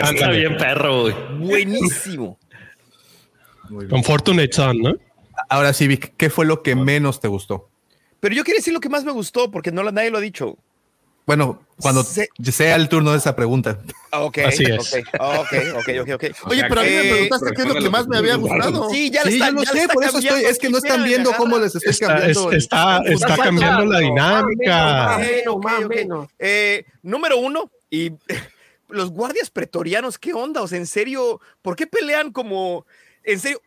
anda 0.02 0.30
bien 0.30 0.56
perro. 0.56 1.12
Buenísimo. 1.38 2.38
Con 3.90 4.04
Fortunate 4.04 4.52
Son, 4.52 4.78
¿no? 4.78 4.94
Ahora 5.48 5.72
sí, 5.72 5.86
Vic, 5.86 6.14
¿qué 6.16 6.30
fue 6.30 6.46
lo 6.46 6.62
que 6.62 6.74
menos 6.74 7.20
te 7.20 7.28
gustó? 7.28 7.68
Pero 8.20 8.34
yo 8.34 8.44
quiero 8.44 8.58
decir 8.58 8.72
lo 8.72 8.80
que 8.80 8.88
más 8.88 9.04
me 9.04 9.12
gustó, 9.12 9.50
porque 9.50 9.70
no 9.70 9.82
nadie 9.90 10.10
lo 10.10 10.18
ha 10.18 10.22
dicho. 10.22 10.56
Bueno, 11.26 11.60
cuando 11.80 12.04
sea 12.04 12.76
el 12.76 12.88
turno 12.88 13.10
de 13.10 13.18
esa 13.18 13.34
pregunta. 13.34 13.80
Ah, 14.12 14.20
ok, 14.20 14.38
Así 14.46 14.62
es. 14.64 14.94
ok, 15.18 15.52
ok, 15.76 15.88
ok, 16.00 16.08
ok. 16.14 16.24
Oye, 16.50 16.64
pero 16.68 16.80
a 16.80 16.84
mí 16.84 16.90
me 16.90 17.02
preguntaste 17.02 17.52
qué 17.54 17.62
es 17.62 17.68
lo 17.68 17.74
que 17.74 17.90
más 17.90 18.06
me 18.06 18.16
había 18.16 18.36
gustado. 18.36 18.88
Sí, 18.90 19.10
ya, 19.10 19.24
sí, 19.24 19.34
está, 19.34 19.48
yo 19.48 19.54
lo 19.54 19.64
sé, 19.64 19.88
por 19.92 20.04
eso 20.04 20.18
estoy, 20.18 20.44
es 20.44 20.58
que 20.58 20.70
no 20.70 20.78
están 20.78 21.02
viendo 21.02 21.32
cómo 21.32 21.58
les 21.58 21.74
estoy 21.74 21.96
cambiando. 21.96 22.52
está, 22.52 23.02
está 23.04 23.36
cambiando 23.36 23.86
la 23.86 23.98
dinámica. 23.98 25.18
Más 25.60 25.88
menos. 25.88 26.28
Eh, 26.38 26.84
número 27.02 27.38
uno, 27.38 27.72
y 27.90 28.12
los 28.88 29.10
guardias 29.10 29.50
pretorianos, 29.50 30.18
¿qué 30.18 30.32
onda? 30.32 30.62
O 30.62 30.68
sea, 30.68 30.78
en 30.78 30.86
serio, 30.86 31.40
¿por 31.60 31.74
qué 31.74 31.88
pelean 31.88 32.30
como, 32.30 32.86
en 33.24 33.40
serio, 33.40 33.60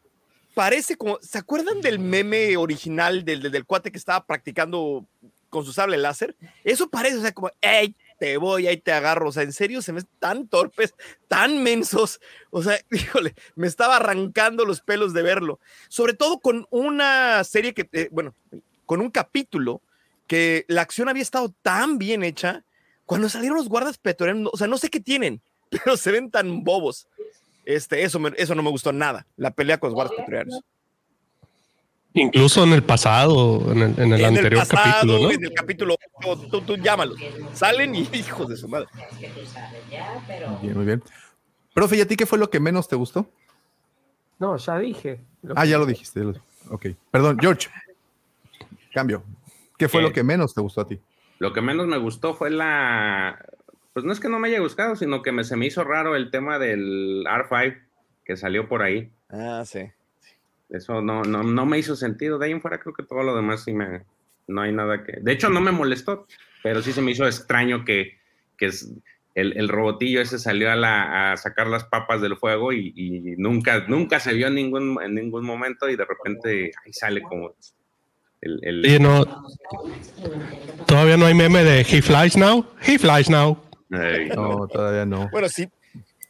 parece 0.59 0.97
como, 0.97 1.17
¿se 1.21 1.37
acuerdan 1.37 1.79
del 1.79 1.99
meme 1.99 2.57
original 2.57 3.23
del, 3.23 3.49
del, 3.49 3.65
cuate 3.65 3.93
que 3.93 3.97
estaba 3.97 4.25
practicando 4.25 5.07
con 5.49 5.63
su 5.63 5.71
sable 5.71 5.95
láser. 5.97 6.35
Eso 6.65 6.89
parece, 6.89 7.15
o 7.15 7.21
sea, 7.21 7.31
como, 7.31 7.49
hey, 7.61 7.95
te 8.19 8.35
voy, 8.35 8.67
ahí 8.67 8.75
te 8.75 8.91
agarro. 8.91 9.29
O 9.29 9.31
sea, 9.31 9.43
en 9.43 9.53
serio, 9.53 9.81
se 9.81 9.93
me 9.93 10.01
tan 10.19 10.49
torpes, 10.49 10.93
tan 11.29 11.63
mensos. 11.63 12.19
O 12.49 12.61
sea, 12.61 12.77
híjole, 12.91 13.35
me 13.55 13.67
estaba 13.67 13.95
arrancando 13.95 14.65
los 14.65 14.81
pelos 14.81 15.13
de 15.13 15.21
verlo. 15.21 15.61
Sobre 15.87 16.13
todo 16.13 16.39
con 16.39 16.67
una 16.71 17.41
serie 17.45 17.73
que, 17.73 17.87
eh, 17.93 18.09
bueno, 18.11 18.35
con 18.85 18.99
un 18.99 19.11
capítulo 19.11 19.81
que 20.27 20.65
la 20.67 20.81
acción 20.81 21.07
había 21.07 21.23
estado 21.23 21.55
tan 21.61 21.99
bien 21.99 22.21
hecha. 22.21 22.65
Cuando 23.05 23.29
salieron 23.29 23.57
los 23.57 23.69
guardas 23.69 23.97
petroleros, 23.97 24.49
o 24.51 24.57
sea, 24.57 24.67
no 24.67 24.77
sé 24.77 24.89
qué 24.89 24.99
tienen, 24.99 25.41
pero 25.69 25.95
se 25.95 26.11
ven 26.11 26.29
tan 26.29 26.65
bobos. 26.65 27.07
Este, 27.69 28.01
eso, 28.01 28.19
eso 28.35 28.55
no 28.55 28.63
me 28.63 28.71
gustó 28.71 28.91
nada, 28.91 29.27
la 29.37 29.51
pelea 29.51 29.77
con 29.77 29.89
los 29.89 29.93
guardas 29.93 30.15
petroleros. 30.17 30.59
Incluso 32.15 32.63
en 32.63 32.73
el 32.73 32.81
pasado, 32.81 33.71
en 33.71 33.77
el, 33.83 33.99
en 33.99 34.11
el 34.11 34.25
anterior 34.25 34.67
capítulo, 34.67 35.19
¿no? 35.19 35.29
En 35.29 35.43
el 35.43 35.53
capítulo, 35.53 35.95
tú, 36.49 36.61
tú, 36.61 36.77
llámalos. 36.77 37.19
Salen 37.53 37.93
y 37.93 38.09
hijos 38.13 38.49
de 38.49 38.57
su 38.57 38.67
madre. 38.67 38.87
Bien, 40.63 40.75
muy 40.75 40.83
bien. 40.83 41.03
Profe, 41.75 41.97
¿y 41.97 42.01
a 42.01 42.07
ti 42.07 42.15
qué 42.15 42.25
fue 42.25 42.39
lo 42.39 42.49
que 42.49 42.59
menos 42.59 42.87
te 42.87 42.95
gustó? 42.95 43.29
No, 44.39 44.57
ya 44.57 44.79
dije. 44.79 45.19
Ah, 45.55 45.67
ya 45.67 45.77
lo 45.77 45.85
dijiste. 45.85 46.23
Ok. 46.71 46.87
Perdón, 47.11 47.37
George. 47.39 47.69
Cambio. 48.91 49.21
¿Qué 49.77 49.87
fue 49.87 50.01
lo 50.01 50.11
que 50.11 50.23
menos 50.23 50.55
te 50.55 50.61
gustó 50.61 50.81
a 50.81 50.87
ti? 50.87 50.99
Lo 51.37 51.53
que 51.53 51.61
menos 51.61 51.85
me 51.85 51.99
gustó 51.99 52.33
fue 52.33 52.49
la. 52.49 53.45
Pues 53.99 54.05
no 54.05 54.13
es 54.13 54.21
que 54.21 54.29
no 54.29 54.39
me 54.39 54.47
haya 54.47 54.61
gustado, 54.61 54.95
sino 54.95 55.21
que 55.21 55.33
me, 55.33 55.43
se 55.43 55.57
me 55.57 55.65
hizo 55.65 55.83
raro 55.83 56.15
el 56.15 56.31
tema 56.31 56.57
del 56.57 57.25
R5 57.25 57.81
que 58.23 58.37
salió 58.37 58.69
por 58.69 58.81
ahí. 58.81 59.11
Ah, 59.29 59.63
sí. 59.65 59.91
Eso 60.69 61.01
no, 61.01 61.23
no, 61.23 61.43
no 61.43 61.65
me 61.65 61.79
hizo 61.79 61.97
sentido. 61.97 62.39
De 62.39 62.45
ahí 62.45 62.53
en 62.53 62.61
fuera 62.61 62.79
creo 62.79 62.93
que 62.93 63.03
todo 63.03 63.23
lo 63.23 63.35
demás 63.35 63.65
sí 63.65 63.73
me... 63.73 64.05
No 64.47 64.61
hay 64.61 64.71
nada 64.71 65.03
que... 65.03 65.19
De 65.19 65.33
hecho, 65.33 65.49
no 65.49 65.59
me 65.59 65.73
molestó, 65.73 66.27
pero 66.63 66.81
sí 66.81 66.93
se 66.93 67.01
me 67.01 67.11
hizo 67.11 67.25
extraño 67.25 67.83
que, 67.83 68.19
que 68.57 68.67
es, 68.67 68.89
el, 69.35 69.57
el, 69.57 69.67
robotillo 69.67 70.21
ese 70.21 70.39
salió 70.39 70.71
a, 70.71 70.77
la, 70.77 71.33
a, 71.33 71.35
sacar 71.35 71.67
las 71.67 71.83
papas 71.83 72.21
del 72.21 72.37
fuego 72.37 72.71
y, 72.71 72.93
y, 72.95 73.35
nunca, 73.35 73.85
nunca 73.89 74.21
se 74.21 74.33
vio 74.33 74.47
en 74.47 74.55
ningún, 74.55 74.97
en 75.03 75.13
ningún 75.13 75.43
momento 75.43 75.89
y 75.89 75.97
de 75.97 76.05
repente 76.05 76.71
ahí 76.85 76.93
sale 76.93 77.21
como 77.21 77.53
el... 78.39 78.59
el... 78.63 79.03
no, 79.03 79.25
todavía 80.87 81.17
no 81.17 81.25
hay 81.25 81.33
meme 81.33 81.65
de 81.65 81.81
He 81.81 82.01
Flies 82.01 82.37
Now. 82.37 82.65
He 82.87 82.97
Flies 82.97 83.29
Now. 83.29 83.68
No, 83.89 84.67
todavía 84.67 85.05
no. 85.05 85.29
Bueno, 85.31 85.49
sí. 85.49 85.67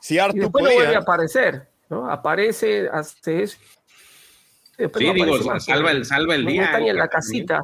Si 0.02 0.18
Arthur 0.18 0.38
y 0.38 0.40
después 0.42 0.74
vuelve 0.74 0.96
a 0.96 1.00
aparecer, 1.00 1.68
¿no? 1.90 2.10
Aparece, 2.10 2.88
hace 2.92 3.44
eso 3.44 3.58
sí, 4.98 5.14
digo, 5.14 5.60
salva 5.60 5.92
el, 5.92 6.06
salva 6.06 6.36
el 6.36 6.46
día. 6.46 6.78
en 6.78 6.96
la 6.96 7.08
casita. 7.08 7.62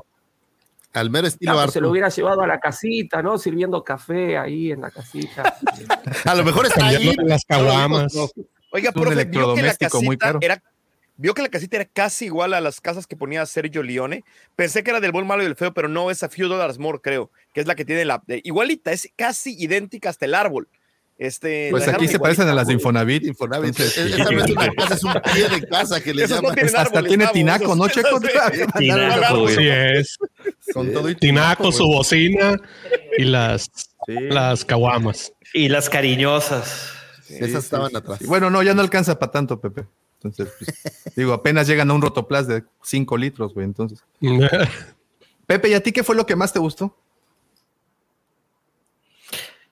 Al 0.93 1.09
mero 1.09 1.27
estilo 1.27 1.67
Se 1.67 1.81
lo 1.81 1.89
hubiera 1.89 2.09
llevado 2.09 2.41
a 2.41 2.47
la 2.47 2.59
casita, 2.59 3.21
¿no? 3.21 3.37
Sirviendo 3.37 3.83
café 3.83 4.37
ahí 4.37 4.71
en 4.71 4.81
la 4.81 4.91
casita. 4.91 5.57
a 6.25 6.35
lo 6.35 6.43
mejor 6.43 6.67
está 6.67 6.87
ahí. 6.87 7.13
Las 7.25 7.43
caguamas. 7.45 8.15
Oiga, 8.71 8.91
profe, 8.91 9.25
vio 9.25 9.55
que 9.55 9.61
la 9.61 9.75
casita 9.75 10.37
era 10.41 10.61
vio 11.17 11.33
que 11.33 11.41
la 11.41 11.49
casita 11.49 11.77
era 11.77 11.85
casi 11.85 12.25
igual 12.25 12.53
a 12.53 12.61
las 12.61 12.81
casas 12.81 13.07
que 13.07 13.15
ponía 13.15 13.45
Sergio 13.45 13.83
Leone. 13.83 14.23
Pensé 14.55 14.83
que 14.83 14.91
era 14.91 14.99
del 14.99 15.11
buen, 15.11 15.27
malo 15.27 15.43
y 15.43 15.45
del 15.45 15.55
feo, 15.55 15.73
pero 15.73 15.87
no, 15.87 16.11
es 16.11 16.23
a 16.23 16.29
Few 16.29 16.47
Dollars 16.47 16.79
More, 16.79 16.99
creo, 17.01 17.31
que 17.53 17.61
es 17.61 17.67
la 17.67 17.75
que 17.75 17.85
tiene 17.85 18.05
la. 18.05 18.21
igualita, 18.43 18.91
es 18.91 19.09
casi 19.15 19.55
idéntica 19.57 20.09
hasta 20.09 20.25
el 20.25 20.35
árbol. 20.35 20.67
Este, 21.17 21.69
pues 21.71 21.87
aquí 21.87 22.09
se 22.09 22.19
parecen 22.19 22.49
a 22.49 22.53
las 22.53 22.67
de 22.67 22.73
Infonavit. 22.73 23.23
Infonavit. 23.23 23.79
Esa 23.79 24.31
no 24.31 24.43
es 24.43 24.51
una 24.51 24.67
casa, 24.73 24.95
es 24.95 25.03
un 25.03 25.13
pie 25.33 25.49
de 25.49 25.67
casa 25.67 26.01
que 26.01 26.13
le 26.13 26.27
llaman. 26.27 26.55
Hasta 26.75 27.03
tiene 27.03 27.27
tinaco, 27.27 27.73
¿no, 27.73 27.87
Checo? 27.87 28.19
Tinaco, 28.77 29.47
sí 29.47 29.67
es. 29.67 30.17
Con 30.73 30.91
todo 30.91 31.09
y 31.09 31.15
tinaco, 31.15 31.71
su 31.71 31.85
bocina 31.85 32.59
y 33.17 33.23
las, 33.23 33.69
las 34.07 34.65
caguamas. 34.65 35.31
Y 35.53 35.69
las 35.69 35.89
cariñosas. 35.89 36.91
Esas 37.29 37.63
estaban 37.63 37.95
atrás. 37.95 38.19
Bueno, 38.25 38.49
no, 38.49 38.61
ya 38.61 38.73
no 38.73 38.81
alcanza 38.81 39.17
para 39.17 39.31
tanto, 39.31 39.61
Pepe. 39.61 39.85
Entonces, 40.25 40.53
pues, 40.57 41.15
digo, 41.15 41.33
apenas 41.33 41.67
llegan 41.67 41.89
a 41.91 41.93
un 41.93 42.01
rotoplas 42.01 42.47
de 42.47 42.63
5 42.83 43.17
litros, 43.17 43.53
güey. 43.53 43.65
Entonces. 43.65 44.03
Pepe, 45.47 45.69
¿y 45.69 45.73
a 45.73 45.81
ti 45.81 45.91
qué 45.91 46.03
fue 46.03 46.15
lo 46.15 46.25
que 46.25 46.35
más 46.35 46.51
te 46.51 46.59
gustó? 46.59 46.95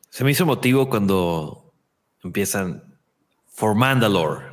Se 0.10 0.24
me 0.24 0.32
hizo 0.32 0.46
motivo 0.46 0.90
cuando 0.90 1.74
empiezan 2.24 2.98
For 3.48 3.74
Mandalore. 3.74 4.46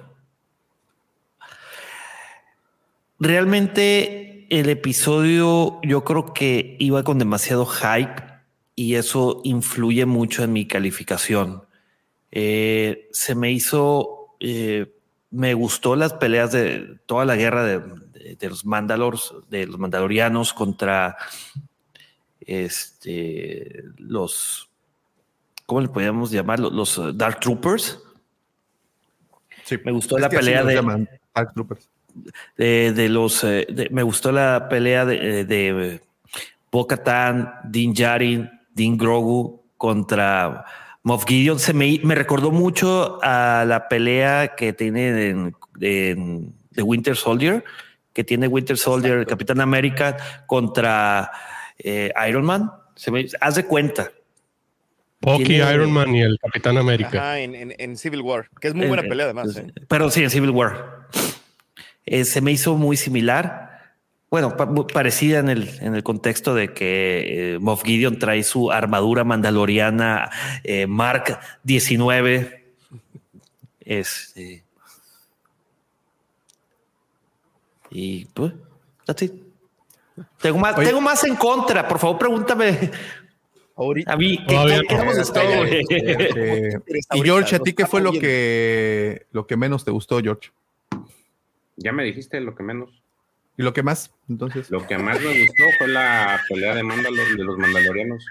Realmente 3.18 4.46
el 4.48 4.70
episodio 4.70 5.78
yo 5.82 6.02
creo 6.04 6.32
que 6.32 6.76
iba 6.80 7.04
con 7.04 7.18
demasiado 7.18 7.66
hype 7.66 8.22
y 8.74 8.94
eso 8.94 9.42
influye 9.44 10.06
mucho 10.06 10.42
en 10.42 10.54
mi 10.54 10.66
calificación. 10.66 11.64
Eh, 12.30 13.08
se 13.12 13.34
me 13.34 13.52
hizo, 13.52 14.36
eh, 14.40 14.94
me 15.30 15.54
gustó 15.54 15.96
las 15.96 16.14
peleas 16.14 16.52
de 16.52 16.98
toda 17.06 17.24
la 17.24 17.36
guerra 17.36 17.64
de, 17.64 18.36
de 18.38 18.48
los 18.48 18.64
Mandalors, 18.64 19.34
de 19.48 19.66
los 19.66 19.78
Mandalorianos 19.78 20.52
contra 20.52 21.16
este, 22.40 23.84
los 23.96 24.70
¿cómo 25.70 25.82
le 25.82 25.88
podríamos 25.88 26.32
llamar? 26.32 26.58
Los, 26.58 26.98
uh, 26.98 27.12
Dark 27.12 27.38
Troopers. 27.38 28.02
Sí, 29.62 29.76
me 29.84 29.92
gustó 29.92 30.18
la 30.18 30.28
pelea 30.28 30.64
de 30.64 31.08
Dark 31.32 31.54
Troopers. 31.54 31.88
De, 32.56 33.08
los, 33.08 33.44
eh, 33.44 33.88
me 33.92 34.02
gustó 34.02 34.32
la 34.32 34.68
pelea 34.68 35.04
de, 35.04 35.44
de 35.44 36.00
Bo-Katan, 36.72 37.54
Din 37.68 37.94
Djarin, 37.94 38.50
Din 38.74 38.98
Grogu 38.98 39.62
contra 39.76 40.64
Moff 41.02 41.24
Gideon. 41.26 41.58
Se 41.58 41.72
me, 41.72 42.00
me, 42.02 42.14
recordó 42.14 42.50
mucho 42.50 43.18
a 43.22 43.64
la 43.66 43.88
pelea 43.88 44.54
que 44.56 44.72
tiene 44.72 45.30
en, 45.30 46.54
de 46.70 46.82
Winter 46.82 47.16
Soldier, 47.16 47.64
que 48.12 48.24
tiene 48.24 48.48
Winter 48.48 48.76
Soldier, 48.76 49.18
el 49.18 49.26
Capitán 49.26 49.60
América 49.60 50.16
contra 50.46 51.30
eh, 51.78 52.12
Iron 52.28 52.44
Man. 52.44 52.70
Se 52.94 53.10
me, 53.10 53.26
haz 53.40 53.54
de 53.54 53.64
cuenta, 53.64 54.10
Bucky, 55.20 55.56
Iron 55.56 55.92
Man 55.92 56.14
y 56.14 56.22
el 56.22 56.38
Capitán 56.38 56.78
América. 56.78 57.08
Ajá, 57.08 57.40
en, 57.40 57.96
Civil 57.96 58.22
War, 58.22 58.48
que 58.60 58.68
es 58.68 58.74
muy 58.74 58.86
buena 58.86 59.02
pelea 59.02 59.26
además. 59.26 59.56
¿eh? 59.56 59.66
Pero 59.88 60.10
sí, 60.10 60.22
en 60.22 60.30
Civil 60.30 60.50
War. 60.50 61.08
Eh, 62.06 62.24
se 62.24 62.40
me 62.40 62.52
hizo 62.52 62.74
muy 62.76 62.96
similar. 62.96 63.69
Bueno, 64.30 64.56
parecida 64.86 65.40
en 65.40 65.48
el, 65.48 65.68
en 65.80 65.96
el 65.96 66.04
contexto 66.04 66.54
de 66.54 66.72
que 66.72 67.54
eh, 67.54 67.58
Moff 67.58 67.82
Gideon 67.82 68.18
trae 68.18 68.44
su 68.44 68.70
armadura 68.70 69.24
mandaloriana 69.24 70.30
Mark 70.86 71.40
19. 71.64 72.72
Este. 73.80 74.62
Y 77.90 78.24
pues, 78.26 78.52
así. 79.08 79.42
Tengo 80.40 80.58
más, 80.58 80.76
tengo 80.76 81.00
más 81.00 81.24
en 81.24 81.34
contra. 81.34 81.88
Por 81.88 81.98
favor, 81.98 82.18
pregúntame 82.18 82.90
Ahorita. 83.80 84.12
A 84.12 84.16
mí, 84.18 84.38
¿qué, 84.46 84.82
y 87.14 87.22
George, 87.22 87.56
¿a 87.56 87.58
ti 87.60 87.72
qué 87.72 87.86
fue 87.86 88.02
lo 88.02 88.12
que, 88.12 89.26
lo 89.32 89.46
que 89.46 89.56
menos 89.56 89.86
te 89.86 89.90
gustó, 89.90 90.20
George? 90.20 90.50
Ya 91.76 91.90
me 91.90 92.04
dijiste 92.04 92.40
lo 92.42 92.54
que 92.54 92.62
menos. 92.62 92.99
¿Y 93.60 93.62
lo 93.62 93.74
que 93.74 93.82
más? 93.82 94.10
Entonces. 94.26 94.70
Lo 94.70 94.86
que 94.86 94.96
más 94.96 95.20
me 95.20 95.38
gustó 95.42 95.64
fue 95.76 95.88
la 95.88 96.40
pelea 96.48 96.74
de, 96.74 96.82
Mandalor, 96.82 97.36
de 97.36 97.44
los 97.44 97.58
mandalorianos. 97.58 98.24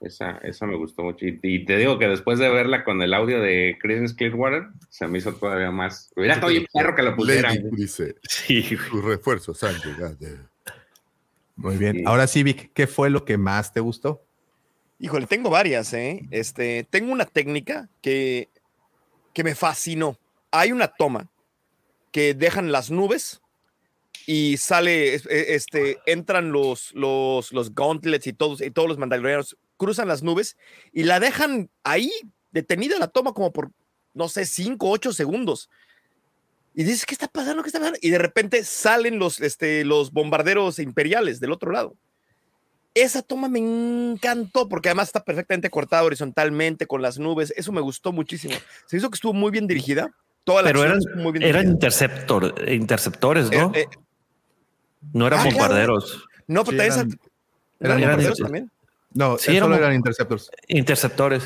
Esa, 0.00 0.38
esa 0.38 0.66
me 0.66 0.74
gustó 0.74 1.04
mucho. 1.04 1.24
Y, 1.24 1.64
te 1.64 1.76
digo 1.76 1.96
que 2.00 2.08
después 2.08 2.40
de 2.40 2.48
verla 2.48 2.82
con 2.82 3.00
el 3.00 3.14
audio 3.14 3.40
de 3.40 3.78
Creedence 3.80 4.16
Clearwater, 4.16 4.70
se 4.88 5.06
me 5.06 5.18
hizo 5.18 5.34
todavía 5.34 5.70
más. 5.70 6.10
Hubiera 6.16 6.34
estado 6.34 6.50
bien 6.50 6.66
perro 6.72 6.96
que 6.96 7.02
lo 7.04 7.14
pusieran. 7.14 7.70
Dice, 7.70 8.16
sí. 8.24 8.60
Sus 8.64 9.04
refuerzos 9.04 9.62
han 9.62 9.76
llegado. 9.78 10.16
Muy 11.54 11.76
bien. 11.76 12.08
Ahora 12.08 12.26
sí, 12.26 12.42
Vic, 12.42 12.72
¿qué 12.74 12.88
fue 12.88 13.08
lo 13.08 13.24
que 13.24 13.38
más 13.38 13.72
te 13.72 13.78
gustó? 13.78 14.26
Híjole, 14.98 15.28
tengo 15.28 15.48
varias, 15.48 15.94
¿eh? 15.94 16.26
Este, 16.32 16.88
tengo 16.90 17.12
una 17.12 17.24
técnica 17.24 17.88
que, 18.02 18.48
que 19.32 19.44
me 19.44 19.54
fascinó. 19.54 20.18
Hay 20.50 20.72
una 20.72 20.88
toma 20.88 21.30
que 22.10 22.34
dejan 22.34 22.72
las 22.72 22.90
nubes 22.90 23.42
y 24.26 24.56
sale, 24.56 25.14
e, 25.14 25.20
este, 25.54 25.98
entran 26.06 26.52
los, 26.52 26.92
los, 26.94 27.52
los 27.52 27.74
gauntlets 27.74 28.26
y 28.26 28.32
todos, 28.32 28.60
y 28.60 28.70
todos 28.70 28.88
los 28.88 28.98
mandalorianos 28.98 29.56
cruzan 29.76 30.08
las 30.08 30.22
nubes 30.22 30.56
y 30.92 31.04
la 31.04 31.20
dejan 31.20 31.70
ahí 31.82 32.10
detenida 32.54 32.98
la 32.98 33.08
toma 33.08 33.32
como 33.32 33.52
por, 33.52 33.70
no 34.14 34.28
sé, 34.28 34.46
5, 34.46 34.88
8 34.88 35.12
segundos. 35.12 35.68
Y 36.72 36.84
dices, 36.84 37.04
¿qué 37.04 37.14
está 37.14 37.28
pasando? 37.28 37.62
¿Qué 37.62 37.68
está 37.68 37.80
pasando? 37.80 37.98
Y 38.00 38.10
de 38.10 38.18
repente 38.18 38.64
salen 38.64 39.18
los, 39.18 39.40
este, 39.40 39.84
los 39.84 40.12
bombarderos 40.12 40.78
imperiales 40.78 41.40
del 41.40 41.52
otro 41.52 41.70
lado. 41.70 41.96
Esa 42.94 43.22
toma 43.22 43.48
me 43.48 43.58
encantó 43.58 44.68
porque 44.68 44.88
además 44.88 45.08
está 45.08 45.24
perfectamente 45.24 45.68
cortada 45.68 46.04
horizontalmente 46.04 46.86
con 46.86 47.02
las 47.02 47.18
nubes. 47.18 47.52
Eso 47.56 47.72
me 47.72 47.80
gustó 47.80 48.12
muchísimo. 48.12 48.54
Se 48.86 48.96
hizo 48.96 49.10
que 49.10 49.16
estuvo 49.16 49.32
muy 49.32 49.50
bien 49.50 49.66
dirigida. 49.66 50.12
Toda 50.44 50.62
la 50.62 50.68
Pero 50.68 50.84
eran, 50.84 51.00
eran 51.40 51.66
interceptor, 51.66 52.54
interceptores, 52.68 53.50
¿no? 53.50 53.72
Eh, 53.74 53.80
eh, 53.80 53.86
no 55.12 55.26
eran 55.26 55.40
ah, 55.40 55.44
bombarderos. 55.44 56.24
No, 56.46 56.64
pero 56.64 56.82
eran, 56.82 57.18
eran, 57.80 58.00
bombarderos 58.00 58.38
también. 58.38 58.70
No, 59.12 59.38
sí, 59.38 59.58
solo 59.58 59.76
eran 59.76 59.94
interceptores. 59.94 60.50
Interceptores. 60.68 61.44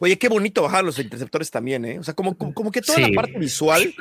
Oye, 0.00 0.18
qué 0.18 0.28
bonito 0.28 0.62
bajar 0.62 0.82
los 0.82 0.98
interceptores 0.98 1.50
también, 1.50 1.84
¿eh? 1.84 1.98
O 1.98 2.02
sea, 2.02 2.14
como, 2.14 2.36
como, 2.36 2.72
que 2.72 2.80
toda 2.80 2.98
la 2.98 3.10
parte 3.14 3.38
visual 3.38 3.94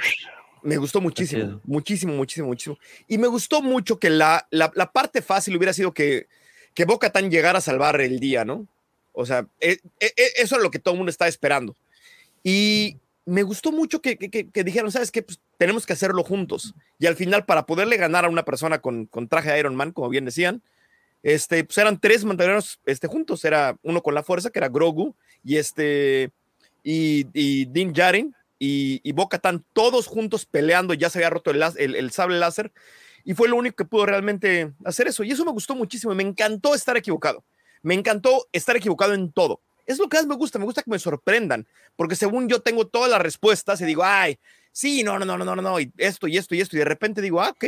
me 0.64 0.78
gustó 0.78 1.00
muchísimo, 1.02 1.62
muchísimo, 1.64 2.14
muchísimo, 2.14 2.48
muchísimo. 2.48 2.78
Y 3.08 3.18
me 3.18 3.28
gustó 3.28 3.62
mucho 3.62 4.00
que 4.00 4.10
la, 4.10 4.48
la, 4.50 4.92
parte 4.92 5.22
fácil 5.22 5.56
hubiera 5.56 5.74
sido 5.74 5.94
que, 5.94 6.28
que 6.74 6.86
Boca 6.86 7.12
Tan 7.12 7.30
llegara 7.30 7.60
a 7.60 7.62
salvar 7.62 8.02
el 8.02 8.20
día, 8.20 8.46
¿no? 8.46 8.68
O 9.12 9.26
sea, 9.26 9.46
e, 9.60 9.80
e, 10.00 10.14
e, 10.16 10.26
eso 10.38 10.56
es 10.56 10.64
lo 10.64 10.72
que 10.72 10.80
todo 10.80 10.94
el 10.94 10.98
mundo 10.98 11.10
está 11.10 11.28
esperando. 11.28 11.76
Y 12.44 12.98
me 13.26 13.44
gustó 13.44 13.72
mucho 13.72 14.02
que, 14.02 14.18
que, 14.18 14.64
dijeron, 14.64 14.92
¿sabes 14.92 15.12
qué? 15.12 15.22
Pues 15.22 15.40
tenemos 15.58 15.86
que 15.86 15.94
hacerlo 15.94 16.24
juntos. 16.24 16.74
Y 17.00 17.06
al 17.06 17.16
final, 17.16 17.46
para 17.46 17.66
poderle 17.66 17.98
ganar 17.98 18.26
a 18.26 18.30
una 18.30 18.44
persona 18.44 18.82
con, 18.82 19.06
con 19.06 19.28
traje 19.28 19.52
de 19.52 19.60
Iron 19.60 19.76
Man, 19.76 19.92
como 19.92 20.10
bien 20.10 20.26
decían, 20.26 20.62
este, 21.24 21.64
pues 21.64 21.78
eran 21.78 22.00
tres 22.00 22.26
mandalorianos 22.26 22.80
este, 22.86 23.08
juntos. 23.08 23.46
Era 23.46 23.78
uno 23.84 24.02
con 24.02 24.16
la 24.16 24.24
fuerza, 24.24 24.50
que 24.50 24.60
era 24.60 24.70
Grogu, 24.70 25.16
y 25.44 25.58
este, 25.58 26.32
y, 26.84 27.28
y 27.34 27.66
Din 27.66 27.94
Djarin 27.94 28.36
y, 28.58 29.02
y 29.04 29.16
todos 29.74 30.08
juntos 30.08 30.46
peleando. 30.46 30.94
Ya 30.94 31.10
se 31.10 31.20
había 31.20 31.30
roto 31.30 31.52
el, 31.52 31.64
el, 31.78 32.12
sable 32.12 32.40
láser. 32.40 32.72
Y 33.24 33.36
fue 33.36 33.48
lo 33.48 33.56
único 33.56 33.76
que 33.76 33.86
pudo 33.86 34.08
realmente 34.08 34.72
hacer 34.84 35.08
eso. 35.08 35.24
Y 35.24 35.32
eso 35.32 35.46
me 35.46 35.52
gustó 35.52 35.76
muchísimo. 35.76 36.14
Me 36.16 36.24
encantó 36.24 36.74
estar 36.74 36.98
equivocado. 36.98 37.44
Me 37.84 37.94
encantó 37.94 38.48
estar 38.52 38.76
equivocado 38.76 39.14
en 39.14 39.32
todo. 39.32 39.62
Es 39.86 40.00
lo 40.00 40.10
que 40.10 40.18
más 40.18 40.28
me 40.28 40.36
gusta. 40.36 40.60
Me 40.60 40.66
gusta 40.66 40.84
que 40.84 40.92
me 40.92 41.00
sorprendan. 41.00 41.68
Porque 41.96 42.16
según 42.16 42.48
yo 42.48 42.62
tengo 42.62 42.88
todas 42.88 43.10
las 43.10 43.22
respuestas 43.22 43.82
y 43.82 43.86
digo, 43.86 44.04
ay, 44.04 44.40
sí, 44.72 45.04
no, 45.04 45.20
no, 45.20 45.26
no, 45.26 45.38
no, 45.38 45.56
no, 45.56 45.62
no, 45.62 45.80
y 45.80 45.92
esto 45.98 46.28
y 46.28 46.38
esto 46.38 46.56
y 46.56 46.62
esto. 46.62 46.76
Y 46.76 46.80
de 46.80 46.86
repente 46.86 47.22
digo, 47.22 47.42
ah, 47.42 47.50
ok. 47.50 47.66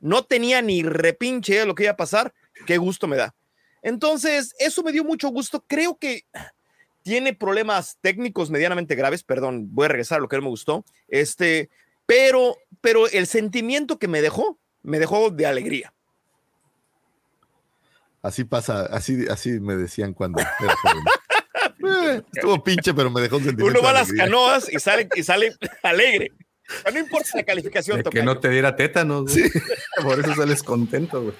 No 0.00 0.24
tenía 0.24 0.60
ni 0.62 0.82
repinche 0.82 1.60
de 1.60 1.66
lo 1.66 1.74
que 1.74 1.84
iba 1.84 1.92
a 1.92 1.96
pasar 1.96 2.32
qué 2.66 2.78
gusto 2.78 3.06
me 3.06 3.16
da. 3.16 3.34
Entonces, 3.82 4.54
eso 4.58 4.82
me 4.82 4.92
dio 4.92 5.04
mucho 5.04 5.28
gusto. 5.28 5.64
Creo 5.66 5.96
que 5.96 6.24
tiene 7.02 7.34
problemas 7.34 7.98
técnicos 8.00 8.50
medianamente 8.50 8.94
graves, 8.94 9.22
perdón, 9.22 9.68
voy 9.72 9.84
a 9.84 9.88
regresar 9.88 10.18
a 10.18 10.20
lo 10.22 10.28
que 10.28 10.36
no 10.36 10.42
me 10.42 10.48
gustó, 10.48 10.84
este, 11.06 11.70
pero, 12.04 12.56
pero 12.80 13.08
el 13.08 13.28
sentimiento 13.28 13.98
que 14.00 14.08
me 14.08 14.20
dejó, 14.20 14.58
me 14.82 14.98
dejó 14.98 15.30
de 15.30 15.46
alegría. 15.46 15.92
Así 18.22 18.42
pasa, 18.42 18.86
así, 18.86 19.24
así 19.30 19.60
me 19.60 19.76
decían 19.76 20.14
cuando 20.14 20.42
eh, 21.84 22.22
estuvo 22.32 22.62
pinche, 22.62 22.94
pero 22.94 23.10
me 23.10 23.20
dejó 23.20 23.36
un 23.36 23.44
sentimiento. 23.44 23.78
Uno 23.78 23.84
va 23.84 23.90
a 23.90 24.00
las 24.00 24.12
canoas 24.12 24.72
y 24.72 24.78
sale, 24.78 25.08
y 25.14 25.22
sale 25.22 25.54
alegre. 25.82 26.32
No 26.92 26.98
importa 26.98 27.30
la 27.34 27.42
calificación. 27.44 28.02
que 28.02 28.22
no 28.22 28.38
te 28.38 28.48
diera 28.48 28.74
tétanos. 28.76 29.32
Sí. 29.32 29.44
Por 30.02 30.18
eso 30.20 30.34
sales 30.34 30.62
contento, 30.62 31.22
güey. 31.22 31.34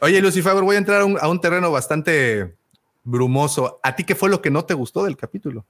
Oye, 0.00 0.20
Lucifer, 0.20 0.54
voy 0.54 0.76
a 0.76 0.78
entrar 0.78 1.02
a 1.02 1.28
un, 1.28 1.40
terreno 1.40 1.70
bastante 1.70 2.56
brumoso. 3.04 3.80
¿A 3.82 3.94
ti 3.94 4.04
qué 4.04 4.14
fue 4.14 4.28
lo 4.28 4.42
que 4.42 4.50
no 4.50 4.64
te 4.64 4.74
gustó 4.74 5.04
del 5.04 5.16
capítulo? 5.16 5.66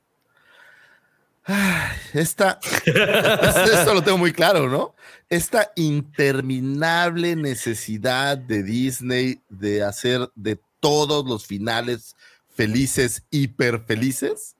esta, 2.14 2.60
esto 2.84 3.94
lo 3.94 4.02
tengo 4.02 4.18
muy 4.18 4.32
claro, 4.32 4.68
¿no? 4.68 4.94
Esta 5.28 5.72
interminable 5.74 7.34
necesidad 7.34 8.38
de 8.38 8.62
Disney 8.62 9.40
de 9.48 9.82
hacer 9.82 10.30
de 10.34 10.60
todos 10.80 11.26
los 11.26 11.46
finales 11.46 12.16
felices, 12.60 13.22
hiper 13.30 13.86
felices, 13.86 14.54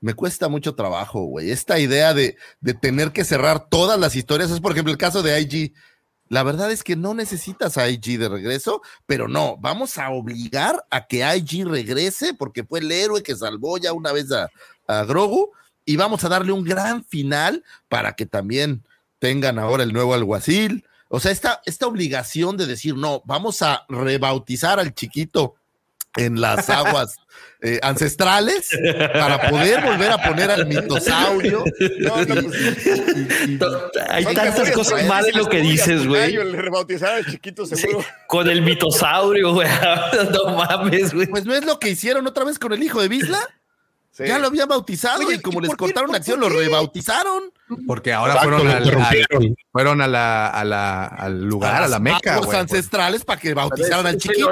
me 0.00 0.14
cuesta 0.14 0.48
mucho 0.48 0.74
trabajo, 0.74 1.24
güey. 1.24 1.50
Esta 1.50 1.78
idea 1.78 2.14
de, 2.14 2.38
de, 2.62 2.72
tener 2.72 3.12
que 3.12 3.24
cerrar 3.24 3.68
todas 3.68 4.00
las 4.00 4.16
historias 4.16 4.50
es, 4.50 4.58
por 4.58 4.72
ejemplo, 4.72 4.90
el 4.90 4.96
caso 4.96 5.22
de 5.22 5.38
IG. 5.38 5.74
La 6.28 6.44
verdad 6.44 6.72
es 6.72 6.82
que 6.82 6.96
no 6.96 7.12
necesitas 7.12 7.76
a 7.76 7.90
IG 7.90 8.18
de 8.18 8.30
regreso, 8.30 8.80
pero 9.04 9.28
no, 9.28 9.58
vamos 9.58 9.98
a 9.98 10.08
obligar 10.08 10.82
a 10.90 11.06
que 11.06 11.18
IG 11.18 11.66
regrese 11.66 12.32
porque 12.32 12.64
fue 12.64 12.78
el 12.78 12.90
héroe 12.90 13.22
que 13.22 13.36
salvó 13.36 13.76
ya 13.76 13.92
una 13.92 14.12
vez 14.12 14.28
a, 14.32 14.48
Grogu 15.04 15.52
y 15.84 15.96
vamos 15.96 16.24
a 16.24 16.30
darle 16.30 16.52
un 16.52 16.64
gran 16.64 17.04
final 17.04 17.62
para 17.88 18.14
que 18.14 18.24
también 18.24 18.82
tengan 19.18 19.58
ahora 19.58 19.82
el 19.82 19.92
nuevo 19.92 20.14
alguacil. 20.14 20.86
O 21.08 21.20
sea, 21.20 21.32
esta, 21.32 21.60
esta 21.66 21.86
obligación 21.86 22.56
de 22.56 22.66
decir, 22.66 22.96
no, 22.96 23.22
vamos 23.26 23.60
a 23.60 23.84
rebautizar 23.90 24.80
al 24.80 24.94
chiquito 24.94 25.56
en 26.16 26.40
las 26.40 26.68
aguas 26.68 27.16
eh, 27.64 27.78
ancestrales 27.82 28.70
para 29.12 29.48
poder 29.48 29.82
volver 29.82 30.10
a 30.10 30.18
poner 30.18 30.50
al 30.50 30.66
mitosaurio. 30.66 31.64
Hay 34.10 34.24
tantas 34.24 34.70
cosas 34.72 35.06
mal 35.06 35.26
en 35.26 35.38
lo 35.38 35.48
que 35.48 35.58
dices, 35.58 36.06
güey. 36.06 36.36
con 38.26 38.50
el 38.50 38.62
mitosaurio, 38.62 39.54
güey. 39.54 39.68
no 40.32 40.56
mames, 40.56 41.14
güey. 41.14 41.28
Pues 41.28 41.44
no 41.44 41.54
es 41.54 41.64
lo 41.64 41.78
que 41.78 41.90
hicieron 41.90 42.26
otra 42.26 42.44
vez 42.44 42.58
con 42.58 42.72
el 42.72 42.82
hijo 42.82 43.00
de 43.00 43.08
Bisla. 43.08 43.48
Ya 44.18 44.38
lo 44.38 44.48
habían 44.48 44.68
bautizado 44.68 45.32
y 45.32 45.40
como 45.40 45.60
les 45.60 45.74
cortaron 45.74 46.10
la 46.10 46.18
acción, 46.18 46.38
lo 46.38 46.48
rebautizaron. 46.48 47.50
Porque 47.86 48.12
ahora 48.12 48.36
fueron, 48.36 48.68
al, 48.68 49.56
fueron 49.72 50.00
a 50.02 50.06
la, 50.06 50.48
a 50.48 50.64
la, 50.64 51.06
al 51.06 51.42
lugar, 51.42 51.82
a, 51.82 51.88
la 51.88 51.98
meca. 51.98 52.36
Los 52.36 52.52
ancestrales 52.52 53.24
para 53.24 53.40
que 53.40 53.54
bautizaran 53.54 54.06
al 54.06 54.18
chiquito. 54.18 54.50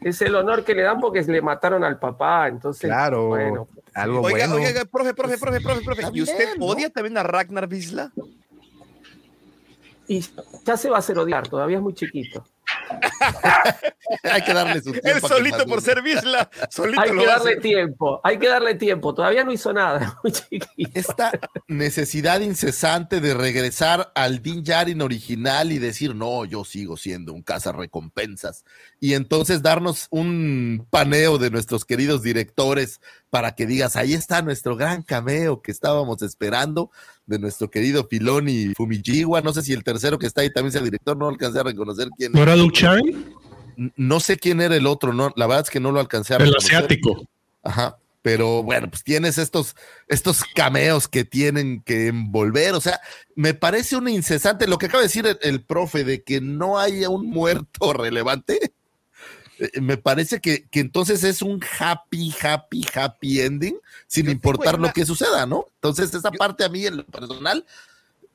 es 0.00 0.22
el 0.22 0.34
honor 0.34 0.64
que 0.64 0.74
le 0.74 0.82
dan 0.82 1.00
porque 1.00 1.22
le 1.22 1.42
mataron 1.42 1.84
al 1.84 1.98
papá. 1.98 2.48
Entonces, 2.48 2.88
claro, 2.88 3.28
bueno. 3.28 3.68
Algo 3.92 4.22
oiga, 4.22 4.48
bueno. 4.48 4.54
oiga, 4.54 4.84
profe, 4.86 5.14
profe, 5.14 5.38
profe, 5.38 5.60
profe, 5.60 5.84
profe. 5.84 6.02
¿Y 6.14 6.22
usted 6.22 6.56
odia 6.58 6.90
también 6.90 7.18
a 7.18 7.22
Ragnar 7.22 7.68
Visla? 7.68 8.10
Y 10.08 10.24
ya 10.64 10.76
se 10.76 10.90
va 10.90 10.96
a 10.96 10.98
hacer 10.98 11.18
odiar, 11.18 11.48
todavía 11.48 11.76
es 11.76 11.82
muy 11.82 11.94
chiquito. 11.94 12.44
hay 14.22 14.42
que 14.42 14.54
darle 14.54 14.82
su 14.82 14.92
tiempo. 14.92 15.08
Él 15.08 15.20
solito 15.20 15.66
por 15.66 15.80
ser 15.80 16.02
Visla, 16.02 16.50
solito 16.70 17.00
hay 17.00 17.10
que 17.10 17.26
darle 17.26 17.56
tiempo, 17.56 18.20
hay 18.22 18.38
que 18.38 18.48
darle 18.48 18.74
tiempo. 18.74 19.14
Todavía 19.14 19.44
no 19.44 19.52
hizo 19.52 19.72
nada. 19.72 20.20
Esta 20.94 21.32
necesidad 21.68 22.40
incesante 22.40 23.20
de 23.20 23.34
regresar 23.34 24.12
al 24.14 24.42
Din 24.42 24.62
Djarin 24.62 25.02
original 25.02 25.72
y 25.72 25.78
decir, 25.78 26.14
no, 26.14 26.44
yo 26.44 26.64
sigo 26.64 26.96
siendo 26.96 27.32
un 27.32 27.44
recompensas 27.72 28.64
Y 29.00 29.14
entonces 29.14 29.62
darnos 29.62 30.08
un 30.10 30.86
paneo 30.90 31.38
de 31.38 31.50
nuestros 31.50 31.84
queridos 31.84 32.22
directores 32.22 33.00
para 33.30 33.54
que 33.54 33.66
digas, 33.66 33.96
ahí 33.96 34.14
está 34.14 34.42
nuestro 34.42 34.76
gran 34.76 35.02
cameo 35.02 35.62
que 35.62 35.72
estábamos 35.72 36.22
esperando 36.22 36.90
de 37.26 37.38
nuestro 37.38 37.70
querido 37.70 38.06
Filoni 38.08 38.74
Fumijiwa. 38.74 39.40
No 39.40 39.52
sé 39.52 39.62
si 39.62 39.72
el 39.72 39.84
tercero 39.84 40.18
que 40.18 40.26
está 40.26 40.42
ahí 40.42 40.52
también 40.52 40.72
sea 40.72 40.82
director, 40.82 41.16
no 41.16 41.28
alcancé 41.28 41.60
a 41.60 41.64
reconocer 41.64 42.08
quién. 42.16 42.32
¿No 42.32 42.42
era 42.42 42.54
No 43.96 44.20
sé 44.20 44.36
quién 44.36 44.60
era 44.60 44.76
el 44.76 44.86
otro, 44.86 45.12
no, 45.12 45.32
la 45.36 45.46
verdad 45.46 45.64
es 45.64 45.70
que 45.70 45.80
no 45.80 45.92
lo 45.92 46.00
alcancé 46.00 46.34
a 46.34 46.38
reconocer. 46.38 46.70
El 46.70 46.76
asiático. 46.76 47.28
Ajá. 47.62 47.96
Pero 48.22 48.62
bueno, 48.62 48.88
pues 48.88 49.04
tienes 49.04 49.36
estos, 49.36 49.76
estos 50.08 50.44
cameos 50.54 51.08
que 51.08 51.26
tienen 51.26 51.82
que 51.82 52.06
envolver. 52.06 52.72
O 52.72 52.80
sea, 52.80 52.98
me 53.36 53.52
parece 53.52 53.96
un 53.96 54.08
incesante 54.08 54.66
lo 54.66 54.78
que 54.78 54.86
acaba 54.86 55.02
de 55.02 55.08
decir 55.08 55.26
el, 55.26 55.38
el 55.42 55.62
profe 55.62 56.04
de 56.04 56.22
que 56.22 56.40
no 56.40 56.78
haya 56.78 57.10
un 57.10 57.28
muerto 57.28 57.92
relevante 57.92 58.72
me 59.80 59.96
parece 59.96 60.40
que, 60.40 60.68
que, 60.68 60.80
entonces 60.80 61.24
es 61.24 61.42
un 61.42 61.60
happy, 61.78 62.34
happy, 62.42 62.86
happy 62.94 63.40
ending, 63.40 63.78
sin 64.06 64.30
importar 64.30 64.78
lo 64.78 64.92
que 64.92 65.06
suceda, 65.06 65.46
¿no? 65.46 65.66
Entonces, 65.76 66.12
esa 66.14 66.30
parte 66.30 66.64
a 66.64 66.68
mí, 66.68 66.86
en 66.86 66.98
lo 66.98 67.06
personal, 67.06 67.64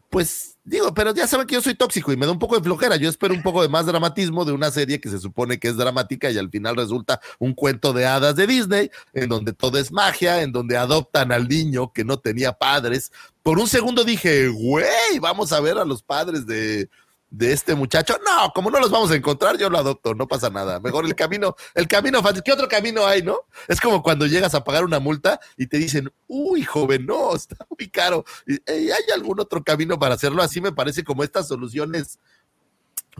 pues 0.09 0.57
digo, 0.63 0.93
pero 0.93 1.13
ya 1.13 1.27
saben 1.27 1.45
que 1.45 1.55
yo 1.55 1.61
soy 1.61 1.75
tóxico 1.75 2.11
y 2.11 2.17
me 2.17 2.25
da 2.25 2.31
un 2.31 2.39
poco 2.39 2.55
de 2.55 2.63
flojera. 2.63 2.95
Yo 2.95 3.09
espero 3.09 3.33
un 3.33 3.43
poco 3.43 3.61
de 3.61 3.69
más 3.69 3.85
dramatismo 3.85 4.45
de 4.45 4.51
una 4.51 4.71
serie 4.71 4.99
que 4.99 5.09
se 5.09 5.19
supone 5.19 5.59
que 5.59 5.67
es 5.67 5.77
dramática 5.77 6.31
y 6.31 6.37
al 6.37 6.49
final 6.49 6.75
resulta 6.75 7.19
un 7.37 7.53
cuento 7.53 7.93
de 7.93 8.05
hadas 8.05 8.35
de 8.35 8.47
Disney, 8.47 8.91
en 9.13 9.29
donde 9.29 9.53
todo 9.53 9.77
es 9.77 9.91
magia, 9.91 10.41
en 10.41 10.51
donde 10.51 10.77
adoptan 10.77 11.31
al 11.31 11.47
niño 11.47 11.91
que 11.93 12.03
no 12.03 12.19
tenía 12.19 12.53
padres. 12.53 13.11
Por 13.43 13.59
un 13.59 13.67
segundo 13.67 14.03
dije, 14.03 14.47
güey, 14.47 15.19
vamos 15.21 15.51
a 15.51 15.59
ver 15.59 15.77
a 15.77 15.85
los 15.85 16.01
padres 16.01 16.45
de, 16.45 16.89
de 17.29 17.53
este 17.53 17.75
muchacho. 17.75 18.17
No, 18.25 18.51
como 18.53 18.71
no 18.71 18.79
los 18.79 18.91
vamos 18.91 19.11
a 19.11 19.15
encontrar, 19.15 19.57
yo 19.57 19.69
lo 19.69 19.77
adopto, 19.77 20.13
no 20.13 20.27
pasa 20.27 20.49
nada. 20.49 20.79
Mejor 20.79 21.05
el 21.05 21.15
camino, 21.15 21.55
el 21.75 21.87
camino 21.87 22.21
fácil. 22.21 22.43
¿Qué 22.43 22.51
otro 22.51 22.67
camino 22.67 23.05
hay, 23.05 23.21
no? 23.21 23.37
Es 23.67 23.79
como 23.79 24.01
cuando 24.01 24.25
llegas 24.25 24.55
a 24.55 24.63
pagar 24.63 24.83
una 24.83 24.99
multa 24.99 25.39
y 25.57 25.67
te 25.67 25.77
dicen, 25.77 26.11
uy, 26.27 26.63
joven, 26.63 27.05
no, 27.05 27.35
está 27.35 27.55
muy 27.77 27.89
caro. 27.89 28.25
¿Hay 28.67 28.89
algún 29.13 29.39
otro 29.39 29.63
camino 29.63 29.99
para 29.99 30.15
hacerlo? 30.15 30.41
Así 30.41 30.61
me 30.61 30.71
parece 30.71 31.03
como 31.03 31.23
estas 31.23 31.47
soluciones 31.47 32.19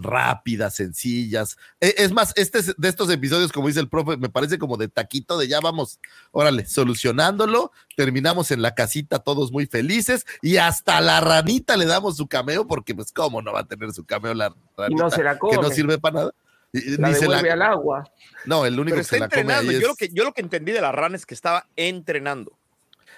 rápidas, 0.01 0.75
sencillas. 0.75 1.57
E, 1.79 1.95
es 1.97 2.11
más, 2.11 2.33
este 2.35 2.59
de 2.77 2.87
estos 2.89 3.09
episodios, 3.09 3.51
como 3.51 3.67
dice 3.67 3.79
el 3.79 3.89
profe, 3.89 4.17
me 4.17 4.29
parece 4.29 4.57
como 4.57 4.77
de 4.77 4.87
taquito 4.87 5.37
de 5.37 5.47
ya 5.47 5.59
vamos, 5.59 5.99
órale, 6.31 6.65
solucionándolo, 6.65 7.71
terminamos 7.95 8.51
en 8.51 8.61
la 8.61 8.75
casita 8.75 9.19
todos 9.19 9.51
muy 9.51 9.65
felices 9.65 10.25
y 10.41 10.57
hasta 10.57 11.01
la 11.01 11.21
ranita 11.21 11.77
le 11.77 11.85
damos 11.85 12.17
su 12.17 12.27
cameo 12.27 12.67
porque 12.67 12.95
pues 12.95 13.11
cómo 13.11 13.41
no 13.41 13.53
va 13.53 13.61
a 13.61 13.67
tener 13.67 13.91
su 13.93 14.05
cameo 14.05 14.33
la 14.33 14.53
ranita 14.77 15.03
no 15.03 15.09
se 15.09 15.23
la 15.23 15.37
que 15.37 15.57
no 15.57 15.69
sirve 15.69 15.97
para 15.97 16.19
nada. 16.19 16.33
La 16.71 17.09
devuelve 17.09 17.51
al 17.51 17.61
agua. 17.63 18.03
No, 18.45 18.65
el 18.65 18.79
único 18.79 18.97
que 18.97 19.03
se 19.03 19.19
la 19.19 19.27
come 19.27 19.53
ahí 19.53 19.69
es... 19.69 19.81
yo, 19.81 19.87
lo 19.87 19.95
que, 19.95 20.09
yo 20.09 20.23
lo 20.23 20.33
que 20.33 20.41
entendí 20.41 20.71
de 20.71 20.81
la 20.81 20.91
rana 20.91 21.15
es 21.15 21.25
que 21.25 21.33
estaba 21.33 21.67
entrenando. 21.75 22.57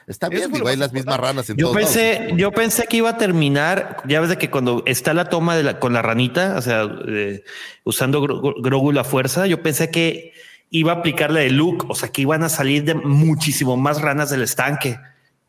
Está 0.08 0.30
bien, 0.30 0.52
digo, 0.52 0.68
hay 0.68 0.78
las 0.78 0.94
mismas 0.94 1.18
ranas 1.20 1.50
en 1.50 1.58
yo 1.58 1.72
pensé, 1.72 2.34
Yo 2.36 2.52
pensé 2.52 2.86
que 2.88 2.98
iba 2.98 3.10
a 3.12 3.18
terminar, 3.18 3.98
ya 4.08 4.20
ves 4.20 4.30
de 4.30 4.38
que 4.38 4.50
cuando 4.50 4.84
está 4.86 5.14
la 5.14 5.30
toma 5.30 5.56
de 5.56 5.64
la, 5.64 5.80
con 5.80 5.94
la 5.94 6.02
ranita, 6.02 6.56
o 6.58 6.62
sea, 6.62 6.90
eh, 7.08 7.44
usando 7.84 8.22
Grogu 8.22 8.92
la 8.92 9.04
fuerza, 9.04 9.48
yo 9.48 9.62
pensé 9.62 9.92
que 9.92 10.34
iba 10.70 10.92
a 10.92 10.96
aplicar 10.96 11.32
la 11.32 11.42
de 11.42 11.52
Luke, 11.52 11.86
o 11.88 11.96
sea, 11.96 12.10
que 12.10 12.22
iban 12.22 12.44
a 12.44 12.50
salir 12.50 12.84
de 12.84 12.96
muchísimo 12.96 13.78
más 13.78 14.02
ranas 14.02 14.30
del 14.30 14.42
estanque, 14.42 14.98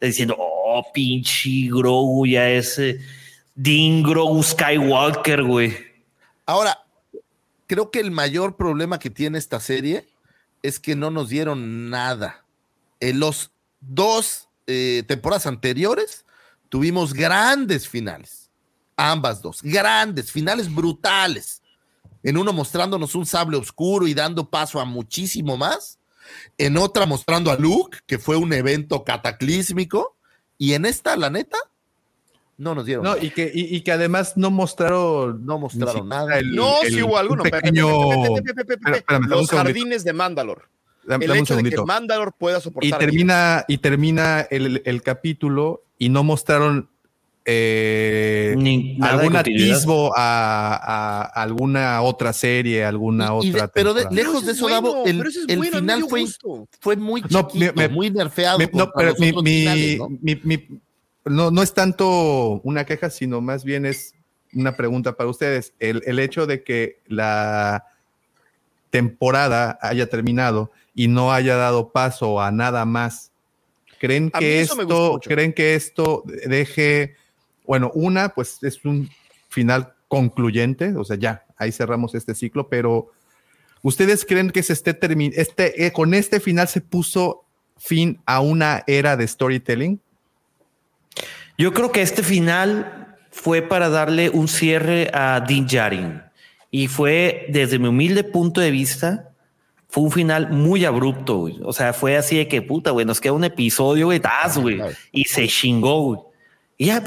diciendo, 0.01 0.37
oh, 0.39 0.85
pinche 0.93 1.69
Grogu, 1.69 2.27
ya 2.27 2.49
ese 2.51 2.91
eh, 2.91 3.01
Dean 3.55 4.03
Grogu 4.03 4.43
Skywalker, 4.43 5.43
güey. 5.43 5.77
Ahora, 6.47 6.79
creo 7.67 7.91
que 7.91 8.01
el 8.01 8.11
mayor 8.11 8.57
problema 8.57 8.99
que 8.99 9.11
tiene 9.11 9.39
esta 9.39 9.61
serie 9.61 10.07
es 10.63 10.79
que 10.79 10.97
no 10.97 11.11
nos 11.11 11.29
dieron 11.29 11.91
nada. 11.91 12.45
En 13.01 13.21
los 13.21 13.51
dos 13.83 14.49
eh, 14.67 15.03
temporadas 15.07 15.47
anteriores 15.47 16.25
tuvimos 16.69 17.13
grandes 17.13 17.89
finales. 17.89 18.51
Ambas 18.97 19.43
dos, 19.43 19.61
grandes, 19.63 20.31
finales 20.31 20.73
brutales. 20.73 21.61
En 22.23 22.37
uno 22.37 22.53
mostrándonos 22.53 23.15
un 23.15 23.27
sable 23.27 23.57
oscuro 23.57 24.07
y 24.07 24.15
dando 24.15 24.49
paso 24.49 24.81
a 24.81 24.85
muchísimo 24.85 25.57
más. 25.57 25.99
En 26.57 26.79
otra 26.79 27.05
mostrando 27.05 27.51
a 27.51 27.57
Luke, 27.57 27.99
que 28.07 28.19
fue 28.19 28.37
un 28.37 28.53
evento 28.53 29.03
cataclísmico. 29.05 30.17
Y 30.57 30.75
en 30.75 30.87
esta, 30.87 31.17
la 31.17 31.31
neta, 31.31 31.59
no 32.59 32.77
nos 32.77 32.87
dieron. 32.87 33.05
No, 33.05 33.17
y 33.17 33.31
que, 33.31 33.51
y, 33.53 33.81
que 33.81 33.91
además 33.91 34.37
no 34.37 34.53
mostraron. 34.53 35.45
No 35.45 35.59
mostraron 35.59 36.09
nada. 36.09 36.41
no, 36.45 36.77
si 36.87 37.03
hubo 37.03 37.19
alguno. 37.19 37.43
Los 39.27 39.51
jardines 39.51 40.05
de 40.05 40.13
Mandalor 40.13 40.69
el 41.09 41.37
hecho 41.37 41.57
de 41.57 41.71
que 41.71 41.83
Mandalor 41.83 42.33
pueda 42.33 42.61
soportar. 42.61 43.03
Y 43.03 43.05
termina, 43.05 43.65
y 43.69 43.79
termina 43.79 44.41
el, 44.51 45.03
capítulo 45.03 45.83
y 45.99 46.09
no 46.09 46.23
mostraron 46.25 46.89
eh, 47.45 48.55
algún 49.01 49.37
atisbo 49.37 50.13
a, 50.17 51.23
alguna 51.35 52.03
otra 52.03 52.33
serie, 52.33 52.85
alguna 52.85 53.33
otra. 53.33 53.69
pero 53.69 53.95
lejos 54.11 54.47
de 54.47 54.53
eso, 54.53 54.69
Davo, 54.69 55.05
el, 55.07 55.23
final 55.71 56.05
fue, 56.09 56.25
fue 56.81 56.97
muy 56.97 57.23
chiquito, 57.23 57.91
muy 57.91 58.11
nerfeado. 58.11 58.59
no, 58.73 58.91
pero 58.93 59.15
no, 61.25 61.51
no 61.51 61.63
es 61.63 61.73
tanto 61.73 62.61
una 62.65 62.85
queja, 62.85 63.11
sino 63.11 63.41
más 63.41 63.65
bien 63.65 63.87
es 63.87 64.15
una 64.55 64.77
pregunta 64.77 65.17
para 65.17 65.31
ustedes. 65.31 65.73
El, 65.79 66.03
el 66.07 66.19
hecho 66.19 66.47
de 66.47 66.63
que 66.63 67.01
la 67.07 67.87
temporada 68.91 69.79
haya 69.81 70.07
terminado 70.07 70.71
y 70.95 71.09
no 71.09 71.33
haya 71.33 71.57
dado 71.57 71.91
paso 71.91 72.41
a 72.41 72.51
nada 72.51 72.85
más. 72.85 73.31
¿Creen 73.99 74.31
que 74.31 74.61
esto, 74.61 75.21
creen 75.23 75.53
que 75.53 75.75
esto 75.75 76.25
deje, 76.47 77.15
bueno, 77.65 77.91
una, 77.95 78.31
pues 78.31 78.59
es 78.63 78.85
un 78.85 79.09
final 79.49 79.95
concluyente, 80.09 80.95
o 80.97 81.05
sea, 81.05 81.17
ya, 81.17 81.45
ahí 81.57 81.73
cerramos 81.73 82.15
este 82.15 82.35
ciclo, 82.35 82.69
pero 82.69 83.13
¿ustedes 83.83 84.25
creen 84.25 84.51
que 84.51 84.63
se 84.63 84.73
esté 84.73 84.93
terminando, 84.93 85.41
este, 85.41 85.87
eh, 85.87 85.93
con 85.93 86.15
este 86.15 86.41
final 86.41 86.69
se 86.69 86.81
puso 86.81 87.45
fin 87.79 88.21
a 88.27 88.41
una 88.41 88.83
era 88.87 89.17
de 89.17 89.27
storytelling? 89.27 90.01
Yo 91.57 91.73
creo 91.73 91.93
que 91.93 92.03
este 92.03 92.23
final 92.23 93.17
fue 93.31 93.63
para 93.63 93.89
darle 93.89 94.31
un 94.31 94.49
cierre 94.49 95.11
a 95.15 95.41
Din 95.41 95.67
Djarin 95.67 96.23
y 96.71 96.89
fue 96.89 97.47
desde 97.51 97.79
mi 97.79 97.89
humilde 97.89 98.25
punto 98.25 98.61
de 98.61 98.71
vista 98.71 99.32
fue 99.93 100.05
un 100.05 100.11
final 100.11 100.51
muy 100.51 100.87
abrupto, 100.87 101.37
güey. 101.41 101.61
O 101.63 101.75
sea, 101.75 101.93
fue 101.93 102.17
así 102.17 102.39
de 102.39 102.49
que 102.49 102.63
puta, 102.63 102.93
güey, 102.93 103.05
nos 103.05 103.21
queda 103.21 103.35
un 103.35 103.45
episodio, 103.45 104.07
güey, 104.07 104.23
güey. 104.57 104.81
Y 105.13 105.25
se 105.25 105.47
chingó, 105.47 106.01
güey. 106.01 106.21
Y 106.79 106.87
ya, 106.87 107.05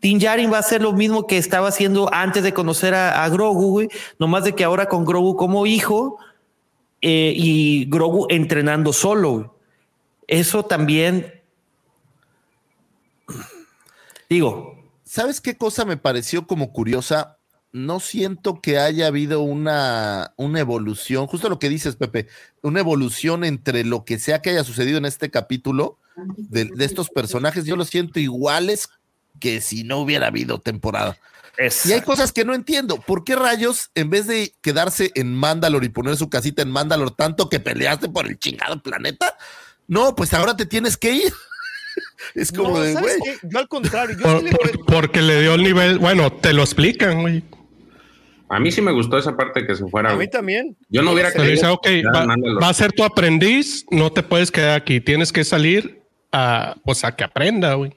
Din 0.00 0.18
Djarin 0.18 0.50
va 0.50 0.56
a 0.56 0.60
hacer 0.60 0.80
lo 0.80 0.94
mismo 0.94 1.26
que 1.26 1.36
estaba 1.36 1.68
haciendo 1.68 2.08
antes 2.14 2.42
de 2.42 2.54
conocer 2.54 2.94
a, 2.94 3.28
Grogu, 3.28 3.72
güey. 3.72 3.88
Nomás 4.18 4.44
de 4.44 4.54
que 4.54 4.64
ahora 4.64 4.86
con 4.86 5.04
Grogu 5.04 5.36
como 5.36 5.66
hijo 5.66 6.16
eh, 7.02 7.34
y 7.36 7.84
Grogu 7.90 8.26
entrenando 8.30 8.94
solo, 8.94 9.30
güey. 9.30 9.46
Eso 10.26 10.64
también. 10.64 11.42
Digo. 14.30 14.72
¿Sabes 15.02 15.42
qué 15.42 15.58
cosa 15.58 15.84
me 15.84 15.98
pareció 15.98 16.46
como 16.46 16.72
curiosa? 16.72 17.33
No 17.74 17.98
siento 17.98 18.60
que 18.60 18.78
haya 18.78 19.08
habido 19.08 19.40
una, 19.40 20.32
una, 20.36 20.60
evolución, 20.60 21.26
justo 21.26 21.48
lo 21.48 21.58
que 21.58 21.68
dices, 21.68 21.96
Pepe, 21.96 22.28
una 22.62 22.78
evolución 22.78 23.42
entre 23.42 23.82
lo 23.82 24.04
que 24.04 24.20
sea 24.20 24.40
que 24.40 24.50
haya 24.50 24.62
sucedido 24.62 24.96
en 24.96 25.06
este 25.06 25.28
capítulo 25.28 25.98
de, 26.36 26.70
estos 26.78 27.10
personajes. 27.10 27.64
Yo 27.64 27.74
lo 27.74 27.84
siento 27.84 28.20
iguales 28.20 28.90
que 29.40 29.60
si 29.60 29.82
no 29.82 29.98
hubiera 29.98 30.28
habido 30.28 30.60
temporada. 30.60 31.18
Y 31.84 31.90
hay 31.90 32.02
cosas 32.02 32.30
que 32.30 32.44
no 32.44 32.54
entiendo. 32.54 33.00
¿Por 33.00 33.24
qué 33.24 33.34
rayos, 33.34 33.90
en 33.96 34.08
vez 34.08 34.28
de 34.28 34.54
quedarse 34.60 35.10
en 35.16 35.34
Mandalor 35.34 35.82
y 35.82 35.88
poner 35.88 36.16
su 36.16 36.30
casita 36.30 36.62
en 36.62 36.70
Mandalor, 36.70 37.10
tanto 37.10 37.48
que 37.48 37.58
peleaste 37.58 38.08
por 38.08 38.26
el 38.26 38.38
chingado 38.38 38.80
planeta? 38.84 39.36
No, 39.88 40.14
pues 40.14 40.32
ahora 40.32 40.56
te 40.56 40.66
tienes 40.66 40.96
que 40.96 41.12
ir. 41.12 41.32
es 42.36 42.52
como 42.52 42.78
de, 42.78 42.92
güey. 42.94 43.16
Yo 43.42 43.58
al 43.58 43.66
contrario. 43.66 44.16
porque 44.86 45.22
le 45.22 45.42
dio 45.42 45.54
el 45.54 45.64
nivel, 45.64 45.98
bueno, 45.98 46.32
te 46.32 46.52
lo 46.52 46.62
explican, 46.62 47.20
güey. 47.22 47.42
A 48.54 48.60
mí 48.60 48.70
sí 48.70 48.80
me 48.80 48.92
gustó 48.92 49.18
esa 49.18 49.36
parte 49.36 49.66
que 49.66 49.74
se 49.74 49.84
fuera. 49.88 50.12
A 50.12 50.16
mí 50.16 50.28
también. 50.28 50.76
Yo 50.88 51.02
no 51.02 51.10
hubiera 51.10 51.32
querido. 51.32 51.80
va, 52.60 52.68
a 52.68 52.72
ser 52.72 52.92
tu 52.92 53.02
aprendiz, 53.02 53.84
no 53.90 54.12
te 54.12 54.22
puedes 54.22 54.52
quedar 54.52 54.76
aquí, 54.76 55.00
tienes 55.00 55.32
que 55.32 55.42
salir 55.42 56.02
a, 56.30 56.76
pues 56.84 57.02
a 57.02 57.16
que 57.16 57.24
aprenda, 57.24 57.74
güey. 57.74 57.92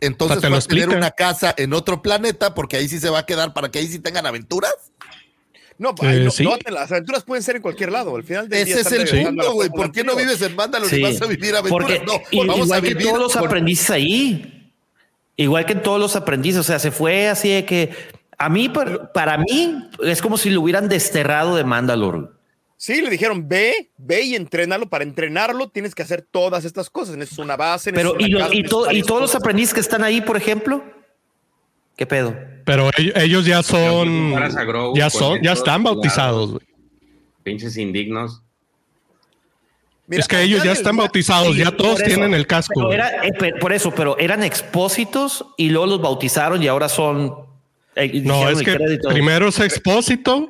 Entonces 0.00 0.42
va 0.50 0.56
a 0.56 0.60
tener 0.62 0.88
una 0.88 1.10
casa 1.10 1.54
en 1.54 1.74
otro 1.74 2.00
planeta 2.00 2.54
porque 2.54 2.78
ahí 2.78 2.88
sí 2.88 2.98
se 2.98 3.10
va 3.10 3.18
a 3.18 3.26
quedar 3.26 3.52
para 3.52 3.70
que 3.70 3.78
ahí 3.78 3.88
sí 3.88 3.98
tengan 3.98 4.24
aventuras. 4.24 4.72
No, 5.76 5.94
eh, 6.02 6.28
no, 6.42 6.56
las 6.70 6.90
aventuras 6.92 7.22
pueden 7.24 7.42
ser 7.42 7.56
en 7.56 7.62
cualquier 7.62 7.92
lado. 7.92 8.16
Al 8.16 8.24
final 8.24 8.48
del 8.48 8.66
Ese 8.66 8.80
es 8.80 8.92
el 8.92 9.26
punto, 9.26 9.52
güey. 9.52 9.68
¿Por 9.68 9.92
qué 9.92 10.02
no 10.02 10.16
vives 10.16 10.40
en 10.40 10.56
Mandalore 10.56 10.96
y 10.96 11.02
vas 11.02 11.20
a 11.20 11.26
vivir 11.26 11.54
aventuras? 11.54 12.00
no, 12.06 12.22
vamos 12.46 12.56
igual 12.64 12.72
a 12.72 12.80
vivir 12.80 12.96
que 12.96 13.04
todos 13.04 13.18
los 13.18 13.36
aprendices 13.36 13.90
ahí. 13.90 14.72
Igual 15.36 15.66
que 15.66 15.74
todos 15.74 16.00
los 16.00 16.16
aprendices. 16.16 16.60
O 16.60 16.62
sea, 16.62 16.78
se 16.78 16.90
fue 16.90 17.28
así 17.28 17.50
de 17.50 17.66
que 17.66 17.90
a 18.40 18.48
mí, 18.48 18.70
para, 18.70 19.36
mí, 19.36 19.90
es 20.02 20.22
como 20.22 20.38
si 20.38 20.48
lo 20.48 20.62
hubieran 20.62 20.88
desterrado 20.88 21.56
de 21.56 21.62
Mandalore. 21.62 22.28
Sí, 22.78 23.02
le 23.02 23.10
dijeron, 23.10 23.46
ve, 23.46 23.90
ve 23.98 24.22
y 24.22 24.34
entrénalo. 24.34 24.88
Para 24.88 25.04
entrenarlo 25.04 25.68
tienes 25.68 25.94
que 25.94 26.02
hacer 26.02 26.22
todas 26.22 26.64
estas 26.64 26.88
cosas. 26.88 27.16
Es 27.18 27.38
una 27.38 27.54
base. 27.58 27.92
Pero, 27.92 28.14
¿y, 28.18 28.34
y, 28.52 28.62
todos 28.64 29.20
los 29.20 29.34
aprendices 29.34 29.74
que 29.74 29.80
están 29.80 30.02
ahí, 30.02 30.22
por 30.22 30.38
ejemplo? 30.38 30.82
¿Qué 31.96 32.06
pedo? 32.06 32.34
Pero 32.64 32.90
ellos, 32.96 33.44
ya 33.44 33.62
son. 33.62 34.32
ya 34.94 35.10
son, 35.10 35.42
ya 35.42 35.52
están 35.52 35.82
bautizados. 35.82 36.62
Pinches 37.42 37.76
indignos. 37.76 38.42
es 40.08 40.26
que 40.26 40.40
ellos 40.40 40.64
ya 40.64 40.72
están 40.72 40.96
bautizados, 40.96 41.54
ya 41.58 41.76
todos 41.76 42.02
tienen 42.02 42.32
el 42.32 42.46
casco. 42.46 42.90
Eh, 42.90 43.52
por 43.60 43.74
eso, 43.74 43.90
pero 43.94 44.16
eran 44.18 44.42
expósitos 44.42 45.44
y 45.58 45.68
luego 45.68 45.84
los 45.84 46.00
bautizaron 46.00 46.62
y 46.62 46.68
ahora 46.68 46.88
son 46.88 47.49
eh, 47.96 48.22
no, 48.24 48.48
es 48.48 48.62
que 48.62 48.98
primero 49.08 49.48
es 49.48 49.58
expósito, 49.60 50.48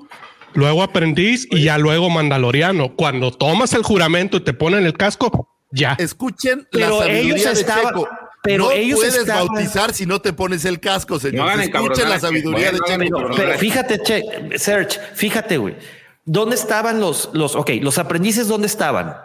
luego 0.52 0.83
aprendiz 0.83 1.47
y 1.51 1.65
ya 1.65 1.78
luego 1.78 2.10
mandaloriano. 2.10 2.94
Cuando 2.94 3.31
tomas 3.31 3.73
el 3.75 3.83
juramento 3.83 4.39
y 4.39 4.41
te 4.41 4.52
ponen 4.52 4.85
el 4.86 4.97
casco, 4.97 5.49
ya. 5.70 5.97
Escuchen 5.99 6.67
la 6.73 6.89
sabiduría 6.89 7.52
de 7.52 7.65
Checo. 7.65 8.09
Pero 8.43 8.65
no 8.65 8.70
ellos 8.70 8.99
puedes 8.99 9.27
bautizar 9.27 9.93
si 9.93 10.07
no 10.07 10.20
te 10.20 10.33
pones 10.33 10.65
el 10.65 10.81
casco, 10.81 11.20
señor. 11.20 11.60
Escuchen 11.60 12.09
la 12.09 12.19
sabiduría 12.19 12.73
de 12.73 12.78
Checo. 12.86 13.31
Pero, 13.36 13.59
fíjate, 13.59 14.01
che, 14.02 14.23
Serge, 14.57 14.99
fíjate, 15.15 15.59
güey. 15.59 15.77
¿Dónde 16.25 16.55
estaban 16.55 17.01
los, 17.01 17.31
los, 17.33 17.57
ok, 17.57 17.70
los 17.81 17.99
aprendices 17.99 18.47
dónde 18.47 18.67
estaban 18.67 19.17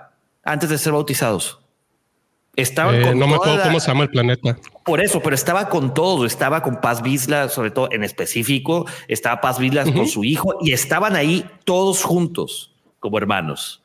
antes 0.44 0.70
de 0.70 0.78
ser 0.78 0.94
bautizados? 0.94 1.60
Estaban 2.56 2.96
eh, 2.96 3.16
no 3.16 3.28
me 3.28 3.36
acuerdo 3.36 3.62
cómo 3.64 3.80
se 3.80 3.88
llama 3.88 4.04
el 4.04 4.10
planeta. 4.10 4.58
Por 4.84 5.02
eso, 5.02 5.22
pero 5.22 5.36
estaba 5.36 5.68
con 5.70 5.94
todo. 5.94 6.26
Estaba 6.26 6.64
con 6.64 6.80
Paz 6.80 7.02
Vizla, 7.02 7.50
sobre 7.50 7.72
todo 7.72 7.90
en 7.92 8.04
específico. 8.04 8.86
Estaba 9.08 9.42
Paz 9.42 9.60
Vizla 9.60 9.84
con 9.84 10.08
su 10.08 10.24
hijo 10.24 10.56
y 10.62 10.72
estaban 10.72 11.16
ahí 11.16 11.46
todos 11.66 12.04
juntos 12.04 12.74
como 13.00 13.18
hermanos. 13.18 13.84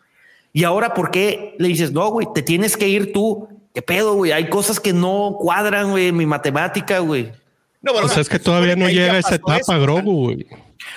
Y 0.53 0.65
ahora, 0.65 0.95
¿por 0.95 1.11
qué 1.11 1.55
le 1.59 1.69
dices, 1.69 1.93
no, 1.93 2.11
güey, 2.11 2.27
te 2.35 2.43
tienes 2.43 2.77
que 2.77 2.89
ir 2.89 3.13
tú? 3.13 3.49
¿Qué 3.75 3.83
pedo, 3.83 4.15
güey? 4.15 4.33
Hay 4.33 4.49
cosas 4.49 4.81
que 4.81 4.93
no 4.93 5.37
cuadran, 5.39 5.91
güey, 5.91 6.11
mi 6.11 6.27
matemática, 6.27 6.99
güey. 6.99 7.33
No, 7.83 7.93
o 7.93 8.09
sea, 8.09 8.21
es 8.21 8.29
que 8.29 8.39
todavía 8.39 8.77
no 8.77 8.89
llega 8.89 9.15
a 9.15 9.19
esa 9.19 9.37
etapa, 9.37 9.79
Grogu, 9.79 10.25
güey. 10.25 10.47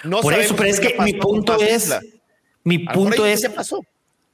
No 0.04 0.22
Por 0.22 0.34
eso, 0.34 0.56
pero 0.56 0.70
es 0.70 0.80
que 0.80 0.96
mi 1.00 1.14
punto 1.14 1.60
es, 1.60 1.96
mi 2.64 2.80
punto 2.80 3.26
es, 3.26 3.48
pasó? 3.50 3.84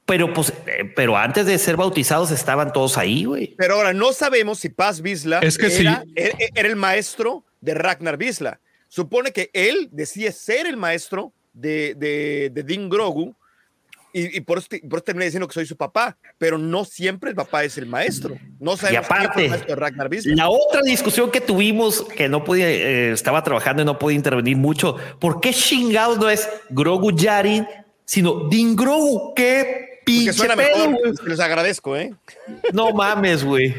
Pero, 0.10 0.34
pues, 0.34 0.52
eh, 0.66 0.92
pero 0.96 1.16
antes 1.16 1.46
de 1.46 1.56
ser 1.60 1.78
bautizados 1.78 2.32
estaban 2.32 2.74
todos 2.74 2.98
ahí, 2.98 3.26
güey. 3.26 3.54
Pero 3.60 3.76
ahora 3.76 3.94
no 3.94 4.12
sabemos 4.12 4.58
si 4.58 4.70
Paz 4.70 5.02
Vizla 5.02 5.38
es 5.40 5.56
que 5.56 5.68
era, 5.68 6.04
e, 6.16 6.34
e, 6.40 6.50
era, 6.56 6.68
el 6.68 6.76
maestro 6.76 7.46
de 7.62 7.76
Ragnar 7.76 8.18
Vizla. 8.18 8.60
Supone 8.88 9.32
que 9.32 9.52
él 9.54 9.88
decide 9.92 10.32
ser 10.32 10.66
el 10.66 10.78
maestro 10.78 11.32
de, 11.54 11.94
de, 11.96 12.50
de 12.52 12.64
Din 12.64 12.90
Grogu 12.90 13.36
y, 14.12 14.42
por, 14.42 14.58
eso, 14.58 14.68
por 14.90 15.02
terminé 15.02 15.26
diciendo 15.26 15.48
que 15.48 15.54
soy 15.54 15.68
su 15.68 15.78
papá, 15.78 16.18
pero 16.40 16.58
no 16.58 16.86
siempre 16.86 17.30
el 17.30 17.36
papá 17.36 17.64
es 17.64 17.78
el 17.78 17.86
maestro. 17.86 18.36
No 18.60 18.76
sabemos 18.78 19.04
y 19.04 19.06
aparte, 19.06 19.48
de 19.48 19.76
Ragnar 19.76 20.10
Vizla. 20.10 20.34
La 20.36 20.50
otra 20.50 20.82
discusión 20.82 21.30
que 21.30 21.40
tuvimos, 21.40 22.02
que 22.16 22.28
no 22.28 22.44
podía, 22.44 22.68
eh, 22.68 23.12
estaba 23.12 23.44
trabajando 23.44 23.84
y 23.84 23.86
no 23.86 24.00
podía 24.00 24.16
intervenir 24.16 24.58
mucho, 24.58 24.96
¿por 25.20 25.40
qué 25.40 25.54
chingados 25.54 26.18
no 26.18 26.28
es 26.32 26.50
Grogu 26.72 27.12
Yari, 27.12 27.64
sino 28.06 28.50
Din 28.50 28.76
Grogu? 28.76 29.36
¿Qué 29.36 29.89
pinche 30.10 30.44
Les 31.26 31.40
agradezco, 31.40 31.96
¿eh? 31.96 32.14
No 32.74 32.92
mames, 32.92 33.44
güey. 33.44 33.74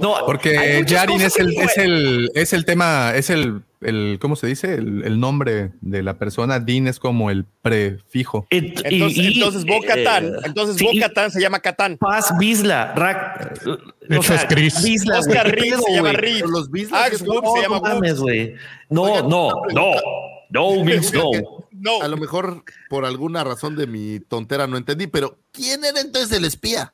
No, 0.00 0.16
porque 0.24 0.84
Yarin 0.86 1.20
es 1.20 1.38
el, 1.38 1.52
es 1.58 1.76
el, 1.76 2.30
es 2.34 2.52
el 2.52 2.64
tema, 2.64 3.12
es 3.14 3.28
el, 3.28 3.62
el 3.82 4.18
¿cómo 4.20 4.34
se 4.34 4.46
dice? 4.46 4.74
El, 4.74 5.20
nombre 5.20 5.72
de 5.82 6.02
la 6.02 6.14
persona. 6.14 6.58
Din 6.58 6.88
es 6.88 6.98
como 6.98 7.30
el 7.30 7.44
prefijo. 7.62 8.46
entonces, 8.50 9.18
entonces 9.18 9.64
Bo 9.64 9.80
Katan, 9.82 10.26
eh, 10.26 10.38
entonces 10.44 10.82
Bo 10.82 10.90
Katan 10.98 11.30
se 11.30 11.40
llama 11.40 11.60
Katan. 11.60 11.98
Paz 11.98 12.32
Bisla, 12.38 12.94
Rack. 12.94 13.60
o 14.16 14.22
sea, 14.22 14.36
es 14.36 14.44
Chris. 14.46 14.82
Bisla, 14.82 15.18
Oscar 15.18 15.50
Reed 15.50 15.74
se 15.74 15.92
llama 15.92 16.12
Reed. 16.12 16.44
Los 16.46 16.70
Bisla 16.70 17.10
se 17.10 17.62
llama 17.62 17.80
mames, 17.80 18.20
güey. 18.20 18.54
No, 18.88 19.28
no, 19.28 19.50
no. 19.72 19.92
No 20.50 20.84
means 20.84 21.12
no. 21.12 21.30
A 22.02 22.08
lo 22.08 22.16
mejor 22.16 22.64
por 22.88 23.04
alguna 23.04 23.44
razón 23.44 23.76
de 23.76 23.86
mi 23.86 24.20
tontera 24.20 24.66
no 24.66 24.76
entendí, 24.76 25.06
pero 25.06 25.38
¿quién 25.52 25.84
era 25.84 26.00
entonces 26.00 26.36
el 26.36 26.44
espía? 26.44 26.92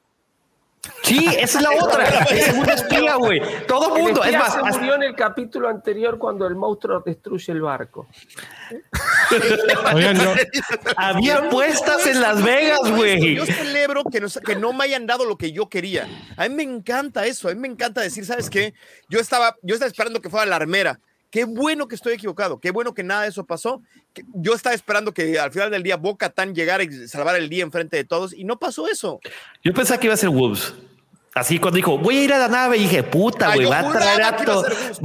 Sí, 1.03 1.27
esa 1.39 1.59
es 1.59 1.65
la 1.65 1.85
otra. 1.85 2.05
es 2.25 2.55
un 2.55 2.69
espía, 2.69 3.15
güey. 3.17 3.41
Todo 3.67 3.97
el 3.97 4.03
mundo. 4.03 4.25
es 4.25 4.33
más, 4.33 4.55
se 4.55 4.63
murió 4.63 4.95
en 4.95 5.03
el 5.03 5.15
capítulo 5.15 5.69
anterior 5.69 6.19
cuando 6.19 6.47
el 6.47 6.57
monstruo 6.57 7.03
destruye 7.05 7.53
el 7.53 7.61
barco. 7.61 8.07
Oigan, 9.95 10.17
no. 10.17 10.33
Había 10.97 11.39
apuestas 11.39 12.07
en 12.07 12.21
Las 12.21 12.43
Vegas, 12.43 12.91
güey. 12.91 13.37
Yo 13.37 13.47
celebro 13.47 14.05
que 14.05 14.21
no, 14.21 14.29
que 14.29 14.57
no 14.57 14.73
me 14.73 14.85
hayan 14.85 15.07
dado 15.07 15.25
lo 15.25 15.37
que 15.37 15.53
yo 15.53 15.69
quería. 15.69 16.09
A 16.37 16.49
mí 16.49 16.55
me 16.55 16.63
encanta 16.63 17.27
eso. 17.27 17.49
A 17.49 17.55
mí 17.55 17.61
me 17.61 17.69
encanta 17.69 18.01
decir, 18.01 18.25
¿sabes 18.25 18.49
qué? 18.49 18.75
Yo 19.09 19.21
estaba, 19.21 19.57
yo 19.63 19.75
estaba 19.75 19.89
esperando 19.89 20.21
que 20.21 20.31
fuera 20.31 20.47
la 20.47 20.57
armera. 20.57 21.01
Qué 21.31 21.45
bueno 21.45 21.87
que 21.87 21.95
estoy 21.95 22.15
equivocado, 22.15 22.59
qué 22.59 22.73
bueno 22.73 22.93
que 22.93 23.05
nada 23.05 23.23
de 23.23 23.29
eso 23.29 23.47
pasó. 23.47 23.83
Yo 24.35 24.55
estaba 24.55 24.75
esperando 24.75 25.13
que 25.13 25.39
al 25.39 25.53
final 25.53 25.71
del 25.71 25.83
día 25.83 25.97
Boca 25.97 26.31
Tan 26.31 26.55
llegara 26.55 26.83
y 26.83 26.91
salvar 27.09 27.37
el 27.37 27.49
día 27.49 27.63
enfrente 27.63 27.97
de 27.97 28.05
todos 28.05 28.33
y 28.33 28.45
no 28.45 28.59
pasó 28.59 28.89
eso. 28.89 29.21
Yo 29.63 29.73
pensaba 29.73 30.01
que 30.01 30.09
iba 30.09 30.15
a 30.15 30.17
ser 30.17 30.31
Wolves. 30.31 30.75
Así 31.33 31.61
cuando 31.61 31.77
dijo, 31.77 31.97
voy 31.97 32.17
a 32.19 32.25
ir 32.25 32.33
a 32.33 32.39
la 32.39 32.49
nave, 32.49 32.77
y 32.77 32.81
dije, 32.81 33.05
puta, 33.05 33.55
güey, 33.55 33.67
va 33.67 33.79
a 33.79 33.93
traer 33.93 34.23
a 34.23 34.37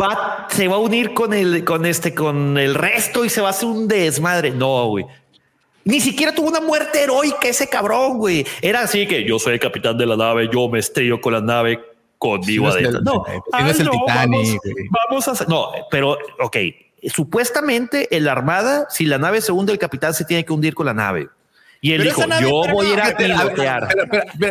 va, 0.01 0.47
se 0.49 0.67
va 0.67 0.75
a 0.75 0.79
unir 0.79 1.13
con 1.13 1.33
el, 1.33 1.63
con 1.63 1.85
este, 1.85 2.15
con 2.15 2.57
el 2.57 2.73
resto 2.73 3.25
y 3.25 3.29
se 3.29 3.41
va 3.41 3.49
a 3.49 3.51
hacer 3.51 3.69
un 3.69 3.87
desmadre. 3.87 4.49
No, 4.49 4.87
güey. 4.87 5.05
Ni 5.83 6.01
siquiera 6.01 6.33
tuvo 6.33 6.47
una 6.47 6.61
muerte 6.61 7.03
heroica 7.03 7.47
ese 7.47 7.69
cabrón, 7.69 8.17
güey. 8.17 8.43
Era 8.59 8.81
así 8.81 9.05
que 9.05 9.23
yo 9.23 9.37
soy 9.37 9.53
el 9.53 9.59
capitán 9.59 9.99
de 9.99 10.07
la 10.07 10.17
nave, 10.17 10.49
yo 10.51 10.67
me 10.67 10.79
estrello 10.79 11.21
con 11.21 11.33
la 11.33 11.41
nave, 11.41 11.79
conmigo 12.29 12.67
adentro. 12.67 13.01
no, 13.01 13.25
es 13.67 13.79
el 13.79 13.89
Titanic. 13.89 14.61
Vamos, 15.09 15.27
a 15.27 15.45
no, 15.45 15.71
pero 15.89 16.17
ok. 16.39 16.57
Supuestamente 17.07 18.15
en 18.15 18.25
la 18.25 18.31
armada, 18.31 18.87
si 18.89 19.05
la 19.05 19.17
nave 19.17 19.41
se 19.41 19.51
hunde, 19.51 19.71
el 19.71 19.79
capitán 19.79 20.13
se 20.13 20.25
tiene 20.25 20.43
que 20.43 20.53
hundir 20.53 20.73
con 20.73 20.87
la 20.87 20.93
nave. 20.93 21.29
Y 21.81 21.93
él 21.93 22.01
dijo, 22.01 22.23
yo 22.41 22.63
voy 22.71 22.87
a 22.87 22.93
ir 22.93 23.01
a 23.01 23.15
pilotear. 23.15 23.87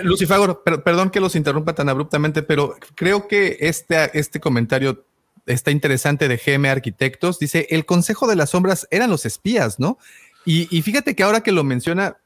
Lucifer, 0.04 0.38
perdón 0.84 1.10
que 1.10 1.18
los 1.18 1.34
interrumpa 1.34 1.74
tan 1.74 1.88
abruptamente, 1.88 2.42
pero 2.42 2.76
creo 2.94 3.26
que 3.26 3.56
este, 3.60 4.16
este 4.16 4.38
comentario 4.38 5.04
está 5.46 5.72
interesante 5.72 6.28
de 6.28 6.36
GM 6.36 6.68
Arquitectos. 6.68 7.40
Dice, 7.40 7.66
el 7.70 7.86
Consejo 7.86 8.28
de 8.28 8.36
las 8.36 8.50
Sombras 8.50 8.86
eran 8.92 9.10
los 9.10 9.26
espías, 9.26 9.80
¿no? 9.80 9.98
Y, 10.44 10.68
y 10.70 10.82
fíjate 10.82 11.16
que 11.16 11.22
ahora 11.24 11.40
que 11.40 11.50
lo 11.50 11.64
menciona, 11.64 12.18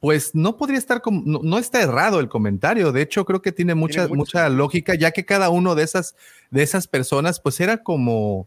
pues 0.00 0.34
no 0.34 0.56
podría 0.56 0.78
estar 0.78 1.02
como, 1.02 1.22
no, 1.42 1.58
está 1.58 1.82
errado 1.82 2.20
el 2.20 2.28
comentario. 2.28 2.92
De 2.92 3.02
hecho, 3.02 3.24
creo 3.24 3.42
que 3.42 3.50
tiene 3.50 3.74
mucha, 3.74 4.06
mucha 4.08 4.48
lógica, 4.48 4.94
ya 4.94 5.10
que 5.10 5.24
cada 5.24 5.50
uno 5.50 5.74
de 5.74 5.82
esas, 5.82 6.14
de 6.50 6.62
esas 6.62 6.86
personas, 6.86 7.40
pues 7.40 7.60
era 7.60 7.82
como 7.82 8.46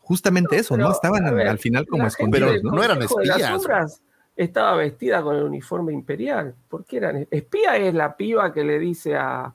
justamente 0.00 0.56
eso, 0.56 0.76
¿no? 0.76 0.90
Estaban 0.92 1.26
al, 1.26 1.58
final 1.58 1.86
como 1.86 2.06
escondidos, 2.06 2.62
¿no? 2.62 2.72
No 2.72 2.82
eran 2.84 3.02
espías. 3.02 4.02
estaba 4.36 4.76
vestida 4.76 5.22
con 5.22 5.36
el 5.36 5.44
uniforme 5.44 5.94
imperial. 5.94 6.54
¿Por 6.68 6.84
qué 6.84 6.98
eran? 6.98 7.26
Espía 7.30 7.76
es 7.78 7.94
la 7.94 8.14
piba 8.16 8.52
que 8.52 8.62
le 8.62 8.78
dice 8.78 9.16
a. 9.16 9.54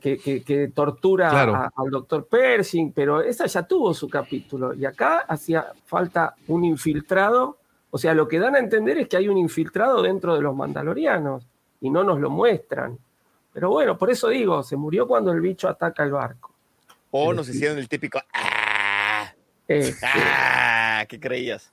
que, 0.00 0.72
tortura 0.74 1.70
al 1.74 1.90
doctor 1.90 2.26
Pershing, 2.26 2.92
pero 2.92 3.22
esa 3.22 3.46
ya 3.46 3.62
tuvo 3.62 3.94
su 3.94 4.08
capítulo. 4.08 4.74
Y 4.74 4.84
acá 4.84 5.20
hacía 5.20 5.66
falta 5.84 6.34
un 6.48 6.64
infiltrado 6.64 7.58
o 7.90 7.98
sea, 7.98 8.14
lo 8.14 8.28
que 8.28 8.38
dan 8.38 8.54
a 8.54 8.58
entender 8.58 8.98
es 8.98 9.08
que 9.08 9.16
hay 9.16 9.28
un 9.28 9.38
infiltrado 9.38 10.02
dentro 10.02 10.34
de 10.34 10.42
los 10.42 10.54
mandalorianos 10.54 11.46
y 11.80 11.90
no 11.90 12.04
nos 12.04 12.20
lo 12.20 12.30
muestran. 12.30 12.98
Pero 13.52 13.70
bueno, 13.70 13.96
por 13.96 14.10
eso 14.10 14.28
digo, 14.28 14.62
se 14.62 14.76
murió 14.76 15.06
cuando 15.06 15.32
el 15.32 15.40
bicho 15.40 15.68
ataca 15.68 16.02
el 16.02 16.12
barco. 16.12 16.52
O 17.10 17.32
nos 17.32 17.48
hicieron 17.48 17.78
el 17.78 17.88
típico 17.88 18.20
¡Ah! 18.34 19.32
Este. 19.66 20.06
¡Ah! 20.06 21.04
¿Qué 21.08 21.18
creías? 21.18 21.72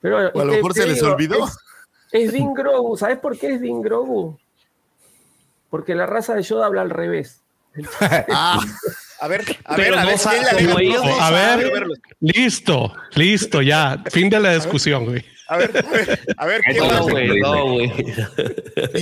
Pero, 0.00 0.18
a 0.18 0.30
lo 0.32 0.44
mejor 0.44 0.74
se 0.74 0.86
les 0.86 1.02
olvidó. 1.02 1.44
Es, 2.10 2.32
es 2.32 2.34
Grogu. 2.54 2.96
¿Sabes 2.96 3.18
por 3.18 3.38
qué 3.38 3.54
es 3.54 3.60
Din 3.60 3.82
Grogu? 3.82 4.38
Porque 5.70 5.94
la 5.94 6.06
raza 6.06 6.34
de 6.34 6.42
Yoda 6.42 6.66
habla 6.66 6.82
al 6.82 6.90
revés. 6.90 7.42
ah. 8.30 8.60
A 9.20 9.28
ver, 9.28 9.44
a 9.64 9.76
ver, 9.76 9.94
a 9.94 10.00
ver, 10.00 10.08
a 11.20 11.30
ver, 11.30 11.86
listo, 12.20 12.92
listo, 13.16 13.62
ya, 13.62 14.02
fin 14.10 14.30
de 14.30 14.38
la 14.38 14.54
discusión, 14.54 15.06
güey. 15.06 15.24
A 15.50 15.56
ver, 15.56 15.70
a 16.36 16.46
ver, 16.46 16.60
¿qué 16.60 16.78
no, 16.78 17.02
güey, 17.04 17.40
no, 17.40 17.72
güey. 17.72 17.90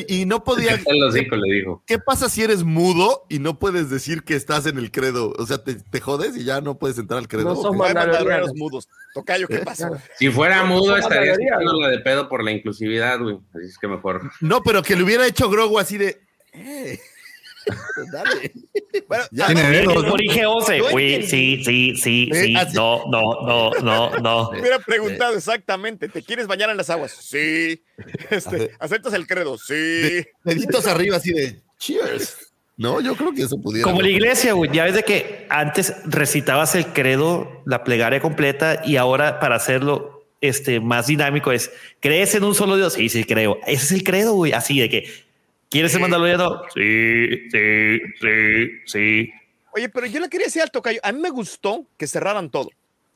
Y, 0.09 0.27
no 0.27 0.45
podía. 0.45 0.79
¿Qué 1.87 1.99
pasa 1.99 2.29
si 2.31 2.43
eres 2.45 2.63
mudo 2.63 3.27
y 3.29 3.41
no 3.41 3.59
puedes 3.59 3.91
decir 3.91 4.23
que 4.23 4.37
estás 4.37 4.65
en 4.67 4.79
el 4.79 4.93
credo? 4.93 5.35
O 5.37 5.45
sea, 5.45 5.59
te, 5.59 6.01
jodes 6.01 6.37
y 6.37 6.45
ya 6.45 6.61
no 6.61 6.79
puedes 6.79 6.99
entrar 6.99 7.19
al 7.19 7.27
credo. 7.27 7.49
No 7.49 7.57
son 7.57 7.77
mandalorianos 7.77 8.55
mudos. 8.55 8.89
Tocayo, 9.13 9.49
¿qué 9.49 9.59
pasa? 9.59 9.91
Si 10.19 10.31
fuera 10.31 10.63
mudo, 10.65 10.97
estaría 10.97 11.33
haciendo 11.33 11.79
de 11.89 11.99
pedo 11.99 12.29
por 12.29 12.45
la 12.45 12.53
inclusividad, 12.53 13.19
güey. 13.19 13.39
Así 13.53 13.67
es 13.67 13.79
que 13.79 13.89
mejor. 13.89 14.31
No, 14.41 14.63
pero 14.63 14.85
que 14.85 14.95
le 14.95 15.03
hubiera 15.03 15.27
hecho 15.27 15.51
Grogu 15.51 15.81
así 15.81 15.99
de. 15.99 16.21
Eh. 16.53 17.01
Dale. 18.13 18.53
Bueno, 19.09 19.25
ya 19.31 19.47
tiene 19.47 19.85
sí, 21.23 21.63
sí, 21.65 21.97
sí, 21.97 22.31
sí. 22.33 22.55
No, 22.75 23.05
no, 23.11 23.41
no, 23.43 23.71
no, 23.83 24.11
no. 24.19 24.51
Me 24.53 24.61
hubiera 24.61 24.79
preguntado 24.79 25.35
exactamente, 25.35 26.09
¿te 26.09 26.23
quieres 26.23 26.47
bañar 26.47 26.71
en 26.71 26.77
las 26.77 26.91
aguas? 26.91 27.13
Sí. 27.13 27.83
Este, 28.31 28.73
¿Aceptas 28.79 29.15
el 29.15 29.27
credo? 29.27 29.57
Sí. 29.57 30.27
Deditos 30.45 30.87
arriba 30.87 31.17
así 31.17 31.33
de 31.33 31.61
cheers. 31.79 32.53
No, 32.77 33.01
yo 33.01 33.17
creo 33.17 33.33
que 33.33 33.43
eso 33.43 33.59
pudiera. 33.59 33.85
Como 33.85 34.03
la 34.03 34.09
iglesia, 34.09 34.53
güey. 34.53 34.71
Ya 34.71 34.85
ves 34.85 34.95
de 34.95 35.03
que 35.03 35.47
antes 35.49 35.95
recitabas 36.05 36.75
el 36.75 36.87
credo, 36.89 37.63
la 37.65 37.85
plegaria 37.85 38.21
completa, 38.21 38.83
y 38.85 38.97
ahora 38.97 39.41
para 39.41 39.57
hacerlo 39.57 40.17
este, 40.43 40.81
más 40.81 41.07
dinámico 41.07 41.53
es, 41.53 41.71
¿crees 42.01 42.35
en 42.35 42.45
un 42.45 42.55
solo 42.55 42.77
Dios? 42.77 42.93
Sí, 42.93 43.09
sí, 43.09 43.25
creo. 43.25 43.59
Ese 43.67 43.85
es 43.85 43.93
el 43.93 44.05
credo, 44.05 44.35
güey. 44.35 44.53
Así 44.53 44.79
de 44.79 44.91
que 44.91 45.26
¿Quieres 45.69 45.93
ser 45.93 46.01
mandaloriano? 46.01 46.63
Sí, 46.75 47.51
sí, 47.51 47.99
sí, 48.21 48.71
sí. 48.87 49.33
Oye, 49.73 49.89
pero 49.89 50.07
yo 50.07 50.21
le 50.21 50.29
quería 50.29 50.47
decir 50.47 50.63
al 50.63 50.71
tocayo, 50.71 51.01
a 51.03 51.13
mí 51.13 51.21
me 51.21 51.31
gustó 51.31 51.87
que 51.97 52.07
cerraran 52.07 52.51
todo. 52.51 52.71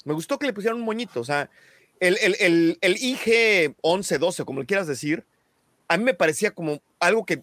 Me 0.04 0.14
gustó 0.14 0.38
que 0.38 0.46
le 0.46 0.52
pusieran 0.52 0.78
un 0.78 0.84
moñito. 0.84 1.20
O 1.20 1.24
sea, 1.24 1.48
el, 2.00 2.18
el, 2.20 2.36
el, 2.40 2.78
el 2.80 2.96
IG 2.96 3.74
11, 3.80 4.18
12, 4.18 4.44
como 4.44 4.60
le 4.60 4.66
quieras 4.66 4.86
decir, 4.86 5.24
a 5.88 5.96
mí 5.96 6.04
me 6.04 6.14
parecía 6.14 6.50
como 6.50 6.80
algo 6.98 7.24
que 7.24 7.42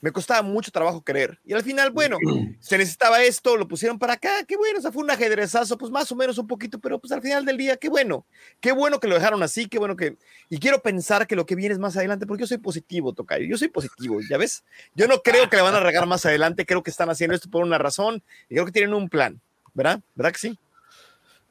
me 0.00 0.12
costaba 0.12 0.42
mucho 0.42 0.70
trabajo 0.70 1.02
creer. 1.02 1.38
Y 1.44 1.52
al 1.52 1.62
final, 1.62 1.90
bueno, 1.90 2.18
se 2.60 2.78
necesitaba 2.78 3.22
esto, 3.22 3.56
lo 3.56 3.66
pusieron 3.66 3.98
para 3.98 4.14
acá, 4.14 4.44
qué 4.46 4.56
bueno, 4.56 4.78
o 4.78 4.82
sea, 4.82 4.92
fue 4.92 5.02
un 5.02 5.10
ajedrezazo, 5.10 5.76
pues 5.76 5.90
más 5.90 6.10
o 6.12 6.16
menos 6.16 6.38
un 6.38 6.46
poquito, 6.46 6.78
pero 6.78 6.98
pues 6.98 7.12
al 7.12 7.22
final 7.22 7.44
del 7.44 7.56
día, 7.56 7.76
qué 7.76 7.88
bueno, 7.88 8.24
qué 8.60 8.72
bueno 8.72 9.00
que 9.00 9.08
lo 9.08 9.14
dejaron 9.14 9.42
así, 9.42 9.66
qué 9.66 9.78
bueno 9.78 9.96
que... 9.96 10.16
Y 10.48 10.58
quiero 10.58 10.80
pensar 10.80 11.26
que 11.26 11.36
lo 11.36 11.46
que 11.46 11.54
viene 11.54 11.72
es 11.72 11.78
más 11.78 11.96
adelante, 11.96 12.26
porque 12.26 12.42
yo 12.42 12.46
soy 12.46 12.58
positivo, 12.58 13.12
Tocayo, 13.12 13.46
yo 13.46 13.58
soy 13.58 13.68
positivo, 13.68 14.20
¿ya 14.28 14.38
ves? 14.38 14.64
Yo 14.94 15.08
no 15.08 15.20
creo 15.22 15.48
que 15.50 15.56
le 15.56 15.62
van 15.62 15.74
a 15.74 15.80
regar 15.80 16.06
más 16.06 16.24
adelante, 16.26 16.66
creo 16.66 16.82
que 16.82 16.90
están 16.90 17.10
haciendo 17.10 17.34
esto 17.34 17.50
por 17.50 17.64
una 17.64 17.78
razón 17.78 18.22
y 18.48 18.54
creo 18.54 18.66
que 18.66 18.72
tienen 18.72 18.94
un 18.94 19.08
plan, 19.08 19.40
¿verdad? 19.74 20.00
¿Verdad 20.14 20.32
que 20.32 20.38
sí? 20.38 20.58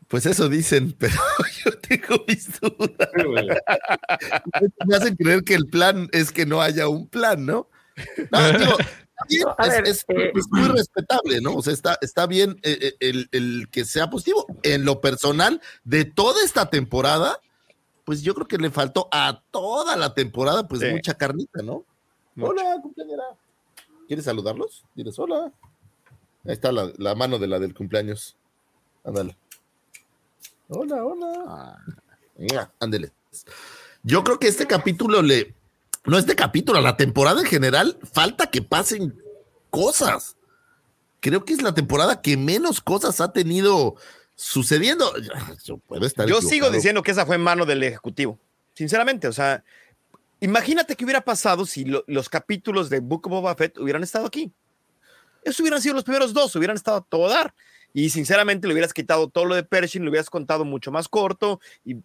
Pues 0.07 0.25
eso 0.25 0.47
dicen, 0.47 0.93
pero 0.97 1.15
yo 1.65 1.71
tengo 1.79 2.23
mis 2.27 2.59
dudas. 2.59 3.09
Me 4.87 4.95
hacen 4.95 5.15
creer 5.15 5.43
que 5.43 5.55
el 5.55 5.67
plan 5.67 6.07
es 6.11 6.31
que 6.31 6.45
no 6.45 6.61
haya 6.61 6.87
un 6.87 7.07
plan, 7.07 7.45
¿no? 7.45 7.67
Es, 9.85 10.05
muy 10.51 10.67
respetable, 10.69 11.41
¿no? 11.41 11.55
O 11.55 11.61
sea, 11.61 11.73
está, 11.73 11.97
está 12.01 12.27
bien 12.27 12.59
eh, 12.63 12.95
eh, 12.99 13.25
el, 13.31 13.69
que 13.69 13.85
sea 13.85 14.09
positivo. 14.09 14.45
En 14.63 14.85
lo 14.85 15.01
personal, 15.01 15.61
de 15.83 16.05
toda 16.05 16.43
esta 16.43 16.69
temporada, 16.69 17.39
pues 18.05 18.21
yo 18.21 18.33
creo 18.35 18.47
que 18.47 18.57
le 18.57 18.69
faltó 18.69 19.09
a 19.11 19.43
toda 19.51 19.95
la 19.95 20.13
temporada, 20.13 20.67
pues 20.67 20.81
mucha 20.91 21.15
carnita, 21.15 21.61
¿no? 21.63 21.85
Hola, 22.39 22.77
cumpleañera. 22.81 23.23
¿Quieres 24.07 24.25
saludarlos? 24.25 24.85
Diles 24.95 25.17
hola. 25.19 25.51
Ahí 26.45 26.53
está 26.53 26.71
la, 26.71 27.15
mano 27.15 27.39
de 27.39 27.47
la 27.47 27.59
del 27.59 27.73
cumpleaños. 27.73 28.37
Ándale. 29.03 29.35
Hola, 30.69 31.03
hola. 31.03 31.43
Ah, 32.55 32.71
ándele. 32.79 33.11
Yo 34.03 34.23
creo 34.23 34.39
que 34.39 34.47
este 34.47 34.67
capítulo 34.67 35.21
le, 35.21 35.55
no 36.07 36.17
este 36.17 36.35
capítulo, 36.35 36.81
la 36.81 36.97
temporada 36.97 37.41
en 37.41 37.47
general, 37.47 37.97
falta 38.11 38.47
que 38.47 38.61
pasen 38.61 39.21
cosas. 39.69 40.37
Creo 41.19 41.43
que 41.43 41.53
es 41.53 41.61
la 41.61 41.73
temporada 41.73 42.21
que 42.21 42.37
menos 42.37 42.79
cosas 42.81 43.19
ha 43.19 43.33
tenido 43.33 43.95
sucediendo. 44.35 45.11
Yo, 45.65 45.79
Yo 46.25 46.41
sigo 46.41 46.69
diciendo 46.69 47.03
que 47.03 47.11
esa 47.11 47.25
fue 47.25 47.35
en 47.35 47.41
mano 47.41 47.65
del 47.65 47.83
Ejecutivo, 47.83 48.39
sinceramente. 48.73 49.27
O 49.27 49.33
sea, 49.33 49.63
imagínate 50.39 50.95
qué 50.95 51.03
hubiera 51.03 51.21
pasado 51.21 51.65
si 51.65 51.85
los 52.07 52.29
capítulos 52.29 52.89
de 52.89 53.01
Book 53.01 53.27
of 53.27 53.31
Boba 53.31 53.55
Fett 53.55 53.77
hubieran 53.77 54.03
estado 54.03 54.27
aquí. 54.27 54.51
Esos 55.43 55.59
hubieran 55.59 55.81
sido 55.81 55.95
los 55.95 56.03
primeros 56.03 56.33
dos, 56.33 56.55
hubieran 56.55 56.77
estado 56.77 56.97
a 56.97 57.01
todo 57.01 57.27
dar. 57.27 57.53
Y 57.93 58.11
sinceramente 58.11 58.67
le 58.67 58.73
hubieras 58.73 58.93
quitado 58.93 59.27
todo 59.27 59.45
lo 59.45 59.55
de 59.55 59.63
Pershing, 59.63 60.03
lo 60.03 60.09
hubieras 60.09 60.29
contado 60.29 60.63
mucho 60.63 60.91
más 60.91 61.07
corto 61.09 61.59
y 61.83 61.97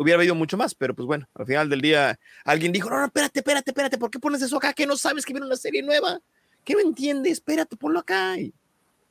hubiera 0.00 0.18
habido 0.18 0.34
mucho 0.34 0.56
más, 0.56 0.74
pero 0.74 0.94
pues 0.94 1.06
bueno, 1.06 1.28
al 1.34 1.46
final 1.46 1.68
del 1.68 1.82
día 1.82 2.18
alguien 2.44 2.72
dijo, 2.72 2.88
no, 2.88 2.98
no, 2.98 3.04
espérate, 3.04 3.40
espérate, 3.40 3.70
espérate, 3.70 3.98
¿por 3.98 4.10
qué 4.10 4.18
pones 4.18 4.40
eso 4.40 4.56
acá? 4.56 4.72
Que 4.72 4.86
no 4.86 4.96
sabes 4.96 5.26
que 5.26 5.34
viene 5.34 5.46
una 5.46 5.56
serie 5.56 5.82
nueva, 5.82 6.20
que 6.64 6.72
no 6.72 6.80
entiendes, 6.80 7.34
espérate, 7.34 7.76
ponlo 7.76 8.00
acá. 8.00 8.38
Y, 8.38 8.54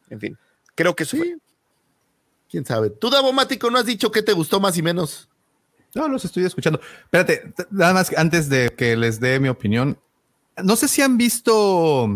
en 0.10 0.20
fin, 0.20 0.38
creo 0.74 0.96
que 0.96 1.06
sí. 1.06 1.36
¿Quién 2.50 2.66
sabe? 2.66 2.90
Tú, 2.90 3.12
Davomático, 3.12 3.70
¿no 3.70 3.78
has 3.78 3.86
dicho 3.86 4.12
qué 4.12 4.24
te 4.24 4.34
gustó 4.34 4.60
más 4.60 4.76
y 4.78 4.82
menos? 4.82 5.30
No, 5.94 6.08
los 6.08 6.26
estoy 6.26 6.46
escuchando. 6.46 6.82
Espérate, 7.04 7.54
nada 7.70 7.94
más 7.94 8.12
antes 8.18 8.50
de 8.50 8.70
que 8.76 8.96
les 8.96 9.20
dé 9.20 9.40
mi 9.40 9.50
opinión, 9.50 10.00
no 10.64 10.76
sé 10.76 10.88
si 10.88 11.04
han 11.04 11.18
visto, 11.18 12.08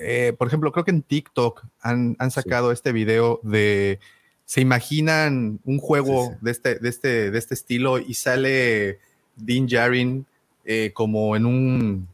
eh, 0.00 0.32
por 0.38 0.46
ejemplo, 0.46 0.70
creo 0.70 0.84
que 0.84 0.92
en 0.92 1.02
TikTok 1.02 1.64
han, 1.80 2.16
sacado 2.30 2.70
este 2.70 2.92
video 2.92 3.40
de 3.42 3.98
se 4.44 4.60
imaginan 4.60 5.60
un 5.64 5.78
juego 5.78 6.36
De, 6.40 6.50
este, 6.50 6.78
de, 6.78 6.88
este, 6.88 7.30
de 7.30 7.38
este 7.38 7.54
estilo 7.54 7.98
y 7.98 8.14
sale 8.14 8.98
Dean 9.36 9.68
Jarin 9.68 10.26
eh, 10.64 10.92
como 10.94 11.36
en 11.36 11.46
un 11.46 12.08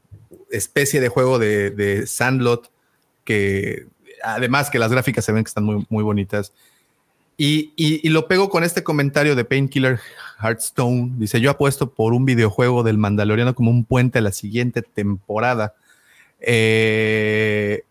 especie 0.50 1.00
de 1.00 1.09
juego 1.09 1.39
de, 1.39 2.05
Sandlot, 2.07 2.70
que 3.25 3.86
además 4.23 4.70
que 4.70 4.78
las 4.78 4.91
gráficas 4.91 5.25
se 5.25 5.33
ven 5.33 5.44
que 5.44 5.49
están 5.49 5.65
muy, 5.65 5.86
muy 5.89 6.02
bonitas. 6.02 6.52
Y, 7.36 7.73
y, 7.75 8.07
lo 8.10 8.28
pego 8.28 8.50
con 8.50 8.65
este 8.65 8.83
comentario 8.83 9.34
de 9.34 9.47
Painkiller 9.47 9.99
Hearthstone. 10.42 11.12
Dice, 11.17 11.41
yo 11.41 11.50
apuesto 11.50 11.91
por 11.91 12.12
un 12.12 12.26
videojuego 12.26 12.83
del 12.83 12.99
Mandaloriano 12.99 13.55
como 13.55 13.70
un 13.70 13.86
puente 13.86 14.18
a 14.18 14.23
la 14.23 14.33
siguiente 14.33 14.83
temporada. 14.83 15.75
Eh, 16.41 17.83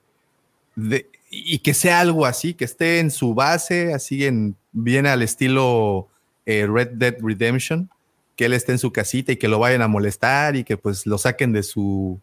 de, 0.75 1.08
y 1.29 1.59
que 1.59 1.73
sea 1.73 1.99
algo 1.99 2.25
así, 2.25 2.53
que 2.53 2.65
esté 2.65 2.99
en 2.99 3.11
su 3.11 3.33
base, 3.33 3.93
así 3.93 4.25
en, 4.25 4.55
viene 4.71 5.09
al 5.09 5.21
estilo 5.21 6.07
eh, 6.45 6.67
Red 6.67 6.89
Dead 6.93 7.15
Redemption, 7.21 7.89
que 8.35 8.45
él 8.45 8.53
esté 8.53 8.71
en 8.71 8.79
su 8.79 8.91
casita 8.91 9.31
y 9.31 9.37
que 9.37 9.47
lo 9.47 9.59
vayan 9.59 9.81
a 9.81 9.87
molestar 9.87 10.55
y 10.55 10.63
que 10.63 10.77
pues 10.77 11.05
lo 11.05 11.17
saquen 11.17 11.53
de 11.53 11.61
su, 11.63 12.19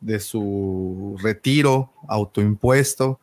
de 0.00 0.20
su 0.20 1.16
retiro 1.22 1.92
autoimpuesto 2.08 3.18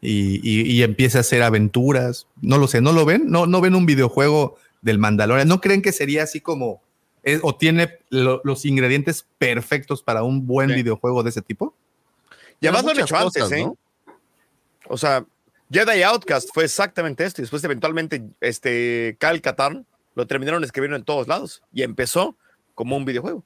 y, 0.00 0.40
y, 0.42 0.82
empiece 0.82 1.18
a 1.18 1.20
hacer 1.20 1.42
aventuras. 1.42 2.26
No 2.40 2.56
lo 2.56 2.68
sé, 2.68 2.80
¿no 2.80 2.92
lo 2.92 3.04
ven? 3.04 3.30
¿No, 3.30 3.46
no 3.46 3.60
ven 3.60 3.74
un 3.74 3.84
videojuego 3.84 4.56
del 4.80 4.98
Mandalorian? 4.98 5.46
¿No 5.46 5.60
creen 5.60 5.82
que 5.82 5.92
sería 5.92 6.22
así 6.22 6.40
como, 6.40 6.80
eh, 7.22 7.38
o 7.42 7.54
tiene 7.54 7.98
los 8.08 8.64
ingredientes 8.64 9.26
perfectos 9.36 10.02
para 10.02 10.22
un 10.22 10.46
buen 10.46 10.68
videojuego 10.74 11.22
de 11.22 11.28
ese 11.30 11.42
tipo? 11.42 11.74
Ya 12.62 12.72
más 12.72 12.82
lo 12.82 12.92
hecho 12.92 13.14
antes, 13.14 13.52
¿eh? 13.52 13.66
O 14.90 14.98
sea, 14.98 15.24
Jedi 15.70 16.02
Outcast 16.02 16.50
fue 16.52 16.64
exactamente 16.64 17.24
esto. 17.24 17.40
Y 17.40 17.44
después, 17.44 17.62
eventualmente, 17.62 18.24
este 18.40 19.16
Cal 19.20 19.40
Katarn 19.40 19.86
lo 20.16 20.26
terminaron 20.26 20.64
escribiendo 20.64 20.96
en 20.96 21.04
todos 21.04 21.28
lados. 21.28 21.62
Y 21.72 21.82
empezó 21.82 22.36
como 22.74 22.96
un 22.96 23.04
videojuego. 23.04 23.44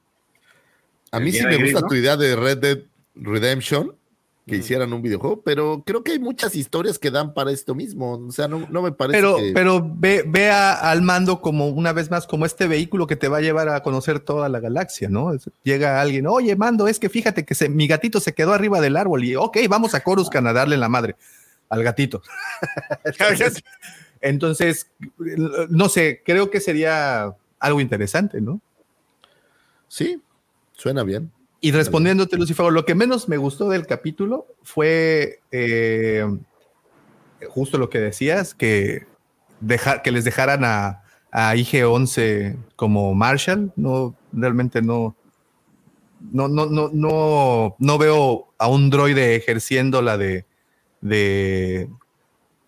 A 1.11 1.21
mí 1.21 1.31
sí 1.31 1.45
me 1.47 1.59
gusta 1.59 1.87
tu 1.87 1.95
idea 1.95 2.17
de 2.17 2.35
Red 2.35 2.59
Dead 2.59 2.79
Redemption, 3.15 3.95
que 4.47 4.57
hicieran 4.57 4.93
un 4.93 5.01
videojuego, 5.01 5.41
pero 5.43 5.83
creo 5.87 6.05
que 6.05 6.13
hay 6.13 6.19
muchas 6.19 6.55
historias 6.55 6.99
que 6.99 7.11
dan 7.11 7.33
para 7.33 7.51
esto 7.51 7.75
mismo. 7.75 8.19
O 8.19 8.31
sea, 8.31 8.47
no, 8.47 8.59
me 8.83 8.93
parece. 8.93 9.19
Pero, 9.19 9.37
que... 9.37 9.53
pero 9.55 9.91
ve, 9.97 10.23
ve 10.27 10.51
al 10.51 11.01
mando 11.01 11.41
como 11.41 11.69
una 11.69 11.93
vez 11.95 12.11
más, 12.11 12.27
como 12.27 12.45
este 12.45 12.67
vehículo 12.67 13.07
que 13.07 13.17
te 13.17 13.29
va 13.29 13.39
a 13.39 13.41
llevar 13.41 13.71
a 13.71 13.83
conocer 13.83 14.21
toda 14.21 14.51
la 14.51 14.61
galaxia, 14.61 15.09
¿no? 15.09 15.33
Llega 15.63 16.01
alguien, 16.01 16.27
oye, 16.27 16.57
mando, 16.57 16.89
es 16.89 16.99
que 16.99 17.09
fíjate 17.09 17.45
que 17.47 17.55
se, 17.55 17.71
mi 17.71 17.87
gatito 17.87 18.21
se 18.21 18.35
quedó 18.35 18.53
arriba 18.53 18.83
del 18.83 18.99
árbol 18.99 19.25
y, 19.25 19.35
ok, 19.35 19.57
vamos 19.69 19.95
a 19.95 20.01
Coruscant 20.01 20.47
a 20.47 20.53
darle 20.53 20.77
la 20.77 20.91
madre 20.91 21.17
al 21.71 21.83
gatito. 21.83 22.23
Entonces, 24.21 24.91
no 25.71 25.89
sé, 25.89 26.23
creo 26.25 26.51
que 26.51 26.61
sería 26.61 27.35
algo 27.59 27.81
interesante, 27.81 28.41
¿no? 28.41 28.61
Sí, 29.89 30.21
suena 30.73 31.03
bien. 31.03 31.31
Y 31.65 31.73
respondiéndote, 31.73 32.37
Lucifer, 32.37 32.71
lo 32.71 32.85
que 32.85 32.95
menos 32.95 33.27
me 33.27 33.39
gustó 33.39 33.71
del 33.71 33.87
capítulo 33.87 34.47
fue 34.63 35.41
eh, 35.51 36.23
justo 37.49 37.79
lo 37.79 37.89
que 37.89 38.01
decías, 38.01 38.55
que, 38.55 39.07
que 40.03 40.11
les 40.11 40.25
dejaran 40.25 40.63
a, 40.63 41.01
IG-11 41.33 42.59
como 42.77 43.15
Marshall. 43.15 43.73
No, 43.77 44.15
realmente 44.31 44.83
no, 44.83 45.17
no, 46.33 46.49
no, 46.49 46.67
no, 46.67 46.91
no, 46.93 47.77
no 47.79 47.99
veo 47.99 48.53
a 48.59 48.69
un 48.69 48.91
droide 48.91 49.35
ejerciendo 49.35 50.03
la 50.03 50.19
de, 50.19 50.45
de 51.01 51.89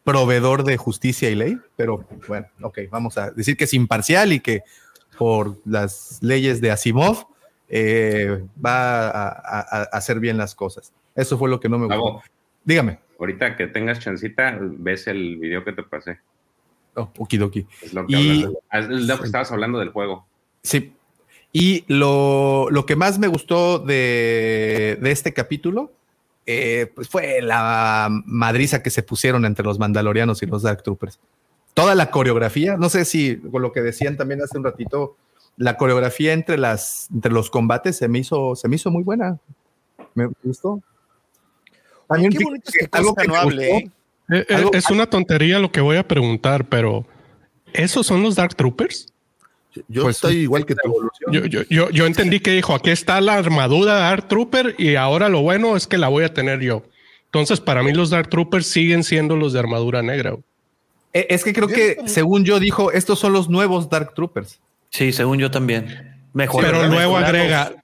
proveedor 0.05 0.65
de 0.65 0.79
justicia 0.79 1.29
y 1.29 1.35
ley, 1.35 1.59
pero 1.77 2.09
bueno, 2.27 2.47
ok, 2.63 2.79
vamos 2.91 3.19
a 3.19 3.31
decir 3.31 3.59
que 3.59 3.65
es 3.65 3.75
imparcial 3.75 4.33
y 4.33 4.41
que 4.41 4.63
por 5.19 5.59
las 5.67 6.17
leyes 6.23 6.63
de 6.63 6.71
Asimov 6.71 7.27
eh, 7.69 8.45
va 8.65 9.09
a, 9.09 9.83
hacer 9.93 10.21
bien 10.21 10.37
las 10.37 10.55
cosas. 10.55 10.93
Eso 11.15 11.39
fue 11.39 11.49
lo 11.49 11.61
que 11.61 11.69
no 11.69 11.79
me 11.79 11.87
gustó. 11.87 12.23
Dígame. 12.65 12.99
Ahorita 13.19 13.57
que 13.57 13.67
tengas 13.67 14.01
chancita, 14.01 14.59
ves 14.61 15.07
el 15.07 15.39
video 15.39 15.65
que 15.65 15.73
te 15.73 15.83
pasé. 15.83 16.19
Oh, 16.95 17.11
okidoki. 17.19 17.67
Es 17.83 17.93
lo 17.95 18.07
que, 18.07 18.17
y, 18.17 18.47
es 18.73 18.89
lo 18.89 19.19
que 19.19 19.27
estabas 19.27 19.51
hablando 19.53 19.79
del 19.79 19.91
juego. 19.91 20.27
Sí. 20.63 20.95
Y 21.53 21.85
lo, 21.89 22.69
lo 22.71 22.85
que 22.87 22.97
más 22.97 23.19
me 23.19 23.29
gustó 23.29 23.79
de, 23.79 24.99
de 25.01 25.11
este 25.11 25.33
capítulo 25.33 25.93
eh, 26.49 26.93
pues 26.95 27.09
fue 27.09 27.43
la 27.43 28.09
madriza 28.25 28.81
que 28.81 28.91
se 28.91 29.03
pusieron 29.03 29.45
entre 29.45 29.65
los 29.65 29.81
mandalorianos 29.81 30.43
y 30.43 30.47
los 30.47 30.63
Dark 30.63 30.83
Troopers. 30.85 31.19
Toda 31.75 31.97
la 31.97 32.11
coreografía, 32.11 32.77
no 32.77 32.89
sé 32.89 33.05
si 33.05 33.37
con 33.37 33.63
lo 33.63 33.73
que 33.73 33.83
decían 33.83 34.17
también 34.17 34.41
hace 34.41 34.57
un 34.57 34.65
ratito, 34.65 35.17
la 35.57 35.77
coreografía 35.77 36.33
entre 36.33 36.59
las 36.59 37.09
entre 37.13 37.33
los 37.33 37.51
combates 37.51 37.97
se 37.97 38.09
me 38.09 38.19
hizo 38.19 38.55
se 38.57 38.69
me 38.69 38.77
hizo 38.77 38.91
muy 38.91 39.03
buena. 39.03 39.39
Me 40.15 40.29
gustó. 40.43 40.81
qué 42.09 42.39
bonito 42.43 42.71
es 42.71 42.75
que 42.79 42.89
algo 42.93 43.15
que 43.15 43.27
no 43.27 43.37
hable. 43.37 43.71
¿eh? 43.71 43.91
Eh, 44.31 44.47
eh, 44.49 44.71
es 44.73 44.91
una 44.91 45.07
tontería 45.07 45.59
lo 45.59 45.71
que 45.71 45.81
voy 45.81 45.97
a 45.97 46.07
preguntar, 46.07 46.69
pero 46.69 47.07
¿esos 47.73 48.07
son 48.07 48.23
los 48.23 48.35
Dark 48.35 48.55
Troopers? 48.55 49.13
Yo 49.89 50.05
pues 50.05 50.17
estoy 50.17 50.37
igual 50.37 50.65
que 50.65 50.75
tú. 50.75 51.11
Yo, 51.31 51.45
yo, 51.45 51.63
yo, 51.69 51.91
yo, 51.91 52.07
entendí 52.07 52.41
que 52.41 52.53
dijo, 52.53 52.75
aquí 52.75 52.91
está 52.91 53.21
la 53.21 53.35
armadura 53.35 53.95
de 53.95 54.01
Dark 54.01 54.29
Trooper 54.29 54.75
y 54.79 54.97
ahora 54.97 55.29
lo 55.29 55.43
bueno 55.43 55.77
es 55.77 55.87
que 55.87 55.99
la 55.99 56.09
voy 56.09 56.25
a 56.25 56.33
tener 56.33 56.61
yo. 56.61 56.83
Entonces, 57.27 57.61
para 57.61 57.83
mí 57.83 57.93
los 57.93 58.09
Dark 58.09 58.31
Troopers 58.31 58.67
siguen 58.67 59.05
siendo 59.05 59.37
los 59.37 59.53
de 59.53 59.59
armadura 59.59 60.03
negra. 60.03 60.37
Es 61.13 61.45
que 61.45 61.53
creo 61.53 61.69
que, 61.69 61.99
según 62.07 62.45
yo 62.45 62.59
dijo, 62.59 62.91
estos 62.93 63.19
son 63.19 63.35
los 63.35 63.51
nuevos 63.51 63.91
Dark 63.91 64.15
Troopers. 64.15 64.61
Sí, 64.91 65.13
según 65.13 65.39
yo 65.39 65.51
también. 65.51 66.17
Mejor. 66.33 66.65
Pero 66.65 66.87
luego 66.87 67.17
agrega, 67.17 67.83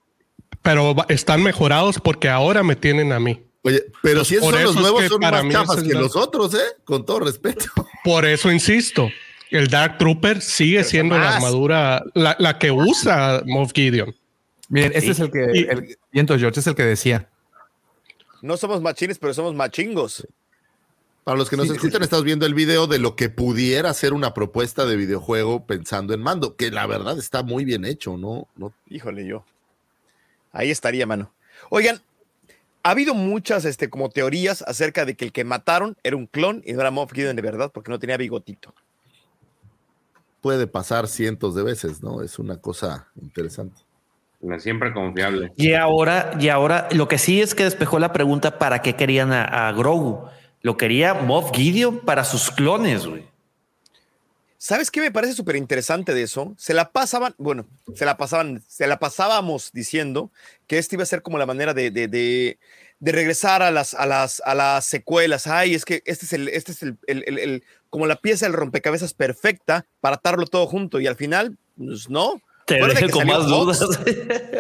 pero 0.62 0.94
están 1.08 1.42
mejorados 1.42 1.98
porque 1.98 2.28
ahora 2.28 2.62
me 2.62 2.76
tienen 2.76 3.12
a 3.12 3.20
mí. 3.20 3.42
Oye, 3.62 3.84
pero 4.02 4.24
si 4.24 4.36
esos 4.36 4.50
son 4.50 4.62
los 4.62 4.76
nuevos, 4.76 5.04
son 5.06 5.20
más 5.20 5.48
chafas 5.48 5.82
que 5.82 5.94
los 5.94 6.16
otros, 6.16 6.54
¿eh? 6.54 6.76
Con 6.84 7.06
todo 7.06 7.20
respeto. 7.20 7.66
Por 8.04 8.24
eso 8.24 8.50
insisto, 8.50 9.08
el 9.50 9.68
Dark 9.68 9.98
Trooper 9.98 10.40
sigue 10.40 10.82
siendo 10.82 11.16
la 11.16 11.36
armadura, 11.36 12.02
la, 12.14 12.58
que 12.58 12.70
usa 12.70 13.42
Moff 13.46 13.72
Gideon. 13.72 14.14
Miren, 14.68 14.92
este 14.94 15.10
es 15.10 15.20
el 15.20 15.30
que, 15.30 15.44
el, 15.44 15.96
George 16.38 16.60
es 16.60 16.66
el 16.66 16.74
que 16.74 16.84
decía. 16.84 17.28
No 18.40 18.56
somos 18.56 18.80
machines, 18.80 19.18
pero 19.18 19.32
somos 19.34 19.54
machingos. 19.54 20.26
Para 21.24 21.38
los 21.38 21.48
que 21.48 21.56
nos 21.56 21.70
escuchan, 21.70 22.02
estás 22.02 22.24
viendo 22.24 22.46
el 22.46 22.54
video 22.54 22.88
de 22.88 22.98
lo 22.98 23.14
que 23.14 23.28
pudiera 23.28 23.94
ser 23.94 24.12
una 24.12 24.34
propuesta 24.34 24.86
de 24.86 24.96
videojuego 24.96 25.66
pensando 25.66 26.14
en 26.14 26.20
mando, 26.20 26.56
que 26.56 26.72
la 26.72 26.86
verdad 26.86 27.16
está 27.16 27.44
muy 27.44 27.64
bien 27.64 27.84
hecho, 27.84 28.16
¿no? 28.16 28.48
no 28.56 28.72
Híjole, 28.88 29.24
yo. 29.24 29.44
Ahí 30.50 30.72
estaría, 30.72 31.06
mano. 31.06 31.32
Oigan, 31.70 32.00
ha 32.82 32.90
habido 32.90 33.14
muchas 33.14 33.64
este, 33.64 33.88
como 33.88 34.10
teorías 34.10 34.62
acerca 34.62 35.04
de 35.04 35.14
que 35.14 35.26
el 35.26 35.32
que 35.32 35.44
mataron 35.44 35.96
era 36.02 36.16
un 36.16 36.26
clon 36.26 36.60
y 36.66 36.72
no 36.72 36.80
era 36.80 36.90
Moff 36.90 37.12
Gideon 37.12 37.36
de 37.36 37.42
verdad 37.42 37.70
porque 37.72 37.90
no 37.92 38.00
tenía 38.00 38.16
bigotito. 38.16 38.74
Puede 40.40 40.66
pasar 40.66 41.06
cientos 41.06 41.54
de 41.54 41.62
veces, 41.62 42.02
¿no? 42.02 42.20
Es 42.22 42.40
una 42.40 42.56
cosa 42.56 43.06
interesante. 43.20 43.80
Siempre 44.58 44.92
confiable. 44.92 45.52
Y 45.56 45.74
ahora, 45.74 46.32
y 46.40 46.48
ahora 46.48 46.88
lo 46.90 47.06
que 47.06 47.16
sí 47.16 47.40
es 47.40 47.54
que 47.54 47.62
despejó 47.62 48.00
la 48.00 48.12
pregunta 48.12 48.58
para 48.58 48.82
qué 48.82 48.96
querían 48.96 49.32
a, 49.32 49.68
a 49.68 49.72
Grogu. 49.72 50.26
Lo 50.62 50.76
quería 50.76 51.14
Moff 51.14 51.50
Gideon 51.52 52.00
para 52.00 52.24
sus 52.24 52.50
clones, 52.50 53.06
güey. 53.06 53.24
¿Sabes 54.58 54.92
qué 54.92 55.00
me 55.00 55.10
parece 55.10 55.34
súper 55.34 55.56
interesante 55.56 56.14
de 56.14 56.22
eso? 56.22 56.54
Se 56.56 56.72
la 56.72 56.92
pasaban, 56.92 57.34
bueno, 57.36 57.66
se 57.96 58.04
la 58.04 58.16
pasaban, 58.16 58.62
se 58.68 58.86
la 58.86 59.00
pasábamos 59.00 59.72
diciendo 59.72 60.30
que 60.68 60.78
este 60.78 60.94
iba 60.94 61.02
a 61.02 61.06
ser 61.06 61.22
como 61.22 61.36
la 61.36 61.46
manera 61.46 61.74
de, 61.74 61.90
de, 61.90 62.06
de, 62.06 62.58
regresar 63.00 63.60
a 63.60 63.72
las, 63.72 63.92
a, 63.94 64.06
las, 64.06 64.40
a 64.44 64.54
las 64.54 64.84
secuelas. 64.84 65.48
Ay, 65.48 65.74
es 65.74 65.84
que 65.84 66.00
este 66.04 66.26
es 66.26 66.32
el, 66.32 66.46
este 66.46 66.70
es 66.70 66.82
el, 66.84 66.96
el, 67.08 67.38
el, 67.40 67.64
como 67.90 68.06
la 68.06 68.14
pieza 68.14 68.46
del 68.46 68.52
rompecabezas 68.52 69.14
perfecta 69.14 69.84
para 70.00 70.14
atarlo 70.14 70.46
todo 70.46 70.68
junto 70.68 71.00
y 71.00 71.08
al 71.08 71.16
final, 71.16 71.58
pues 71.76 72.08
no. 72.08 72.40
Te 72.64 72.76
dejo 72.76 73.10
con 73.10 73.26
más 73.26 73.48
dudas. 73.48 73.82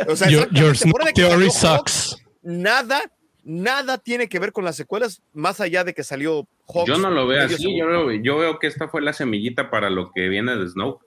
o 0.08 0.16
sea, 0.16 0.28
your, 0.28 0.50
your 0.50 0.76
theory 1.14 1.48
sucks. 1.48 2.16
Nada 2.42 3.02
nada 3.44 3.98
tiene 3.98 4.28
que 4.28 4.38
ver 4.38 4.52
con 4.52 4.64
las 4.64 4.76
secuelas, 4.76 5.22
más 5.32 5.60
allá 5.60 5.84
de 5.84 5.94
que 5.94 6.04
salió 6.04 6.46
Hawks. 6.68 6.88
Yo 6.88 6.98
no 6.98 7.10
lo 7.10 7.26
veo 7.26 7.44
así, 7.44 7.76
yo 7.78 7.86
veo, 7.86 8.12
yo 8.12 8.38
veo, 8.38 8.58
que 8.58 8.66
esta 8.66 8.88
fue 8.88 9.02
la 9.02 9.12
semillita 9.12 9.70
para 9.70 9.90
lo 9.90 10.10
que 10.12 10.28
viene 10.28 10.56
de 10.56 10.68
Snoke. 10.68 11.02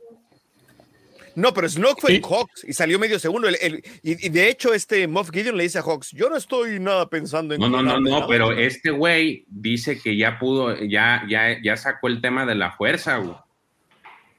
No, 1.35 1.53
pero 1.53 1.67
Snoke 1.67 1.99
fue 1.99 2.15
en 2.15 2.23
Hawks 2.23 2.63
y 2.65 2.71
salió 2.71 2.97
medio 2.97 3.19
segundo. 3.19 3.49
y, 4.01 4.29
de 4.29 4.49
hecho, 4.49 4.73
este 4.73 5.05
Moff 5.07 5.31
Gideon 5.31 5.57
le 5.57 5.63
dice 5.63 5.79
a 5.79 5.81
Hawks: 5.81 6.11
Yo 6.11 6.29
no 6.29 6.37
estoy 6.37 6.79
nada 6.79 7.09
pensando 7.09 7.53
en. 7.53 7.59
No, 7.59 7.67
no, 7.67 7.83
no, 7.83 7.99
no, 7.99 8.25
pero 8.25 8.53
este 8.53 8.89
güey 8.91 9.45
dice 9.49 9.99
que 9.99 10.15
ya 10.15 10.39
pudo, 10.39 10.75
ya, 10.83 11.23
ya, 11.29 11.61
ya 11.61 11.75
sacó 11.75 12.07
el 12.07 12.21
tema 12.21 12.45
de 12.45 12.55
la 12.55 12.71
fuerza, 12.71 13.17
güey 13.17 13.35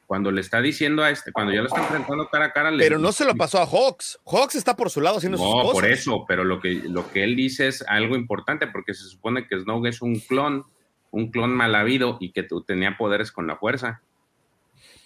cuando 0.07 0.31
le 0.31 0.41
está 0.41 0.61
diciendo 0.63 1.03
a 1.03 1.11
este, 1.11 1.33
cuando 1.33 1.53
ya 1.53 1.61
lo 1.61 1.67
está 1.67 1.81
enfrentando 1.81 2.29
cara 2.29 2.47
a 2.47 2.53
cara. 2.53 2.71
Pero 2.79 2.99
no 2.99 3.13
se 3.13 3.25
lo 3.25 3.35
pasó 3.35 3.59
a 3.59 3.67
Hawks. 3.67 4.21
Hawks 4.25 4.55
está 4.55 4.77
por 4.77 4.91
su 4.91 5.01
lado 5.01 5.19
haciendo 5.19 5.37
sus 5.37 5.47
cosas. 5.47 5.67
No, 5.67 5.73
por 5.73 5.87
eso, 5.87 6.25
pero 6.29 6.45
lo 6.45 6.61
que, 6.61 6.75
lo 6.75 7.11
que 7.11 7.25
él 7.25 7.35
dice 7.35 7.67
es 7.67 7.83
algo 7.89 8.15
importante 8.15 8.69
porque 8.69 8.95
se 8.95 9.05
supone 9.05 9.47
que 9.49 9.59
Snow 9.59 9.85
es 9.87 10.01
un 10.03 10.21
clon, 10.21 10.65
un 11.11 11.31
clon 11.31 11.51
mal 11.51 11.75
habido 11.75 12.19
y 12.21 12.33
que 12.33 12.47
tenía 12.67 12.97
poderes 12.97 13.33
con 13.33 13.47
la 13.47 13.57
fuerza. 13.57 14.01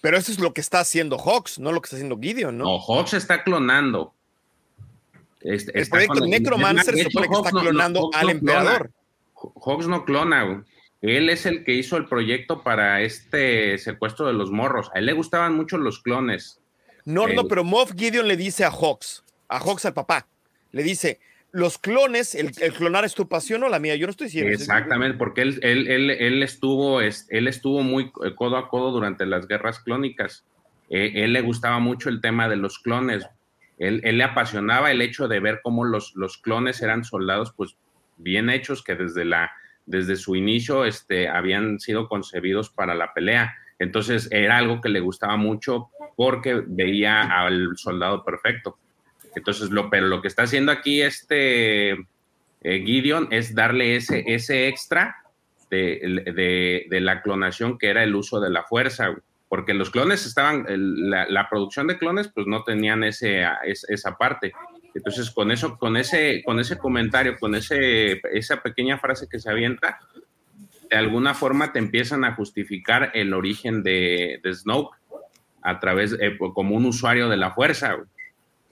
Pero 0.02 0.16
eso 0.16 0.32
es 0.32 0.38
lo 0.38 0.52
que 0.52 0.60
está 0.60 0.80
haciendo 0.80 1.18
Hawks, 1.18 1.58
no 1.58 1.72
lo 1.72 1.80
que 1.80 1.86
está 1.86 1.96
haciendo 1.96 2.18
Gideon, 2.18 2.56
¿no? 2.58 2.64
No, 2.64 2.78
Hawks 2.78 3.14
está 3.14 3.42
clonando. 3.42 4.14
Este, 5.40 5.78
el 5.78 5.88
proyecto 5.88 6.26
Necromancer 6.26 6.94
se 6.94 7.04
supone 7.04 7.28
que 7.28 7.34
está 7.34 7.50
clonando 7.50 8.10
al 8.12 8.30
emperador. 8.30 8.90
Hawks 9.64 9.88
no 9.88 10.04
clona, 10.04 10.44
güey. 10.44 10.58
Él 11.02 11.30
es 11.30 11.46
el 11.46 11.64
que 11.64 11.72
hizo 11.72 11.96
el 11.96 12.06
proyecto 12.06 12.62
para 12.62 13.00
este 13.00 13.78
secuestro 13.78 14.26
de 14.26 14.34
los 14.34 14.50
morros. 14.50 14.90
A 14.94 14.98
él 14.98 15.06
le 15.06 15.12
gustaban 15.12 15.56
mucho 15.56 15.78
los 15.78 16.02
clones. 16.02 16.60
No, 17.04 17.26
no, 17.26 17.48
pero 17.48 17.64
Moff 17.64 17.92
Gideon 17.96 18.28
le 18.28 18.36
dice 18.36 18.64
a 18.64 18.70
Hawks, 18.70 19.24
a 19.48 19.58
Hawks 19.58 19.86
al 19.86 19.94
papá, 19.94 20.26
le 20.72 20.82
dice, 20.82 21.18
los 21.52 21.78
clones, 21.78 22.34
el, 22.34 22.52
clonar 22.52 23.04
es 23.04 23.14
tu 23.14 23.28
pasión 23.28 23.62
o 23.62 23.68
la 23.68 23.78
mía. 23.78 23.96
Yo 23.96 24.06
no 24.06 24.10
estoy 24.10 24.26
diciendo. 24.26 24.52
Exactamente, 24.52 25.16
porque 25.16 25.42
él, 25.42 25.58
él, 25.62 25.88
él, 25.88 26.10
él, 26.10 26.42
estuvo, 26.42 27.00
él 27.00 27.48
estuvo 27.48 27.82
muy 27.82 28.12
codo 28.12 28.56
a 28.56 28.68
codo 28.68 28.92
durante 28.92 29.26
las 29.26 29.48
guerras 29.48 29.80
clónicas. 29.80 30.44
Eh, 30.90 31.12
él 31.16 31.32
le 31.32 31.40
gustaba 31.40 31.78
mucho 31.78 32.08
el 32.08 32.20
tema 32.20 32.48
de 32.48 32.56
los 32.56 32.78
clones. 32.78 33.26
Él, 33.78 34.00
él, 34.04 34.18
le 34.18 34.24
apasionaba 34.24 34.90
el 34.90 35.00
hecho 35.00 35.26
de 35.26 35.40
ver 35.40 35.60
cómo 35.62 35.84
los, 35.84 36.14
los 36.14 36.36
clones 36.36 36.82
eran 36.82 37.04
soldados, 37.04 37.52
pues 37.56 37.76
bien 38.18 38.50
hechos, 38.50 38.84
que 38.84 38.94
desde 38.94 39.24
la 39.24 39.50
desde 39.90 40.16
su 40.16 40.36
inicio 40.36 40.84
este, 40.84 41.28
habían 41.28 41.80
sido 41.80 42.08
concebidos 42.08 42.70
para 42.70 42.94
la 42.94 43.12
pelea. 43.12 43.54
Entonces 43.78 44.28
era 44.30 44.56
algo 44.58 44.80
que 44.80 44.88
le 44.88 45.00
gustaba 45.00 45.36
mucho 45.36 45.90
porque 46.16 46.62
veía 46.66 47.22
al 47.22 47.76
soldado 47.76 48.24
perfecto. 48.24 48.78
Entonces, 49.34 49.70
lo, 49.70 49.90
pero 49.90 50.06
lo 50.06 50.22
que 50.22 50.28
está 50.28 50.42
haciendo 50.42 50.72
aquí 50.72 51.02
este 51.02 51.90
eh, 51.90 52.84
Gideon 52.84 53.28
es 53.30 53.54
darle 53.54 53.96
ese, 53.96 54.24
ese 54.26 54.68
extra 54.68 55.16
de, 55.70 56.86
la 56.90 57.22
clonación 57.22 57.78
que 57.78 57.88
era 57.88 58.02
el 58.02 58.14
uso 58.14 58.40
de 58.40 58.50
la 58.50 58.64
fuerza, 58.64 59.14
porque 59.48 59.72
los 59.72 59.90
clones 59.90 60.26
estaban, 60.26 60.66
la, 60.68 61.48
producción 61.48 61.86
de 61.86 61.98
clones 61.98 62.28
pues 62.28 62.46
no 62.46 62.64
tenían 62.64 63.04
ese, 63.04 63.44
esa 63.64 64.16
parte 64.16 64.52
Entonces, 64.94 65.30
con 65.30 65.50
eso, 65.50 65.78
con 65.78 65.96
ese, 65.96 66.42
con 66.44 66.58
ese 66.58 66.76
comentario, 66.78 67.36
con 67.38 67.54
ese, 67.54 68.20
esa 68.32 68.62
pequeña 68.62 68.98
frase 68.98 69.28
que 69.28 69.38
se 69.38 69.50
avienta, 69.50 69.98
de 70.90 70.96
alguna 70.96 71.34
forma 71.34 71.72
te 71.72 71.78
empiezan 71.78 72.24
a 72.24 72.34
justificar 72.34 73.12
el 73.14 73.32
origen 73.32 73.82
de, 73.82 74.40
de 74.42 74.54
Snoke 74.54 74.96
a 75.62 75.78
través, 75.78 76.16
eh, 76.20 76.36
como 76.54 76.74
un 76.74 76.86
usuario 76.86 77.28
de 77.28 77.36
la 77.36 77.52
fuerza, 77.52 77.96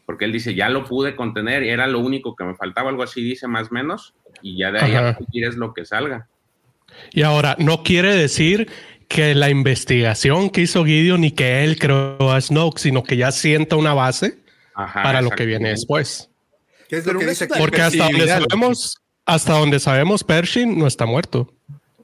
porque 0.06 0.24
él 0.24 0.32
dice, 0.32 0.54
ya 0.54 0.68
lo 0.68 0.84
pude 0.84 1.14
contener, 1.14 1.62
era 1.62 1.86
lo 1.86 2.00
único 2.00 2.34
que 2.34 2.44
me 2.44 2.54
faltaba, 2.54 2.88
algo 2.88 3.02
así 3.02 3.22
dice 3.22 3.46
más 3.46 3.70
o 3.70 3.74
menos, 3.74 4.14
y 4.42 4.58
ya 4.58 4.72
de 4.72 4.80
ahí 4.80 4.94
a 4.94 5.16
es 5.32 5.56
lo 5.56 5.74
que 5.74 5.84
salga. 5.84 6.28
Y 7.12 7.22
ahora, 7.22 7.56
no 7.58 7.82
quiere 7.82 8.14
decir 8.14 8.68
que 9.06 9.34
la 9.34 9.50
investigación 9.50 10.50
que 10.50 10.62
hizo 10.62 10.84
Gideon 10.84 11.24
y 11.24 11.32
que 11.32 11.62
él 11.64 11.78
creó 11.78 12.32
a 12.32 12.40
Snoke, 12.40 12.78
sino 12.78 13.02
que 13.02 13.16
ya 13.16 13.30
sienta 13.32 13.76
una 13.76 13.94
base 13.94 14.38
para 14.92 15.22
lo 15.22 15.30
que 15.30 15.46
viene 15.46 15.70
después. 15.70 16.30
¿Qué 16.88 16.96
es 16.96 17.06
lo 17.06 17.18
que 17.18 17.26
dice 17.26 17.48
Porque 17.58 17.82
hasta 17.82 18.04
donde 18.04 18.26
sabemos, 18.26 19.02
hasta 19.26 19.52
donde 19.58 19.80
sabemos, 19.80 20.24
Pershing 20.24 20.78
no 20.78 20.86
está 20.86 21.06
muerto. 21.06 21.52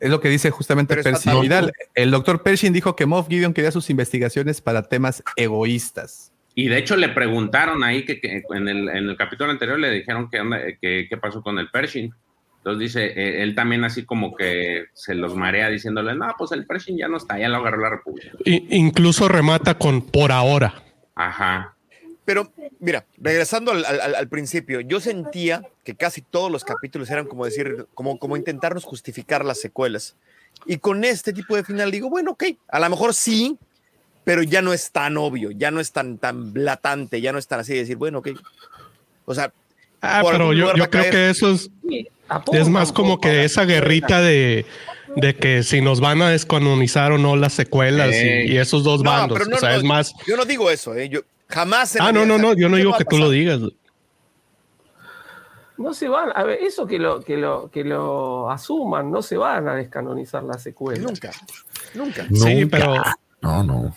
Es 0.00 0.10
lo 0.10 0.20
que 0.20 0.28
dice 0.28 0.50
justamente 0.50 0.96
Percy 0.96 1.30
Vidal. 1.40 1.72
El 1.94 2.10
doctor 2.10 2.42
Pershing 2.42 2.72
dijo 2.72 2.94
que 2.94 3.06
Moff 3.06 3.28
Gideon 3.28 3.54
quería 3.54 3.70
sus 3.70 3.88
investigaciones 3.88 4.60
para 4.60 4.82
temas 4.82 5.22
egoístas. 5.36 6.32
Y 6.54 6.68
de 6.68 6.78
hecho 6.78 6.96
le 6.96 7.08
preguntaron 7.08 7.82
ahí 7.82 8.04
que, 8.04 8.20
en, 8.50 8.68
el, 8.68 9.16
capítulo 9.16 9.50
anterior 9.50 9.78
le 9.78 9.90
dijeron 9.90 10.28
que, 10.30 11.06
qué 11.08 11.16
pasó 11.16 11.42
con 11.42 11.58
el 11.58 11.70
Pershing. 11.70 12.12
Entonces 12.58 12.80
dice, 12.80 13.06
eh, 13.06 13.42
él 13.42 13.54
también 13.54 13.84
así 13.84 14.04
como 14.04 14.34
que 14.34 14.86
se 14.94 15.14
los 15.14 15.34
marea 15.34 15.68
diciéndole, 15.68 16.14
no, 16.14 16.34
pues 16.36 16.52
el 16.52 16.66
Pershing 16.66 16.96
ya 16.96 17.08
no 17.08 17.18
está, 17.18 17.38
ya 17.38 17.48
lo 17.48 17.56
agarró 17.56 17.80
la 17.80 17.90
República. 17.90 18.30
incluso 18.44 19.28
remata 19.28 19.78
con 19.78 20.02
por 20.02 20.32
ahora. 20.32 20.82
Ajá. 21.14 21.73
Pero 22.24 22.50
mira, 22.80 23.04
regresando 23.18 23.72
al, 23.72 24.28
principio, 24.28 24.80
yo 24.80 25.00
sentía 25.00 25.62
que 25.84 25.94
casi 25.94 26.22
todos 26.22 26.50
los 26.50 26.64
capítulos 26.64 27.10
eran 27.10 27.26
como 27.26 27.44
decir, 27.44 27.86
como, 27.94 28.18
como 28.18 28.36
intentarnos 28.36 28.84
justificar 28.84 29.44
las 29.44 29.60
secuelas. 29.60 30.16
Y 30.66 30.78
con 30.78 31.04
este 31.04 31.32
tipo 31.32 31.54
de 31.54 31.64
final 31.64 31.90
digo, 31.90 32.08
bueno, 32.08 32.32
ok, 32.32 32.44
a 32.68 32.80
lo 32.80 32.88
mejor 32.88 33.12
sí, 33.12 33.58
pero 34.24 34.42
ya 34.42 34.62
no 34.62 34.72
es 34.72 34.90
tan 34.90 35.18
obvio, 35.18 35.50
ya 35.50 35.70
no 35.70 35.80
es 35.80 35.92
tan, 35.92 36.16
tan 36.16 36.52
blatante, 36.54 37.20
ya 37.20 37.32
no 37.32 37.38
es 37.38 37.46
tan 37.46 37.60
así 37.60 37.74
de 37.74 37.80
decir, 37.80 37.96
bueno, 37.96 38.20
ok. 38.20 38.28
O 39.26 39.34
sea, 39.34 39.52
ah, 40.00 40.22
pero 40.30 40.54
yo, 40.54 40.74
yo 40.74 40.88
creo 40.88 41.10
que 41.10 41.28
eso 41.28 41.50
es, 41.50 41.70
es 42.52 42.68
más 42.68 42.90
como 42.92 43.20
que 43.20 43.44
esa 43.44 43.66
guerrita 43.66 44.22
de, 44.22 44.64
de 45.16 45.36
que 45.36 45.62
si 45.62 45.82
nos 45.82 46.00
van 46.00 46.22
a 46.22 46.30
descanonizar 46.30 47.12
o 47.12 47.18
no 47.18 47.36
las 47.36 47.52
secuelas 47.52 48.14
y, 48.14 48.56
esos 48.56 48.82
dos 48.82 49.02
bandos. 49.02 49.38
o 49.40 49.58
sea, 49.58 49.76
es 49.76 49.82
más. 49.82 50.14
Yo 50.26 50.36
no 50.38 50.46
digo 50.46 50.70
eso, 50.70 50.94
¿eh? 50.94 51.10
yo 51.10 51.20
jamás. 51.48 51.96
ah, 52.00 52.12
no, 52.12 52.24
no, 52.26 52.38
no, 52.38 52.54
yo 52.54 52.68
no 52.68 52.76
digo 52.76 52.96
que 52.96 53.04
tú 53.04 53.18
lo 53.18 53.30
digas. 53.30 53.60
No 55.76 55.92
se 55.92 56.08
van, 56.08 56.30
a 56.34 56.44
ver, 56.44 56.60
eso 56.62 56.86
que 56.86 56.98
lo, 56.98 57.20
que 57.20 57.36
lo, 57.36 57.68
que 57.70 57.82
lo 57.82 58.50
asuman, 58.50 59.10
no 59.10 59.22
se 59.22 59.36
van 59.36 59.68
a 59.68 59.74
descanonizar 59.74 60.44
las 60.44 60.62
secuelas. 60.62 61.02
Nunca, 61.02 61.32
nunca. 61.94 62.26
Sí, 62.32 62.66
pero. 62.66 62.94
No, 63.40 63.62
no. 63.64 63.94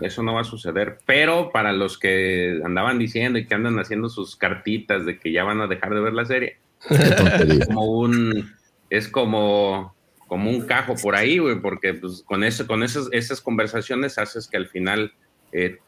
Eso 0.00 0.22
no 0.22 0.34
va 0.34 0.42
a 0.42 0.44
suceder. 0.44 0.98
Pero 1.04 1.50
para 1.50 1.72
los 1.72 1.98
que 1.98 2.60
andaban 2.64 2.98
diciendo 2.98 3.38
y 3.38 3.46
que 3.46 3.54
andan 3.54 3.78
haciendo 3.78 4.08
sus 4.08 4.36
cartitas 4.36 5.04
de 5.04 5.18
que 5.18 5.32
ya 5.32 5.44
van 5.44 5.60
a 5.60 5.66
dejar 5.66 5.92
de 5.94 6.00
ver 6.00 6.12
la 6.12 6.24
serie, 6.24 6.58
es 6.88 7.66
como 7.66 7.84
un, 7.84 8.54
es 8.90 9.08
como, 9.08 9.94
como 10.26 10.50
un 10.50 10.66
cajo 10.66 10.94
por 10.94 11.16
ahí, 11.16 11.38
güey, 11.38 11.60
porque 11.60 11.94
pues, 11.94 12.22
con 12.22 12.44
eso, 12.44 12.66
con 12.66 12.82
esas, 12.82 13.08
esas 13.12 13.40
conversaciones 13.40 14.18
haces 14.18 14.46
que 14.46 14.56
al 14.56 14.68
final 14.68 15.12
eh, 15.52 15.78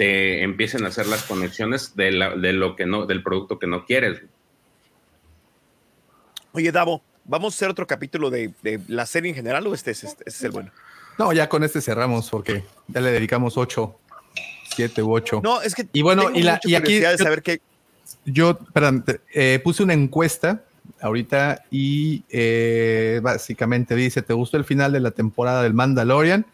te 0.00 0.42
empiecen 0.42 0.86
a 0.86 0.88
hacer 0.88 1.06
las 1.08 1.24
conexiones 1.24 1.94
de, 1.94 2.10
lo 2.10 2.74
que 2.74 2.86
no, 2.86 3.04
del 3.04 3.22
producto 3.22 3.58
que 3.58 3.66
no 3.66 3.84
quieres. 3.84 4.22
Oye, 6.52 6.72
Davo, 6.72 7.02
¿vamos 7.26 7.52
a 7.52 7.54
hacer 7.54 7.68
otro 7.68 7.86
capítulo 7.86 8.30
de, 8.30 8.54
la 8.88 9.04
serie 9.04 9.28
en 9.28 9.34
general 9.34 9.66
o 9.66 9.74
este 9.74 9.90
es, 9.90 10.04
este, 10.04 10.24
este 10.24 10.30
es 10.30 10.42
el 10.44 10.52
bueno? 10.52 10.70
No, 11.18 11.34
ya 11.34 11.50
con 11.50 11.64
este 11.64 11.82
cerramos 11.82 12.30
porque 12.30 12.64
ya 12.88 13.02
le 13.02 13.10
dedicamos 13.12 13.58
ocho, 13.58 13.98
siete 14.74 15.02
u 15.02 15.12
ocho. 15.12 15.42
No, 15.44 15.60
es 15.60 15.74
que 15.74 15.86
y 15.92 16.00
bueno, 16.00 16.30
y, 16.34 16.44
la, 16.44 16.58
y 16.64 16.76
aquí 16.76 16.98
de 16.98 17.18
saber 17.18 17.42
qué. 17.42 17.60
Yo, 18.24 18.58
perdón, 18.58 19.04
eh, 19.34 19.60
puse 19.62 19.82
una 19.82 19.92
encuesta 19.92 20.64
ahorita 21.02 21.66
y 21.70 22.24
eh, 22.30 23.20
básicamente 23.22 23.94
dice, 23.94 24.22
¿te 24.22 24.32
gustó 24.32 24.56
el 24.56 24.64
final 24.64 24.94
de 24.94 25.00
la 25.00 25.10
temporada 25.10 25.62
del 25.62 25.74
Mandalorian? 25.74 26.46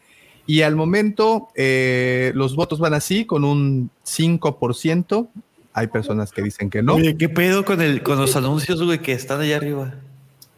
Y 0.47 0.63
al 0.63 0.77
momento 0.77 1.49
eh, 1.55 2.33
los 2.35 2.55
votos 2.55 2.79
van 2.79 2.95
así, 2.95 3.25
con 3.25 3.45
un 3.45 3.91
5%. 4.05 5.29
Hay 5.73 5.87
personas 5.89 6.33
que 6.33 6.43
dicen 6.43 6.71
que 6.71 6.83
no. 6.83 6.95
Oye, 6.95 7.17
¿qué 7.17 7.29
pedo 7.29 7.65
con, 7.65 7.83
el, 7.83 8.03
con 8.03 8.19
los 8.19 8.37
anuncios, 8.37 8.83
güey, 8.83 9.01
que 9.01 9.13
están 9.13 9.41
allá 9.41 9.57
arriba? 9.57 9.95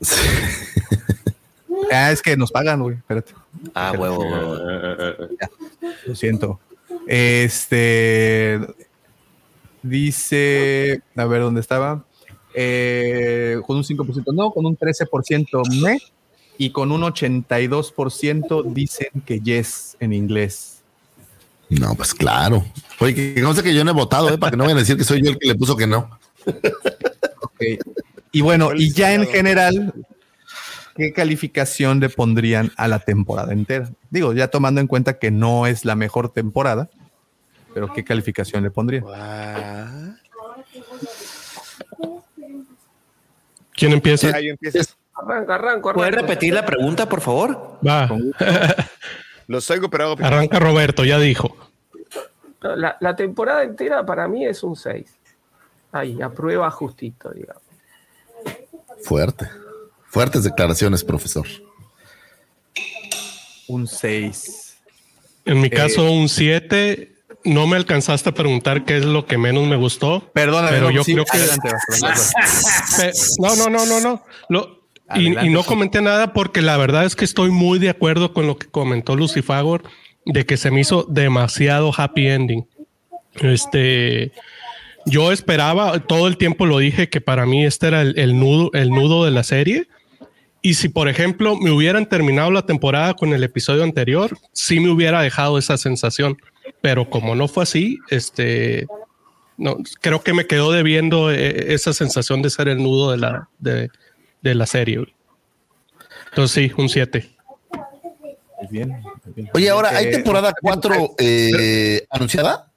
ah, 1.93 2.13
es 2.13 2.23
que 2.23 2.37
nos 2.37 2.53
pagan, 2.53 2.83
güey, 2.83 2.97
espérate. 2.97 3.33
Ah, 3.75 3.93
huevo, 3.99 4.21
huevo. 4.21 4.57
lo 6.07 6.15
siento. 6.15 6.61
Este 7.07 8.61
dice, 9.83 11.03
a 11.17 11.25
ver 11.25 11.43
dónde 11.43 11.61
estaba. 11.61 12.05
Eh, 12.55 13.61
con 13.67 13.77
un 13.77 13.85
5% 13.85 14.35
no, 14.35 14.51
con 14.51 14.67
un 14.67 14.77
13% 14.77 15.81
me 15.81 15.99
y 16.59 16.71
con 16.71 16.91
un 16.91 17.03
82% 17.03 18.65
dicen 18.73 19.23
que 19.25 19.41
yes 19.41 19.97
en 20.01 20.13
inglés. 20.13 20.81
No, 21.71 21.95
pues 21.95 22.13
claro. 22.13 22.65
Oye, 22.99 23.15
que 23.15 23.55
sé 23.55 23.63
que 23.63 23.75
yo 23.75 23.85
no 23.85 23.93
he 23.93 23.95
votado, 23.95 24.29
¿eh? 24.29 24.39
para 24.39 24.51
que 24.51 24.57
no 24.57 24.65
vayan 24.65 24.79
a 24.79 24.81
decir 24.81 24.97
que 24.97 25.05
soy 25.05 25.23
yo 25.23 25.31
el 25.31 25.39
que 25.39 25.49
le 25.49 25.55
puso 25.55 25.77
que 25.77 25.87
no. 25.87 26.11
Y 28.33 28.41
bueno, 28.41 28.71
y 28.75 28.93
ya 28.93 29.15
en 29.15 29.27
general, 29.27 29.95
¿qué 30.97 31.13
calificación 31.13 32.01
le 32.01 32.09
pondrían 32.09 32.73
a 32.77 32.89
la 32.89 32.99
temporada 32.99 33.53
entera? 33.53 33.91
Digo, 34.11 34.33
ya 34.33 34.49
tomando 34.49 34.81
en 34.81 34.87
cuenta 34.87 35.19
que 35.19 35.31
no 35.31 35.67
es 35.67 35.85
la 35.85 35.95
mejor 35.95 36.33
temporada, 36.33 36.91
pero 37.73 37.93
¿qué 37.93 38.03
calificación 38.05 38.65
le 38.65 38.71
pondrían? 38.71 39.05
¿Quién 43.73 43.93
empieza? 43.93 44.33
Arranca, 45.21 45.55
arranca, 45.57 45.93
¿Puedes 45.93 46.15
repetir 46.15 46.55
la 46.55 46.65
pregunta, 46.65 47.09
por 47.09 47.21
favor? 47.21 47.79
Va. 47.87 48.09
Los 49.49 49.69
oigo, 49.71 49.89
pero 49.91 50.15
Arranca 50.23 50.59
Roberto, 50.59 51.05
ya 51.05 51.19
dijo. 51.19 51.57
La, 52.61 52.97
la, 53.01 53.17
temporada 53.17 53.63
entera 53.63 54.05
para 54.05 54.29
mí 54.29 54.45
es 54.45 54.63
un 54.63 54.77
6. 54.77 55.07
Ahí, 55.93 56.21
aprueba 56.21 56.71
justito, 56.71 57.31
digamos. 57.31 57.63
Fuerte. 59.03 59.49
Fuertes 60.07 60.45
declaraciones, 60.45 61.03
profesor. 61.03 61.47
Un 63.69 63.87
6. 63.87 64.77
En 65.45 65.61
mi 65.61 65.71
caso, 65.71 66.07
eh, 66.07 66.11
un 66.11 66.29
7. 66.29 67.15
No 67.45 67.67
me 67.67 67.77
alcanzaste 67.77 68.31
a 68.31 68.35
preguntar 68.35 68.85
qué 68.85 68.99
es 68.99 69.05
lo 69.05 69.25
que 69.25 69.39
menos 69.39 69.67
me 69.67 69.77
gustó. 69.77 70.31
Perdóname, 70.33 70.71
pero 70.71 70.91
yo 70.91 71.05
creo 71.05 71.25
que. 71.25 71.39
no, 73.39 73.57
no, 73.57 73.71
no, 73.71 73.87
no, 73.87 74.01
no. 74.01 74.23
Lo, 74.49 74.78
y, 75.15 75.31
no 75.51 75.63
comenté 75.65 76.03
nada 76.03 76.33
porque 76.33 76.61
la 76.61 76.77
verdad 76.77 77.05
es 77.05 77.17
que 77.17 77.25
estoy 77.25 77.51
muy 77.51 77.79
de 77.79 77.89
acuerdo 77.89 78.33
con 78.33 78.47
lo 78.47 78.59
que 78.59 78.67
comentó 78.67 79.17
Lucy 79.17 79.43
Fagor 79.43 79.83
de 80.25 80.45
que 80.45 80.57
se 80.57 80.71
me 80.71 80.81
hizo 80.81 81.05
demasiado 81.09 81.93
happy 81.97 82.29
ending. 82.29 82.67
Este, 83.41 84.33
yo 85.07 85.33
esperaba, 85.33 85.99
todo 86.01 86.29
el 86.29 86.37
tiempo 86.37 86.67
lo 86.67 86.79
dije 86.79 87.09
que 87.09 87.21
para 87.21 87.47
mí 87.47 87.65
este 87.65 87.89
era 87.89 88.03
el, 88.03 88.39
nudo, 88.39 88.71
el 88.75 88.91
nudo 88.91 89.25
de 89.25 89.31
la 89.31 89.43
serie. 89.43 89.89
Y 90.61 90.75
si, 90.75 90.89
por 90.89 91.09
ejemplo, 91.09 91.57
me 91.57 91.71
hubieran 91.71 92.07
terminado 92.07 92.51
la 92.51 92.67
temporada 92.67 93.15
con 93.15 93.33
el 93.33 93.45
episodio 93.45 93.85
anterior, 93.85 94.37
sí 94.53 94.81
me 94.81 94.91
hubiera 94.91 95.23
dejado 95.23 95.57
esa 95.57 95.79
sensación. 95.79 96.37
Pero 96.83 97.09
como 97.09 97.35
no 97.35 97.49
fue 97.49 97.63
así, 97.63 97.99
este, 98.11 98.87
no, 99.57 99.79
creo 100.01 100.23
que 100.23 100.35
me 100.35 100.47
quedó 100.47 100.73
debiendo 100.73 101.33
eh, 101.33 101.73
esa 101.73 101.95
sensación 101.95 102.43
de 102.43 102.51
ser 102.51 102.69
el 102.69 102.83
nudo 102.83 103.13
de 103.13 103.17
la, 103.17 103.49
de, 103.59 103.91
de 104.43 104.55
la 104.55 104.67
serie. 104.67 105.07
Entonces 106.31 106.53
sí, 106.53 106.73
un 106.77 106.89
7. 106.89 107.37
Bien, 108.71 109.03
Oye, 109.55 109.71
ahora, 109.71 109.91
¿hay 109.91 110.11
temporada 110.11 110.53
4 110.61 111.15
eh, 111.19 112.07
anunciada? 112.11 112.71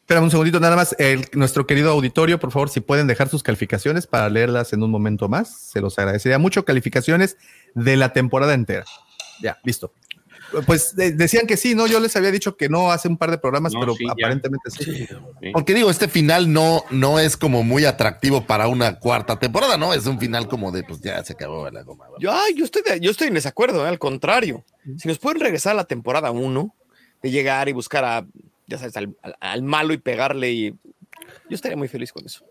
Espera 0.00 0.20
un 0.20 0.30
segundito, 0.30 0.60
nada 0.60 0.76
más. 0.76 0.94
nuestro 1.32 1.66
querido 1.66 1.90
auditorio, 1.90 2.38
por 2.38 2.52
favor, 2.52 2.68
si 2.68 2.80
pueden 2.80 3.06
dejar 3.08 3.28
sus 3.28 3.42
calificaciones 3.42 4.06
para 4.06 4.28
leerlas 4.28 4.72
en 4.72 4.82
un 4.82 4.90
momento 4.90 5.28
más, 5.28 5.58
se 5.58 5.80
los 5.80 5.98
agradecería 5.98 6.38
mucho. 6.38 6.64
Calificaciones 6.64 7.36
de 7.74 7.96
la 7.96 8.12
temporada 8.12 8.54
entera. 8.54 8.84
Ya, 9.42 9.58
listo. 9.64 9.92
Pues 10.64 10.94
decían 10.94 11.46
que 11.46 11.56
sí, 11.56 11.74
¿no? 11.74 11.86
Yo 11.86 11.98
les 12.00 12.14
había 12.16 12.30
dicho 12.30 12.56
que 12.56 12.68
no 12.68 12.92
hace 12.92 13.08
un 13.08 13.16
par 13.16 13.30
de 13.30 13.38
programas, 13.38 13.72
pero 13.78 13.94
aparentemente 14.10 14.70
sí. 14.70 15.06
Porque 15.52 15.74
digo, 15.74 15.90
este 15.90 16.08
final 16.08 16.52
no, 16.52 16.84
no 16.90 17.18
es 17.18 17.36
como 17.36 17.62
muy 17.62 17.84
atractivo 17.84 18.46
para 18.46 18.68
una 18.68 18.98
cuarta 18.98 19.38
temporada, 19.38 19.76
¿no? 19.76 19.92
Es 19.92 20.06
un 20.06 20.18
final 20.18 20.48
como 20.48 20.70
de, 20.72 20.84
pues 20.84 21.00
ya 21.00 21.22
se 21.24 21.32
acabó 21.32 21.68
la 21.70 21.82
goma. 21.82 22.06
Yo, 22.20 22.32
yo, 22.56 22.64
estoy, 22.64 22.82
yo 23.00 23.10
estoy 23.10 23.28
en 23.28 23.34
desacuerdo, 23.34 23.84
¿eh? 23.84 23.88
al 23.88 23.98
contrario. 23.98 24.64
Si 24.98 25.08
nos 25.08 25.18
pueden 25.18 25.40
regresar 25.40 25.72
a 25.72 25.76
la 25.76 25.84
temporada 25.84 26.30
1, 26.30 26.74
de 27.22 27.30
llegar 27.30 27.68
y 27.68 27.72
buscar 27.72 28.04
a, 28.04 28.26
ya 28.66 28.78
sabes, 28.78 28.94
al, 29.40 29.62
malo 29.62 29.92
y 29.92 29.98
pegarle 29.98 30.52
y 30.52 30.70
Yo 30.70 31.54
estaría 31.54 31.76
muy 31.76 31.88
feliz 31.88 32.12
con 32.12 32.24
eso. 32.24 32.44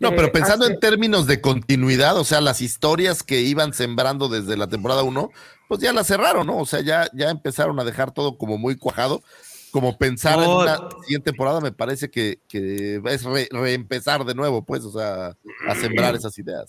No, 0.00 0.10
pero 0.10 0.26
Eh, 0.26 0.30
pensando 0.30 0.64
hace- 0.64 0.74
en 0.74 0.80
términos 0.80 1.26
de 1.26 1.40
continuidad, 1.40 2.16
o 2.16 2.24
sea, 2.24 2.40
las 2.40 2.60
historias 2.60 3.22
que 3.22 3.40
iban 3.42 3.72
sembrando 3.72 4.28
desde 4.28 4.56
la 4.56 4.66
temporada 4.66 5.02
1, 5.04 5.30
pues 5.68 5.80
ya 5.80 5.92
las 5.92 6.06
cerraron, 6.06 6.46
¿no? 6.46 6.58
O 6.58 6.66
sea, 6.66 6.80
ya, 6.80 7.08
ya 7.12 7.30
empezaron 7.30 7.78
a 7.78 7.84
dejar 7.84 8.10
todo 8.10 8.36
como 8.36 8.58
muy 8.58 8.76
cuajado. 8.76 9.22
Como 9.70 9.98
pensar 9.98 10.42
en 10.42 10.48
una 10.48 10.78
siguiente 11.02 11.30
temporada 11.30 11.60
me 11.60 11.72
parece 11.72 12.10
que, 12.10 12.40
que 12.48 13.02
es 13.04 13.24
re- 13.24 13.48
reempezar 13.50 14.24
de 14.24 14.34
nuevo, 14.34 14.62
pues, 14.62 14.82
o 14.84 14.90
sea, 14.90 15.36
a 15.68 15.74
sembrar 15.74 16.14
esas 16.14 16.38
ideas. 16.38 16.66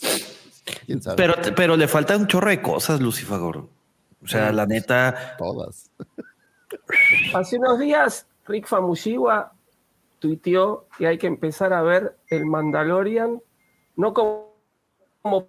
¿Quién 0.86 1.02
sabe? 1.02 1.16
Pero, 1.16 1.36
pero 1.56 1.78
le 1.78 1.88
falta 1.88 2.18
un 2.18 2.28
chorro 2.28 2.50
de 2.50 2.62
cosas, 2.62 3.00
Lucifagor. 3.00 3.70
O 4.22 4.28
sea, 4.28 4.52
la 4.52 4.66
neta. 4.66 5.38
Todas. 5.38 5.90
Hace 7.34 7.58
unos 7.58 7.80
días, 7.80 8.28
Rick 8.46 8.68
Famuyiwa 8.68 9.54
tuiteó 10.20 10.88
que 10.98 11.08
hay 11.08 11.18
que 11.18 11.28
empezar 11.28 11.72
a 11.72 11.82
ver 11.82 12.18
el 12.28 12.46
Mandalorian 12.46 13.42
no 13.96 14.14
como, 14.14 14.54
como 15.24 15.48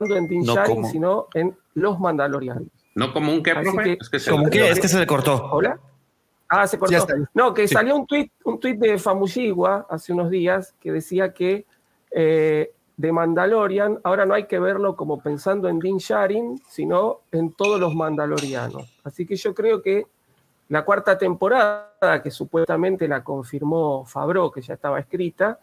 en 0.00 0.28
Din 0.28 0.44
No 0.44 0.54
Djarin, 0.54 0.76
como. 0.76 0.90
sino 0.90 1.26
en 1.34 1.58
Los 1.80 1.98
Mandalorianos. 2.00 2.68
No 2.94 3.12
como 3.12 3.32
un 3.32 3.42
qué, 3.42 3.54
profe. 3.54 3.82
que- 3.84 3.98
es 4.00 4.08
que 4.10 4.18
se 4.18 4.30
¿Cómo 4.30 4.50
que? 4.50 4.70
Es 4.70 4.80
que 4.80 4.88
se 4.88 4.98
le 4.98 5.06
cortó. 5.06 5.48
¿Hola? 5.52 5.78
Ah, 6.48 6.66
se 6.66 6.78
cortó. 6.78 6.96
No, 7.34 7.52
que 7.54 7.68
Sí. 7.68 7.74
salió 7.74 7.94
un 7.94 8.06
tweet, 8.06 8.30
un 8.44 8.58
tweet 8.58 8.76
de 8.76 8.98
Famuyiwa 8.98 9.86
hace 9.90 10.12
unos 10.12 10.30
días 10.30 10.74
que 10.80 10.92
decía 10.92 11.32
que 11.32 11.66
eh, 12.10 12.72
de 12.96 13.12
Mandalorian 13.12 14.00
ahora 14.02 14.24
no 14.24 14.32
hay 14.34 14.46
que 14.46 14.58
verlo 14.58 14.96
como 14.96 15.20
pensando 15.20 15.68
en 15.68 15.78
Din 15.78 15.98
Djarin, 15.98 16.60
sino 16.68 17.20
en 17.30 17.52
todos 17.52 17.78
los 17.78 17.94
mandalorianos. 17.94 18.98
Así 19.04 19.26
que 19.26 19.36
yo 19.36 19.54
creo 19.54 19.82
que 19.82 20.06
la 20.70 20.84
cuarta 20.84 21.16
temporada, 21.18 22.22
que 22.22 22.30
supuestamente 22.30 23.06
la 23.06 23.22
confirmó 23.22 24.04
Fabro, 24.06 24.50
que 24.50 24.62
ya 24.62 24.74
estaba 24.74 24.98
escrita, 24.98 25.58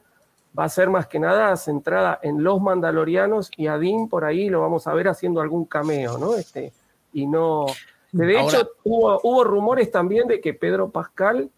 va 0.57 0.65
a 0.65 0.69
ser 0.69 0.89
más 0.89 1.07
que 1.07 1.19
nada 1.19 1.55
centrada 1.57 2.19
en 2.21 2.43
los 2.43 2.61
mandalorianos 2.61 3.51
y 3.57 3.67
a 3.67 3.77
Din 3.77 4.07
por 4.07 4.25
ahí 4.25 4.49
lo 4.49 4.61
vamos 4.61 4.87
a 4.87 4.93
ver 4.93 5.07
haciendo 5.07 5.41
algún 5.41 5.65
cameo, 5.65 6.17
¿no? 6.17 6.35
Este, 6.35 6.71
y 7.13 7.27
no. 7.27 7.65
De 8.11 8.37
Ahora- 8.39 8.57
hecho, 8.59 8.69
hubo, 8.83 9.19
hubo 9.23 9.43
rumores 9.43 9.91
también 9.91 10.27
de 10.27 10.39
que 10.39 10.53
Pedro 10.53 10.89
Pascal 10.89 11.49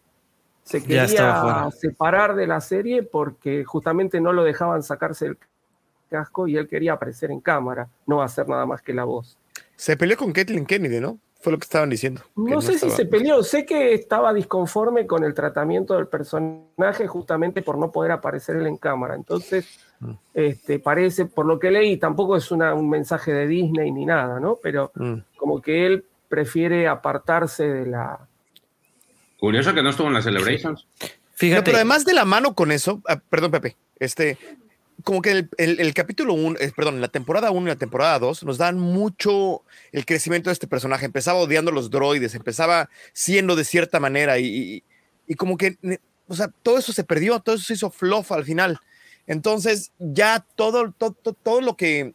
se 0.63 0.81
quería 0.83 1.69
separar 1.71 2.35
de 2.35 2.47
la 2.47 2.59
serie 2.59 3.03
porque 3.03 3.63
justamente 3.63 4.19
no 4.19 4.33
lo 4.33 4.43
dejaban 4.43 4.83
sacarse 4.83 5.27
el 5.27 5.37
casco 6.09 6.47
y 6.47 6.57
él 6.57 6.67
quería 6.67 6.93
aparecer 6.93 7.31
en 7.31 7.39
cámara, 7.39 7.87
no 8.05 8.21
hacer 8.21 8.47
nada 8.49 8.65
más 8.65 8.81
que 8.81 8.93
la 8.93 9.03
voz. 9.03 9.37
Se 9.75 9.95
peleó 9.95 10.17
con 10.17 10.31
Kathleen 10.33 10.65
Kennedy, 10.65 10.99
¿no? 10.99 11.19
Fue 11.47 11.53
lo 11.53 11.59
que 11.59 11.63
estaban 11.63 11.89
diciendo. 11.89 12.21
No 12.35 12.59
sé 12.61 12.77
si 12.77 12.89
se 12.89 13.05
peleó, 13.05 13.41
sé 13.41 13.65
que 13.65 13.93
estaba 13.93 14.33
disconforme 14.33 15.07
con 15.07 15.23
el 15.23 15.33
tratamiento 15.33 15.93
del 15.95 16.07
personaje 16.07 17.07
justamente 17.07 17.61
por 17.61 17.77
no 17.77 17.89
poder 17.89 18.11
aparecer 18.11 18.57
él 18.57 18.67
en 18.67 18.75
cámara. 18.75 19.15
Entonces, 19.15 19.65
Mm. 20.01 20.11
este, 20.33 20.79
parece, 20.79 21.23
por 21.25 21.45
lo 21.45 21.57
que 21.57 21.71
leí, 21.71 21.95
tampoco 21.95 22.35
es 22.35 22.51
una- 22.51 22.73
un 22.73 22.89
mensaje 22.89 23.31
de 23.31 23.47
Disney 23.47 23.91
ni 23.93 24.05
nada, 24.05 24.41
¿no? 24.41 24.59
Pero 24.61 24.91
Mm. 24.95 25.19
como 25.37 25.61
que 25.61 25.85
él 25.85 26.03
prefiere 26.27 26.85
apartarse 26.89 27.65
de 27.65 27.85
la... 27.85 28.19
Curioso 29.39 29.73
que 29.73 29.81
no 29.81 29.89
estuvo 29.91 30.07
en 30.07 30.13
las 30.15 30.25
celebrations. 30.25 30.85
Fíjate. 31.33 31.63
pero 31.63 31.77
además 31.77 32.03
de 32.03 32.13
la 32.13 32.25
mano 32.25 32.55
con 32.55 32.73
eso, 32.73 33.01
ah, 33.07 33.21
perdón, 33.29 33.51
Pepe, 33.51 33.77
este, 33.99 34.37
como 35.07 35.21
que 35.21 35.31
el, 35.31 35.49
el- 35.57 35.79
el 35.79 35.93
capítulo 35.93 36.33
1, 36.33 36.59
perdón, 36.75 36.99
la 36.99 37.07
temporada 37.07 37.49
1 37.49 37.65
y 37.67 37.69
la 37.69 37.77
temporada 37.77 38.19
2 38.19 38.43
nos 38.43 38.57
dan 38.57 38.77
mucho 38.77 39.63
el 39.93 40.05
crecimiento 40.05 40.49
de 40.49 40.53
este 40.53 40.67
personaje. 40.67 41.05
Empezaba 41.05 41.39
odiando 41.39 41.71
los 41.71 41.89
droides, 41.89 42.35
empezaba 42.35 42.89
siendo 43.13 43.55
de 43.55 43.63
cierta 43.63 44.01
manera 44.01 44.37
y, 44.37 44.45
y- 44.47 44.83
y 45.25 45.35
como 45.35 45.55
que, 45.55 45.77
o 46.27 46.35
sea, 46.35 46.49
todo 46.61 46.77
eso 46.77 46.91
se 46.91 47.05
perdió, 47.05 47.39
todo 47.39 47.55
eso 47.55 47.63
se 47.63 47.75
hizo 47.75 47.89
fluff 47.89 48.33
al 48.33 48.43
final. 48.43 48.79
Entonces, 49.27 49.91
ya 49.97 50.45
todo, 50.57 50.91
todo, 50.97 51.13
todo, 51.13 51.33
todo 51.41 51.61
lo 51.61 51.77
que 51.77 52.13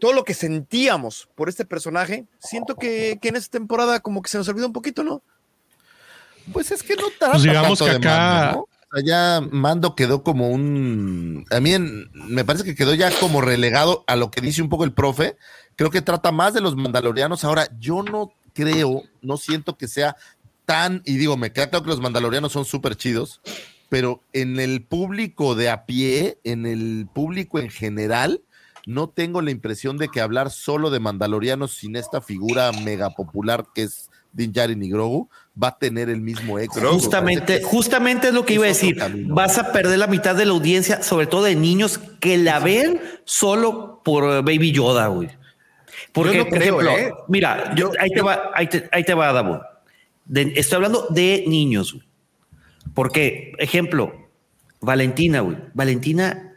todo 0.00 0.12
lo 0.12 0.24
que 0.24 0.34
sentíamos 0.34 1.28
por 1.36 1.48
este 1.48 1.64
personaje, 1.64 2.24
siento 2.40 2.74
que, 2.74 3.18
que 3.22 3.28
en 3.28 3.36
esta 3.36 3.58
temporada 3.58 4.00
como 4.00 4.22
que 4.22 4.28
se 4.30 4.38
nos 4.38 4.48
olvidó 4.48 4.66
un 4.66 4.72
poquito, 4.72 5.04
¿no? 5.04 5.22
Pues 6.52 6.70
es 6.72 6.82
que 6.82 6.96
no 6.96 7.08
trata 7.18 7.32
Pues 7.34 7.42
digamos 7.44 7.78
tanto 7.78 7.84
que 7.84 7.90
de 7.90 7.96
acá- 7.96 8.16
Mando, 8.18 8.58
¿no? 8.58 8.77
O 8.90 8.96
sea, 8.96 9.04
ya 9.04 9.40
Mando 9.50 9.94
quedó 9.94 10.22
como 10.22 10.48
un. 10.48 11.44
A 11.50 11.60
mí 11.60 11.74
en- 11.74 12.10
me 12.14 12.44
parece 12.44 12.64
que 12.64 12.74
quedó 12.74 12.94
ya 12.94 13.10
como 13.20 13.40
relegado 13.40 14.04
a 14.06 14.16
lo 14.16 14.30
que 14.30 14.40
dice 14.40 14.62
un 14.62 14.68
poco 14.68 14.84
el 14.84 14.92
profe. 14.92 15.36
Creo 15.76 15.90
que 15.90 16.02
trata 16.02 16.32
más 16.32 16.54
de 16.54 16.60
los 16.60 16.74
mandalorianos. 16.76 17.44
Ahora, 17.44 17.68
yo 17.78 18.02
no 18.02 18.32
creo, 18.54 19.02
no 19.22 19.36
siento 19.36 19.76
que 19.76 19.88
sea 19.88 20.16
tan. 20.64 21.02
Y 21.04 21.16
digo, 21.18 21.36
me 21.36 21.52
queda 21.52 21.70
claro 21.70 21.84
que 21.84 21.90
los 21.90 22.00
mandalorianos 22.00 22.52
son 22.52 22.64
súper 22.64 22.96
chidos, 22.96 23.40
pero 23.88 24.22
en 24.32 24.58
el 24.58 24.82
público 24.84 25.54
de 25.54 25.70
a 25.70 25.84
pie, 25.86 26.38
en 26.44 26.66
el 26.66 27.06
público 27.12 27.58
en 27.58 27.70
general, 27.70 28.42
no 28.86 29.08
tengo 29.10 29.42
la 29.42 29.50
impresión 29.50 29.98
de 29.98 30.08
que 30.08 30.20
hablar 30.22 30.50
solo 30.50 30.88
de 30.90 31.00
mandalorianos 31.00 31.72
sin 31.72 31.94
esta 31.94 32.22
figura 32.22 32.72
mega 32.72 33.10
popular 33.10 33.66
que 33.74 33.82
es 33.82 34.10
Din 34.32 34.52
Djarin 34.52 34.82
y 34.82 34.88
Grogu 34.90 35.28
va 35.60 35.68
a 35.68 35.78
tener 35.78 36.08
el 36.08 36.20
mismo 36.20 36.58
éxito. 36.58 36.88
Justamente, 36.92 37.62
justamente 37.62 38.28
es 38.28 38.34
lo 38.34 38.44
que 38.44 38.54
iba 38.54 38.64
a 38.64 38.68
decir. 38.68 38.96
camino. 38.96 39.34
Vas 39.34 39.58
a 39.58 39.72
perder 39.72 39.98
la 39.98 40.06
mitad 40.06 40.34
de 40.36 40.44
la 40.46 40.52
audiencia, 40.52 41.02
sobre 41.02 41.26
todo 41.26 41.44
de 41.44 41.56
niños 41.56 41.98
que 42.20 42.38
la 42.38 42.58
ven 42.60 43.00
solo 43.24 44.00
por 44.04 44.24
eh, 44.24 44.36
Baby 44.42 44.72
Yoda, 44.72 45.08
güey. 45.08 45.28
Porque, 46.12 46.32
Yo 46.36 46.44
no 46.44 46.48
por 46.50 46.58
creo, 46.58 46.80
ejemplo, 46.80 46.98
¿eh? 46.98 47.12
mira, 47.28 47.74
yo, 47.74 47.90
ahí, 48.00 48.10
te 48.10 48.22
va, 48.22 48.50
ahí, 48.54 48.66
te, 48.68 48.88
ahí 48.92 49.04
te 49.04 49.14
va, 49.14 49.32
Davo. 49.32 49.60
De- 50.24 50.52
estoy 50.56 50.76
hablando 50.76 51.06
de 51.10 51.44
niños. 51.46 51.92
güey. 51.94 52.04
Porque, 52.94 53.52
ejemplo, 53.58 54.28
Valentina, 54.80 55.40
güey. 55.40 55.56
Valentina 55.74 56.52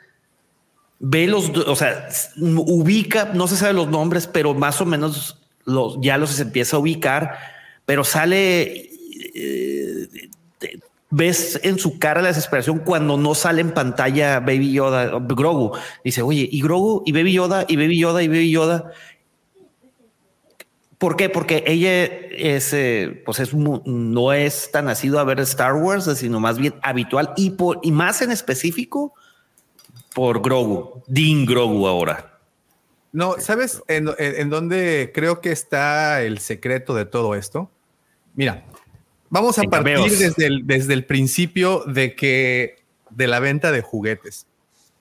ve 0.99 1.25
los, 1.27 1.49
o 1.49 1.75
sea, 1.75 2.07
ubica, 2.37 3.31
no 3.33 3.47
se 3.47 3.55
sabe 3.57 3.73
los 3.73 3.87
nombres, 3.89 4.27
pero 4.27 4.53
más 4.53 4.79
o 4.81 4.85
menos 4.85 5.41
los, 5.65 5.97
ya 6.01 6.17
los 6.17 6.39
empieza 6.39 6.77
a 6.77 6.79
ubicar, 6.79 7.37
pero 7.85 8.03
sale, 8.03 8.90
eh, 9.33 10.29
te- 10.57 10.79
ves 11.09 11.59
en 11.63 11.77
su 11.77 11.99
cara 11.99 12.21
la 12.21 12.29
desesperación 12.29 12.79
cuando 12.79 13.17
no 13.17 13.35
sale 13.35 13.59
en 13.61 13.73
pantalla 13.73 14.39
Baby 14.39 14.71
Yoda, 14.71 15.19
Grogu. 15.19 15.73
Dice, 16.03 16.21
oye, 16.21 16.47
y 16.49 16.61
Grogu, 16.61 17.03
y 17.05 17.11
Baby 17.11 17.33
Yoda, 17.33 17.65
y 17.67 17.75
Baby 17.75 17.99
Yoda, 17.99 18.23
y 18.23 18.27
Baby 18.29 18.49
Yoda. 18.51 18.91
¿Por 20.97 21.15
qué? 21.15 21.29
Porque 21.29 21.63
ella 21.65 22.05
es, 22.05 22.73
eh, 22.73 23.23
pues 23.25 23.39
es, 23.39 23.53
no 23.55 24.33
es 24.33 24.69
tan 24.71 24.85
nacido 24.85 25.19
a 25.19 25.23
ver 25.23 25.39
Star 25.39 25.73
Wars, 25.73 26.05
sino 26.15 26.39
más 26.39 26.59
bien 26.59 26.75
habitual 26.83 27.33
y, 27.35 27.49
por, 27.51 27.79
y 27.81 27.91
más 27.91 28.21
en 28.21 28.31
específico 28.31 29.13
por 30.13 30.41
Grogu, 30.41 31.01
Dean 31.07 31.45
Grogu 31.45 31.87
ahora. 31.87 32.39
No, 33.13 33.35
¿sabes 33.39 33.81
en 33.87 34.49
dónde 34.49 35.11
creo 35.13 35.41
que 35.41 35.51
está 35.51 36.21
el 36.21 36.37
secreto 36.37 36.93
de 36.93 37.05
todo 37.05 37.35
esto? 37.35 37.69
Mira, 38.35 38.63
vamos 39.31 39.57
a 39.57 39.63
En 39.63 39.69
partir 39.71 39.95
cameos. 39.95 40.19
desde 40.19 40.45
el, 40.45 40.67
desde 40.67 40.93
el 40.93 41.05
principio 41.05 41.83
de 41.87 42.15
que 42.15 42.75
de 43.09 43.27
la 43.27 43.39
venta 43.39 43.71
de 43.71 43.81
juguetes. 43.81 44.45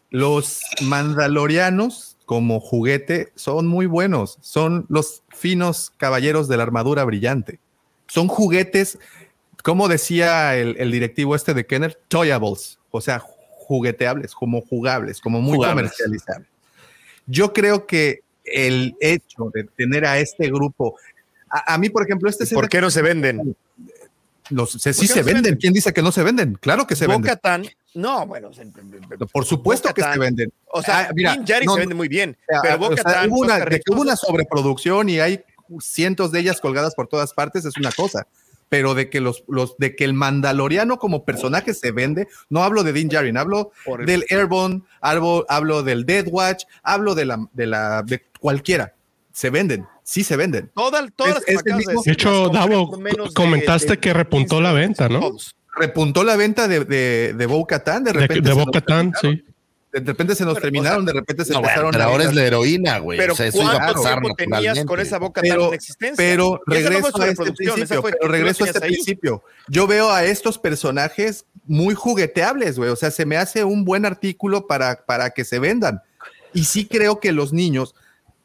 Los 0.09 0.61
mandalorianos 0.83 2.17
como 2.25 2.61
juguete 2.61 3.33
son 3.35 3.67
muy 3.67 3.87
buenos, 3.87 4.39
son 4.41 4.87
los 4.89 5.23
finos 5.31 5.93
caballeros 5.97 6.49
de 6.49 6.57
la 6.57 6.63
armadura 6.63 7.05
brillante. 7.05 7.59
Son 8.07 8.27
juguetes, 8.29 8.99
como 9.63 9.89
decía 9.89 10.57
el, 10.57 10.77
el 10.79 10.91
directivo 10.93 11.35
este 11.37 11.55
de 11.55 11.67
Kenner, 11.67 12.01
toyables, 12.09 12.79
o 12.91 13.01
sea, 13.01 13.21
jugueteables, 13.21 14.35
como 14.35 14.61
jugables, 14.63 15.21
como 15.21 15.41
muy 15.41 15.57
Jugables. 15.57 15.93
comercializables. 15.93 16.49
Yo 17.27 17.53
creo 17.53 17.87
que 17.87 18.21
el 18.45 18.97
hecho 19.01 19.51
de 19.55 19.65
tener 19.77 20.05
a 20.07 20.19
este 20.19 20.49
grupo, 20.51 20.97
a, 21.49 21.75
a 21.75 21.79
mí, 21.79 21.89
por 21.91 22.03
ejemplo, 22.05 22.29
este 22.29 22.45
¿Y 22.45 22.55
¿Por 22.55 22.69
qué 22.69 22.81
no 22.81 22.91
se 22.91 23.03
venden? 23.03 23.57
Los, 24.51 24.73
se- 24.73 24.91
¿Por 24.91 24.95
sí 24.95 25.07
se 25.07 25.13
no 25.13 25.15
se 25.15 25.23
venden. 25.23 25.35
venden? 25.43 25.57
¿Quién 25.61 25.73
dice 25.73 25.93
que 25.93 26.03
no 26.03 26.13
se 26.13 26.23
venden? 26.23 26.59
Claro 26.61 26.87
que 26.87 26.97
se 26.97 27.07
venden. 27.07 27.23
No, 27.95 28.27
bueno, 28.27 28.53
se- 28.53 28.67
Por 29.33 29.45
supuesto 29.45 29.93
que 29.95 30.03
se 30.03 30.19
venden. 30.19 30.53
O 30.73 30.83
sea, 30.83 31.09
Ah, 31.09 31.13
mira, 31.15 31.37
no, 31.37 31.75
se 31.75 31.81
vende 31.81 31.95
muy 31.95 32.09
bien, 32.09 32.37
o 32.91 32.97
sea, 32.97 33.27
hubo 33.29 33.41
una, 33.41 33.59
de 33.59 33.81
que 33.81 33.93
hubo 33.93 34.01
una 34.03 34.17
sobreproducción 34.17 35.09
y 35.09 35.21
hay 35.21 35.43
cientos 35.81 36.33
de 36.33 36.41
ellas 36.41 36.61
colgadas 36.61 36.95
por 36.95 37.07
todas 37.09 37.33
partes 37.33 37.65
es 37.65 37.77
una 37.77 37.93
cosa. 37.93 38.27
Pero 38.69 38.95
de 38.95 39.11
que 39.11 39.21
los, 39.21 39.43
los 39.49 39.77
de 39.79 39.97
que 39.97 40.05
el 40.05 40.15
Mandaloriano 40.15 41.01
como 41.01 41.25
personaje 41.25 41.75
se 41.75 41.91
vende, 41.91 42.29
no 42.51 42.63
hablo 42.63 42.85
de 42.85 42.93
Din 42.93 43.09
Djarin, 43.09 43.37
hablo 43.37 43.73
del 44.07 44.25
Airborne, 44.31 44.83
hablo, 45.01 45.45
hablo 45.49 45.83
del 45.83 46.07
Death 46.07 46.29
Watch, 46.31 46.65
hablo 46.85 47.17
de 47.17 47.25
la 47.25 47.45
de 47.53 47.67
la 47.67 48.03
de 48.05 48.23
cualquiera. 48.39 48.95
Se 49.33 49.51
venden, 49.51 49.87
sí 50.03 50.25
se 50.25 50.37
venden. 50.37 50.71
Toda- 50.75 51.07
todas 51.15 51.35
las 51.35 51.43
Es- 51.47 51.65
mismo- 51.65 52.03
De 52.05 52.13
hecho, 52.13 52.49
Davo, 52.49 52.97
de- 52.97 53.33
comentaste 53.35 53.91
de 53.93 53.99
que 53.99 54.13
repuntó 54.13 54.61
la 54.61 54.73
venta, 54.73 55.09
¿no? 55.09 55.31
Repuntó 55.77 56.25
la 56.25 56.37
venta 56.37 56.67
de, 56.69 56.85
de, 56.85 57.35
de 57.35 57.47
Bo-Katan, 57.47 58.03
de 58.05 58.13
De, 58.13 58.19
repente. 58.21 58.43
de 58.43 58.51
se 58.51 58.57
nos 58.57 58.67
Bo-Katan, 58.67 59.13
terminaron. 59.13 59.37
sí. 59.39 59.45
De 59.93 60.01
repente 60.01 60.35
se 60.37 60.45
nos 60.45 60.55
Pero, 60.55 60.63
terminaron, 60.63 61.03
o 61.03 61.05
sea, 61.05 61.13
de 61.15 61.19
repente 61.21 61.45
se 61.45 61.53
No, 61.53 61.59
empezaron 61.59 61.91
pero 61.91 62.05
a 62.05 62.07
ahora 62.07 62.25
es 62.25 62.35
la 62.35 62.45
heroína, 62.45 62.99
güey. 62.99 63.19
Pero 63.19 63.33
o 63.33 63.37
sea, 63.37 63.47
eso 63.49 63.61
iba 63.63 63.73
a 63.73 63.77
¿cuánto 63.79 63.95
pasar 63.95 64.21
tenías 64.37 64.85
con 64.85 65.01
esa 65.01 65.19
Bo-Katan 65.19 65.51
pero, 65.51 65.73
existencia? 65.73 66.15
pero 66.17 66.45
no 66.45 66.61
fue 66.65 66.75
regreso 66.77 67.23
a 67.23 67.27
este 67.27 67.53
principio, 67.53 68.01
fue- 68.01 68.13
pero 68.13 68.29
regreso 68.33 68.65
a 68.65 68.67
este 68.69 68.85
ahí. 68.85 68.93
principio. 68.93 69.43
Yo 69.67 69.87
veo 69.89 70.11
a 70.13 70.25
estos 70.25 70.59
personajes 70.59 71.45
muy 71.67 71.95
jugueteables, 71.95 72.79
güey. 72.79 72.91
O 72.91 72.97
sea, 72.97 73.11
se 73.11 73.27
me 73.27 73.37
hace 73.37 73.65
un 73.65 73.85
buen 73.85 74.07
artículo 74.07 74.67
para, 74.69 75.05
para 75.07 75.31
que 75.31 75.45
se 75.45 75.59
vendan. 75.59 76.01
Y 76.55 76.65
sí 76.65 76.87
creo 76.87 77.19
que 77.19 77.33
los 77.33 77.53
niños, 77.53 77.95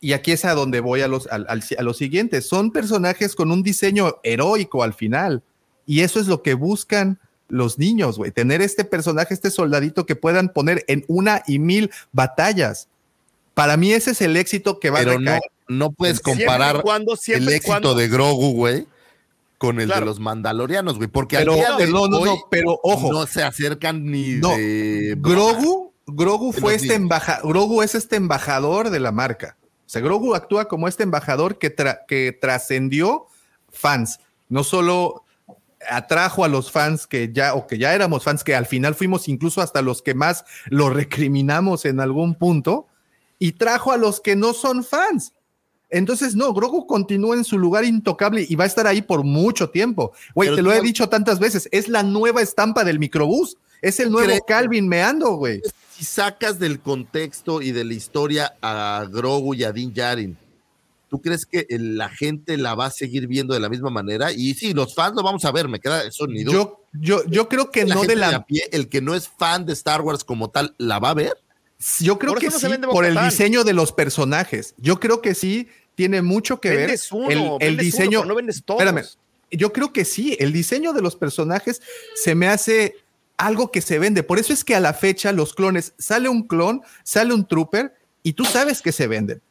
y 0.06 0.14
aquí 0.14 0.34
es 0.34 0.46
a 0.46 0.54
donde 0.54 0.82
voy 0.82 1.02
a 1.02 1.08
los, 1.08 1.28
a 1.32 1.82
los 1.82 1.98
siguientes, 1.98 2.48
son 2.48 2.70
personajes 2.70 3.34
con 3.34 3.50
un 3.50 3.64
diseño 3.64 4.18
heroico 4.22 4.84
al 4.84 4.94
final. 4.94 5.42
Y 5.88 6.02
eso 6.02 6.20
es 6.20 6.28
lo 6.28 6.44
que 6.44 6.54
buscan 6.54 7.20
los 7.48 7.80
niños, 7.80 8.20
güey. 8.20 8.30
Tener 8.30 8.62
este 8.62 8.86
personaje, 8.86 9.34
este 9.34 9.50
soldadito 9.50 10.06
que 10.06 10.16
puedan 10.16 10.50
poner 10.50 10.86
en 10.88 11.06
una 11.08 11.42
y 11.48 11.58
mil 11.58 11.90
batallas. 12.12 12.88
Para 13.56 13.78
mí 13.78 13.94
ese 13.94 14.12
es 14.12 14.22
el 14.22 14.38
éxito 14.38 14.80
que 14.80 14.92
va 14.92 15.00
a 15.00 15.06
recaer. 15.06 15.42
No, 15.68 15.88
no 15.88 15.92
puedes 15.92 16.20
comparar 16.20 16.84
el 17.26 17.50
éxito 17.50 17.96
de 17.96 18.08
Grogu, 18.08 18.54
güey, 18.54 18.86
con 19.58 19.82
el 19.82 19.90
de 19.90 20.02
los 20.02 20.20
Mandalorianos, 20.20 20.98
güey, 20.98 21.08
porque 21.08 21.38
pero, 21.38 21.56
no, 21.90 22.08
no, 22.08 22.24
no, 22.24 22.36
pero 22.52 22.80
ojo, 22.84 23.12
no 23.12 23.26
se 23.26 23.42
acercan 23.42 24.06
ni 24.06 24.36
de 24.36 25.16
Grogu, 25.18 25.94
Grogu 26.06 26.54
fue 26.54 26.76
este 26.76 26.94
embajador, 26.94 27.50
Grogu 27.50 27.82
es 27.82 27.96
este 27.96 28.18
embajador 28.18 28.92
de 28.92 29.00
la 29.00 29.12
marca. 29.12 29.58
O 29.86 29.90
sea, 29.90 30.02
Grogu 30.02 30.34
actúa 30.34 30.68
como 30.68 30.88
este 30.88 31.04
embajador 31.04 31.60
que, 31.60 31.76
que 32.08 32.38
trascendió 32.40 33.28
fans, 33.70 34.20
no 34.50 34.64
solo 34.64 35.24
atrajo 35.88 36.44
a 36.44 36.48
los 36.48 36.72
fans 36.72 37.06
que 37.06 37.32
ya 37.32 37.54
o 37.54 37.68
que 37.68 37.78
ya 37.78 37.94
éramos 37.94 38.24
fans 38.24 38.44
que 38.44 38.56
al 38.56 38.66
final 38.66 38.96
fuimos 38.96 39.28
incluso 39.28 39.62
hasta 39.62 39.82
los 39.82 40.02
que 40.02 40.16
más 40.16 40.46
lo 40.66 40.90
recriminamos 40.90 41.86
en 41.86 42.00
algún 42.00 42.36
punto 42.36 42.88
y 43.38 43.54
trajo 43.54 43.92
a 43.92 43.98
los 43.98 44.20
que 44.20 44.36
no 44.36 44.54
son 44.54 44.84
fans. 44.84 45.34
Entonces, 45.90 46.36
no, 46.36 46.52
Grogu 46.54 46.88
continúa 46.88 47.36
en 47.36 47.44
su 47.44 47.58
lugar 47.58 47.86
intocable 47.86 48.46
y 48.48 48.56
va 48.56 48.64
a 48.64 48.68
estar 48.68 48.88
ahí 48.88 49.02
por 49.02 49.24
mucho 49.24 49.70
tiempo. 49.70 50.14
Güey, 50.34 50.56
te 50.56 50.62
lo 50.62 50.74
he 50.74 50.82
dicho 50.82 51.08
tantas 51.08 51.40
veces, 51.40 51.70
es 51.72 51.88
la 51.88 52.02
nueva 52.04 52.42
estampa 52.42 52.84
del 52.84 53.00
microbús, 53.00 53.58
es 53.82 54.00
el 54.00 54.12
nuevo 54.12 54.34
Calvin 54.48 54.88
meando, 54.88 55.36
güey. 55.36 55.62
Si 55.96 56.04
sacas 56.04 56.60
del 56.60 56.82
contexto 56.82 57.62
y 57.62 57.72
de 57.72 57.86
la 57.86 57.94
historia 57.94 58.56
a 58.62 59.06
Grogu 59.10 59.54
y 59.54 59.64
a 59.64 59.72
Din 59.72 59.94
Djarin, 59.94 60.38
¿tú 61.10 61.22
crees 61.22 61.46
que 61.46 61.66
la 61.70 62.10
gente 62.10 62.58
la 62.58 62.76
va 62.76 62.88
a 62.88 62.92
seguir 62.92 63.28
viendo 63.28 63.54
de 63.54 63.62
la 63.62 63.70
misma 63.70 63.90
manera? 63.90 64.34
Y 64.34 64.54
sí, 64.56 64.74
los 64.74 64.94
fans 64.94 65.16
lo 65.16 65.24
vamos 65.24 65.46
a 65.46 65.52
ver, 65.52 65.70
me 65.70 65.80
queda 65.80 66.04
eso 66.04 66.28
ni 66.28 66.44
duda. 66.44 66.54
Yo, 66.54 66.82
yo, 66.94 67.26
yo 67.28 67.48
creo 67.48 67.72
que 67.72 67.86
no 67.86 68.04
de 68.04 68.18
la... 68.18 68.46
pie, 68.46 68.64
el 68.74 68.90
que 68.90 69.02
no 69.02 69.16
es 69.16 69.30
fan 69.30 69.66
de 69.66 69.72
Star 69.72 70.02
Wars 70.02 70.26
como 70.26 70.50
tal, 70.50 70.76
¿la 70.78 71.00
va 71.00 71.12
a 71.12 71.14
ver? 71.14 71.38
Yo 72.00 72.20
creo 72.20 72.36
que 72.36 72.52
sí, 72.52 72.68
por 72.92 73.06
el 73.06 73.18
diseño 73.18 73.64
de 73.64 73.74
los 73.74 73.92
personajes. 73.92 74.74
Yo 74.78 75.00
creo 75.00 75.22
que 75.22 75.36
sí 75.36 75.68
tiene 75.96 76.22
mucho 76.22 76.60
que 76.60 76.70
ver 76.70 76.90
el, 77.60 77.78
diseño. 77.78 78.26
no 78.26 78.36
vendes 78.36 78.64
todos. 78.64 78.82
Espérame, 78.82 79.06
yo 79.52 79.72
creo 79.72 79.94
que 79.94 80.06
sí, 80.06 80.36
el 80.40 80.52
diseño 80.52 80.94
de 80.94 81.02
los 81.02 81.16
personajes 81.16 81.82
se 82.16 82.36
me 82.36 82.48
hace 82.48 82.96
algo 83.38 83.72
que 83.72 83.82
se 83.82 84.00
vende. 84.00 84.24
Por 84.24 84.40
eso 84.40 84.54
es 84.54 84.64
que 84.64 84.76
a 84.76 84.80
la 84.80 84.94
fecha 84.94 85.32
los 85.32 85.54
clones, 85.54 85.94
sale 85.98 86.30
un 86.30 86.44
clon, 86.44 86.82
sale 87.04 87.34
un 87.34 87.48
trooper 87.48 87.94
y 88.24 88.34
tú 88.34 88.46
sabes 88.46 88.82
que 88.82 88.92
se 88.92 89.08
venden. 89.08 89.42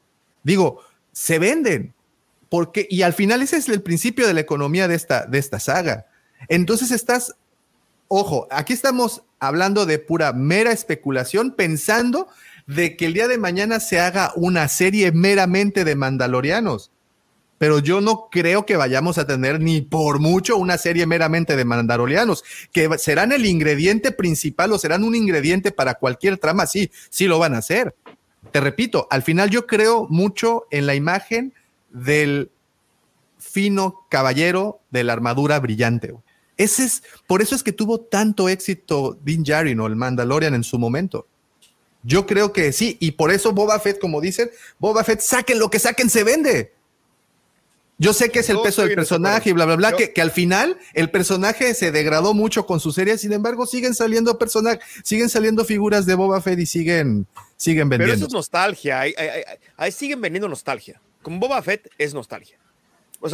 Digo, 0.42 0.80
se 1.12 1.38
venden. 1.38 1.94
Porque, 2.48 2.86
y 2.88 3.02
al 3.02 3.14
final 3.14 3.42
ese 3.42 3.56
es 3.56 3.68
el 3.68 3.82
principio 3.82 4.26
de 4.26 4.34
la 4.34 4.40
economía 4.40 4.88
de 4.88 4.94
esta, 4.94 5.26
de 5.26 5.38
esta 5.38 5.58
saga. 5.58 6.06
Entonces 6.48 6.90
estás, 6.90 7.34
ojo, 8.08 8.46
aquí 8.50 8.72
estamos 8.72 9.22
hablando 9.40 9.86
de 9.86 9.98
pura 9.98 10.32
mera 10.32 10.72
especulación, 10.72 11.52
pensando 11.52 12.28
de 12.66 12.96
que 12.96 13.06
el 13.06 13.14
día 13.14 13.28
de 13.28 13.38
mañana 13.38 13.80
se 13.80 14.00
haga 14.00 14.32
una 14.36 14.68
serie 14.68 15.12
meramente 15.12 15.84
de 15.84 15.96
mandalorianos. 15.96 16.90
Pero 17.64 17.78
yo 17.78 18.02
no 18.02 18.28
creo 18.30 18.66
que 18.66 18.76
vayamos 18.76 19.16
a 19.16 19.26
tener 19.26 19.58
ni 19.58 19.80
por 19.80 20.20
mucho 20.20 20.58
una 20.58 20.76
serie 20.76 21.06
meramente 21.06 21.56
de 21.56 21.64
mandalorianos, 21.64 22.44
que 22.70 22.90
serán 22.98 23.32
el 23.32 23.46
ingrediente 23.46 24.12
principal 24.12 24.70
o 24.72 24.78
serán 24.78 25.02
un 25.02 25.14
ingrediente 25.14 25.72
para 25.72 25.94
cualquier 25.94 26.36
trama, 26.36 26.66
sí, 26.66 26.90
sí 27.08 27.26
lo 27.26 27.38
van 27.38 27.54
a 27.54 27.58
hacer. 27.60 27.96
Te 28.52 28.60
repito, 28.60 29.08
al 29.10 29.22
final 29.22 29.48
yo 29.48 29.66
creo 29.66 30.06
mucho 30.10 30.66
en 30.70 30.84
la 30.84 30.94
imagen 30.94 31.54
del 31.88 32.50
fino 33.38 34.04
caballero 34.10 34.80
de 34.90 35.04
la 35.04 35.14
armadura 35.14 35.58
brillante. 35.58 36.14
Ese 36.58 36.84
es, 36.84 37.02
por 37.26 37.40
eso 37.40 37.54
es 37.54 37.62
que 37.62 37.72
tuvo 37.72 37.98
tanto 37.98 38.50
éxito 38.50 39.18
Din 39.24 39.42
Djarin 39.42 39.80
o 39.80 39.86
el 39.86 39.96
Mandalorian 39.96 40.54
en 40.54 40.64
su 40.64 40.78
momento. 40.78 41.26
Yo 42.02 42.26
creo 42.26 42.52
que 42.52 42.72
sí, 42.72 42.98
y 43.00 43.12
por 43.12 43.30
eso 43.30 43.52
Boba 43.54 43.80
Fett, 43.80 43.98
como 43.98 44.20
dicen, 44.20 44.50
Boba 44.78 45.02
Fett, 45.02 45.20
saquen 45.20 45.58
lo 45.58 45.70
que 45.70 45.78
saquen, 45.78 46.10
se 46.10 46.24
vende. 46.24 46.73
Yo 47.96 48.12
sé 48.12 48.30
que 48.30 48.40
es 48.40 48.50
el 48.50 48.60
peso 48.60 48.82
del 48.82 48.94
personaje 48.94 49.50
y 49.50 49.52
bla, 49.52 49.66
bla, 49.66 49.76
bla, 49.76 49.92
que, 49.92 50.12
que, 50.12 50.20
al 50.20 50.32
final 50.32 50.76
el 50.94 51.10
personaje 51.10 51.74
se 51.74 51.92
degradó 51.92 52.34
mucho 52.34 52.66
con 52.66 52.80
su 52.80 52.92
serie, 52.92 53.16
sin 53.18 53.32
embargo, 53.32 53.66
siguen 53.66 53.94
saliendo 53.94 54.36
personajes, 54.36 54.84
siguen 55.04 55.28
saliendo 55.28 55.64
figuras 55.64 56.04
de 56.04 56.14
Boba 56.14 56.40
Fett 56.40 56.58
y 56.58 56.66
siguen, 56.66 57.26
siguen 57.56 57.88
vendiendo. 57.88 58.14
Pero 58.14 58.16
eso 58.16 58.26
es 58.26 58.32
nostalgia, 58.32 59.00
ahí, 59.00 59.92
siguen 59.92 60.20
vendiendo 60.20 60.48
nostalgia. 60.48 61.00
Con 61.22 61.38
Boba 61.38 61.62
Fett 61.62 61.88
es 61.96 62.14
nostalgia. 62.14 62.58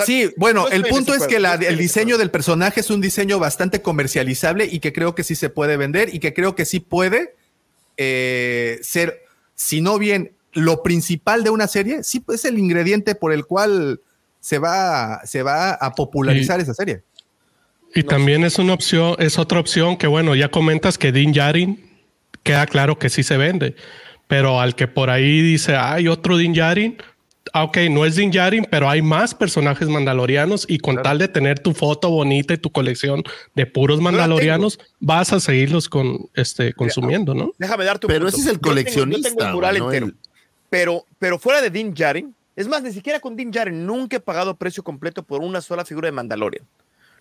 sí, 0.05 0.31
bueno, 0.37 0.69
el 0.69 0.85
punto 0.85 1.15
es 1.15 1.27
que 1.27 1.37
el 1.37 1.79
diseño 1.79 2.19
del 2.19 2.31
personaje 2.31 2.81
es 2.81 2.91
un 2.91 3.01
diseño 3.01 3.39
bastante 3.39 3.81
comercializable 3.81 4.67
y 4.67 4.81
que 4.81 4.93
creo 4.93 5.15
que 5.15 5.25
sí 5.25 5.37
se 5.37 5.49
puede 5.49 5.79
vender 5.79 6.15
y 6.15 6.19
que 6.19 6.35
creo 6.35 6.55
que 6.55 6.67
sí 6.67 6.81
puede 6.81 7.35
eh, 7.97 8.79
ser, 8.83 9.23
si 9.55 9.81
no 9.81 9.99
bien 9.99 10.33
lo 10.53 10.83
principal 10.83 11.45
de 11.45 11.51
una 11.51 11.67
serie, 11.67 12.03
sí 12.03 12.23
es 12.29 12.45
el 12.45 12.59
ingrediente 12.59 13.15
por 13.15 13.33
el 13.33 13.47
cual 13.47 14.01
se 14.41 14.59
va, 14.59 15.21
se 15.25 15.43
va 15.43 15.73
a 15.73 15.95
popularizar 15.95 16.61
esa 16.61 16.75
serie. 16.75 17.03
Y 17.95 18.03
también 18.03 18.45
es 18.45 18.59
una 18.59 18.73
opción, 18.73 19.17
es 19.19 19.39
otra 19.39 19.61
opción 19.61 19.97
que, 19.97 20.07
bueno, 20.07 20.35
ya 20.35 20.51
comentas 20.51 20.97
que 20.97 21.13
Din 21.13 21.33
Yarin 21.33 21.91
queda 22.43 22.67
claro 22.67 22.99
que 22.99 23.11
sí 23.11 23.23
se 23.23 23.37
vende, 23.37 23.75
pero 24.29 24.61
al 24.61 24.75
que 24.75 24.87
por 24.89 25.11
ahí 25.11 25.43
dice, 25.43 25.77
hay 25.77 26.09
otro 26.09 26.37
Din 26.37 26.55
Yarin, 26.55 26.97
Ah, 27.53 27.65
ok, 27.65 27.79
no 27.91 28.05
es 28.05 28.17
Din 28.17 28.31
Djarin, 28.31 28.67
pero 28.71 28.89
hay 28.89 29.03
más 29.03 29.35
personajes 29.35 29.89
mandalorianos 29.89 30.67
y 30.69 30.79
con 30.79 31.03
tal 31.03 31.19
de 31.19 31.27
tener 31.27 31.59
tu 31.59 31.73
foto 31.73 32.11
bonita 32.11 32.55
y 32.55 32.59
tu 32.59 32.71
colección 32.71 33.23
de 33.55 33.67
puros 33.67 34.01
mandalorianos, 34.01 34.79
vas 35.01 35.33
a 35.33 35.41
seguirlos 35.41 35.89
con, 35.89 36.29
este, 36.35 36.73
consumiendo, 36.75 37.35
¿no? 37.35 37.53
Déjame 37.59 37.85
dar 37.85 37.99
tu 37.99 38.07
Pero 38.07 38.29
ese 38.29 38.41
es 38.41 38.47
el 38.47 38.61
coleccionista. 38.61 39.29
Yo 39.29 39.37
tengo, 39.37 39.49
un 39.49 39.55
mural 39.55 39.77
entero. 39.79 40.11
Pero, 40.69 41.05
pero 41.19 41.39
fuera 41.39 41.61
de 41.61 41.71
Din 41.71 41.93
Djarin, 41.93 42.35
es 42.57 42.69
más, 42.69 42.83
ni 42.83 42.93
siquiera 42.93 43.21
con 43.21 43.37
Din 43.37 43.51
Djarin, 43.51 43.87
nunca 43.87 44.17
he 44.17 44.21
pagado 44.21 44.57
precio 44.57 44.83
completo 44.83 45.23
por 45.23 45.41
una 45.43 45.61
sola 45.61 45.85
figura 45.85 46.07
de 46.07 46.13
Mandalorian. 46.13 46.67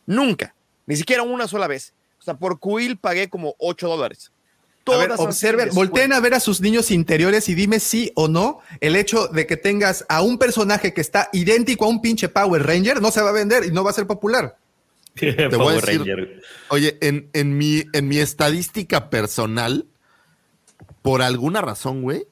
Nunca. 0.06 0.56
Ni 0.85 0.95
siquiera 0.95 1.24
una 1.24 1.48
sola 1.48 1.67
vez. 1.67 1.93
O 2.19 2.24
sea, 2.24 2.35
por 2.35 2.59
Quill 2.59 2.98
pagué 2.98 3.30
como 3.30 3.56
8 3.59 3.88
dólares 3.88 4.32
observen, 5.17 5.69
volteen 5.74 6.14
a 6.14 6.19
ver 6.19 6.33
a 6.33 6.40
sus 6.40 6.61
niños 6.61 6.91
interiores 6.91 7.49
y 7.49 7.56
dime 7.56 7.80
sí 7.80 8.11
o 8.16 8.27
no 8.27 8.59
el 8.82 8.95
hecho 8.95 9.27
de 9.27 9.45
que 9.45 9.58
tengas 9.58 10.06
a 10.09 10.22
un 10.22 10.38
personaje 10.38 10.93
que 10.93 11.01
está 11.01 11.30
idéntico 11.33 11.85
a 11.85 11.90
un 11.90 12.01
pinche 12.01 12.30
Power 12.30 12.66
Ranger 12.66 13.01
no 13.01 13.11
se 13.11 13.22
va 13.22 13.30
a 13.30 13.33
vender 13.33 13.66
y 13.66 13.72
no 13.72 13.83
va 13.83 13.91
a 13.91 13.93
ser 13.93 14.08
popular. 14.08 14.58
Te 15.16 15.48
voy 15.48 15.74
a 15.74 15.82
decir, 15.82 16.41
oye, 16.69 16.98
en, 17.01 17.30
en, 17.33 17.58
mi, 17.58 17.83
en 17.93 18.08
mi 18.08 18.19
estadística 18.19 19.09
personal, 19.09 19.85
por 21.01 21.22
alguna 21.22 21.61
razón, 21.61 22.01
güey, 22.01 22.25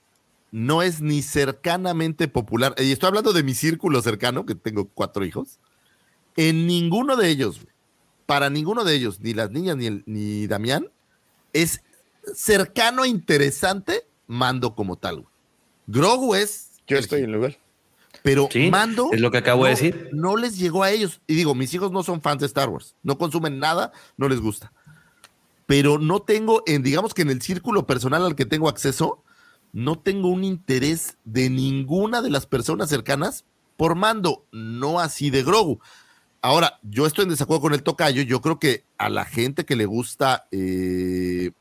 no 0.51 0.81
es 0.81 1.01
ni 1.01 1.21
cercanamente 1.21 2.27
popular. 2.27 2.75
Y 2.77 2.91
estoy 2.91 3.07
hablando 3.07 3.33
de 3.33 3.43
mi 3.43 3.53
círculo 3.53 4.01
cercano, 4.01 4.45
que 4.45 4.55
tengo 4.55 4.89
cuatro 4.89 5.25
hijos. 5.25 5.59
En 6.35 6.67
ninguno 6.67 7.15
de 7.15 7.29
ellos, 7.29 7.61
para 8.25 8.49
ninguno 8.49 8.83
de 8.83 8.95
ellos, 8.95 9.19
ni 9.19 9.33
las 9.33 9.51
niñas 9.51 9.77
ni, 9.77 10.03
ni 10.05 10.47
Damián, 10.47 10.89
es 11.53 11.81
cercano 12.35 13.03
e 13.05 13.07
interesante 13.07 14.05
Mando 14.27 14.75
como 14.75 14.97
tal. 14.97 15.25
Grogu 15.87 16.35
es. 16.35 16.71
Yo 16.85 16.97
estoy 16.97 17.23
en 17.23 17.31
lugar. 17.31 17.57
Pero 18.23 18.49
Mando. 18.69 19.09
Es 19.13 19.21
lo 19.21 19.31
que 19.31 19.37
acabo 19.37 19.63
de 19.63 19.71
decir. 19.71 20.09
No 20.11 20.35
les 20.35 20.57
llegó 20.57 20.83
a 20.83 20.91
ellos. 20.91 21.21
Y 21.27 21.35
digo, 21.35 21.55
mis 21.55 21.73
hijos 21.73 21.91
no 21.91 22.03
son 22.03 22.21
fans 22.21 22.41
de 22.41 22.45
Star 22.45 22.67
Wars. 22.67 22.95
No 23.03 23.17
consumen 23.17 23.57
nada, 23.59 23.93
no 24.17 24.27
les 24.27 24.41
gusta. 24.41 24.73
Pero 25.65 25.97
no 25.97 26.21
tengo, 26.21 26.61
en, 26.65 26.83
digamos 26.83 27.13
que 27.13 27.21
en 27.21 27.29
el 27.29 27.41
círculo 27.41 27.87
personal 27.87 28.25
al 28.25 28.35
que 28.35 28.45
tengo 28.45 28.67
acceso, 28.67 29.23
no 29.77 29.99
tengo 29.99 30.29
un 30.29 30.43
interés 30.43 31.17
de 31.23 31.51
ninguna 31.51 32.23
de 32.23 32.31
las 32.31 32.47
personas 32.47 32.89
cercanas 32.89 33.45
por 33.75 33.93
Mando, 33.93 34.43
no 34.51 34.99
así 34.99 35.29
de 35.29 35.43
Grogu. 35.43 35.79
Ahora, 36.41 36.79
yo 36.81 37.05
estoy 37.05 37.25
en 37.25 37.29
desacuerdo 37.29 37.61
con 37.61 37.73
el 37.75 37.83
tocayo. 37.83 38.23
Yo 38.23 38.41
creo 38.41 38.57
que 38.57 38.85
a 38.97 39.07
la 39.09 39.23
gente 39.23 39.65
que 39.65 39.75
le 39.75 39.85
gusta 39.85 40.47
eh, 40.49 41.51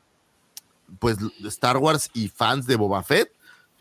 pues 0.97 1.19
Star 1.45 1.77
Wars 1.77 2.09
y 2.15 2.29
fans 2.29 2.65
de 2.65 2.75
Boba 2.75 3.03
Fett, 3.03 3.31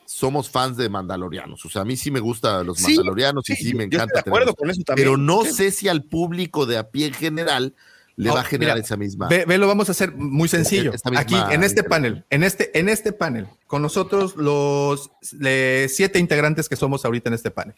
somos 0.04 0.50
fans 0.50 0.76
de 0.76 0.90
Mandalorianos. 0.90 1.64
O 1.64 1.70
sea, 1.70 1.80
a 1.80 1.86
mí 1.86 1.96
sí 1.96 2.10
me 2.10 2.20
gustan 2.20 2.66
los 2.66 2.78
Mandalorianos 2.82 3.48
y 3.48 3.56
sí 3.56 3.74
me 3.74 3.84
encanta. 3.84 4.20
acuerdo 4.20 4.54
con 4.54 4.68
eso 4.68 4.82
también. 4.82 5.06
Pero 5.06 5.16
no 5.16 5.46
sé 5.46 5.70
si 5.70 5.88
al 5.88 6.02
público 6.02 6.66
de 6.66 6.76
a 6.76 6.90
pie 6.90 7.06
en 7.06 7.14
general 7.14 7.74
le 8.16 8.30
va 8.30 8.40
a 8.40 8.44
generar 8.44 8.78
esa 8.78 8.96
misma. 8.96 9.28
Ve, 9.28 9.58
lo 9.58 9.66
vamos 9.66 9.88
a 9.88 9.92
hacer 9.92 10.12
muy 10.12 10.48
sencillo. 10.48 10.92
Aquí, 11.16 11.36
en 11.50 11.62
este 11.62 11.84
panel, 11.84 12.24
en 12.30 12.42
este, 12.42 12.76
en 12.78 12.88
este 12.88 13.12
panel, 13.12 13.46
con 13.66 13.82
nosotros 13.82 14.36
los 14.36 15.10
siete 15.20 16.18
integrantes 16.18 16.68
que 16.68 16.76
somos 16.76 17.04
ahorita 17.04 17.28
en 17.28 17.34
este 17.34 17.50
panel. 17.50 17.74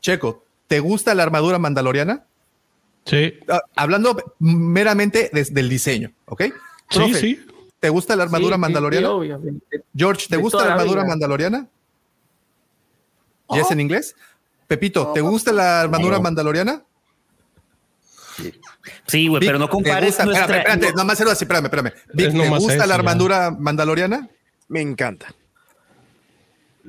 Checo, 0.00 0.44
¿te 0.66 0.80
gusta 0.80 1.14
la 1.14 1.22
armadura 1.22 1.58
mandaloriana? 1.58 2.24
Sí. 3.04 3.34
Ah, 3.48 3.62
hablando 3.74 4.34
meramente 4.38 5.30
desde 5.32 5.58
el 5.60 5.68
diseño, 5.68 6.12
¿ok? 6.26 6.42
Sí, 6.90 7.14
sí. 7.14 7.46
¿Te 7.80 7.88
gusta 7.88 8.16
la 8.16 8.24
armadura 8.24 8.58
mandaloriana? 8.58 9.08
George, 9.94 10.26
¿te 10.28 10.36
gusta 10.36 10.66
la 10.66 10.74
armadura 10.74 11.04
mandaloriana? 11.04 11.68
¿Y 13.50 13.58
es 13.58 13.70
en 13.70 13.80
inglés? 13.80 14.16
Pepito, 14.66 15.12
¿te 15.12 15.20
gusta 15.20 15.52
la 15.52 15.80
armadura 15.80 16.18
mandaloriana? 16.18 16.82
Sí, 19.06 19.28
güey, 19.28 19.44
pero 19.44 19.58
no 19.58 19.68
compares. 19.68 20.18
Nuestra... 20.24 20.40
Espérame, 20.40 20.58
espérate, 20.58 20.90
no. 20.90 20.96
nomás 20.96 21.20
así, 21.20 21.44
espérame, 21.44 21.64
espérame. 21.64 21.92
¿te 22.16 22.28
gusta 22.28 22.86
la 22.86 22.94
armadura 22.94 23.50
mandaloriana? 23.50 24.28
Me 24.68 24.80
encanta. 24.80 25.34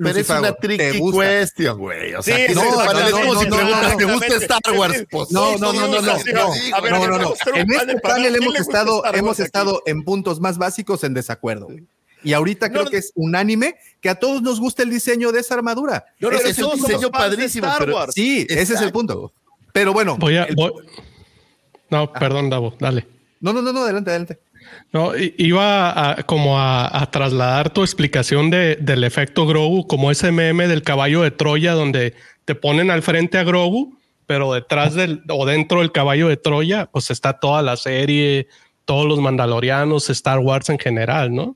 Pero 0.01 0.19
es 0.19 0.29
una 0.29 0.53
tricky 0.53 1.11
question, 1.11 1.77
güey. 1.77 2.13
O 2.13 2.21
sea, 2.21 2.47
sí, 2.47 2.53
no, 2.53 2.63
no, 2.63 2.93
no, 2.93 3.33
no, 3.33 3.39
si 3.39 3.49
no, 3.49 3.97
te 3.97 4.05
gusta 4.05 4.35
Star 4.37 4.77
Wars, 4.77 5.05
pues. 5.09 5.31
No, 5.31 5.57
no, 5.57 5.73
no, 5.73 5.87
no, 5.87 6.01
no, 6.01 6.01
no, 6.01 7.07
no, 7.07 7.17
no. 7.17 7.33
En 7.53 7.71
este 7.71 7.99
panel 7.99 8.35
hemos 8.35 8.55
estado, 8.57 9.03
hemos 9.13 9.39
estado 9.39 9.81
en 9.85 10.03
puntos 10.03 10.39
más 10.39 10.57
básicos 10.57 11.03
en 11.03 11.13
desacuerdo. 11.13 11.67
Y 12.23 12.33
ahorita 12.33 12.69
creo 12.69 12.85
que 12.85 12.97
es 12.97 13.11
unánime 13.15 13.75
que 14.01 14.09
a 14.09 14.15
todos 14.15 14.41
nos 14.41 14.59
gusta 14.59 14.83
el 14.83 14.89
diseño 14.89 15.31
de 15.31 15.39
esa 15.39 15.55
armadura. 15.55 16.05
No, 16.19 16.31
ese 16.31 16.49
es 16.49 16.59
un 16.59 16.75
diseño 16.75 17.11
padrísimo. 17.11 17.67
Pero, 17.77 18.11
sí, 18.11 18.45
ese 18.49 18.75
es 18.75 18.81
el 18.81 18.91
punto. 18.91 19.33
Pero 19.73 19.93
bueno. 19.93 20.17
Voy 20.17 20.37
a, 20.37 20.47
voy... 20.55 20.71
No, 21.90 22.11
perdón, 22.14 22.50
Davo, 22.50 22.76
dale. 22.80 23.08
No, 23.42 23.53
no, 23.53 23.61
no, 23.61 23.72
no, 23.72 23.84
adelante, 23.84 24.09
adelante. 24.11 24.40
No, 24.92 25.14
iba 25.16 26.11
a, 26.11 26.24
como 26.24 26.59
a, 26.59 27.01
a, 27.01 27.09
trasladar 27.09 27.72
tu 27.72 27.82
explicación 27.82 28.50
de, 28.50 28.76
del 28.76 29.03
efecto 29.03 29.45
Grogu, 29.45 29.88
como 29.88 30.11
ese 30.11 30.32
meme 30.32 30.68
del 30.68 30.84
caballo 30.84 31.22
de 31.22 31.32
Troya, 31.32 31.74
donde 31.74 32.16
te 32.45 32.56
ponen 32.56 32.92
al 32.92 33.01
frente 33.01 33.38
a 33.38 33.43
Grogu, 33.43 33.98
pero 34.26 34.53
detrás 34.53 34.93
del 34.95 35.24
o 35.30 35.45
dentro 35.45 35.80
del 35.80 35.92
caballo 35.92 36.27
de 36.27 36.38
Troya, 36.38 36.88
pues 36.88 37.09
está 37.09 37.40
toda 37.40 37.61
la 37.61 37.77
serie, 37.77 38.48
todos 38.85 39.08
los 39.08 39.19
mandalorianos, 39.19 40.09
Star 40.09 40.40
Wars 40.40 40.69
en 40.69 40.80
general, 40.80 41.34
¿no? 41.34 41.56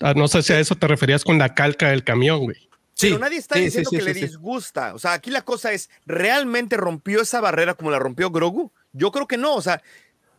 Ah, 0.00 0.14
no 0.14 0.28
sé 0.28 0.42
si 0.42 0.52
a 0.52 0.60
eso 0.60 0.74
te 0.74 0.88
referías 0.88 1.24
con 1.24 1.38
la 1.38 1.54
calca 1.54 1.90
del 1.90 2.04
camión, 2.04 2.40
güey. 2.40 2.56
Sí, 2.94 3.08
pero 3.08 3.18
nadie 3.18 3.38
está 3.38 3.56
sí, 3.56 3.62
diciendo 3.62 3.90
sí, 3.90 3.96
que 3.96 4.02
le 4.02 4.14
disgusta. 4.14 4.94
O 4.94 4.98
sea, 4.98 5.12
aquí 5.12 5.30
la 5.30 5.42
cosa 5.42 5.72
es, 5.72 5.90
¿realmente 6.04 6.76
rompió 6.76 7.22
esa 7.22 7.40
barrera 7.40 7.74
como 7.74 7.90
la 7.90 7.98
rompió 7.98 8.30
Grogu? 8.30 8.72
Yo 8.92 9.10
creo 9.10 9.26
que 9.26 9.36
no. 9.36 9.54
O 9.54 9.62
sea, 9.62 9.82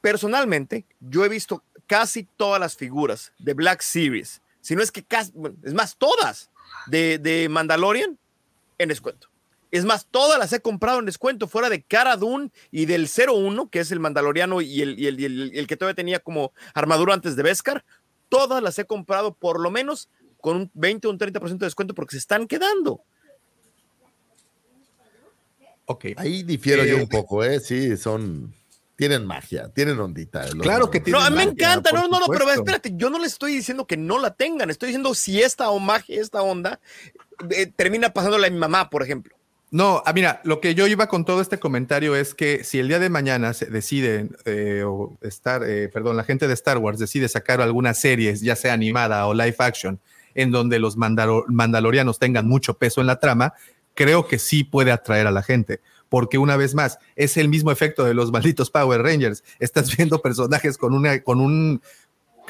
personalmente, 0.02 0.86
yo 1.00 1.26
he 1.26 1.30
visto 1.30 1.64
casi 1.88 2.28
todas 2.38 2.60
las 2.60 2.76
figuras 2.76 3.32
de 3.40 3.54
Black 3.54 3.82
Series, 3.82 4.42
si 4.62 4.76
no 4.76 4.82
es 4.82 4.92
que 4.92 5.04
casi, 5.04 5.34
es 5.64 5.74
más, 5.74 5.98
todas 5.98 6.50
de, 6.88 7.20
de 7.20 7.50
Mandalorian 7.50 8.18
en 8.78 8.90
descuento. 8.90 9.28
Es 9.72 9.86
más, 9.86 10.06
todas 10.06 10.38
las 10.38 10.54
he 10.54 10.62
comprado 10.62 11.00
en 11.00 11.06
descuento, 11.06 11.48
fuera 11.48 11.70
de 11.70 11.82
Cara 11.82 12.16
Dune 12.16 12.52
y 12.72 12.86
del 12.86 13.10
01, 13.10 13.70
que 13.70 13.80
es 13.80 13.92
el 13.92 14.00
Mandaloriano 14.00 14.62
y 14.62 14.82
el, 14.82 15.00
y 15.00 15.08
el, 15.08 15.24
el, 15.24 15.52
el 15.56 15.68
que 15.68 15.76
todavía 15.78 15.96
tenía 15.96 16.20
como 16.20 16.54
armadura 16.76 17.14
antes 17.14 17.36
de 17.36 17.44
Beskar. 17.44 17.84
Todas 18.30 18.62
las 18.62 18.78
he 18.78 18.86
comprado 18.86 19.34
por 19.34 19.60
lo 19.60 19.72
menos 19.72 20.10
con 20.40 20.58
un 20.58 20.72
20 20.74 21.08
o 21.08 21.12
un 21.12 21.18
30% 21.18 21.58
de 21.58 21.66
descuento 21.66 21.96
porque 21.96 22.12
se 22.12 22.20
están 22.20 22.48
quedando. 22.48 23.02
Ok. 25.86 26.06
Ahí 26.18 26.44
difiero 26.44 26.84
eh, 26.84 26.90
yo 26.90 26.98
un 26.98 27.08
poco, 27.08 27.44
¿eh? 27.44 27.60
Sí, 27.60 27.98
son 27.98 28.54
tienen 28.96 29.26
magia, 29.26 29.70
tienen 29.74 30.00
ondita. 30.00 30.46
Claro 30.62 30.90
que 30.92 31.00
tienen 31.00 31.20
No, 31.20 31.26
a 31.26 31.30
mí 31.30 31.38
me 31.38 31.44
encanta, 31.44 31.92
no, 31.92 32.08
no, 32.08 32.20
no, 32.20 32.28
pero 32.28 32.50
espérate, 32.52 32.94
yo 32.96 33.10
no 33.10 33.20
les 33.20 33.34
estoy 33.34 33.54
diciendo 33.54 33.88
que 33.88 33.98
no 33.98 34.20
la 34.20 34.36
tengan, 34.36 34.70
estoy 34.70 34.88
diciendo 34.88 35.16
si 35.16 35.42
esta 35.42 35.70
o 35.72 35.80
magia, 35.80 36.22
esta 36.22 36.42
onda, 36.42 36.80
eh, 37.50 37.66
termina 37.76 38.12
pasándola 38.14 38.48
a 38.48 38.50
mi 38.50 38.58
mamá, 38.58 38.90
por 38.90 39.02
ejemplo. 39.02 39.36
No, 39.72 40.04
ah, 40.06 40.14
mira, 40.14 40.40
lo 40.44 40.62
que 40.62 40.76
yo 40.76 40.86
iba 40.86 41.08
con 41.08 41.26
todo 41.26 41.42
este 41.42 41.58
comentario 41.58 42.16
es 42.16 42.36
que 42.36 42.64
si 42.64 42.78
el 42.78 42.88
día 42.88 43.00
de 43.00 43.10
mañana 43.10 43.54
se 43.54 43.66
decide, 43.66 44.30
eh, 44.46 44.84
o 44.86 45.18
estar, 45.22 45.64
eh, 45.64 45.90
perdón, 45.90 46.16
la 46.16 46.24
gente 46.24 46.48
de 46.48 46.54
Star 46.54 46.78
Wars 46.78 47.00
decide 47.00 47.28
sacar 47.28 47.60
alguna 47.60 47.96
serie, 47.96 48.36
ya 48.36 48.56
sea 48.56 48.74
animada 48.74 49.26
o 49.26 49.34
live 49.34 49.56
action, 49.58 50.00
en 50.36 50.52
donde 50.52 50.78
los 50.78 50.96
mandalor 50.96 51.52
mandalorianos 51.52 52.20
tengan 52.20 52.48
mucho 52.48 52.76
peso 52.76 53.02
en 53.02 53.08
la 53.08 53.20
trama, 53.20 53.56
creo 53.94 54.28
que 54.28 54.40
sí 54.40 54.64
puede 54.64 54.92
atraer 54.92 55.28
a 55.28 55.32
la 55.32 55.44
gente 55.44 55.82
porque 56.14 56.38
una 56.38 56.58
vez 56.58 56.76
más 56.76 57.00
es 57.16 57.38
el 57.38 57.50
mismo 57.50 57.72
efecto 57.72 58.04
de 58.04 58.14
los 58.14 58.32
malditos 58.32 58.70
Power 58.70 59.02
Rangers. 59.02 59.44
Estás 59.58 59.98
viendo 59.98 60.22
personajes 60.22 60.78
con 60.78 60.94
una, 60.94 61.24
con 61.24 61.42
un, 61.42 61.82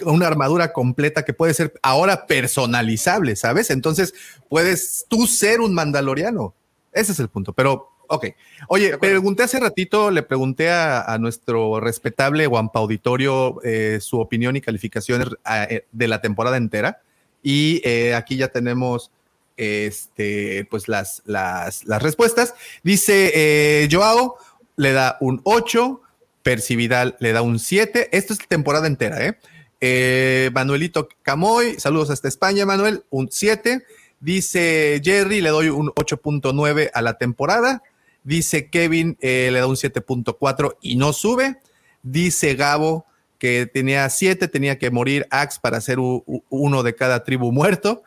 una 0.01 0.27
armadura 0.27 0.73
completa 0.73 1.23
que 1.23 1.33
puede 1.33 1.53
ser 1.53 1.73
ahora 1.81 2.27
personalizable, 2.27 3.37
¿sabes? 3.37 3.69
Entonces 3.69 4.13
puedes 4.49 5.05
tú 5.07 5.27
ser 5.27 5.61
un 5.61 5.73
mandaloriano. 5.73 6.53
Ese 6.91 7.13
es 7.13 7.19
el 7.21 7.29
punto. 7.29 7.53
Pero, 7.53 7.91
ok. 8.07 8.27
Oye, 8.67 8.97
pregunté 8.97 9.43
hace 9.43 9.61
ratito, 9.61 10.11
le 10.11 10.23
pregunté 10.23 10.69
a, 10.69 11.01
a 11.01 11.17
nuestro 11.17 11.79
respetable 11.79 12.47
Guampa 12.47 12.79
Auditorio 12.79 13.61
eh, 13.63 13.99
su 14.01 14.19
opinión 14.19 14.57
y 14.57 14.61
calificaciones 14.61 15.29
eh, 15.69 15.85
de 15.89 16.07
la 16.09 16.19
temporada 16.19 16.57
entera. 16.57 17.01
Y 17.41 17.81
eh, 17.85 18.13
aquí 18.13 18.35
ya 18.35 18.49
tenemos 18.49 19.09
este, 19.57 20.65
pues 20.69 20.87
las, 20.87 21.21
las, 21.25 21.85
las 21.85 22.01
respuestas. 22.01 22.53
Dice 22.83 23.31
eh, 23.33 23.89
Joao, 23.91 24.37
le 24.75 24.93
da 24.93 25.17
un 25.21 25.41
8, 25.43 26.01
Percividal 26.43 27.15
le 27.19 27.31
da 27.31 27.41
un 27.41 27.57
7. 27.57 28.09
Esto 28.11 28.33
es 28.33 28.39
temporada 28.47 28.87
entera, 28.87 29.25
¿eh? 29.25 29.37
¿eh? 29.79 30.51
Manuelito 30.53 31.07
Camoy, 31.21 31.79
saludos 31.79 32.09
hasta 32.09 32.27
España, 32.27 32.65
Manuel, 32.65 33.03
un 33.09 33.29
7. 33.31 33.83
Dice 34.19 35.01
Jerry, 35.03 35.41
le 35.41 35.49
doy 35.49 35.69
un 35.69 35.87
8.9 35.89 36.91
a 36.93 37.01
la 37.01 37.17
temporada. 37.17 37.81
Dice 38.23 38.69
Kevin, 38.69 39.17
eh, 39.21 39.49
le 39.51 39.59
da 39.59 39.67
un 39.67 39.75
7.4 39.75 40.77
y 40.81 40.95
no 40.95 41.13
sube. 41.13 41.57
Dice 42.03 42.55
Gabo, 42.55 43.05
que 43.37 43.65
tenía 43.65 44.09
7, 44.09 44.47
tenía 44.47 44.77
que 44.77 44.91
morir 44.91 45.27
Axe 45.29 45.59
para 45.61 45.81
ser 45.81 45.97
uno 45.99 46.83
de 46.83 46.95
cada 46.95 47.23
tribu 47.23 47.51
muerto. 47.51 48.03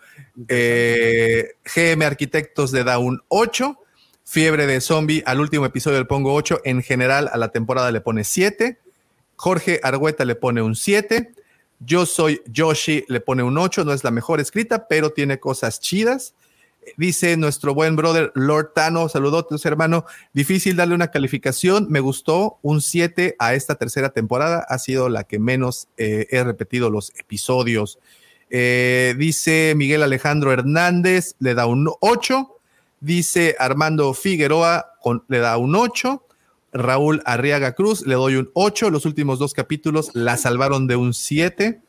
Eh, 0.49 1.55
GM 1.65 2.05
Arquitectos 2.05 2.73
le 2.73 2.85
da 2.85 2.99
un 2.99 3.23
8. 3.29 3.79
Fiebre 4.25 4.67
de 4.67 4.81
Zombie 4.81 5.23
al 5.25 5.41
último 5.41 5.67
episodio 5.67 5.99
le 5.99 6.05
pongo 6.05 6.35
8. 6.35 6.63
En 6.65 6.83
general 6.83 7.31
a 7.33 7.37
la 7.37 7.53
temporada 7.53 7.91
le 7.91 8.01
pone 8.01 8.25
7. 8.25 8.79
Jorge 9.37 9.81
Argüeta 9.83 10.25
le 10.25 10.35
pone 10.35 10.63
un 10.63 10.75
7. 10.75 11.33
Yo 11.79 12.07
soy 12.07 12.41
Yoshi, 12.47 13.05
le 13.09 13.21
pone 13.21 13.43
un 13.43 13.59
8. 13.59 13.85
No 13.85 13.93
es 13.93 14.05
la 14.05 14.11
mejor 14.11 14.41
escrita, 14.41 14.89
pero 14.89 15.11
tiene 15.11 15.39
cosas 15.39 15.81
chidas. 15.81 16.35
Dice 16.97 17.37
nuestro 17.37 17.75
buen 17.75 17.97
brother 17.97 18.31
Lord 18.35 18.73
Tano, 18.75 19.09
saludotes 19.09 19.65
hermano, 19.67 20.07
difícil 20.33 20.77
darle 20.77 20.95
una 20.95 21.11
calificación, 21.11 21.89
me 21.91 22.01
gustó 22.01 22.59
un 22.63 22.81
7 22.81 23.35
a 23.39 23.55
esta 23.55 23.75
tercera 23.75 24.11
temporada, 24.11 24.65
ha 24.69 24.79
sido 24.79 25.09
la 25.09 25.25
que 25.25 25.39
menos 25.39 25.89
eh, 25.97 26.29
he 26.31 26.43
repetido 26.45 26.89
los 26.89 27.13
episodios. 27.19 27.99
Eh, 28.51 29.15
dice 29.19 29.75
Miguel 29.77 30.03
Alejandro 30.03 30.53
Hernández, 30.53 31.35
le 31.39 31.55
da 31.55 31.67
un 31.67 31.91
8. 32.01 32.53
Dice 33.01 33.57
Armando 33.59 34.15
Figueroa, 34.15 34.93
le 35.29 35.39
da 35.39 35.57
un 35.59 35.75
8. 35.75 36.23
Raúl 36.73 37.23
Arriaga 37.25 37.73
Cruz, 37.73 38.07
le 38.07 38.15
doy 38.15 38.37
un 38.37 38.51
8. 38.55 38.91
Los 38.91 39.07
últimos 39.07 39.39
dos 39.39 39.55
capítulos 39.55 40.11
la 40.15 40.37
salvaron 40.37 40.87
de 40.87 40.97
un 40.97 41.15
7. 41.15 41.81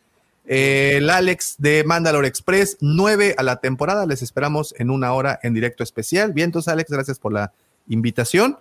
Eh, 0.49 0.93
el 0.97 1.09
Alex 1.09 1.55
de 1.57 1.83
Mandalore 1.83 2.27
Express, 2.27 2.77
9 2.79 3.35
a 3.37 3.43
la 3.43 3.57
temporada. 3.57 4.05
Les 4.05 4.21
esperamos 4.21 4.73
en 4.77 4.89
una 4.89 5.13
hora 5.13 5.39
en 5.43 5.53
directo 5.53 5.83
especial. 5.83 6.31
Bien, 6.31 6.45
entonces, 6.45 6.71
Alex, 6.71 6.89
gracias 6.89 7.19
por 7.19 7.33
la 7.33 7.51
invitación. 7.87 8.57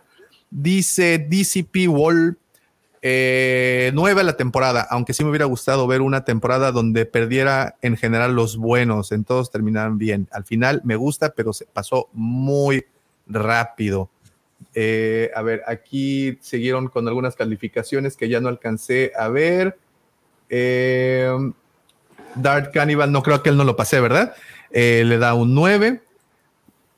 Dice 0.51 1.19
DCP 1.19 1.89
Wall 1.89 2.39
eh, 3.03 3.93
la 3.95 4.37
temporada, 4.37 4.87
aunque 4.91 5.13
sí 5.13 5.23
me 5.23 5.31
hubiera 5.31 5.45
gustado 5.45 5.87
ver 5.87 6.01
una 6.01 6.25
temporada 6.25 6.73
donde 6.73 7.07
perdiera 7.07 7.77
en 7.83 7.97
general 7.97 8.35
los 8.35 8.57
buenos, 8.57 9.13
en 9.13 9.25
todos 9.25 9.51
terminaran 9.51 9.99
bien. 9.99 10.29
Al 10.33 10.45
final 10.45 10.81
me 10.85 10.97
gusta, 10.97 11.31
pero 11.31 11.53
se 11.53 11.67
pasó 11.67 12.09
muy 12.13 12.87
rápido. 13.27 14.11
Eh, 14.75 15.31
a 15.35 15.43
ver, 15.43 15.63
aquí 15.67 16.39
siguieron 16.41 16.89
con 16.89 17.07
algunas 17.09 17.37
calificaciones 17.37 18.17
que 18.17 18.29
ya 18.29 18.41
no 18.41 18.49
alcancé 18.49 19.13
a 19.19 19.29
ver. 19.29 19.79
Eh, 20.49 21.31
Dark 22.35 22.73
Cannibal, 22.73 23.13
no 23.13 23.23
creo 23.23 23.43
que 23.43 23.51
él 23.51 23.57
no 23.57 23.65
lo 23.65 23.77
pasé, 23.77 24.01
¿verdad? 24.01 24.35
Eh, 24.71 25.05
le 25.07 25.19
da 25.19 25.35
un 25.35 25.55
9. 25.55 26.03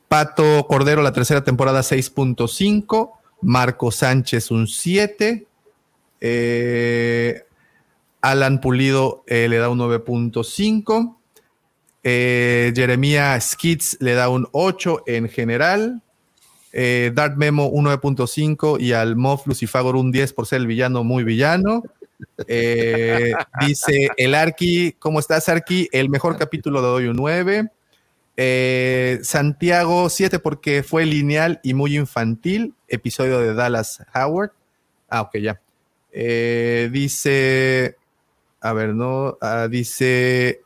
Pato 0.08 0.66
Cordero, 0.66 1.02
la 1.02 1.12
tercera 1.12 1.44
temporada, 1.44 1.80
6.5. 1.80 3.12
Marco 3.40 3.90
Sánchez, 3.90 4.50
un 4.50 4.66
7. 4.66 5.46
Eh, 6.20 7.42
Alan 8.20 8.60
Pulido 8.60 9.24
eh, 9.26 9.48
le 9.48 9.58
da 9.58 9.68
un 9.68 9.78
9.5. 9.78 11.16
Eh, 12.02 12.72
Jeremia 12.74 13.40
Skits 13.40 13.98
le 14.00 14.14
da 14.14 14.28
un 14.28 14.48
8 14.52 15.04
en 15.06 15.28
general. 15.28 16.02
Eh, 16.72 17.12
Dark 17.14 17.36
Memo 17.36 17.68
un 17.68 17.86
9.5 17.86 18.80
y 18.80 18.92
al 18.92 19.16
Moff 19.16 19.46
Lucifagor 19.46 19.96
un 19.96 20.12
10 20.12 20.32
por 20.32 20.46
ser 20.46 20.60
el 20.60 20.66
villano 20.66 21.04
muy 21.04 21.24
villano. 21.24 21.82
Eh, 22.46 23.32
dice 23.66 24.10
el 24.16 24.34
Arqui, 24.34 24.96
¿cómo 24.98 25.20
estás 25.20 25.48
Arqui? 25.48 25.88
El 25.92 26.08
mejor 26.08 26.36
capítulo 26.36 26.80
le 26.80 26.86
doy 26.86 27.06
un 27.06 27.16
9. 27.16 27.70
Eh, 28.36 29.18
Santiago 29.22 30.08
7 30.08 30.38
porque 30.38 30.82
fue 30.82 31.06
lineal 31.06 31.60
y 31.62 31.74
muy 31.74 31.96
infantil. 31.96 32.74
Episodio 32.86 33.40
de 33.40 33.54
Dallas 33.54 34.04
Howard. 34.14 34.52
Ah, 35.08 35.22
ok, 35.22 35.38
ya. 35.38 35.60
Eh, 36.12 36.88
dice 36.92 37.96
a 38.60 38.72
ver, 38.72 38.94
no, 38.94 39.38
ah, 39.40 39.68
dice 39.70 40.62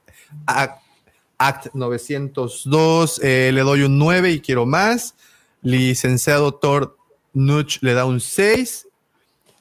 Act, 0.46 1.74
902, 1.74 3.20
eh, 3.22 3.50
le 3.52 3.60
doy 3.62 3.82
un 3.82 3.98
9 3.98 4.30
y 4.30 4.40
quiero 4.40 4.66
más. 4.66 5.14
Licenciado 5.62 6.54
Thor 6.54 6.96
Nuch 7.32 7.78
le 7.82 7.94
da 7.94 8.04
un 8.04 8.20
6. 8.20 8.88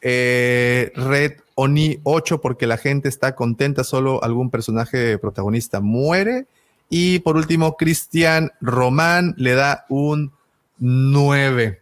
Eh, 0.01 0.91
Red 0.95 1.33
Oni 1.55 1.99
8 2.03 2.41
porque 2.41 2.67
la 2.67 2.77
gente 2.77 3.09
está 3.09 3.35
contenta, 3.35 3.83
solo 3.83 4.23
algún 4.23 4.49
personaje 4.49 5.17
protagonista 5.17 5.81
muere. 5.81 6.47
Y 6.89 7.19
por 7.19 7.35
último, 7.35 7.77
Cristian 7.77 8.51
Román 8.61 9.33
le 9.37 9.55
da 9.55 9.85
un 9.89 10.31
9. 10.79 11.81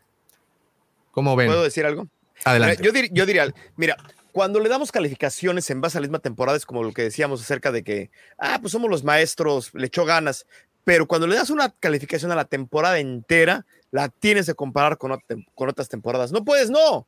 ¿Cómo 1.12 1.36
ven? 1.36 1.48
¿Puedo 1.48 1.64
decir 1.64 1.86
algo? 1.86 2.08
Yo 3.12 3.26
diría, 3.26 3.54
mira, 3.76 3.98
cuando 4.32 4.60
le 4.60 4.70
damos 4.70 4.92
calificaciones 4.92 5.70
en 5.70 5.82
base 5.82 5.98
a 5.98 6.02
la 6.02 6.08
misma 6.08 6.20
temporada, 6.20 6.58
es 6.58 6.66
como 6.66 6.84
lo 6.84 6.94
que 6.94 7.02
decíamos 7.04 7.42
acerca 7.42 7.72
de 7.72 7.84
que, 7.84 8.12
ah, 8.38 8.60
pues 8.62 8.72
somos 8.72 8.90
los 8.90 9.04
maestros, 9.04 9.72
le 9.74 9.88
echó 9.88 10.06
ganas. 10.06 10.46
Pero 10.84 11.08
cuando 11.08 11.28
le 11.28 11.36
das 11.36 11.50
una 11.50 11.74
calificación 11.80 12.32
a 12.32 12.36
la 12.36 12.46
temporada 12.46 13.00
entera, 13.00 13.66
la 13.92 14.10
tienes 14.10 14.46
que 14.46 14.54
comparar 14.54 14.98
con, 14.98 15.20
con 15.56 15.70
otras 15.70 15.90
temporadas. 15.90 16.32
No 16.32 16.44
puedes, 16.46 16.70
no. 16.70 17.08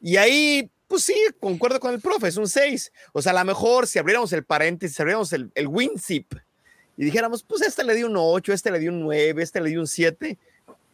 Y 0.00 0.16
ahí, 0.16 0.70
pues 0.88 1.04
sí, 1.04 1.14
concuerdo 1.38 1.80
con 1.80 1.92
el 1.92 2.00
profe, 2.00 2.28
es 2.28 2.36
un 2.36 2.48
6. 2.48 2.92
O 3.12 3.22
sea, 3.22 3.32
a 3.32 3.38
lo 3.38 3.44
mejor 3.44 3.86
si 3.86 3.98
abriéramos 3.98 4.32
el 4.32 4.44
paréntesis, 4.44 4.96
si 4.96 5.02
abriéramos 5.02 5.32
el, 5.32 5.50
el 5.54 5.66
WinZip 5.66 6.32
y 6.96 7.04
dijéramos, 7.04 7.42
pues 7.42 7.62
este 7.62 7.84
le 7.84 7.94
dio 7.94 8.06
un 8.06 8.16
8, 8.16 8.52
este 8.52 8.70
le 8.70 8.78
dio 8.78 8.90
un 8.90 9.00
9, 9.00 9.42
este 9.42 9.60
le 9.60 9.70
dio 9.70 9.80
un 9.80 9.86
7, 9.86 10.36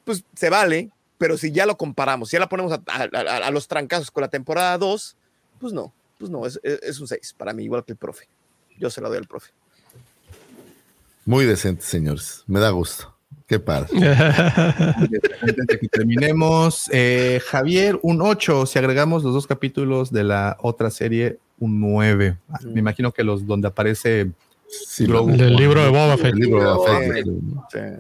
pues 0.04 0.24
se 0.34 0.50
vale. 0.50 0.90
Pero 1.18 1.38
si 1.38 1.50
ya 1.50 1.66
lo 1.66 1.76
comparamos, 1.76 2.28
si 2.28 2.34
ya 2.34 2.40
la 2.40 2.48
ponemos 2.48 2.72
a, 2.72 2.80
a 2.82 3.50
los 3.50 3.68
trancazos 3.68 4.10
con 4.10 4.22
la 4.22 4.28
temporada 4.28 4.76
2, 4.78 5.16
pues 5.58 5.72
no, 5.72 5.92
pues 6.18 6.30
no, 6.30 6.46
es, 6.46 6.60
es 6.62 7.00
un 7.00 7.08
6 7.08 7.34
para 7.36 7.52
mí, 7.52 7.64
igual 7.64 7.84
que 7.84 7.92
el 7.92 7.98
profe. 7.98 8.28
Yo 8.78 8.90
se 8.90 9.00
la 9.00 9.08
doy 9.08 9.18
al 9.18 9.26
profe. 9.26 9.52
Muy 11.24 11.44
decente, 11.44 11.82
señores. 11.82 12.44
Me 12.46 12.60
da 12.60 12.70
gusto. 12.70 13.12
Qué 13.46 13.58
padre. 13.58 13.88
Antes 13.96 15.66
de 15.66 15.78
que 15.78 15.88
terminemos, 15.88 16.88
eh, 16.92 17.40
Javier, 17.46 17.98
un 18.02 18.20
8. 18.20 18.66
Si 18.66 18.78
agregamos 18.78 19.24
los 19.24 19.34
dos 19.34 19.46
capítulos 19.46 20.10
de 20.12 20.24
la 20.24 20.56
otra 20.60 20.90
serie, 20.90 21.38
un 21.58 21.80
9. 21.80 22.38
Me 22.62 22.70
mm. 22.70 22.78
imagino 22.78 23.12
que 23.12 23.24
los 23.24 23.46
donde 23.46 23.68
aparece 23.68 24.30
sí, 24.68 25.04
el 25.04 25.56
libro 25.56 25.82
de 25.82 25.88
Boba 25.88 26.16
Fett. 26.16 26.34
El 26.34 26.38
libro 26.38 26.60
de 26.60 26.74
Boba 26.74 27.00
Fett. 27.00 27.26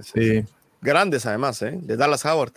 Sí, 0.04 0.12
sí. 0.12 0.44
Grandes, 0.80 1.26
además, 1.26 1.62
¿eh? 1.62 1.78
de 1.80 1.96
Dallas 1.96 2.24
Howard. 2.24 2.52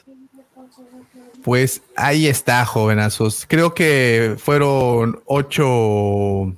Pues 1.43 1.81
ahí 1.95 2.27
está, 2.27 2.65
jovenazos. 2.65 3.45
Creo 3.47 3.73
que 3.73 4.35
fueron 4.37 5.21
ocho, 5.25 6.53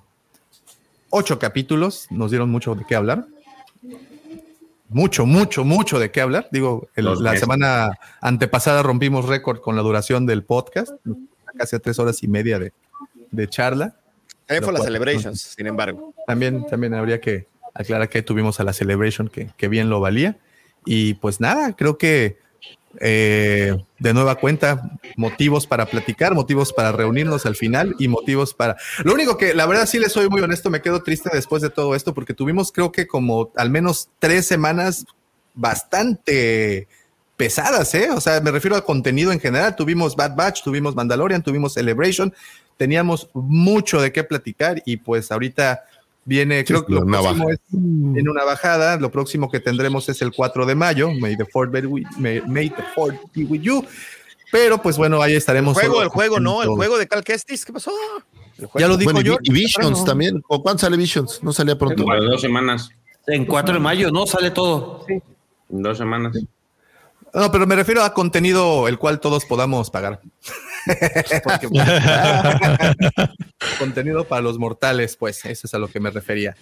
ocho 1.09 1.39
capítulos. 1.39 2.07
Nos 2.09 2.31
dieron 2.31 2.49
mucho 2.49 2.73
de 2.75 2.85
qué 2.85 2.95
hablar. 2.95 3.25
Mucho, 4.89 5.25
mucho, 5.25 5.63
mucho 5.63 5.99
de 5.99 6.11
qué 6.11 6.21
hablar. 6.21 6.49
Digo, 6.51 6.89
la 6.95 7.37
semana 7.37 7.91
antepasada 8.19 8.83
rompimos 8.83 9.25
récord 9.25 9.61
con 9.61 9.75
la 9.75 9.83
duración 9.83 10.25
del 10.25 10.43
podcast, 10.43 10.91
casi 11.57 11.75
a 11.75 11.79
tres 11.79 11.97
horas 11.99 12.23
y 12.23 12.27
media 12.27 12.59
de, 12.59 13.47
charla. 13.47 13.95
También 14.47 14.63
fue 14.63 14.73
la 14.73 14.83
Celebrations, 14.83 15.41
sin 15.41 15.67
embargo. 15.67 16.13
También, 16.27 16.65
también 16.65 16.93
habría 16.93 17.21
que 17.21 17.47
aclarar 17.73 18.09
que 18.09 18.21
tuvimos 18.21 18.59
a 18.59 18.63
la 18.63 18.73
Celebration, 18.73 19.29
que, 19.29 19.51
que 19.55 19.67
bien 19.67 19.89
lo 19.89 20.01
valía. 20.01 20.37
Y 20.85 21.13
pues 21.15 21.39
nada, 21.39 21.73
creo 21.75 21.97
que 21.97 22.37
eh, 22.99 23.75
de 23.99 24.13
nueva 24.13 24.35
cuenta, 24.35 24.97
motivos 25.15 25.67
para 25.67 25.85
platicar, 25.85 26.33
motivos 26.33 26.73
para 26.73 26.91
reunirnos 26.91 27.45
al 27.45 27.55
final 27.55 27.95
y 27.99 28.07
motivos 28.07 28.53
para... 28.53 28.77
Lo 29.03 29.13
único 29.13 29.37
que, 29.37 29.53
la 29.53 29.65
verdad, 29.65 29.85
sí 29.85 29.99
les 29.99 30.11
soy 30.11 30.29
muy 30.29 30.41
honesto, 30.41 30.69
me 30.69 30.81
quedo 30.81 31.03
triste 31.03 31.29
después 31.33 31.61
de 31.61 31.69
todo 31.69 31.95
esto 31.95 32.13
porque 32.13 32.33
tuvimos 32.33 32.71
creo 32.71 32.91
que 32.91 33.07
como 33.07 33.51
al 33.55 33.69
menos 33.69 34.09
tres 34.19 34.45
semanas 34.47 35.05
bastante 35.53 36.87
pesadas, 37.37 37.95
¿eh? 37.95 38.09
O 38.11 38.21
sea, 38.21 38.39
me 38.41 38.51
refiero 38.51 38.75
a 38.75 38.85
contenido 38.85 39.31
en 39.31 39.39
general. 39.39 39.75
Tuvimos 39.75 40.15
Bad 40.15 40.35
Batch, 40.35 40.63
tuvimos 40.63 40.95
Mandalorian, 40.95 41.41
tuvimos 41.41 41.73
Celebration, 41.73 42.33
teníamos 42.77 43.29
mucho 43.33 43.99
de 43.99 44.11
qué 44.11 44.23
platicar 44.23 44.81
y 44.85 44.97
pues 44.97 45.31
ahorita 45.31 45.81
Viene, 46.23 46.63
creo 46.63 46.85
que 46.85 46.93
lo 46.93 47.05
próximo 47.05 47.49
es 47.49 47.59
en 47.73 48.29
una 48.29 48.43
bajada. 48.43 48.97
Lo 48.97 49.11
próximo 49.11 49.49
que 49.49 49.59
tendremos 49.59 50.07
es 50.07 50.21
el 50.21 50.31
4 50.31 50.65
de 50.65 50.75
mayo. 50.75 51.11
May 51.11 51.35
the 51.35 51.45
Ford 51.45 51.71
be 51.71 51.85
with, 51.85 52.05
be 52.17 52.41
with 53.45 53.61
you. 53.61 53.83
Pero 54.51 54.81
pues 54.81 54.97
bueno, 54.97 55.21
ahí 55.21 55.33
estaremos. 55.33 55.75
El 55.77 55.89
juego, 55.89 56.03
el 56.03 56.09
juego, 56.09 56.39
no, 56.39 56.61
el 56.61 56.69
juego 56.69 56.97
de 56.97 57.07
Cal 57.07 57.23
Kestis, 57.23 57.65
¿qué 57.65 57.73
pasó? 57.73 57.91
Ya 58.75 58.87
lo 58.87 58.97
dijo 58.97 59.19
yo. 59.21 59.37
Y 59.41 59.51
Visions 59.51 60.05
también. 60.05 60.43
¿O 60.47 60.61
cuándo 60.61 60.79
sale 60.79 60.97
Visions? 60.97 61.41
No 61.41 61.53
salía 61.53 61.77
pronto. 61.77 62.03
En 62.13 62.29
dos 62.29 62.41
semanas. 62.41 62.89
En 63.27 63.45
4 63.45 63.75
de 63.75 63.79
mayo, 63.79 64.11
¿no? 64.11 64.27
Sale 64.27 64.51
todo. 64.51 65.05
Sí. 65.07 65.13
En 65.71 65.81
dos 65.81 65.97
semanas. 65.97 66.37
No, 67.33 67.51
pero 67.51 67.65
me 67.65 67.75
refiero 67.75 68.03
a 68.03 68.13
contenido 68.13 68.87
el 68.87 68.97
cual 68.97 69.19
todos 69.19 69.45
podamos 69.45 69.89
pagar. 69.89 70.19
contenido 73.79 74.25
para 74.25 74.41
los 74.41 74.57
mortales, 74.57 75.15
pues, 75.15 75.45
eso 75.45 75.67
es 75.67 75.73
a 75.73 75.77
lo 75.77 75.87
que 75.87 75.99
me 75.99 76.09
refería. 76.09 76.55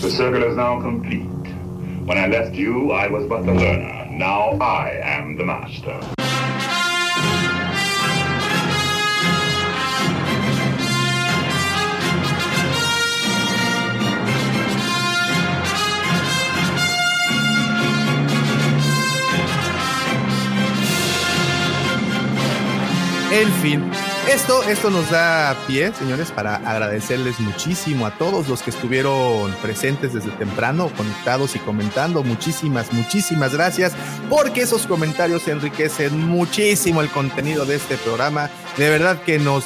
The 0.00 0.10
circle 0.10 0.48
is 0.48 0.56
now 0.56 0.80
complete. 0.80 1.26
When 2.06 2.18
I 2.18 2.26
left 2.26 2.54
you, 2.54 2.92
I 2.92 3.08
was 3.08 3.26
but 3.26 3.46
the 3.46 3.52
learner. 3.52 4.06
Now 4.10 4.58
I 4.60 5.00
am 5.02 5.36
the 5.36 5.44
master. 5.44 5.98
En 23.34 23.50
fin, 23.54 23.82
esto, 24.32 24.62
esto 24.62 24.90
nos 24.90 25.10
da 25.10 25.56
pie, 25.66 25.92
señores, 25.92 26.30
para 26.30 26.54
agradecerles 26.54 27.40
muchísimo 27.40 28.06
a 28.06 28.12
todos 28.12 28.48
los 28.48 28.62
que 28.62 28.70
estuvieron 28.70 29.50
presentes 29.60 30.14
desde 30.14 30.30
temprano, 30.30 30.88
conectados 30.96 31.56
y 31.56 31.58
comentando. 31.58 32.22
Muchísimas, 32.22 32.92
muchísimas 32.92 33.52
gracias, 33.52 33.92
porque 34.30 34.60
esos 34.60 34.86
comentarios 34.86 35.48
enriquecen 35.48 36.16
muchísimo 36.28 37.00
el 37.00 37.08
contenido 37.08 37.66
de 37.66 37.74
este 37.74 37.96
programa. 37.96 38.50
De 38.76 38.88
verdad 38.88 39.20
que 39.20 39.40
nos 39.40 39.64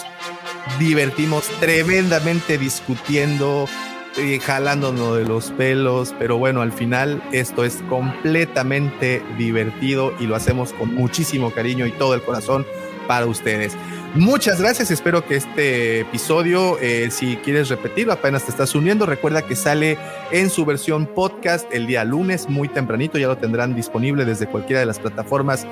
divertimos 0.79 1.45
tremendamente 1.61 2.57
discutiendo, 2.57 3.69
y 4.17 4.41
jalándonos 4.41 5.17
de 5.17 5.25
los 5.25 5.51
pelos, 5.53 6.15
pero 6.19 6.39
bueno, 6.39 6.63
al 6.63 6.73
final 6.73 7.23
esto 7.33 7.65
es 7.65 7.77
completamente 7.89 9.23
divertido 9.37 10.13
y 10.19 10.27
lo 10.27 10.35
hacemos 10.35 10.73
con 10.73 10.95
muchísimo 10.95 11.53
cariño 11.53 11.87
y 11.87 11.93
todo 11.93 12.15
el 12.15 12.23
corazón 12.23 12.67
para 13.09 13.27
ustedes. 13.27 13.77
Muchas 14.15 14.61
gracias, 14.61 14.91
espero 14.91 15.27
que 15.27 15.37
este 15.37 16.01
episodio, 16.01 16.79
eh, 16.81 17.09
si 17.11 17.37
quieres 17.37 17.69
repetirlo, 17.69 18.13
apenas 18.13 18.45
te 18.45 18.51
estás 18.51 18.75
uniendo, 18.75 19.05
recuerda 19.05 19.43
que 19.43 19.57
sale 19.57 19.99
en 20.31 20.49
su 20.51 20.65
versión 20.65 21.07
podcast 21.07 21.67
el 21.73 21.87
día 21.87 22.05
lunes, 22.05 22.49
muy 22.49 22.69
tempranito, 22.69 23.19
ya 23.19 23.27
lo 23.27 23.37
tendrán 23.37 23.75
disponible 23.75 24.25
desde 24.25 24.47
cualquiera 24.47 24.81
de 24.81 24.87
las 24.87 24.99
plataformas 24.99 25.67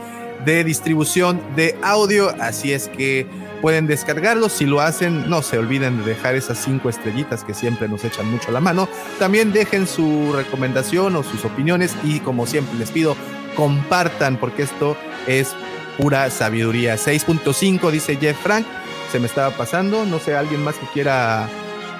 de 0.44 0.64
distribución 0.64 1.40
de 1.56 1.76
audio, 1.82 2.34
así 2.40 2.72
es 2.72 2.88
que 2.88 3.26
pueden 3.62 3.86
descargarlo, 3.86 4.48
si 4.48 4.66
lo 4.66 4.80
hacen, 4.80 5.30
no 5.30 5.42
se 5.42 5.58
olviden 5.58 5.98
de 5.98 6.10
dejar 6.10 6.34
esas 6.34 6.58
cinco 6.58 6.90
estrellitas 6.90 7.42
que 7.42 7.54
siempre 7.54 7.88
nos 7.88 8.04
echan 8.04 8.30
mucho 8.30 8.52
la 8.52 8.60
mano, 8.60 8.88
también 9.18 9.52
dejen 9.52 9.86
su 9.86 10.32
recomendación 10.34 11.16
o 11.16 11.22
sus 11.22 11.44
opiniones 11.44 11.94
y 12.04 12.20
como 12.20 12.46
siempre 12.46 12.78
les 12.78 12.90
pido, 12.90 13.16
compartan 13.56 14.36
porque 14.36 14.62
esto 14.62 14.96
es 15.26 15.54
pura 15.96 16.30
sabiduría. 16.30 16.96
6.5 16.96 17.90
dice 17.90 18.16
Jeff 18.16 18.36
Frank, 18.42 18.66
se 19.10 19.18
me 19.18 19.26
estaba 19.26 19.50
pasando, 19.56 20.04
no 20.04 20.18
sé, 20.18 20.36
alguien 20.36 20.62
más 20.62 20.76
que 20.76 20.86
quiera 20.86 21.48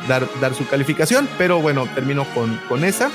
dar, 0.08 0.28
dar 0.40 0.54
su 0.54 0.66
calificación, 0.66 1.28
pero 1.38 1.60
bueno, 1.60 1.88
termino 1.94 2.24
con, 2.34 2.56
con 2.68 2.84
esa. 2.84 3.10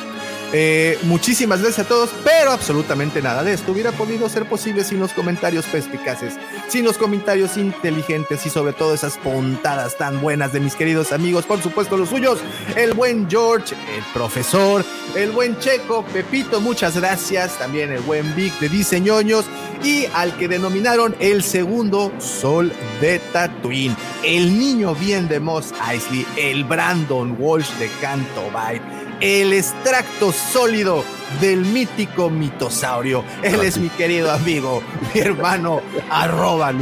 Eh, 0.54 1.00
muchísimas 1.04 1.62
gracias 1.62 1.86
a 1.86 1.90
todos, 1.90 2.10
pero 2.26 2.52
absolutamente 2.52 3.22
nada 3.22 3.42
de 3.42 3.54
esto 3.54 3.72
hubiera 3.72 3.94
podido 3.94 4.28
ser 4.28 4.46
posible 4.46 4.84
sin 4.84 5.00
los 5.00 5.14
comentarios 5.14 5.66
perspicaces, 5.66 6.34
sin 6.68 6.84
los 6.84 6.98
comentarios 6.98 7.56
inteligentes 7.56 8.46
y 8.46 8.50
sobre 8.50 8.74
todo 8.74 8.94
esas 8.94 9.18
puntadas 9.18 9.98
tan 9.98 10.20
buenas 10.20 10.52
de 10.52 10.60
mis 10.60 10.76
queridos 10.76 11.14
amigos, 11.14 11.46
por 11.46 11.62
supuesto 11.62 11.96
los 11.96 12.10
suyos, 12.10 12.40
el 12.76 12.94
buen 12.94 13.30
George, 13.30 13.76
el 13.96 14.04
profesor, 14.14 14.84
el 15.16 15.32
buen 15.32 15.58
Checo, 15.60 16.04
Pepito, 16.12 16.60
muchas 16.60 16.98
gracias, 16.98 17.58
también 17.58 17.92
el 17.94 18.02
buen 18.02 18.36
Vic 18.36 18.60
de 18.60 18.68
Diseñoños 18.68 19.46
y 19.84 20.06
al 20.14 20.36
que 20.36 20.50
denominaron 20.50 21.16
el 21.20 21.44
segundo 21.44 22.12
sol 22.20 22.74
de 23.00 23.20
Tatooine, 23.20 23.96
el 24.26 24.60
niño 24.60 24.96
bien 24.96 25.30
de 25.30 25.40
Moss 25.40 25.74
Eisley, 25.90 26.26
el 26.36 26.66
Brandon 26.66 27.38
Walsh 27.40 27.72
de 27.78 27.90
Canto 28.02 28.44
Bite 28.52 29.01
el 29.22 29.54
extracto 29.54 30.32
sólido 30.32 31.06
del 31.40 31.62
mítico 31.62 32.30
mitosaurio. 32.30 33.24
Él 33.44 33.62
es 33.62 33.78
mi 33.78 33.90
querido 33.90 34.32
amigo, 34.32 34.84
mi 35.14 35.22
hermano, 35.22 35.82
arroba. 36.10 36.74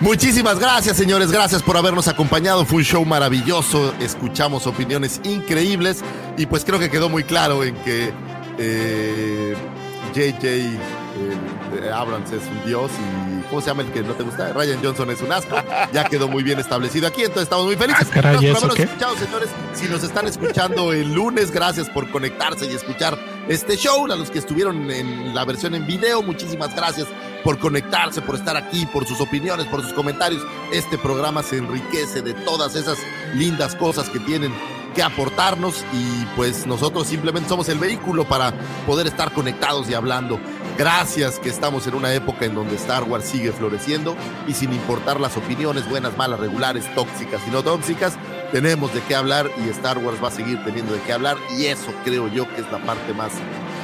Muchísimas 0.00 0.58
gracias, 0.58 0.96
señores. 0.96 1.30
Gracias 1.30 1.62
por 1.62 1.76
habernos 1.76 2.08
acompañado. 2.08 2.64
Fue 2.64 2.78
un 2.78 2.84
show 2.84 3.04
maravilloso. 3.04 3.92
Escuchamos 4.00 4.66
opiniones 4.66 5.20
increíbles 5.24 6.02
y 6.36 6.46
pues 6.46 6.64
creo 6.64 6.78
que 6.78 6.90
quedó 6.90 7.08
muy 7.08 7.24
claro 7.24 7.64
en 7.64 7.74
que 7.76 8.12
JJ 10.14 10.44
eh, 10.44 10.78
Abrams 11.92 12.30
es 12.32 12.42
un 12.46 12.64
dios 12.66 12.90
y 12.92 13.42
¿cómo 13.48 13.60
se 13.60 13.68
llama 13.68 13.82
el 13.82 13.92
que 13.92 14.02
no 14.02 14.14
te 14.14 14.22
gusta? 14.22 14.52
Ryan 14.52 14.78
Johnson 14.82 15.10
es 15.10 15.20
un 15.22 15.32
asco. 15.32 15.56
Ya 15.92 16.04
quedó 16.04 16.28
muy 16.28 16.42
bien 16.42 16.58
establecido 16.58 17.06
aquí, 17.06 17.20
entonces 17.22 17.44
estamos 17.44 17.66
muy 17.66 17.76
felices. 17.76 18.06
Ah, 18.10 18.14
caray, 18.14 18.32
Gracias 18.32 18.58
¿eso 18.58 18.74
qué? 18.74 18.86
señores. 19.24 19.48
Si 19.74 19.88
nos 19.88 20.02
están 20.02 20.26
escuchando 20.26 20.92
el 20.92 21.12
lunes, 21.12 21.50
gracias 21.50 21.88
por 21.90 22.10
conectarse 22.10 22.66
y 22.66 22.74
escuchar 22.74 23.18
este 23.48 23.76
show. 23.76 24.10
A 24.10 24.16
los 24.16 24.30
que 24.30 24.38
estuvieron 24.38 24.90
en 24.90 25.34
la 25.34 25.44
versión 25.44 25.74
en 25.74 25.86
video, 25.86 26.22
muchísimas 26.22 26.74
gracias 26.74 27.08
por 27.44 27.58
conectarse, 27.58 28.20
por 28.22 28.36
estar 28.36 28.56
aquí, 28.56 28.86
por 28.86 29.06
sus 29.06 29.20
opiniones, 29.20 29.66
por 29.66 29.82
sus 29.82 29.92
comentarios. 29.92 30.42
Este 30.72 30.98
programa 30.98 31.42
se 31.42 31.56
enriquece 31.58 32.22
de 32.22 32.34
todas 32.34 32.76
esas 32.76 32.98
lindas 33.34 33.74
cosas 33.74 34.08
que 34.08 34.20
tienen 34.20 34.52
que 34.94 35.02
aportarnos 35.02 35.84
y 35.94 36.26
pues 36.36 36.66
nosotros 36.66 37.06
simplemente 37.06 37.48
somos 37.48 37.68
el 37.70 37.78
vehículo 37.78 38.24
para 38.28 38.52
poder 38.86 39.06
estar 39.06 39.32
conectados 39.32 39.88
y 39.88 39.94
hablando. 39.94 40.38
Gracias 40.78 41.38
que 41.38 41.50
estamos 41.50 41.86
en 41.86 41.94
una 41.94 42.14
época 42.14 42.46
en 42.46 42.54
donde 42.54 42.76
Star 42.76 43.04
Wars 43.04 43.26
sigue 43.26 43.52
floreciendo 43.52 44.16
y 44.46 44.54
sin 44.54 44.72
importar 44.72 45.20
las 45.20 45.36
opiniones 45.36 45.88
buenas, 45.88 46.16
malas, 46.16 46.40
regulares, 46.40 46.92
tóxicas 46.94 47.42
y 47.46 47.50
no 47.50 47.62
tóxicas, 47.62 48.14
tenemos 48.52 48.92
de 48.94 49.00
qué 49.02 49.14
hablar 49.14 49.50
y 49.64 49.68
Star 49.70 49.98
Wars 49.98 50.22
va 50.22 50.28
a 50.28 50.32
seguir 50.32 50.62
teniendo 50.64 50.94
de 50.94 51.00
qué 51.02 51.12
hablar 51.12 51.36
y 51.56 51.66
eso 51.66 51.92
creo 52.04 52.28
yo 52.28 52.48
que 52.54 52.62
es 52.62 52.72
la 52.72 52.78
parte 52.78 53.12
más 53.12 53.32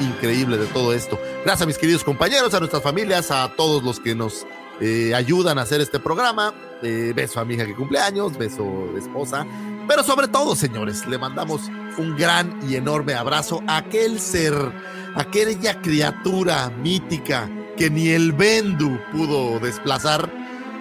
increíble 0.01 0.57
de 0.57 0.67
todo 0.67 0.93
esto. 0.93 1.19
Gracias 1.45 1.63
a 1.63 1.67
mis 1.67 1.79
queridos 1.79 2.05
compañeros, 2.05 2.55
a 2.55 2.59
nuestras 2.59 2.83
familias, 2.83 3.31
a 3.31 3.53
todos 3.55 3.83
los 3.83 4.01
que 4.01 4.15
nos 4.15 4.47
eh, 4.81 5.15
ayudan 5.15 5.59
a 5.59 5.63
hacer 5.63 5.81
este 5.81 5.99
programa. 5.99 6.55
Eh, 6.83 7.13
beso 7.15 7.41
a 7.41 7.45
mi 7.45 7.55
hija 7.55 7.67
que 7.67 7.75
cumple 7.75 7.99
años, 7.99 8.39
beso 8.39 8.91
de 8.95 9.01
esposa. 9.01 9.47
Pero 9.89 10.03
sobre 10.05 10.29
todo, 10.29 10.55
señores, 10.55 11.07
le 11.07 11.19
mandamos 11.19 11.63
un 11.97 12.17
gran 12.17 12.61
y 12.69 12.77
enorme 12.77 13.15
abrazo 13.15 13.63
a 13.67 13.79
aquel 13.79 14.21
ser, 14.21 14.55
a 14.55 14.98
aquella 15.15 15.81
criatura 15.81 16.71
mítica 16.71 17.49
que 17.77 17.91
ni 17.91 18.09
el 18.09 18.33
Bendu 18.33 18.99
pudo 19.13 19.61
desplazar, 19.61 20.31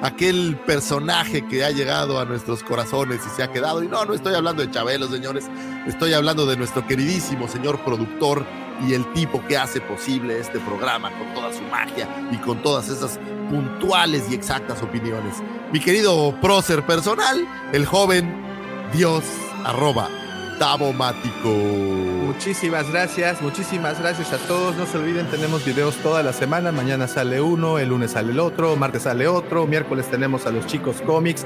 aquel 0.01 0.57
personaje 0.65 1.45
que 1.47 1.63
ha 1.63 1.71
llegado 1.71 2.19
a 2.19 2.25
nuestros 2.25 2.63
corazones 2.63 3.21
y 3.25 3.35
se 3.35 3.43
ha 3.43 3.51
quedado. 3.51 3.83
Y 3.83 3.87
no, 3.87 4.05
no 4.05 4.13
estoy 4.13 4.33
hablando 4.33 4.63
de 4.63 4.71
Chabelo, 4.71 5.07
señores, 5.07 5.45
estoy 5.87 6.13
hablando 6.13 6.45
de 6.45 6.57
nuestro 6.57 6.85
queridísimo 6.85 7.47
señor 7.47 7.79
productor 7.83 8.45
y 8.87 8.93
el 8.93 9.11
tipo 9.13 9.43
que 9.47 9.57
hace 9.57 9.81
posible 9.81 10.39
este 10.39 10.59
programa 10.59 11.11
con 11.17 11.33
toda 11.33 11.51
su 11.53 11.63
magia 11.63 12.07
y 12.31 12.37
con 12.37 12.61
todas 12.61 12.89
esas 12.89 13.19
puntuales 13.49 14.25
y 14.29 14.35
exactas 14.35 14.81
opiniones. 14.83 15.35
Mi 15.71 15.79
querido 15.79 16.35
prócer 16.41 16.85
personal, 16.85 17.47
el 17.73 17.85
joven 17.85 18.43
Dios 18.93 19.23
arroba 19.65 20.09
Davomático. 20.59 21.49
Muchísimas 21.49 22.89
gracias, 22.91 23.41
muchísimas 23.41 23.99
gracias 23.99 24.33
a 24.33 24.37
todos. 24.37 24.75
No 24.75 24.85
se 24.85 24.97
olviden, 24.97 25.27
tenemos 25.27 25.65
videos 25.65 25.95
toda 25.97 26.23
la 26.23 26.33
semana. 26.33 26.71
Mañana 26.71 27.07
sale 27.07 27.41
uno, 27.41 27.79
el 27.79 27.89
lunes 27.89 28.11
sale 28.11 28.31
el 28.31 28.39
otro, 28.39 28.75
martes 28.75 29.03
sale 29.03 29.27
otro, 29.27 29.65
miércoles 29.67 30.09
tenemos 30.09 30.45
a 30.45 30.51
los 30.51 30.65
chicos 30.65 30.97
cómics. 31.05 31.45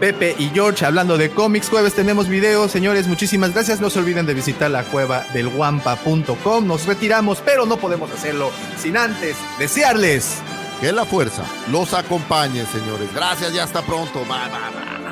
Pepe 0.00 0.34
y 0.38 0.50
George 0.50 0.84
hablando 0.84 1.16
de 1.16 1.30
cómics. 1.30 1.68
Jueves 1.68 1.94
tenemos 1.94 2.28
videos, 2.28 2.70
señores. 2.70 3.06
Muchísimas 3.06 3.54
gracias. 3.54 3.80
No 3.80 3.90
se 3.90 4.00
olviden 4.00 4.26
de 4.26 4.34
visitar 4.34 4.70
la 4.70 4.82
cueva 4.84 5.24
del 5.32 5.48
guampa.com. 5.48 6.66
Nos 6.66 6.86
retiramos, 6.86 7.40
pero 7.40 7.64
no 7.64 7.76
podemos 7.76 8.10
hacerlo 8.10 8.50
sin 8.76 8.96
antes 8.96 9.36
desearles 9.58 10.42
que 10.80 10.92
la 10.92 11.04
fuerza 11.04 11.44
los 11.70 11.94
acompañe, 11.94 12.66
señores. 12.66 13.08
Gracias 13.14 13.54
y 13.54 13.58
hasta 13.58 13.82
pronto. 13.82 14.20
Bye, 14.20 14.50
bye, 14.50 14.96
bye. 14.98 15.03